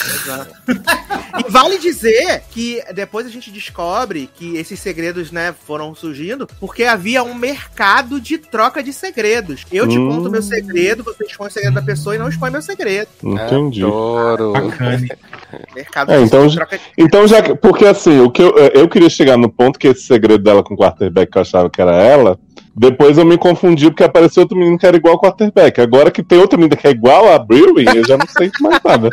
E 1.45 1.51
vale 1.51 1.77
dizer 1.79 2.43
que 2.49 2.81
depois 2.93 3.25
a 3.25 3.29
gente 3.29 3.51
descobre 3.51 4.29
que 4.35 4.55
esses 4.55 4.79
segredos, 4.79 5.31
né, 5.31 5.53
foram 5.65 5.93
surgindo 5.93 6.47
porque 6.61 6.83
havia 6.85 7.21
um 7.23 7.33
mercado 7.33 8.21
de 8.21 8.37
troca 8.37 8.81
de 8.81 8.93
segredos. 8.93 9.65
Eu 9.71 9.85
te 9.85 9.97
Hum. 9.97 10.09
conto 10.09 10.31
meu 10.31 10.41
segredo, 10.41 11.03
você 11.03 11.25
expõe 11.25 11.47
o 11.47 11.51
segredo 11.51 11.73
da 11.73 11.81
pessoa 11.81 12.15
e 12.15 12.19
não 12.19 12.29
expõe 12.29 12.49
meu 12.51 12.61
segredo. 12.61 13.09
Entendi. 13.21 13.83
Adoro. 13.83 14.53
Bacana. 14.53 15.07
Mercado 15.75 16.11
É, 16.13 16.17
de 16.19 16.23
então- 16.23 16.49
troca 16.49 16.77
de 16.77 16.83
Então, 16.97 17.27
já 17.27 17.41
que. 17.41 17.53
Porque 17.55 17.85
assim, 17.85 18.21
o 18.21 18.31
que 18.31 18.41
eu, 18.41 18.55
eu 18.73 18.87
queria 18.87 19.09
chegar 19.09 19.35
no 19.37 19.49
ponto 19.49 19.77
que 19.77 19.89
esse 19.89 20.03
segredo 20.03 20.41
dela 20.41 20.63
com 20.63 20.73
o 20.73 20.77
quarterback 20.77 21.29
que 21.29 21.37
eu 21.37 21.41
achava 21.41 21.69
que 21.69 21.81
era 21.81 21.95
ela. 22.01 22.39
Depois 22.75 23.17
eu 23.17 23.25
me 23.25 23.37
confundi 23.37 23.89
porque 23.89 24.03
apareceu 24.03 24.43
outro 24.43 24.57
menino 24.57 24.77
que 24.77 24.85
era 24.87 24.95
igual 24.95 25.15
ao 25.15 25.19
quarterback. 25.21 25.81
Agora 25.81 26.09
que 26.09 26.23
tem 26.23 26.39
outro 26.39 26.57
menino 26.57 26.77
que 26.77 26.87
é 26.87 26.91
igual 26.91 27.33
a 27.33 27.37
Brewing, 27.37 27.85
eu 27.97 28.07
já 28.07 28.17
não 28.17 28.25
sei 28.27 28.49
mais 28.61 28.79
nada. 28.83 29.09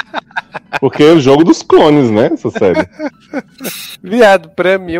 Porque 0.80 1.02
é 1.02 1.06
o 1.12 1.20
jogo 1.20 1.42
dos 1.42 1.62
clones, 1.62 2.08
né? 2.10 2.30
Essa 2.32 2.50
série. 2.50 2.86
Viado, 4.02 4.50
pra 4.50 4.78
mim, 4.78 4.94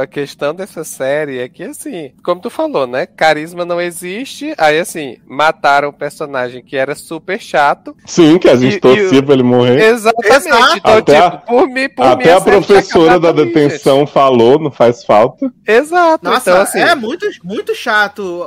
a 0.00 0.06
questão 0.06 0.54
dessa 0.54 0.84
série 0.84 1.38
é 1.38 1.48
que, 1.48 1.64
assim, 1.64 2.12
como 2.22 2.40
tu 2.40 2.48
falou, 2.48 2.86
né? 2.86 3.06
Carisma 3.06 3.64
não 3.64 3.80
existe. 3.80 4.54
Aí, 4.56 4.78
assim, 4.78 5.16
mataram 5.26 5.88
o 5.88 5.92
personagem 5.92 6.62
que 6.62 6.76
era 6.76 6.94
super 6.94 7.40
chato. 7.40 7.96
Sim, 8.04 8.38
que 8.38 8.48
a 8.48 8.54
gente 8.54 8.76
E- 8.76 8.80
torcia 8.80 9.18
e- 9.18 9.22
pra 9.22 9.34
ele 9.34 9.42
morrer. 9.42 9.80
Exatamente. 9.80 10.46
Exato. 10.48 10.76
Então, 10.76 10.96
Até 10.98 11.18
a- 11.18 11.30
tipo, 11.32 11.46
por 11.46 11.68
mim, 11.68 11.88
por 11.88 12.04
mim, 12.06 12.12
Até 12.12 12.32
a 12.32 12.40
série 12.40 12.50
tinha 12.62 12.62
professora 12.62 13.18
da 13.18 13.32
detenção 13.32 14.06
falou, 14.06 14.58
não 14.60 14.70
faz 14.70 15.04
falta. 15.04 15.50
Exato. 15.66 16.24
Nossa, 16.24 16.50
então, 16.50 16.62
assim. 16.62 16.78
é 16.80 16.94
muito, 16.94 17.26
muito 17.42 17.74
chato 17.74 17.95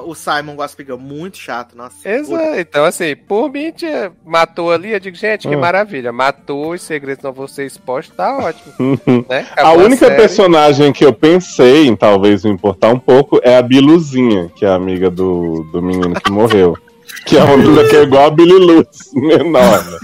o 0.06 0.16
Simon 0.16 0.56
Girl, 0.86 0.98
muito 0.98 1.38
chato, 1.38 1.76
nossa. 1.76 2.08
Exato. 2.10 2.60
Então, 2.60 2.86
assim, 2.86 3.16
por 3.16 3.52
mim, 3.52 3.72
tinha, 3.72 4.12
matou 4.26 4.72
ali, 4.72 4.92
eu 4.92 5.00
digo, 5.00 5.16
gente, 5.16 5.48
que 5.48 5.56
Hum. 5.56 5.60
maravilha. 5.60 6.12
Matou, 6.12 6.72
os 6.72 6.82
segredos 6.82 7.24
não 7.24 7.32
vão 7.34 7.48
ser 7.48 7.66
expostos, 7.66 8.16
tá 8.16 8.38
ótimo. 8.38 8.74
né? 9.30 9.46
A 9.58 9.74
única 9.74 10.06
série. 10.08 10.16
personagem 10.16 10.92
que 10.94 11.06
eu 11.06 11.14
pensei 11.14 11.88
em 11.88 11.96
talvez 11.96 12.44
me 12.44 12.52
importar 12.52 12.90
um 12.90 13.00
pouco 13.00 13.40
é 13.44 13.58
a 13.58 13.62
Biluzinha, 13.62 14.52
que 14.56 14.66
é 14.66 14.70
a 14.70 14.76
amiga 14.76 15.10
do, 15.10 15.64
do 15.72 15.82
menino 15.82 16.14
que 16.20 16.32
morreu. 16.32 16.78
Que 17.26 17.38
é 17.38 17.44
uma 17.44 17.58
menina 17.58 17.84
que 17.86 17.96
é 17.96 18.04
igual 18.04 18.28
a 18.28 18.30
Billy 18.30 18.54
Luz, 18.54 18.88
menor. 19.14 19.84
né? 19.84 19.98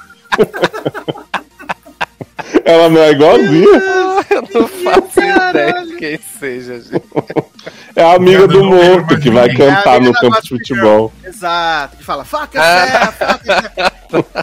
Ela 2.66 2.90
não 2.90 3.00
é 3.02 3.12
igualzinha? 3.12 3.82
Eu 4.30 4.42
não 4.54 4.68
faço. 4.68 5.22
Ideia 5.62 5.86
de 5.86 5.96
quem 5.96 6.20
seja, 6.40 6.80
gente. 6.82 7.02
É 7.96 8.04
a 8.04 8.14
amiga 8.16 8.48
do 8.48 8.64
morto 8.64 9.18
que 9.20 9.30
vai 9.30 9.50
cantar 9.56 9.96
É 9.98 10.00
no 10.02 10.14
campo 10.14 10.42
de 10.42 10.50
futebol. 10.50 11.12
Exato, 11.24 11.98
que 11.98 12.04
fala, 12.04 12.24
fuck 12.26 12.58
Ah. 12.58 12.86
yourself, 12.86 13.18
fuck 13.18 13.50
yourself. 13.50 13.96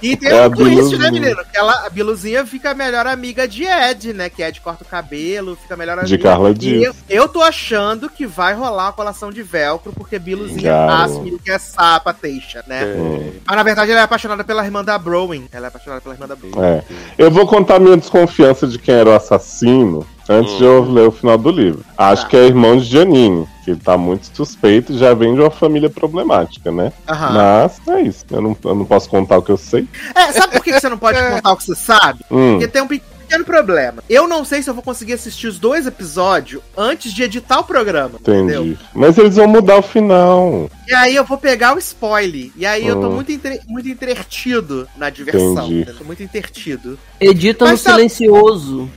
E 0.02 0.16
tem 0.16 0.30
É 0.30 0.42
a 0.44 0.46
um 0.48 0.50
twist, 0.50 0.74
Biluzinha. 0.74 0.98
né, 0.98 1.10
menino? 1.10 1.36
Que 1.50 1.56
ela, 1.56 1.86
a 1.86 1.90
Biluzinha 1.90 2.44
fica 2.46 2.70
a 2.70 2.74
melhor 2.74 3.06
amiga 3.06 3.46
de 3.46 3.64
Ed, 3.64 4.12
né? 4.12 4.28
Que 4.28 4.42
Ed 4.42 4.60
corta 4.60 4.82
o 4.84 4.86
cabelo, 4.86 5.56
fica 5.56 5.74
a 5.74 5.76
melhor 5.76 5.94
amiga. 5.98 6.08
De 6.08 6.18
Carla 6.18 6.50
E 6.50 6.54
Dias. 6.54 6.82
eu, 7.08 7.22
eu 7.22 7.28
tô 7.28 7.40
achando 7.42 8.08
que 8.10 8.26
vai 8.26 8.54
rolar 8.54 8.86
uma 8.86 8.92
colação 8.92 9.30
de 9.30 9.42
velcro, 9.42 9.92
porque 9.92 10.18
Biluzinha 10.18 10.84
assume 11.04 11.38
que 11.38 11.50
é 11.50 11.58
sapa, 11.58 12.12
teixa, 12.12 12.64
né? 12.66 12.84
Hum, 12.96 13.32
Mas 13.46 13.56
na 13.56 13.62
verdade 13.62 13.90
ela 13.92 14.00
é 14.00 14.04
apaixonada 14.04 14.42
pela 14.44 14.64
irmã 14.64 14.84
da 14.84 14.98
Browning. 14.98 15.46
Ela 15.52 15.66
é 15.66 15.68
apaixonada 15.68 16.00
pela 16.00 16.14
irmã 16.14 16.26
da 16.26 16.34
Browning. 16.36 16.60
é. 16.60 16.82
Eu 17.16 17.30
vou 17.30 17.46
contar 17.46 17.78
minha 17.78 17.96
desconfiança 17.96 18.66
de 18.66 18.78
quem 18.78 18.94
era 18.94 19.08
o 19.10 19.14
assassino 19.14 20.06
antes 20.28 20.56
de 20.58 20.64
eu 20.64 20.82
ler 20.90 21.08
o 21.08 21.12
final 21.12 21.36
do 21.38 21.50
livro. 21.50 21.84
Acho 21.96 22.22
Tá. 22.22 22.28
que 22.28 22.36
é 22.36 22.46
irmão 22.46 22.76
de 22.76 22.84
Janine, 22.84 23.46
que 23.64 23.74
tá 23.76 23.96
muito 23.96 24.28
suspeito 24.34 24.92
e 24.92 24.98
já 24.98 25.14
vem 25.14 25.34
de 25.34 25.40
uma 25.40 25.50
família 25.50 25.88
problemática, 25.90 26.70
né? 26.72 26.92
Aham. 27.08 27.32
Mas 27.32 27.80
é 27.88 28.00
isso. 28.02 28.24
Eu 28.30 28.40
não, 28.40 28.56
eu 28.64 28.74
não 28.74 28.84
posso 28.84 29.08
contar 29.08 29.38
o 29.38 29.42
que 29.42 29.50
eu 29.50 29.56
sei. 29.56 29.86
É, 30.14 30.32
sabe 30.32 30.52
por 30.54 30.64
que 30.64 30.72
você 30.78 30.88
não 30.88 30.98
pode 30.98 31.18
contar 31.30 31.52
o 31.52 31.56
que 31.56 31.64
você 31.66 31.74
sabe? 31.74 32.20
Hum, 32.30 32.52
Porque 32.52 32.68
tem 32.68 32.82
um 32.82 32.88
pequeno 32.88 33.44
problema. 33.46 34.02
Eu 34.10 34.28
não 34.28 34.44
sei 34.44 34.62
se 34.62 34.68
eu 34.68 34.74
vou 34.74 34.82
conseguir 34.82 35.14
assistir 35.14 35.46
os 35.46 35.58
dois 35.58 35.86
episódios 35.86 36.60
antes 36.76 37.14
de 37.14 37.22
editar 37.22 37.60
o 37.60 37.64
programa. 37.64 38.18
Entendeu? 38.20 38.62
entendi. 38.62 38.78
Mas 38.94 39.16
eles 39.16 39.36
vão 39.36 39.46
mudar 39.48 39.78
o 39.78 39.82
final. 39.82 40.68
E 40.86 40.92
aí 40.94 41.14
eu 41.16 41.24
vou 41.24 41.38
pegar 41.38 41.74
o 41.74 41.78
spoiler. 41.78 42.50
E 42.56 42.66
aí 42.66 42.86
eu 42.86 43.00
tô 43.00 43.06
Hum. 43.08 43.14
muito, 43.14 43.32
entre- 43.32 43.60
muito 43.66 43.88
entretido 43.88 44.86
na 44.98 45.08
diversão. 45.08 45.66
Entendi. 45.66 45.84
Eu 45.88 45.94
tô 45.96 46.04
muito 46.04 46.22
intertido. 46.22 46.98
Edita 47.20 47.64
no 47.64 47.70
Mas 47.70 47.82
tá- 47.82 47.92
silencioso. 47.92 48.90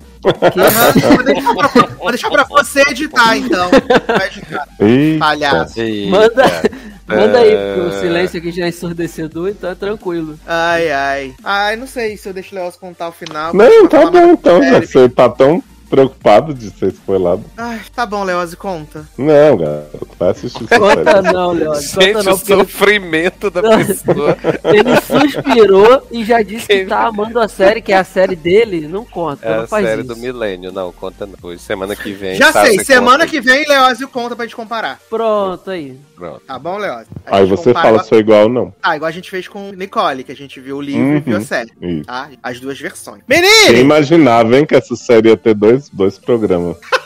Vou, 1.99 2.11
deixar 2.11 2.29
pra, 2.29 2.43
você 2.43 2.81
editar, 2.89 3.37
então. 3.37 3.69
Vai 4.07 4.27
editar, 4.27 4.67
Eita. 4.79 5.19
palhaço. 5.19 5.75
Manda, 6.09 6.43
manda 7.07 7.37
aí, 7.39 7.53
É. 7.53 7.73
porque 7.75 7.87
o 7.89 7.99
silêncio 7.99 8.39
aqui 8.39 8.51
já 8.51 8.65
é 8.65 8.69
ensurdecedor, 8.69 9.49
então 9.49 9.69
é 9.69 9.75
tranquilo. 9.75 10.39
Ai, 10.47 10.91
ai. 10.91 11.33
Ai, 11.43 11.75
não 11.75 11.87
sei 11.87 12.17
se 12.17 12.27
eu 12.27 12.33
deixo 12.33 12.55
o 12.55 12.59
Leoz 12.59 12.75
contar 12.75 13.09
o 13.09 13.11
final. 13.11 13.53
Não, 13.53 13.87
tá 13.87 14.09
bom 14.09 14.31
então. 14.31 14.59
Você 14.81 15.07
tá 15.09 15.29
tão 15.29 15.63
preocupado 15.95 16.53
de 16.53 16.69
ser 16.71 16.87
spoilado. 16.91 17.43
Ai, 17.57 17.79
tá 17.95 18.05
bom, 18.05 18.23
Leoz, 18.23 18.53
conta. 18.55 19.05
Não, 19.17 19.57
garoto. 19.57 20.07
Vai 20.19 20.29
assistir 20.31 20.67
Conta 20.67 21.03
série. 21.21 21.33
não, 21.33 21.51
Léo. 21.51 21.75
Gente, 21.75 22.13
Conta 22.13 22.23
não, 22.23 22.33
o 22.33 22.37
porque 22.37 22.53
ele, 22.53 22.61
sofrimento 22.63 23.49
da 23.49 23.61
pessoa. 23.61 24.37
ele 24.63 24.95
suspirou 25.01 26.07
e 26.11 26.23
já 26.23 26.41
disse 26.41 26.67
que 26.67 26.85
tá 26.85 27.05
amando 27.07 27.39
a 27.39 27.47
série, 27.47 27.81
que 27.81 27.91
é 27.93 27.97
a 27.97 28.03
série 28.03 28.35
dele. 28.35 28.87
Não 28.87 29.05
conta, 29.05 29.45
É 29.45 29.55
não 29.57 29.63
a 29.63 29.67
faz 29.67 29.85
série 29.85 30.01
isso. 30.01 30.07
do 30.13 30.17
milênio. 30.17 30.71
Não, 30.71 30.91
conta 30.91 31.25
não. 31.25 31.35
Pois 31.41 31.61
semana 31.61 31.95
que 31.95 32.11
vem. 32.13 32.35
Já 32.35 32.51
sei, 32.51 32.83
semana 32.83 33.19
conta. 33.19 33.27
que 33.27 33.41
vem, 33.41 33.67
Leózio 33.67 34.07
conta 34.07 34.35
pra 34.35 34.45
gente 34.45 34.55
comparar. 34.55 34.99
Pronto, 35.09 35.69
aí. 35.69 35.97
Pronto. 36.15 36.41
Tá 36.45 36.57
bom? 36.59 36.77
A 36.81 37.03
Aí 37.25 37.45
você 37.45 37.69
compara 37.73 37.87
fala 37.87 38.03
se 38.03 38.09
foi 38.09 38.19
igual 38.19 38.43
ou 38.43 38.49
não. 38.49 38.73
Ah, 38.81 38.95
igual 38.95 39.09
a 39.09 39.11
gente 39.11 39.29
fez 39.29 39.47
com 39.47 39.71
Nicole, 39.71 40.23
que 40.23 40.31
a 40.31 40.35
gente 40.35 40.59
viu 40.59 40.77
o 40.77 40.81
livro 40.81 41.01
e 41.01 41.15
Uhum. 41.15 41.19
viu 41.21 41.37
a 41.37 41.41
série. 41.41 41.71
Isso. 41.81 42.05
Tá? 42.05 42.29
As 42.41 42.59
duas 42.59 42.79
versões. 42.79 43.21
Quem 43.29 43.41
Menino! 43.41 43.77
imaginava, 43.79 44.57
hein, 44.57 44.65
que 44.65 44.75
essa 44.75 44.95
série 44.95 45.29
ia 45.29 45.37
ter 45.37 45.53
dois, 45.53 45.84
dois 45.89 46.17
programas. 46.17 46.77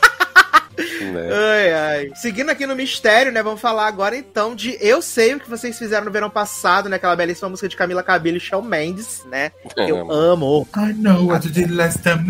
Né? 1.12 1.30
Ai, 1.32 1.74
ai. 1.74 2.12
Seguindo 2.16 2.50
aqui 2.50 2.66
no 2.66 2.76
mistério, 2.76 3.32
né? 3.32 3.44
Vamos 3.44 3.60
falar 3.60 3.88
agora 3.88 4.16
então 4.16 4.56
de 4.56 4.78
Eu 4.80 5.02
Sei 5.02 5.34
o 5.34 5.40
que 5.40 5.50
vocês 5.50 5.78
fizeram 5.78 6.06
no 6.06 6.12
verão 6.12 6.30
passado, 6.30 6.88
né? 6.88 6.96
Aquela 6.96 7.16
belíssima 7.16 7.50
música 7.50 7.68
de 7.68 7.76
Camila 7.76 8.04
Cabello 8.04 8.38
e 8.38 8.40
Shawn 8.40 8.62
Mendes, 8.62 9.24
né? 9.30 9.52
Eu 9.76 10.10
amo. 10.12 10.68
I 10.78 10.94
know 10.94 11.28
what 11.28 11.46
you 11.46 11.54
did 11.54 11.72
last 11.72 12.00
time. 12.02 12.26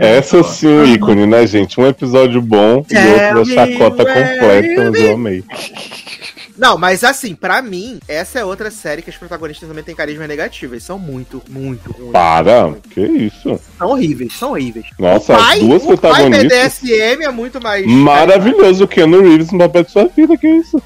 Essa 0.00 0.42
sim, 0.42 0.66
um 0.66 0.84
ícone, 0.84 1.26
né, 1.26 1.46
gente? 1.46 1.80
Um 1.80 1.86
episódio 1.86 2.42
bom 2.42 2.84
e 2.90 3.34
outro 3.34 3.54
da 3.54 3.68
chacota 3.68 4.04
completa, 4.04 4.90
mas 4.90 5.00
eu 5.00 5.14
amei. 5.14 5.44
Não, 6.56 6.78
mas 6.78 7.02
assim, 7.02 7.34
pra 7.34 7.60
mim, 7.60 7.98
essa 8.06 8.38
é 8.38 8.44
outra 8.44 8.70
série 8.70 9.02
que 9.02 9.10
as 9.10 9.16
protagonistas 9.16 9.68
também 9.68 9.82
têm 9.82 9.94
carisma 9.94 10.26
negativo. 10.26 10.74
Eles 10.74 10.84
são 10.84 10.98
muito, 10.98 11.42
muito 11.48 11.90
ruins. 11.90 12.12
Para, 12.12 12.74
que 12.90 13.00
isso? 13.00 13.60
São 13.76 13.90
horríveis, 13.90 14.32
são 14.36 14.50
horríveis. 14.52 14.86
Nossa, 14.98 15.34
o 15.34 15.36
pai, 15.36 15.58
as 15.58 15.66
duas 15.66 15.82
o 15.82 15.86
protagonistas. 15.86 16.78
BDSM 16.80 17.24
é 17.24 17.30
muito 17.30 17.60
mais. 17.60 17.84
Maravilhoso, 17.86 18.84
o 18.84 18.88
Keanu 18.88 19.20
Reeves 19.20 19.50
no 19.50 19.58
papel 19.58 19.82
de 19.82 19.90
sua 19.90 20.06
vida, 20.06 20.36
que 20.36 20.48
isso? 20.48 20.80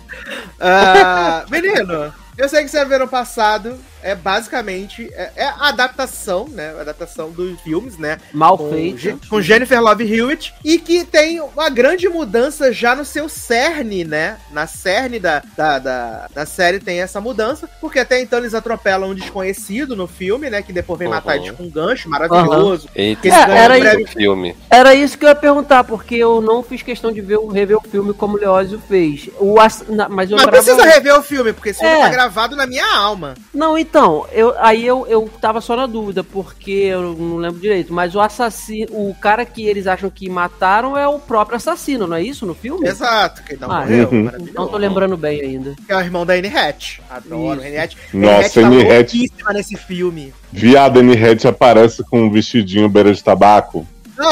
Ah, 0.58 1.44
menino, 1.50 2.12
eu 2.36 2.48
sei 2.48 2.64
que 2.64 2.70
você 2.70 2.84
viu 2.84 3.00
no 3.00 3.08
passado. 3.08 3.76
É 4.02 4.14
basicamente 4.14 5.08
é, 5.12 5.30
é 5.36 5.44
a 5.44 5.68
adaptação, 5.68 6.46
né? 6.48 6.74
A 6.78 6.80
adaptação 6.82 7.30
dos 7.30 7.60
filmes, 7.60 7.98
né? 7.98 8.18
Mal 8.32 8.56
Com, 8.56 8.70
feito. 8.70 8.98
Je- 8.98 9.16
com 9.28 9.40
Jennifer 9.40 9.80
Love 9.82 10.04
Hewitt 10.04 10.54
e 10.64 10.78
que 10.78 11.04
tem 11.04 11.40
uma 11.40 11.68
grande 11.68 12.08
mudança 12.08 12.72
já 12.72 12.94
no 12.94 13.04
seu 13.04 13.28
cerne, 13.28 14.04
né? 14.04 14.38
Na 14.52 14.66
cerne 14.66 15.18
da, 15.18 15.42
da, 15.56 15.78
da, 15.78 16.26
da 16.34 16.46
série 16.46 16.78
tem 16.78 17.00
essa 17.00 17.20
mudança, 17.20 17.68
porque 17.80 17.98
até 17.98 18.20
então 18.20 18.38
eles 18.38 18.54
atropelam 18.54 19.10
um 19.10 19.14
desconhecido 19.14 19.96
no 19.96 20.06
filme, 20.06 20.48
né? 20.50 20.62
Que 20.62 20.72
depois 20.72 20.98
vem 20.98 21.08
matar 21.08 21.36
Uhum. 21.36 21.44
eles 21.44 21.56
com 21.56 21.64
um 21.64 21.70
gancho 21.70 22.08
maravilhoso. 22.08 22.88
Eita, 22.94 23.22
Que 23.22 23.28
eles 23.28 23.38
É, 23.38 23.56
era 23.58 23.74
um 23.74 23.76
isso. 23.76 23.84
breve- 23.84 24.02
o 24.04 24.06
filme. 24.08 24.56
Era 24.70 24.94
isso 24.94 25.18
que 25.18 25.24
eu 25.24 25.28
ia 25.28 25.34
perguntar, 25.34 25.84
porque 25.84 26.14
eu 26.16 26.40
não 26.40 26.62
fiz 26.62 26.82
questão 26.82 27.12
de 27.12 27.20
ver, 27.20 27.36
o- 27.38 27.48
rever 27.48 27.76
o 27.76 27.80
filme 27.82 28.12
como 28.14 28.36
o 28.36 28.40
Leózio 28.40 28.80
fez. 28.88 29.28
O, 29.38 29.58
ass- 29.60 29.84
na- 29.88 30.08
mas 30.08 30.30
eu 30.30 30.36
Mas 30.36 30.44
lembrava- 30.46 30.50
precisa 30.64 30.84
rever 30.86 31.18
o 31.18 31.22
filme, 31.22 31.52
porque 31.52 31.70
esse 31.70 31.80
filme 31.80 31.94
É. 31.96 32.00
tá 32.00 32.08
gravado 32.08 32.54
na 32.56 32.66
minha 32.66 32.86
alma. 32.96 33.34
Não, 33.52 33.76
então, 33.76 33.87
eu, 34.32 34.54
aí 34.58 34.86
eu, 34.86 35.06
eu 35.08 35.30
tava 35.40 35.60
só 35.60 35.74
na 35.76 35.86
dúvida, 35.86 36.22
porque 36.22 36.70
eu 36.70 37.14
não 37.16 37.36
lembro 37.38 37.60
direito, 37.60 37.92
mas 37.92 38.14
o 38.14 38.20
assassino, 38.20 38.88
o 38.92 39.14
cara 39.20 39.44
que 39.44 39.66
eles 39.66 39.86
acham 39.86 40.10
que 40.10 40.28
mataram 40.28 40.96
é 40.96 41.06
o 41.08 41.18
próprio 41.18 41.56
assassino, 41.56 42.06
não 42.06 42.16
é 42.16 42.22
isso 42.22 42.44
no 42.44 42.54
filme? 42.54 42.86
Exato, 42.88 43.42
que 43.42 43.56
não 43.56 43.70
Ah, 43.70 43.80
morreu. 43.80 44.08
uhum. 44.10 44.30
Não 44.54 44.68
tô 44.68 44.76
lembrando 44.76 45.16
bem 45.16 45.40
ainda. 45.40 45.74
Que 45.86 45.92
é 45.92 45.96
o 45.96 46.00
irmão 46.00 46.26
da 46.26 46.34
Anne 46.34 46.48
Hatch. 46.48 46.98
Adoro 47.10 47.60
Isso. 47.60 47.66
Anne 47.68 47.78
Hatch. 47.78 47.96
Nossa, 48.12 48.60
Anne 48.60 48.80
Anne 48.82 48.92
Hatch 48.92 49.14
tá 49.42 49.52
nesse 49.52 49.76
filme. 49.76 50.32
Viado, 50.52 50.98
Annie 51.00 51.16
Hatch 51.24 51.44
aparece 51.46 52.02
com 52.04 52.22
um 52.22 52.30
vestidinho 52.30 52.88
beira 52.88 53.12
de 53.12 53.22
tabaco. 53.22 53.86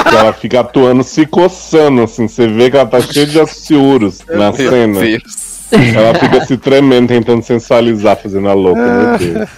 Que 0.08 0.16
ela 0.16 0.32
fica 0.32 0.60
atuando, 0.60 1.04
se 1.04 1.24
coçando, 1.24 2.02
assim. 2.02 2.26
Você 2.26 2.48
vê 2.48 2.68
que 2.70 2.76
ela 2.76 2.86
tá 2.88 3.00
cheia 3.00 3.24
de 3.24 3.46
ciúros 3.46 4.20
na 4.28 4.52
cena. 4.52 5.00
Deus. 5.00 5.55
Ela 5.72 6.14
fica 6.14 6.44
se 6.44 6.56
tremendo, 6.56 7.09
tentando 7.09 7.43
sensualizar, 7.43 8.16
fazendo 8.16 8.48
a 8.48 8.52
louca, 8.52 8.80
meu 8.80 9.18
Deus. 9.18 9.48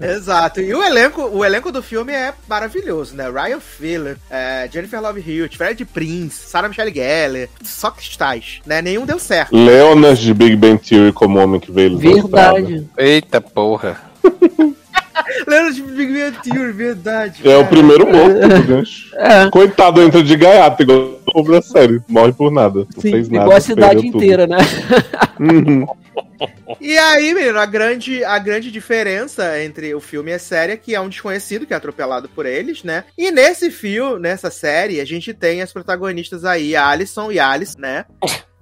Exato. 0.00 0.60
E 0.60 0.74
o 0.74 0.82
elenco, 0.82 1.22
o 1.22 1.44
elenco 1.44 1.70
do 1.70 1.82
filme 1.82 2.12
é 2.12 2.32
maravilhoso, 2.48 3.14
né? 3.14 3.28
Ryan 3.28 3.60
Phillip, 3.60 4.18
é, 4.30 4.68
Jennifer 4.72 5.00
Love 5.00 5.20
Hewitt, 5.20 5.58
Fred 5.58 5.84
Prince, 5.84 6.48
Sarah 6.48 6.68
Michelle 6.68 6.92
Gellar, 6.92 7.48
só 7.62 7.90
cristais, 7.90 8.60
né? 8.64 8.80
Nenhum 8.80 9.04
deu 9.04 9.18
certo. 9.18 9.54
Leonas 9.54 10.18
de 10.18 10.32
Big 10.32 10.56
Bang 10.56 10.78
Theory 10.78 11.12
como 11.12 11.38
homem 11.38 11.60
que 11.60 11.70
veio. 11.70 11.98
Verdade. 11.98 12.88
Eita 12.96 13.40
porra. 13.40 14.00
Lembra 15.46 15.72
de 15.72 15.82
Big 15.82 16.12
Bang 16.12 16.38
Theory, 16.42 16.72
verdade. 16.72 17.48
É 17.48 17.56
o 17.56 17.66
primeiro 17.66 18.06
morto 18.10 18.48
do 18.48 18.62
gancho. 18.66 19.16
É. 19.16 19.50
Coitado, 19.50 20.02
entra 20.02 20.22
de 20.22 20.36
gaiato, 20.36 20.82
igual 20.82 20.98
o 20.98 21.32
povo 21.32 21.52
da 21.52 21.62
série. 21.62 22.00
Morre 22.08 22.32
por 22.32 22.50
nada. 22.50 22.86
Não 22.94 23.02
Sim, 23.02 23.10
fez 23.10 23.28
nada. 23.28 23.44
igual 23.44 23.56
a 23.56 23.60
cidade 23.60 23.94
perdeu 23.94 24.12
tudo. 24.12 24.22
inteira, 24.24 24.46
né? 24.46 24.58
Uhum. 25.40 25.86
E 26.78 26.96
aí, 26.98 27.32
menino, 27.32 27.58
a 27.58 27.64
grande, 27.64 28.22
a 28.24 28.38
grande 28.38 28.70
diferença 28.70 29.62
entre 29.62 29.94
o 29.94 30.00
filme 30.00 30.30
e 30.30 30.34
a 30.34 30.38
série 30.38 30.72
é 30.72 30.76
que 30.76 30.94
é 30.94 31.00
um 31.00 31.08
desconhecido 31.08 31.66
que 31.66 31.72
é 31.72 31.76
atropelado 31.76 32.28
por 32.28 32.44
eles, 32.44 32.82
né? 32.82 33.04
E 33.16 33.30
nesse 33.30 33.70
filme, 33.70 34.20
nessa 34.20 34.50
série, 34.50 35.00
a 35.00 35.04
gente 35.04 35.32
tem 35.32 35.62
as 35.62 35.72
protagonistas 35.72 36.44
aí, 36.44 36.76
a 36.76 36.88
Alison 36.88 37.32
e 37.32 37.38
Alice, 37.38 37.78
né? 37.78 38.04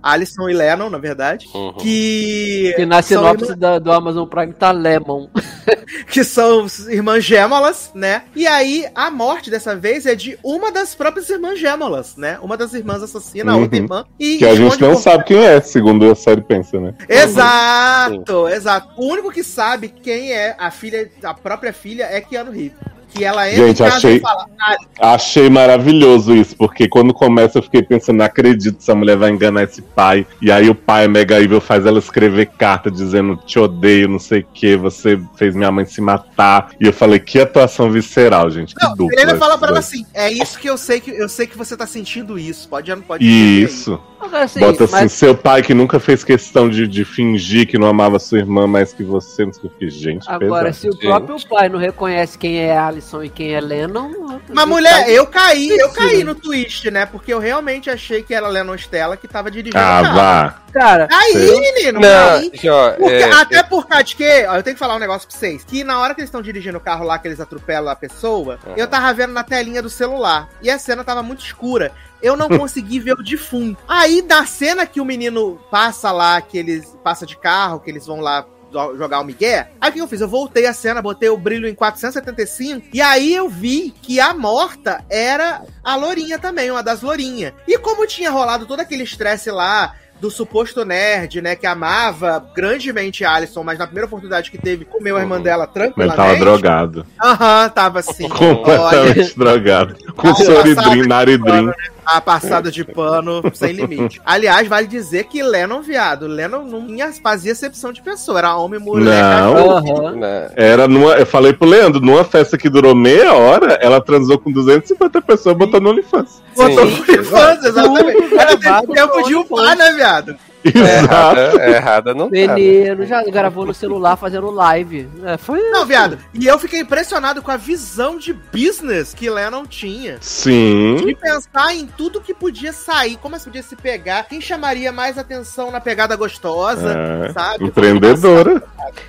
Alison 0.02 0.48
e 0.48 0.52
Lennon, 0.54 0.88
na 0.90 0.98
verdade. 0.98 1.46
Uhum. 1.54 1.72
Que. 1.74 2.72
Que 2.76 2.86
na 2.86 3.02
são 3.02 3.18
sinopse 3.22 3.44
irmã- 3.44 3.56
da- 3.56 3.78
do 3.78 3.92
Amazon 3.92 4.26
Prime 4.26 4.52
tá 4.52 4.70
Lemon. 4.70 5.28
que 6.10 6.22
são 6.22 6.66
irmãs 6.88 7.24
gêmeas, 7.24 7.90
né? 7.94 8.22
E 8.36 8.46
aí, 8.46 8.86
a 8.94 9.10
morte 9.10 9.50
dessa 9.50 9.74
vez 9.74 10.06
é 10.06 10.14
de 10.14 10.38
uma 10.42 10.70
das 10.70 10.94
próprias 10.94 11.28
irmãs 11.30 11.58
gêmeas, 11.58 12.16
né? 12.16 12.38
Uma 12.42 12.56
das 12.56 12.72
irmãs 12.74 13.02
assassina 13.02 13.52
a 13.52 13.56
outra 13.56 13.76
Uhum. 13.78 13.84
irmã. 13.84 14.04
E 14.18 14.38
Que 14.38 14.44
a 14.46 14.54
gente 14.54 14.80
não 14.80 14.92
por- 14.92 15.00
sabe 15.00 15.24
quem 15.24 15.38
é, 15.44 15.60
segundo 15.60 16.10
a 16.10 16.14
série 16.14 16.40
pensa, 16.42 16.78
né? 16.80 16.94
Exato, 17.08 18.48
exato. 18.48 18.88
O 18.96 19.06
único 19.06 19.30
que 19.32 19.42
sabe 19.42 19.88
quem 19.88 20.32
é 20.32 20.54
a 20.58 20.70
filha, 20.70 21.10
a 21.22 21.34
própria 21.34 21.72
filha, 21.72 22.04
é 22.04 22.20
Keanu 22.20 22.50
Reeves. 22.52 22.78
Que 23.14 23.24
ela 23.24 23.48
entra 23.50 23.66
Gente, 23.66 23.82
em 23.82 23.84
casa 23.84 23.96
achei- 23.96 24.16
e 24.16 24.20
fala, 24.20 24.46
ah, 24.60 24.76
Achei 25.14 25.48
maravilhoso 25.48 26.34
isso, 26.34 26.56
porque 26.56 26.88
quando 26.88 27.14
começa 27.14 27.58
eu 27.58 27.62
fiquei 27.62 27.82
pensando, 27.82 28.16
não 28.18 28.24
acredito 28.26 28.76
que 28.76 28.82
essa 28.82 28.94
mulher 28.94 29.16
vai 29.16 29.30
enganar 29.30 29.62
esse 29.62 29.80
pai. 29.80 30.26
E 30.42 30.50
aí 30.50 30.68
o 30.68 30.74
pai 30.74 31.08
mega 31.08 31.40
evil 31.40 31.60
faz 31.60 31.86
ela 31.86 31.98
escrever 31.98 32.46
carta 32.58 32.90
dizendo 32.90 33.36
te 33.36 33.58
odeio, 33.58 34.08
não 34.08 34.18
sei 34.18 34.40
o 34.40 34.46
que, 34.52 34.76
você 34.76 35.20
fez 35.36 35.54
minha 35.54 35.70
mãe 35.70 35.84
se 35.84 36.00
matar. 36.00 36.70
E 36.80 36.86
eu 36.86 36.92
falei, 36.92 37.18
que 37.18 37.38
atuação 37.40 37.90
visceral, 37.90 38.50
gente. 38.50 38.74
Que 38.74 38.84
Não, 38.84 38.94
dupla. 38.94 39.20
ainda 39.20 39.36
fala 39.36 39.56
pra 39.56 39.68
ela 39.68 39.78
assim: 39.78 40.04
é 40.12 40.30
isso 40.32 40.58
que 40.58 40.68
eu 40.68 40.76
sei 40.76 41.00
que 41.00 41.10
eu 41.10 41.28
sei 41.28 41.46
que 41.46 41.56
você 41.56 41.76
tá 41.76 41.86
sentindo 41.86 42.38
isso. 42.38 42.68
Pode 42.68 42.90
não 42.90 43.02
pode 43.02 43.24
Isso. 43.24 44.00
Assim, 44.32 44.58
Bota 44.58 44.84
assim, 44.84 44.92
mas 44.92 45.12
seu 45.12 45.34
pai 45.36 45.62
que 45.62 45.72
nunca 45.72 46.00
fez 46.00 46.24
questão 46.24 46.68
de, 46.68 46.88
de 46.88 47.04
fingir 47.04 47.68
que 47.68 47.78
não 47.78 47.86
amava 47.86 48.18
sua 48.18 48.38
irmã 48.38 48.66
mais 48.66 48.92
que 48.92 49.04
você, 49.04 49.46
não 49.46 49.52
sei 49.52 49.70
o 49.70 49.70
que. 49.70 49.88
Gente, 49.88 50.28
agora, 50.28 50.66
pesado. 50.66 50.76
se 50.76 50.88
o 50.88 50.98
próprio 50.98 51.36
pai 51.48 51.68
não 51.68 51.78
reconhece 51.78 52.36
quem 52.36 52.58
é 52.58 52.76
Alison 52.98 53.22
e 53.22 53.28
quem 53.28 53.54
é 53.54 53.60
Lennon... 53.60 54.40
Mas 54.52 54.66
mulher, 54.66 55.08
eu 55.08 55.26
caí, 55.26 55.68
eu 55.68 55.90
caí 55.90 56.24
no 56.24 56.34
twist, 56.34 56.90
né? 56.90 57.06
Porque 57.06 57.32
eu 57.32 57.38
realmente 57.38 57.88
achei 57.88 58.22
que 58.22 58.34
era 58.34 58.48
Lennon 58.48 58.74
Stella 58.76 59.16
que 59.16 59.28
tava 59.28 59.50
dirigindo 59.50 59.78
o 59.78 59.80
Ah, 59.80 60.02
carro. 60.02 60.16
vá. 60.16 60.62
Cara, 60.72 61.08
Aí, 61.10 61.32
Sei. 61.32 61.60
menino, 61.60 62.00
Não, 62.00 62.30
aí. 62.36 62.50
Porque- 62.50 62.68
é, 62.68 63.32
até 63.32 63.62
por 63.62 63.86
causa 63.86 64.04
de 64.04 64.16
que, 64.16 64.46
ó, 64.46 64.56
eu 64.56 64.62
tenho 64.62 64.74
que 64.74 64.78
falar 64.78 64.96
um 64.96 64.98
negócio 64.98 65.26
pra 65.28 65.36
vocês. 65.36 65.64
Que 65.64 65.82
na 65.82 65.98
hora 66.00 66.14
que 66.14 66.20
eles 66.20 66.28
estão 66.28 66.42
dirigindo 66.42 66.76
o 66.76 66.80
carro 66.80 67.04
lá, 67.04 67.18
que 67.18 67.26
eles 67.28 67.40
atropelam 67.40 67.90
a 67.90 67.96
pessoa, 67.96 68.58
Aham. 68.66 68.74
eu 68.76 68.86
tava 68.86 69.12
vendo 69.14 69.32
na 69.32 69.42
telinha 69.42 69.82
do 69.82 69.88
celular. 69.90 70.48
E 70.60 70.70
a 70.70 70.78
cena 70.78 71.02
tava 71.04 71.22
muito 71.22 71.44
escura. 71.44 71.92
Eu 72.20 72.36
não 72.36 72.48
consegui 72.58 72.98
ver 73.00 73.12
o 73.14 73.22
defunto. 73.22 73.78
Aí, 73.88 74.22
da 74.22 74.44
cena 74.44 74.84
que 74.86 75.00
o 75.00 75.04
menino 75.04 75.58
passa 75.70 76.10
lá, 76.12 76.40
que 76.40 76.58
eles 76.58 76.96
passa 77.02 77.24
de 77.24 77.36
carro, 77.36 77.80
que 77.80 77.90
eles 77.90 78.06
vão 78.06 78.20
lá 78.20 78.44
jogar 78.72 79.20
o 79.20 79.24
Miguel. 79.24 79.66
Aí 79.80 79.90
o 79.90 79.92
que 79.92 80.00
eu 80.00 80.08
fiz? 80.08 80.20
Eu 80.20 80.28
voltei 80.28 80.66
a 80.66 80.72
cena, 80.72 81.00
botei 81.02 81.28
o 81.28 81.36
brilho 81.36 81.68
em 81.68 81.74
475 81.74 82.88
e 82.92 83.00
aí 83.00 83.34
eu 83.34 83.48
vi 83.48 83.94
que 84.02 84.20
a 84.20 84.34
morta 84.34 85.04
era 85.08 85.62
a 85.82 85.96
Lourinha 85.96 86.38
também, 86.38 86.70
uma 86.70 86.82
das 86.82 87.02
Lourinhas. 87.02 87.52
E 87.66 87.78
como 87.78 88.06
tinha 88.06 88.30
rolado 88.30 88.66
todo 88.66 88.80
aquele 88.80 89.02
estresse 89.04 89.50
lá 89.50 89.94
do 90.20 90.32
suposto 90.32 90.84
nerd, 90.84 91.40
né, 91.40 91.54
que 91.54 91.64
amava 91.64 92.44
grandemente 92.52 93.24
a 93.24 93.34
Alison, 93.34 93.62
mas 93.62 93.78
na 93.78 93.86
primeira 93.86 94.06
oportunidade 94.08 94.50
que 94.50 94.58
teve, 94.58 94.84
comeu 94.84 95.16
a 95.16 95.20
irmã 95.20 95.36
Uhum. 95.36 95.42
dela 95.42 95.58
Mas 95.64 95.76
ele 95.76 95.84
tranquilamente. 95.92 96.16
tava 96.16 96.36
drogado. 96.40 97.06
Aham, 97.22 97.68
tava 97.68 97.98
assim. 98.00 98.24
Olha, 98.26 98.34
Completamente 98.34 99.38
drogado. 99.38 99.96
Com 100.16 100.34
soridrim, 100.34 101.06
naridrim. 101.06 101.70
A 102.10 102.20
passada 102.20 102.70
de 102.70 102.84
pano 102.84 103.42
sem 103.52 103.72
limite. 103.72 104.20
Aliás, 104.24 104.66
vale 104.66 104.86
dizer 104.86 105.24
que 105.24 105.42
Lennon, 105.42 105.82
viado, 105.82 106.26
Lennon 106.26 106.64
não 106.64 106.86
tinha- 106.86 107.12
fazia 107.22 107.52
acepção 107.52 107.92
de 107.92 108.00
pessoa, 108.02 108.38
era 108.38 108.56
homem, 108.56 108.80
mulher, 108.80 109.22
Não. 109.22 110.12
né, 110.16 110.50
Era 110.56 110.88
numa. 110.88 111.12
Eu 111.12 111.26
falei 111.26 111.52
pro 111.52 111.68
Leandro, 111.68 112.00
numa 112.00 112.24
festa 112.24 112.56
que 112.56 112.68
durou 112.68 112.94
meia 112.94 113.34
hora, 113.34 113.78
ela 113.82 114.00
transou 114.00 114.38
com 114.38 114.50
250 114.50 115.20
pessoas 115.20 115.56
botando 115.56 115.82
no 115.84 115.90
OnlyFans. 115.90 116.42
Botou 116.56 116.86
por 116.90 117.08
infância, 117.14 117.68
exatamente. 117.68 118.34
Ela 118.34 118.56
teve 118.56 118.94
tempo 118.94 119.22
de 119.24 119.32
no 119.32 119.40
upar, 119.40 119.76
né, 119.76 119.92
viado? 119.92 120.36
É 120.64 120.68
Exato. 120.68 121.38
errada, 121.38 121.62
é 121.62 121.70
errada 121.76 122.14
não 122.14 122.28
tá. 122.30 122.36
né? 122.36 122.46
Menino, 122.54 123.06
já 123.06 123.22
gravou 123.24 123.64
no 123.66 123.74
celular 123.74 124.16
fazendo 124.16 124.50
live. 124.50 125.08
É, 125.24 125.36
foi 125.36 125.60
Não, 125.70 125.84
viado. 125.86 126.18
E 126.34 126.46
eu 126.46 126.58
fiquei 126.58 126.80
impressionado 126.80 127.40
com 127.42 127.50
a 127.50 127.56
visão 127.56 128.16
de 128.18 128.32
business 128.32 129.14
que 129.14 129.28
Lennon 129.30 129.64
tinha. 129.66 130.16
Sim. 130.20 130.96
De 131.04 131.14
pensar 131.14 131.74
em 131.74 131.86
tudo 131.86 132.20
que 132.20 132.34
podia 132.34 132.72
sair, 132.72 133.16
como 133.16 133.36
é 133.36 133.38
que 133.38 133.44
podia 133.44 133.62
se 133.62 133.76
pegar, 133.76 134.24
quem 134.28 134.40
chamaria 134.40 134.90
mais 134.92 135.16
atenção 135.18 135.70
na 135.70 135.80
pegada 135.80 136.16
gostosa, 136.16 136.92
É, 137.28 137.32
sabe? 137.32 137.64
Empreendedora. 137.64 138.62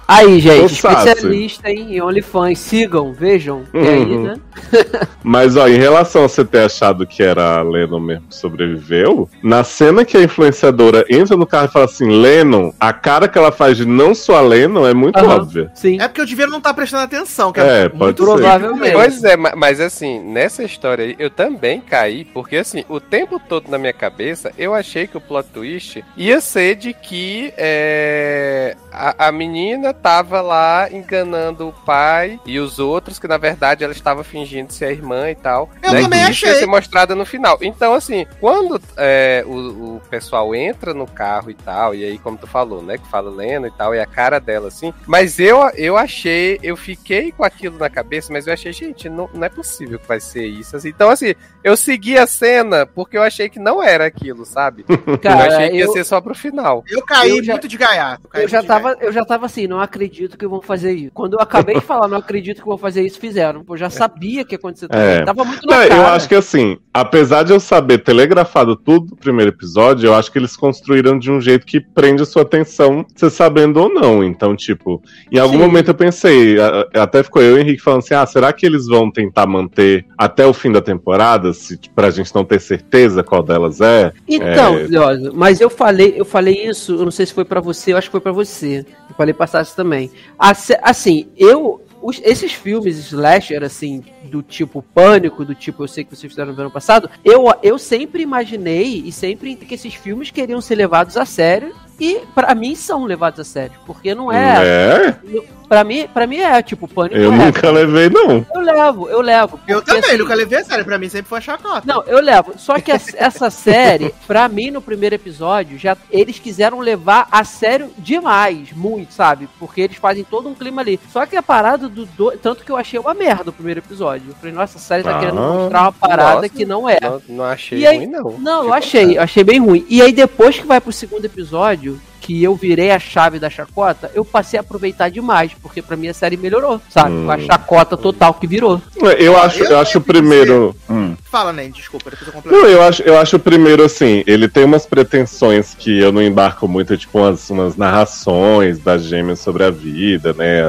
Aí, 0.07 0.39
gente, 0.39 0.73
especialista 0.73 1.69
em 1.69 2.01
OnlyFans. 2.01 2.59
Sigam, 2.59 3.13
vejam. 3.13 3.63
E 3.73 3.77
aí, 3.77 4.03
Uhum. 4.03 4.23
né? 4.23 4.35
Mas, 5.23 5.55
ó, 5.55 5.67
em 5.67 5.77
relação 5.77 6.25
a 6.25 6.29
você 6.29 6.43
ter 6.45 6.61
achado 6.61 7.05
que 7.07 7.23
era 7.23 7.59
a 7.59 7.61
Lennon 7.63 7.99
mesmo 7.99 8.27
que 8.27 8.35
sobreviveu, 8.35 9.29
na 9.43 9.63
cena 9.63 10.03
que 10.05 10.17
a 10.17 10.21
influenciadora 10.23 11.05
entra 11.09 11.37
no 11.39 11.47
carro 11.47 11.65
e 11.65 11.71
fala 11.71 11.85
assim, 11.85 12.07
Lennon, 12.09 12.71
a 12.79 12.91
cara 12.93 13.27
que 13.27 13.37
ela 13.37 13.51
faz 13.51 13.77
de 13.77 13.85
não 13.85 14.13
sou 14.13 14.35
a 14.35 14.41
Lennon 14.41 14.87
é 14.87 14.93
muito 14.93 15.17
Aham. 15.17 15.35
óbvia. 15.37 15.71
Sim. 15.73 15.99
É 16.01 16.07
porque 16.07 16.21
eu 16.21 16.25
devia 16.25 16.47
não 16.47 16.57
estar 16.59 16.73
prestando 16.73 17.03
atenção, 17.03 17.51
que 17.51 17.59
É, 17.59 17.85
é, 17.85 17.89
pode 17.89 18.03
muito 18.03 18.25
ser. 18.25 18.31
Provavelmente. 18.31 18.93
Pois 18.93 19.23
é, 19.23 19.35
ma- 19.37 19.53
mas 19.55 19.79
assim, 19.79 20.19
nessa 20.19 20.63
história 20.63 21.05
aí, 21.05 21.15
eu 21.17 21.29
também 21.29 21.79
caí, 21.81 22.25
porque 22.25 22.57
assim, 22.57 22.83
o 22.89 22.99
tempo 22.99 23.39
todo 23.39 23.69
na 23.69 23.77
minha 23.77 23.93
cabeça, 23.93 24.51
eu 24.57 24.73
achei 24.75 25.07
que 25.07 25.17
o 25.17 25.21
plot 25.21 25.47
twist 25.53 26.03
ia 26.17 26.41
ser 26.41 26.75
de 26.75 26.93
que 26.93 27.53
é, 27.57 28.75
a, 28.91 29.27
a 29.27 29.31
menina 29.31 29.93
tava 29.93 30.41
lá 30.41 30.87
enganando 30.91 31.67
o 31.69 31.73
pai 31.73 32.39
e 32.45 32.59
os 32.59 32.79
outros, 32.79 33.17
que 33.19 33.27
na 33.27 33.37
verdade 33.37 33.83
ela 33.83 33.93
estava 33.93 34.23
fingindo 34.23 34.73
ser 34.73 34.85
a 34.85 34.91
irmã 34.91 35.29
e 35.29 35.35
tal. 35.35 35.69
Eu 35.81 35.93
né, 35.93 36.01
também 36.01 36.19
isso 36.29 36.45
ia 36.45 36.51
achei. 36.51 36.59
ser 36.59 36.65
mostrada 36.65 37.15
no 37.15 37.25
final. 37.25 37.57
Então, 37.61 37.93
assim, 37.93 38.25
quando 38.39 38.79
é, 38.97 39.43
o, 39.47 39.95
o 39.97 40.01
pessoal 40.09 40.53
entra 40.53 40.93
no 40.93 41.05
carro 41.07 41.28
e 41.49 41.53
tal, 41.53 41.93
e 41.95 42.03
aí, 42.03 42.17
como 42.17 42.37
tu 42.37 42.47
falou, 42.47 42.81
né, 42.81 42.97
que 42.97 43.07
fala 43.07 43.29
Lena 43.29 43.67
e 43.67 43.71
tal, 43.71 43.93
e 43.93 43.99
a 43.99 44.05
cara 44.05 44.39
dela 44.39 44.67
assim, 44.69 44.93
mas 45.05 45.39
eu, 45.39 45.59
eu 45.75 45.95
achei, 45.97 46.59
eu 46.63 46.75
fiquei 46.75 47.31
com 47.31 47.43
aquilo 47.43 47.77
na 47.77 47.89
cabeça, 47.89 48.31
mas 48.33 48.47
eu 48.47 48.53
achei, 48.53 48.71
gente, 48.73 49.07
não, 49.09 49.29
não 49.33 49.43
é 49.43 49.49
possível 49.49 49.99
que 49.99 50.07
vai 50.07 50.19
ser 50.19 50.45
isso. 50.45 50.75
assim. 50.75 50.89
Então, 50.89 51.09
assim, 51.09 51.33
eu 51.63 51.75
segui 51.77 52.17
a 52.17 52.25
cena 52.25 52.85
porque 52.85 53.17
eu 53.17 53.21
achei 53.21 53.49
que 53.49 53.59
não 53.59 53.81
era 53.83 54.05
aquilo, 54.05 54.45
sabe? 54.45 54.85
eu 55.07 55.17
Cara, 55.19 55.55
achei 55.55 55.69
que 55.69 55.75
ia 55.77 55.83
eu, 55.85 55.91
ser 55.93 56.03
só 56.03 56.19
pro 56.21 56.33
final. 56.35 56.83
Eu 56.89 57.01
caí 57.03 57.37
Eu 57.37 57.43
já- 57.43 57.53
muito 57.53 57.67
de 57.67 57.77
gaiato. 57.77 58.27
caí 58.27 58.43
eu 58.43 58.47
já 58.47 58.63
tava, 58.63 58.97
eu 59.01 59.11
já 59.11 59.23
tava 59.25 59.45
assim, 59.45 59.67
não 59.67 59.79
acredito 59.79 60.37
que 60.37 60.47
vão 60.47 60.61
fazer 60.61 60.93
isso. 60.93 61.11
Quando 61.13 61.33
eu 61.33 61.39
acabei 61.39 61.75
de 61.75 61.81
falar, 61.85 62.07
não 62.07 62.17
acredito 62.17 62.61
que 62.61 62.67
vão 62.67 62.77
fazer 62.77 63.03
isso, 63.03 63.19
fizeram. 63.19 63.63
Eu 63.69 63.77
já 63.77 63.89
sabia 63.89 64.43
que 64.45 64.53
ia 64.55 64.57
acontecer 64.57 64.87
também. 64.87 65.17
É. 65.17 65.23
Tava 65.25 65.43
muito 65.43 65.65
na 65.67 65.75
Não, 65.81 65.87
cara. 65.87 66.01
eu 66.01 66.07
acho 66.07 66.27
que 66.27 66.35
assim, 66.35 66.77
apesar 66.93 67.43
de 67.43 67.51
eu 67.53 67.59
saber 67.59 67.99
telegrafado 67.99 68.75
tudo 68.75 69.07
do 69.07 69.15
primeiro 69.15 69.51
episódio, 69.51 70.07
eu 70.07 70.15
acho 70.15 70.31
que 70.31 70.39
eles 70.39 70.55
construíram 70.55 71.18
de 71.19 71.31
um 71.31 71.41
jeito 71.41 71.65
que 71.65 71.79
prende 71.79 72.23
a 72.23 72.25
sua 72.25 72.43
atenção, 72.43 73.05
você 73.13 73.29
sabendo 73.29 73.77
ou 73.77 73.93
não. 73.93 74.23
Então, 74.23 74.55
tipo, 74.55 75.01
em 75.31 75.37
algum 75.37 75.57
Sim. 75.57 75.59
momento 75.59 75.89
eu 75.89 75.95
pensei, 75.95 76.55
até 76.93 77.21
ficou 77.21 77.41
eu 77.41 77.57
e 77.57 77.59
o 77.59 77.61
Henrique 77.61 77.81
falando 77.81 77.99
assim: 77.99 78.13
ah, 78.13 78.25
será 78.25 78.53
que 78.53 78.65
eles 78.65 78.87
vão 78.87 79.11
tentar 79.11 79.45
manter 79.45 80.05
até 80.17 80.45
o 80.45 80.53
fim 80.53 80.71
da 80.71 80.81
temporada, 80.81 81.53
se, 81.53 81.77
tipo, 81.77 81.93
pra 81.93 82.09
gente 82.09 82.33
não 82.33 82.45
ter 82.45 82.59
certeza 82.59 83.23
qual 83.23 83.43
delas 83.43 83.81
é? 83.81 84.11
Então, 84.27 84.77
É. 84.77 85.29
Mas 85.33 85.59
eu 85.59 85.69
falei, 85.69 86.13
eu 86.15 86.25
falei 86.25 86.65
isso, 86.65 86.93
eu 86.93 87.03
não 87.03 87.11
sei 87.11 87.25
se 87.25 87.33
foi 87.33 87.45
pra 87.45 87.59
você, 87.59 87.93
eu 87.93 87.97
acho 87.97 88.07
que 88.07 88.11
foi 88.11 88.21
pra 88.21 88.31
você. 88.31 88.85
Eu 89.09 89.15
falei 89.15 89.35
Sassi 89.47 89.75
também. 89.75 90.11
Assim, 90.37 91.27
eu. 91.35 91.81
Os- 92.01 92.21
esses 92.23 92.53
filmes 92.53 92.97
slasher, 92.97 93.63
assim, 93.63 94.03
do 94.23 94.41
tipo 94.41 94.81
pânico, 94.81 95.43
do 95.45 95.53
tipo 95.55 95.83
eu 95.83 95.87
sei 95.87 96.03
que 96.03 96.15
vocês 96.15 96.31
fizeram 96.31 96.53
no 96.53 96.61
ano 96.61 96.71
passado, 96.71 97.09
eu, 97.23 97.45
eu 97.63 97.77
sempre 97.77 98.21
imaginei 98.23 99.03
e 99.05 99.11
sempre 99.11 99.55
que 99.55 99.75
esses 99.75 99.93
filmes 99.93 100.31
queriam 100.31 100.61
ser 100.61 100.75
levados 100.75 101.17
a 101.17 101.25
sério. 101.25 101.73
E 102.01 102.21
pra 102.33 102.55
mim 102.55 102.75
são 102.75 103.03
levados 103.03 103.41
a 103.41 103.43
sério. 103.43 103.77
Porque 103.85 104.15
não 104.15 104.31
é. 104.31 104.65
É? 105.07 105.43
Pra 105.69 105.83
mim, 105.83 106.09
pra 106.11 106.25
mim 106.25 106.37
é 106.37 106.61
tipo 106.63 106.87
pânico. 106.87 107.15
Eu 107.15 107.31
é. 107.31 107.35
nunca 107.37 107.69
levei, 107.69 108.09
não. 108.09 108.43
Eu 108.55 108.61
levo, 108.61 109.07
eu 109.07 109.21
levo. 109.21 109.59
Eu 109.67 109.77
porque, 109.77 109.91
também, 109.93 110.09
assim, 110.09 110.17
nunca 110.17 110.33
levei 110.33 110.57
a 110.59 110.63
sério. 110.63 110.83
Pra 110.83 110.97
mim 110.97 111.07
sempre 111.07 111.29
foi 111.29 111.39
chacota. 111.41 111.83
Não, 111.85 112.03
eu 112.07 112.19
levo. 112.19 112.53
Só 112.57 112.79
que 112.79 112.91
essa- 112.91 113.49
série, 113.51 114.13
pra 114.25 114.47
mim, 114.49 114.71
no 114.71 114.81
primeiro 114.81 115.13
episódio, 115.13 115.77
já 115.77 115.95
eles 116.09 116.39
quiseram 116.39 116.79
levar 116.79 117.27
a 117.31 117.43
sério 117.43 117.91
demais, 117.99 118.71
muito, 118.73 119.13
sabe? 119.13 119.47
Porque 119.59 119.81
eles 119.81 119.97
fazem 119.97 120.23
todo 120.23 120.49
um 120.49 120.55
clima 120.55 120.81
ali. 120.81 120.99
Só 121.13 121.23
que 121.27 121.35
a 121.35 121.43
parada 121.43 121.87
do. 121.87 122.05
do- 122.07 122.31
tanto 122.37 122.63
que 122.65 122.71
eu 122.71 122.77
achei 122.77 122.99
uma 122.99 123.13
merda 123.13 123.51
o 123.51 123.53
primeiro 123.53 123.79
episódio. 123.79 124.29
Eu 124.29 124.35
falei, 124.35 124.53
nossa, 124.55 124.79
a 124.79 124.81
série 124.81 125.03
tá 125.03 125.17
Ah, 125.17 125.19
querendo 125.19 125.35
mostrar 125.39 125.81
uma 125.83 125.91
parada 125.91 126.35
nossa. 126.37 126.49
que 126.49 126.65
não 126.65 126.89
é. 126.89 126.97
Não, 126.99 127.21
não 127.29 127.43
achei 127.45 127.77
E 127.79 127.85
aí- 127.85 127.97
ruim, 127.97 128.07
não. 128.07 128.39
Não, 128.39 128.63
eu 128.63 128.73
achei, 128.73 129.17
eu 129.17 129.21
achei 129.21 129.43
bem 129.43 129.59
ruim. 129.59 129.85
E 129.87 130.01
aí 130.01 130.11
depois 130.11 130.57
que 130.57 130.65
vai 130.65 130.81
pro 130.81 130.91
segundo 130.91 131.25
episódio, 131.25 132.01
que 132.29 132.43
eu 132.43 132.53
virei 132.53 132.91
a 132.91 132.99
chave 132.99 133.39
da 133.39 133.49
chacota, 133.49 134.11
eu 134.13 134.23
passei 134.23 134.59
a 134.59 134.61
aproveitar 134.61 135.09
demais, 135.09 135.51
porque 135.63 135.81
pra 135.81 135.97
mim 135.97 136.09
a 136.09 136.13
série 136.13 136.37
melhorou, 136.37 136.79
sabe? 136.87 137.09
Hum. 137.09 137.25
Com 137.25 137.31
a 137.31 137.39
chacota 137.39 137.97
total 137.97 138.35
que 138.35 138.45
virou. 138.45 138.79
Eu 139.17 139.35
acho, 139.35 139.63
eu 139.63 139.71
eu 139.71 139.79
acho 139.79 139.97
o 139.97 140.01
primeiro. 140.01 140.75
Hum. 140.87 141.15
Fala, 141.23 141.51
Nen, 141.51 141.71
desculpa, 141.71 142.11
depois 142.11 142.27
eu 142.27 142.33
complemento. 142.33 142.63
Não, 142.63 142.69
eu 142.69 142.83
acho, 142.83 143.01
eu 143.01 143.17
acho 143.17 143.37
o 143.37 143.39
primeiro 143.39 143.83
assim, 143.83 144.23
ele 144.27 144.47
tem 144.47 144.63
umas 144.63 144.85
pretensões 144.85 145.73
que 145.73 145.99
eu 145.99 146.11
não 146.11 146.21
embarco 146.21 146.67
muito, 146.67 146.95
tipo 146.95 147.17
umas, 147.17 147.49
umas 147.49 147.75
narrações 147.75 148.77
das 148.77 149.05
gêmeas 149.05 149.39
sobre 149.39 149.63
a 149.63 149.71
vida, 149.71 150.31
né? 150.33 150.61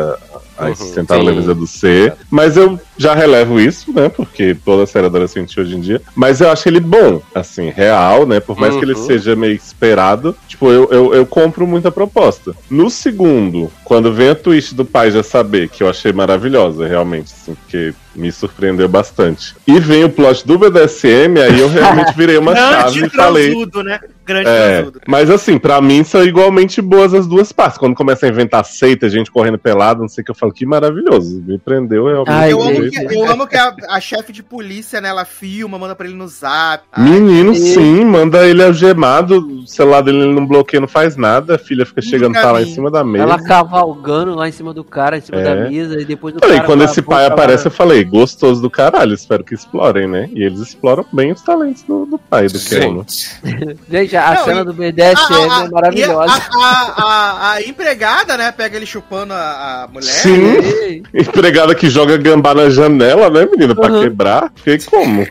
A, 0.60 1.14
a 1.14 1.16
Uhum, 1.18 1.24
leveza 1.24 1.54
do 1.54 1.66
ser. 1.66 2.16
Mas 2.30 2.56
eu 2.56 2.78
já 2.98 3.14
relevo 3.14 3.58
isso, 3.58 3.92
né? 3.92 4.08
Porque 4.08 4.54
toda 4.54 4.86
série 4.86 5.06
adolescente 5.06 5.58
hoje 5.58 5.74
em 5.76 5.80
dia. 5.80 6.02
Mas 6.14 6.40
eu 6.40 6.50
acho 6.50 6.68
ele 6.68 6.80
bom, 6.80 7.22
assim, 7.34 7.70
real, 7.70 8.26
né? 8.26 8.40
Por 8.40 8.58
mais 8.58 8.76
que 8.76 8.84
ele 8.84 8.92
Uhum. 8.92 9.06
seja 9.06 9.34
meio 9.34 9.54
esperado, 9.54 10.36
tipo, 10.46 10.70
eu, 10.70 10.88
eu, 10.90 11.14
eu 11.14 11.26
compro 11.26 11.66
muita 11.66 11.90
proposta. 11.90 12.52
No 12.70 12.90
segundo, 12.90 13.72
quando 13.84 14.12
vem 14.12 14.30
a 14.30 14.34
twist 14.34 14.74
do 14.74 14.84
pai 14.84 15.10
já 15.10 15.22
saber, 15.22 15.68
que 15.70 15.82
eu 15.82 15.88
achei 15.88 16.12
maravilhosa, 16.12 16.86
realmente, 16.86 17.32
assim, 17.32 17.54
porque 17.54 17.94
me 18.14 18.30
surpreendeu 18.32 18.88
bastante. 18.88 19.54
E 19.66 19.78
vem 19.78 20.04
o 20.04 20.10
plot 20.10 20.46
do 20.46 20.58
BDSM, 20.58 21.38
aí 21.40 21.60
eu 21.60 21.68
realmente 21.68 22.12
virei 22.16 22.38
uma 22.38 22.54
chave 22.56 23.00
Grande 23.00 23.06
e 23.06 23.16
falei. 23.16 23.50
transudo, 23.50 23.82
né? 23.84 24.00
Grande 24.26 24.48
É, 24.48 24.76
transudo. 24.82 25.00
mas 25.08 25.30
assim, 25.30 25.58
pra 25.58 25.80
mim 25.80 26.04
são 26.04 26.24
igualmente 26.24 26.80
boas 26.80 27.14
as 27.14 27.26
duas 27.26 27.50
partes. 27.52 27.78
Quando 27.78 27.94
começa 27.94 28.26
a 28.26 28.28
inventar 28.28 28.64
seita, 28.64 29.08
gente 29.08 29.30
correndo 29.30 29.58
pelado, 29.58 30.00
não 30.02 30.08
sei 30.08 30.22
o 30.22 30.24
que, 30.24 30.30
eu 30.30 30.34
falo, 30.34 30.52
que 30.52 30.64
maravilhoso. 30.66 31.42
Me 31.46 31.58
prendeu 31.58 32.04
realmente. 32.06 32.30
Ai, 32.30 32.52
Eu 32.52 32.62
amo, 32.62 32.90
que, 32.90 33.14
eu 33.14 33.30
amo 33.30 33.46
que 33.46 33.56
a, 33.56 33.74
a 33.88 34.00
chefe 34.00 34.32
de 34.32 34.42
polícia, 34.42 35.00
né, 35.00 35.08
ela 35.08 35.24
filma, 35.24 35.78
manda 35.78 35.94
pra 35.96 36.06
ele 36.06 36.16
no 36.16 36.28
zap. 36.28 36.84
Ai, 36.92 37.08
Menino, 37.10 37.52
E- 37.52 37.56
sim, 37.56 38.04
manda 38.04 38.46
ele 38.46 38.62
algemado, 38.62 39.38
o 39.62 39.66
celular 39.66 40.00
dele 40.02 40.32
não 40.32 40.46
bloqueia, 40.46 40.80
não 40.80 40.88
faz 40.88 41.16
nada, 41.16 41.54
a 41.56 41.58
filha 41.58 41.84
fica 41.86 42.02
chegando, 42.02 42.34
tá 42.34 42.52
lá 42.52 42.62
em 42.62 42.72
cima 42.72 42.90
da 42.90 43.02
mesa. 43.02 43.24
Ela 43.24 43.42
cavalgando 43.42 44.34
lá 44.34 44.48
em 44.48 44.52
cima 44.52 44.72
do 44.74 44.84
cara, 44.84 45.18
em 45.18 45.20
cima 45.20 45.40
É. 45.40 45.44
da 45.44 45.68
mesa, 45.68 46.00
e 46.00 46.04
depois 46.04 46.34
do 46.34 46.40
Falei, 46.40 46.56
cara 46.56 46.66
quando 46.66 46.82
esse 46.84 47.02
pai 47.02 47.26
aparece, 47.26 47.66
eu 47.66 47.70
falei, 47.70 47.99
gostoso 48.04 48.60
do 48.62 48.70
caralho, 48.70 49.14
espero 49.14 49.42
que 49.44 49.54
explorem, 49.54 50.08
né? 50.08 50.28
E 50.32 50.42
eles 50.42 50.60
exploram 50.60 51.04
bem 51.12 51.32
os 51.32 51.42
talentos 51.42 51.82
do, 51.82 52.06
do 52.06 52.18
pai 52.18 52.46
do 52.48 52.58
Ken. 52.58 53.04
Gente, 53.90 54.16
a 54.16 54.34
Não, 54.34 54.44
cena 54.44 54.60
e- 54.60 54.64
do 54.64 54.72
BDSM 54.72 55.34
a- 55.50 55.60
a- 55.60 55.64
é 55.64 55.68
maravilhosa. 55.68 56.36
e 56.36 56.40
A, 56.62 56.64
a- 56.64 56.94
a- 56.96 57.52
a 57.52 57.62
empregada, 57.62 58.36
né, 58.36 58.52
pega 58.52 58.76
ele 58.76 58.86
chupando 58.86 59.32
a, 59.34 59.84
a 59.84 59.88
mulher. 59.88 60.06
Sim. 60.10 60.52
Ei, 60.56 61.02
Empregada 61.14 61.74
que 61.74 61.88
joga 61.88 62.16
gambá 62.16 62.54
na 62.54 62.70
janela, 62.70 63.28
né, 63.30 63.46
menina? 63.50 63.74
Pra 63.74 63.90
Uhum. 63.92 64.02
quebrar. 64.02 64.52
Fiquei 64.56 64.78
como? 64.78 65.26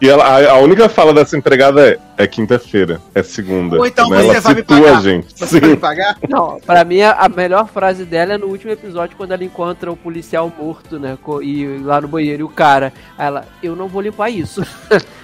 E 0.00 0.08
ela, 0.08 0.24
a, 0.24 0.52
a 0.52 0.58
única 0.58 0.88
fala 0.88 1.12
dessa 1.12 1.36
empregada 1.36 1.86
é: 1.90 1.98
é 2.16 2.26
quinta-feira, 2.26 3.00
é 3.14 3.22
segunda. 3.22 3.76
Ou 3.78 3.86
então 3.86 4.08
Né? 4.08 4.16
você 4.22 4.30
ela 4.30 4.40
vai 4.40 4.54
me 4.54 4.62
pagar. 4.62 5.02
gente. 5.02 5.26
Você 5.38 5.60
vai 5.60 5.68
me 5.70 5.74
Sim. 5.76 5.80
pagar? 5.80 6.16
Não, 6.28 6.58
pra 6.60 6.84
mim 6.84 7.02
a 7.02 7.12
a 7.12 7.28
melhor 7.28 7.68
frase 7.68 8.04
dela 8.04 8.34
é 8.34 8.38
no 8.38 8.46
último 8.46 8.72
episódio, 8.72 9.16
quando 9.16 9.32
ela 9.32 9.44
encontra 9.44 9.90
o 9.92 9.96
policial 9.96 10.50
morto, 10.58 10.98
né? 10.98 11.18
E 11.42 11.78
lá 11.84 12.00
no 12.00 12.08
banheiro, 12.08 12.40
e 12.40 12.44
o 12.44 12.48
cara. 12.48 12.92
Aí 13.18 13.26
ela, 13.26 13.46
eu 13.62 13.76
não 13.76 13.88
vou 13.88 14.00
limpar 14.02 14.30
isso. 14.30 14.62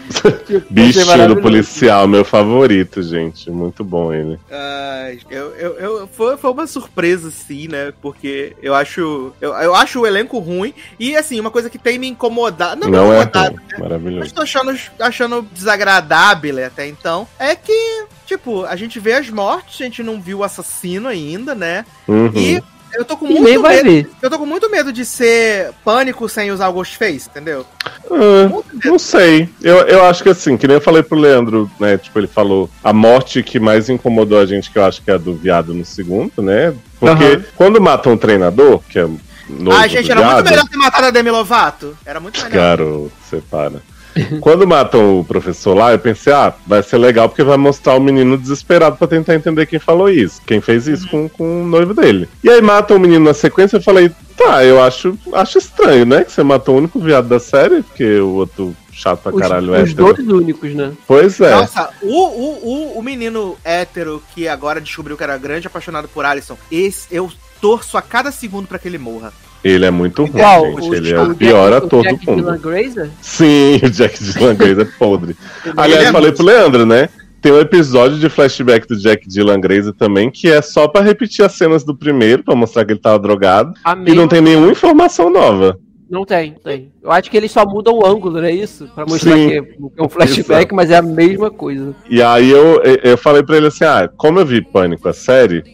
Tipo, 0.46 0.64
Bichinho 0.70 1.28
do 1.34 1.42
policial, 1.42 2.06
meu 2.06 2.24
favorito, 2.24 3.02
gente. 3.02 3.50
Muito 3.50 3.82
bom 3.82 4.12
ele. 4.14 4.38
Ai, 4.48 5.18
eu, 5.28 5.46
eu, 5.56 5.72
eu- 5.78 6.06
foi, 6.06 6.36
foi 6.36 6.50
uma 6.52 6.64
surpresa, 6.68 7.28
sim, 7.32 7.66
né? 7.66 7.92
Porque 8.00 8.54
eu 8.62 8.72
acho. 8.72 9.32
Eu, 9.40 9.52
eu 9.54 9.74
acho 9.74 10.00
o 10.00 10.06
elenco 10.06 10.38
ruim. 10.38 10.72
E 11.00 11.16
assim, 11.16 11.40
uma 11.40 11.50
coisa 11.50 11.68
que 11.68 11.76
tem 11.78 11.98
me 11.98 12.06
incomodado. 12.06 12.82
Não, 12.82 12.88
Não, 12.88 13.08
me 13.08 13.16
é 13.16 13.22
incomodado, 13.22 13.56
ruim. 13.56 13.64
mas 13.72 13.80
Maravilhoso. 13.80 14.34
tô 14.34 14.42
achando, 14.42 14.65
achando 14.98 15.42
desagradável 15.52 16.64
até 16.66 16.86
então. 16.86 17.26
É 17.38 17.54
que, 17.54 18.04
tipo, 18.26 18.64
a 18.64 18.76
gente 18.76 18.98
vê 19.00 19.14
as 19.14 19.28
mortes, 19.30 19.80
a 19.80 19.84
gente 19.84 20.02
não 20.02 20.20
viu 20.20 20.38
o 20.38 20.44
assassino 20.44 21.08
ainda, 21.08 21.54
né? 21.54 21.84
Uhum. 22.08 22.32
E 22.34 22.62
eu 22.94 23.04
tô 23.04 23.16
com 23.16 23.26
E 23.26 23.34
muito 23.34 23.60
medo. 23.62 23.84
ver. 23.84 24.10
Eu 24.22 24.30
tô 24.30 24.38
com 24.38 24.46
muito 24.46 24.70
medo 24.70 24.92
de 24.92 25.04
ser 25.04 25.70
pânico 25.84 26.28
sem 26.28 26.50
usar 26.50 26.68
o 26.68 26.72
Ghostface, 26.72 27.28
entendeu? 27.28 27.66
Ah, 28.10 28.48
Muito 28.48 28.74
medo. 28.74 28.88
não 28.88 28.98
sei. 28.98 29.48
Eu, 29.60 29.78
eu 29.88 30.04
acho 30.04 30.22
que 30.22 30.28
assim, 30.30 30.56
que 30.56 30.66
nem 30.66 30.76
eu 30.76 30.80
falei 30.80 31.02
pro 31.02 31.18
Leandro, 31.18 31.70
né? 31.78 31.98
Tipo, 31.98 32.20
ele 32.20 32.26
falou 32.26 32.70
a 32.82 32.92
morte 32.92 33.42
que 33.42 33.58
mais 33.58 33.88
incomodou 33.88 34.38
a 34.38 34.46
gente, 34.46 34.70
que 34.70 34.78
eu 34.78 34.84
acho 34.84 35.02
que 35.02 35.10
é 35.10 35.14
a 35.14 35.18
do 35.18 35.34
viado 35.34 35.74
no 35.74 35.84
segundo, 35.84 36.40
né? 36.40 36.74
Porque 36.98 37.42
quando 37.56 37.80
matam 37.80 38.12
um 38.12 38.16
treinador, 38.16 38.80
que 38.88 38.98
é 38.98 39.02
novo 39.48 39.76
Ai, 39.76 39.88
gente, 39.88 40.10
era 40.10 40.20
muito 40.20 40.32
viado, 40.32 40.50
melhor 40.50 40.68
ter 40.68 40.76
matado 40.78 41.06
a 41.06 41.10
Demi 41.10 41.30
Lovato. 41.30 41.96
Era 42.06 42.18
muito 42.18 42.36
melhor. 42.42 42.52
Garoto, 42.56 43.12
separa. 43.28 43.82
Quando 44.40 44.66
matam 44.66 45.20
o 45.20 45.24
professor 45.24 45.74
lá, 45.74 45.92
eu 45.92 45.98
pensei, 45.98 46.32
ah, 46.32 46.54
vai 46.66 46.82
ser 46.82 46.98
legal 46.98 47.28
porque 47.28 47.42
vai 47.42 47.56
mostrar 47.56 47.96
o 47.96 48.00
menino 48.00 48.36
desesperado 48.36 48.96
pra 48.96 49.06
tentar 49.06 49.34
entender 49.34 49.66
quem 49.66 49.78
falou 49.78 50.08
isso, 50.08 50.40
quem 50.46 50.60
fez 50.60 50.86
isso 50.86 51.08
com, 51.08 51.28
com 51.28 51.62
o 51.62 51.66
noivo 51.66 51.94
dele. 51.94 52.28
E 52.42 52.48
aí 52.48 52.60
matam 52.62 52.96
o 52.96 53.00
menino 53.00 53.24
na 53.24 53.34
sequência, 53.34 53.76
eu 53.76 53.82
falei, 53.82 54.10
tá, 54.36 54.64
eu 54.64 54.82
acho, 54.82 55.18
acho 55.32 55.58
estranho, 55.58 56.04
né? 56.04 56.24
Que 56.24 56.32
você 56.32 56.42
matou 56.42 56.74
o 56.74 56.78
único 56.78 56.98
viado 56.98 57.28
da 57.28 57.38
série, 57.38 57.82
porque 57.82 58.18
o 58.20 58.34
outro 58.34 58.74
chato 58.92 59.20
pra 59.20 59.34
Os, 59.34 59.40
caralho 59.40 59.72
os 59.72 59.78
hétero. 59.78 59.94
dois 59.94 60.18
únicos, 60.28 60.74
né? 60.74 60.92
Pois 61.06 61.38
é. 61.40 61.50
Nossa, 61.50 61.90
o, 62.02 62.08
o, 62.08 62.94
o, 62.94 62.98
o 62.98 63.02
menino 63.02 63.56
hétero 63.62 64.22
que 64.34 64.48
agora 64.48 64.80
descobriu 64.80 65.16
que 65.16 65.22
era 65.22 65.36
grande 65.36 65.66
apaixonado 65.66 66.08
por 66.08 66.24
Alison, 66.24 66.56
esse 66.70 67.06
eu 67.10 67.30
torço 67.60 67.96
a 67.98 68.02
cada 68.02 68.30
segundo 68.30 68.66
pra 68.66 68.78
que 68.78 68.88
ele 68.88 68.98
morra. 68.98 69.32
Ele 69.64 69.84
é 69.84 69.90
muito 69.90 70.22
ruim, 70.24 70.32
Qual? 70.32 70.64
gente. 70.66 70.88
O- 70.90 70.94
Ele 70.94 71.12
é 71.12 71.18
o 71.18 71.22
o 71.22 71.26
Jack- 71.28 71.38
pior 71.38 71.72
o 71.72 71.76
ator 71.76 72.02
Jack 72.04 72.24
do 72.26 72.30
mundo. 72.32 72.42
Dylan 72.42 72.58
Grazer? 72.58 73.10
Sim, 73.20 73.80
o 73.84 73.90
Jack 73.90 74.22
Dylan 74.22 74.54
Grazer 74.54 74.80
é 74.86 74.98
podre. 74.98 75.36
Aliás, 75.76 76.00
Ele 76.02 76.08
é 76.08 76.12
falei 76.12 76.28
muito- 76.28 76.36
pro 76.36 76.46
Leandro, 76.46 76.86
né? 76.86 77.08
Tem 77.42 77.52
um 77.52 77.60
episódio 77.60 78.18
de 78.18 78.28
flashback 78.28 78.86
do 78.88 78.96
Jack 78.96 79.28
Dylan 79.28 79.60
Grazer 79.60 79.92
também, 79.92 80.30
que 80.30 80.48
é 80.48 80.60
só 80.62 80.88
pra 80.88 81.00
repetir 81.02 81.44
as 81.44 81.52
cenas 81.52 81.84
do 81.84 81.94
primeiro, 81.96 82.42
pra 82.42 82.54
mostrar 82.56 82.84
que 82.84 82.92
ele 82.92 83.00
tava 83.00 83.18
drogado. 83.18 83.72
A 83.84 83.92
E 84.06 84.14
não 84.14 84.26
tem 84.26 84.40
nenhuma 84.40 84.70
informação 84.70 85.30
nova. 85.30 85.78
Não 86.08 86.24
tem, 86.24 86.54
tem. 86.64 86.92
Eu 87.02 87.10
acho 87.10 87.28
que 87.30 87.36
eles 87.36 87.50
só 87.50 87.64
mudam 87.66 87.94
o 87.94 88.06
ângulo, 88.06 88.38
não 88.40 88.44
é 88.46 88.52
isso? 88.52 88.88
Pra 88.94 89.04
mostrar 89.04 89.36
Sim. 89.36 89.48
que 89.48 89.54
é 89.54 89.58
é 89.98 90.02
um 90.02 90.08
flashback, 90.08 90.72
mas 90.72 90.90
é 90.90 90.96
a 90.96 91.02
mesma 91.02 91.50
coisa. 91.50 91.94
E 92.08 92.22
aí 92.22 92.48
eu, 92.50 92.80
eu 93.02 93.16
falei 93.18 93.42
pra 93.42 93.56
ele 93.56 93.66
assim: 93.66 93.84
ah, 93.84 94.08
como 94.16 94.38
eu 94.38 94.46
vi 94.46 94.60
Pânico 94.62 95.08
a 95.08 95.12
série, 95.12 95.64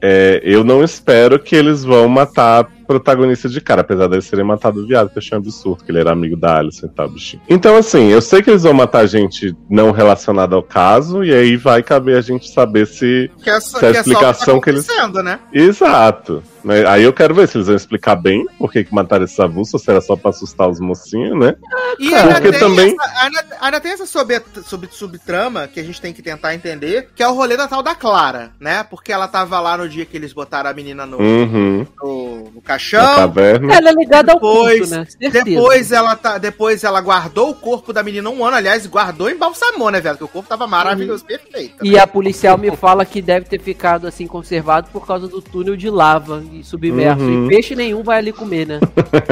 é, 0.00 0.40
eu 0.44 0.64
não 0.64 0.82
espero 0.82 1.38
que 1.38 1.54
eles 1.54 1.84
vão 1.84 2.08
matar 2.08 2.66
protagonista 2.94 3.48
de 3.48 3.60
cara, 3.60 3.80
apesar 3.82 4.06
deles 4.08 4.28
terem 4.28 4.44
matado 4.44 4.80
o 4.80 4.86
viado, 4.86 5.08
que 5.10 5.18
eu 5.18 5.20
achei 5.20 5.36
um 5.36 5.40
absurdo, 5.40 5.84
que 5.84 5.90
ele 5.90 5.98
era 6.00 6.12
amigo 6.12 6.36
da 6.36 6.58
Alison 6.58 6.86
e 6.86 6.90
tal, 6.90 7.08
bichinho. 7.08 7.42
Então, 7.48 7.76
assim, 7.76 8.08
eu 8.08 8.20
sei 8.20 8.42
que 8.42 8.50
eles 8.50 8.62
vão 8.62 8.72
matar 8.74 9.06
gente 9.06 9.54
não 9.70 9.90
relacionada 9.90 10.54
ao 10.54 10.62
caso, 10.62 11.24
e 11.24 11.32
aí 11.32 11.56
vai 11.56 11.82
caber 11.82 12.16
a 12.16 12.20
gente 12.20 12.48
saber 12.50 12.86
se. 12.86 13.30
Que 13.42 13.50
é, 13.50 13.60
só- 13.60 13.78
Se 13.78 13.86
a 13.86 13.90
que 13.90 13.96
é 13.96 13.98
o 13.98 14.00
explicação 14.00 14.60
que 14.60 14.64
que 14.64 14.64
tá 14.64 14.70
eles- 14.78 14.88
acontecendo, 14.88 15.22
né? 15.22 15.38
Exato. 15.52 16.42
Né? 16.64 16.86
Aí 16.86 17.02
eu 17.02 17.12
quero 17.12 17.34
ver 17.34 17.48
se 17.48 17.56
eles 17.56 17.66
vão 17.66 17.76
explicar 17.76 18.14
bem 18.16 18.46
por 18.58 18.70
que, 18.70 18.84
que 18.84 18.94
mataram 18.94 19.24
esse 19.24 19.40
avulso, 19.42 19.76
ou 19.76 19.80
se 19.80 19.90
era 19.90 20.00
só 20.00 20.14
pra 20.16 20.30
assustar 20.30 20.68
os 20.68 20.78
mocinhos, 20.80 21.38
né? 21.38 21.56
E 21.98 22.10
Cara, 22.10 22.22
ainda 22.22 22.34
porque 22.40 22.50
tem, 22.50 22.60
também- 22.60 22.96
essa, 23.00 23.22
ainda, 23.24 23.44
ainda 23.60 23.80
tem 23.80 23.92
essa 23.92 24.06
sub, 24.06 24.40
sub, 24.64 24.88
subtrama 24.90 25.66
que 25.68 25.80
a 25.80 25.82
gente 25.84 26.00
tem 26.00 26.12
que 26.12 26.22
tentar 26.22 26.54
entender, 26.54 27.08
que 27.14 27.22
é 27.22 27.28
o 27.28 27.34
rolê 27.34 27.56
da 27.56 27.66
tal 27.68 27.82
da 27.82 27.94
Clara, 27.94 28.52
né? 28.60 28.82
Porque 28.84 29.12
ela 29.12 29.26
tava 29.28 29.58
lá 29.60 29.76
no 29.76 29.88
dia 29.88 30.04
que 30.06 30.16
eles 30.16 30.32
botaram 30.32 30.70
a 30.70 30.74
menina 30.74 31.04
no, 31.06 31.18
Uhum. 31.18 31.86
no, 32.02 32.38
no 32.44 32.52
Na 32.56 32.60
caixão. 32.62 33.16
caverna. 33.16 33.74
Ela 33.74 33.90
é 33.90 33.92
ligada 33.92 34.32
ao 34.32 34.38
Depois- 34.38 34.78
culto, 34.80 34.94
né? 34.94 35.06
Certeza. 35.08 35.44
Depois 35.44 35.92
ela, 35.92 36.16
tá, 36.16 36.38
depois 36.38 36.84
ela 36.84 37.00
guardou 37.00 37.50
o 37.50 37.54
corpo 37.54 37.92
da 37.92 38.02
menina 38.02 38.28
um 38.30 38.44
ano, 38.44 38.56
aliás, 38.56 38.86
guardou 38.86 39.28
e 39.28 39.32
embalsamou, 39.34 39.90
né, 39.90 40.00
velho? 40.00 40.16
Porque 40.16 40.24
o 40.30 40.32
corpo 40.32 40.48
tava 40.48 40.66
maravilhoso, 40.66 41.24
perfeito. 41.24 41.84
E 41.84 41.98
a 41.98 42.06
policial 42.06 42.56
me 42.56 42.74
fala 42.76 43.04
que 43.04 43.20
deve 43.20 43.46
ter 43.46 43.60
ficado 43.60 44.06
assim 44.06 44.26
conservado 44.26 44.88
por 44.92 45.06
causa 45.06 45.26
do 45.28 45.40
túnel 45.42 45.76
de 45.76 45.90
lava 45.90 46.42
e 46.52 46.64
submerso. 46.64 47.22
Uhum. 47.22 47.46
E 47.46 47.48
peixe 47.48 47.74
nenhum 47.74 48.02
vai 48.02 48.18
ali 48.18 48.32
comer, 48.32 48.66
né? 48.66 48.80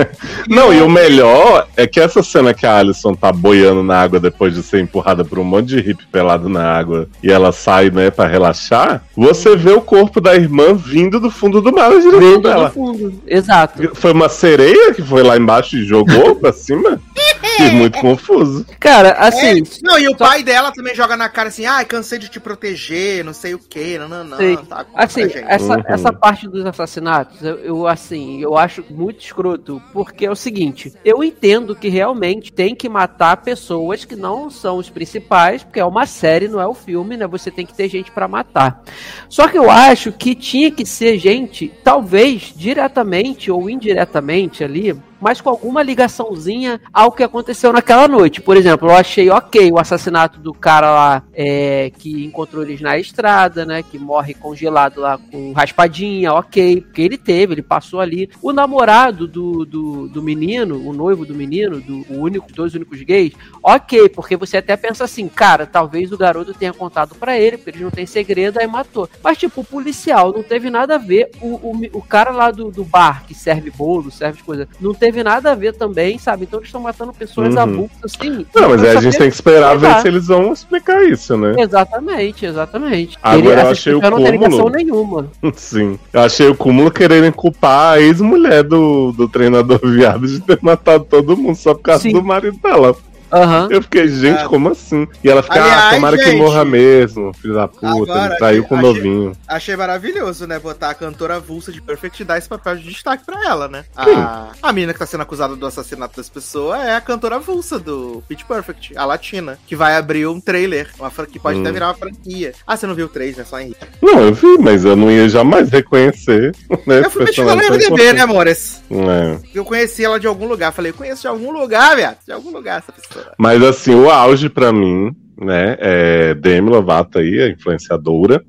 Não, 0.49 0.73
e 0.73 0.81
o 0.81 0.89
melhor 0.89 1.69
é 1.77 1.87
que 1.87 2.01
essa 2.01 2.23
cena 2.23 2.55
que 2.55 2.67
a 2.67 2.77
Alison 2.77 3.15
tá 3.15 3.33
boiando 3.33 3.83
na 3.83 4.01
água 4.01 4.19
depois 4.19 4.55
de 4.55 4.63
ser 4.63 4.81
empurrada 4.81 5.25
por 5.25 5.39
um 5.39 5.45
monte 5.45 5.69
de 5.69 5.81
hippie 5.81 6.07
pelado 6.07 6.49
na 6.49 6.65
água 6.65 7.09
e 7.23 7.31
ela 7.31 7.53
sai, 7.53 7.91
né, 7.91 8.11
pra 8.11 8.27
relaxar, 8.27 9.03
você 9.17 9.57
vê 9.57 9.73
o 9.73 9.81
corpo 9.81 10.21
da 10.21 10.35
irmã 10.35 10.75
vindo 10.75 11.21
do 11.21 11.31
fundo 11.31 11.61
do 11.61 11.73
mar 11.73 11.91
na 11.91 12.01
direção 12.01 12.41
dela. 12.41 12.71
fundo. 12.71 13.15
Exato. 13.27 13.91
Foi 13.95 14.13
uma 14.13 14.29
sereia 14.29 14.95
que 14.95 15.03
foi 15.03 15.23
lá 15.23 15.37
embaixo 15.37 15.77
e 15.77 15.85
jogou 15.85 16.37
pra 16.37 16.53
cima? 16.53 17.01
Fiquei 17.65 17.79
muito 17.79 17.99
confuso. 17.99 18.67
Cara, 18.79 19.13
assim, 19.13 19.61
É, 19.61 19.63
não, 19.83 19.99
e 19.99 20.09
o 20.09 20.17
pai 20.17 20.43
dela 20.43 20.73
também 20.73 20.95
joga 20.95 21.17
na 21.17 21.29
cara 21.29 21.49
assim, 21.49 21.67
ai, 21.67 21.85
cansei 21.85 22.19
de 22.19 22.29
te 22.29 22.41
proteger, 22.41 23.25
não 23.25 23.33
sei 23.33 23.55
o 23.55 23.59
que, 23.59 23.99
não, 23.99 24.09
não, 24.09 24.25
não. 24.25 24.37
Sei. 24.37 24.57
Tá, 24.57 24.87
Assim, 24.95 25.23
essa, 25.23 25.77
Uhum. 25.77 25.83
essa 25.87 26.13
parte 26.13 26.49
dos 26.49 26.65
assassinatos, 26.67 27.43
eu, 27.43 27.57
eu, 27.59 27.87
assim, 27.87 28.41
eu 28.41 28.57
acho 28.57 28.85
muito 28.91 29.21
escroto, 29.25 29.81
porque 29.93 30.27
é 30.27 30.31
o 30.31 30.37
seguinte, 30.37 30.93
eu 31.05 31.23
entendo 31.23 31.75
que 31.77 31.89
realmente 31.89 32.53
tem 32.53 32.75
que 32.75 32.89
matar 32.89 33.37
pessoas 33.39 34.05
que 34.05 34.17
não 34.17 34.51
são 34.51 34.79
os 34.79 34.89
principais, 34.91 35.63
porque 35.63 35.81
é 35.81 35.85
uma 35.85 36.07
série, 36.07 36.49
não 36.49 36.61
é 36.61 36.67
o 36.67 36.75
filme, 36.75 37.17
né? 37.17 37.27
Você 37.27 37.51
tem 37.51 37.67
que 37.67 37.75
ter 37.75 37.89
gente 37.89 38.11
pra 38.11 38.29
matar. 38.29 38.83
Só 39.29 39.49
que 39.49 39.59
eu 39.59 39.71
acho 39.71 40.13
que 40.13 40.35
tinha 40.35 40.71
que 40.71 40.85
ser 40.87 41.19
gente, 41.19 41.73
talvez 41.85 42.53
diretamente 42.57 43.51
ou 43.51 43.69
indiretamente 43.69 44.65
ali, 44.65 44.97
mas 45.21 45.41
com 45.41 45.51
alguma 45.51 45.83
ligaçãozinha 45.83 46.81
ao 46.93 47.13
que 47.13 47.23
aconteceu 47.23 47.73
naquela 47.73 48.09
noite. 48.09 48.41
Por 48.41 48.57
exemplo, 48.57 48.89
eu 48.89 48.95
achei 48.95 49.31
ok 49.31 49.71
o 49.71 49.79
assassinato 49.79 50.41
do 50.41 50.53
cara 50.53 50.91
lá 50.91 51.23
é, 51.33 51.91
que 51.99 52.25
encontrou 52.25 52.63
eles 52.63 52.81
na 52.81 52.99
estrada, 52.99 53.65
né? 53.65 53.83
Que 53.83 53.99
morre 53.99 54.35
congelado 54.35 55.01
lá 55.01 55.19
com 55.31 55.53
raspadinha, 55.53 56.33
ok. 56.33 56.81
Porque 56.81 57.03
ele 57.03 57.19
teve, 57.19 57.55
ele 57.55 57.63
passou 57.63 58.01
ali. 58.01 58.31
O 58.43 58.53
namorado 58.53 59.27
do, 59.27 59.65
do, 59.65 60.09
do 60.09 60.23
menino, 60.23 60.77
o 60.89 60.93
noivo 60.93 61.25
do 61.27 61.35
menino, 61.35 61.81
do 61.81 62.01
o 62.11 62.21
único, 62.21 62.53
dois 62.53 62.75
únicos 62.75 63.01
gays, 63.03 63.33
ok, 63.63 64.09
porque 64.09 64.37
você 64.37 64.57
até 64.57 64.77
pensa 64.77 65.05
assim, 65.05 65.29
cara, 65.29 65.67
talvez 65.67 66.13
o 66.13 66.19
garoto 66.19 66.55
tenha 66.55 66.73
contado 66.73 67.15
para 67.15 67.39
ele, 67.39 67.57
porque 67.57 67.71
eles 67.71 67.83
não 67.83 67.91
têm 67.91 68.07
segredo, 68.07 68.59
aí 68.59 68.67
matou. 68.67 69.09
Mas, 69.23 69.39
tipo, 69.39 69.61
o 69.61 69.65
policial 69.65 70.33
não 70.33 70.43
teve 70.43 70.71
nada 70.71 70.95
a 70.95 70.99
ver. 70.99 71.31
O, 71.41 71.47
o, 71.47 71.81
o 71.93 72.03
cara 72.03 72.31
lá 72.31 72.51
do, 72.51 72.71
do 72.71 72.85
bar 72.85 73.25
que 73.27 73.35
serve 73.35 73.71
bolo, 73.71 74.11
serve 74.11 74.43
coisa, 74.43 74.69
não 74.81 74.95
teve 74.95 75.10
nada 75.25 75.53
a 75.53 75.55
ver 75.55 75.73
também, 75.75 76.19
sabe? 76.19 76.45
Então 76.45 76.59
eles 76.59 76.69
estão 76.69 76.81
matando 76.81 77.13
pessoas 77.13 77.55
Uhum. 77.55 77.61
avulsas 77.61 77.99
assim. 78.05 78.47
Não, 78.55 78.69
mas 78.71 78.83
aí 78.85 78.97
a 78.97 79.01
gente 79.01 79.19
tem 79.19 79.29
que 79.29 79.35
esperar 79.35 79.77
ver 79.77 80.01
se 80.01 80.09
eles 80.09 80.27
vão 80.27 80.53
explicar 80.53 81.03
isso, 81.05 81.37
né? 81.37 81.55
Exatamente, 81.59 82.47
exatamente. 82.47 83.19
Agora 83.23 83.47
eu 83.55 83.59
essa 83.61 83.71
achei 83.71 83.95
o 83.95 84.01
pessoa 84.01 84.19
não 84.19 84.25
tem 84.25 84.33
ligação 84.33 84.59
cúmulo. 84.59 84.77
nenhuma. 84.77 85.27
Sim. 85.57 85.99
Eu 86.13 86.21
achei 86.21 86.49
o 86.49 86.55
cúmulo 86.55 86.91
quererem 86.91 87.33
culpar 87.33 87.95
a 87.95 88.01
ex-mulher 88.01 88.63
do, 88.63 89.13
do 89.13 89.29
treinador 89.29 89.81
viado 89.83 90.27
de 90.27 90.41
ter 90.41 90.59
matado 90.63 91.05
todo 91.05 91.37
mundo 91.37 91.57
só 91.57 91.75
por 91.75 91.83
causa 91.83 92.03
Sim. 92.03 92.13
do 92.13 92.23
marido 92.23 92.59
dela. 92.63 92.95
Aham. 93.33 93.69
Eu 93.71 93.83
fiquei, 93.83 94.09
gente, 94.09 94.41
Ah. 94.43 94.49
como 94.49 94.71
assim? 94.71 95.07
E 95.23 95.31
ela 95.31 95.43
fica, 95.43 95.61
ah, 95.61 95.65
Aliás, 95.65 95.95
tomara 95.95 96.17
que 96.17 96.25
gente, 96.25 96.39
morra 96.39 96.65
mesmo, 96.65 97.33
filho 97.35 97.55
da 97.55 97.69
puta, 97.69 97.89
agora, 97.89 98.27
ele 98.27 98.37
traiu 98.37 98.65
com 98.65 98.75
o 98.77 98.81
novinho. 98.83 99.33
Achei 99.47 99.77
maravilhoso, 99.77 100.47
né? 100.47 100.59
Botar 100.59 100.91
a 100.91 100.95
cantora 100.95 101.37
avulsa 101.37 101.71
de 101.73 101.81
Perfect 101.81 102.23
e 102.23 102.25
dar 102.25 102.39
esse 102.39 102.49
papel 102.49 102.77
de 102.77 102.85
destaque 102.89 103.25
pra 103.25 103.45
ela, 103.47 103.69
né? 103.69 103.85
A, 103.97 104.49
a 104.63 104.73
menina 104.73 104.93
que 104.93 104.99
tá 104.99 105.07
sendo 105.07 105.23
acusada 105.23 105.55
do 105.57 105.67
assassinato 105.67 106.17
das 106.17 106.29
pessoas 106.29 106.81
é 106.81 106.95
a 106.97 107.01
cantora 107.01 107.37
avulsa 107.37 107.79
do 107.79 108.23
Pitch 108.29 108.45
Perfect, 108.45 108.97
a 108.97 109.05
latina, 109.05 109.59
que 109.67 109.77
vai 109.77 109.97
abrir 109.97 110.27
um 110.27 110.41
trailer, 110.41 110.89
uma 110.99 111.11
que 111.27 111.39
pode 111.39 111.61
até 111.61 111.69
Hum. 111.69 111.73
virar 111.73 111.89
uma 111.89 111.95
franquia. 111.95 112.53
Ah, 112.67 112.77
você 112.77 112.87
não 112.87 112.95
viu 112.95 113.07
o 113.07 113.09
trailer, 113.09 113.39
né? 113.39 113.45
Só 113.45 113.61
em 113.61 113.75
Não, 114.03 114.21
eu 114.21 114.35
vi, 114.35 114.59
mas 114.59 114.85
eu 114.85 114.97
não 114.97 115.11
ia 115.11 115.29
jamais 115.29 115.69
reconhecer. 115.71 116.55
Né, 116.87 117.01
Eu 117.05 117.11
fui 117.11 117.27
pesquisar 117.27 117.55
no 117.55 117.63
MDB, 117.63 118.13
né, 118.15 118.23
amores? 118.23 118.83
É. 118.91 119.39
Eu 119.55 119.65
conheci 119.65 120.03
ela 120.05 120.19
de 120.19 120.27
algum 120.27 120.47
lugar. 120.47 120.73
Falei, 120.73 120.93
conheço 120.93 121.23
de 121.23 121.29
algum 121.29 121.53
lugar, 121.53 121.95
viado. 121.95 122.17
De 122.27 122.33
algum 122.33 122.51
lugar 122.51 122.79
essa 122.79 122.91
pessoa. 122.91 123.20
Mas 123.39 123.63
assim, 123.63 123.95
o 123.95 124.11
auge 124.11 124.49
pra 124.49 124.73
mim, 124.73 125.15
né, 125.41 125.77
é 125.79 126.35
Demi 126.35 126.71
Lovato 126.71 127.19
aí, 127.19 127.41
a 127.41 127.49
influenciadora, 127.49 128.43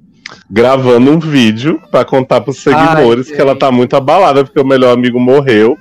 gravando 0.50 1.11
um 1.11 1.19
vídeo 1.19 1.82
pra 1.90 2.06
contar 2.06 2.41
pros 2.41 2.58
seguidores 2.58 3.30
Ai, 3.30 3.35
que 3.35 3.41
ela 3.41 3.56
tá 3.56 3.72
muito 3.72 3.95
abalada 3.95 4.43
porque 4.43 4.59
o 4.59 4.66
melhor 4.66 4.93
amigo 4.93 5.19
morreu, 5.19 5.77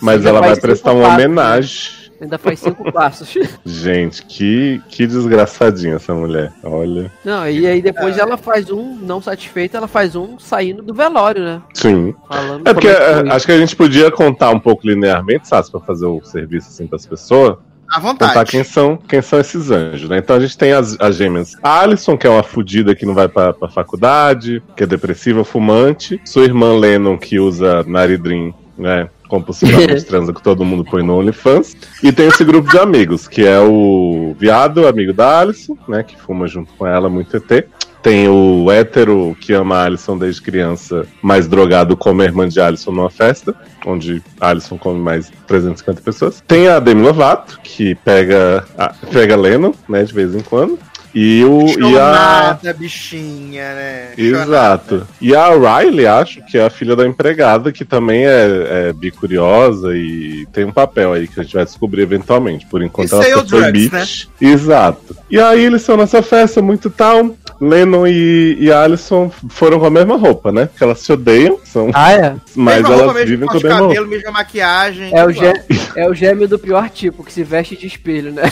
mas 0.00 0.18
Ainda 0.18 0.28
ela 0.30 0.40
vai 0.40 0.56
prestar 0.56 0.92
uma 0.92 1.02
passos, 1.02 1.24
homenagem. 1.24 2.04
Ainda 2.20 2.38
faz 2.38 2.60
cinco 2.60 2.90
passos. 2.92 3.34
Gente, 3.64 4.24
que, 4.24 4.80
que 4.88 5.06
desgraçadinha 5.06 5.96
essa 5.96 6.14
mulher. 6.14 6.52
Olha. 6.62 7.10
Não, 7.24 7.48
e 7.48 7.66
aí 7.66 7.82
depois 7.82 8.18
ela 8.18 8.36
faz 8.36 8.70
um, 8.70 8.96
não 8.96 9.20
satisfeita, 9.20 9.76
ela 9.76 9.88
faz 9.88 10.14
um 10.16 10.38
saindo 10.38 10.82
do 10.82 10.94
velório, 10.94 11.42
né? 11.42 11.62
Sim. 11.74 12.14
Falando 12.28 12.66
É 12.66 12.72
porque 12.72 12.88
é, 12.88 13.30
acho 13.30 13.46
que 13.46 13.52
a 13.52 13.58
gente 13.58 13.76
podia 13.76 14.10
contar 14.10 14.50
um 14.50 14.60
pouco 14.60 14.86
linearmente, 14.86 15.48
sabe, 15.48 15.70
pra 15.70 15.80
fazer 15.80 16.06
o 16.06 16.22
serviço 16.22 16.68
assim 16.68 16.86
pras 16.86 17.06
pessoas. 17.06 17.56
À 17.94 18.00
contar 18.00 18.26
vontade. 18.26 18.50
quem 18.50 18.64
são, 18.64 18.96
quem 18.96 19.22
são 19.22 19.38
esses 19.38 19.70
anjos, 19.70 20.08
né? 20.08 20.18
Então 20.18 20.34
a 20.34 20.40
gente 20.40 20.58
tem 20.58 20.72
as, 20.72 20.96
as 20.98 21.14
gêmeas. 21.14 21.56
A 21.62 21.78
Alison, 21.78 22.16
que 22.16 22.26
é 22.26 22.30
uma 22.30 22.42
fudida 22.42 22.92
que 22.92 23.06
não 23.06 23.14
vai 23.14 23.28
pra, 23.28 23.52
pra 23.52 23.68
faculdade, 23.68 24.60
que 24.76 24.82
é 24.82 24.86
depressiva, 24.86 25.44
fumante. 25.44 26.20
Sua 26.24 26.42
irmã 26.42 26.76
Lennon, 26.76 27.16
que 27.16 27.38
usa 27.38 27.84
Naridrim, 27.84 28.52
né? 28.76 29.08
Compulsivamente 29.28 30.02
transa 30.06 30.32
que 30.32 30.42
todo 30.42 30.64
mundo 30.64 30.84
põe 30.84 31.04
no 31.04 31.16
OnlyFans. 31.16 31.76
E 32.02 32.10
tem 32.10 32.26
esse 32.26 32.42
grupo 32.44 32.68
de 32.68 32.78
amigos, 32.80 33.28
que 33.28 33.46
é 33.46 33.60
o 33.60 34.34
viado, 34.40 34.88
amigo 34.88 35.12
da 35.12 35.38
Alison, 35.38 35.78
né? 35.86 36.02
Que 36.02 36.20
fuma 36.20 36.48
junto 36.48 36.72
com 36.72 36.84
ela, 36.84 37.08
muito 37.08 37.36
ET. 37.36 37.68
Tem 38.04 38.28
o 38.28 38.70
hétero 38.70 39.34
que 39.40 39.54
ama 39.54 39.76
a 39.76 39.84
Alison 39.84 40.18
desde 40.18 40.42
criança, 40.42 41.06
mais 41.22 41.48
drogado 41.48 41.96
como 41.96 42.20
a 42.20 42.26
irmã 42.26 42.46
de 42.46 42.60
Alison 42.60 42.92
numa 42.92 43.08
festa, 43.08 43.54
onde 43.86 44.22
Alison 44.38 44.76
come 44.76 45.00
mais 45.00 45.32
350 45.46 46.02
pessoas. 46.02 46.44
Tem 46.46 46.68
a 46.68 46.78
Demi 46.78 47.00
Lovato, 47.00 47.58
que 47.62 47.94
pega, 47.94 48.62
a, 48.76 48.92
pega 49.10 49.34
Lennon, 49.34 49.72
né, 49.88 50.04
de 50.04 50.12
vez 50.12 50.34
em 50.34 50.42
quando. 50.42 50.78
E, 51.14 51.44
o, 51.44 51.66
e 51.68 51.98
a. 51.98 52.58
Bichinha, 52.76 53.74
né? 53.74 54.08
Exato. 54.18 55.06
E 55.20 55.34
a 55.34 55.48
Riley, 55.50 56.06
acho 56.06 56.44
que 56.44 56.58
é 56.58 56.64
a 56.64 56.70
filha 56.70 56.96
da 56.96 57.06
empregada, 57.06 57.70
que 57.70 57.84
também 57.84 58.26
é, 58.26 58.88
é 58.88 58.92
bicuriosa 58.92 59.96
e 59.96 60.46
tem 60.52 60.64
um 60.64 60.72
papel 60.72 61.12
aí 61.12 61.28
que 61.28 61.38
a 61.38 61.42
gente 61.42 61.54
vai 61.54 61.64
descobrir 61.64 62.02
eventualmente. 62.02 62.66
Por 62.66 62.82
enquanto 62.82 63.12
E 63.12 63.14
ela 63.14 63.24
só 63.24 63.46
foi 63.46 63.72
drugs, 63.72 63.88
bitch. 63.90 64.26
Exato. 64.40 65.16
E 65.30 65.38
aí 65.38 65.64
eles 65.64 65.82
estão 65.82 65.96
nessa 65.96 66.20
festa 66.22 66.60
muito 66.60 66.90
tal. 66.90 67.34
Lennon 67.60 68.06
e, 68.06 68.56
e 68.58 68.72
Alison 68.72 69.30
foram 69.48 69.78
com 69.78 69.86
a 69.86 69.90
mesma 69.90 70.16
roupa, 70.16 70.50
né? 70.50 70.66
Porque 70.66 70.82
elas 70.82 70.98
se 70.98 71.12
odeiam, 71.12 71.58
são, 71.64 71.88
Ah, 71.94 72.12
é? 72.12 72.34
mas 72.54 72.78
mesma 72.82 72.88
elas 72.94 73.04
roupa, 73.06 73.24
vivem 73.24 73.46
com 73.46 73.52
a 73.52 73.54
mesma 73.54 73.74
roupa. 73.78 73.94
cabelo, 73.94 74.08
mesma 74.08 74.30
maquiagem. 74.32 75.16
É 75.16 75.24
o, 75.24 75.30
gê, 75.30 75.52
é 75.94 76.08
o 76.10 76.14
gêmeo 76.14 76.48
do 76.48 76.58
pior 76.58 76.90
tipo, 76.90 77.22
que 77.22 77.32
se 77.32 77.44
veste 77.44 77.76
de 77.76 77.86
espelho, 77.86 78.32
né? 78.32 78.42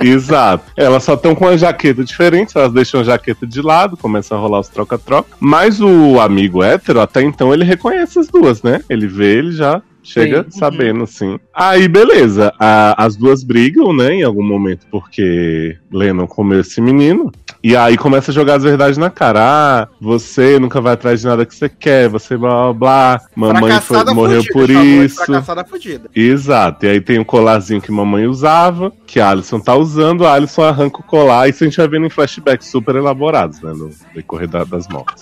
Exato. 0.00 0.64
Elas 0.76 1.02
só 1.02 1.14
estão 1.14 1.34
com 1.34 1.46
uma 1.46 1.56
jaqueta 1.56 1.85
diferente, 2.04 2.56
elas 2.56 2.72
deixam 2.72 3.00
a 3.00 3.04
jaqueta 3.04 3.46
de 3.46 3.60
lado, 3.62 3.96
começam 3.96 4.36
a 4.36 4.40
rolar 4.40 4.60
os 4.60 4.68
troca-troca. 4.68 5.30
Mas 5.40 5.80
o 5.80 6.18
amigo 6.20 6.62
hétero, 6.62 7.00
até 7.00 7.22
então, 7.22 7.52
ele 7.52 7.64
reconhece 7.64 8.18
as 8.18 8.28
duas, 8.28 8.62
né? 8.62 8.80
Ele 8.88 9.06
vê, 9.06 9.38
ele 9.38 9.52
já 9.52 9.82
chega 10.02 10.46
Sim. 10.48 10.58
sabendo, 10.58 11.02
assim. 11.04 11.38
Aí, 11.52 11.88
beleza. 11.88 12.52
A- 12.60 12.94
as 13.04 13.16
duas 13.16 13.42
brigam, 13.42 13.92
né, 13.92 14.14
em 14.14 14.22
algum 14.22 14.42
momento, 14.44 14.86
porque 14.90 15.76
Lennon 15.92 16.26
comeu 16.28 16.60
esse 16.60 16.80
menino. 16.80 17.32
E 17.68 17.74
aí 17.76 17.96
começa 17.96 18.30
a 18.30 18.34
jogar 18.34 18.54
as 18.58 18.62
verdades 18.62 18.96
na 18.96 19.10
cara. 19.10 19.40
Ah, 19.42 19.88
você 20.00 20.56
nunca 20.56 20.80
vai 20.80 20.92
atrás 20.92 21.20
de 21.20 21.26
nada 21.26 21.44
que 21.44 21.52
você 21.52 21.68
quer, 21.68 22.08
você 22.08 22.36
blá 22.36 22.72
blá 22.72 22.72
blá. 22.72 23.20
Mamãe 23.34 23.60
foi- 23.80 23.96
morreu 24.14 24.44
fudida, 24.44 24.52
por 24.52 24.70
isso. 24.70 25.16
Fudida. 25.16 26.08
Exato, 26.14 26.86
e 26.86 26.90
aí 26.90 27.00
tem 27.00 27.18
o 27.18 27.24
colarzinho 27.24 27.80
que 27.80 27.90
mamãe 27.90 28.24
usava, 28.28 28.92
que 29.04 29.18
a 29.18 29.30
Alison 29.30 29.58
tá 29.58 29.74
usando, 29.74 30.24
a 30.24 30.34
Alison 30.34 30.62
arranca 30.62 31.00
o 31.00 31.02
colar, 31.02 31.48
isso 31.48 31.64
a 31.64 31.66
gente 31.66 31.76
vai 31.76 31.88
vendo 31.88 32.06
em 32.06 32.10
flashbacks 32.10 32.68
super 32.70 32.94
elaborados, 32.94 33.60
né, 33.60 33.72
no 33.72 33.90
decorrer 34.14 34.46
da- 34.46 34.62
das 34.62 34.86
mortes. 34.86 35.20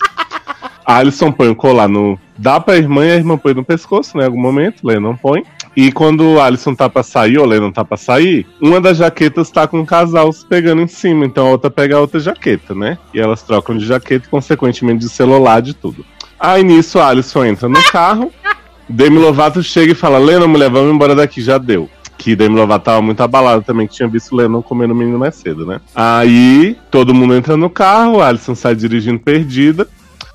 A 0.85 0.97
Alison 0.97 1.31
põe 1.31 1.49
o 1.49 1.55
colar 1.55 1.87
no. 1.87 2.15
Dá 2.37 2.59
pra 2.59 2.77
irmã 2.77 3.03
e 3.07 3.11
a 3.11 3.15
irmã 3.15 3.39
põe 3.39 3.55
no 3.55 3.65
pescoço, 3.65 4.15
né? 4.15 4.23
Em 4.23 4.27
algum 4.27 4.39
momento, 4.39 4.85
Lennon 4.85 5.15
põe. 5.15 5.43
E 5.75 5.91
quando 5.91 6.39
a 6.39 6.45
Alison 6.45 6.73
tá 6.73 6.89
pra 6.89 7.03
sair, 7.03 7.37
ou 7.37 7.45
Lennon 7.45 7.71
tá 7.71 7.83
pra 7.83 7.97
sair, 7.97 8.47
uma 8.61 8.79
das 8.79 8.97
jaquetas 8.97 9.49
tá 9.49 9.67
com 9.67 9.79
um 9.79 9.85
casal 9.85 10.31
se 10.31 10.45
pegando 10.45 10.81
em 10.81 10.87
cima, 10.87 11.25
então 11.25 11.47
a 11.47 11.49
outra 11.49 11.69
pega 11.69 11.97
a 11.97 11.99
outra 11.99 12.19
jaqueta, 12.19 12.73
né? 12.73 12.97
E 13.13 13.19
elas 13.19 13.41
trocam 13.41 13.77
de 13.77 13.85
jaqueta 13.85 14.27
consequentemente, 14.29 14.99
de 14.99 15.09
celular, 15.09 15.61
de 15.61 15.73
tudo. 15.73 16.05
Aí 16.39 16.63
nisso 16.63 16.99
a 16.99 17.07
Alison 17.07 17.43
entra 17.43 17.67
no 17.67 17.81
carro, 17.91 18.31
Demi 18.87 19.17
Lovato 19.17 19.61
chega 19.63 19.91
e 19.91 19.95
fala: 19.95 20.17
Lennon, 20.17 20.47
mulher, 20.47 20.69
vamos 20.69 20.93
embora 20.93 21.15
daqui, 21.15 21.41
já 21.41 21.57
deu. 21.57 21.89
Que 22.17 22.35
Demi 22.35 22.55
Lovato 22.55 22.85
tava 22.85 23.01
muito 23.01 23.21
abalado 23.21 23.61
também, 23.63 23.87
que 23.87 23.95
tinha 23.95 24.07
visto 24.07 24.31
o 24.31 24.37
Lennon 24.37 24.61
comendo 24.61 24.93
o 24.93 24.97
menino 24.97 25.19
mais 25.19 25.35
cedo, 25.35 25.65
né? 25.65 25.81
Aí 25.93 26.77
todo 26.89 27.13
mundo 27.13 27.35
entra 27.35 27.57
no 27.57 27.69
carro, 27.69 28.21
a 28.21 28.27
Alison 28.27 28.55
sai 28.55 28.75
dirigindo 28.75 29.19
perdida, 29.19 29.87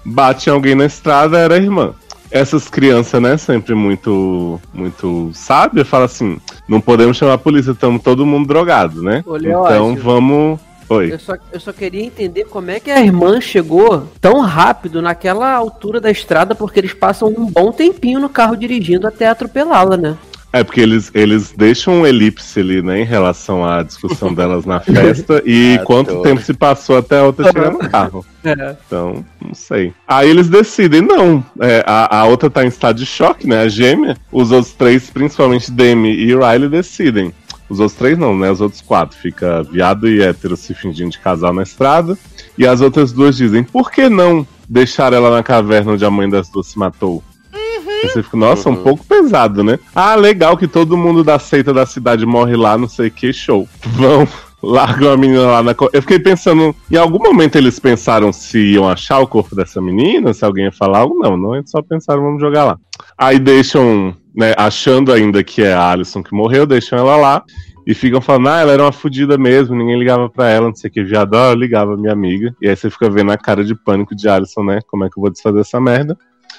bate 0.05 0.51
em 0.51 0.53
alguém 0.53 0.75
na 0.75 0.85
estrada, 0.85 1.39
era 1.39 1.55
a 1.55 1.59
irmã. 1.59 1.95
Essas 2.31 2.69
crianças, 2.69 3.21
né, 3.21 3.37
sempre 3.37 3.75
muito 3.75 4.61
muito 4.73 5.31
sábias, 5.35 5.89
falam 5.89 6.07
assim: 6.07 6.39
não 6.69 6.81
podemos 6.81 7.17
chamar 7.17 7.35
a 7.35 7.39
polícia, 7.39 7.73
estamos 7.73 8.03
todo 8.03 8.27
mundo 8.27 8.47
drogado, 8.47 9.03
né? 9.03 9.25
Olha, 9.27 9.49
então 9.51 9.97
vamos. 9.97 10.61
Oi. 10.89 11.13
Eu 11.13 11.21
só, 11.21 11.35
eu 11.53 11.61
só 11.61 11.73
queria 11.73 12.03
entender 12.03 12.45
como 12.47 12.69
é 12.69 12.81
que 12.81 12.91
a 12.91 13.01
irmã 13.01 13.41
chegou 13.41 14.09
tão 14.21 14.41
rápido 14.41 15.01
naquela 15.01 15.53
altura 15.55 16.01
da 16.01 16.11
estrada, 16.11 16.53
porque 16.53 16.81
eles 16.81 16.93
passam 16.93 17.29
um 17.29 17.47
bom 17.47 17.71
tempinho 17.71 18.19
no 18.19 18.29
carro 18.29 18.57
dirigindo 18.57 19.07
até 19.07 19.29
atropelá-la, 19.29 19.97
né? 19.97 20.17
É 20.53 20.65
porque 20.65 20.81
eles, 20.81 21.11
eles 21.15 21.53
deixam 21.57 22.01
um 22.01 22.07
elipse 22.07 22.59
ali, 22.59 22.83
né, 22.83 23.01
em 23.01 23.05
relação 23.05 23.65
à 23.65 23.83
discussão 23.85 24.35
delas 24.35 24.65
na 24.67 24.81
festa 24.83 25.41
e 25.47 25.79
Ah, 25.81 25.85
quanto 25.85 26.13
tô. 26.15 26.23
tempo 26.23 26.43
se 26.43 26.53
passou 26.53 26.99
até 26.99 27.21
a 27.21 27.25
outra 27.25 27.47
chegar 27.47 27.71
no 27.71 27.79
carro. 27.79 28.27
É. 28.43 28.77
Então, 28.87 29.25
não 29.41 29.55
sei. 29.55 29.93
Aí 30.09 30.29
eles 30.29 30.49
decidem, 30.49 31.03
não. 31.03 31.45
é, 31.61 31.85
a, 31.87 32.19
a 32.21 32.25
outra 32.27 32.51
tá 32.51 32.65
em 32.65 32.69
estado 32.69 32.97
de 32.97 33.07
choque, 33.07 33.47
né? 33.47 33.63
A 33.63 33.69
gêmea. 33.69 34.17
Os 34.33 34.51
outros 34.51 34.73
três, 34.75 35.09
principalmente 35.09 35.71
Demi 35.71 36.11
e 36.15 36.35
Riley, 36.35 36.69
decidem. 36.69 37.33
Os 37.69 37.79
outros 37.79 37.97
três 37.97 38.19
não, 38.19 38.37
né? 38.37 38.51
Os 38.51 38.61
outros 38.61 38.81
quatro. 38.81 39.17
Fica 39.17 39.63
viado 39.63 40.09
e 40.09 40.21
hétero 40.21 40.57
se 40.57 40.75
fingindo 40.75 41.11
de 41.11 41.19
casal 41.21 41.53
na 41.55 41.63
estrada. 41.63 42.19
E 42.59 42.67
as 42.67 42.81
outras 42.81 43.13
duas 43.13 43.37
dizem, 43.37 43.63
por 43.63 43.91
que 43.93 44.09
não 44.09 44.45
deixar 44.69 45.13
ela 45.13 45.31
na 45.31 45.43
caverna 45.45 45.93
onde 45.93 46.05
a 46.05 46.11
mãe 46.11 46.29
das 46.29 46.49
duas 46.49 46.67
se 46.67 46.77
matou? 46.79 47.23
Aí 47.53 48.09
Você 48.09 48.23
fica, 48.23 48.37
nossa, 48.37 48.69
um 48.71 48.75
Uhum. 48.75 48.83
pouco 48.83 49.05
pesado, 49.05 49.63
né? 49.63 49.79
Ah, 49.95 50.15
legal 50.15 50.57
que 50.57 50.67
todo 50.67 50.97
mundo 50.97 51.23
da 51.23 51.39
seita 51.39 51.73
da 51.73 51.85
cidade 51.85 52.25
morre 52.25 52.57
lá, 52.57 52.79
não 52.79 52.89
sei 52.89 53.09
o 53.09 53.11
que, 53.11 53.33
show. 53.33 53.69
Vão, 53.87 54.27
largam 54.63 55.13
a 55.13 55.17
menina 55.17 55.43
lá 55.47 55.63
na. 55.63 55.75
Eu 55.93 56.01
fiquei 56.03 56.19
pensando, 56.19 56.75
em 56.91 56.97
algum 56.97 57.19
momento 57.19 57.57
eles 57.57 57.79
pensaram 57.79 58.33
se 58.33 58.59
iam 58.73 58.89
achar 58.89 59.19
o 59.19 59.27
corpo 59.27 59.55
dessa 59.55 59.81
menina, 59.81 60.33
se 60.33 60.45
alguém 60.45 60.65
ia 60.65 60.73
falar 60.73 60.99
algo, 61.01 61.19
não, 61.19 61.37
não, 61.37 61.57
eles 61.57 61.71
só 61.71 61.83
pensaram, 61.83 62.23
vamos 62.23 62.41
jogar 62.41 62.65
lá. 62.65 62.79
Aí 63.17 63.39
deixam, 63.39 64.15
né, 64.35 64.55
achando 64.57 65.13
ainda 65.13 65.43
que 65.45 65.63
é 65.63 65.73
a 65.73 65.91
Alison 65.91 66.23
que 66.23 66.35
morreu, 66.35 66.67
deixam 66.67 66.99
ela 66.99 67.17
lá. 67.17 67.43
E 67.87 67.95
ficam 67.95 68.21
falando, 68.21 68.49
ah, 68.51 68.61
ela 68.61 68.73
era 68.73 68.83
uma 68.85 68.93
fodida 68.93 69.37
mesmo, 69.39 69.75
ninguém 69.75 69.99
ligava 69.99 70.29
pra 70.29 70.49
ela, 70.49 70.69
não 70.69 70.75
sei 70.75 70.89
o 70.89 70.93
que, 70.93 71.03
viado, 71.03 71.35
ah, 71.35 71.49
eu 71.51 71.55
ligava 71.55 71.97
minha 71.97 72.13
amiga. 72.13 72.55
E 72.61 72.69
aí 72.69 72.77
você 72.77 72.89
fica 72.91 73.11
vendo 73.11 73.33
a 73.33 73.39
cara 73.39 73.65
de 73.65 73.75
pânico 73.75 74.15
de 74.15 74.29
Alison, 74.29 74.63
né? 74.63 74.81
Como 74.87 75.03
é 75.03 75.09
que 75.09 75.19
eu 75.19 75.23
vou 75.23 75.31
desfazer 75.31 75.61
essa 75.61 75.81
merda? 75.81 76.17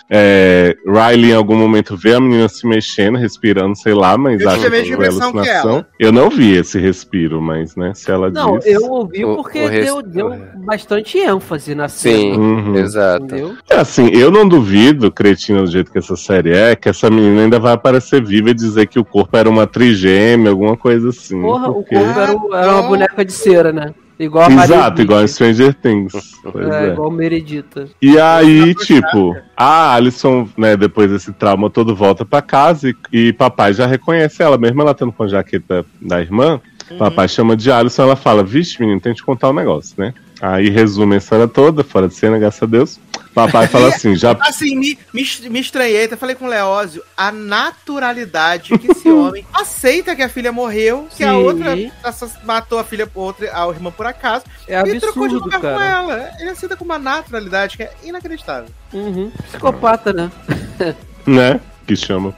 É, 0.09 0.75
Riley 0.85 1.31
em 1.31 1.35
algum 1.35 1.55
momento 1.55 1.95
vê 1.95 2.13
a 2.15 2.19
menina 2.19 2.47
se 2.49 2.67
mexendo, 2.67 3.17
respirando, 3.17 3.77
sei 3.77 3.93
lá, 3.93 4.17
mas 4.17 4.41
Eu 4.41 4.49
acha 4.49 4.59
tive 4.61 4.77
a 4.77 4.83
que 4.83 4.88
que 4.97 5.03
alucinação. 5.05 5.71
ela. 5.71 5.88
Eu 5.99 6.11
não 6.11 6.30
vi 6.30 6.55
esse 6.55 6.80
respiro, 6.80 7.41
mas, 7.41 7.75
né, 7.75 7.93
se 7.93 8.11
ela 8.11 8.30
Não, 8.30 8.57
diz... 8.59 8.67
eu 8.67 8.81
ouvi 8.91 9.23
O- 9.23 9.35
porque 9.38 9.61
o 9.63 9.67
res- 9.67 9.85
deu, 9.85 10.01
deu 10.01 10.35
bastante 10.65 11.17
ênfase 11.17 11.73
na 11.75 11.88
cena. 11.88 12.17
Sim, 12.35 12.39
Uhum. 12.39 12.75
exato. 12.75 13.23
Entendeu? 13.25 13.55
É 13.69 13.77
assim, 13.77 14.09
eu 14.09 14.30
não 14.31 14.47
duvido, 14.47 15.11
cretina 15.11 15.61
do 15.61 15.71
jeito 15.71 15.91
que 15.91 15.97
essa 15.99 16.15
série 16.15 16.51
é, 16.51 16.75
que 16.75 16.89
essa 16.89 17.09
menina 17.09 17.41
ainda 17.43 17.59
vai 17.59 17.73
aparecer 17.73 18.23
viva 18.23 18.49
e 18.49 18.53
dizer 18.53 18.88
que 18.88 18.99
o 18.99 19.05
corpo 19.05 19.35
era 19.38 19.49
uma 19.49 19.65
trigêmea, 19.67 20.51
alguma 20.51 20.75
coisa 20.75 21.09
assim. 21.09 21.41
Porra, 21.41 21.71
porque- 21.71 21.95
o 21.95 21.99
corpo 21.99 22.19
era, 22.19 22.35
o- 22.38 22.55
era 22.55 22.71
uma 22.73 22.81
não. 22.81 22.89
boneca 22.89 23.23
de 23.23 23.31
cera, 23.31 23.71
né? 23.71 23.93
Igual 24.22 24.50
a 24.50 24.64
Exato, 24.64 25.01
igual 25.01 25.24
em 25.24 25.27
Stranger 25.27 25.74
Things. 25.74 26.14
Pois 26.43 26.69
É, 26.69 26.90
é. 26.90 26.91
igual 26.91 27.09
Meredita. 27.09 27.88
E 28.00 28.19
aí, 28.19 28.75
tipo, 28.75 29.35
a 29.58 29.95
Alison, 29.95 30.48
né, 30.56 30.77
depois 30.77 31.09
desse 31.09 31.33
trauma 31.33 31.72
todo, 31.72 31.95
volta 31.95 32.24
pra 32.24 32.40
casa 32.40 32.90
e, 32.90 32.95
e 33.11 33.33
papai 33.33 33.74
já 33.74 33.88
reconhece 33.88 34.43
ela, 34.43 34.59
mesmo 34.59 34.80
ela 34.80 34.93
tendo 34.93 35.11
com 35.11 35.24
a 35.24 35.27
jaqueta 35.27 35.83
da 36.00 36.22
irmã. 36.22 36.61
Papai 37.00 37.27
chama 37.27 37.56
de 37.56 37.72
Alison, 37.72 38.03
ela 38.03 38.16
fala: 38.16 38.43
Vixe, 38.43 38.80
menino, 38.80 39.00
tem 39.00 39.14
que 39.14 39.17
te 39.17 39.25
contar 39.25 39.50
um 39.50 39.53
negócio, 39.53 39.95
né? 39.98 40.14
Aí 40.40 40.69
resume 40.69 41.16
a 41.16 41.17
história 41.17 41.48
toda, 41.48 41.83
fora 41.83 42.08
de 42.08 42.14
cena, 42.14 42.38
graças 42.38 42.61
a 42.61 42.66
Deus. 42.66 43.00
Papai 43.34 43.68
fala 43.68 43.88
assim: 43.88 44.16
já. 44.16 44.35
Assim, 44.42 44.76
me, 44.76 44.98
me, 45.14 45.24
me 45.50 45.60
estranhei, 45.60 46.06
até 46.06 46.16
falei 46.16 46.35
com 46.35 46.45
o 46.45 46.50
Leózio, 46.50 47.01
a 47.16 47.32
naturalidade 47.32 48.77
que 48.77 48.92
esse 48.92 49.08
homem 49.11 49.45
aceita 49.53 50.16
que 50.16 50.22
a 50.22 50.30
filha 50.30 50.51
morreu, 50.51 51.08
que 51.16 51.24
a 51.24 51.35
outra 51.38 51.76
assass- 52.03 52.38
matou 52.43 52.80
a 52.80 52.84
filha 52.84 53.10
outra, 53.16 53.50
a 53.53 53.68
irmã 53.69 53.92
por 53.92 54.06
acaso, 54.06 54.45
É 54.68 54.80
e 54.82 55.00
trocou 55.00 55.27
de 55.27 55.35
absurdo, 55.35 55.45
lugar 55.45 55.61
com 55.61 55.77
cara. 55.77 55.85
ela. 55.85 56.32
Ele 56.40 56.50
aceita 56.50 56.76
com 56.76 56.84
uma 56.84 57.00
naturalidade 57.00 57.77
que 57.77 57.84
é 57.84 57.92
inacreditável. 58.03 58.69
Uhum. 58.93 59.32
Psicopata, 59.48 60.11
né? 60.11 60.32
né? 61.26 61.60
Que 61.88 61.95
chama. 61.95 62.34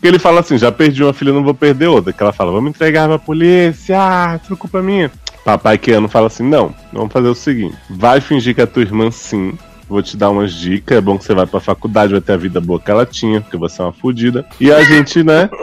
Que 0.00 0.08
ele 0.08 0.18
fala 0.18 0.40
assim: 0.40 0.56
já 0.56 0.72
perdi 0.72 1.02
uma 1.02 1.12
filha, 1.12 1.32
não 1.32 1.44
vou 1.44 1.54
perder 1.54 1.88
outra. 1.88 2.12
Que 2.12 2.22
ela 2.22 2.32
fala: 2.32 2.50
vamos 2.52 2.70
entregar 2.70 3.06
pra 3.08 3.18
polícia, 3.18 3.96
ah, 3.98 4.40
é 4.50 4.54
culpa 4.56 4.80
minha. 4.80 5.10
Papai 5.44 5.76
Keanu 5.78 6.08
fala 6.08 6.26
assim: 6.28 6.42
não, 6.42 6.74
vamos 6.92 7.12
fazer 7.12 7.28
o 7.28 7.34
seguinte: 7.34 7.76
vai 7.90 8.20
fingir 8.20 8.54
que 8.54 8.60
é 8.62 8.66
tua 8.66 8.82
irmã 8.82 9.10
sim. 9.10 9.58
Vou 9.90 10.00
te 10.00 10.16
dar 10.16 10.30
umas 10.30 10.52
dicas. 10.52 10.98
É 10.98 11.00
bom 11.00 11.18
que 11.18 11.24
você 11.24 11.34
vai 11.34 11.46
pra 11.46 11.58
faculdade, 11.58 12.12
vai 12.12 12.20
ter 12.20 12.32
a 12.32 12.36
vida 12.36 12.60
boa 12.60 12.78
que 12.78 12.92
ela 12.92 13.04
tinha, 13.04 13.40
porque 13.40 13.56
você 13.56 13.82
é 13.82 13.84
uma 13.84 13.92
fodida. 13.92 14.46
E 14.60 14.72
a 14.72 14.84
gente, 14.84 15.24
né? 15.24 15.50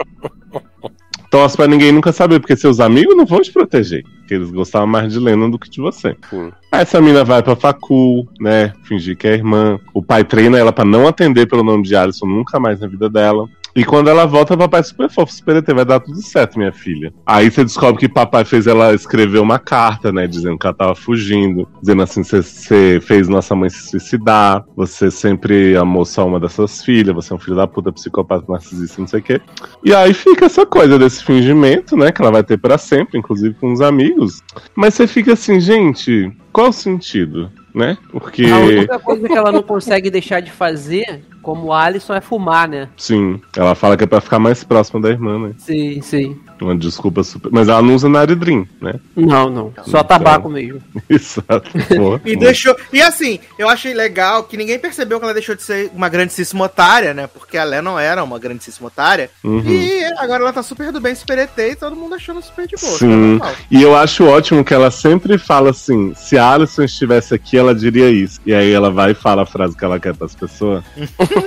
Torce 1.30 1.56
pra 1.56 1.66
ninguém 1.66 1.92
nunca 1.92 2.12
saber, 2.12 2.40
porque 2.40 2.56
seus 2.56 2.78
amigos 2.78 3.16
não 3.16 3.24
vão 3.26 3.40
te 3.40 3.50
proteger. 3.50 4.02
Porque 4.18 4.34
eles 4.34 4.50
gostavam 4.50 4.86
mais 4.86 5.12
de 5.12 5.18
Lennon 5.18 5.50
do 5.50 5.58
que 5.58 5.68
de 5.68 5.80
você. 5.80 6.14
Sim. 6.28 6.52
Aí 6.70 6.82
essa 6.82 7.00
mina 7.00 7.24
vai 7.24 7.42
pra 7.42 7.56
facul, 7.56 8.28
né? 8.38 8.72
Fingir 8.84 9.16
que 9.16 9.26
é 9.26 9.34
irmã. 9.34 9.78
O 9.94 10.02
pai 10.02 10.24
treina 10.24 10.58
ela 10.58 10.72
pra 10.72 10.84
não 10.84 11.08
atender 11.08 11.46
pelo 11.46 11.64
nome 11.64 11.82
de 11.82 11.96
Alison 11.96 12.26
nunca 12.26 12.60
mais 12.60 12.80
na 12.80 12.86
vida 12.86 13.08
dela. 13.08 13.46
E 13.78 13.84
quando 13.84 14.10
ela 14.10 14.26
volta, 14.26 14.56
papai 14.56 14.80
é 14.80 14.82
super 14.82 15.08
fofo, 15.08 15.32
super 15.32 15.54
ET, 15.54 15.66
vai 15.72 15.84
dar 15.84 16.00
tudo 16.00 16.20
certo, 16.20 16.58
minha 16.58 16.72
filha. 16.72 17.14
Aí 17.24 17.48
você 17.48 17.62
descobre 17.62 18.00
que 18.00 18.08
papai 18.08 18.44
fez 18.44 18.66
ela 18.66 18.92
escrever 18.92 19.38
uma 19.38 19.56
carta, 19.56 20.10
né? 20.10 20.26
Dizendo 20.26 20.58
que 20.58 20.66
ela 20.66 20.74
tava 20.74 20.96
fugindo. 20.96 21.68
Dizendo 21.80 22.02
assim, 22.02 22.24
você 22.24 23.00
fez 23.00 23.28
nossa 23.28 23.54
mãe 23.54 23.70
se 23.70 23.88
suicidar. 23.88 24.64
Você 24.74 25.12
sempre 25.12 25.76
amou 25.76 26.04
só 26.04 26.26
uma 26.26 26.40
das 26.40 26.54
suas 26.54 26.84
filhas. 26.84 27.14
Você 27.14 27.32
é 27.32 27.36
um 27.36 27.38
filho 27.38 27.54
da 27.54 27.68
puta, 27.68 27.92
psicopata, 27.92 28.44
narcisista, 28.48 29.00
não 29.00 29.06
sei 29.06 29.20
o 29.20 29.22
quê. 29.22 29.40
E 29.84 29.94
aí 29.94 30.12
fica 30.12 30.46
essa 30.46 30.66
coisa 30.66 30.98
desse 30.98 31.22
fingimento, 31.22 31.96
né? 31.96 32.10
Que 32.10 32.20
ela 32.20 32.32
vai 32.32 32.42
ter 32.42 32.58
pra 32.58 32.78
sempre, 32.78 33.16
inclusive 33.16 33.54
com 33.60 33.72
os 33.72 33.80
amigos. 33.80 34.42
Mas 34.74 34.94
você 34.94 35.06
fica 35.06 35.34
assim, 35.34 35.60
gente, 35.60 36.32
qual 36.52 36.70
o 36.70 36.72
sentido? 36.72 37.48
Né? 37.72 37.96
Porque. 38.10 38.44
A 38.46 38.58
única 38.58 38.98
coisa 38.98 39.28
que 39.28 39.36
ela 39.36 39.52
não 39.52 39.62
consegue 39.62 40.10
deixar 40.10 40.40
de 40.40 40.50
fazer, 40.50 41.22
como 41.42 41.72
Alisson, 41.72 42.14
é 42.14 42.20
fumar, 42.20 42.68
né? 42.68 42.88
Sim, 42.96 43.40
ela 43.56 43.74
fala 43.74 43.96
que 43.96 44.04
é 44.04 44.06
pra 44.06 44.20
ficar 44.20 44.38
mais 44.38 44.62
próxima 44.64 45.00
da 45.00 45.08
irmã, 45.08 45.38
né? 45.38 45.54
Sim, 45.58 46.00
sim. 46.02 46.36
Uma 46.60 46.76
desculpa 46.76 47.22
super. 47.22 47.50
Mas 47.52 47.68
ela 47.68 47.80
não 47.80 47.94
usa 47.94 48.08
Naridrim, 48.08 48.66
né? 48.80 48.94
Não, 49.14 49.48
não. 49.48 49.72
Só 49.84 49.98
Então. 50.00 50.04
tabaco 50.04 50.48
mesmo. 50.48 50.82
Exato. 51.08 51.70
Porra. 51.96 52.20
E 52.24 52.34
deixou. 52.36 52.76
E 52.92 53.00
assim, 53.00 53.38
eu 53.56 53.68
achei 53.68 53.94
legal 53.94 54.42
que 54.42 54.56
ninguém 54.56 54.78
percebeu 54.78 55.18
que 55.18 55.24
ela 55.24 55.32
deixou 55.32 55.54
de 55.54 55.62
ser 55.62 55.90
uma 55.94 56.08
grandíssima 56.08 56.64
otária, 56.64 57.14
né? 57.14 57.28
Porque 57.28 57.56
a 57.56 57.62
Lé 57.62 57.80
não 57.80 57.96
era 57.98 58.24
uma 58.24 58.38
grandíssima 58.40 58.88
otária. 58.88 59.30
Uhum. 59.44 59.62
E 59.68 60.04
agora 60.18 60.42
ela 60.42 60.52
tá 60.52 60.62
super 60.62 60.90
do 60.90 61.00
bem, 61.00 61.14
super 61.14 61.38
ET 61.38 61.56
e 61.58 61.76
todo 61.76 61.94
mundo 61.94 62.16
achando 62.16 62.42
super 62.42 62.66
de 62.66 62.74
boa. 62.76 62.98
Sim. 62.98 63.40
E 63.70 63.80
eu 63.80 63.94
acho 63.96 64.24
ótimo 64.24 64.64
que 64.64 64.74
ela 64.74 64.90
sempre 64.90 65.38
fala 65.38 65.70
assim: 65.70 66.12
se 66.16 66.36
a 66.36 66.52
Alison 66.54 66.82
estivesse 66.82 67.34
aqui, 67.34 67.56
ela 67.56 67.72
diria 67.74 68.10
isso. 68.10 68.40
E 68.44 68.52
aí 68.52 68.72
ela 68.72 68.90
vai 68.90 69.12
e 69.12 69.14
fala 69.14 69.42
a 69.42 69.46
frase 69.46 69.76
que 69.76 69.84
ela 69.84 70.00
quer 70.00 70.14
pras 70.16 70.34
pessoas. 70.34 70.82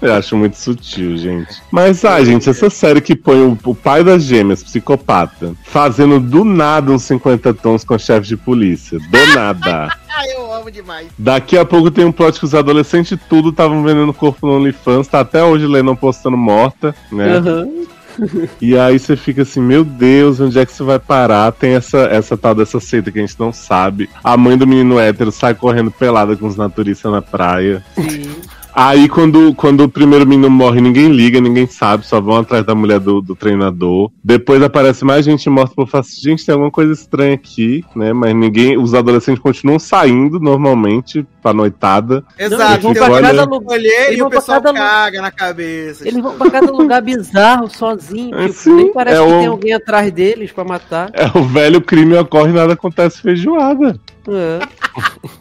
eu 0.00 0.14
acho 0.14 0.36
muito 0.36 0.56
sutil, 0.56 1.16
gente. 1.16 1.62
Mas, 1.70 2.04
ai, 2.04 2.24
gente, 2.24 2.48
essa 2.48 2.70
série 2.70 3.00
que 3.00 3.14
põe 3.14 3.40
o, 3.40 3.58
o 3.64 3.74
pai 3.74 4.04
das 4.04 4.22
gêmeas, 4.22 4.62
psicopata, 4.62 5.54
fazendo 5.64 6.20
do 6.20 6.44
nada 6.44 6.92
uns 6.92 7.02
50 7.04 7.54
tons 7.54 7.84
com 7.84 7.98
chefe 7.98 8.28
de 8.28 8.36
polícia. 8.36 8.98
Do 8.98 9.34
nada. 9.34 9.88
Ah, 10.08 10.28
eu 10.34 10.52
amo 10.52 10.70
demais. 10.70 11.08
Daqui 11.18 11.56
a 11.56 11.64
pouco 11.64 11.90
tem 11.90 12.04
um 12.04 12.12
plot 12.12 12.38
que 12.38 12.44
os 12.44 12.54
adolescentes 12.54 13.18
tudo 13.28 13.50
estavam 13.50 13.82
vendendo 13.82 14.12
corpo 14.12 14.46
no 14.46 14.56
OnlyFans, 14.56 15.08
tá 15.08 15.20
até 15.20 15.42
hoje 15.42 15.66
Lennon 15.66 15.96
postando 15.96 16.36
morta, 16.36 16.94
né? 17.10 17.36
Aham. 17.36 17.68
E 18.60 18.78
aí 18.78 18.98
você 18.98 19.16
fica 19.16 19.42
assim, 19.42 19.60
meu 19.60 19.84
Deus, 19.84 20.40
onde 20.40 20.58
é 20.58 20.64
que 20.64 20.72
isso 20.72 20.84
vai 20.84 20.98
parar? 20.98 21.50
Tem 21.52 21.74
essa, 21.74 21.98
essa 22.04 22.36
tal 22.36 22.54
dessa 22.54 22.80
seita 22.80 23.10
que 23.10 23.18
a 23.18 23.22
gente 23.22 23.38
não 23.38 23.52
sabe. 23.52 24.08
A 24.22 24.36
mãe 24.36 24.56
do 24.56 24.66
menino 24.66 24.98
hétero 24.98 25.32
sai 25.32 25.54
correndo 25.54 25.90
pelada 25.90 26.36
com 26.36 26.46
os 26.46 26.56
naturistas 26.56 27.10
na 27.10 27.22
praia. 27.22 27.84
Sim. 27.94 28.30
Aí 28.74 29.08
quando, 29.08 29.54
quando 29.54 29.84
o 29.84 29.88
primeiro 29.88 30.26
menino 30.26 30.50
morre, 30.50 30.80
ninguém 30.80 31.08
liga, 31.08 31.40
ninguém 31.40 31.66
sabe, 31.66 32.04
só 32.04 32.20
vão 32.20 32.38
atrás 32.38 32.64
da 32.66 32.74
mulher 32.74 32.98
do, 32.98 33.20
do 33.20 33.36
treinador. 33.36 34.10
Depois 34.22 34.60
aparece 34.62 35.04
mais 35.04 35.24
gente 35.24 35.48
morta 35.48 35.74
por 35.76 35.86
face. 35.86 36.20
Gente, 36.20 36.44
tem 36.44 36.52
alguma 36.52 36.70
coisa 36.72 36.92
estranha 36.92 37.34
aqui, 37.34 37.84
né? 37.94 38.12
Mas 38.12 38.34
ninguém. 38.34 38.76
Os 38.76 38.92
adolescentes 38.92 39.40
continuam 39.40 39.78
saindo 39.78 40.40
normalmente 40.40 41.24
pra 41.40 41.52
noitada. 41.52 42.24
Exato. 42.38 42.72
eles 42.72 42.82
vão 42.82 42.94
pra 42.94 43.20
cada 43.20 43.44
lugar- 43.44 43.80
e 43.80 44.16
vão 44.16 44.26
o 44.26 44.30
pessoal 44.30 44.60
cada 44.62 44.78
caga 44.78 45.22
na 45.22 45.30
cabeça. 45.30 46.08
Eles 46.08 46.20
vão 46.22 46.34
pra 46.36 46.50
cada 46.50 46.72
lugar 46.72 47.00
bizarro, 47.00 47.70
sozinho. 47.70 48.34
É, 48.34 48.46
Tipo, 48.48 48.54
sim, 48.58 48.74
nem 48.74 48.92
parece 48.92 49.20
é 49.22 49.24
que 49.26 49.32
o- 49.32 49.38
tem 49.38 49.46
alguém 49.46 49.72
atrás 49.74 50.10
deles 50.10 50.50
pra 50.50 50.64
matar. 50.64 51.10
É 51.12 51.26
o 51.38 51.44
velho 51.44 51.80
crime 51.80 52.16
ocorre 52.16 52.50
e 52.50 52.54
nada 52.54 52.72
acontece 52.72 53.20
feijoada. 53.22 53.98
É. 54.28 54.84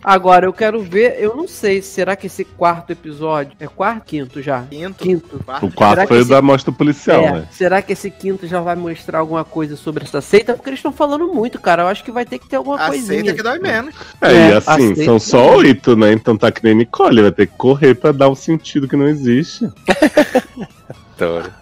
Agora, 0.04 0.46
eu 0.48 0.54
quero 0.54 0.82
ver, 0.82 1.16
eu 1.20 1.36
não 1.36 1.48
sei, 1.48 1.82
será 1.82 2.16
que 2.16 2.28
esse 2.28 2.44
quarto 2.44 2.92
episódio. 2.92 3.54
É 3.60 3.68
quarto? 3.68 4.04
Quinto 4.06 4.42
já? 4.42 4.64
Quinto. 4.64 5.04
Quinto. 5.04 5.40
quarto. 5.46 5.66
O 5.68 5.72
quarto 5.72 6.08
foi 6.08 6.18
o 6.18 6.22
esse- 6.22 6.30
da 6.30 6.42
mostra 6.42 6.72
policial, 6.74 7.22
É, 7.24 7.32
né? 7.34 7.48
será 7.52 7.82
que 7.82 7.94
esse 7.94 8.10
quinto 8.10 8.48
já 8.48 8.60
vai 8.62 8.76
mostrar 8.76 9.20
alguma 9.20 9.44
coisa 9.46 9.76
sobre 9.76 10.04
essa 10.04 10.20
seita? 10.22 10.54
Porque 10.54 10.70
eles 10.70 10.80
estão 10.80 10.92
falando 10.92 11.28
muito, 11.28 11.60
cara. 11.62 11.84
Eu 11.84 11.88
acho 11.88 12.04
que 12.04 12.12
vai 12.12 12.26
ter 12.26 12.40
que 12.40 12.48
ter 12.50 12.56
alguma 12.58 12.78
coisinha. 12.78 13.22
Aceita 13.22 13.34
que 13.38 13.44
dói 13.44 13.60
menos. 13.60 13.94
É, 14.22 14.32
É, 14.34 14.50
e 14.50 14.54
assim, 14.54 14.96
são 15.06 15.20
só 15.20 15.56
oito, 15.58 15.96
né? 15.96 16.12
Então 16.12 16.36
tá 16.36 16.52
que 16.52 16.64
nem 16.64 16.74
Nicole, 16.76 17.22
vai 17.22 17.32
ter 17.32 17.48
que 17.48 17.54
correr 17.56 17.94
pra 17.96 18.12
dar 18.12 18.30
um 18.30 18.36
sentido 18.36 18.88
que 18.88 18.96
não 18.96 19.08
existe. 19.08 19.70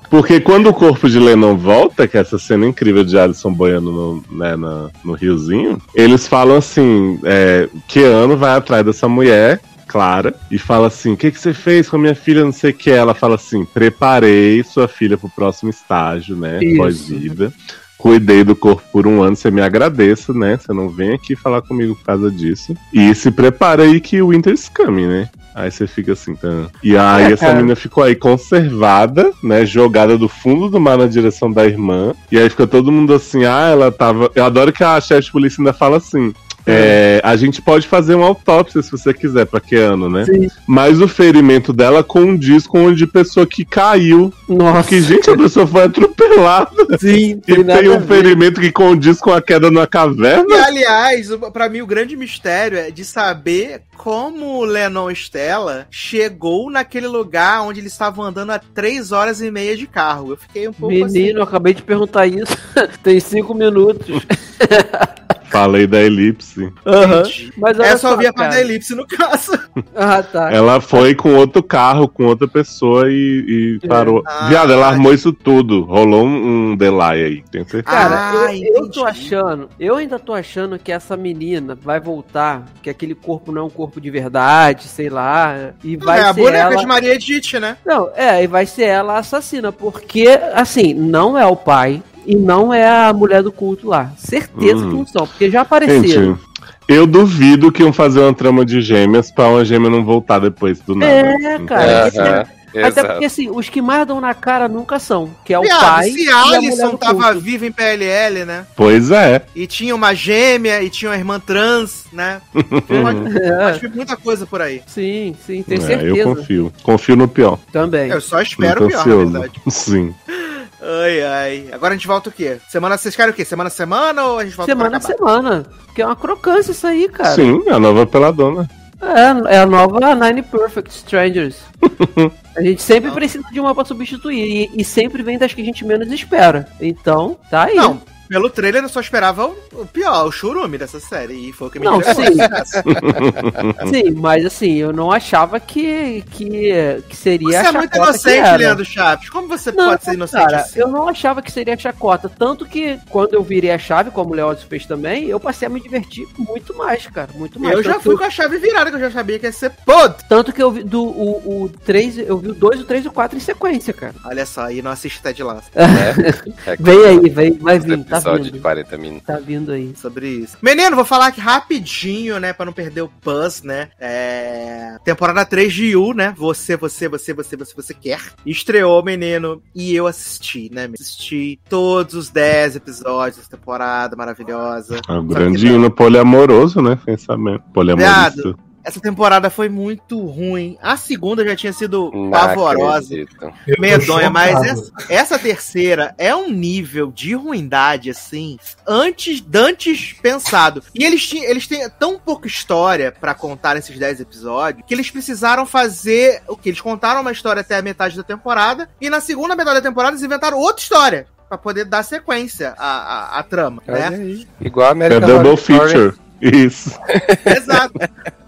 Porque 0.09 0.39
quando 0.41 0.67
o 0.67 0.73
corpo 0.73 1.09
de 1.09 1.17
Lennon 1.19 1.55
volta, 1.55 2.07
que 2.07 2.17
é 2.17 2.21
essa 2.21 2.37
cena 2.37 2.65
incrível 2.67 3.03
de 3.03 3.17
Alison 3.17 3.53
boiando 3.53 3.91
no, 3.91 4.23
né, 4.37 4.55
na- 4.57 4.89
no 5.05 5.13
riozinho, 5.13 5.81
eles 5.95 6.27
falam 6.27 6.57
assim: 6.57 7.19
é, 7.23 7.69
Keanu 7.87 8.35
vai 8.37 8.51
atrás 8.55 8.85
dessa 8.85 9.07
mulher. 9.07 9.59
Clara, 9.87 10.33
e 10.49 10.57
fala 10.57 10.87
assim: 10.87 11.11
O 11.13 11.17
que, 11.17 11.29
que 11.31 11.37
você 11.39 11.53
fez 11.53 11.89
com 11.89 11.97
a 11.97 11.99
minha 11.99 12.15
filha? 12.15 12.45
Não 12.45 12.53
sei 12.53 12.71
o 12.71 12.73
que. 12.73 12.89
Ela 12.89 13.13
fala 13.13 13.35
assim: 13.35 13.65
Preparei 13.65 14.63
sua 14.63 14.87
filha 14.87 15.17
pro 15.17 15.27
próximo 15.29 15.69
estágio, 15.69 16.33
né? 16.35 16.59
Isso. 16.63 16.77
Pós-vida. 16.77 17.53
Cuidei 18.01 18.43
do 18.43 18.55
corpo 18.55 18.81
por 18.91 19.05
um 19.05 19.21
ano, 19.21 19.35
você 19.35 19.51
me 19.51 19.61
agradeça, 19.61 20.33
né? 20.33 20.57
Você 20.57 20.73
não 20.73 20.89
vem 20.89 21.13
aqui 21.13 21.35
falar 21.35 21.61
comigo 21.61 21.95
por 21.95 22.03
causa 22.03 22.31
disso. 22.31 22.75
E 22.91 23.13
se 23.13 23.29
prepara 23.29 23.83
aí 23.83 24.01
que 24.01 24.19
o 24.23 24.29
Winter's 24.29 24.67
coming, 24.67 25.05
né? 25.05 25.29
Aí 25.53 25.69
você 25.69 25.85
fica 25.85 26.13
assim, 26.13 26.33
tá? 26.33 26.67
E 26.81 26.97
aí 26.97 27.25
É, 27.25 27.31
essa 27.33 27.45
cara. 27.45 27.57
menina 27.57 27.75
ficou 27.75 28.03
aí 28.03 28.15
conservada, 28.15 29.31
né? 29.43 29.65
Jogada 29.65 30.17
do 30.17 30.27
fundo 30.27 30.67
do 30.69 30.79
mar 30.79 30.97
na 30.97 31.05
direção 31.07 31.51
da 31.51 31.65
irmã. 31.65 32.13
E 32.31 32.39
aí 32.39 32.49
fica 32.49 32.65
todo 32.65 32.91
mundo 32.91 33.13
assim, 33.13 33.45
ah, 33.45 33.67
ela 33.69 33.91
tava. 33.91 34.31
Eu 34.33 34.45
adoro 34.45 34.73
que 34.73 34.83
a 34.83 34.99
chefe 34.99 35.25
de 35.27 35.31
polícia 35.31 35.61
ainda 35.61 35.73
fala 35.73 35.97
assim. 35.97 36.33
É, 36.65 37.19
a 37.23 37.35
gente 37.35 37.61
pode 37.61 37.87
fazer 37.87 38.15
uma 38.15 38.27
autópsia 38.27 38.81
se 38.81 38.91
você 38.91 39.13
quiser 39.13 39.45
pra 39.45 39.59
Keanu, 39.59 40.09
né? 40.09 40.25
Sim. 40.25 40.47
Mas 40.67 41.01
o 41.01 41.07
ferimento 41.07 41.73
dela 41.73 42.03
condiz 42.03 42.67
com 42.67 42.85
o 42.85 42.95
de 42.95 43.07
pessoa 43.07 43.45
que 43.47 43.65
caiu. 43.65 44.31
Nossa. 44.47 44.81
Porque, 44.83 45.01
gente, 45.01 45.29
a 45.29 45.37
pessoa 45.37 45.65
foi 45.65 45.83
atropelada. 45.83 46.71
Sim, 46.99 47.41
E 47.47 47.63
nada 47.63 47.79
tem 47.81 47.89
a 47.91 47.95
um 47.95 47.99
ver. 47.99 48.07
ferimento 48.23 48.61
que 48.61 48.71
condiz 48.71 49.19
com 49.19 49.31
a 49.33 49.41
queda 49.41 49.71
na 49.71 49.83
E 49.83 49.87
caverna. 49.87 50.65
aliás, 50.65 51.31
o- 51.31 51.39
pra 51.51 51.67
mim 51.69 51.81
o 51.81 51.87
grande 51.87 52.15
mistério 52.15 52.77
é 52.77 52.91
de 52.91 53.03
saber 53.05 53.81
como 53.97 54.57
o 54.59 54.63
Lennon 54.65 55.09
Stella 55.11 55.87
chegou 55.91 56.69
naquele 56.71 57.07
lugar 57.07 57.61
onde 57.63 57.79
eles 57.79 57.91
estavam 57.91 58.23
andando 58.25 58.51
há 58.51 58.59
três 58.59 59.11
horas 59.11 59.41
e 59.41 59.49
meia 59.51 59.75
de 59.77 59.87
carro. 59.87 60.31
Eu 60.31 60.37
fiquei 60.37 60.67
um 60.67 60.73
pouco 60.73 60.93
Menino, 60.93 61.39
eu 61.39 61.43
acabei 61.43 61.73
de 61.73 61.81
perguntar 61.83 62.27
isso. 62.27 62.55
Tem 63.03 63.19
cinco 63.19 63.53
minutos. 63.53 64.25
Falei 65.51 65.85
da 65.85 66.01
elipse. 66.01 66.71
Entendi. 66.85 67.53
Mas 67.57 67.79
É, 67.79 67.97
só 67.97 68.15
vi 68.15 68.25
a 68.25 68.33
parte 68.33 68.53
da 68.53 68.61
elipse 68.61 68.95
no 68.95 69.05
caso. 69.05 69.51
Ah, 69.95 70.23
tá. 70.23 70.51
Ela 70.51 70.79
foi 70.79 71.13
com 71.13 71.35
outro 71.35 71.61
carro, 71.61 72.07
com 72.07 72.25
outra 72.25 72.47
pessoa 72.47 73.09
e, 73.09 73.79
e 73.81 73.87
parou. 73.87 74.23
Ah, 74.25 74.47
Viado, 74.47 74.71
ela 74.71 74.87
armou 74.87 75.13
isso 75.13 75.31
tudo. 75.31 75.83
Rolou 75.83 76.25
um, 76.25 76.71
um 76.71 76.75
delay 76.75 77.23
aí, 77.23 77.43
tem 77.51 77.63
certeza? 77.63 77.83
Cara, 77.83 78.47
Ah, 78.47 78.55
eu, 78.55 78.75
eu 78.75 78.89
tô 78.89 79.05
achando, 79.05 79.69
eu 79.79 79.95
ainda 79.95 80.17
tô 80.17 80.33
achando 80.33 80.77
que 80.79 80.91
essa 80.91 81.15
menina 81.17 81.75
vai 81.75 81.99
voltar, 81.99 82.65
que 82.81 82.89
aquele 82.89 83.15
corpo 83.15 83.51
não 83.51 83.61
é 83.61 83.65
um 83.65 83.69
corpo 83.69 83.99
de 83.99 84.09
verdade, 84.09 84.87
sei 84.87 85.09
lá, 85.09 85.71
e 85.83 85.95
vai 85.95 86.19
é 86.19 86.23
a 86.23 86.33
ser 86.33 86.41
boneca 86.41 86.63
ela... 86.63 86.75
de 86.75 86.85
Maria 86.85 87.15
Edith, 87.15 87.59
né? 87.59 87.77
Não, 87.85 88.09
é, 88.15 88.43
e 88.43 88.47
vai 88.47 88.65
ser 88.65 88.83
ela 88.83 89.15
a 89.15 89.19
assassina, 89.19 89.71
porque, 89.71 90.27
assim, 90.53 90.93
não 90.93 91.37
é 91.37 91.45
o 91.45 91.55
pai 91.55 92.01
e 92.25 92.35
não 92.35 92.73
é 92.73 92.87
a 93.07 93.13
mulher 93.13 93.41
do 93.43 93.51
culto 93.51 93.87
lá. 93.87 94.11
Certeza 94.17 94.85
Hum. 94.85 94.89
que 94.89 94.95
não 94.95 95.05
são, 95.07 95.27
porque 95.27 95.49
já 95.49 95.61
apareceram. 95.61 96.03
Gente, 96.35 96.39
eu 96.87 97.05
duvido 97.07 97.71
que 97.71 97.81
iam 97.83 97.93
fazer 97.93 98.19
uma 98.19 98.33
trama 98.33 98.65
de 98.65 98.81
gêmeas 98.81 99.31
pra 99.31 99.47
uma 99.47 99.63
gêmea 99.65 99.89
não 99.89 100.03
voltar 100.03 100.39
depois 100.39 100.79
do 100.81 100.95
nada. 100.95 101.11
É, 101.11 101.59
cara. 101.59 102.07
esse- 102.07 102.19
Aham, 102.19 102.45
Até 102.73 102.87
exato. 103.01 103.07
porque, 103.09 103.25
assim, 103.25 103.49
os 103.49 103.67
que 103.67 103.81
mais 103.81 104.07
dão 104.07 104.21
na 104.21 104.33
cara 104.33 104.69
nunca 104.69 104.97
são, 104.97 105.29
que 105.43 105.53
é 105.53 105.59
o 105.59 105.61
Viado, 105.61 105.81
pai 105.81 106.09
se 106.09 106.23
e 106.23 106.29
a 106.29 106.41
Alison 106.41 106.95
tava 106.95 107.33
viva 107.33 107.65
em 107.65 107.71
PLL, 107.71 108.45
né? 108.45 108.65
Pois 108.77 109.11
é. 109.11 109.41
E 109.53 109.67
tinha 109.67 109.93
uma 109.93 110.13
gêmea 110.13 110.81
e 110.81 110.89
tinha 110.89 111.11
uma 111.11 111.17
irmã 111.17 111.37
trans, 111.37 112.05
né? 112.13 112.39
Pode 112.53 113.79
vir 113.81 113.91
muita 113.93 114.15
coisa 114.15 114.45
por 114.45 114.61
aí. 114.61 114.81
sim, 114.87 115.35
sim, 115.45 115.63
tenho 115.63 115.81
É, 115.83 115.85
certeza. 115.85 116.15
eu 116.17 116.33
confio. 116.35 116.73
Confio 116.81 117.15
no 117.17 117.27
pior. 117.27 117.59
Também. 117.73 118.09
Eu 118.09 118.21
só 118.21 118.41
espero 118.41 118.85
o 118.85 118.87
pior, 118.87 119.05
na 119.05 119.15
verdade. 119.15 119.51
Sim. 119.69 120.13
Ai, 120.81 121.21
ai. 121.21 121.69
Agora 121.71 121.93
a 121.93 121.97
gente 121.97 122.07
volta 122.07 122.29
o 122.29 122.33
quê? 122.33 122.57
Semana, 122.67 122.97
vocês 122.97 123.15
querem 123.15 123.31
o 123.31 123.35
quê? 123.35 123.45
Semana 123.45 123.67
a 123.67 123.71
semana 123.71 124.25
ou 124.25 124.39
a 124.39 124.43
gente 124.43 124.55
volta 124.55 124.71
Semana 124.71 124.97
a 124.97 125.01
semana. 125.01 125.65
Que 125.93 126.01
é 126.01 126.05
uma 126.05 126.15
crocância 126.15 126.71
isso 126.71 126.87
aí, 126.87 127.07
cara. 127.07 127.35
Sim, 127.35 127.63
a 127.69 127.79
nova 127.79 128.05
peladona. 128.07 128.67
É, 129.01 129.55
é 129.55 129.59
a 129.59 129.65
nova 129.65 130.15
Nine 130.15 130.41
Perfect 130.41 130.89
Strangers. 130.91 131.57
a 132.55 132.61
gente 132.61 132.81
sempre 132.81 133.11
precisa 133.11 133.43
de 133.51 133.59
uma 133.59 133.73
pra 133.73 133.85
substituir. 133.85 134.69
E, 134.73 134.81
e 134.81 134.83
sempre 134.83 135.21
vem 135.23 135.37
das 135.37 135.53
que 135.53 135.61
a 135.61 135.65
gente 135.65 135.85
menos 135.85 136.11
espera. 136.11 136.67
Então, 136.79 137.37
tá 137.49 137.63
aí. 137.63 137.75
Não, 137.75 138.01
pelo 138.31 138.49
trailer 138.49 138.81
eu 138.81 138.87
só 138.87 139.01
esperava 139.01 139.45
o, 139.45 139.85
pior, 139.85 140.25
o 140.25 140.31
churume 140.31 140.77
dessa 140.77 141.01
série. 141.01 141.49
E 141.49 141.51
foi 141.51 141.67
o 141.67 141.69
que 141.69 141.79
me 141.79 141.85
Não, 141.85 141.97
entregou. 141.97 142.23
Sim, 143.91 144.11
mas 144.11 144.45
assim, 144.45 144.75
eu 144.75 144.93
não 144.93 145.11
achava 145.11 145.59
que, 145.59 146.23
que, 146.31 147.03
que 147.09 147.17
seria 147.17 147.59
Você 147.59 147.67
a 147.67 147.69
é 147.69 147.71
muito 147.73 147.93
inocente. 147.93 148.57
Leandro 148.57 148.85
Chaves. 148.85 149.29
Como 149.29 149.49
você 149.49 149.69
Não, 149.73 149.89
pode 149.89 150.05
ser 150.05 150.13
inocente 150.13 150.45
Cara, 150.45 150.57
assim? 150.61 150.79
eu 150.79 150.87
não 150.87 151.09
achava 151.09 151.41
que 151.41 151.51
seria 151.51 151.77
chacota. 151.77 152.29
Tanto 152.29 152.65
que 152.65 152.97
quando 153.09 153.33
eu 153.33 153.43
virei 153.43 153.71
a 153.71 153.77
chave, 153.77 154.11
como 154.11 154.31
o 154.31 154.33
Leódio 154.33 154.65
fez 154.65 154.85
também, 154.85 155.25
eu 155.25 155.37
passei 155.37 155.67
a 155.67 155.69
me 155.69 155.81
divertir 155.81 156.25
muito 156.39 156.73
mais, 156.77 157.05
cara. 157.07 157.31
Muito 157.35 157.59
mais. 157.59 157.75
Eu 157.75 157.83
já 157.83 157.99
fui 157.99 158.13
que 158.13 158.19
com 158.19 158.27
a 158.27 158.29
chave 158.29 158.57
virada, 158.59 158.89
que 158.89 158.95
eu 158.95 159.01
já 159.01 159.11
sabia 159.11 159.39
que 159.39 159.45
ia 159.45 159.51
ser 159.51 159.71
pod. 159.85 160.15
Tanto 160.29 160.53
que 160.53 160.63
eu 160.63 160.71
vi 160.71 160.83
do, 160.83 161.03
o, 161.03 161.63
o 161.65 161.69
3, 161.83 162.19
eu 162.19 162.37
vi 162.37 162.47
o 162.51 162.53
2, 162.53 162.79
o 162.79 162.85
3 162.85 163.03
e 163.03 163.07
o 163.09 163.11
4 163.11 163.37
em 163.37 163.41
sequência, 163.41 163.93
cara. 163.93 164.15
Olha 164.23 164.45
só, 164.45 164.67
aí 164.67 164.81
não 164.81 164.91
assiste 164.91 165.21
Ted 165.21 165.43
Lasso 165.43 165.69
É, 165.75 166.77
Vem 166.79 167.05
aí, 167.05 167.29
vem, 167.29 167.57
vai 167.57 167.77
vir, 167.77 168.01
tá 168.05 168.20
episódio 168.21 168.45
de 168.45 168.51
vindo. 168.51 168.61
40 168.61 168.97
minutos. 168.97 169.25
Tá 169.25 169.37
vindo 169.37 169.71
aí. 169.71 169.93
sobre 169.95 170.27
isso. 170.27 170.57
Menino, 170.61 170.95
vou 170.95 171.05
falar 171.05 171.27
aqui 171.27 171.41
rapidinho, 171.41 172.39
né, 172.39 172.53
pra 172.53 172.65
não 172.65 172.73
perder 172.73 173.01
o 173.01 173.11
buzz, 173.23 173.61
né? 173.63 173.89
É... 173.99 174.97
Temporada 175.03 175.45
3 175.45 175.73
de 175.73 175.85
You, 175.87 176.13
né? 176.13 176.33
Você, 176.37 176.75
você, 176.77 177.07
você, 177.07 177.33
você, 177.33 177.55
você, 177.55 177.75
você 177.75 177.93
quer. 177.93 178.21
Estreou, 178.45 179.03
menino, 179.03 179.61
e 179.75 179.95
eu 179.95 180.07
assisti, 180.07 180.69
né? 180.73 180.89
Assisti 180.93 181.59
todos 181.69 182.13
os 182.13 182.29
10 182.29 182.77
episódios 182.77 183.37
dessa 183.37 183.49
temporada 183.49 184.15
maravilhosa. 184.15 184.95
É 185.07 185.13
o 185.13 185.15
Só 185.15 185.21
grande 185.21 185.65
não. 185.65 185.75
hino 185.75 185.91
poliamoroso, 185.91 186.81
né? 186.81 186.97
Pensamento. 187.05 187.63
Poliamorista. 187.73 188.41
Viado. 188.41 188.70
Essa 188.83 188.99
temporada 188.99 189.49
foi 189.49 189.69
muito 189.69 190.19
ruim. 190.25 190.77
A 190.81 190.97
segunda 190.97 191.45
já 191.45 191.55
tinha 191.55 191.73
sido 191.73 192.11
Não 192.13 192.31
pavorosa. 192.31 193.05
acredito. 193.13 193.53
Medonha, 193.79 194.29
mas 194.29 194.63
essa, 194.63 194.91
essa 195.09 195.39
terceira 195.39 196.13
é 196.17 196.35
um 196.35 196.49
nível 196.49 197.11
de 197.11 197.33
ruindade, 197.35 198.09
assim, 198.09 198.57
antes, 198.87 199.41
dantes 199.41 200.13
pensado. 200.21 200.83
E 200.95 201.03
eles, 201.03 201.25
tinham, 201.27 201.45
eles 201.49 201.67
têm 201.67 201.87
tão 201.99 202.17
pouca 202.19 202.47
história 202.47 203.11
pra 203.11 203.33
contar 203.33 203.75
nesses 203.75 203.97
10 203.97 204.21
episódios 204.21 204.83
que 204.87 204.93
eles 204.93 205.09
precisaram 205.11 205.65
fazer 205.65 206.41
o 206.47 206.55
que? 206.57 206.69
Eles 206.69 206.81
contaram 206.81 207.21
uma 207.21 207.31
história 207.31 207.61
até 207.61 207.77
a 207.77 207.81
metade 207.81 208.17
da 208.17 208.23
temporada 208.23 208.89
e 208.99 209.09
na 209.09 209.19
segunda 209.21 209.55
metade 209.55 209.75
da 209.75 209.81
temporada 209.81 210.13
eles 210.13 210.23
inventaram 210.23 210.57
outra 210.57 210.81
história. 210.81 211.27
Pra 211.49 211.57
poder 211.57 211.83
dar 211.83 212.01
sequência 212.03 212.73
à, 212.77 213.35
à, 213.35 213.39
à 213.39 213.43
trama, 213.43 213.83
Olha 213.85 214.09
né? 214.09 214.15
aí. 214.17 214.47
Igual 214.61 214.85
a 214.87 214.89
É 214.89 214.91
American 214.93 215.19
double 215.27 215.49
Horror 215.49 215.59
Story. 215.59 215.89
feature. 215.91 216.13
Isso. 216.41 216.97
Exato. 217.45 217.93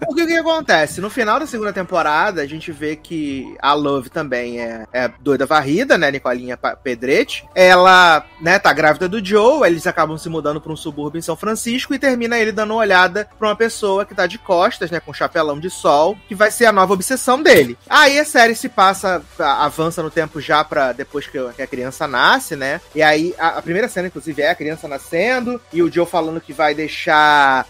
Porque 0.04 0.22
o 0.22 0.26
que 0.26 0.36
acontece? 0.36 1.00
No 1.00 1.08
final 1.08 1.40
da 1.40 1.46
segunda 1.46 1.72
temporada, 1.72 2.42
a 2.42 2.46
gente 2.46 2.70
vê 2.70 2.96
que 2.96 3.56
a 3.60 3.72
Love 3.72 4.10
também 4.10 4.60
é, 4.60 4.86
é 4.92 5.10
doida 5.20 5.46
varrida, 5.46 5.96
né? 5.96 6.10
Nicolinha 6.10 6.56
Pedretti. 6.56 7.44
Ela, 7.54 8.24
né, 8.40 8.58
tá 8.58 8.72
grávida 8.72 9.08
do 9.08 9.24
Joe, 9.24 9.66
eles 9.66 9.86
acabam 9.86 10.18
se 10.18 10.28
mudando 10.28 10.60
pra 10.60 10.72
um 10.72 10.76
subúrbio 10.76 11.18
em 11.18 11.22
São 11.22 11.36
Francisco 11.36 11.94
e 11.94 11.98
termina 11.98 12.38
ele 12.38 12.52
dando 12.52 12.72
uma 12.72 12.80
olhada 12.80 13.28
pra 13.38 13.48
uma 13.48 13.56
pessoa 13.56 14.04
que 14.04 14.14
tá 14.14 14.26
de 14.26 14.38
costas, 14.38 14.90
né, 14.90 15.00
com 15.00 15.10
um 15.10 15.14
chapelão 15.14 15.58
de 15.58 15.70
sol, 15.70 16.16
que 16.28 16.34
vai 16.34 16.50
ser 16.50 16.66
a 16.66 16.72
nova 16.72 16.92
obsessão 16.92 17.42
dele. 17.42 17.78
Aí 17.88 18.18
a 18.18 18.24
série 18.24 18.54
se 18.54 18.68
passa, 18.68 19.22
avança 19.38 20.02
no 20.02 20.10
tempo 20.10 20.40
já 20.40 20.62
pra 20.64 20.92
depois 20.92 21.26
que 21.26 21.34
que 21.52 21.62
a 21.62 21.66
criança 21.66 22.06
nasce, 22.06 22.56
né? 22.56 22.80
E 22.94 23.02
aí 23.02 23.34
a, 23.38 23.58
a 23.58 23.62
primeira 23.62 23.88
cena, 23.88 24.08
inclusive, 24.08 24.42
é 24.42 24.50
a 24.50 24.54
criança 24.54 24.86
nascendo 24.86 25.60
e 25.72 25.82
o 25.82 25.90
Joe 25.90 26.06
falando 26.06 26.40
que 26.40 26.52
vai 26.52 26.74
deixar 26.74 27.66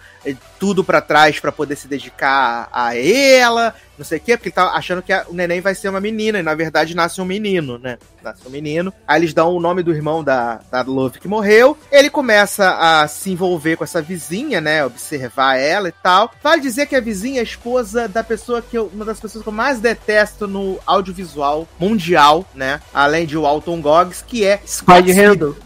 tudo 0.59 0.83
pra 0.85 1.01
trás 1.01 1.39
pra 1.39 1.53
poder 1.53 1.77
se 1.77 1.87
dedicar 1.89 2.69
a 2.73 2.97
ela, 2.97 3.75
não 3.99 4.05
sei 4.05 4.19
o 4.19 4.21
quê, 4.21 4.37
porque 4.37 4.49
ele 4.49 4.55
tá 4.55 4.69
achando 4.73 5.03
que 5.03 5.13
a- 5.13 5.27
o 5.29 5.35
neném 5.35 5.61
vai 5.61 5.75
ser 5.75 5.89
uma 5.89 6.01
menina, 6.01 6.39
e 6.39 6.43
na 6.43 6.55
verdade 6.55 6.95
nasce 6.97 7.21
um 7.21 7.25
menino, 7.25 7.79
né? 7.79 7.99
Nasce 8.23 8.41
um 8.47 8.51
menino. 8.51 8.93
Aí 9.07 9.21
eles 9.21 9.35
dão 9.35 9.53
o 9.55 9.61
nome 9.61 9.83
do 9.83 9.93
irmão 9.93 10.25
da, 10.25 10.61
da 10.71 10.81
Love 10.83 11.19
que 11.21 11.29
morreu. 11.29 11.77
Ele 11.93 12.09
começa 12.09 12.71
a 12.81 13.07
se 13.07 13.31
envolver 13.31 13.77
com 13.77 13.85
essa 13.85 14.01
vizinha, 14.01 14.61
né? 14.61 14.85
Observar 14.85 15.57
ela 15.59 15.89
e 15.89 15.93
tal. 15.93 16.31
Vale 16.43 16.63
dizer 16.63 16.87
que 16.87 16.97
a 16.97 17.01
vizinha 17.01 17.39
é 17.39 17.41
a 17.41 17.45
esposa 17.45 18.09
da 18.09 18.25
pessoa 18.25 18.63
que 18.63 18.77
eu. 18.79 18.91
Uma 18.95 19.05
das 19.05 19.21
pessoas 19.21 19.43
que 19.43 19.49
eu 19.49 19.53
mais 19.53 19.79
detesto 19.81 20.47
no 20.49 20.79
audiovisual 20.87 21.69
mundial, 21.79 22.47
né? 22.55 22.81
Além 22.95 23.27
de 23.27 23.37
Walton 23.37 23.81
Goggins, 23.83 24.23
que 24.27 24.45
é 24.45 24.59
Scott 24.67 25.03
Spide 25.03 25.13
Handle. 25.13 25.57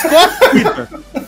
Scott 0.00 1.18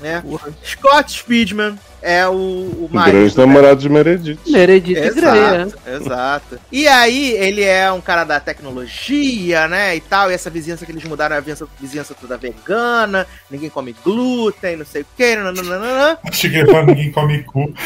Né? 0.00 0.22
Scott 0.64 1.12
Speedman 1.12 1.78
é 2.02 2.26
o, 2.26 2.32
o 2.32 2.88
grande 2.90 3.36
né? 3.36 3.46
namorado 3.46 3.80
de 3.80 3.88
Meredith. 3.88 4.38
Meredith 4.46 4.94
Grey, 4.94 5.08
Exato, 5.08 5.78
exato. 5.86 6.60
E 6.72 6.88
aí, 6.88 7.32
ele 7.32 7.62
é 7.62 7.92
um 7.92 8.00
cara 8.00 8.24
da 8.24 8.40
tecnologia, 8.40 9.68
né, 9.68 9.94
e 9.96 10.00
tal, 10.00 10.30
e 10.30 10.34
essa 10.34 10.48
vizinhança 10.48 10.86
que 10.86 10.92
eles 10.92 11.04
mudaram 11.04 11.36
é 11.36 11.38
a 11.38 11.40
vizinhança, 11.40 11.68
vizinhança 11.78 12.14
toda 12.14 12.38
vegana, 12.38 13.26
ninguém 13.50 13.68
come 13.68 13.94
glúten, 14.04 14.76
não 14.76 14.86
sei 14.86 15.02
o 15.02 15.06
que, 15.16 15.36
nananana. 15.36 16.18
Achei 16.24 16.50
que 16.50 16.56
ele 16.56 16.70
falou, 16.70 16.86
ninguém 16.86 17.12
come 17.12 17.42
cu. 17.42 17.72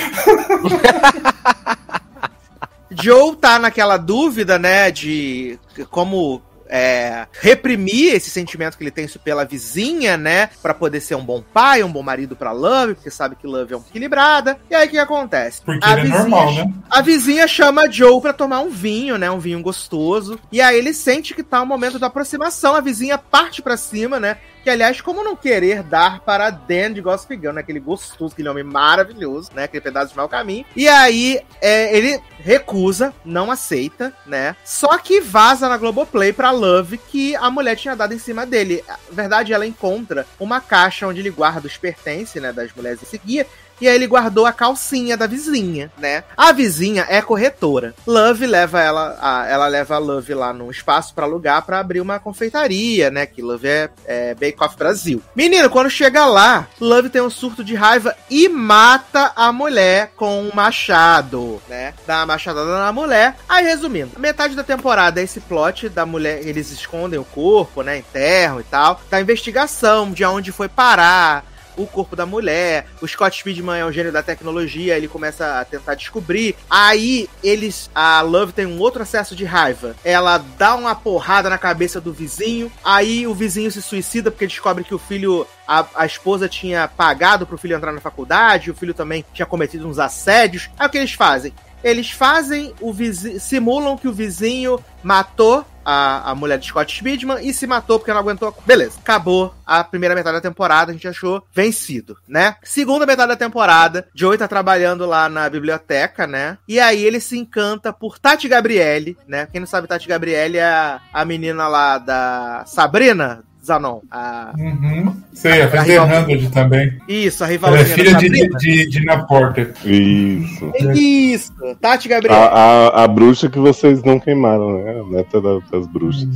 Joe 2.90 3.34
tá 3.36 3.58
naquela 3.58 3.96
dúvida, 3.96 4.58
né, 4.58 4.90
de 4.90 5.58
como 5.90 6.40
é, 6.68 7.26
reprimir 7.40 8.14
esse 8.14 8.30
sentimento 8.30 8.76
que 8.76 8.84
ele 8.84 8.90
tem 8.90 9.06
pela 9.22 9.44
vizinha, 9.44 10.16
né, 10.16 10.50
Pra 10.62 10.74
poder 10.74 11.00
ser 11.00 11.14
um 11.14 11.24
bom 11.24 11.42
pai, 11.42 11.82
um 11.82 11.92
bom 11.92 12.02
marido 12.02 12.34
pra 12.34 12.52
Love, 12.52 12.94
porque 12.94 13.10
sabe 13.10 13.36
que 13.36 13.46
Love 13.46 13.74
é 13.74 13.76
uma 13.76 13.86
equilibrada. 13.88 14.58
E 14.70 14.74
aí 14.74 14.86
o 14.86 14.90
que 14.90 14.98
acontece? 14.98 15.62
Porque 15.62 15.84
A 15.84 15.92
é 15.92 15.96
vizinha 16.02 16.18
normal, 16.18 16.54
né? 16.54 16.72
A 16.90 17.00
vizinha 17.00 17.46
chama 17.46 17.90
Joe 17.90 18.20
pra 18.20 18.32
tomar 18.32 18.60
um 18.60 18.70
vinho, 18.70 19.18
né? 19.18 19.30
Um 19.30 19.38
vinho 19.38 19.60
gostoso. 19.62 20.38
E 20.50 20.60
aí 20.60 20.76
ele 20.76 20.92
sente 20.92 21.34
que 21.34 21.42
tá 21.42 21.62
o 21.62 21.66
momento 21.66 21.98
da 21.98 22.06
aproximação. 22.06 22.74
A 22.74 22.80
vizinha 22.80 23.18
parte 23.18 23.62
pra 23.62 23.76
cima, 23.76 24.18
né? 24.18 24.38
Que, 24.64 24.70
aliás, 24.70 24.98
como 25.02 25.22
não 25.22 25.36
querer 25.36 25.82
dar 25.82 26.20
para 26.20 26.48
Dan 26.48 26.94
de 26.94 27.02
Gossip 27.02 27.36
Girl, 27.36 27.52
né? 27.52 27.60
Aquele 27.60 27.78
gostoso, 27.78 28.32
aquele 28.32 28.48
homem 28.48 28.64
maravilhoso, 28.64 29.50
né? 29.54 29.64
Aquele 29.64 29.82
pedaço 29.82 30.12
de 30.12 30.16
mau 30.16 30.26
caminho. 30.26 30.64
E 30.74 30.88
aí 30.88 31.38
é, 31.60 31.94
ele 31.94 32.18
recusa, 32.38 33.12
não 33.26 33.50
aceita, 33.50 34.10
né? 34.24 34.56
Só 34.64 34.96
que 34.96 35.20
vaza 35.20 35.68
na 35.68 35.76
Globoplay 35.76 36.32
pra 36.32 36.50
Love 36.50 36.96
que 36.96 37.36
a 37.36 37.50
mulher 37.50 37.76
tinha 37.76 37.94
dado 37.94 38.14
em 38.14 38.18
cima 38.18 38.46
dele. 38.46 38.82
Na 38.88 38.96
verdade, 39.10 39.52
ela 39.52 39.66
encontra 39.66 40.26
uma 40.40 40.62
caixa 40.62 41.06
onde 41.06 41.20
ele 41.20 41.30
guarda 41.30 41.66
os 41.66 41.76
pertences, 41.76 42.40
né? 42.40 42.50
Das 42.50 42.72
mulheres 42.74 43.02
a 43.02 43.06
seguir. 43.06 43.46
E 43.80 43.88
aí 43.88 43.94
ele 43.94 44.06
guardou 44.06 44.46
a 44.46 44.52
calcinha 44.52 45.16
da 45.16 45.26
vizinha, 45.26 45.90
né? 45.98 46.24
A 46.36 46.52
vizinha 46.52 47.06
é 47.08 47.20
corretora. 47.20 47.94
Love 48.06 48.46
leva 48.46 48.80
ela, 48.80 49.18
a, 49.20 49.46
ela 49.46 49.66
leva 49.66 49.96
a 49.96 49.98
Love 49.98 50.34
lá 50.34 50.52
no 50.52 50.70
espaço 50.70 51.14
para 51.14 51.24
alugar 51.24 51.62
para 51.62 51.80
abrir 51.80 52.00
uma 52.00 52.18
confeitaria, 52.18 53.10
né? 53.10 53.26
Que 53.26 53.42
Love 53.42 53.66
é, 53.66 53.90
é 54.04 54.34
Bake 54.34 54.56
Off 54.60 54.76
Brasil. 54.76 55.22
Menino, 55.34 55.68
quando 55.68 55.90
chega 55.90 56.24
lá, 56.26 56.68
Love 56.80 57.08
tem 57.08 57.22
um 57.22 57.30
surto 57.30 57.64
de 57.64 57.74
raiva 57.74 58.14
e 58.30 58.48
mata 58.48 59.32
a 59.34 59.52
mulher 59.52 60.12
com 60.16 60.42
um 60.42 60.50
machado, 60.54 61.60
né? 61.68 61.94
Dá 62.06 62.18
uma 62.18 62.26
machadada 62.26 62.78
na 62.78 62.92
mulher. 62.92 63.36
Aí, 63.48 63.64
resumindo, 63.64 64.18
metade 64.18 64.54
da 64.54 64.62
temporada 64.62 65.20
é 65.20 65.24
esse 65.24 65.40
plot 65.40 65.88
da 65.88 66.06
mulher, 66.06 66.46
eles 66.46 66.70
escondem 66.70 67.18
o 67.18 67.24
corpo, 67.24 67.82
né? 67.82 67.98
Enterram 67.98 68.60
e 68.60 68.64
tal. 68.64 69.00
Da 69.10 69.20
investigação 69.20 70.10
de 70.12 70.24
onde 70.24 70.52
foi 70.52 70.68
parar 70.68 71.53
o 71.76 71.86
corpo 71.86 72.16
da 72.16 72.26
mulher. 72.26 72.86
O 73.00 73.06
Scott 73.06 73.38
Speedman 73.38 73.80
é 73.80 73.86
um 73.86 73.92
gênio 73.92 74.12
da 74.12 74.22
tecnologia, 74.22 74.96
ele 74.96 75.08
começa 75.08 75.60
a 75.60 75.64
tentar 75.64 75.94
descobrir. 75.94 76.54
Aí 76.68 77.28
eles, 77.42 77.90
a 77.94 78.20
Love 78.22 78.52
tem 78.52 78.66
um 78.66 78.78
outro 78.78 79.02
acesso 79.02 79.34
de 79.34 79.44
raiva. 79.44 79.94
Ela 80.04 80.38
dá 80.38 80.74
uma 80.74 80.94
porrada 80.94 81.50
na 81.50 81.58
cabeça 81.58 82.00
do 82.00 82.12
vizinho. 82.12 82.70
Aí 82.84 83.26
o 83.26 83.34
vizinho 83.34 83.70
se 83.70 83.82
suicida 83.82 84.30
porque 84.30 84.46
descobre 84.46 84.84
que 84.84 84.94
o 84.94 84.98
filho 84.98 85.46
a, 85.66 85.86
a, 85.94 86.06
esposa 86.06 86.48
tinha 86.48 86.86
pagado 86.88 87.46
pro 87.46 87.58
filho 87.58 87.76
entrar 87.76 87.92
na 87.92 88.00
faculdade, 88.00 88.70
o 88.70 88.74
filho 88.74 88.94
também 88.94 89.24
tinha 89.32 89.46
cometido 89.46 89.88
uns 89.88 89.98
assédios. 89.98 90.70
Aí 90.78 90.86
o 90.86 90.90
que 90.90 90.98
eles 90.98 91.12
fazem? 91.12 91.52
Eles 91.84 92.10
fazem 92.10 92.74
o 92.80 92.92
vizinho. 92.92 93.38
simulam 93.38 93.96
que 93.96 94.08
o 94.08 94.12
vizinho 94.12 94.82
matou 95.02 95.64
a, 95.84 96.30
a 96.30 96.34
mulher 96.34 96.58
de 96.58 96.66
Scott 96.66 96.96
Speedman 96.96 97.46
e 97.46 97.52
se 97.52 97.66
matou 97.66 97.98
porque 97.98 98.12
não 98.12 98.20
aguentou. 98.20 98.56
Beleza, 98.64 98.98
acabou 98.98 99.54
a 99.66 99.84
primeira 99.84 100.14
metade 100.14 100.36
da 100.36 100.40
temporada, 100.40 100.90
a 100.90 100.94
gente 100.94 101.06
achou 101.06 101.44
vencido, 101.52 102.16
né? 102.26 102.56
Segunda 102.62 103.04
metade 103.04 103.28
da 103.28 103.36
temporada, 103.36 104.08
Joey 104.14 104.38
tá 104.38 104.48
trabalhando 104.48 105.04
lá 105.04 105.28
na 105.28 105.48
biblioteca, 105.48 106.26
né? 106.26 106.56
E 106.66 106.80
aí 106.80 107.04
ele 107.04 107.20
se 107.20 107.38
encanta 107.38 107.92
por 107.92 108.18
Tati 108.18 108.48
Gabriele, 108.48 109.16
né? 109.28 109.46
Quem 109.52 109.60
não 109.60 109.66
sabe, 109.66 109.86
Tati 109.86 110.08
Gabriele 110.08 110.56
é 110.56 110.64
a, 110.64 111.00
a 111.12 111.24
menina 111.24 111.68
lá 111.68 111.98
da 111.98 112.64
Sabrina, 112.66 113.44
Zanon. 113.64 114.00
A... 114.10 114.52
Uhum. 114.58 115.16
Sei, 115.32 115.62
a, 115.62 115.66
a 115.66 115.82
rival... 115.82 116.50
também. 116.52 117.00
Isso, 117.08 117.42
a 117.42 117.46
rival 117.46 117.70
Ela 117.70 117.80
é 117.80 117.84
filha 117.84 118.14
de, 118.14 118.28
de, 118.28 118.48
de, 118.58 118.90
de 118.90 119.00
Nina 119.00 119.26
Porter. 119.26 119.74
Isso. 119.84 120.72
Isso. 120.94 121.52
Tati 121.80 122.08
Gabriel. 122.08 122.34
A, 122.34 122.46
a, 122.46 123.04
a, 123.04 123.08
bruxa 123.08 123.48
que 123.48 123.58
vocês 123.58 124.02
não 124.02 124.20
queimaram, 124.20 124.82
né? 124.82 125.00
A 125.00 125.16
neta 125.16 125.40
da, 125.40 125.58
das 125.70 125.86
bruxas. 125.86 126.28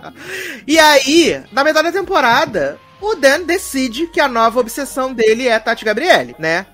e 0.66 0.78
aí, 0.78 1.40
na 1.52 1.62
metade 1.62 1.92
da 1.92 1.98
temporada, 1.98 2.78
o 3.02 3.16
Dan 3.16 3.42
decide 3.42 4.06
que 4.06 4.20
a 4.20 4.28
nova 4.28 4.60
obsessão 4.60 5.12
dele 5.12 5.48
é 5.48 5.58
Tati 5.58 5.84
Gabriele, 5.84 6.36
né? 6.38 6.66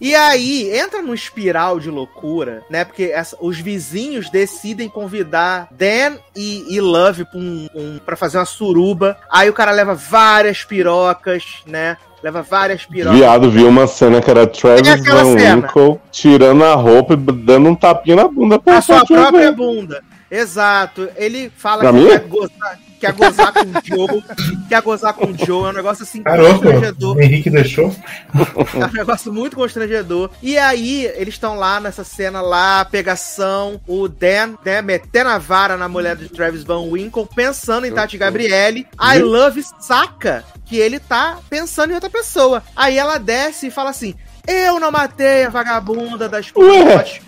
E 0.00 0.14
aí 0.14 0.70
entra 0.76 1.02
num 1.02 1.14
espiral 1.14 1.78
de 1.78 1.90
loucura, 1.90 2.62
né? 2.70 2.84
Porque 2.84 3.04
essa, 3.04 3.36
os 3.40 3.58
vizinhos 3.58 4.30
decidem 4.30 4.88
convidar 4.88 5.68
Dan 5.70 6.16
e, 6.34 6.74
e 6.74 6.80
Love 6.80 7.24
pra, 7.24 7.38
um, 7.38 7.68
um, 7.74 7.98
pra 8.04 8.16
fazer 8.16 8.38
uma 8.38 8.44
suruba. 8.44 9.16
Aí 9.30 9.48
o 9.48 9.52
cara 9.52 9.70
leva 9.70 9.94
várias 9.94 10.64
pirocas, 10.64 11.62
né? 11.66 11.96
Leva 12.22 12.42
várias 12.42 12.86
pirocas. 12.86 13.18
Viado, 13.18 13.50
viu 13.50 13.68
uma 13.68 13.86
cena 13.86 14.20
que 14.20 14.30
era 14.30 14.46
Travis 14.46 15.04
Van 15.04 15.24
Winkle 15.24 16.00
tirando 16.10 16.64
a 16.64 16.74
roupa 16.74 17.14
e 17.14 17.16
dando 17.16 17.68
um 17.68 17.74
tapinha 17.74 18.16
na 18.16 18.28
bunda 18.28 18.58
pra 18.58 18.78
A 18.78 18.82
sua 18.82 19.04
própria 19.04 19.50
bunda. 19.52 20.02
Exato. 20.30 21.08
Ele 21.16 21.52
fala 21.56 21.80
pra 21.80 21.92
que 21.92 21.98
mim? 21.98 22.08
quer 22.08 22.20
gozar 22.20 22.78
quer 23.02 23.12
gozar 23.12 23.52
com 23.52 23.60
o 23.60 23.72
Joe, 23.82 24.24
quer 24.68 24.82
gozar 24.82 25.14
com 25.14 25.26
o 25.26 25.36
Joe, 25.36 25.66
é 25.66 25.70
um 25.70 25.72
negócio 25.72 26.04
assim 26.04 26.22
Caramba, 26.22 26.50
constrangedor. 26.50 27.16
O 27.16 27.20
Henrique 27.20 27.50
deixou? 27.50 27.94
É 28.74 28.86
um 28.86 28.92
negócio 28.92 29.32
muito 29.32 29.56
constrangedor. 29.56 30.30
E 30.40 30.56
aí, 30.56 31.06
eles 31.16 31.34
estão 31.34 31.56
lá 31.56 31.80
nessa 31.80 32.04
cena 32.04 32.40
lá, 32.40 32.84
pegação, 32.84 33.80
o 33.88 34.06
Dan, 34.06 34.54
né, 34.64 34.80
metendo 34.80 35.30
a 35.30 35.38
vara 35.38 35.76
na 35.76 35.88
mulher 35.88 36.14
do 36.14 36.28
Travis 36.28 36.62
Van 36.62 36.82
Winkle, 36.82 37.28
pensando 37.34 37.86
em 37.86 37.92
Tati 37.92 38.16
Gabriele. 38.16 38.86
I 39.00 39.18
Love 39.18 39.64
saca 39.80 40.44
que 40.64 40.76
ele 40.76 41.00
tá 41.00 41.38
pensando 41.50 41.90
em 41.90 41.94
outra 41.94 42.08
pessoa. 42.08 42.62
Aí 42.76 42.96
ela 42.96 43.18
desce 43.18 43.66
e 43.66 43.70
fala 43.70 43.90
assim: 43.90 44.14
eu 44.46 44.80
não 44.80 44.90
matei 44.90 45.44
a 45.44 45.50
vagabunda 45.50 46.28
das 46.28 46.50
putas 46.50 47.20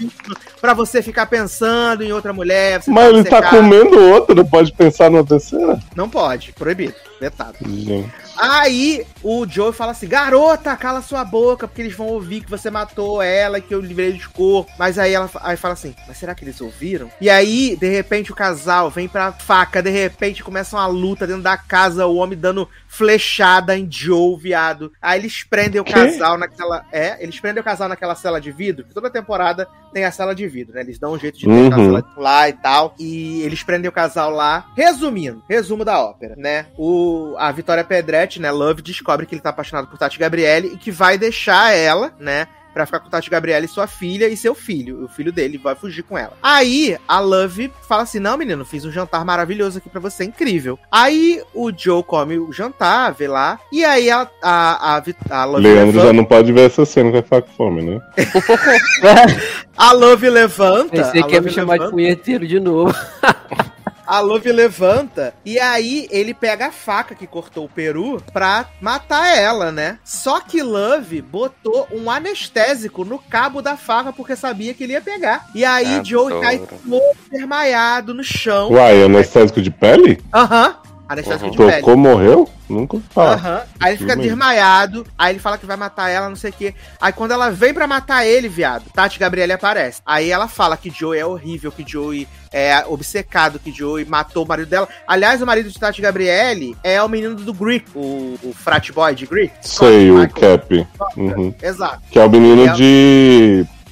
pra 0.60 0.74
você 0.74 1.02
ficar 1.02 1.26
pensando 1.26 2.02
em 2.02 2.12
outra 2.12 2.32
mulher. 2.32 2.82
Mas 2.86 3.08
ele 3.08 3.24
tá 3.24 3.50
comendo 3.50 4.00
outra, 4.00 4.34
não 4.34 4.46
pode 4.46 4.72
pensar 4.72 5.10
numa 5.10 5.24
terceira? 5.24 5.78
Não 5.94 6.08
pode, 6.08 6.52
proibido, 6.52 6.94
vetado. 7.20 7.58
Gente. 7.66 8.24
Aí 8.36 9.06
o 9.22 9.46
Joe 9.46 9.72
fala 9.72 9.92
assim: 9.92 10.08
garota, 10.08 10.76
cala 10.76 11.02
sua 11.02 11.24
boca, 11.24 11.68
porque 11.68 11.82
eles 11.82 11.94
vão 11.94 12.08
ouvir 12.08 12.40
que 12.40 12.50
você 12.50 12.70
matou 12.70 13.22
ela, 13.22 13.60
que 13.60 13.74
eu 13.74 13.80
livrei 13.80 14.12
de 14.12 14.28
corpo. 14.28 14.70
Mas 14.78 14.98
aí 14.98 15.14
ela 15.14 15.30
aí 15.42 15.56
fala 15.56 15.74
assim: 15.74 15.94
mas 16.06 16.18
será 16.18 16.34
que 16.34 16.44
eles 16.44 16.60
ouviram? 16.60 17.10
E 17.20 17.30
aí, 17.30 17.76
de 17.76 17.88
repente, 17.88 18.32
o 18.32 18.34
casal 18.34 18.90
vem 18.90 19.08
pra 19.08 19.32
faca, 19.32 19.82
de 19.82 19.90
repente 19.90 20.42
começa 20.42 20.76
uma 20.76 20.86
luta 20.86 21.26
dentro 21.26 21.42
da 21.42 21.56
casa, 21.56 22.06
o 22.06 22.16
homem 22.16 22.38
dando 22.38 22.68
flechada 22.88 23.76
em 23.76 23.88
Joe, 23.90 24.36
viado. 24.36 24.92
Aí 25.00 25.20
eles 25.20 25.42
prendem 25.42 25.80
o 25.80 25.84
casal 25.84 26.36
naquela. 26.36 26.84
É, 26.92 27.03
eles 27.20 27.38
prendem 27.40 27.60
o 27.60 27.64
casal 27.64 27.88
naquela 27.88 28.14
cela 28.14 28.40
de 28.40 28.50
vidro, 28.50 28.84
que 28.84 28.94
toda 28.94 29.10
temporada 29.10 29.68
tem 29.92 30.04
a 30.04 30.10
cela 30.10 30.34
de 30.34 30.46
vidro, 30.46 30.74
né? 30.74 30.80
Eles 30.80 30.98
dão 30.98 31.12
um 31.12 31.18
jeito 31.18 31.38
de 31.38 31.48
uhum. 31.48 31.68
a 31.68 31.76
cela 31.76 32.04
lá 32.16 32.48
e 32.48 32.52
tal. 32.52 32.94
E 32.98 33.42
eles 33.42 33.62
prendem 33.62 33.88
o 33.88 33.92
casal 33.92 34.30
lá. 34.30 34.66
Resumindo, 34.76 35.42
resumo 35.48 35.84
da 35.84 36.00
ópera, 36.00 36.34
né? 36.36 36.66
O, 36.76 37.34
a 37.38 37.50
Vitória 37.52 37.84
Pedretti, 37.84 38.40
né? 38.40 38.50
Love 38.50 38.82
descobre 38.82 39.26
que 39.26 39.34
ele 39.34 39.42
tá 39.42 39.50
apaixonado 39.50 39.88
por 39.88 39.98
Tati 39.98 40.18
Gabriele 40.18 40.68
e 40.74 40.76
que 40.76 40.90
vai 40.90 41.18
deixar 41.18 41.74
ela, 41.74 42.12
né? 42.18 42.46
Para 42.74 42.84
ficar 42.84 42.98
com 42.98 43.08
Tati 43.08 43.30
Gabriela 43.30 43.64
e 43.64 43.68
sua 43.68 43.86
filha 43.86 44.28
e 44.28 44.36
seu 44.36 44.54
filho. 44.54 45.04
O 45.04 45.08
filho 45.08 45.32
dele 45.32 45.56
vai 45.56 45.76
fugir 45.76 46.02
com 46.02 46.18
ela. 46.18 46.32
Aí 46.42 46.98
a 47.06 47.20
Love 47.20 47.72
fala 47.88 48.02
assim: 48.02 48.18
Não, 48.18 48.36
menino, 48.36 48.64
fiz 48.64 48.84
um 48.84 48.90
jantar 48.90 49.24
maravilhoso 49.24 49.78
aqui 49.78 49.88
para 49.88 50.00
você, 50.00 50.24
incrível. 50.24 50.78
Aí 50.90 51.40
o 51.54 51.70
Joe 51.74 52.02
come 52.02 52.36
o 52.38 52.52
jantar, 52.52 53.12
vê 53.14 53.28
lá. 53.28 53.60
E 53.72 53.84
aí 53.84 54.10
a, 54.10 54.28
a, 54.42 54.96
a, 54.96 55.02
a 55.30 55.44
Love. 55.44 55.62
Leandro 55.62 55.86
levanta... 55.86 56.06
já 56.06 56.12
não 56.12 56.24
pode 56.24 56.52
ver 56.52 56.66
essa 56.66 56.84
cena 56.84 57.10
que 57.10 57.12
vai 57.12 57.22
ficar 57.22 57.42
com 57.42 57.52
fome, 57.52 57.82
né? 57.82 58.00
a 59.78 59.92
Love 59.92 60.28
levanta. 60.28 60.90
Pensei 60.90 61.22
que 61.22 61.34
ia 61.34 61.40
me 61.40 61.50
chamar 61.50 61.78
de 61.78 61.88
punheteiro 61.90 62.46
de 62.46 62.58
novo. 62.58 62.94
A 64.14 64.20
Love 64.20 64.52
levanta 64.52 65.34
e 65.44 65.58
aí 65.58 66.06
ele 66.08 66.32
pega 66.32 66.68
a 66.68 66.70
faca 66.70 67.16
que 67.16 67.26
cortou 67.26 67.64
o 67.64 67.68
peru 67.68 68.22
pra 68.32 68.64
matar 68.80 69.36
ela, 69.36 69.72
né? 69.72 69.98
Só 70.04 70.38
que 70.38 70.62
Love 70.62 71.20
botou 71.20 71.88
um 71.90 72.08
anestésico 72.08 73.04
no 73.04 73.18
cabo 73.18 73.60
da 73.60 73.76
faca 73.76 74.12
porque 74.12 74.36
sabia 74.36 74.72
que 74.72 74.84
ele 74.84 74.92
ia 74.92 75.00
pegar. 75.00 75.46
E 75.52 75.64
aí 75.64 75.98
é 75.98 76.04
Joe 76.04 76.40
cai 76.40 76.58
todo 76.58 77.02
desmaiado 77.28 78.14
no 78.14 78.22
chão. 78.22 78.70
Uai, 78.70 79.02
anestésico 79.02 79.60
de 79.60 79.72
pele? 79.72 80.22
Aham. 80.32 80.76
Uhum. 80.86 80.93
Anestésico 81.08 81.46
uhum. 81.46 81.68
de. 81.68 81.76
Tocou, 81.76 81.96
morreu? 81.96 82.48
Nunca 82.68 82.98
fala. 83.10 83.36
Uhum. 83.36 83.66
Aí 83.78 83.92
ele 83.92 83.98
fica 83.98 84.16
desmaiado, 84.16 85.06
aí 85.18 85.32
ele 85.32 85.38
fala 85.38 85.58
que 85.58 85.66
vai 85.66 85.76
matar 85.76 86.08
ela, 86.08 86.28
não 86.28 86.36
sei 86.36 86.50
o 86.50 86.52
quê. 86.52 86.74
Aí 87.00 87.12
quando 87.12 87.32
ela 87.32 87.50
vem 87.50 87.74
para 87.74 87.86
matar 87.86 88.26
ele, 88.26 88.48
viado, 88.48 88.84
Tati 88.92 89.18
Gabriele 89.18 89.52
aparece. 89.52 90.00
Aí 90.06 90.30
ela 90.30 90.48
fala 90.48 90.76
que 90.76 90.90
Joey 90.90 91.20
é 91.20 91.26
horrível, 91.26 91.70
que 91.70 91.84
Joey 91.86 92.26
é 92.50 92.84
obcecado, 92.86 93.58
que 93.58 93.70
Joey 93.70 94.06
matou 94.06 94.44
o 94.44 94.48
marido 94.48 94.68
dela. 94.68 94.88
Aliás, 95.06 95.42
o 95.42 95.46
marido 95.46 95.68
de 95.68 95.78
Tati 95.78 96.00
Gabriele 96.00 96.74
é 96.82 97.02
o 97.02 97.08
menino 97.08 97.34
do 97.34 97.52
Greek, 97.52 97.86
o, 97.94 98.38
o 98.42 98.54
frat 98.54 98.90
boy 98.92 99.14
de 99.14 99.26
Greek. 99.26 99.52
Sei, 99.60 100.10
o 100.10 100.28
Cap. 100.30 100.86
Uhum. 101.16 101.54
Exato. 101.62 102.00
Que 102.10 102.18
é 102.18 102.24
o 102.24 102.30
menino 102.30 102.66
é 102.66 102.72
de 102.72 103.66
é 103.66 103.83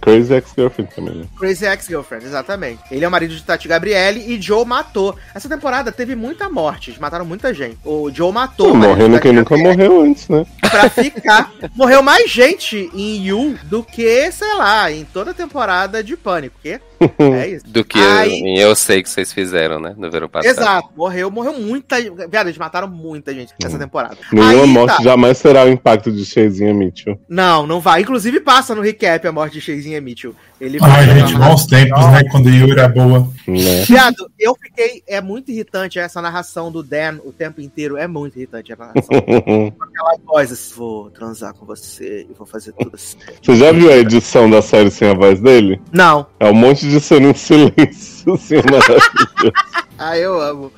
Crazy 0.00 0.32
Ex-Girlfriend 0.32 0.94
também, 0.94 1.14
né? 1.14 1.24
Crazy 1.38 1.66
Ex-Girlfriend, 1.66 2.24
exatamente. 2.24 2.82
Ele 2.90 3.04
é 3.04 3.08
o 3.08 3.10
marido 3.10 3.34
de 3.34 3.42
Tati 3.42 3.66
Gabriele 3.66 4.24
e 4.32 4.40
Joe 4.40 4.64
matou. 4.64 5.16
Essa 5.34 5.48
temporada 5.48 5.90
teve 5.90 6.14
muita 6.14 6.48
morte, 6.48 6.94
mataram 7.00 7.24
muita 7.24 7.52
gente. 7.52 7.78
O 7.84 8.10
Joe 8.10 8.32
matou. 8.32 8.72
Tá 8.72 8.74
morrendo 8.74 9.20
quem 9.20 9.32
nunca 9.32 9.56
morreu 9.56 10.02
antes, 10.02 10.28
né? 10.28 10.46
Pra 10.70 10.88
ficar. 10.88 11.52
Morreu 11.74 12.02
mais 12.02 12.30
gente 12.30 12.90
em 12.94 13.24
You 13.24 13.58
do 13.64 13.82
que, 13.82 14.30
sei 14.32 14.54
lá, 14.54 14.90
em 14.90 15.04
toda 15.04 15.32
a 15.32 15.34
temporada 15.34 16.02
de 16.02 16.16
Pânico. 16.16 16.56
Que 16.62 16.80
é 17.18 17.48
isso. 17.48 17.66
Do 17.66 17.84
que 17.84 17.98
Aí... 17.98 18.40
eu, 18.58 18.68
eu, 18.68 18.76
sei 18.76 19.02
que 19.02 19.08
vocês 19.08 19.32
fizeram, 19.32 19.78
né? 19.78 19.94
No 19.96 20.10
verão 20.10 20.28
passado. 20.28 20.50
Exato, 20.50 20.88
morreu, 20.96 21.30
morreu 21.30 21.58
muita 21.58 22.00
gente. 22.00 22.14
Viado, 22.28 22.46
eles 22.46 22.58
mataram 22.58 22.88
muita 22.88 23.34
gente 23.34 23.52
nessa 23.62 23.76
hum. 23.76 23.80
temporada. 23.80 24.16
Nenhuma 24.32 24.62
Aí, 24.62 24.66
morte 24.66 24.96
tá. 24.96 25.02
jamais 25.02 25.38
será 25.38 25.64
o 25.64 25.68
impacto 25.68 26.10
de 26.10 26.24
Cheizinha 26.24 26.72
Mitchell. 26.72 27.18
Não, 27.28 27.66
não 27.66 27.80
vai. 27.80 28.02
Inclusive 28.02 28.40
passa 28.40 28.74
no 28.74 28.82
recap 28.82 29.26
a 29.26 29.32
morte 29.32 29.54
de 29.54 29.60
Cheizinha 29.60 30.00
Mitchell. 30.00 30.34
Ele 30.60 30.78
Ai, 30.80 31.04
gente, 31.06 31.34
bons 31.36 31.66
tempos, 31.66 32.06
né? 32.06 32.24
Quando 32.30 32.48
Yu 32.48 32.72
era 32.72 32.88
boa. 32.88 33.30
Né? 33.46 33.84
Viado, 33.86 34.30
eu 34.38 34.56
fiquei. 34.60 35.02
É 35.06 35.20
muito 35.20 35.50
irritante 35.50 35.98
essa 35.98 36.22
narração 36.22 36.72
do 36.72 36.82
Dan 36.82 37.18
o 37.24 37.32
tempo 37.32 37.60
inteiro. 37.60 37.98
É 37.98 38.06
muito 38.06 38.38
irritante 38.38 38.72
a 38.72 38.76
narração. 38.76 39.02
Aquela 39.80 40.16
voz 40.24 40.50
assim, 40.50 40.74
vou 40.74 41.10
transar 41.10 41.52
com 41.52 41.66
você 41.66 42.26
e 42.28 42.32
vou 42.32 42.46
fazer 42.46 42.72
tudo 42.72 42.94
assim. 42.94 43.18
Você 43.42 43.56
já 43.56 43.70
viu 43.70 43.92
a 43.92 43.96
edição 43.96 44.48
da 44.48 44.62
série 44.62 44.90
sem 44.90 45.10
a 45.10 45.14
voz 45.14 45.40
dele? 45.40 45.80
Não. 45.92 46.26
É 46.40 46.48
um 46.48 46.54
monte 46.54 46.88
de 46.88 47.00
cena 47.00 47.28
em 47.28 47.34
silêncio. 47.34 48.15
Sim 48.38 48.56
é 48.56 48.70
maravilhoso. 48.70 49.52
Ah, 49.98 50.18
eu 50.18 50.40
amo. 50.40 50.72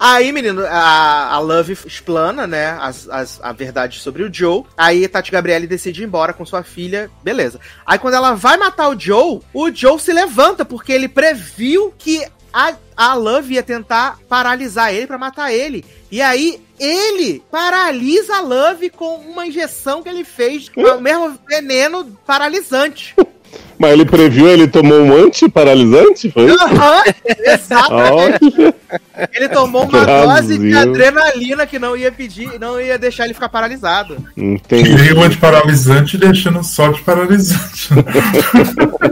Aí, 0.00 0.32
menino, 0.32 0.64
a, 0.66 1.34
a 1.34 1.38
Love 1.38 1.78
explana, 1.86 2.46
né, 2.46 2.76
as, 2.80 3.08
as, 3.08 3.40
a 3.40 3.52
verdade 3.52 4.00
sobre 4.00 4.24
o 4.24 4.32
Joe. 4.32 4.64
Aí 4.76 5.06
Tati 5.06 5.30
Gabriele 5.30 5.66
decide 5.66 6.02
ir 6.02 6.06
embora 6.06 6.32
com 6.32 6.44
sua 6.44 6.62
filha. 6.62 7.10
Beleza. 7.22 7.60
Aí 7.86 7.98
quando 7.98 8.14
ela 8.14 8.34
vai 8.34 8.56
matar 8.56 8.88
o 8.88 8.98
Joe, 8.98 9.40
o 9.52 9.70
Joe 9.70 10.00
se 10.00 10.12
levanta, 10.12 10.64
porque 10.64 10.92
ele 10.92 11.08
previu 11.08 11.94
que 11.96 12.26
a, 12.52 12.74
a 12.96 13.14
Love 13.14 13.54
ia 13.54 13.62
tentar 13.62 14.18
paralisar 14.28 14.92
ele 14.92 15.06
pra 15.06 15.18
matar 15.18 15.52
ele. 15.52 15.84
E 16.10 16.20
aí 16.20 16.60
ele 16.78 17.42
paralisa 17.50 18.36
a 18.36 18.40
Love 18.40 18.90
com 18.90 19.16
uma 19.16 19.46
injeção 19.46 20.02
que 20.02 20.08
ele 20.08 20.24
fez, 20.24 20.70
o 20.76 21.00
mesmo 21.00 21.38
veneno 21.46 22.04
paralisante. 22.26 23.14
Mas 23.78 23.92
ele 23.92 24.04
previu, 24.04 24.48
ele 24.48 24.68
tomou 24.68 25.00
um 25.00 25.12
antiparalisante, 25.26 26.30
foi? 26.30 26.48
Aham, 26.50 27.02
exatamente. 27.24 28.54
Olha, 28.56 28.74
Ele 29.32 29.48
tomou 29.48 29.82
uma 29.82 30.04
Brasil. 30.04 30.28
dose 30.28 30.58
de 30.58 30.74
adrenalina 30.76 31.66
que 31.66 31.78
não 31.78 31.96
ia 31.96 32.12
pedir, 32.12 32.58
não 32.60 32.80
ia 32.80 32.96
deixar 32.98 33.24
ele 33.24 33.34
ficar 33.34 33.48
paralisado. 33.48 34.16
entendi. 34.36 34.90
Tirei 34.90 35.12
o 35.12 35.22
antiparalisante 35.22 36.16
deixando 36.16 36.62
só 36.62 36.88
de 36.88 37.00
paralisante. 37.02 37.88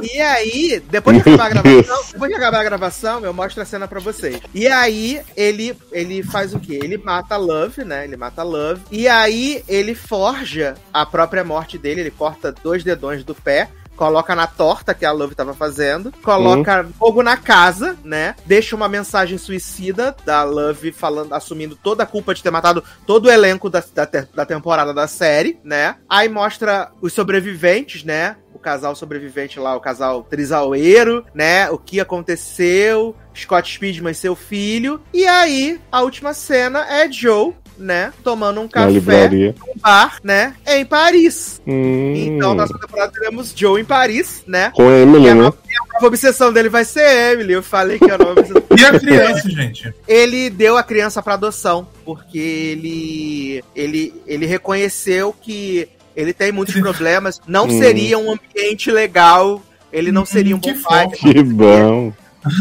E 0.02 0.20
aí, 0.20 0.82
depois 0.90 1.16
de 1.16 1.20
acabar 1.22 1.46
a 1.46 1.48
gravação, 1.50 1.98
depois 2.12 2.30
de 2.30 2.36
acabar 2.36 2.60
a 2.60 2.64
gravação, 2.64 3.24
eu 3.24 3.32
mostro 3.32 3.62
a 3.62 3.64
cena 3.64 3.86
pra 3.86 4.00
vocês. 4.00 4.40
E 4.52 4.66
aí, 4.66 5.20
ele, 5.36 5.76
ele 5.92 6.22
faz 6.24 6.52
o 6.54 6.58
quê? 6.58 6.80
Ele 6.82 6.98
mata 6.98 7.34
a 7.36 7.38
Love, 7.38 7.84
né? 7.84 8.04
Ele 8.04 8.16
mata 8.16 8.40
a 8.42 8.44
Love. 8.44 8.80
E 8.90 9.06
aí, 9.06 9.62
ele 9.68 9.94
forja 9.94 10.74
a 10.92 11.06
própria 11.06 11.44
morte 11.44 11.78
dele. 11.78 12.00
Ele 12.00 12.10
corta 12.10 12.52
dois 12.64 12.82
dedões 12.82 13.22
do 13.24 13.34
pé. 13.34 13.68
Coloca 13.96 14.34
na 14.34 14.46
torta 14.46 14.94
que 14.94 15.04
a 15.04 15.12
Love 15.12 15.34
tava 15.34 15.54
fazendo. 15.54 16.12
Coloca 16.22 16.86
fogo 16.98 17.22
na 17.22 17.36
casa, 17.36 17.96
né? 18.04 18.34
Deixa 18.44 18.74
uma 18.74 18.88
mensagem 18.88 19.38
suicida 19.38 20.16
da 20.24 20.42
Love 20.42 20.92
falando, 20.92 21.32
assumindo 21.34 21.76
toda 21.76 22.02
a 22.02 22.06
culpa 22.06 22.34
de 22.34 22.42
ter 22.42 22.50
matado 22.50 22.82
todo 23.06 23.26
o 23.26 23.30
elenco 23.30 23.68
da, 23.68 23.82
da, 23.94 24.08
da 24.34 24.46
temporada 24.46 24.92
da 24.92 25.06
série, 25.06 25.58
né? 25.62 25.96
Aí 26.08 26.28
mostra 26.28 26.90
os 27.00 27.12
sobreviventes, 27.12 28.04
né? 28.04 28.36
O 28.54 28.58
casal 28.58 28.94
sobrevivente 28.94 29.58
lá, 29.58 29.74
o 29.76 29.80
casal 29.80 30.22
trisaueiro, 30.24 31.24
né? 31.34 31.70
O 31.70 31.78
que 31.78 32.00
aconteceu, 32.00 33.16
Scott 33.34 33.74
Speedman 33.74 34.12
e 34.12 34.14
seu 34.14 34.34
filho. 34.34 35.00
E 35.12 35.26
aí, 35.26 35.80
a 35.90 36.02
última 36.02 36.34
cena 36.34 36.86
é 36.86 37.10
Joe, 37.10 37.54
né? 37.82 38.12
Tomando 38.24 38.60
um 38.60 38.68
café 38.68 39.28
num 39.28 39.54
bar, 39.80 40.18
né? 40.22 40.54
Em 40.66 40.84
Paris. 40.84 41.60
Hum, 41.66 42.14
Então, 42.16 42.54
na 42.54 42.66
segunda 42.66 42.86
temporada 42.86 43.12
teremos 43.12 43.52
Joe 43.54 43.80
em 43.80 43.84
Paris, 43.84 44.42
né? 44.46 44.70
Com 44.74 44.90
E 44.90 45.02
Emily, 45.02 45.28
a 45.28 45.34
né? 45.34 45.42
nova, 45.42 45.58
e 45.68 45.74
a 45.76 45.94
nova 45.94 46.06
obsessão 46.06 46.52
dele 46.52 46.68
vai 46.68 46.84
ser 46.84 47.32
Emily. 47.32 47.52
Eu 47.52 47.62
falei 47.62 47.98
que 47.98 48.10
a 48.10 48.16
nova 48.18 48.40
obsessão. 48.40 48.62
E 48.78 48.84
a 48.84 48.98
criança, 48.98 49.50
gente? 49.50 49.92
Ele 50.08 50.48
deu 50.50 50.76
a 50.78 50.82
criança 50.82 51.22
pra 51.22 51.34
adoção, 51.34 51.86
porque 52.04 52.38
ele, 52.38 53.62
ele, 53.76 54.14
ele 54.26 54.46
reconheceu 54.46 55.32
que 55.40 55.88
ele 56.16 56.32
tem 56.32 56.50
muitos 56.52 56.74
problemas, 56.80 57.40
não 57.46 57.66
Hum. 57.66 57.78
seria 57.78 58.18
um 58.18 58.32
ambiente 58.32 58.90
legal, 58.90 59.62
ele 59.92 60.10
não 60.12 60.24
seria 60.24 60.54
um 60.56 60.60
Que 60.60 60.72
bom 60.72 60.82
pai. 60.82 61.08
Que 61.08 61.42
bom. 61.42 62.12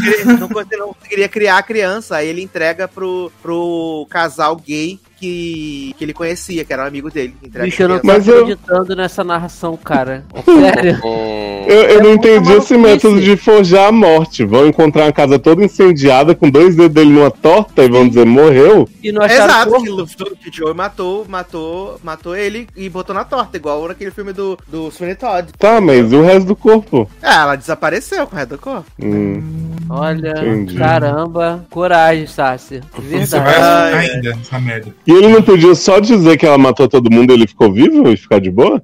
ele 0.06 0.24
não, 0.24 0.48
ele 0.60 0.76
não 0.80 0.92
conseguiria 0.94 1.28
criar 1.28 1.58
a 1.58 1.62
criança, 1.62 2.16
aí 2.16 2.28
ele 2.28 2.40
entrega 2.42 2.86
pro, 2.86 3.32
pro 3.42 4.06
casal 4.08 4.54
gay 4.56 5.00
que, 5.22 5.94
que 5.96 6.04
ele 6.04 6.12
conhecia, 6.12 6.64
que 6.64 6.72
era 6.72 6.82
um 6.82 6.86
amigo 6.86 7.08
dele. 7.08 7.32
Bicho, 7.62 7.82
eu 7.84 7.88
não 7.88 7.98
tô. 8.00 8.06
Mas 8.08 8.26
eu- 8.26 8.40
acreditando 8.42 8.96
nessa 8.96 9.22
narração, 9.22 9.76
cara. 9.76 10.24
Sério. 10.44 10.98
Eu, 11.68 11.80
eu 11.90 12.02
não 12.02 12.10
É 12.10 12.14
entendi 12.14 12.52
esse 12.54 12.76
método 12.76 13.20
de 13.20 13.36
forjar 13.36 13.88
a 13.88 13.92
morte. 13.92 14.44
Vão 14.44 14.66
encontrar 14.66 15.04
uma 15.04 15.12
casa 15.12 15.38
toda 15.38 15.64
incendiada 15.64 16.34
com 16.34 16.50
dois 16.50 16.74
dedos 16.74 16.92
dele 16.92 17.10
numa 17.10 17.30
torta 17.30 17.84
e 17.84 17.88
vão 17.88 18.08
dizer 18.08 18.26
morreu? 18.26 18.88
E 19.00 19.12
não 19.12 19.24
Exato, 19.24 19.70
corpo? 19.70 19.84
que, 19.84 19.90
o- 19.90 20.52
Joe 20.52 20.74
matou, 20.74 21.24
matou, 21.28 22.00
matou 22.02 22.36
ele 22.36 22.66
e 22.76 22.88
botou 22.88 23.14
na 23.14 23.24
torta, 23.24 23.56
igual 23.56 23.86
naquele 23.88 24.10
filme 24.10 24.32
do, 24.32 24.58
do 24.68 24.90
Sweeney 24.90 25.14
Todd. 25.16 25.48
Tá, 25.56 25.80
mas 25.80 26.10
e 26.12 26.16
o 26.16 26.22
resto 26.22 26.46
do 26.48 26.56
corpo? 26.56 27.08
É, 27.22 27.32
ela 27.32 27.54
desapareceu 27.56 28.26
com 28.26 28.34
o 28.34 28.38
resto 28.38 28.50
do 28.50 28.58
corpo. 28.58 28.84
Hum, 29.02 29.40
Olha, 29.88 30.30
Entendi. 30.30 30.74
caramba. 30.76 31.64
Coragem. 31.70 32.26
Você 32.26 32.80
vai 32.80 33.02
Verdade. 33.02 33.34
assustar 33.34 33.94
Ai, 33.94 34.10
ainda, 34.10 34.30
essa 34.30 34.60
merda. 34.60 34.94
E 35.12 35.14
ele 35.14 35.28
não 35.28 35.42
podia 35.42 35.74
só 35.74 36.00
dizer 36.00 36.38
que 36.38 36.46
ela 36.46 36.56
matou 36.56 36.88
todo 36.88 37.12
mundo 37.12 37.30
e 37.30 37.34
ele 37.34 37.46
ficou 37.46 37.70
vivo 37.70 38.08
e 38.08 38.16
ficar 38.16 38.40
de 38.40 38.50
boa? 38.50 38.82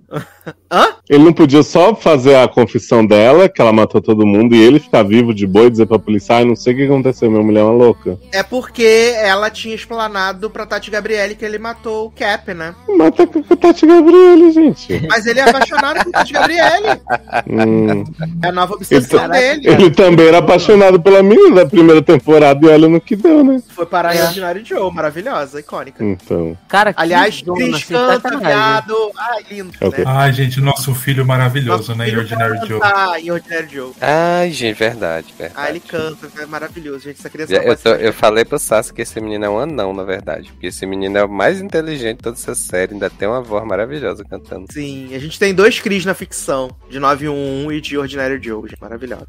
Hã? 0.70 0.97
Ele 1.08 1.24
não 1.24 1.32
podia 1.32 1.62
só 1.62 1.94
fazer 1.94 2.36
a 2.36 2.46
confissão 2.48 3.04
dela, 3.06 3.48
que 3.48 3.60
ela 3.60 3.72
matou 3.72 4.00
todo 4.00 4.26
mundo, 4.26 4.54
e 4.54 4.62
ele 4.62 4.78
ficar 4.78 5.02
vivo 5.02 5.32
de 5.34 5.46
boa 5.46 5.66
e 5.66 5.70
dizer 5.70 5.86
pra 5.86 5.98
polícia, 5.98 6.36
ai, 6.36 6.44
não 6.44 6.54
sei 6.56 6.74
o 6.74 6.76
que 6.76 6.84
aconteceu, 6.84 7.30
minha 7.30 7.42
mulher 7.42 7.60
é 7.60 7.64
uma 7.64 7.72
louca. 7.72 8.18
É 8.32 8.42
porque 8.42 9.14
ela 9.16 9.50
tinha 9.50 9.74
explanado 9.74 10.50
pra 10.50 10.66
Tati 10.66 10.90
Gabriele 10.90 11.34
que 11.34 11.44
ele 11.44 11.58
matou 11.58 12.06
o 12.06 12.10
Cap, 12.10 12.52
né? 12.52 12.74
Mata 12.96 13.26
com 13.26 13.42
a 13.48 13.56
Tati 13.56 13.86
Gabriele, 13.86 14.52
gente. 14.52 15.06
Mas 15.08 15.26
ele 15.26 15.40
é 15.40 15.48
apaixonado 15.48 16.04
por 16.04 16.12
Tati 16.12 16.32
Gabriele. 16.32 17.00
Hum. 17.48 18.04
É 18.42 18.48
a 18.48 18.52
nova 18.52 18.74
obsessão 18.74 19.18
Então- 19.24 19.30
dele. 19.30 19.62
Ele 19.68 19.90
também 19.90 20.26
era 20.28 20.38
apaixonado 20.38 21.00
pela 21.00 21.22
menina 21.22 21.56
da 21.64 21.66
primeira 21.66 22.02
temporada 22.02 22.64
e 22.66 22.68
olha 22.68 22.88
no 22.88 23.00
que 23.00 23.16
deu, 23.16 23.42
né? 23.44 23.62
Foi 23.68 23.86
parar 23.86 24.14
em. 24.14 24.20
Ordinário 24.22 24.64
Joe, 24.64 24.92
maravilhosa, 24.92 25.60
icônica. 25.60 26.04
Então. 26.04 26.56
Cara, 26.68 26.92
que 26.92 27.00
Aliás, 27.00 27.40
Cris 27.42 27.84
sem 27.84 27.96
canta, 27.96 28.20
sacanagem. 28.20 28.46
viado. 28.46 28.94
Ai, 29.16 29.42
lindo, 29.50 29.70
o 29.80 29.90
quê? 29.92 29.98
né? 29.98 30.04
Ai, 30.06 30.32
gente, 30.32 30.60
nosso 30.60 30.94
filho 30.98 31.24
maravilhoso, 31.24 31.94
né? 31.94 32.10
Em 32.10 32.16
Ordinary 32.16 32.58
Joe. 32.66 32.80
canta 32.80 33.20
em 33.20 33.30
Ordinário 33.30 33.68
Joe. 33.70 33.92
Ai, 34.00 34.50
gente, 34.50 34.76
verdade, 34.76 35.32
verdade. 35.38 35.54
Ah, 35.56 35.70
ele 35.70 35.80
canta, 35.80 36.28
é 36.42 36.46
maravilhoso, 36.46 37.00
gente. 37.04 37.18
Essa 37.18 37.30
criança 37.30 37.52
Eu, 37.54 37.62
não 37.62 37.68
eu, 37.68 37.76
tô- 37.76 37.88
eu 37.94 38.12
falei 38.12 38.44
pro 38.44 38.58
Sassi 38.58 38.92
que 38.92 39.02
esse 39.02 39.20
menino 39.20 39.44
é 39.44 39.48
um 39.48 39.58
anão, 39.58 39.94
na 39.94 40.04
verdade. 40.04 40.50
Porque 40.52 40.66
esse 40.66 40.84
menino 40.84 41.16
é 41.16 41.24
o 41.24 41.28
mais 41.28 41.60
inteligente 41.60 42.18
de 42.18 42.22
toda 42.24 42.36
essa 42.36 42.54
série. 42.54 42.92
Ainda 42.92 43.08
tem 43.08 43.26
uma 43.28 43.40
voz 43.40 43.64
maravilhosa 43.66 44.24
cantando. 44.24 44.66
Sim, 44.72 45.14
a 45.14 45.18
gente 45.18 45.38
tem 45.38 45.54
dois 45.54 45.78
Cris 45.80 46.04
na 46.04 46.14
ficção, 46.14 46.70
de 46.90 46.98
911 46.98 47.74
e 47.76 47.80
de 47.80 47.96
Ordinário 47.96 48.42
Joe, 48.42 48.68
gente, 48.68 48.80
maravilhoso. 48.80 49.26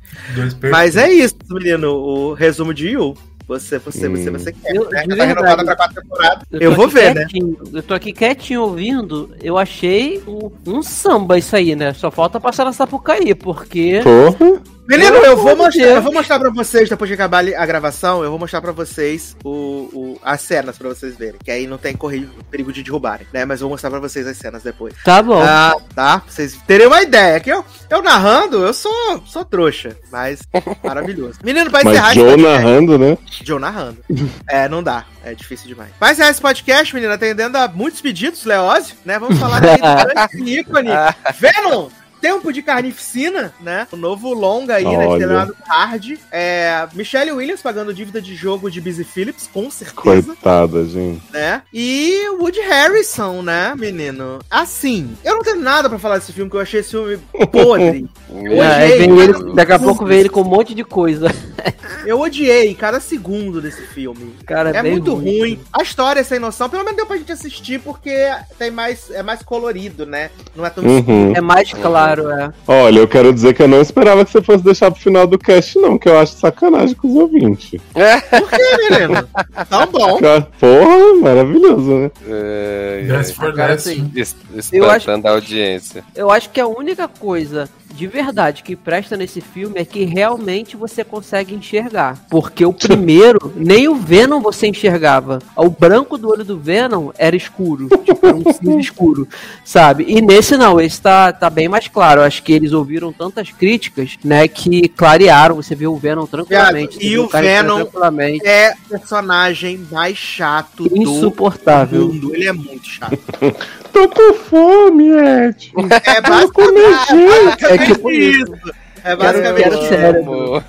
Mas 0.72 0.96
é 0.96 1.10
isso, 1.12 1.36
menino, 1.50 1.92
o 1.94 2.34
resumo 2.34 2.74
de 2.74 2.90
Yu. 2.90 3.16
Você, 3.50 3.80
você, 3.80 4.08
Hum. 4.08 4.16
você, 4.16 4.30
você 4.30 4.52
quer, 4.54 4.76
Eu- 4.76 4.88
né? 4.92 5.04
Tá 5.08 5.26
renovada 5.26 5.66
pra 5.66 5.76
quatro 5.76 6.02
temporadas. 6.04 6.44
tô 6.52 6.58
Eu 6.60 6.76
vou 6.76 6.88
ver, 6.88 7.16
né? 7.16 7.26
Eu 7.74 7.82
tô 7.82 7.96
aqui 7.96 8.14
quietinho 8.14 8.62
ouvindo. 8.62 9.32
Eu 9.42 9.58
achei 9.58 10.22
um, 10.28 10.52
um 10.68 10.84
samba 10.84 11.36
isso 11.36 11.56
aí, 11.56 11.76
né? 11.76 11.92
Só 11.96 12.12
falta 12.12 12.40
passar 12.40 12.64
na 12.64 12.72
Sapucaí, 12.74 13.34
porque. 13.34 14.02
Porra. 14.04 14.62
Menino, 14.90 15.18
eu 15.18 15.38
vou 15.38 15.56
mostrar, 15.56 15.84
eu 15.86 16.02
vou 16.02 16.12
mostrar 16.12 16.40
pra 16.40 16.50
vocês, 16.50 16.90
depois 16.90 17.08
de 17.08 17.14
acabar 17.14 17.46
a 17.46 17.66
gravação, 17.66 18.24
eu 18.24 18.30
vou 18.32 18.40
mostrar 18.40 18.60
pra 18.60 18.72
vocês 18.72 19.38
o, 19.44 19.50
o- 19.94 20.20
as 20.24 20.42
cenas 20.42 20.78
pra 20.78 20.90
vocês 20.90 21.16
verem. 21.16 21.40
Que 21.44 21.52
aí 21.52 21.68
não 21.68 21.78
tem 21.78 21.96
corri- 21.96 22.28
perigo 22.50 22.74
de 22.74 22.82
derrubarem, 22.82 23.28
né? 23.32 23.46
Mas 23.46 23.62
eu 23.62 23.68
vou 23.68 23.76
mostrar 23.76 23.92
pra 23.92 24.00
vocês 24.00 24.26
as 24.26 24.36
cenas 24.38 24.64
depois. 24.64 24.96
Tá 25.06 25.22
bom. 25.22 25.40
Ah, 25.42 25.76
tá? 25.94 26.20
Pra 26.20 26.32
vocês 26.32 26.58
terem 26.66 26.88
uma 26.88 27.02
ideia. 27.04 27.40
Que 27.40 27.52
eu, 27.52 27.64
eu 27.90 28.02
narrando, 28.02 28.66
eu 28.66 28.74
sou, 28.74 29.22
sou 29.28 29.46
trouxa. 29.46 29.96
Mas 30.12 30.40
maravilhoso. 30.84 31.38
Menino, 31.44 31.70
pra 31.70 31.82
encerrar 31.82 32.08
Mas 32.08 32.16
Joe 32.16 32.26
podcast- 32.32 32.64
narrando, 32.64 32.98
né? 33.00 33.18
Joe 33.44 33.60
narrando. 33.60 33.98
é, 34.50 34.68
não 34.68 34.82
dá. 34.82 35.06
É 35.24 35.36
difícil 35.36 35.68
demais. 35.68 35.92
Mas 36.02 36.20
é 36.20 36.30
esse 36.30 36.42
podcast, 36.42 36.96
menina, 36.96 37.14
atendendo 37.14 37.58
a 37.58 37.68
muitos 37.68 38.02
pedidos, 38.02 38.44
Leose, 38.46 38.94
né? 39.06 39.20
Vamos 39.20 39.38
falar 39.38 39.62
aí 39.64 39.78
do 39.78 40.14
grande 40.38 40.60
ícone. 40.60 40.90
Venom! 41.40 41.90
Tempo 42.22 42.52
de 42.52 42.62
Carnificina, 42.62 43.54
né? 43.62 43.88
O 43.92 43.96
novo 43.96 44.34
longa 44.34 44.76
aí, 44.76 44.84
né? 44.84 45.08
Olha. 45.08 45.10
Estrelado 45.24 45.56
hard. 45.68 46.18
É, 46.32 46.88
Michelle 46.94 47.32
Williams 47.32 47.62
pagando 47.62 47.94
dívida 47.94 48.22
de 48.22 48.36
jogo 48.36 48.70
de 48.70 48.82
Busy 48.82 49.04
Phillips, 49.04 49.50
com 49.52 49.70
certeza, 49.72 50.28
Coitada, 50.28 50.86
gente. 50.86 51.22
né? 51.32 51.62
E 51.74 52.30
Woody 52.40 52.60
Harrison, 52.62 53.42
né, 53.42 53.74
menino? 53.78 54.40
Assim, 54.50 55.16
eu 55.24 55.36
não 55.36 55.44
tenho 55.44 55.60
nada 55.62 55.90
pra 55.90 56.00
falar 56.00 56.18
desse 56.18 56.34
filme, 56.34 56.50
que 56.50 56.58
eu 56.58 56.62
achei 56.62 56.82
esse 56.82 56.92
filme 56.92 57.18
podre. 57.52 58.08
Eu 58.32 58.62
É, 58.62 58.84
odiei, 58.84 58.98
vem 59.00 59.20
ele, 59.20 59.54
daqui 59.56 59.72
a 59.72 59.80
pouco 59.80 60.06
vem 60.06 60.20
ele 60.20 60.30
com 60.30 60.42
um 60.42 60.46
monte 60.46 60.76
de 60.76 60.84
coisa. 60.84 61.28
Eu 62.06 62.20
odiei 62.20 62.74
cada 62.76 63.00
segundo 63.00 63.60
desse 63.60 63.82
filme. 63.88 64.36
Cara, 64.46 64.70
É 64.70 64.84
bem 64.84 64.92
muito 64.94 65.16
ruim. 65.16 65.60
A 65.74 65.82
história 65.82 66.20
é 66.20 66.24
sem 66.24 66.38
noção. 66.38 66.70
Pelo 66.70 66.84
menos 66.84 66.96
deu 66.96 67.08
pra 67.08 67.18
gente 67.18 67.32
assistir 67.32 67.80
porque 67.80 68.16
tem 68.58 68.70
mais, 68.70 69.10
é 69.10 69.24
mais 69.24 69.42
colorido, 69.42 70.06
né? 70.06 70.30
Não 70.56 70.64
é 70.66 70.70
tão 70.70 70.84
Uhum. 70.84 71.34
É 71.36 71.42
mais 71.42 71.74
claro, 71.74 72.09
é. 72.18 72.52
Olha, 72.68 73.00
eu 73.00 73.08
quero 73.08 73.34
dizer 73.34 73.54
que 73.54 73.62
eu 73.62 73.68
não 73.68 73.82
esperava 73.82 74.24
que 74.26 74.32
você 74.32 74.42
fosse 74.42 74.64
deixar 74.64 74.90
pro 74.92 75.00
final 75.02 75.28
do 75.28 75.38
cast, 75.38 75.78
não, 75.80 75.98
que 75.98 76.08
eu 76.10 76.18
acho 76.18 76.34
sacanagem 76.34 76.96
com 76.96 77.08
os 77.08 77.16
ouvintes. 77.16 77.80
Por 77.92 78.50
que, 78.50 78.90
menino? 78.90 79.28
Tão 79.70 79.86
bom. 79.88 80.20
Porra, 80.60 81.14
maravilhoso, 81.22 81.92
né? 81.92 82.12
É, 82.28 83.06
Yes 83.10 83.32
for 83.32 83.54
Cara, 83.54 83.74
assim, 83.74 84.12
es- 84.16 84.36
Eu 84.72 84.90
acho- 84.90 85.10
audiência. 85.28 86.04
Eu 86.16 86.32
acho 86.32 86.50
que 86.50 86.60
a 86.60 86.68
única 86.68 87.08
coisa 87.08 87.70
de 88.00 88.08
verdade, 88.08 88.64
que 88.64 88.78
presta 88.78 89.18
nesse 89.18 89.42
filme 89.42 89.78
é 89.78 89.84
que 89.84 90.06
realmente 90.06 90.78
você 90.78 91.04
consegue 91.04 91.54
enxergar. 91.54 92.18
Porque 92.30 92.66
o 92.66 92.72
primeiro, 92.72 93.52
nem 93.58 93.90
o 93.90 93.96
Venom 93.96 94.40
você 94.40 94.68
enxergava. 94.68 95.40
O 95.54 95.70
branco 95.70 96.18
do 96.18 96.30
olho 96.30 96.46
do 96.46 96.58
Venom 96.58 97.10
era 97.18 97.36
escuro. 97.36 97.90
Tipo, 98.10 98.26
era 98.26 98.38
um 98.38 98.54
cinza 98.54 98.80
escuro. 98.80 99.28
Sabe? 99.66 100.06
E 100.08 100.22
nesse 100.22 100.56
não, 100.56 100.80
esse 100.80 101.02
tá, 101.02 101.34
tá 101.34 101.50
bem 101.50 101.68
mais 101.68 101.90
claro. 101.90 102.22
Acho 102.22 102.42
que 102.42 102.54
eles 102.54 102.72
ouviram 102.72 103.12
tantas 103.12 103.52
críticas, 103.52 104.18
né, 104.24 104.48
que 104.48 104.88
clarearam. 104.88 105.58
Você 105.58 105.76
vê 105.76 105.86
o 105.86 105.98
Venom 105.98 106.26
tranquilamente. 106.26 107.06
E 107.06 107.20
o 107.20 107.28
Venom 107.28 107.80
tranquilamente. 107.80 108.48
É 108.48 108.74
o 108.86 108.90
personagem 108.90 109.86
mais 109.92 110.18
chato 110.18 110.88
Insuportável. 110.96 112.08
do 112.08 112.14
mundo. 112.14 112.34
Ele 112.34 112.48
é 112.48 112.54
muito 112.54 112.88
chato. 112.88 113.20
Tô 113.94 114.08
com 114.10 114.34
fome, 114.36 115.10
Ed. 115.10 115.72
É 116.06 116.22
basicamente, 116.22 117.66
É 117.66 117.78
tipo 117.86 118.12
isso. 118.12 118.54
É 119.02 119.16
Quero- 119.16 119.18
basicamente 119.18 119.64
quero 119.64 119.76
isso. 119.80 119.88
cérebro. 119.88 120.64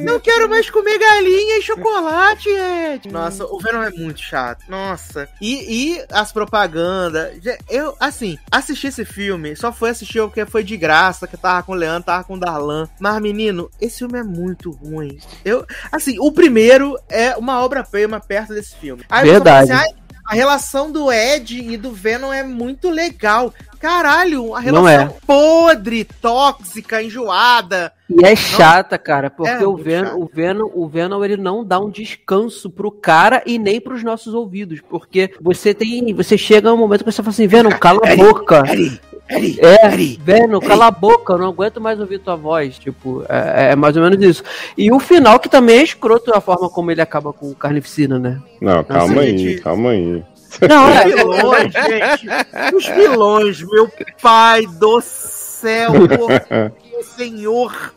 Não 0.00 0.18
quero 0.18 0.48
mais 0.50 0.68
comer 0.68 0.98
galinha 0.98 1.58
e 1.58 1.62
chocolate, 1.62 2.48
Ed. 2.48 3.08
Nossa, 3.08 3.44
o 3.46 3.60
Venom 3.60 3.82
é 3.84 3.90
muito 3.90 4.20
chato. 4.20 4.64
Nossa. 4.68 5.28
E, 5.40 5.92
e 5.94 6.04
as 6.10 6.32
propagandas. 6.32 7.32
Eu, 7.70 7.94
assim, 8.00 8.36
assisti 8.50 8.88
esse 8.88 9.04
filme, 9.04 9.54
só 9.54 9.72
foi 9.72 9.90
assistir 9.90 10.18
porque 10.22 10.44
foi 10.44 10.64
de 10.64 10.76
graça, 10.76 11.28
que 11.28 11.36
tava 11.36 11.62
com 11.62 11.70
o 11.70 11.76
Leandro, 11.76 12.02
tava 12.02 12.24
com 12.24 12.34
o 12.34 12.40
Darlan. 12.40 12.88
Mas, 12.98 13.22
menino, 13.22 13.70
esse 13.80 13.98
filme 13.98 14.18
é 14.18 14.24
muito 14.24 14.72
ruim. 14.72 15.18
Eu, 15.44 15.64
assim, 15.92 16.16
o 16.18 16.32
primeiro 16.32 16.98
é 17.08 17.36
uma 17.36 17.62
obra-prima 17.62 18.18
perto 18.18 18.54
desse 18.54 18.74
filme. 18.74 19.04
Aí 19.08 19.20
fala 19.20 19.32
Verdade. 19.34 19.70
"Ai, 19.70 19.88
a 20.24 20.34
relação 20.34 20.90
do 20.90 21.12
Ed 21.12 21.58
e 21.58 21.76
do 21.76 21.92
Venom 21.92 22.32
é 22.32 22.42
muito 22.42 22.88
legal. 22.90 23.52
Caralho, 23.80 24.54
a 24.54 24.60
relação 24.60 24.88
é. 24.88 25.12
podre, 25.26 26.04
tóxica, 26.04 27.02
enjoada. 27.02 27.92
E 28.08 28.24
é 28.24 28.36
chata, 28.36 28.96
cara, 28.96 29.28
porque 29.28 29.50
É 29.50 29.66
o, 29.66 29.76
Venom, 29.76 30.10
chato. 30.10 30.22
o, 30.22 30.30
Venom, 30.32 30.70
o 30.72 30.88
Venom 30.88 31.24
ele 31.24 31.36
não 31.36 31.64
dá 31.64 31.80
um 31.80 31.90
descanso 31.90 32.70
pro 32.70 32.92
cara 32.92 33.42
e 33.44 33.58
nem 33.58 33.80
pros 33.80 34.04
nossos 34.04 34.34
ouvidos, 34.34 34.80
porque 34.80 35.34
você 35.40 35.74
tem, 35.74 36.14
você 36.14 36.38
chega 36.38 36.70
a 36.70 36.72
um 36.72 36.76
momento 36.76 37.02
que 37.02 37.10
você 37.10 37.22
fala 37.22 37.30
assim, 37.30 37.48
Venom, 37.48 37.70
cala 37.70 38.00
a 38.04 38.16
boca. 38.16 38.62
Eddie, 39.36 39.58
Eddie, 39.58 39.60
É, 39.60 39.86
Eddie. 39.86 40.20
Venom, 40.22 40.60
cala 40.60 40.86
a 40.86 40.90
boca, 40.90 41.32
eu 41.34 41.38
não 41.38 41.48
aguento 41.48 41.80
mais 41.80 41.98
ouvir 42.00 42.18
tua 42.18 42.36
voz. 42.36 42.78
Tipo, 42.78 43.24
é, 43.28 43.72
é 43.72 43.76
mais 43.76 43.96
ou 43.96 44.02
menos 44.02 44.22
isso. 44.24 44.42
E 44.76 44.90
o 44.92 44.98
final 44.98 45.38
que 45.38 45.48
também 45.48 45.78
é 45.78 45.82
escroto 45.82 46.32
a 46.34 46.40
forma 46.40 46.68
como 46.68 46.90
ele 46.90 47.00
acaba 47.00 47.32
com 47.32 47.50
o 47.50 47.54
Carnificina, 47.54 48.18
né? 48.18 48.40
Não, 48.60 48.82
calma 48.84 49.22
aí, 49.22 49.38
gente. 49.38 49.60
calma 49.62 49.90
aí. 49.90 50.22
Não, 50.68 50.88
Os 50.90 50.96
é, 50.96 51.04
vilões, 51.04 51.72
gente. 51.72 52.74
Os 52.76 52.86
vilões, 52.86 53.62
meu 53.62 53.90
pai 54.20 54.66
do 54.66 55.00
céu, 55.00 55.92
por 55.92 57.04
senhor. 57.16 57.94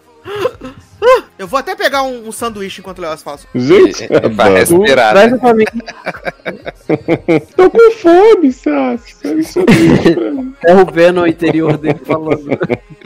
Eu 1.38 1.48
vou 1.48 1.60
até 1.60 1.76
pegar 1.76 2.04
um, 2.04 2.28
um 2.28 2.32
sanduíche 2.32 2.80
enquanto 2.80 3.00
o 3.00 3.02
Léo 3.02 3.18
fala. 3.18 3.40
Gente, 3.54 4.08
Vai 4.08 4.62
adoro. 4.62 4.82
respirar, 4.82 5.12
traz 5.12 5.32
né? 5.32 5.38
pra 5.38 5.54
mim. 5.54 5.66
tô 7.56 7.70
com 7.70 7.92
fome, 7.92 8.52
Sassi. 8.52 9.16
Isso 9.40 9.60
é 9.60 10.72
É 10.72 10.76
o 10.76 10.86
Venom 10.86 11.26
interior 11.26 11.78
dele 11.78 12.00
falando. 12.06 12.58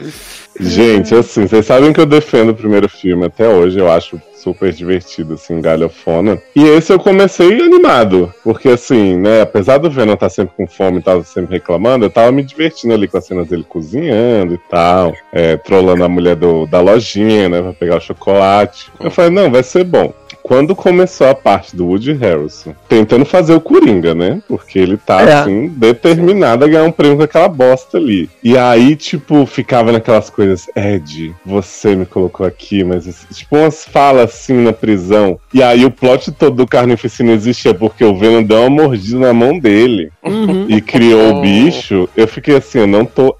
Gente, 0.60 1.14
assim, 1.14 1.46
vocês 1.46 1.64
sabem 1.64 1.92
que 1.92 2.00
eu 2.00 2.06
defendo 2.06 2.50
o 2.50 2.54
primeiro 2.54 2.88
filme 2.88 3.26
até 3.26 3.48
hoje, 3.48 3.78
eu 3.78 3.90
acho 3.90 4.20
super 4.34 4.72
divertido, 4.72 5.34
assim, 5.34 5.60
galhofona. 5.60 6.40
E 6.56 6.62
esse 6.62 6.92
eu 6.92 6.98
comecei 6.98 7.60
animado, 7.60 8.32
porque 8.42 8.68
assim, 8.68 9.16
né, 9.16 9.42
apesar 9.42 9.78
do 9.78 9.90
Venom 9.90 10.14
estar 10.14 10.30
sempre 10.30 10.54
com 10.56 10.66
fome 10.66 10.98
e 10.98 11.02
tava 11.02 11.22
sempre 11.24 11.54
reclamando, 11.56 12.06
eu 12.06 12.10
tava 12.10 12.32
me 12.32 12.42
divertindo 12.42 12.94
ali 12.94 13.06
com 13.06 13.18
as 13.18 13.26
cenas 13.26 13.46
dele 13.48 13.64
cozinhando 13.68 14.54
e 14.54 14.58
tal, 14.70 15.14
é, 15.32 15.56
trolando 15.56 16.04
a 16.04 16.08
mulher 16.08 16.36
do, 16.36 16.66
da 16.66 16.80
lojinha, 16.80 17.48
né, 17.48 17.60
pra 17.62 17.72
pegar 17.72 17.89
o 17.96 18.00
chocolate. 18.00 18.90
Eu 19.00 19.10
falei, 19.10 19.30
não, 19.30 19.50
vai 19.50 19.62
ser 19.62 19.84
bom. 19.84 20.12
Quando 20.42 20.74
começou 20.74 21.28
a 21.28 21.34
parte 21.34 21.76
do 21.76 21.86
Woody 21.86 22.12
Harrelson, 22.14 22.74
tentando 22.88 23.24
fazer 23.24 23.52
o 23.54 23.60
Coringa, 23.60 24.14
né? 24.14 24.42
Porque 24.48 24.78
ele 24.78 24.96
tá, 24.96 25.20
É. 25.22 25.32
assim, 25.34 25.68
determinado 25.68 26.64
a 26.64 26.68
ganhar 26.68 26.82
um 26.84 26.90
prêmio 26.90 27.18
com 27.18 27.22
aquela 27.22 27.46
bosta 27.46 27.98
ali. 27.98 28.28
E 28.42 28.56
aí, 28.56 28.96
tipo, 28.96 29.44
ficava 29.46 29.92
naquelas 29.92 30.28
coisas, 30.30 30.66
Ed, 30.74 31.32
você 31.44 31.94
me 31.94 32.06
colocou 32.06 32.44
aqui, 32.46 32.82
mas 32.82 33.06
assim, 33.06 33.26
tipo 33.32 33.54
umas 33.56 33.84
falas 33.84 34.30
assim 34.32 34.54
na 34.54 34.72
prisão. 34.72 35.38
E 35.52 35.62
aí 35.62 35.84
o 35.84 35.90
plot 35.90 36.32
todo 36.32 36.56
do 36.56 36.66
Carnificina 36.66 37.32
existia 37.32 37.74
porque 37.74 38.02
o 38.04 38.16
Venom 38.16 38.42
deu 38.42 38.60
uma 38.62 38.70
mordida 38.70 39.18
na 39.18 39.32
mão 39.32 39.58
dele 39.58 40.10
Uhum. 40.24 40.66
e 40.68 40.80
criou 40.80 41.36
o 41.36 41.40
bicho. 41.42 42.08
Eu 42.16 42.26
fiquei 42.26 42.56
assim, 42.56 42.78
eu 42.80 42.86
não 42.86 43.04
tô 43.04 43.36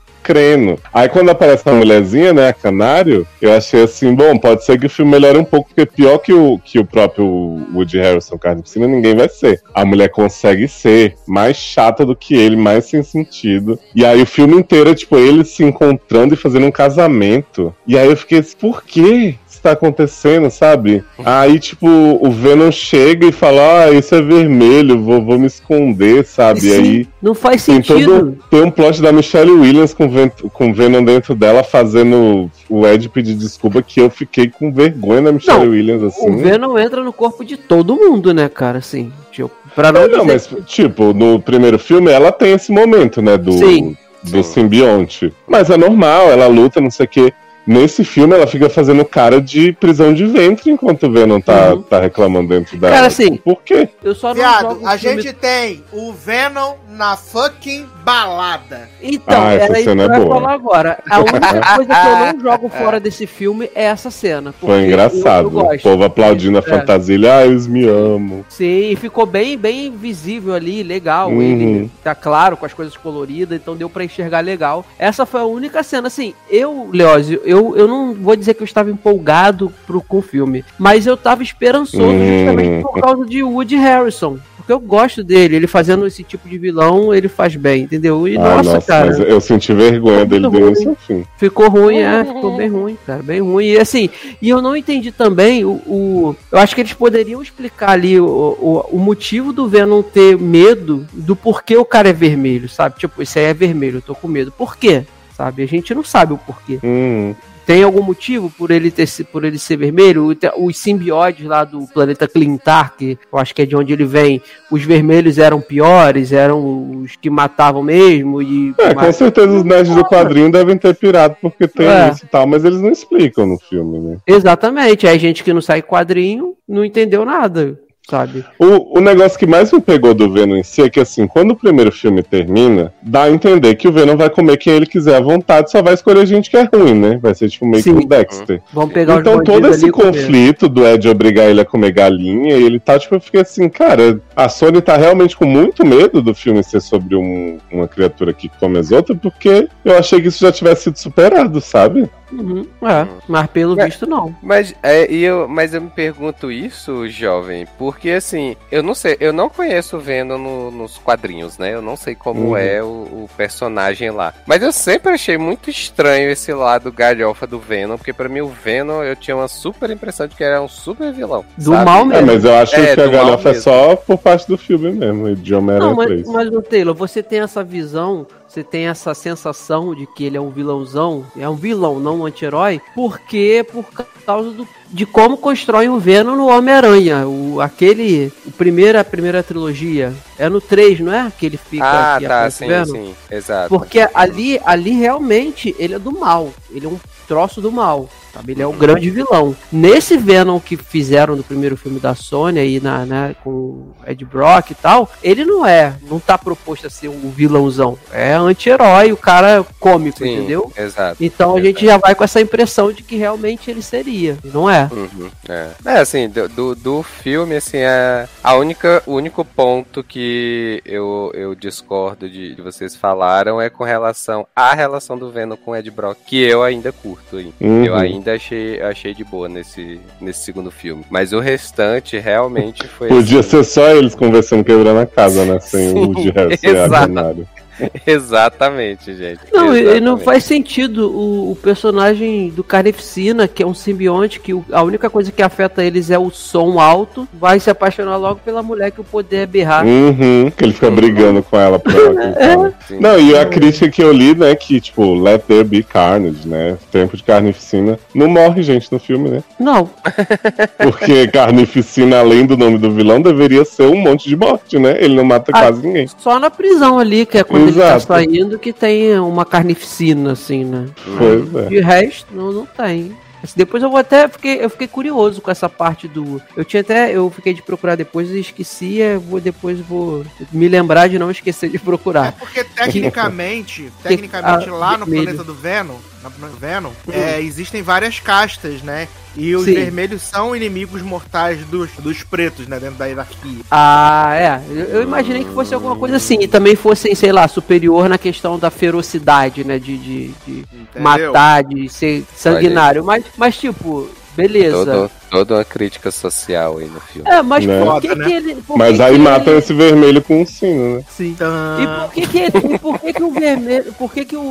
Aí 0.92 1.08
quando 1.08 1.30
aparece 1.30 1.68
a 1.68 1.72
mulherzinha, 1.72 2.32
né, 2.32 2.48
a 2.48 2.52
Canário, 2.52 3.26
eu 3.40 3.52
achei 3.52 3.82
assim, 3.82 4.14
bom, 4.14 4.38
pode 4.38 4.64
ser 4.64 4.78
que 4.78 4.86
o 4.86 4.90
filme 4.90 5.10
melhore 5.10 5.38
um 5.38 5.44
pouco, 5.44 5.68
porque 5.68 5.86
pior 5.86 6.18
que 6.18 6.32
o, 6.32 6.58
que 6.58 6.78
o 6.78 6.84
próprio 6.84 7.26
Woody 7.74 7.98
Harrison 7.98 8.38
Carnificina, 8.38 8.86
ninguém 8.86 9.14
vai 9.14 9.28
ser. 9.28 9.60
A 9.74 9.84
mulher 9.84 10.08
consegue 10.08 10.68
ser 10.68 11.16
mais 11.26 11.56
chata 11.56 12.04
do 12.04 12.16
que 12.16 12.34
ele, 12.34 12.56
mais 12.56 12.86
sem 12.86 13.02
sentido. 13.02 13.78
E 13.94 14.04
aí 14.04 14.22
o 14.22 14.26
filme 14.26 14.56
inteiro 14.56 14.90
é, 14.90 14.94
tipo, 14.94 15.16
eles 15.16 15.48
se 15.48 15.64
encontrando 15.64 16.34
e 16.34 16.36
fazendo 16.36 16.66
um 16.66 16.70
casamento. 16.70 17.74
E 17.86 17.98
aí 17.98 18.08
eu 18.08 18.16
fiquei 18.16 18.38
assim, 18.38 18.56
por 18.56 18.82
quê? 18.82 19.36
Isso 19.60 19.64
tá 19.64 19.72
acontecendo, 19.72 20.50
sabe? 20.50 21.04
Aí, 21.22 21.58
tipo, 21.58 21.86
o 21.86 22.30
Venom 22.30 22.70
chega 22.72 23.26
e 23.26 23.32
fala, 23.32 23.84
ah, 23.84 23.90
isso 23.90 24.14
é 24.14 24.22
vermelho, 24.22 25.02
vou, 25.02 25.22
vou 25.22 25.38
me 25.38 25.46
esconder, 25.46 26.24
sabe? 26.24 26.66
E 26.66 26.72
aí 26.72 27.08
Não 27.20 27.34
faz 27.34 27.66
tem 27.66 27.74
sentido. 27.76 28.06
todo 28.06 28.38
tem 28.50 28.62
um 28.62 28.70
plot 28.70 29.02
da 29.02 29.12
Michelle 29.12 29.50
Williams 29.50 29.92
com, 29.92 30.08
com 30.50 30.72
Venom 30.72 31.04
dentro 31.04 31.34
dela 31.34 31.62
fazendo 31.62 32.50
o 32.70 32.86
Ed 32.86 33.06
pedir 33.10 33.34
desculpa 33.34 33.82
que 33.82 34.00
eu 34.00 34.08
fiquei 34.08 34.48
com 34.48 34.72
vergonha 34.72 35.20
da 35.22 35.32
Michelle 35.32 35.66
Não, 35.66 35.72
Williams 35.72 36.04
assim. 36.04 36.30
O 36.30 36.38
Venom 36.38 36.78
entra 36.78 37.04
no 37.04 37.12
corpo 37.12 37.44
de 37.44 37.58
todo 37.58 37.94
mundo, 37.96 38.32
né, 38.32 38.48
cara? 38.48 38.78
Assim, 38.78 39.12
tipo, 39.30 39.50
pra 39.76 39.92
não, 39.92 40.08
Não, 40.08 40.08
não, 40.08 40.26
dizer 40.26 40.32
mas 40.56 40.64
tipo, 40.66 41.12
no 41.12 41.38
primeiro 41.38 41.78
filme 41.78 42.10
ela 42.10 42.32
tem 42.32 42.52
esse 42.52 42.72
momento, 42.72 43.20
né, 43.20 43.36
do 43.36 43.52
Sim. 43.52 43.94
do 44.22 44.42
simbionte. 44.42 45.30
Mas 45.46 45.68
é 45.68 45.76
normal, 45.76 46.30
ela 46.30 46.46
luta, 46.46 46.80
não 46.80 46.90
sei 46.90 47.04
o 47.04 47.08
quê. 47.08 47.32
Nesse 47.66 48.04
filme 48.04 48.34
ela 48.34 48.46
fica 48.46 48.68
fazendo 48.68 49.04
cara 49.04 49.40
de 49.40 49.72
prisão 49.72 50.12
de 50.14 50.26
ventre 50.26 50.70
enquanto 50.70 51.06
o 51.06 51.12
Venom 51.12 51.40
tá, 51.40 51.74
Uhum. 51.74 51.82
tá 51.82 52.00
reclamando 52.00 52.48
dentro 52.48 52.76
dela. 52.78 52.94
Cara, 52.94 53.06
assim, 53.06 53.36
Por 53.36 53.62
quê? 53.62 53.88
Eu 54.02 54.14
só 54.14 54.28
não 54.28 54.34
Viado, 54.34 54.62
jogo 54.70 54.86
a 54.86 54.98
filme- 54.98 55.22
gente 55.22 55.34
tem 55.34 55.84
o 55.92 56.12
Venom 56.12 56.74
na 56.90 57.16
fucking 57.16 57.86
balada. 58.04 58.88
Então, 59.02 59.42
Ah, 59.42 59.52
essa 59.54 59.64
era 59.64 59.72
isso 59.72 59.74
que 59.74 59.84
cena 59.84 60.02
eu 60.04 60.10
é 60.10 60.18
ia 60.18 60.24
boa. 60.24 60.34
falar 60.40 60.52
agora. 60.52 60.98
A 61.08 61.20
única 61.20 61.40
coisa 61.76 61.94
que 61.94 62.06
eu 62.08 62.32
não 62.34 62.40
jogo 62.40 62.68
fora 62.68 62.98
desse 63.00 63.26
filme 63.26 63.70
é 63.74 63.84
essa 63.84 64.10
cena. 64.10 64.52
Foi 64.60 64.84
engraçado. 64.86 65.50
Eu, 65.60 65.66
eu 65.70 65.76
o 65.76 65.80
povo 65.80 66.04
aplaudindo 66.04 66.56
a 66.58 66.60
É. 66.60 66.62
fantasia. 66.62 67.14
ele, 67.14 67.28
Ah, 67.28 67.44
eles 67.46 67.66
me 67.66 67.86
amam. 67.86 68.44
Sim, 68.48 68.90
e 68.90 68.96
ficou 68.96 69.26
bem, 69.26 69.56
bem 69.56 69.90
visível 69.96 70.54
ali, 70.54 70.82
legal. 70.82 71.30
Uhum. 71.30 71.42
Ele 71.42 71.90
tá 72.02 72.14
claro 72.14 72.56
com 72.56 72.66
as 72.66 72.72
coisas 72.72 72.96
coloridas, 72.96 73.58
então 73.60 73.76
deu 73.76 73.88
pra 73.90 74.04
enxergar 74.04 74.40
legal. 74.40 74.84
Essa 74.98 75.24
foi 75.26 75.40
a 75.40 75.44
única 75.44 75.82
cena, 75.82 76.06
assim, 76.08 76.34
eu, 76.50 76.88
Leózio, 76.92 77.40
eu, 77.50 77.76
eu 77.76 77.86
não 77.88 78.14
vou 78.14 78.36
dizer 78.36 78.54
que 78.54 78.62
eu 78.62 78.64
estava 78.64 78.90
empolgado 78.90 79.72
pro, 79.86 80.00
com 80.00 80.18
o 80.18 80.22
filme, 80.22 80.64
mas 80.78 81.06
eu 81.06 81.16
tava 81.16 81.42
esperançoso 81.42 82.02
Hum. 82.06 82.38
justamente 82.38 82.82
por 82.82 83.00
causa 83.00 83.24
de 83.26 83.42
Woody 83.42 83.76
Harrison. 83.76 84.38
Porque 84.56 84.72
eu 84.72 84.78
gosto 84.78 85.24
dele, 85.24 85.56
ele 85.56 85.66
fazendo 85.66 86.06
esse 86.06 86.22
tipo 86.22 86.46
de 86.48 86.58
vilão, 86.58 87.14
ele 87.14 87.28
faz 87.28 87.56
bem, 87.56 87.84
entendeu? 87.84 88.28
E 88.28 88.36
Ah, 88.36 88.62
nossa, 88.62 88.80
cara. 88.82 89.06
mas 89.06 89.18
eu 89.18 89.40
senti 89.40 89.72
vergonha 89.72 90.20
Ficou 90.26 90.50
dele 90.50 90.66
início 90.66 90.90
ao 90.90 90.96
fim. 90.96 91.24
Ficou 91.38 91.68
ruim, 91.70 91.96
é, 91.98 92.24
ficou 92.24 92.56
bem 92.56 92.68
ruim, 92.68 92.98
cara, 93.06 93.22
bem 93.22 93.40
ruim. 93.40 93.64
E 93.64 93.78
assim, 93.78 94.10
e 94.40 94.48
eu 94.50 94.60
não 94.60 94.76
entendi 94.76 95.10
também 95.10 95.64
o. 95.64 95.70
o- 95.86 96.36
eu 96.52 96.58
acho 96.58 96.74
que 96.74 96.82
eles 96.82 96.92
poderiam 96.92 97.42
explicar 97.42 97.90
ali 97.92 98.20
o, 98.20 98.26
o, 98.26 98.84
o 98.92 98.98
motivo 98.98 99.50
do 99.52 99.66
Venom 99.66 100.02
ter 100.02 100.38
medo 100.38 101.06
do 101.12 101.34
porquê 101.34 101.76
o 101.76 101.84
cara 101.84 102.10
é 102.10 102.12
vermelho, 102.12 102.68
sabe? 102.68 102.98
Tipo, 102.98 103.22
esse 103.22 103.38
aí 103.38 103.46
é 103.46 103.54
vermelho, 103.54 103.96
eu 103.96 104.02
tô 104.02 104.14
com 104.14 104.28
medo. 104.28 104.52
Por 104.52 104.76
quê? 104.76 105.04
Sabe? 105.40 105.62
A 105.62 105.66
gente 105.66 105.94
não 105.94 106.04
sabe 106.04 106.34
o 106.34 106.38
porquê. 106.38 106.78
Hum. 106.84 107.34
Tem 107.64 107.82
algum 107.82 108.02
motivo 108.02 108.50
por 108.50 108.70
ele 108.70 108.90
ter 108.90 109.08
por 109.32 109.42
ele 109.42 109.58
ser 109.58 109.78
vermelho? 109.78 110.36
Os 110.58 110.76
simbióides 110.76 111.46
lá 111.46 111.64
do 111.64 111.86
planeta 111.86 112.28
Clintar, 112.28 112.94
que 112.94 113.18
eu 113.32 113.38
acho 113.38 113.54
que 113.54 113.62
é 113.62 113.64
de 113.66 113.74
onde 113.74 113.90
ele 113.90 114.04
vem, 114.04 114.42
os 114.70 114.82
vermelhos 114.82 115.38
eram 115.38 115.58
piores, 115.58 116.30
eram 116.30 117.00
os 117.02 117.16
que 117.16 117.30
matavam 117.30 117.82
mesmo 117.82 118.42
e 118.42 118.74
É, 118.76 118.92
com 118.92 119.12
certeza 119.14 119.48
os 119.48 119.64
nerds 119.64 119.94
do 119.94 120.04
quadrinho 120.04 120.52
devem 120.52 120.76
ter 120.76 120.94
pirado 120.94 121.34
porque 121.40 121.66
tem 121.66 121.86
É. 121.86 122.10
isso 122.10 122.26
e 122.26 122.28
tal, 122.28 122.46
mas 122.46 122.62
eles 122.62 122.82
não 122.82 122.90
explicam 122.90 123.46
no 123.46 123.58
filme, 123.58 123.98
né? 123.98 124.16
Exatamente. 124.26 125.06
Aí 125.06 125.18
gente 125.18 125.42
que 125.42 125.54
não 125.54 125.62
sai 125.62 125.80
quadrinho 125.80 126.54
não 126.68 126.84
entendeu 126.84 127.24
nada. 127.24 127.80
Sabe? 128.10 128.44
O, 128.58 128.98
o 128.98 129.00
negócio 129.00 129.38
que 129.38 129.46
mais 129.46 129.72
me 129.72 129.80
pegou 129.80 130.12
do 130.12 130.30
Venom 130.32 130.56
em 130.56 130.62
si 130.62 130.82
é 130.82 130.90
que, 130.90 130.98
assim, 131.00 131.26
quando 131.26 131.52
o 131.52 131.56
primeiro 131.56 131.92
filme 131.92 132.22
termina, 132.22 132.92
dá 133.02 133.22
a 133.24 133.30
entender 133.30 133.74
que 133.76 133.86
o 133.88 133.92
Venom 133.92 134.16
vai 134.16 134.28
comer 134.28 134.56
quem 134.56 134.74
ele 134.74 134.86
quiser 134.86 135.16
à 135.16 135.20
vontade, 135.20 135.70
só 135.70 135.80
vai 135.82 135.94
escolher 135.94 136.26
gente 136.26 136.50
que 136.50 136.56
é 136.56 136.64
ruim, 136.64 136.94
né? 136.94 137.18
Vai 137.22 137.34
ser 137.34 137.48
tipo 137.48 137.66
meio 137.66 137.82
que 137.82 137.90
Sim. 137.90 137.98
o 137.98 138.06
Dexter. 138.06 138.60
Vamos 138.72 138.92
pegar 138.92 139.20
Então 139.20 139.42
todo 139.42 139.68
esse 139.68 139.90
conflito 139.90 140.68
do 140.68 140.86
Ed 140.86 141.08
obrigar 141.08 141.48
ele 141.48 141.60
a 141.60 141.64
comer 141.64 141.92
galinha, 141.92 142.56
e 142.56 142.62
ele 142.64 142.80
tá, 142.80 142.98
tipo, 142.98 143.14
eu 143.14 143.20
fiquei 143.20 143.40
assim, 143.40 143.68
cara, 143.68 144.20
a 144.34 144.48
Sony 144.48 144.80
tá 144.82 144.96
realmente 144.96 145.36
com 145.36 145.44
muito 145.44 145.86
medo 145.86 146.20
do 146.20 146.34
filme 146.34 146.62
ser 146.62 146.80
sobre 146.80 147.14
um- 147.14 147.58
uma 147.70 147.86
criatura 147.86 148.32
que 148.32 148.50
come 148.58 148.78
as 148.78 148.90
outras, 148.90 149.16
porque 149.18 149.68
eu 149.84 149.96
achei 149.96 150.20
que 150.20 150.28
isso 150.28 150.40
já 150.44 150.50
tivesse 150.50 150.84
sido 150.84 150.96
superado, 150.96 151.60
sabe? 151.60 152.08
Uhum, 152.32 152.64
é, 152.82 153.06
mas 153.28 153.46
pelo 153.50 153.78
É. 153.80 153.86
visto 153.86 154.06
não. 154.06 154.34
Mas, 154.42 154.74
é, 154.82 155.04
eu, 155.12 155.48
mas 155.48 155.74
eu 155.74 155.80
me 155.80 155.90
pergunto 155.90 156.50
isso, 156.50 157.08
jovem, 157.08 157.66
porque 157.78 158.10
assim, 158.10 158.56
eu 158.70 158.82
não 158.82 158.94
sei, 158.94 159.16
eu 159.20 159.32
não 159.32 159.48
conheço 159.48 159.96
o 159.96 160.00
Venom 160.00 160.38
no- 160.38 160.70
nos 160.70 160.96
quadrinhos, 160.98 161.58
né? 161.58 161.74
Eu 161.74 161.82
não 161.82 161.96
sei 161.96 162.14
como 162.14 162.50
Uhum. 162.50 162.56
é 162.56 162.82
o, 162.82 162.86
o 162.86 163.30
personagem 163.36 164.10
lá. 164.10 164.32
Mas 164.46 164.62
eu 164.62 164.72
sempre 164.72 165.12
achei 165.12 165.36
muito 165.36 165.70
estranho 165.70 166.30
esse 166.30 166.52
lado 166.52 166.92
galhofa 166.92 167.46
do 167.46 167.58
Venom, 167.58 167.96
porque 167.96 168.12
pra 168.12 168.28
mim 168.28 168.40
o 168.40 168.48
Venom 168.48 169.02
eu 169.02 169.16
tinha 169.16 169.36
uma 169.36 169.48
super 169.48 169.90
impressão 169.90 170.26
de 170.26 170.34
que 170.36 170.44
era 170.44 170.60
um 170.62 170.68
super 170.68 171.12
vilão. 171.12 171.44
Do 171.58 171.72
sabe? 171.72 171.84
mal 171.84 172.02
É, 172.02 172.04
mesmo. 172.04 172.26
mas 172.26 172.44
eu 172.44 172.54
acho 172.54 172.76
É, 172.76 172.94
que 172.94 173.00
a 173.00 173.06
galhofa 173.08 173.50
é 173.50 173.54
só 173.54 173.96
por 173.96 174.18
parte 174.18 174.46
do 174.46 174.56
filme 174.56 174.90
mesmo, 174.92 175.34
de 175.34 175.54
Homem-Aranha 175.54 175.90
Não, 175.90 175.96
mas, 175.96 176.06
3. 176.06 176.28
mas 176.28 176.50
no 176.50 176.62
Taylor, 176.62 176.94
você 176.94 177.22
tem 177.22 177.40
essa 177.40 177.62
visão, 177.64 178.26
você 178.50 178.64
tem 178.64 178.88
essa 178.88 179.14
sensação 179.14 179.94
de 179.94 180.06
que 180.06 180.24
ele 180.24 180.36
é 180.36 180.40
um 180.40 180.50
vilãozão, 180.50 181.24
é 181.38 181.48
um 181.48 181.54
vilão, 181.54 182.00
não 182.00 182.18
um 182.18 182.26
anti-herói, 182.26 182.80
porque 182.96 183.64
por 183.70 183.84
causa 184.26 184.50
do, 184.50 184.66
de 184.88 185.06
como 185.06 185.36
constroem 185.36 185.88
o 185.88 186.00
Venom 186.00 186.34
no 186.34 186.48
Homem-Aranha. 186.48 187.28
O, 187.28 187.60
aquele, 187.60 188.32
o 188.44 188.50
primeira, 188.50 189.02
a 189.02 189.04
primeira 189.04 189.40
trilogia, 189.40 190.12
é 190.36 190.48
no 190.48 190.60
3, 190.60 190.98
não 190.98 191.12
é? 191.12 191.30
Que 191.38 191.46
ele 191.46 191.56
fica 191.56 192.16
Ah, 192.16 192.18
que 192.18 192.26
tá, 192.26 192.50
sim, 192.50 192.66
Venom? 192.66 192.86
sim, 192.86 193.14
exato. 193.30 193.68
Porque 193.68 194.00
ali, 194.12 194.60
ali 194.64 194.94
realmente 194.94 195.72
ele 195.78 195.94
é 195.94 195.98
do 195.98 196.10
mal. 196.10 196.52
Ele 196.72 196.86
é 196.86 196.88
um 196.88 196.98
troço 197.28 197.60
do 197.60 197.70
mal. 197.70 198.08
Sabe? 198.32 198.52
Ele 198.52 198.62
é 198.62 198.66
o 198.66 198.72
grande 198.72 199.10
vilão. 199.10 199.56
Nesse 199.72 200.16
Venom 200.16 200.60
que 200.60 200.76
fizeram 200.76 201.36
no 201.36 201.42
primeiro 201.42 201.76
filme 201.76 201.98
da 201.98 202.14
Sony 202.14 202.58
aí 202.58 202.80
na, 202.80 203.04
né, 203.04 203.34
com 203.42 203.50
o 203.50 203.94
Ed 204.06 204.24
Brock 204.24 204.70
e 204.70 204.74
tal, 204.74 205.10
ele 205.22 205.44
não 205.44 205.66
é, 205.66 205.94
não 206.08 206.18
tá 206.18 206.38
proposto 206.38 206.86
a 206.86 206.90
ser 206.90 207.08
um 207.08 207.30
vilãozão. 207.30 207.98
É 208.12 208.34
anti-herói, 208.34 209.12
o 209.12 209.16
cara 209.16 209.60
é 209.60 209.64
cômico, 209.78 210.18
Sim, 210.18 210.34
entendeu? 210.34 210.72
Exato. 210.76 211.22
Então 211.22 211.56
a 211.56 211.60
gente 211.60 211.84
já 211.84 211.96
vai 211.96 212.14
com 212.14 212.24
essa 212.24 212.40
impressão 212.40 212.92
de 212.92 213.02
que 213.02 213.16
realmente 213.16 213.70
ele 213.70 213.82
seria. 213.82 214.38
E 214.44 214.48
não 214.48 214.68
é. 214.68 214.88
Uhum, 214.92 215.30
é. 215.48 215.70
É, 215.84 215.98
assim, 215.98 216.28
do, 216.28 216.74
do, 216.74 217.02
filme, 217.02 217.56
assim, 217.56 217.78
é 217.78 218.28
a 218.42 218.54
única, 218.54 219.02
o 219.06 219.14
único 219.14 219.44
ponto 219.44 220.02
que 220.02 220.82
eu, 220.84 221.30
eu 221.34 221.54
discordo 221.54 222.28
de, 222.28 222.54
de 222.54 222.62
vocês 222.62 222.94
falaram 222.94 223.60
é 223.60 223.70
com 223.70 223.84
relação 223.84 224.46
à 224.54 224.74
relação 224.74 225.16
do 225.16 225.30
Venom 225.30 225.56
com 225.56 225.72
o 225.72 225.76
Ed 225.76 225.90
Brock, 225.90 226.18
que 226.26 226.40
eu 226.40 226.62
ainda 226.62 226.92
curto, 226.92 227.38
hein. 227.40 227.52
Uhum. 227.60 227.84
Eu 227.84 227.94
ainda 227.94 228.19
achei, 228.28 228.80
achei 228.82 229.14
de 229.14 229.24
boa 229.24 229.48
nesse, 229.48 230.00
nesse 230.20 230.40
segundo 230.40 230.70
filme. 230.70 231.04
Mas 231.08 231.32
o 231.32 231.40
restante 231.40 232.18
realmente 232.18 232.86
foi. 232.98 233.08
Podia 233.08 233.40
assim, 233.40 233.50
ser 233.50 233.64
só 233.64 233.88
eles 233.90 234.14
conversando 234.14 234.64
quebrando 234.64 235.00
a 235.00 235.06
casa, 235.06 235.44
né? 235.44 235.60
Sem 235.60 235.88
o 235.88 235.92
Sim, 235.94 235.98
Woody 236.00 236.30
Harrison 236.30 236.66
e 236.66 236.76
a 236.76 236.84
exato. 236.84 237.48
Exatamente, 238.06 239.14
gente. 239.16 239.40
Não, 239.52 239.74
e- 239.76 239.80
e 239.80 239.84
não 239.84 239.92
exatamente. 239.94 240.24
faz 240.24 240.44
sentido 240.44 241.10
o, 241.10 241.52
o 241.52 241.56
personagem 241.56 242.48
do 242.50 242.62
Carnificina, 242.64 243.46
que 243.48 243.62
é 243.62 243.66
um 243.66 243.74
simbionte, 243.74 244.40
que 244.40 244.54
o- 244.54 244.64
a 244.72 244.82
única 244.82 245.08
coisa 245.10 245.30
que 245.32 245.42
afeta 245.42 245.82
eles 245.84 246.10
é 246.10 246.18
o 246.18 246.30
som 246.30 246.78
alto, 246.80 247.28
vai 247.32 247.58
se 247.60 247.70
apaixonar 247.70 248.16
logo 248.16 248.40
pela 248.44 248.62
mulher 248.62 248.90
que 248.90 249.00
o 249.00 249.04
poder 249.04 249.38
é 249.38 249.46
berrar. 249.46 249.84
Uhum, 249.84 250.50
que 250.56 250.64
ele 250.64 250.72
fica 250.72 250.90
brigando 250.90 251.42
com 251.42 251.56
ela 251.58 251.78
pra 251.78 251.92
ela 251.92 252.14
fala. 252.54 252.74
Sim. 252.88 252.98
Não, 253.00 253.18
e 253.18 253.36
a 253.36 253.44
crítica 253.46 253.88
que 253.88 254.02
eu 254.02 254.12
li, 254.12 254.34
né, 254.34 254.54
que, 254.54 254.80
tipo, 254.80 255.14
Let 255.14 255.42
There 255.46 255.64
Be 255.64 255.82
Carnage, 255.82 256.46
né, 256.46 256.76
Tempo 256.90 257.16
de 257.16 257.22
Carnificina, 257.22 257.98
não 258.14 258.28
morre 258.28 258.62
gente 258.62 258.90
no 258.92 258.98
filme, 258.98 259.30
né? 259.30 259.42
Não, 259.58 259.88
Porque 260.78 261.26
Carnificina, 261.28 262.18
além 262.20 262.46
do 262.46 262.56
nome 262.56 262.78
do 262.78 262.90
vilão, 262.92 263.20
deveria 263.20 263.64
ser 263.64 263.84
um 263.84 263.96
monte 263.96 264.28
de 264.28 264.36
morte, 264.36 264.78
né? 264.78 264.96
Ele 265.00 265.14
não 265.14 265.24
mata 265.24 265.50
Ah. 265.54 265.60
quase 265.60 265.86
ninguém. 265.86 266.06
só 266.18 266.38
na 266.38 266.50
prisão 266.50 266.98
ali, 266.98 267.24
que 267.26 267.38
é 267.38 267.44
quando 267.44 267.62
ele 267.62 267.69
Exato. 267.70 268.06
tá 268.06 268.14
saindo, 268.14 268.58
que 268.58 268.72
tem 268.72 269.18
uma 269.18 269.44
carnificina, 269.44 270.32
assim, 270.32 270.64
né? 270.64 270.86
Pois 271.18 271.54
é. 271.54 271.68
De 271.68 271.80
resto, 271.80 272.26
não, 272.34 272.52
não 272.52 272.66
tem. 272.66 273.16
Assim, 273.42 273.54
Depois 273.56 273.82
eu 273.82 273.88
vou 273.88 273.98
até 273.98 274.28
fiquei, 274.28 274.62
eu 274.62 274.68
fiquei 274.68 274.86
curioso 274.86 275.40
com 275.40 275.50
essa 275.50 275.66
parte 275.66 276.06
do. 276.06 276.42
Eu 276.54 276.62
tinha 276.62 276.82
até. 276.82 277.10
Eu 277.16 277.30
fiquei 277.30 277.54
de 277.54 277.62
procurar 277.62 277.94
depois 277.96 278.28
e 278.30 278.38
esqueci. 278.38 278.98
eu 278.98 279.18
Vou, 279.18 279.40
depois 279.40 279.80
vou 279.80 280.22
me 280.52 280.68
lembrar 280.68 281.08
de 281.08 281.18
não 281.18 281.30
esquecer 281.30 281.70
de 281.70 281.76
É 281.76 281.80
procurar. 281.80 282.32
porque 282.32 282.62
tecnicamente, 282.62 283.90
tecnicamente 284.02 284.68
Ah, 284.68 284.72
lá 284.74 284.98
no 284.98 285.06
vermelho. 285.06 285.24
planeta 285.24 285.44
do 285.44 285.54
Venom, 285.54 285.96
no 286.38 286.48
Venom, 286.48 286.92
é, 287.10 287.40
existem 287.40 287.82
várias 287.82 288.20
castas, 288.20 288.82
né? 288.82 289.08
E 289.36 289.54
os 289.54 289.64
Sim. 289.64 289.74
vermelhos 289.74 290.22
são 290.22 290.54
inimigos 290.54 291.02
mortais 291.02 291.64
dos, 291.66 291.90
dos 291.98 292.22
pretos, 292.22 292.66
né? 292.66 292.80
Dentro 292.80 292.96
da 292.96 293.06
hierarquia. 293.06 293.60
Ah, 293.70 294.34
é. 294.34 294.60
Eu, 294.68 294.84
eu 294.86 295.02
imaginei 295.02 295.44
que 295.44 295.52
fosse 295.52 295.72
alguma 295.72 295.94
coisa 295.96 296.16
assim. 296.16 296.38
E 296.40 296.48
também 296.48 296.74
fossem, 296.74 297.14
sei 297.14 297.30
lá, 297.30 297.46
superior 297.46 298.08
na 298.08 298.18
questão 298.18 298.58
da 298.58 298.70
ferocidade, 298.70 299.64
né? 299.64 299.78
De, 299.78 299.96
de, 299.96 300.34
de 300.46 300.66
matar, 300.98 301.62
de 301.62 301.88
ser 301.88 302.24
sanguinário. 302.34 303.04
Mas, 303.04 303.24
mas 303.36 303.56
tipo, 303.56 304.10
beleza. 304.36 304.84
Todo, 304.84 305.10
toda 305.30 305.54
uma 305.56 305.64
crítica 305.64 306.10
social 306.10 306.78
aí 306.78 306.86
no 306.86 307.00
filme. 307.00 307.28
É, 307.30 307.42
mas 307.42 307.64
Né? 307.66 307.84
por 307.84 308.00
que, 308.00 308.08
Foda, 308.08 308.24
que 308.24 308.32
ele. 308.32 308.54
por 308.66 308.78
Mas 308.78 308.96
que 308.96 309.02
aí 309.02 309.12
que 309.12 309.18
matam 309.18 309.52
ele- 309.52 309.58
esse 309.62 309.72
vermelho 309.74 310.22
com 310.22 310.42
um 310.42 310.46
sino, 310.46 310.96
né? 310.96 311.04
Sim. 311.10 311.36
E 311.80 311.86
por 312.06 312.12
que 312.12 312.26
que, 312.26 312.38
ele- 312.38 312.74
e 312.74 312.78
por 312.78 312.98
que, 313.00 313.12
que 313.12 313.22
o 313.22 313.30
vermelho. 313.32 313.92
Por 313.94 314.12
que, 314.12 314.24
que 314.24 314.36
o, 314.36 314.40
o- 314.40 314.44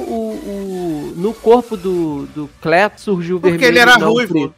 o- 0.46 1.14
No 1.16 1.34
corpo 1.34 1.76
do, 1.76 2.26
do 2.36 2.50
Cleto 2.62 3.02
surgiu 3.02 3.38
o 3.38 3.40
Porque 3.40 3.58
vermelho? 3.58 3.72
ele 3.74 3.80
era 3.80 3.96
ruivo. 3.98 4.34
preto? 4.34 4.54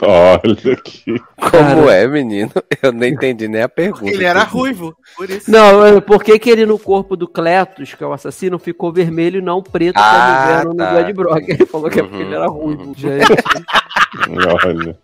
Olha 0.00 0.72
aqui. 0.72 1.04
Como 1.36 1.50
Cara. 1.50 1.92
é, 1.94 2.06
menino? 2.06 2.50
Eu 2.82 2.92
não 2.92 3.06
entendi 3.06 3.48
nem 3.48 3.62
a 3.62 3.68
pergunta. 3.68 4.10
Ele 4.10 4.24
era 4.24 4.42
ruivo, 4.42 4.94
por 5.16 5.28
isso. 5.28 5.50
Não, 5.50 5.84
é, 5.86 6.00
por 6.00 6.22
que, 6.22 6.38
que 6.38 6.50
ele 6.50 6.64
no 6.66 6.78
corpo 6.78 7.16
do 7.16 7.26
Cletus, 7.28 7.94
que 7.94 8.02
é 8.02 8.06
o 8.06 8.12
assassino, 8.12 8.58
ficou 8.58 8.92
vermelho 8.92 9.38
e 9.38 9.42
não 9.42 9.62
preto 9.62 9.96
Ah, 9.98 10.60
como 10.62 10.74
vieram 10.74 10.76
tá. 10.76 10.92
no 10.92 11.00
Ed 11.00 11.12
Brock? 11.12 11.48
Ele 11.48 11.66
falou 11.66 11.90
que 11.90 12.00
é 12.00 12.02
porque 12.02 12.16
Uhum, 12.16 12.22
ele 12.22 12.34
era 12.34 12.46
ruivo. 12.46 12.82
uhum. 12.82 12.94
Gente, 12.96 13.26
Olha. 14.64 14.96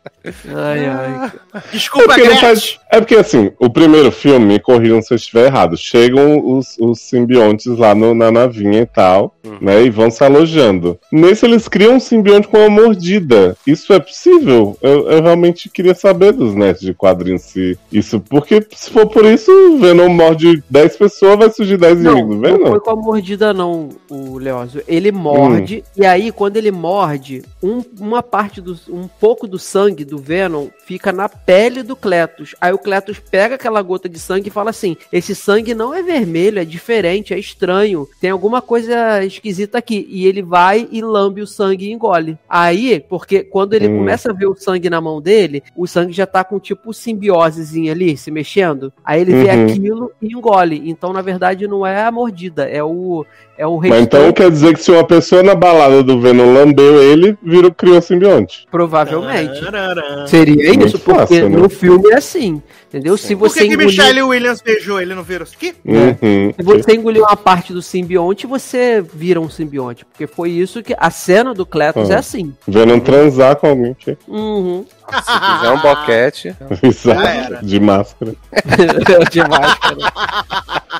ai, 0.55 0.87
ai. 0.87 1.33
Desculpa, 1.73 2.15
Gretchen. 2.15 2.39
faz- 2.39 2.79
É 2.93 3.01
porque 3.01 3.17
assim, 3.17 3.51
o 3.59 3.69
primeiro 3.71 4.11
filme, 4.13 4.47
me 4.47 4.61
corrijam 4.61 5.03
se 5.03 5.13
eu 5.13 5.17
estiver 5.17 5.47
errado, 5.47 5.77
chegam 5.77 6.41
os, 6.57 6.77
os 6.79 7.01
simbiontes 7.01 7.67
lá 7.67 7.95
no- 7.95 8.15
na 8.15 8.31
navinha 8.31 8.81
e 8.83 8.87
tal, 8.87 9.35
Uhum. 9.45 9.59
né? 9.61 9.83
E 9.83 9.91
vão 9.91 10.11
se 10.11 10.23
alojando. 10.25 10.99
Nesse 11.13 11.45
eles 11.47 11.67
criam 11.69 11.95
um 11.95 12.01
simbionte 12.01 12.47
com 12.49 12.59
uma 12.59 12.71
mordida. 12.71 13.57
Isso 13.67 13.93
é 13.93 13.99
possível? 13.99 14.70
Eu, 14.81 15.09
eu 15.11 15.23
realmente 15.23 15.69
queria 15.69 15.95
saber 15.95 16.33
dos 16.33 16.55
netos 16.55 16.83
de 16.83 16.95
quadrinhos 16.95 17.43
se 17.43 17.79
isso. 17.93 18.21
Porque 18.21 18.65
se 18.75 18.91
for 18.91 19.07
por 19.07 19.25
isso, 19.25 19.51
o 19.51 19.79
Venom 19.79 20.09
morde 20.09 20.63
10 20.69 20.97
pessoas, 20.97 21.39
vai 21.39 21.51
surgir 21.51 21.77
10 21.77 22.01
Não, 22.01 22.13
inimigos 22.13 22.37
não 22.37 22.41
Venom. 22.59 22.71
foi 22.71 22.81
com 22.81 22.91
a 22.91 22.97
mordida, 22.97 23.53
não, 23.55 23.89
o 24.11 24.39
Leózio. 24.39 24.83
Ele 24.89 25.11
morde, 25.13 25.85
e 25.97 26.05
aí, 26.05 26.31
quando 26.33 26.57
ele 26.57 26.71
morde, 26.71 27.43
um- 27.63 27.83
uma 27.99 28.23
parte 28.23 28.61
do. 28.61 28.77
um 28.89 29.09
pouco 29.09 29.47
do 29.47 29.59
sangue 29.59 30.05
do 30.05 30.19
Venom 30.19 30.69
fica 30.91 31.13
na 31.13 31.29
pele 31.29 31.85
do 31.85 31.95
Cletus. 31.95 32.57
Aí 32.61 32.73
o 32.73 32.79
Cletus 32.79 33.21
pega 33.21 33.55
aquela 33.55 33.81
gota 33.81 34.09
de 34.09 34.19
sangue 34.19 34.49
e 34.49 34.51
fala 34.51 34.71
assim: 34.71 34.97
esse 35.13 35.37
sangue 35.37 35.73
não 35.73 35.95
é 35.95 36.03
vermelho, 36.03 36.59
é 36.59 36.65
diferente, 36.65 37.33
é 37.33 37.39
estranho. 37.39 38.09
Tem 38.21 38.31
alguma 38.31 38.61
coisa 38.61 39.25
esquisita 39.25 39.79
aqui. 39.79 40.05
E 40.11 40.27
ele 40.27 40.43
vai 40.43 40.89
e 40.91 41.01
lambe 41.01 41.43
o 41.43 41.47
sangue 41.47 41.87
e 41.87 41.93
engole. 41.93 42.37
Aí, 42.49 42.99
porque 43.09 43.45
quando 43.45 43.75
ele 43.75 43.87
Hum. 43.89 43.99
começa 43.99 44.31
a 44.33 44.35
ver 44.35 44.47
o 44.47 44.57
sangue 44.57 44.91
na 44.91 45.01
mão 45.01 45.21
dele, 45.21 45.63
o 45.77 45.87
sangue 45.87 46.13
já 46.13 46.27
tá 46.27 46.43
com 46.43 46.59
tipo 46.59 46.93
simbiósezinha 46.93 47.93
ali, 47.93 48.17
se 48.17 48.31
mexendo. 48.33 48.93
Aí 49.05 49.21
ele 49.21 49.33
vê 49.45 49.51
Uhum. 49.51 49.65
aquilo 49.67 50.13
e 50.21 50.27
engole. 50.35 50.83
Então, 50.91 51.13
na 51.13 51.23
verdade, 51.23 51.69
não 51.69 51.87
é 51.87 52.03
a 52.03 52.11
mordida, 52.11 52.65
é 52.69 52.83
o 52.83 53.25
é 53.59 53.67
o 53.67 53.79
Mas 53.79 54.05
então 54.05 54.33
quer 54.33 54.51
dizer 54.51 54.73
que 54.73 54.83
se 54.83 54.91
uma 54.91 55.05
pessoa 55.05 55.43
na 55.43 55.55
balada 55.55 56.03
do 56.03 56.19
Venom 56.19 56.51
lambeu 56.55 57.03
ele, 57.03 57.37
virou, 57.43 57.71
criou 57.71 58.01
simbionte. 58.01 58.67
provavelmente. 58.71 59.61
Tararã. 59.61 60.27
Seria 60.27 60.71
isso, 60.87 60.99
porque 60.99 61.21
fácil, 61.21 61.49
né? 61.49 61.57
no 61.57 61.69
filme 61.69 62.11
é 62.11 62.17
assim, 62.17 62.63
entendeu? 62.91 63.17
Se 63.17 63.35
Por 63.35 63.49
você 63.49 63.61
que, 63.61 63.69
que 63.69 63.73
engolir, 63.75 63.87
Michelle 63.89 64.23
Williams 64.23 64.61
beijou 64.61 65.01
ele 65.01 65.15
no 65.15 65.23
vírus 65.23 65.53
aqui? 65.57 65.73
Uhum. 65.85 66.53
se 66.55 66.63
você 66.63 66.93
engolir 66.97 67.23
uma 67.23 67.37
parte 67.37 67.73
do 67.73 67.81
simbionte, 67.81 68.47
você 68.47 69.01
vira 69.15 69.41
um 69.41 69.49
simbionte, 69.49 70.05
porque 70.05 70.27
foi 70.27 70.51
isso 70.51 70.83
que 70.83 70.95
a 70.99 71.11
cena 71.11 71.55
do 71.55 71.65
Cletus 71.65 72.11
Ah. 72.11 72.15
é 72.15 72.17
assim. 72.19 72.53
Venom 72.69 73.01
transar 73.01 73.57
com 73.57 73.69
alguém. 73.69 73.95
que- 73.95 74.19
Uhum. 74.29 74.85
Se 75.11 75.41
quiser 75.41 75.71
um 75.71 75.81
boquete. 75.81 76.57
Exato, 76.83 77.65
de 77.67 77.81
máscara. 77.81 78.35
De 79.33 79.41
máscara. 79.41 79.97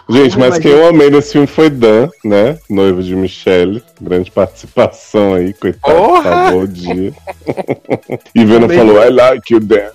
Gente, 0.09 0.37
mas 0.39 0.57
Imagina. 0.57 0.61
quem 0.61 0.71
eu 0.73 0.89
amei 0.89 1.11
nesse 1.11 1.33
filme 1.33 1.47
foi 1.47 1.71
Dan, 1.71 2.09
né? 2.25 2.59
Noivo 2.69 3.03
de 3.03 3.15
Michelle. 3.15 3.83
Grande 4.01 4.31
participação 4.31 5.35
aí, 5.35 5.53
coitado. 5.53 5.95
Porra! 5.95 6.23
Salvou 6.23 6.63
o 6.63 6.69
dia. 6.69 7.13
e 8.35 8.45
Venom 8.45 8.63
Também. 8.63 8.79
falou, 8.79 9.05
I 9.05 9.11
like 9.11 9.53
you, 9.55 9.61
Dan. 9.61 9.91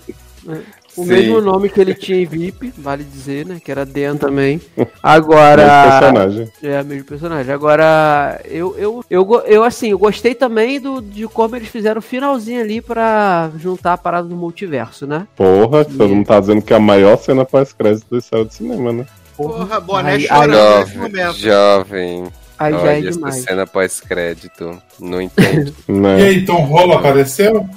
O 0.98 1.04
Sim. 1.04 1.10
mesmo 1.10 1.42
nome 1.42 1.68
que 1.70 1.80
ele 1.82 1.94
tinha 1.94 2.20
em 2.22 2.26
VIP, 2.26 2.74
vale 2.78 3.04
dizer, 3.04 3.46
né? 3.46 3.60
Que 3.64 3.70
era 3.72 3.86
Dan 3.86 4.16
também. 4.16 4.62
Mesmo 4.78 4.92
Agora. 5.04 5.84
personagem. 6.00 6.52
É, 6.64 6.84
mesmo 6.84 7.04
personagem. 7.06 7.54
Agora, 7.54 8.40
eu, 8.46 8.76
eu, 8.78 9.04
eu, 9.10 9.44
eu 9.46 9.64
assim, 9.64 9.90
eu 9.92 10.00
gostei 10.00 10.34
também 10.34 10.80
do, 10.80 11.02
de 11.02 11.28
como 11.28 11.56
eles 11.56 11.68
fizeram 11.68 12.00
o 12.00 12.02
finalzinho 12.02 12.62
ali 12.62 12.82
pra 12.82 13.52
juntar 13.58 13.94
a 13.94 13.98
parada 13.98 14.28
do 14.28 14.36
multiverso, 14.36 15.06
né? 15.06 15.28
Porra, 15.36 15.84
que 15.86 15.94
todo 15.96 16.16
mundo 16.16 16.26
tá 16.28 16.40
dizendo 16.40 16.62
que 16.62 16.72
é 16.74 16.78
a 16.78 16.80
maior 16.80 17.18
cena 17.18 17.44
pós-crédito 17.46 18.06
da 18.10 18.18
história 18.18 18.46
do 18.46 18.54
cinema, 18.54 18.94
né? 18.94 19.06
Porra, 19.36 19.80
boné 19.82 20.14
Aí- 20.14 20.22
chorando 20.22 20.50
nesse 20.80 20.94
Jovem, 20.94 20.98
momento. 21.02 21.38
jovem. 21.38 22.24
Aí 22.58 22.72
já 22.74 22.92
é 22.94 23.02
demais. 23.02 23.36
cena 23.44 23.68
pós-crédito. 23.68 24.82
Não 25.00 25.22
entendo. 25.22 25.74
E 25.90 25.92
Né? 25.92 26.16
aí, 26.24 26.46
Tom 26.46 26.64
Rolo 26.64 26.94
apareceu? 26.94 27.68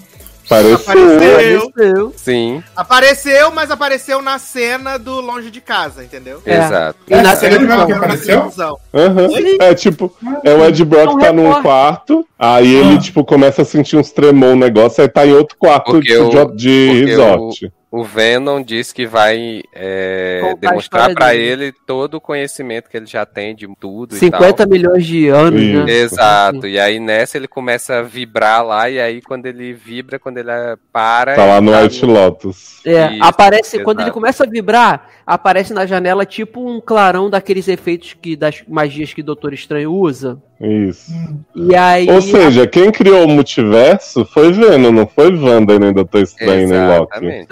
Pareceu. 0.48 0.74
Apareceu. 0.76 1.62
Apareceu. 1.68 2.12
Sim, 2.16 2.62
Apareceu, 2.74 3.50
mas 3.50 3.70
apareceu 3.70 4.22
na 4.22 4.38
cena 4.38 4.98
do 4.98 5.20
Longe 5.20 5.50
de 5.50 5.60
Casa, 5.60 6.02
entendeu? 6.02 6.40
É. 6.46 6.56
exato. 6.56 6.98
E 7.08 7.14
na 7.16 7.32
É 7.32 7.36
televisão. 7.36 7.68
mesmo 7.76 7.86
que 7.86 7.92
apareceu? 7.92 8.52
Aham. 8.94 9.28
É 9.60 9.74
tipo, 9.74 10.12
é 10.44 10.54
o 10.54 10.64
Ed 10.64 10.84
Brock 10.84 11.10
É 11.10 11.14
um 11.14 11.18
tá 11.18 11.32
num 11.32 11.62
quarto, 11.62 12.26
aí 12.38 12.74
ele, 12.74 12.94
Ah. 12.96 12.98
tipo, 12.98 13.24
começa 13.24 13.62
a 13.62 13.64
sentir 13.64 13.96
uns 13.96 14.10
tremor, 14.10 14.50
um 14.50 14.56
negócio, 14.56 15.02
aí 15.02 15.08
tá 15.08 15.26
em 15.26 15.32
outro 15.32 15.56
quarto 15.58 15.90
Porque 15.92 16.16
o- 16.16 16.28
de, 16.28 16.56
de 16.56 16.86
porque 16.88 17.04
resort. 17.06 17.72
O 17.90 18.04
Venom 18.04 18.62
diz 18.62 18.92
que 18.92 19.06
vai 19.06 19.62
é, 19.72 20.54
demonstrar 20.60 21.14
dele. 21.14 21.42
ele 21.42 21.72
todo 21.86 22.14
o 22.14 22.20
conhecimento 22.20 22.90
que 22.90 22.96
ele 22.98 23.06
já 23.06 23.24
tem 23.24 23.54
de 23.54 23.66
tudo 23.80 24.14
e 24.14 24.18
50 24.18 24.52
tal. 24.52 24.68
milhões 24.68 25.06
de 25.06 25.28
anos, 25.28 25.62
Isso. 25.62 25.84
né? 25.84 25.92
Exato, 25.92 26.66
e 26.66 26.78
aí 26.78 27.00
nessa 27.00 27.38
ele 27.38 27.48
começa 27.48 28.00
a 28.00 28.02
vibrar 28.02 28.62
lá, 28.62 28.90
e 28.90 29.00
aí 29.00 29.22
quando 29.22 29.46
ele 29.46 29.72
vibra, 29.72 30.18
quando 30.18 30.36
ele 30.36 30.50
para. 30.92 31.34
Tá 31.34 31.46
lá 31.46 31.62
no 31.62 31.72
tá 31.72 31.80
White 31.80 32.04
Lotus. 32.04 32.80
É, 32.84 33.14
Isso, 33.14 33.24
aparece, 33.24 33.78
quando 33.78 34.00
exato. 34.00 34.10
ele 34.10 34.14
começa 34.14 34.44
a 34.44 34.46
vibrar, 34.46 35.08
aparece 35.26 35.72
na 35.72 35.86
janela 35.86 36.26
tipo 36.26 36.68
um 36.68 36.82
clarão 36.82 37.30
daqueles 37.30 37.68
efeitos 37.68 38.14
que 38.20 38.36
das 38.36 38.62
magias 38.68 39.14
que 39.14 39.22
o 39.22 39.24
Doutor 39.24 39.54
Estranho 39.54 39.94
usa. 39.94 40.38
Isso. 40.60 41.12
E 41.54 41.74
aí. 41.74 42.10
Ou 42.10 42.20
seja, 42.20 42.66
quem 42.66 42.90
criou 42.90 43.24
o 43.24 43.28
multiverso 43.28 44.24
foi 44.24 44.52
Venom, 44.52 44.90
não 44.90 45.06
foi 45.06 45.34
Wanda 45.36 45.74
e 45.74 45.78
nem 45.78 45.92
Doutor 45.92 46.22
Estranho 46.22 46.68
nem 46.68 46.86
Loki. 46.86 47.46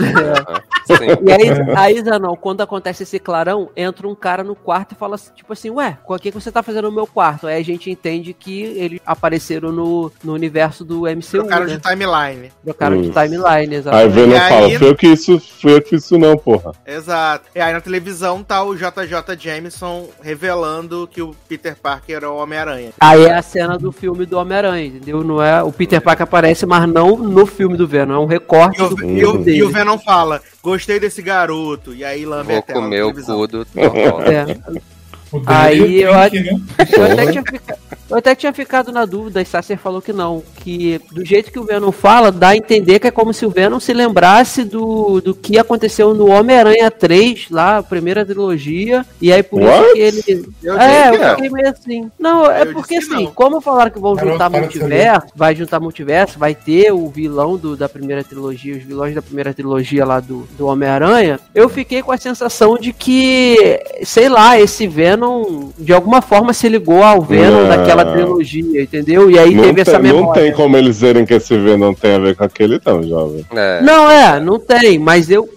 Sim. 0.87 1.27
E 1.27 1.33
aí, 1.33 1.51
aí 1.77 2.03
Zanon, 2.03 2.37
quando 2.37 2.61
acontece 2.61 3.03
esse 3.05 3.19
clarão, 3.19 3.71
entra 3.77 4.07
um 4.09 4.15
cara 4.15 4.43
no 4.43 4.55
quarto 4.55 4.93
e 4.93 4.95
fala 4.95 5.17
assim, 5.17 5.33
tipo 5.35 5.53
assim, 5.53 5.71
ué, 5.71 5.99
o 6.07 6.19
que 6.19 6.31
que 6.31 6.41
você 6.41 6.51
tá 6.51 6.63
fazendo 6.63 6.89
no 6.89 6.95
meu 6.95 7.07
quarto? 7.07 7.47
Aí 7.47 7.61
a 7.61 7.65
gente 7.65 7.91
entende 7.91 8.33
que 8.33 8.63
eles 8.63 9.01
apareceram 9.05 9.73
no, 9.73 10.13
no 10.23 10.33
universo 10.33 10.85
do 10.85 11.03
MCU, 11.03 11.31
Trocaram 11.31 11.67
né? 11.67 11.77
de 11.77 11.81
timeline. 11.81 12.53
Trocaram 12.65 13.01
de 13.01 13.09
Isso. 13.09 13.21
timeline, 13.21 13.47
Aí 13.47 13.75
exatamente. 13.75 14.13
Venom 14.15 14.37
aí- 14.37 14.49
fala, 14.49 14.79
foi 14.79 14.89
eu 14.89 14.97
que 14.97 15.07
isso, 15.09 15.41
fui 15.41 15.75
eu 15.75 15.83
que 15.83 15.91
fiz 15.91 16.05
isso 16.05 16.19
não, 16.19 16.37
porra. 16.37 16.73
Exato. 16.87 17.47
E 17.55 17.61
aí 17.61 17.73
na 17.73 17.81
televisão 17.81 18.43
tá 18.43 18.63
o 18.63 18.75
JJ 18.75 19.37
Jameson 19.39 20.09
revelando 20.23 21.09
que 21.11 21.21
o 21.23 21.35
Peter 21.49 21.77
Parker 21.77 22.17
era 22.17 22.31
o 22.31 22.37
Homem-Aranha. 22.37 22.91
Aí 22.99 23.25
é 23.25 23.35
a 23.35 23.43
cena 23.43 23.77
do 23.79 23.93
filme 23.93 24.25
do 24.25 24.39
Homem-Aranha, 24.39 24.87
entendeu? 24.87 25.23
Não 25.23 25.43
é, 25.43 25.63
o 25.63 25.71
Peter 25.71 26.01
Parker 26.01 26.25
aparece, 26.25 26.65
mas 26.65 26.89
não 26.89 27.17
no 27.17 27.45
filme 27.47 27.77
do 27.77 27.87
Venom, 27.87 28.15
é 28.15 28.19
um 28.19 28.27
recorte 28.27 28.81
E 28.81 28.85
o, 28.85 28.89
do 28.89 28.95
e, 28.95 28.99
filme 28.99 29.25
o, 29.27 29.39
dele. 29.39 29.59
e 29.59 29.63
o 29.63 29.69
Venom 29.71 29.99
fala: 29.99 30.41
Gostei 30.63 30.99
desse 30.99 31.21
garoto. 31.21 31.93
E 31.95 32.05
aí 32.05 32.25
lambe 32.25 32.49
Vou 32.53 32.59
a 32.59 32.63
tela 32.63 32.81
comer 32.81 33.03
o 33.03 33.13
cu 33.13 33.47
do 33.47 33.65
Tom 33.65 33.89
Holland. 33.89 34.31
É. 34.33 34.81
Aí 35.47 36.03
é 36.03 36.07
eu 36.07 36.13
né? 36.13 36.61
Eu 36.97 37.05
até, 37.05 37.31
tinha 37.33 37.43
fica- 37.43 37.79
eu 38.09 38.17
até 38.17 38.35
tinha 38.35 38.53
ficado 38.53 38.93
na 38.93 39.05
dúvida, 39.05 39.43
e 39.43 39.45
Sasser 39.45 39.79
falou 39.79 40.01
que 40.01 40.13
não. 40.13 40.43
Que 40.57 41.01
do 41.13 41.25
jeito 41.25 41.51
que 41.51 41.59
o 41.59 41.65
Venom 41.65 41.91
fala, 41.93 42.31
dá 42.31 42.49
a 42.49 42.57
entender 42.57 42.99
que 42.99 43.07
é 43.07 43.11
como 43.11 43.33
se 43.33 43.45
o 43.45 43.51
Venom 43.51 43.81
se 43.81 43.93
lembrasse 43.93 44.65
do, 44.65 45.21
do 45.21 45.35
que 45.35 45.59
aconteceu 45.59 46.15
no 46.15 46.29
Homem-Aranha 46.29 46.91
3, 46.91 47.51
lá, 47.51 47.79
a 47.79 47.83
primeira 47.83 48.25
trilogia. 48.25 49.05
E 49.21 49.33
aí 49.33 49.43
por 49.43 49.63
What? 49.63 49.99
isso 49.99 50.23
que 50.23 50.31
ele. 50.31 50.49
Eu 50.63 50.79
é, 50.79 51.11
que 51.11 51.17
eu 51.17 51.21
não. 51.21 51.31
fiquei 51.35 51.51
meio 51.51 51.69
assim. 51.69 52.11
Não, 52.19 52.51
é 52.51 52.63
Eu 52.63 52.73
porque 52.73 52.97
assim, 52.97 53.25
não. 53.25 53.33
como 53.33 53.61
falaram 53.61 53.91
que 53.91 53.99
vão 53.99 54.17
juntar 54.17 54.51
multiverso, 54.51 55.29
vai 55.35 55.55
juntar 55.55 55.81
multiverso, 55.81 56.39
vai 56.39 56.55
ter 56.55 56.93
o 56.93 57.09
vilão 57.09 57.57
do, 57.57 57.77
da 57.77 57.89
primeira 57.89 58.23
trilogia, 58.23 58.77
os 58.77 58.83
vilões 58.83 59.15
da 59.15 59.23
primeira 59.23 59.53
trilogia 59.53 60.05
lá 60.05 60.21
do, 60.21 60.47
do 60.57 60.67
Homem-Aranha, 60.67 61.41
eu 61.55 61.69
fiquei 61.69 62.03
com 62.03 62.13
a 62.13 62.17
sensação 62.17 62.77
de 62.77 62.93
que, 62.93 63.81
sei 64.05 64.29
lá, 64.29 64.59
esse 64.59 64.87
Venom 64.87 65.71
de 65.79 65.93
alguma 65.93 66.21
forma 66.23 66.53
se 66.53 66.69
ligou 66.69 67.03
ao 67.03 67.21
Venom 67.23 67.63
Não. 67.63 67.69
daquela 67.69 67.96
trilogia, 68.05 68.83
entendeu? 68.83 69.31
E 69.31 69.39
aí 69.39 69.55
Não 69.55 69.63
teve 69.65 69.83
tem, 69.85 69.93
essa 69.93 69.99
memória. 69.99 70.27
não 70.27 70.33
tem 70.33 70.53
como 70.53 70.77
eles 70.77 70.97
dizerem 70.97 71.25
que 71.25 71.35
esse 71.35 71.57
Venom 71.57 71.95
tem 71.95 72.15
a 72.15 72.19
ver 72.19 72.37
com 72.37 72.45
aquele, 72.45 72.81
não, 72.85 73.03
jovem. 73.03 73.45
É. 73.53 73.81
Não, 73.81 74.11
é, 74.11 74.39
não 74.41 74.59
tem, 74.59 74.99
mas 74.99 75.31
eu 75.31 75.49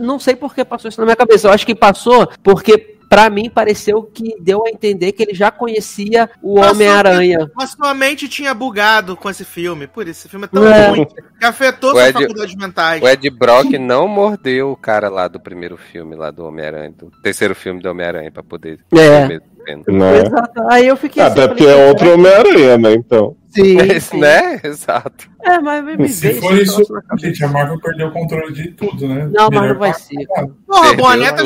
não 0.00 0.18
sei 0.18 0.34
por 0.36 0.54
que 0.54 0.64
passou 0.64 0.88
isso 0.88 1.00
na 1.00 1.04
minha 1.04 1.16
cabeça. 1.16 1.48
Eu 1.48 1.52
acho 1.52 1.66
que 1.66 1.74
passou 1.74 2.28
porque. 2.42 2.90
Pra 3.06 3.30
mim, 3.30 3.48
pareceu 3.48 4.02
que 4.02 4.34
deu 4.40 4.64
a 4.66 4.70
entender 4.70 5.12
que 5.12 5.22
ele 5.22 5.34
já 5.34 5.48
conhecia 5.48 6.28
o 6.42 6.58
Homem-Aranha. 6.58 7.48
Mas 7.54 7.70
sua 7.70 7.94
mente 7.94 8.26
tinha 8.28 8.52
bugado 8.52 9.14
com 9.16 9.30
esse 9.30 9.44
filme. 9.44 9.86
Por 9.86 10.08
isso, 10.08 10.22
esse 10.22 10.28
filme 10.28 10.46
é 10.46 10.48
tão 10.48 10.66
É. 10.66 10.88
ruim 10.88 11.04
que 11.06 11.44
afetou 11.46 11.90
O 11.90 11.92
suas 11.92 12.08
Ed- 12.08 12.12
faculdades 12.18 12.56
mentais. 12.56 13.02
O 13.02 13.08
Ed 13.08 13.30
Brock 13.30 13.70
não 13.78 14.08
mordeu 14.08 14.72
o 14.72 14.76
cara 14.76 15.08
lá 15.08 15.28
do 15.28 15.38
primeiro 15.38 15.76
filme, 15.76 16.16
lá 16.16 16.32
do 16.32 16.44
Homem-Aranha, 16.44 16.92
do 16.98 17.12
terceiro 17.22 17.54
filme 17.54 17.80
do 17.80 17.88
Homem-Aranha, 17.88 18.32
pra 18.32 18.42
poder 18.42 18.80
É. 18.92 19.38
Né? 19.88 20.22
Exato. 20.26 20.62
Aí 20.70 20.86
eu 20.86 20.96
fiquei 20.96 21.22
Até 21.22 21.44
eu 21.44 21.48
porque 21.48 21.64
falei, 21.64 21.80
é 21.80 21.88
outro 21.88 22.14
Homem-Aranha, 22.14 22.78
né? 22.78 22.92
Então. 22.94 23.36
Sim, 23.48 24.00
sim. 24.00 24.18
né? 24.18 24.60
Exato. 24.64 25.30
É, 25.44 25.58
mas 25.60 25.84
me 25.84 26.08
Se 26.08 26.28
veio 26.28 26.40
for 26.40 26.56
isso, 26.58 26.82
gente, 27.18 27.44
a 27.44 27.48
Marvel 27.48 27.78
perdeu 27.80 28.08
o 28.08 28.12
controle 28.12 28.52
de 28.52 28.68
tudo, 28.72 29.06
né? 29.06 29.28
Não, 29.32 29.50
mas 29.50 29.60
Melhor 29.60 29.68
não 29.74 29.78
vai 29.78 29.92
ser. 29.94 30.26
Porra, 30.66 30.82
Perdeu 30.88 30.96
Boné 31.04 31.32
tá. 31.32 31.44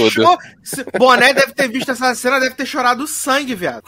Se- 0.63 0.85
Boné 0.99 1.35
deve 1.35 1.53
ter 1.53 1.69
visto 1.69 1.91
essa 1.91 2.15
cena, 2.15 2.39
deve 2.39 2.55
ter 2.55 2.67
chorado 2.67 3.07
sangue, 3.07 3.55
viado. 3.55 3.83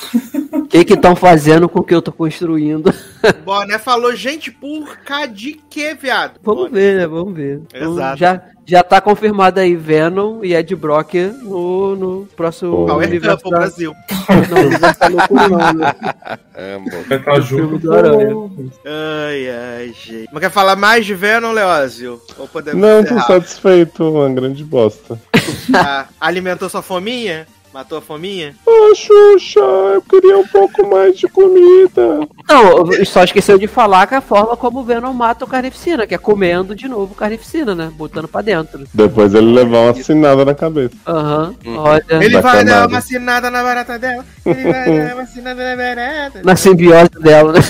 O 0.52 0.62
que 0.68 0.84
que 0.84 0.94
estão 0.94 1.14
fazendo 1.14 1.68
com 1.68 1.80
o 1.80 1.84
que 1.84 1.94
eu 1.94 2.02
tô 2.02 2.10
construindo? 2.12 2.92
Boné 3.44 3.78
falou, 3.78 4.14
gente, 4.16 4.50
por 4.50 4.96
cá 4.98 5.26
de 5.26 5.52
que, 5.70 5.94
viado? 5.94 6.40
Vamos 6.42 6.64
Boné. 6.68 6.80
ver, 6.80 6.96
né? 6.98 7.06
Vamos 7.06 7.34
ver. 7.34 7.62
Então, 7.74 7.92
Exato. 7.92 8.18
Já, 8.18 8.42
já 8.66 8.82
tá 8.82 9.00
confirmado 9.00 9.60
aí 9.60 9.76
Venom 9.76 10.42
e 10.44 10.54
Ed 10.54 10.74
Brock 10.74 11.14
no, 11.42 11.94
no 11.96 12.28
próximo 12.36 12.86
Power 12.86 13.08
Couple 13.08 13.20
da- 13.20 13.36
Brasil. 13.50 13.94
Não, 14.50 14.60
universo 14.66 15.00
da 15.00 15.08
loucura 15.08 15.48
não, 15.48 15.72
né? 15.74 15.94
Vai 16.60 16.74
Amo. 16.74 16.88
estar 17.10 17.40
junto. 17.40 17.90
Ai, 18.84 19.48
ai, 19.50 19.92
gente. 20.00 20.28
Mas 20.32 20.40
quer 20.40 20.50
falar 20.50 20.76
mais 20.76 21.04
de 21.06 21.14
Venom, 21.14 21.52
Leózio? 21.52 22.20
Ou 22.38 22.48
podemos 22.48 22.80
Não, 22.80 23.04
tô 23.04 23.14
encerrar? 23.14 23.26
satisfeito, 23.26 24.10
uma 24.10 24.28
grande 24.32 24.64
bosta. 24.64 25.20
Ah, 25.74 26.06
alimentou 26.20 26.68
sua 26.68 26.82
fominha? 26.82 27.46
Matou 27.72 27.98
a 27.98 28.02
fominha? 28.02 28.54
Ah, 28.66 28.92
Xuxa, 28.96 29.60
eu 29.60 30.02
queria 30.02 30.36
um 30.36 30.46
pouco 30.46 30.84
mais 30.88 31.16
de 31.16 31.28
comida. 31.28 32.18
Não, 32.48 33.04
só 33.04 33.22
esqueceu 33.22 33.56
de 33.58 33.68
falar 33.68 34.08
que 34.08 34.14
a 34.16 34.20
forma 34.20 34.56
como 34.56 34.80
o 34.80 34.84
Venom 34.84 35.12
mata 35.12 35.44
o 35.44 35.48
Carnificina, 35.48 36.04
que 36.04 36.12
é 36.14 36.18
comendo 36.18 36.74
de 36.74 36.88
novo 36.88 37.12
o 37.12 37.16
Carnificina, 37.16 37.72
né? 37.72 37.92
Botando 37.94 38.26
pra 38.26 38.40
dentro. 38.42 38.84
Depois 38.92 39.34
ele 39.34 39.52
levar 39.52 39.78
uma 39.82 39.90
assinada 39.92 40.44
na 40.44 40.52
cabeça. 40.54 40.94
Aham, 41.06 41.54
Uhum. 41.64 41.76
olha. 41.78 42.04
Ele 42.10 42.40
vai 42.40 42.64
dar 42.64 42.88
uma 42.88 42.98
assinada 42.98 43.48
na 43.50 43.62
barata 43.62 43.96
dela. 43.98 44.24
Ele 44.44 44.62
vai 44.64 44.98
dar 45.06 45.14
uma 45.14 45.22
assinada 45.22 45.62
na 45.62 45.76
barata. 45.76 46.42
Na 46.44 46.56
simbiose 46.56 47.10
dela, 47.20 47.52
né? 47.52 47.60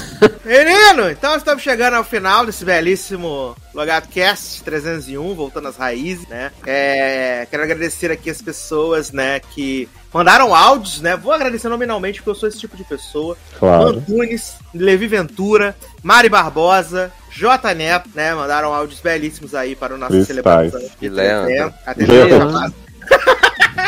Menino, 0.46 1.10
então 1.10 1.36
estamos 1.36 1.62
chegando 1.62 1.94
ao 1.94 2.04
final 2.04 2.46
desse 2.46 2.64
belíssimo 2.64 3.54
Logado 3.74 4.08
Cast 4.08 4.62
301, 4.62 5.34
voltando 5.34 5.68
às 5.68 5.76
raízes, 5.76 6.26
né? 6.28 6.50
É, 6.66 7.46
quero 7.50 7.62
agradecer 7.62 8.10
aqui 8.10 8.28
as 8.30 8.42
pessoas, 8.42 9.12
né, 9.12 9.40
que 9.40 9.88
mandaram 10.12 10.54
áudios, 10.54 11.00
né? 11.00 11.16
Vou 11.16 11.32
agradecer 11.32 11.68
nominalmente 11.68 12.20
porque 12.20 12.30
eu 12.30 12.34
sou 12.34 12.48
esse 12.48 12.58
tipo 12.58 12.76
de 12.76 12.84
pessoa. 12.84 13.36
Claro. 13.58 13.98
Antunes, 13.98 14.54
Levi 14.74 15.06
Ventura, 15.06 15.76
Mari 16.02 16.28
Barbosa, 16.28 17.12
J 17.30 17.74
Neto, 17.74 18.10
né? 18.14 18.34
Mandaram 18.34 18.74
áudios 18.74 19.00
belíssimos 19.00 19.54
aí 19.54 19.76
para 19.76 19.94
o 19.94 19.98
nosso 19.98 20.24
celebração. 20.24 20.80
E 21.00 21.08
Leandro. 21.08 21.74
Leandro. 21.96 22.74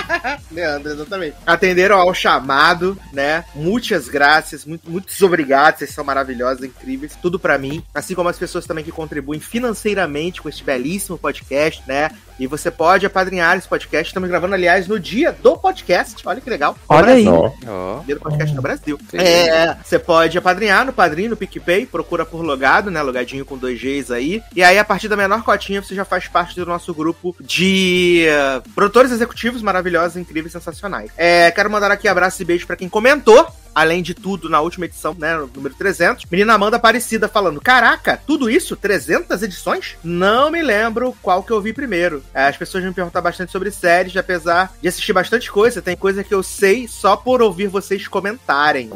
Leandro, 0.51 0.93
exatamente. 0.93 1.37
Atenderam 1.47 1.99
ao 1.99 2.15
chamado, 2.15 2.99
né? 3.13 3.45
Muitas 3.55 4.09
graças, 4.09 4.65
muito, 4.65 4.91
muitos 4.91 5.21
obrigados. 5.23 5.79
Vocês 5.81 5.91
são 5.91 6.05
maravilhosos, 6.05 6.65
incríveis. 6.65 7.17
Tudo 7.21 7.39
pra 7.39 7.59
mim. 7.59 7.83
Assim 7.95 8.15
como 8.15 8.29
as 8.29 8.39
pessoas 8.39 8.67
também 8.67 8.85
que 8.85 8.93
contribuem 8.93 9.41
financeiramente 9.41 10.43
com 10.43 10.49
este 10.49 10.65
belíssimo 10.65 11.19
podcast, 11.19 11.83
né? 11.87 12.11
E 12.43 12.47
você 12.49 12.73
pode 12.73 13.07
apadrinhar 13.07 13.57
esse 13.57 13.69
podcast. 13.69 14.09
Estamos 14.09 14.29
gravando, 14.29 14.57
aliás, 14.57 14.89
no 14.89 14.99
dia 14.99 15.31
do 15.31 15.57
podcast. 15.57 16.27
Olha 16.27 16.41
que 16.41 16.51
legal. 16.51 16.77
Olha 16.89 17.15
aí. 17.15 17.25
Ó. 17.29 18.01
Dia 18.05 18.17
do 18.17 18.21
podcast 18.21 18.53
no 18.53 18.61
Brasil. 18.61 18.99
É, 19.13 19.77
você 19.77 19.97
pode 19.97 20.37
apadrinhar 20.37 20.85
no 20.85 20.93
Padrinho, 20.93 21.31
no 21.31 21.37
PicPay, 21.37 21.87
procura 21.87 22.27
por 22.27 22.43
Logado, 22.43 22.91
né? 22.91 23.01
Logadinho 23.01 23.45
com 23.45 23.57
dois 23.57 23.81
Gs 23.81 24.13
aí. 24.13 24.43
E 24.57 24.61
aí, 24.65 24.77
a 24.77 24.85
partir 24.85 25.07
da 25.07 25.17
menor 25.17 25.45
cotinha, 25.45 25.81
você 25.81 25.95
já 25.95 26.05
faz 26.05 26.27
parte 26.27 26.57
do 26.57 26.67
nosso 26.67 26.93
grupo 26.93 27.33
de 27.41 28.25
eh, 28.27 28.61
produtores 28.75 29.13
executivos 29.13 29.63
maravilhosos, 29.63 30.17
incríveis, 30.17 30.51
sensacionais. 30.51 31.13
É, 31.17 31.49
quero 31.53 31.71
mandar 31.71 31.93
aqui 31.93 32.09
abraço 32.09 32.43
e 32.43 32.45
beijo 32.45 32.67
pra 32.67 32.75
quem 32.75 32.89
comentou 32.89 33.47
além 33.75 34.03
de 34.03 34.15
tudo, 34.15 34.49
na 34.49 34.61
última 34.61 34.87
edição, 34.87 35.15
né, 35.19 35.37
número 35.55 35.75
300, 35.75 36.27
menina 36.31 36.55
Amanda 36.55 36.77
Aparecida 36.77 37.29
falando, 37.29 37.61
caraca, 37.61 38.21
tudo 38.27 38.51
isso? 38.51 38.77
300 38.77 39.43
edições? 39.43 39.97
Não 40.03 40.51
me 40.51 40.63
lembro 40.63 41.17
qual 41.23 41.43
que 41.43 41.51
eu 41.51 41.61
vi 41.61 41.73
primeiro. 41.73 42.23
É, 42.35 42.47
as 42.47 42.57
pessoas 42.57 42.85
me 42.85 42.93
perguntam 42.93 43.23
bastante 43.23 43.53
sobre 43.53 43.71
séries, 43.71 44.17
apesar 44.17 44.73
de 44.81 44.89
assistir 44.89 45.13
bastante 45.13 45.51
coisa, 45.51 45.83
tem 45.83 45.97
coisa 45.97 46.25
que 46.25 46.35
eu 46.35 46.43
sei 46.43 46.89
só 46.89 47.17
por 47.17 47.43
ouvir 47.43 47.69
vocês 47.69 48.09
comentarem. 48.09 48.89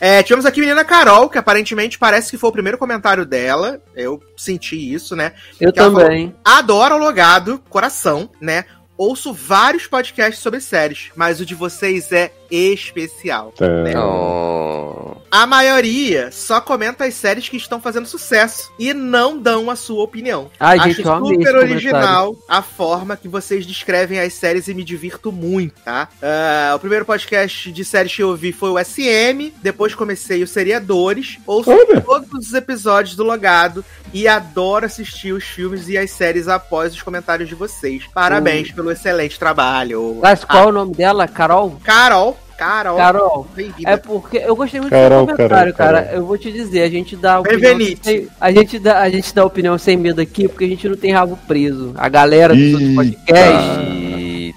É, 0.00 0.22
tivemos 0.22 0.46
aqui 0.46 0.60
a 0.60 0.62
menina 0.62 0.84
Carol, 0.84 1.28
que 1.28 1.38
aparentemente 1.38 1.98
parece 1.98 2.30
que 2.30 2.38
foi 2.38 2.50
o 2.50 2.52
primeiro 2.52 2.78
comentário 2.78 3.26
dela, 3.26 3.80
eu 3.94 4.22
senti 4.36 4.76
isso, 4.92 5.14
né? 5.14 5.32
Eu 5.60 5.72
Que 5.72 5.80
também. 5.80 6.34
Adoro 6.44 6.94
o 6.94 6.98
logado, 6.98 7.62
coração, 7.68 8.30
né? 8.40 8.64
Ouço 8.98 9.32
vários 9.32 9.86
podcasts 9.86 10.42
sobre 10.42 10.60
séries, 10.60 11.12
mas 11.14 11.40
o 11.40 11.46
de 11.46 11.54
vocês 11.54 12.10
é 12.10 12.32
especial. 12.50 13.54
É. 13.60 13.96
Oh. 13.96 15.16
A 15.30 15.46
maioria 15.46 16.30
só 16.32 16.60
comenta 16.60 17.04
as 17.04 17.14
séries 17.14 17.48
que 17.48 17.56
estão 17.56 17.80
fazendo 17.80 18.08
sucesso 18.08 18.72
e 18.78 18.94
não 18.94 19.38
dão 19.38 19.70
a 19.70 19.76
sua 19.76 20.02
opinião. 20.02 20.50
Ai, 20.58 20.78
Acho 20.78 20.88
gente, 20.88 21.02
super 21.04 21.56
original 21.56 22.34
a 22.48 22.62
forma 22.62 23.16
que 23.16 23.28
vocês 23.28 23.66
descrevem 23.66 24.18
as 24.18 24.32
séries 24.32 24.68
e 24.68 24.74
me 24.74 24.82
divirto 24.82 25.30
muito, 25.30 25.74
tá? 25.82 26.08
Ah, 26.22 26.72
o 26.74 26.78
primeiro 26.78 27.04
podcast 27.04 27.70
de 27.70 27.84
séries 27.84 28.14
que 28.14 28.22
eu 28.22 28.30
ouvi 28.30 28.52
foi 28.52 28.70
o 28.70 28.82
SM, 28.82 29.52
depois 29.62 29.94
comecei 29.94 30.42
o 30.42 30.46
Seriadores, 30.46 31.38
ouço 31.46 31.70
Olha. 31.70 32.00
todos 32.00 32.48
os 32.48 32.54
episódios 32.54 33.14
do 33.14 33.22
Logado 33.22 33.84
e 34.14 34.26
adoro 34.26 34.86
assistir 34.86 35.32
os 35.32 35.44
filmes 35.44 35.88
e 35.88 35.98
as 35.98 36.10
séries 36.10 36.48
após 36.48 36.94
os 36.94 37.02
comentários 37.02 37.48
de 37.48 37.54
vocês. 37.54 38.04
Parabéns 38.14 38.72
pelo 38.72 38.87
excelente 38.90 39.38
trabalho. 39.38 40.18
Mas 40.22 40.44
qual 40.44 40.64
é 40.64 40.66
o 40.66 40.72
nome 40.72 40.94
dela? 40.94 41.26
Carol? 41.26 41.78
Carol, 41.82 42.36
Carol, 42.58 42.96
Carol. 42.96 43.46
É 43.86 43.96
porque 43.96 44.38
eu 44.38 44.56
gostei 44.56 44.80
muito 44.80 44.90
Carol, 44.90 45.26
do 45.26 45.32
comentário, 45.32 45.72
Carol, 45.72 45.94
cara. 45.94 46.02
Carol. 46.02 46.20
Eu 46.20 46.26
vou 46.26 46.36
te 46.36 46.50
dizer, 46.50 46.82
a 46.82 46.90
gente 46.90 47.14
dá 47.14 47.38
opinião 47.38 47.78
sem, 48.02 48.28
a 48.40 48.50
gente 48.50 48.78
dá 48.80 48.98
a 48.98 49.08
gente 49.08 49.32
dá 49.32 49.44
opinião 49.44 49.78
sem 49.78 49.96
medo 49.96 50.20
aqui 50.20 50.48
porque 50.48 50.64
a 50.64 50.68
gente 50.68 50.88
não 50.88 50.96
tem 50.96 51.12
rabo 51.12 51.38
preso. 51.46 51.92
A 51.96 52.08
galera 52.08 52.52
dos 52.54 52.72
outros 52.72 52.88
Eita. 52.88 53.02
podcasts 53.02 53.78
Eita. 53.78 54.07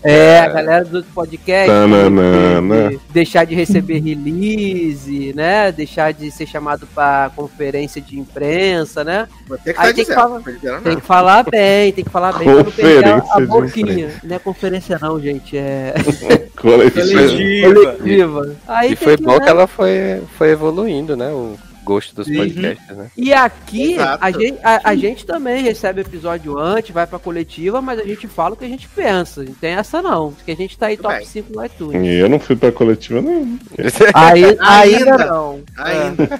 É, 0.04 0.40
a 0.40 0.48
galera 0.48 0.84
do 0.86 1.04
podcast 1.04 1.68
Tananana. 1.70 2.90
de- 2.90 2.98
de 2.98 3.02
deixar 3.12 3.46
de 3.46 3.54
receber 3.54 4.00
release, 4.00 5.34
né? 5.36 5.72
Deixar 5.72 6.12
de 6.12 6.32
ser 6.32 6.46
chamado 6.48 6.88
pra 6.94 7.32
conferência 7.36 8.02
de 8.02 8.18
imprensa, 8.20 9.04
né? 9.04 9.28
Que 9.64 9.70
Aí 9.70 9.94
tem 9.94 9.94
que 9.94 10.02
dizendo. 10.02 10.16
falar- 10.16 10.42
Tem 10.84 10.96
que 10.96 11.02
falar 11.06 11.44
bem, 11.44 11.92
tem 11.94 12.04
que 12.04 12.10
falar 12.10 12.34
bem 12.34 12.46
pra 12.48 12.64
não 12.64 12.72
perder 12.72 13.06
a, 13.30 13.40
boquinha. 13.42 14.10
Não 14.24 14.36
é 14.36 14.40
conferência 14.40 14.98
não, 15.00 15.20
gente, 15.20 15.56
é. 15.58 15.94
Coletiva. 16.58 17.74
coletiva. 17.74 18.56
Aí 18.68 18.94
E 18.94 18.96
foi 18.96 19.18
que, 19.18 19.24
bom 19.24 19.34
né? 19.38 19.40
que 19.40 19.50
ela 19.50 19.68
foi, 19.68 20.22
foi 20.38 20.50
evoluindo, 20.52 21.16
né? 21.16 21.30
O 21.32 21.58
gosto 21.84 22.16
dos 22.16 22.28
Uhum. 22.28 22.36
podcasts, 22.38 22.96
né? 22.98 23.12
E 23.18 23.34
aqui, 23.34 23.94
Exato. 23.94 24.24
a 24.24 24.32
gente, 24.32 24.60
a, 24.64 24.82
a 24.90 24.96
gente 24.96 25.26
também 25.26 25.64
recebe 25.64 26.02
episódio 26.02 26.58
antes, 26.58 26.92
vai 26.92 27.06
pra 27.08 27.20
coletiva, 27.20 27.82
mas 27.82 28.00
a 28.00 28.04
gente 28.04 28.28
fala 28.28 28.54
o 28.54 28.58
que 28.58 28.66
a 28.66 28.70
gente 28.70 28.88
pensa. 28.88 29.44
Não 29.44 29.54
tem 29.54 29.72
essa 29.74 30.02
não. 30.02 30.32
Porque 30.34 30.52
a 30.52 30.56
gente 30.56 30.78
tá 30.78 30.88
aí 30.88 30.98
top 30.98 31.16
bem. 31.18 31.26
5 31.26 31.54
no 31.54 31.66
iTunes. 31.66 32.02
E 32.08 32.16
eu 32.20 32.30
não 32.30 32.40
fui 32.40 32.56
pra 32.56 32.72
coletiva, 32.72 33.22
não. 33.22 33.60
Aí, 34.14 34.44
Ainda. 34.46 34.64
ainda 34.68 35.18
não. 35.26 35.64
Ainda. 35.78 36.40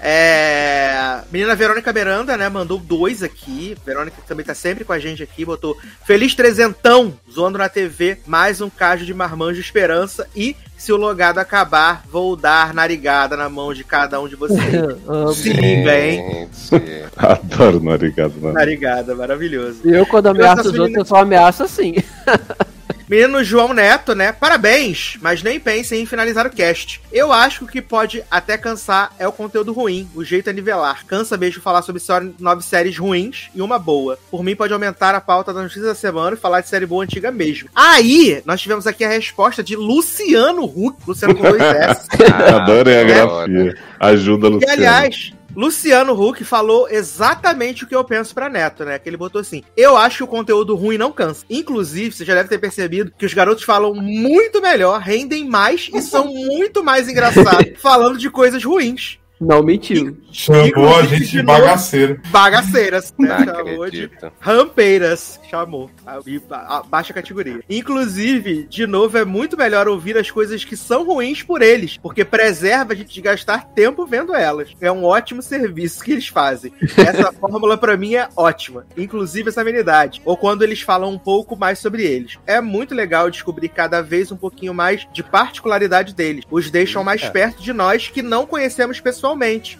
É, 0.00 1.20
menina 1.32 1.54
Verônica 1.54 1.92
Beranda, 1.92 2.36
né? 2.36 2.48
Mandou 2.48 2.78
dois 2.78 3.22
aqui. 3.22 3.76
Verônica 3.84 4.16
também 4.26 4.44
tá 4.46 4.54
sempre 4.54 4.84
com 4.84 4.92
a 4.92 4.98
gente 4.98 5.22
aqui. 5.22 5.44
Botou 5.44 5.76
Feliz 6.06 6.34
Trezentão, 6.34 7.12
zoando 7.30 7.58
na 7.58 7.68
TV, 7.68 8.18
mais 8.26 8.60
um 8.60 8.70
caso 8.70 9.04
de 9.04 9.12
marmanjo 9.12 9.60
esperança. 9.60 10.26
E 10.36 10.56
se 10.78 10.92
o 10.92 10.96
logado 10.96 11.38
acabar, 11.38 12.04
vou 12.08 12.36
dar 12.36 12.72
narigada 12.72 13.36
na 13.36 13.48
mão 13.48 13.74
de 13.74 13.82
cada 13.82 14.20
um 14.20 14.28
de 14.28 14.36
vocês. 14.36 14.60
Sim, 15.34 15.84
bem. 15.84 16.48
Gente. 16.62 17.04
Adoro 17.18 17.82
narigado, 17.82 18.34
mano. 18.40 18.54
Narigada, 18.54 19.14
maravilhoso. 19.14 19.80
Eu, 19.84 20.06
quando 20.06 20.28
ameaço 20.28 20.68
os 20.68 20.78
outros, 20.78 20.96
eu 20.96 21.04
só 21.04 21.16
ameaço 21.16 21.64
assim. 21.64 21.96
Menino 23.08 23.42
João 23.42 23.72
Neto, 23.72 24.14
né? 24.14 24.32
Parabéns, 24.32 25.16
mas 25.20 25.42
nem 25.42 25.58
pensem 25.58 26.02
em 26.02 26.06
finalizar 26.06 26.46
o 26.46 26.50
cast. 26.50 27.00
Eu 27.12 27.32
acho 27.32 27.60
que 27.60 27.64
o 27.64 27.68
que 27.68 27.82
pode 27.82 28.22
até 28.30 28.58
cansar 28.58 29.12
é 29.18 29.26
o 29.26 29.32
conteúdo 29.32 29.72
ruim, 29.72 30.08
o 30.14 30.22
jeito 30.24 30.50
é 30.50 30.52
nivelar. 30.52 31.06
Cansa 31.06 31.36
mesmo 31.36 31.62
falar 31.62 31.82
sobre 31.82 32.00
só 32.00 32.20
nove 32.38 32.62
séries 32.62 32.98
ruins 32.98 33.48
e 33.54 33.62
uma 33.62 33.78
boa. 33.78 34.18
Por 34.30 34.42
mim, 34.44 34.54
pode 34.54 34.72
aumentar 34.72 35.14
a 35.14 35.20
pauta 35.20 35.52
da 35.54 35.62
notícia 35.62 35.82
da 35.84 35.94
semana 35.94 36.36
e 36.36 36.38
falar 36.40 36.60
de 36.60 36.68
série 36.68 36.86
boa 36.86 37.04
antiga 37.04 37.30
mesmo. 37.30 37.68
Aí, 37.74 38.42
nós 38.44 38.60
tivemos 38.60 38.86
aqui 38.86 39.04
a 39.04 39.08
resposta 39.08 39.62
de 39.62 39.74
Luciano 39.74 40.64
Huck, 40.64 40.98
Luciano 41.06 41.34
com 41.34 41.42
dois 41.42 41.62
S. 41.62 42.06
Adorei 42.54 42.98
a 42.98 43.22
adoro. 43.22 43.46
grafia. 43.52 43.78
Ajuda, 44.00 44.46
E 44.46 44.50
Luciano. 44.50 44.72
aliás, 44.74 45.32
Luciano 45.56 46.12
Huck 46.12 46.44
falou 46.44 46.88
exatamente 46.88 47.84
o 47.84 47.86
que 47.86 47.94
eu 47.94 48.04
penso 48.04 48.34
pra 48.34 48.48
Neto, 48.48 48.84
né? 48.84 48.98
Que 48.98 49.08
ele 49.08 49.16
botou 49.16 49.40
assim: 49.40 49.62
Eu 49.76 49.96
acho 49.96 50.18
que 50.18 50.24
o 50.24 50.28
conteúdo 50.28 50.74
ruim 50.74 50.98
não 50.98 51.10
cansa. 51.10 51.44
Inclusive, 51.48 52.14
você 52.14 52.24
já 52.24 52.34
deve 52.34 52.48
ter 52.48 52.58
percebido 52.58 53.12
que 53.16 53.26
os 53.26 53.34
garotos 53.34 53.64
falam 53.64 53.94
muito 53.94 54.60
melhor, 54.60 55.00
rendem 55.00 55.44
mais 55.44 55.90
e 55.92 56.00
são 56.02 56.26
muito 56.26 56.84
mais 56.84 57.08
engraçados 57.08 57.80
falando 57.80 58.18
de 58.18 58.30
coisas 58.30 58.62
ruins. 58.62 59.17
Não 59.40 59.62
mentiu. 59.62 60.16
Chamou 60.32 60.96
a 60.96 61.02
gente 61.04 61.26
de 61.26 61.38
de 61.38 61.42
bagaceiros. 61.42 62.18
Bagaceiras, 62.28 63.14
né? 63.18 63.28
Não 63.38 63.44
Chamou 63.54 63.90
de 63.90 64.04
acredito. 64.04 64.32
rampeiras. 64.40 65.40
Chamou. 65.48 65.90
A, 66.04 66.16
a- 66.16 66.78
a 66.78 66.82
baixa 66.82 67.12
categoria. 67.12 67.60
Inclusive, 67.70 68.64
de 68.64 68.86
novo, 68.86 69.16
é 69.16 69.24
muito 69.24 69.56
melhor 69.56 69.86
ouvir 69.88 70.16
as 70.18 70.30
coisas 70.30 70.64
que 70.64 70.76
são 70.76 71.04
ruins 71.04 71.42
por 71.42 71.62
eles, 71.62 71.96
porque 71.96 72.24
preserva 72.24 72.92
a 72.92 72.96
gente 72.96 73.14
de 73.14 73.20
gastar 73.20 73.64
tempo 73.68 74.04
vendo 74.06 74.34
elas. 74.34 74.70
É 74.80 74.90
um 74.90 75.04
ótimo 75.04 75.40
serviço 75.40 76.02
que 76.02 76.12
eles 76.12 76.26
fazem. 76.28 76.72
Essa 76.96 77.32
fórmula 77.38 77.78
pra 77.78 77.96
mim 77.96 78.14
é 78.14 78.28
ótima. 78.36 78.86
Inclusive 78.96 79.48
essa 79.50 79.60
amenidade. 79.60 80.20
Ou 80.24 80.36
quando 80.36 80.62
eles 80.62 80.80
falam 80.82 81.10
um 81.12 81.18
pouco 81.18 81.56
mais 81.56 81.78
sobre 81.78 82.02
eles. 82.04 82.38
É 82.46 82.60
muito 82.60 82.94
legal 82.94 83.30
descobrir 83.30 83.68
cada 83.68 84.00
vez 84.02 84.32
um 84.32 84.36
pouquinho 84.36 84.74
mais 84.74 85.06
de 85.12 85.22
particularidade 85.22 86.12
deles. 86.14 86.44
Os 86.50 86.70
deixam 86.70 87.04
mais 87.04 87.22
É. 87.22 87.30
perto 87.30 87.62
de 87.62 87.72
nós 87.72 88.08
que 88.08 88.20
não 88.22 88.44
conhecemos 88.44 88.98
pessoalmente 89.00 89.27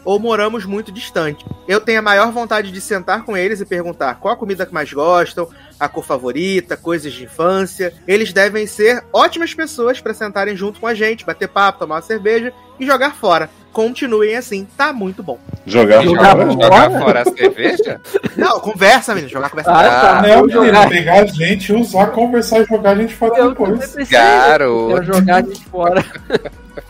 ou 0.04 0.18
moramos 0.18 0.64
muito 0.64 0.90
distante. 0.92 1.44
Eu 1.66 1.80
tenho 1.80 1.98
a 1.98 2.02
maior 2.02 2.30
vontade 2.32 2.70
de 2.72 2.80
sentar 2.80 3.24
com 3.24 3.36
eles 3.36 3.60
e 3.60 3.64
perguntar 3.66 4.16
qual 4.16 4.34
a 4.34 4.36
comida 4.36 4.64
que 4.66 4.72
mais 4.74 4.92
gostam, 4.92 5.48
a 5.78 5.88
cor 5.88 6.04
favorita, 6.04 6.76
coisas 6.76 7.12
de 7.12 7.24
infância. 7.24 7.92
Eles 8.06 8.32
devem 8.32 8.66
ser 8.66 9.04
ótimas 9.12 9.54
pessoas 9.54 10.00
para 10.00 10.14
sentarem 10.14 10.56
junto 10.56 10.80
com 10.80 10.86
a 10.86 10.94
gente, 10.94 11.24
bater 11.26 11.48
papo, 11.48 11.78
tomar 11.80 11.96
uma 11.96 12.02
cerveja 12.02 12.52
e 12.80 12.86
jogar 12.86 13.14
fora. 13.14 13.50
Continuem 13.72 14.34
assim, 14.34 14.66
tá 14.76 14.92
muito 14.92 15.22
bom. 15.22 15.38
Jogar 15.66 16.02
Jogar 16.02 16.34
fora. 16.36 16.50
Jogar 16.50 16.90
fora 16.90 17.20
a 17.22 17.24
cerveja? 17.24 18.00
Não, 18.36 18.58
conversa, 18.60 19.14
menino, 19.14 19.30
jogar 19.30 19.50
conversa. 19.50 19.70
Ah, 19.70 20.00
tá. 20.00 20.22
Não, 20.22 20.28
Eu 20.28 20.42
menino, 20.46 20.64
jogar- 20.66 20.88
pegar 20.88 21.20
a 21.20 21.26
gente, 21.26 21.72
usar, 21.72 22.06
conversar 22.08 22.60
e 22.60 22.64
jogar 22.64 22.90
a 22.90 22.94
gente 22.96 23.14
fora 23.14 23.36
Eu 23.38 23.54
também 23.54 23.74
depois. 23.78 24.08
Quero 24.08 25.02
jogar 25.04 25.36
a 25.36 25.42
gente 25.42 25.64
fora. 25.66 26.04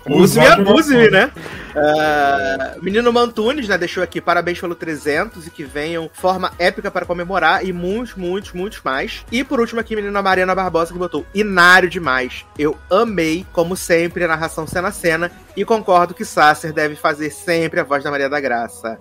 Use-me 0.09 0.45
jogar 0.45 0.61
abuse-me, 0.61 1.11
né? 1.11 1.31
Ah, 1.77 2.75
menino 2.83 3.13
Mantunes, 3.13 3.69
né, 3.69 3.79
deixou 3.79 4.03
aqui 4.03 4.21
parabéns 4.21 4.61
pelo 4.61 4.75
300 4.75 5.47
e 5.47 5.51
que 5.51 5.65
venham 5.65 6.11
forma 6.13 6.53
épica 6.59 6.91
para 6.91 7.07
comemorar 7.07 7.65
e 7.65 7.73
muitos, 7.73 8.15
muitos, 8.15 8.53
muitos 8.53 8.81
mais. 8.83 9.25
E 9.31 9.45
por 9.45 9.61
último 9.61 9.81
aqui, 9.81 9.95
menina 9.95 10.23
Mariana 10.23 10.55
Barbosa 10.55 10.93
que 10.93 10.99
botou 10.99 11.25
inário 11.35 11.89
demais. 11.89 12.45
Eu 12.59 12.77
amei, 12.91 13.47
como 13.53 13.77
sempre, 13.77 14.25
a 14.25 14.29
narração 14.29 14.67
cena 14.67 14.89
a 14.89 14.93
cena 14.93 15.31
e 15.57 15.65
concordo 15.65 16.15
que 16.15 16.25
Sasser 16.25 16.73
deve 16.73 16.95
fazer 16.95 17.31
sempre 17.31 17.81
a 17.81 17.85
voz 17.85 18.03
da 18.05 18.11
Maria 18.11 18.29
da 18.29 18.41
Graça. 18.41 18.99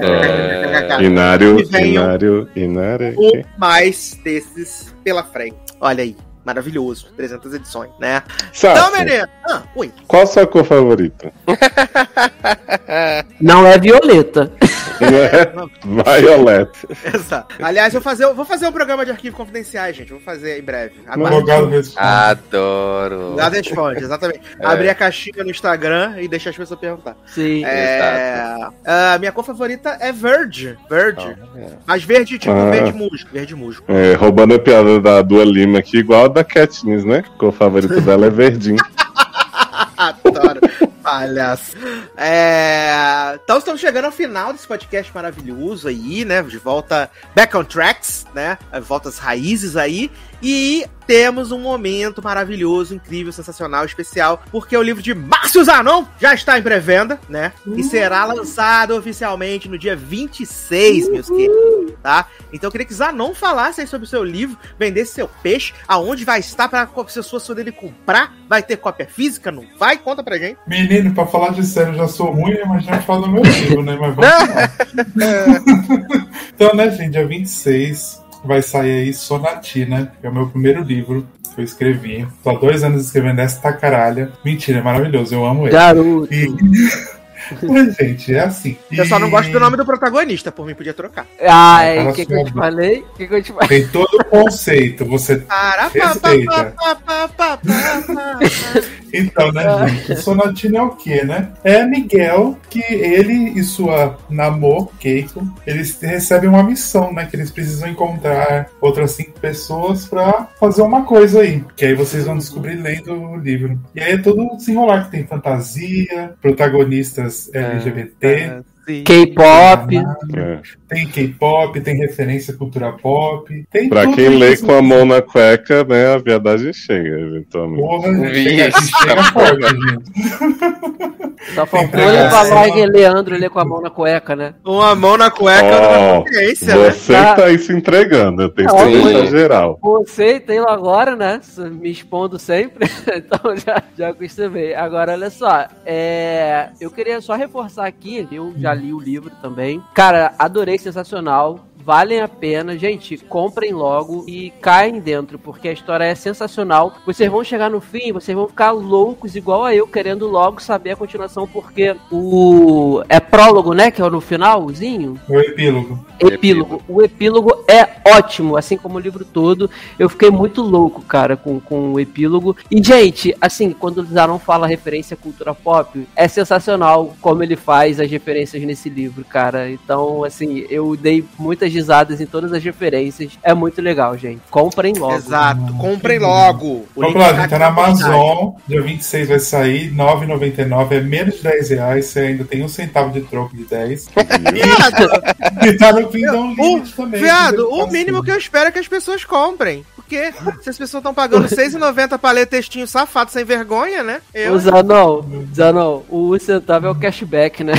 É. 0.00 1.02
Inário, 1.04 1.60
E 1.60 1.92
Inário, 1.92 2.48
Inário. 2.54 3.14
um 3.18 3.42
mais 3.58 4.18
desses 4.22 4.94
pela 5.02 5.22
frente. 5.22 5.56
Olha 5.80 6.02
aí. 6.02 6.16
Maravilhoso, 6.44 7.06
300 7.16 7.54
edições, 7.54 7.90
né? 7.98 8.22
Então, 8.56 8.74
Sassi, 8.74 8.98
menino. 9.04 9.26
Ah, 9.48 9.62
ui. 9.74 9.90
qual 10.06 10.22
a 10.22 10.26
sua 10.26 10.46
cor 10.46 10.64
favorita? 10.64 11.32
Não 13.40 13.66
é 13.66 13.78
violeta. 13.78 14.52
Violeta. 16.20 16.78
Exato. 17.14 17.54
Aliás, 17.62 17.92
eu 17.94 18.00
vou 18.00 18.10
fazer, 18.10 18.32
vou 18.32 18.44
fazer 18.44 18.66
um 18.68 18.72
programa 18.72 19.04
de 19.04 19.10
arquivo 19.10 19.36
confidenciais, 19.36 19.96
gente. 19.96 20.10
Vou 20.12 20.20
fazer 20.20 20.58
em 20.58 20.62
breve. 20.62 20.94
Logado 21.16 21.68
responde. 21.68 22.06
Adoro. 22.06 23.34
Nada 23.36 23.56
responde, 23.56 24.04
exatamente. 24.04 24.40
É. 24.58 24.66
Abrir 24.66 24.88
a 24.90 24.94
caixinha 24.94 25.42
no 25.42 25.50
Instagram 25.50 26.14
e 26.20 26.28
deixar 26.28 26.50
as 26.50 26.56
pessoas 26.56 26.78
perguntar. 26.78 27.16
Sim. 27.26 27.64
É, 27.64 28.60
a 28.84 29.18
minha 29.18 29.32
cor 29.32 29.44
favorita 29.44 29.96
é 30.00 30.12
verde. 30.12 30.78
Verde. 30.88 31.36
É. 31.56 31.68
Mas 31.86 32.04
verde, 32.04 32.38
tipo, 32.38 32.54
Ah. 32.54 32.70
verde 32.70 32.92
musgo. 32.92 33.28
Verde 33.32 33.54
musgo. 33.54 33.84
É, 33.88 34.14
roubando 34.14 34.54
a 34.54 34.58
piada 34.58 35.00
da 35.00 35.22
Dua 35.22 35.44
Lima 35.44 35.78
aqui, 35.80 35.98
igual 35.98 36.26
a 36.26 36.28
da 36.34 36.44
Katniss, 36.44 37.04
né? 37.04 37.24
Que 37.38 37.44
o 37.44 37.52
favorito 37.52 38.00
dela 38.00 38.26
é 38.26 38.30
verdinho. 38.30 38.76
Adoro. 39.96 40.60
Palhaço. 41.02 41.76
É... 42.16 43.38
Então 43.44 43.58
estamos 43.58 43.80
chegando 43.80 44.06
ao 44.06 44.12
final 44.12 44.52
desse 44.52 44.66
podcast 44.66 45.12
maravilhoso 45.14 45.86
aí, 45.86 46.24
né? 46.24 46.42
De 46.42 46.58
volta 46.58 47.10
back 47.34 47.56
on 47.56 47.64
tracks, 47.64 48.26
né? 48.34 48.58
Volta 48.82 49.10
raízes 49.10 49.76
aí. 49.76 50.10
E 50.46 50.84
temos 51.06 51.50
um 51.50 51.58
momento 51.58 52.22
maravilhoso, 52.22 52.94
incrível, 52.94 53.32
sensacional, 53.32 53.86
especial, 53.86 54.42
porque 54.52 54.76
o 54.76 54.82
livro 54.82 55.02
de 55.02 55.14
Márcio 55.14 55.64
Zanon 55.64 56.04
já 56.20 56.34
está 56.34 56.58
em 56.58 56.62
pré-venda, 56.62 57.18
né? 57.30 57.52
E 57.74 57.82
será 57.82 58.26
lançado 58.26 58.94
oficialmente 58.94 59.70
no 59.70 59.78
dia 59.78 59.96
26, 59.96 61.10
meus 61.10 61.28
queridos, 61.28 61.94
tá? 62.02 62.26
Então 62.52 62.68
eu 62.68 62.72
queria 62.72 62.86
que 62.86 62.92
Zanon 62.92 63.32
falasse 63.32 63.80
aí 63.80 63.86
sobre 63.86 64.06
o 64.06 64.08
seu 64.08 64.22
livro, 64.22 64.58
vendesse 64.78 65.14
seu 65.14 65.28
peixe, 65.28 65.72
aonde 65.88 66.26
vai 66.26 66.40
estar 66.40 66.68
para 66.68 66.82
as 66.82 67.14
pessoas 67.14 67.46
poderem 67.46 67.72
comprar, 67.72 68.34
vai 68.46 68.62
ter 68.62 68.76
cópia 68.76 69.06
física, 69.06 69.50
não 69.50 69.64
vai? 69.78 69.96
Conta 69.96 70.22
pra 70.22 70.36
gente. 70.36 70.58
Menino, 70.66 71.14
pra 71.14 71.24
falar 71.24 71.54
de 71.54 71.64
sério, 71.64 71.94
eu 71.94 71.98
já 71.98 72.08
sou 72.08 72.30
ruim, 72.30 72.52
imagina 72.52 73.00
falar 73.00 73.22
do 73.22 73.32
meu 73.32 73.42
livro, 73.42 73.82
né? 73.82 73.96
Mas 73.98 74.14
vamos 74.14 74.30
lá. 74.54 76.28
então, 76.54 76.74
né, 76.74 76.90
gente, 76.90 77.12
dia 77.12 77.26
26 77.26 78.23
vai 78.46 78.62
sair 78.62 79.02
aí 79.02 79.14
Sonatina, 79.14 80.12
que 80.20 80.26
é 80.26 80.30
o 80.30 80.34
meu 80.34 80.48
primeiro 80.48 80.82
livro 80.82 81.26
que 81.54 81.60
eu 81.60 81.64
escrevi. 81.64 82.26
Tô 82.42 82.50
há 82.50 82.54
dois 82.54 82.82
anos 82.82 83.04
escrevendo 83.04 83.40
essa 83.40 83.72
caralha. 83.72 84.32
Mentira, 84.44 84.78
é 84.78 84.82
maravilhoso, 84.82 85.34
eu 85.34 85.44
amo 85.46 85.64
ele. 85.64 85.72
Garoto. 85.72 86.32
E... 86.32 87.14
Mas, 87.62 87.94
gente, 87.96 88.34
é 88.34 88.40
assim. 88.40 88.76
Eu 88.90 89.04
só 89.04 89.18
não 89.18 89.28
E 89.28 89.30
gosto 89.30 89.52
do 89.52 89.60
nome 89.60 89.76
do 89.76 89.84
protagonista, 89.84 90.50
por 90.50 90.66
mim 90.66 90.74
podia 90.74 90.94
trocar. 90.94 91.26
Ai, 91.46 91.96
Fala 91.98 92.10
o 92.10 92.14
que, 92.14 92.26
que 92.26 92.32
eu 92.32 92.44
te 92.44 92.52
falei? 92.52 92.98
O 93.00 93.16
que, 93.16 93.26
que 93.26 93.34
eu 93.34 93.42
te 93.42 93.52
falei? 93.52 93.68
Tem 93.68 93.88
todo 93.88 94.14
o 94.14 94.24
conceito. 94.24 95.04
Você 95.04 95.36
Para, 95.36 95.90
pa, 95.90 95.98
pa, 95.98 96.08
Respeita. 96.08 96.74
pa, 96.76 96.94
pa, 96.94 97.28
pa, 97.28 97.28
pa, 97.28 97.58
pa. 97.58 98.38
Então, 99.14 99.52
né, 99.52 99.88
gente? 99.88 100.16
Sonatina 100.16 100.78
é 100.78 100.82
o 100.82 100.90
quê, 100.90 101.24
né? 101.24 101.52
É 101.62 101.84
Miguel 101.86 102.58
que 102.68 102.82
ele 102.82 103.58
e 103.58 103.62
sua 103.62 104.18
namor, 104.28 104.90
Keiko, 104.98 105.46
eles 105.66 105.98
recebem 106.00 106.48
uma 106.48 106.62
missão, 106.62 107.12
né? 107.12 107.26
Que 107.26 107.36
eles 107.36 107.50
precisam 107.50 107.88
encontrar 107.88 108.68
outras 108.80 109.12
cinco 109.12 109.38
pessoas 109.40 110.06
pra 110.06 110.48
fazer 110.58 110.82
uma 110.82 111.04
coisa 111.04 111.40
aí. 111.40 111.64
Que 111.76 111.86
aí 111.86 111.94
vocês 111.94 112.24
vão 112.24 112.36
descobrir 112.36 112.76
lendo 112.76 113.12
o 113.14 113.36
livro. 113.36 113.78
E 113.94 114.00
aí 114.00 114.12
é 114.12 114.18
todo 114.18 114.56
desenrolar 114.56 115.04
que 115.04 115.12
tem 115.12 115.26
fantasia, 115.26 116.34
protagonistas 116.40 117.50
LGBT. 117.54 118.64
K-pop. 119.04 119.96
É. 120.36 120.58
Tem 120.88 121.06
K-pop, 121.08 121.80
tem 121.80 121.96
referência 121.96 122.54
à 122.54 122.56
cultura 122.56 122.92
pop. 122.92 123.64
Tem 123.70 123.88
Pra 123.88 124.04
tudo 124.04 124.14
quem 124.16 124.28
lê 124.38 124.56
que 124.56 124.62
com 124.64 124.72
a 124.74 124.82
mão 124.82 125.04
na 125.04 125.20
cueca, 125.22 125.82
né, 125.84 126.14
a 126.14 126.18
viadagem 126.18 126.72
chega, 126.72 127.08
eventualmente. 127.20 127.80
Porra, 127.80 128.34
chega, 128.34 128.70
chega 128.80 129.24
forte, 129.32 129.66
gente. 129.68 131.54
Só 131.54 131.66
faltou 131.66 132.00
ele 132.00 132.30
falar 132.30 132.68
e 132.68 132.86
Leandro 132.86 133.36
ler 133.36 133.50
com 133.50 133.58
a 133.60 133.64
mão 133.64 133.80
na 133.80 133.90
cueca, 133.90 134.34
né? 134.34 134.54
Uma 134.64 134.94
mão 134.94 135.16
na 135.16 135.30
cueca 135.30 135.62
da 135.70 136.22
consciência, 136.22 136.74
né? 136.76 136.90
Você 136.90 137.12
Tá. 137.12 137.34
tá 137.34 137.44
aí 137.46 137.58
se 137.58 137.72
entregando, 137.72 138.42
eu 138.42 138.48
tenho 138.48 138.68
que 138.68 138.76
foi- 138.76 139.26
geral. 139.28 139.78
Você 139.82 140.40
Taylor 140.40 140.70
agora, 140.70 141.14
né? 141.16 141.40
Me 141.72 141.90
expondo 141.90 142.38
sempre, 142.38 142.88
então 143.14 143.56
já, 143.56 143.82
já 143.96 144.08
acostumei. 144.10 144.74
Agora, 144.74 145.12
olha 145.12 145.30
só, 145.30 145.66
é, 145.84 146.68
eu 146.80 146.90
queria 146.90 147.20
só 147.20 147.34
reforçar 147.34 147.86
aqui, 147.86 148.26
eu 148.32 148.52
já 148.56 148.73
li 148.74 148.92
o 148.92 149.00
livro 149.00 149.30
também. 149.40 149.82
Cara, 149.94 150.34
adorei, 150.38 150.78
sensacional. 150.78 151.66
Valem 151.84 152.20
a 152.20 152.28
pena, 152.28 152.78
gente, 152.78 153.18
comprem 153.18 153.70
logo 153.70 154.24
e 154.26 154.50
caem 154.62 155.00
dentro, 155.00 155.38
porque 155.38 155.68
a 155.68 155.72
história 155.72 156.04
é 156.04 156.14
sensacional. 156.14 156.94
Vocês 157.04 157.30
vão 157.30 157.44
chegar 157.44 157.68
no 157.68 157.78
fim, 157.78 158.10
vocês 158.10 158.34
vão 158.34 158.48
ficar 158.48 158.70
loucos, 158.70 159.36
igual 159.36 159.66
a 159.66 159.74
eu, 159.74 159.86
querendo 159.86 160.26
logo 160.26 160.62
saber 160.62 160.92
a 160.92 160.96
continuação, 160.96 161.46
porque 161.46 161.94
o. 162.10 163.02
É 163.06 163.20
prólogo, 163.20 163.74
né? 163.74 163.90
Que 163.90 164.00
é 164.00 164.08
no 164.08 164.22
finalzinho. 164.22 165.20
O 165.28 165.38
epílogo. 165.38 166.06
Epílogo. 166.18 166.82
O 166.88 167.02
epílogo 167.02 167.64
é 167.68 168.00
ótimo, 168.16 168.56
assim 168.56 168.78
como 168.78 168.96
o 168.96 169.00
livro 169.00 169.22
todo. 169.22 169.68
Eu 169.98 170.08
fiquei 170.08 170.30
muito 170.30 170.62
louco, 170.62 171.02
cara, 171.02 171.36
com, 171.36 171.60
com 171.60 171.92
o 171.92 172.00
epílogo. 172.00 172.56
E, 172.70 172.82
gente, 172.82 173.36
assim, 173.42 173.72
quando 173.72 173.98
o 173.98 174.06
Zanon 174.06 174.38
fala 174.38 174.66
referência 174.66 175.14
à 175.14 175.18
cultura 175.18 175.54
pop, 175.54 176.08
é 176.16 176.28
sensacional 176.28 177.14
como 177.20 177.42
ele 177.42 177.56
faz 177.56 178.00
as 178.00 178.10
referências 178.10 178.62
nesse 178.62 178.88
livro, 178.88 179.22
cara. 179.22 179.70
Então, 179.70 180.24
assim, 180.24 180.64
eu 180.70 180.96
dei 180.96 181.22
muitas 181.38 181.73
risadas 181.74 182.20
em 182.20 182.26
todas 182.26 182.52
as 182.52 182.62
referências. 182.64 183.38
É 183.42 183.52
muito 183.52 183.82
legal, 183.82 184.16
gente. 184.16 184.40
Comprem 184.50 184.94
logo. 184.94 185.14
Exato. 185.14 185.74
Comprem 185.74 186.18
logo. 186.18 186.86
O 186.94 187.00
Vamos 187.00 187.08
link 187.14 187.18
lá, 187.22 187.34
tá 187.34 187.40
gente, 187.42 187.50
tá 187.50 187.58
na. 187.58 187.66
Amazon, 187.66 188.52
dia 188.68 188.80
26 188.80 189.28
vai 189.28 189.38
sair, 189.40 189.88
R$ 189.88 189.96
9,99, 189.96 190.92
é 190.92 191.00
menos 191.00 191.34
de 191.36 191.42
10 191.42 191.70
reais, 191.70 192.06
você 192.06 192.20
ainda 192.20 192.44
tem 192.44 192.62
um 192.62 192.68
centavo 192.68 193.12
de 193.12 193.20
troco 193.22 193.56
de 193.56 193.64
10. 193.64 194.06
Viado, 194.52 195.66
E 195.66 195.72
tá 195.76 195.92
no 195.92 196.08
Kingdom 196.08 196.52
o, 196.52 196.54
Limit 196.54 196.92
também. 196.94 197.20
viado, 197.20 197.68
o 197.68 197.86
mínimo 197.88 198.22
que 198.22 198.30
eu 198.30 198.38
espero 198.38 198.68
é 198.68 198.72
que 198.72 198.78
as 198.78 198.88
pessoas 198.88 199.24
comprem. 199.24 199.84
Porque 200.06 200.32
se 200.62 200.70
as 200.70 200.78
pessoas 200.78 201.00
estão 201.00 201.14
pagando 201.14 201.46
R$6,90 201.46 202.18
pra 202.18 202.30
ler 202.30 202.46
textinho 202.46 202.86
safado 202.86 203.30
sem 203.30 203.44
vergonha, 203.44 204.02
né? 204.02 204.20
Eu. 204.34 204.52
O 204.52 204.58
Zanon, 204.58 205.22
Zanon, 205.54 206.02
o 206.10 206.38
centavo 206.38 206.86
é 206.86 206.90
o 206.90 206.94
cashback, 206.94 207.64
né? 207.64 207.72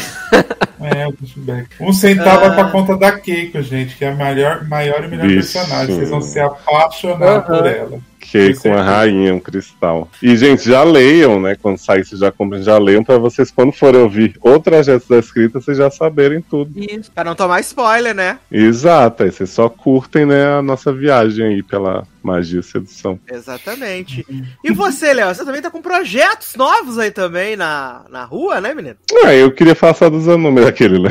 É, 0.82 1.08
o 1.08 1.14
cashback. 1.14 1.68
Um 1.80 1.94
centavo 1.94 2.46
Ah. 2.46 2.48
é 2.48 2.54
pra 2.56 2.72
conta 2.72 2.98
da 2.98 3.12
Keiko, 3.20 3.62
gente, 3.62 3.96
que 3.96 4.04
é 4.04 4.10
a 4.12 4.16
maior, 4.16 4.68
maior 4.68 5.04
e 5.04 5.08
melhor 5.08 5.28
personagem. 5.28 5.96
Vocês 5.96 6.10
vão 6.10 6.22
se 6.22 6.40
apaixonar 6.40 7.42
por 7.46 7.66
ela. 7.66 8.00
Que 8.32 8.54
com 8.56 8.74
a 8.74 8.82
rainha, 8.82 9.34
um 9.34 9.40
cristal. 9.40 10.10
E, 10.22 10.36
gente, 10.36 10.70
já 10.70 10.84
leiam, 10.84 11.40
né? 11.40 11.56
Quando 11.56 11.78
sair, 11.78 12.06
vocês 12.06 12.20
já 12.20 12.32
comprem, 12.32 12.64
já 12.64 12.78
leiam, 12.78 13.04
pra 13.04 13.18
vocês, 13.18 13.52
quando 13.52 13.72
forem 13.72 14.02
ouvir 14.02 14.38
o 14.42 14.60
trajeto 14.60 15.08
da 15.10 15.20
escrita, 15.20 15.62
vocês 15.62 15.78
já 15.78 15.90
saberem 15.90 16.42
tudo. 16.42 16.72
Isso. 16.76 17.12
Pra 17.12 17.24
não 17.24 17.36
tomar 17.36 17.60
spoiler, 17.62 18.14
né? 18.14 18.40
Exato, 18.52 19.24
aí 19.24 19.32
vocês 19.32 19.50
só 19.50 19.70
curtem, 19.70 20.26
né, 20.26 20.58
a 20.58 20.62
nossa 20.62 20.92
viagem 20.92 21.46
aí 21.46 21.64
pela 21.64 22.08
magia 22.22 22.60
e 22.60 22.64
sedução. 22.64 23.20
Exatamente. 23.32 24.26
E 24.64 24.72
você, 24.72 25.14
Léo, 25.14 25.34
você 25.34 25.46
também 25.46 25.62
tá 25.62 25.70
com 25.70 25.82
projetos 25.82 26.56
novos 26.56 26.98
aí 26.98 27.12
também 27.12 27.56
na, 27.56 28.04
na 28.10 28.24
rua, 28.24 28.60
né, 28.60 28.74
menino? 28.74 28.96
Ah, 29.24 29.34
eu 29.34 29.52
queria 29.52 29.76
falar 29.76 29.94
só 29.94 30.10
dos 30.10 30.26
números 30.26 30.66
daquele, 30.66 31.00
né? 31.00 31.10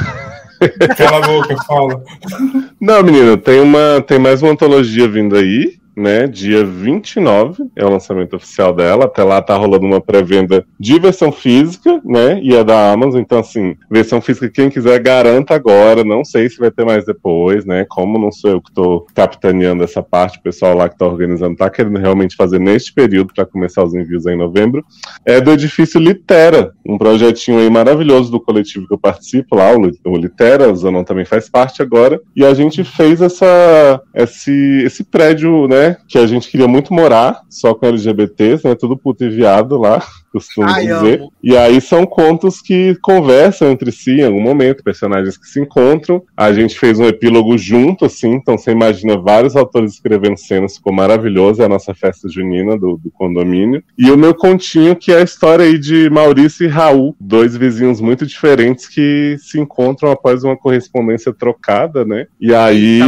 Cala 0.96 1.24
a 1.24 1.28
boca, 1.28 1.56
fala. 1.64 2.02
Não, 2.80 3.02
menina, 3.02 3.36
tem, 3.36 3.60
uma, 3.60 4.02
tem 4.06 4.18
mais 4.18 4.42
uma 4.42 4.52
antologia 4.52 5.08
vindo 5.08 5.36
aí, 5.36 5.76
né? 5.96 6.26
Dia 6.26 6.64
29 6.64 7.64
é 7.76 7.84
o 7.84 7.90
lançamento 7.90 8.36
oficial 8.36 8.72
dela. 8.72 9.06
Até 9.06 9.22
lá 9.22 9.40
tá 9.40 9.56
rolando 9.56 9.86
uma 9.86 10.00
pré-venda 10.00 10.64
de 10.78 10.98
versão 10.98 11.30
física, 11.30 12.00
né? 12.04 12.40
E 12.42 12.54
é 12.54 12.64
da 12.64 12.92
Amazon. 12.92 13.20
Então, 13.20 13.38
assim, 13.38 13.76
versão 13.90 14.20
física, 14.20 14.48
quem 14.48 14.70
quiser, 14.70 15.00
garanta 15.00 15.54
agora. 15.54 16.04
Não 16.04 16.24
sei 16.24 16.48
se 16.48 16.58
vai 16.58 16.70
ter 16.70 16.84
mais 16.84 17.04
depois, 17.04 17.64
né? 17.64 17.84
Como 17.88 18.18
não 18.18 18.32
sou 18.32 18.50
eu 18.50 18.60
que 18.60 18.72
tô 18.72 19.06
capitaneando 19.14 19.82
essa 19.82 20.02
parte, 20.02 20.38
o 20.38 20.42
pessoal 20.42 20.76
lá 20.76 20.88
que 20.88 20.98
tá 20.98 21.06
organizando 21.06 21.56
tá 21.56 21.70
querendo 21.70 21.98
realmente 21.98 22.36
fazer 22.36 22.58
neste 22.58 22.92
período 22.92 23.32
para 23.34 23.46
começar 23.46 23.82
os 23.82 23.94
envios 23.94 24.26
em 24.26 24.36
novembro. 24.36 24.84
É 25.24 25.40
do 25.40 25.52
edifício 25.52 26.00
Litera, 26.00 26.72
um 26.86 26.98
projetinho 26.98 27.58
aí 27.58 27.70
maravilhoso 27.70 28.30
do 28.30 28.40
coletivo 28.40 28.86
que 28.86 28.94
eu 28.94 28.98
participo 28.98 29.56
lá, 29.56 29.72
o 29.72 30.16
Litera, 30.16 30.70
o 30.70 30.76
Zanon 30.76 31.04
também 31.04 31.24
faz 31.24 31.48
parte 31.48 31.82
agora. 31.82 32.20
E 32.34 32.44
a 32.44 32.54
gente 32.54 32.84
fez 32.84 33.20
essa, 33.20 34.00
esse, 34.14 34.82
esse 34.84 35.04
prédio, 35.04 35.68
né? 35.68 35.83
Que 36.08 36.18
a 36.18 36.26
gente 36.26 36.50
queria 36.50 36.68
muito 36.68 36.92
morar, 36.92 37.42
só 37.48 37.74
com 37.74 37.86
LGBTs, 37.86 38.66
né? 38.66 38.74
Tudo 38.74 38.96
puto 38.96 39.24
e 39.24 39.28
viado 39.28 39.78
lá, 39.78 40.02
costumo 40.32 40.68
Ai, 40.68 40.82
dizer. 40.86 41.20
amo. 41.20 41.32
E 41.42 41.56
aí 41.56 41.80
são 41.80 42.04
contos 42.06 42.60
que 42.60 42.96
conversam 43.02 43.70
entre 43.70 43.92
si 43.92 44.20
em 44.20 44.24
algum 44.24 44.40
momento, 44.40 44.82
personagens 44.82 45.36
que 45.36 45.46
se 45.46 45.60
encontram. 45.60 46.22
A 46.36 46.52
gente 46.52 46.78
fez 46.78 46.98
um 46.98 47.06
epílogo 47.06 47.56
junto, 47.56 48.04
assim, 48.04 48.32
então 48.32 48.58
você 48.58 48.72
imagina 48.72 49.16
vários 49.16 49.56
autores 49.56 49.92
escrevendo 49.92 50.36
cenas, 50.36 50.76
ficou 50.76 50.92
maravilhoso, 50.92 51.62
é 51.62 51.66
a 51.66 51.68
nossa 51.68 51.94
festa 51.94 52.28
junina 52.28 52.76
do, 52.76 52.96
do 52.96 53.10
condomínio. 53.10 53.82
E 53.96 54.10
o 54.10 54.16
meu 54.16 54.34
continho, 54.34 54.96
que 54.96 55.12
é 55.12 55.18
a 55.18 55.24
história 55.24 55.64
aí 55.64 55.78
de 55.78 56.10
Maurício 56.10 56.64
e 56.64 56.68
Raul, 56.68 57.14
dois 57.20 57.56
vizinhos 57.56 58.00
muito 58.00 58.26
diferentes 58.26 58.88
que 58.88 59.36
se 59.38 59.60
encontram 59.60 60.10
após 60.10 60.44
uma 60.44 60.56
correspondência 60.56 61.32
trocada, 61.32 62.04
né? 62.04 62.26
E 62.40 62.54
aí. 62.54 63.00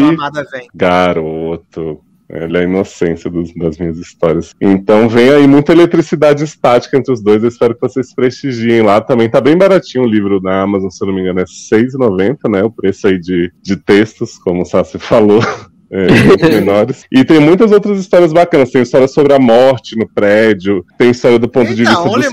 Vem. 0.53 0.69
Garoto. 0.75 2.01
É 2.29 2.45
a 2.45 2.63
inocência 2.63 3.31
dos- 3.31 3.55
das 3.55 3.79
minhas 3.79 3.99
histórias. 3.99 4.51
Então 4.61 5.09
vem 5.09 5.31
aí 5.31 5.47
muita 5.47 5.73
eletricidade 5.73 6.43
estática 6.43 6.97
entre 6.97 7.13
os 7.13 7.23
dois. 7.23 7.43
Eu 7.43 7.49
espero 7.49 7.75
que 7.75 7.81
vocês 7.81 8.13
prestigiem 8.15 8.83
lá. 8.83 9.01
Também 9.01 9.31
tá 9.31 9.41
bem 9.41 9.57
baratinho 9.57 10.05
o 10.05 10.09
livro 10.09 10.41
da 10.41 10.63
Amazon, 10.63 10.91
se 10.91 11.03
eu 11.03 11.07
não 11.09 11.15
me 11.15 11.21
engano, 11.21 11.41
é 11.41 11.43
R$ 11.45 11.49
6,90, 11.49 12.49
né? 12.49 12.65
O 12.65 12.71
preço 12.71 13.07
aí 13.07 13.19
de, 13.19 13.53
de 13.63 13.77
textos, 13.77 14.37
como 14.39 14.63
o 14.63 14.65
Sassi 14.65 14.99
falou. 15.01 15.41
É, 15.91 16.11
muito 16.25 16.45
menores. 16.49 17.05
E 17.11 17.25
tem 17.25 17.41
muitas 17.41 17.71
outras 17.73 17.99
histórias 17.99 18.33
bacanas. 18.33 18.71
Tem 18.71 18.83
história 18.83 19.09
sobre 19.09 19.33
a 19.33 19.39
morte 19.39 19.97
no 19.97 20.09
prédio, 20.09 20.85
tem 20.99 21.11
história 21.11 21.39
do 21.39 21.49
ponto 21.49 21.75
de 21.75 21.83
Eita, 21.83 21.91
vista 21.91 22.09
Only 22.09 22.23
dos. 22.23 22.33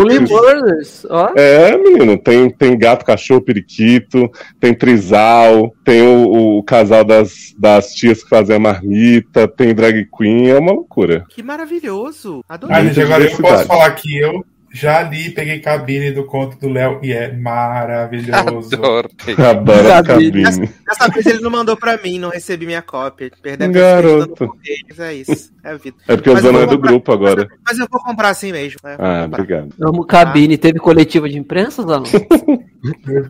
Only 0.00 0.18
pets. 0.18 0.30
Murders, 0.30 1.06
ó. 1.10 1.32
É, 1.36 1.76
menino, 1.76 2.18
tem, 2.18 2.50
tem 2.50 2.78
gato, 2.78 3.04
cachorro, 3.04 3.42
periquito, 3.42 4.30
tem 4.58 4.74
trisal, 4.74 5.72
tem 5.84 6.02
o, 6.02 6.58
o 6.58 6.62
casal 6.62 7.04
das, 7.04 7.54
das 7.58 7.92
tias 7.94 8.22
que 8.22 8.28
fazem 8.28 8.56
a 8.56 8.58
marmita, 8.58 9.46
tem 9.46 9.74
drag 9.74 10.08
queen, 10.16 10.48
é 10.48 10.58
uma 10.58 10.72
loucura. 10.72 11.24
Que 11.28 11.42
maravilhoso. 11.42 12.42
Ah, 12.48 12.54
Adorei. 12.54 12.84
gente, 12.84 13.00
agora 13.02 13.24
eu 13.24 13.36
posso 13.36 13.66
falar 13.66 13.90
que 13.92 14.18
eu 14.18 14.44
já 14.74 15.02
li, 15.02 15.30
peguei 15.30 15.60
cabine 15.60 16.10
do 16.10 16.24
conto 16.24 16.58
do 16.58 16.68
Léo 16.68 16.98
e 17.02 17.12
é 17.12 17.32
maravilhoso. 17.32 18.74
Adoro. 18.74 19.08
Adoro 19.38 19.92
a 19.92 20.02
Cabine. 20.02 20.42
cabine. 20.42 20.70
Dessa 20.86 21.08
vez 21.08 21.26
ele 21.26 21.40
não 21.40 21.50
mandou 21.50 21.76
pra 21.76 21.96
mim, 22.02 22.18
não 22.18 22.28
recebi 22.30 22.66
minha 22.66 22.82
cópia. 22.82 23.30
Perdeu 23.40 23.70
Garoto. 23.70 24.56
Mas 24.88 24.98
é 24.98 25.14
isso. 25.14 25.52
É 25.62 25.70
a 25.70 25.76
vida. 25.76 25.96
É 26.08 26.16
porque 26.16 26.30
o 26.30 26.36
Zona 26.40 26.58
é 26.58 26.66
do 26.66 26.72
comprar- 26.76 26.90
grupo 26.90 27.12
agora. 27.12 27.48
Mas 27.66 27.78
eu 27.78 27.86
vou 27.90 28.02
comprar 28.02 28.30
assim 28.30 28.52
mesmo. 28.52 28.78
né? 28.84 28.96
Ah, 28.98 29.24
obrigado. 29.26 29.68
Amo 29.80 30.04
cabine. 30.04 30.58
Teve 30.58 30.78
coletiva 30.78 31.28
de 31.28 31.38
imprensa, 31.38 31.82
Zanon? 31.82 32.04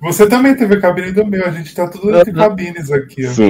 Você 0.03 0.27
também 0.29 0.57
teve 0.57 0.81
cabine 0.81 1.13
do 1.13 1.25
meu, 1.25 1.47
a 1.47 1.51
gente 1.51 1.73
tá 1.73 1.87
tudo 1.87 2.17
entre 2.17 2.33
cabines 2.33 2.91
aqui, 2.91 3.25
ó. 3.25 3.31
Sim. 3.31 3.49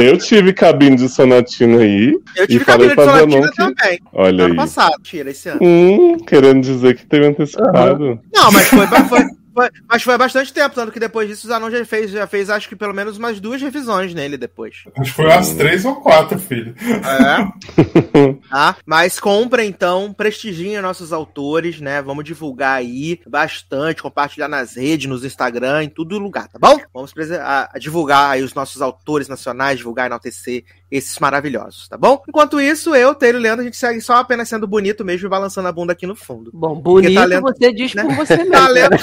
Eu, 0.00 0.02
eu 0.04 0.18
tive 0.18 0.52
cabine 0.52 0.96
de 0.96 1.08
sonatina 1.08 1.78
aí. 1.78 2.12
Eu 2.36 2.44
E 2.44 2.46
tive 2.48 2.64
falei 2.64 2.88
cabine 2.88 2.88
de 2.88 2.94
pra 2.96 3.04
Sonatina 3.04 3.50
que- 3.50 3.56
também. 3.56 4.00
Olha 4.12 4.44
ano 4.44 4.52
aí. 4.54 4.56
passado, 4.56 4.94
tira 5.02 5.30
esse 5.30 5.48
ano. 5.48 5.60
Hum, 5.62 6.16
querendo 6.26 6.60
dizer 6.60 6.96
que 6.96 7.01
teve 7.08 7.26
antecipado. 7.26 8.20
Não, 8.32 8.52
mas 8.52 8.68
foi, 8.68 8.86
foi, 8.86 9.20
foi- 9.54 9.70
mas 9.86 10.02
foi 10.02 10.14
há 10.14 10.18
bastante 10.18 10.50
tempo, 10.52 10.74
tanto 10.74 10.90
que 10.90 10.98
depois 10.98 11.28
disso 11.28 11.46
o 11.46 11.50
Zanon 11.50 11.70
já 11.70 11.84
fez, 11.84 12.10
já 12.10 12.26
fez 12.26 12.48
acho 12.48 12.68
que 12.68 12.74
pelo 12.74 12.94
menos 12.94 13.18
umas 13.18 13.38
duas 13.38 13.60
revisões 13.60 14.14
nele 14.14 14.38
depois. 14.38 14.76
Acho 14.96 15.10
que 15.10 15.16
foi 15.16 15.26
umas 15.26 15.50
três 15.52 15.84
ou 15.84 15.96
quatro, 15.96 16.38
filho. 16.38 16.74
É. 16.80 18.32
tá? 18.48 18.76
Mas 18.86 19.20
compra 19.20 19.62
então, 19.64 20.12
prestigiem 20.12 20.80
nossos 20.80 21.12
autores, 21.12 21.80
né? 21.80 22.00
Vamos 22.00 22.24
divulgar 22.24 22.78
aí 22.78 23.20
bastante, 23.26 24.02
compartilhar 24.02 24.48
nas 24.48 24.76
redes, 24.76 25.06
nos 25.06 25.22
Instagram, 25.24 25.84
em 25.84 25.88
todo 25.90 26.18
lugar, 26.18 26.48
tá 26.48 26.58
bom? 26.58 26.78
Vamos 26.94 27.12
a- 27.38 27.70
a 27.74 27.78
divulgar 27.78 28.30
aí 28.30 28.42
os 28.42 28.54
nossos 28.54 28.80
autores 28.80 29.28
nacionais, 29.28 29.76
divulgar 29.78 30.06
e 30.06 30.08
enaltecer 30.08 30.64
esses 30.92 31.18
maravilhosos, 31.18 31.88
tá 31.88 31.96
bom? 31.96 32.22
Enquanto 32.28 32.60
isso, 32.60 32.94
eu, 32.94 33.14
Taylor 33.14 33.40
e 33.40 33.42
Leandro, 33.42 33.62
a 33.62 33.64
gente 33.64 33.78
segue 33.78 33.98
só 34.02 34.16
apenas 34.16 34.46
sendo 34.46 34.66
bonito 34.66 35.02
mesmo 35.02 35.26
e 35.26 35.30
balançando 35.30 35.66
a 35.66 35.72
bunda 35.72 35.94
aqui 35.94 36.06
no 36.06 36.14
fundo. 36.14 36.50
Bom, 36.52 36.74
bonito 36.74 37.14
talento, 37.14 37.40
você 37.40 37.72
diz 37.72 37.94
né? 37.94 38.04
por 38.04 38.14
você 38.16 38.36
mesmo. 38.36 38.52
Talento, 38.52 38.96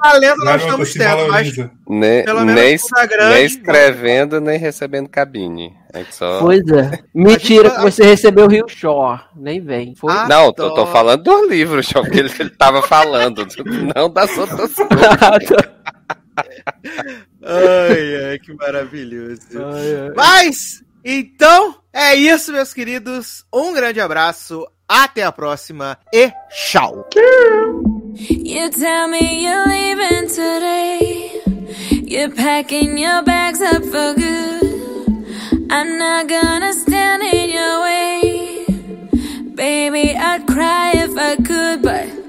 talento 0.00 0.38
nós 0.38 0.62
Garota, 0.62 0.64
estamos 0.64 0.92
tendo, 0.92 1.28
mas. 1.28 1.56
Nem, 1.88 2.24
Pelo 2.24 2.44
menos 2.44 2.54
nem, 2.54 3.08
grande, 3.08 3.34
nem 3.34 3.44
escrevendo, 3.44 4.40
nem 4.40 4.58
recebendo 4.58 5.08
cabine. 5.08 5.76
É 5.92 6.04
só... 6.10 6.38
Pois 6.38 6.66
é. 6.68 6.98
Mentira 7.12 7.70
que 7.70 7.80
você 7.80 8.04
recebeu 8.04 8.46
o 8.46 8.48
Rio 8.48 8.68
Shore. 8.68 9.20
Nem 9.36 9.60
vem. 9.60 9.94
Foi? 9.94 10.12
Ah, 10.12 10.28
Não, 10.28 10.52
tô, 10.52 10.72
tô 10.72 10.86
falando 10.86 11.22
dos 11.22 11.48
livros, 11.48 11.88
que 12.12 12.18
ele, 12.18 12.30
ele 12.38 12.50
tava 12.50 12.80
falando, 12.82 13.46
não 13.94 14.08
das 14.08 14.36
outras 14.38 14.72
coisas. 14.72 15.74
Ai, 17.42 18.30
ai, 18.30 18.38
que 18.38 18.54
maravilhoso. 18.54 19.40
Ai, 19.54 19.96
ai. 20.02 20.12
Mas, 20.16 20.83
então, 21.04 21.76
é 21.92 22.14
isso, 22.14 22.52
meus 22.52 22.72
queridos. 22.72 23.44
Um 23.52 23.72
grande 23.72 24.00
abraço, 24.00 24.66
até 24.88 25.22
a 25.22 25.32
próxima 25.32 25.98
e 26.12 26.32
tchau. 26.50 27.08
You 28.16 28.70
tell 28.70 29.08
me 29.08 29.44
you're 29.44 29.66
leaving 29.66 30.28
today. 30.28 31.42
You're 31.90 32.34
packing 32.34 32.96
your 32.96 33.22
bags 33.22 33.60
up 33.60 33.82
for 33.84 34.14
good. 34.14 35.66
I'm 35.70 35.98
not 35.98 36.28
gonna 36.28 36.72
stand 36.72 37.22
in 37.24 37.50
your 37.50 37.80
way. 37.82 38.66
Baby, 39.54 40.16
I'd 40.16 40.46
cry 40.46 40.92
if 40.94 41.16
I 41.18 41.36
could, 41.36 41.82
but 41.82 42.23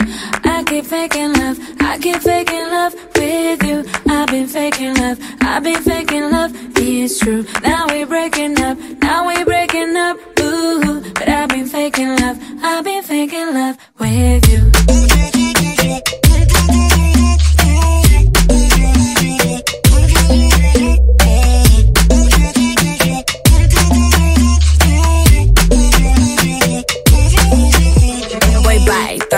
keep 0.86 0.92
faking 0.92 1.34
love. 1.34 1.58
I 1.80 1.98
keep 1.98 2.18
faking 2.18 2.68
love 2.70 2.94
with 3.16 3.64
you. 3.64 3.84
I've 4.08 4.28
been 4.28 4.48
faking 4.48 4.94
love. 4.96 5.18
I've 5.42 5.64
been 5.64 5.82
faking 5.82 6.30
love. 6.30 6.52
It's 6.78 7.18
true. 7.20 7.44
Now 7.64 7.88
we're 7.88 8.06
breaking 8.06 8.60
up. 8.62 8.78
Now 9.02 9.26
we're 9.26 9.46
breaking 9.46 9.96
up. 9.96 10.18
Ooh, 10.40 11.02
but 11.02 11.28
I've 11.28 11.50
been 11.50 11.66
faking 11.66 12.16
love. 12.18 12.38
I've 12.62 12.84
been 12.84 13.04
faking 13.04 13.54
love 13.54 13.78
with 14.00 14.48
you. 14.50 15.15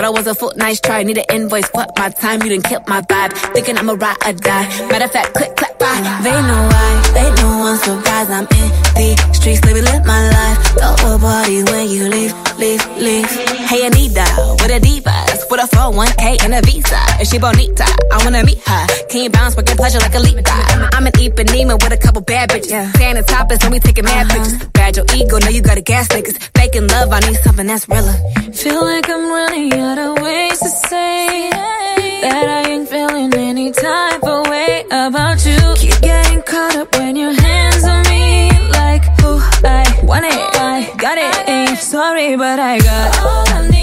I 0.08 0.10
was 0.10 0.26
a 0.26 0.34
foot, 0.34 0.56
nice 0.56 0.80
try. 0.80 1.04
Need 1.04 1.18
an 1.18 1.26
invoice, 1.30 1.68
fuck 1.68 1.90
my 1.98 2.08
time, 2.08 2.42
you 2.42 2.48
done 2.48 2.62
killed 2.62 2.88
my 2.88 3.02
vibe. 3.02 3.34
Thinking 3.54 3.78
I'ma 3.78 3.98
ride 4.00 4.16
or 4.26 4.32
die. 4.32 4.66
Matter 4.88 5.04
of 5.04 5.12
fact, 5.12 5.34
click, 5.34 5.54
clap, 5.58 5.67
bye. 5.80 6.02
They 6.24 6.32
know 6.32 6.64
why, 6.74 6.92
they 7.14 7.30
know 7.42 7.68
I'm 7.70 7.78
surprised. 7.78 8.32
I'm 8.32 8.48
in 8.58 8.68
the 8.98 9.34
streets, 9.34 9.64
me 9.66 9.82
live 9.82 10.06
my 10.06 10.22
life. 10.30 10.58
Throw 10.78 11.16
a 11.16 11.20
party 11.20 11.64
when 11.64 11.90
you 11.90 12.10
leave, 12.10 12.34
leave, 12.58 12.84
leave. 12.98 13.30
Hey 13.70 13.86
Anita, 13.86 14.26
with 14.62 14.72
a 14.72 14.80
divas, 14.80 15.50
with 15.50 15.62
a 15.62 15.68
401k 15.76 16.44
and 16.44 16.54
a 16.54 16.62
visa. 16.62 17.00
If 17.22 17.28
she 17.30 17.38
bonita, 17.38 17.86
I 18.12 18.24
wanna 18.24 18.44
meet 18.44 18.60
her. 18.66 18.88
Can 19.10 19.24
you 19.24 19.30
bounce, 19.30 19.56
working 19.56 19.78
pleasure 19.78 20.00
like 20.00 20.16
a 20.16 20.20
leap 20.20 20.38
I'm, 20.46 20.90
I'm 20.94 21.08
an 21.08 21.14
Ipanema 21.14 21.82
with 21.82 21.94
a 21.94 21.98
couple 21.98 22.22
bad 22.22 22.50
bitches. 22.50 22.70
Yeah. 22.70 22.92
Standing 22.94 23.24
topless 23.26 23.64
and 23.64 23.74
we 23.74 23.80
taking 23.80 24.06
mad 24.06 24.28
pictures. 24.30 24.54
Uh-huh. 24.54 24.70
Bad 24.74 24.96
your 24.98 25.06
ego, 25.16 25.38
know 25.40 25.50
you 25.50 25.62
got 25.62 25.78
a 25.78 25.82
gas 25.82 26.08
niggas. 26.10 26.38
Faking 26.58 26.88
love, 26.88 27.12
I 27.12 27.20
need 27.22 27.38
something 27.38 27.68
that's 27.68 27.88
realer. 27.88 28.14
Feel 28.54 28.84
like 28.84 29.10
I'm 29.10 29.30
running 29.30 29.74
out 29.74 29.98
of 29.98 30.24
ways 30.24 30.60
to 30.60 30.70
say 30.90 32.07
that 32.22 32.48
I 32.48 32.70
ain't 32.70 32.90
feeling 32.90 33.34
any 33.34 33.72
type 33.72 34.24
of 34.24 34.48
way 34.48 34.86
about 34.92 35.46
you. 35.46 35.60
Keep 35.76 36.02
getting 36.02 36.42
caught 36.42 36.76
up 36.76 36.92
when 36.94 37.16
your 37.16 37.34
hands 37.34 37.84
on 37.84 38.04
me, 38.04 38.52
like, 38.70 39.04
ooh, 39.24 39.40
I 39.64 39.86
want 40.04 40.26
it, 40.26 40.40
I 40.56 40.94
got 40.98 41.18
it. 41.18 41.50
Ain't 41.50 41.72
eh, 41.72 41.76
sorry, 41.76 42.36
but 42.36 42.60
I 42.60 42.80
got 42.80 43.77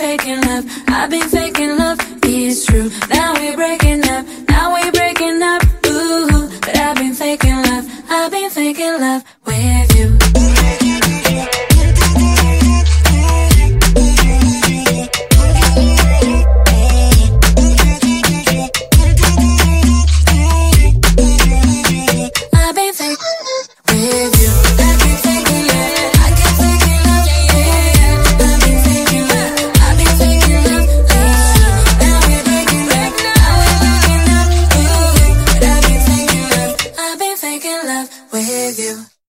faking 0.00 0.40
love, 0.40 0.64
I've 0.88 1.10
been 1.10 1.28
faking 1.28 1.76
love, 1.76 1.98
it's 2.22 2.64
true. 2.64 2.88
Now 3.10 3.34
we're 3.34 3.54
breaking 3.54 4.02
up, 4.08 4.24
now 4.48 4.72
we're 4.72 4.92
breaking 4.92 5.42
up, 5.42 5.62
ooh. 5.86 6.48
But 6.60 6.74
I've 6.78 6.96
been 6.96 7.12
faking 7.12 7.62
love, 7.68 7.84
I've 8.08 8.30
been 8.30 8.50
faking 8.50 8.98
love 8.98 9.22
with 9.44 9.89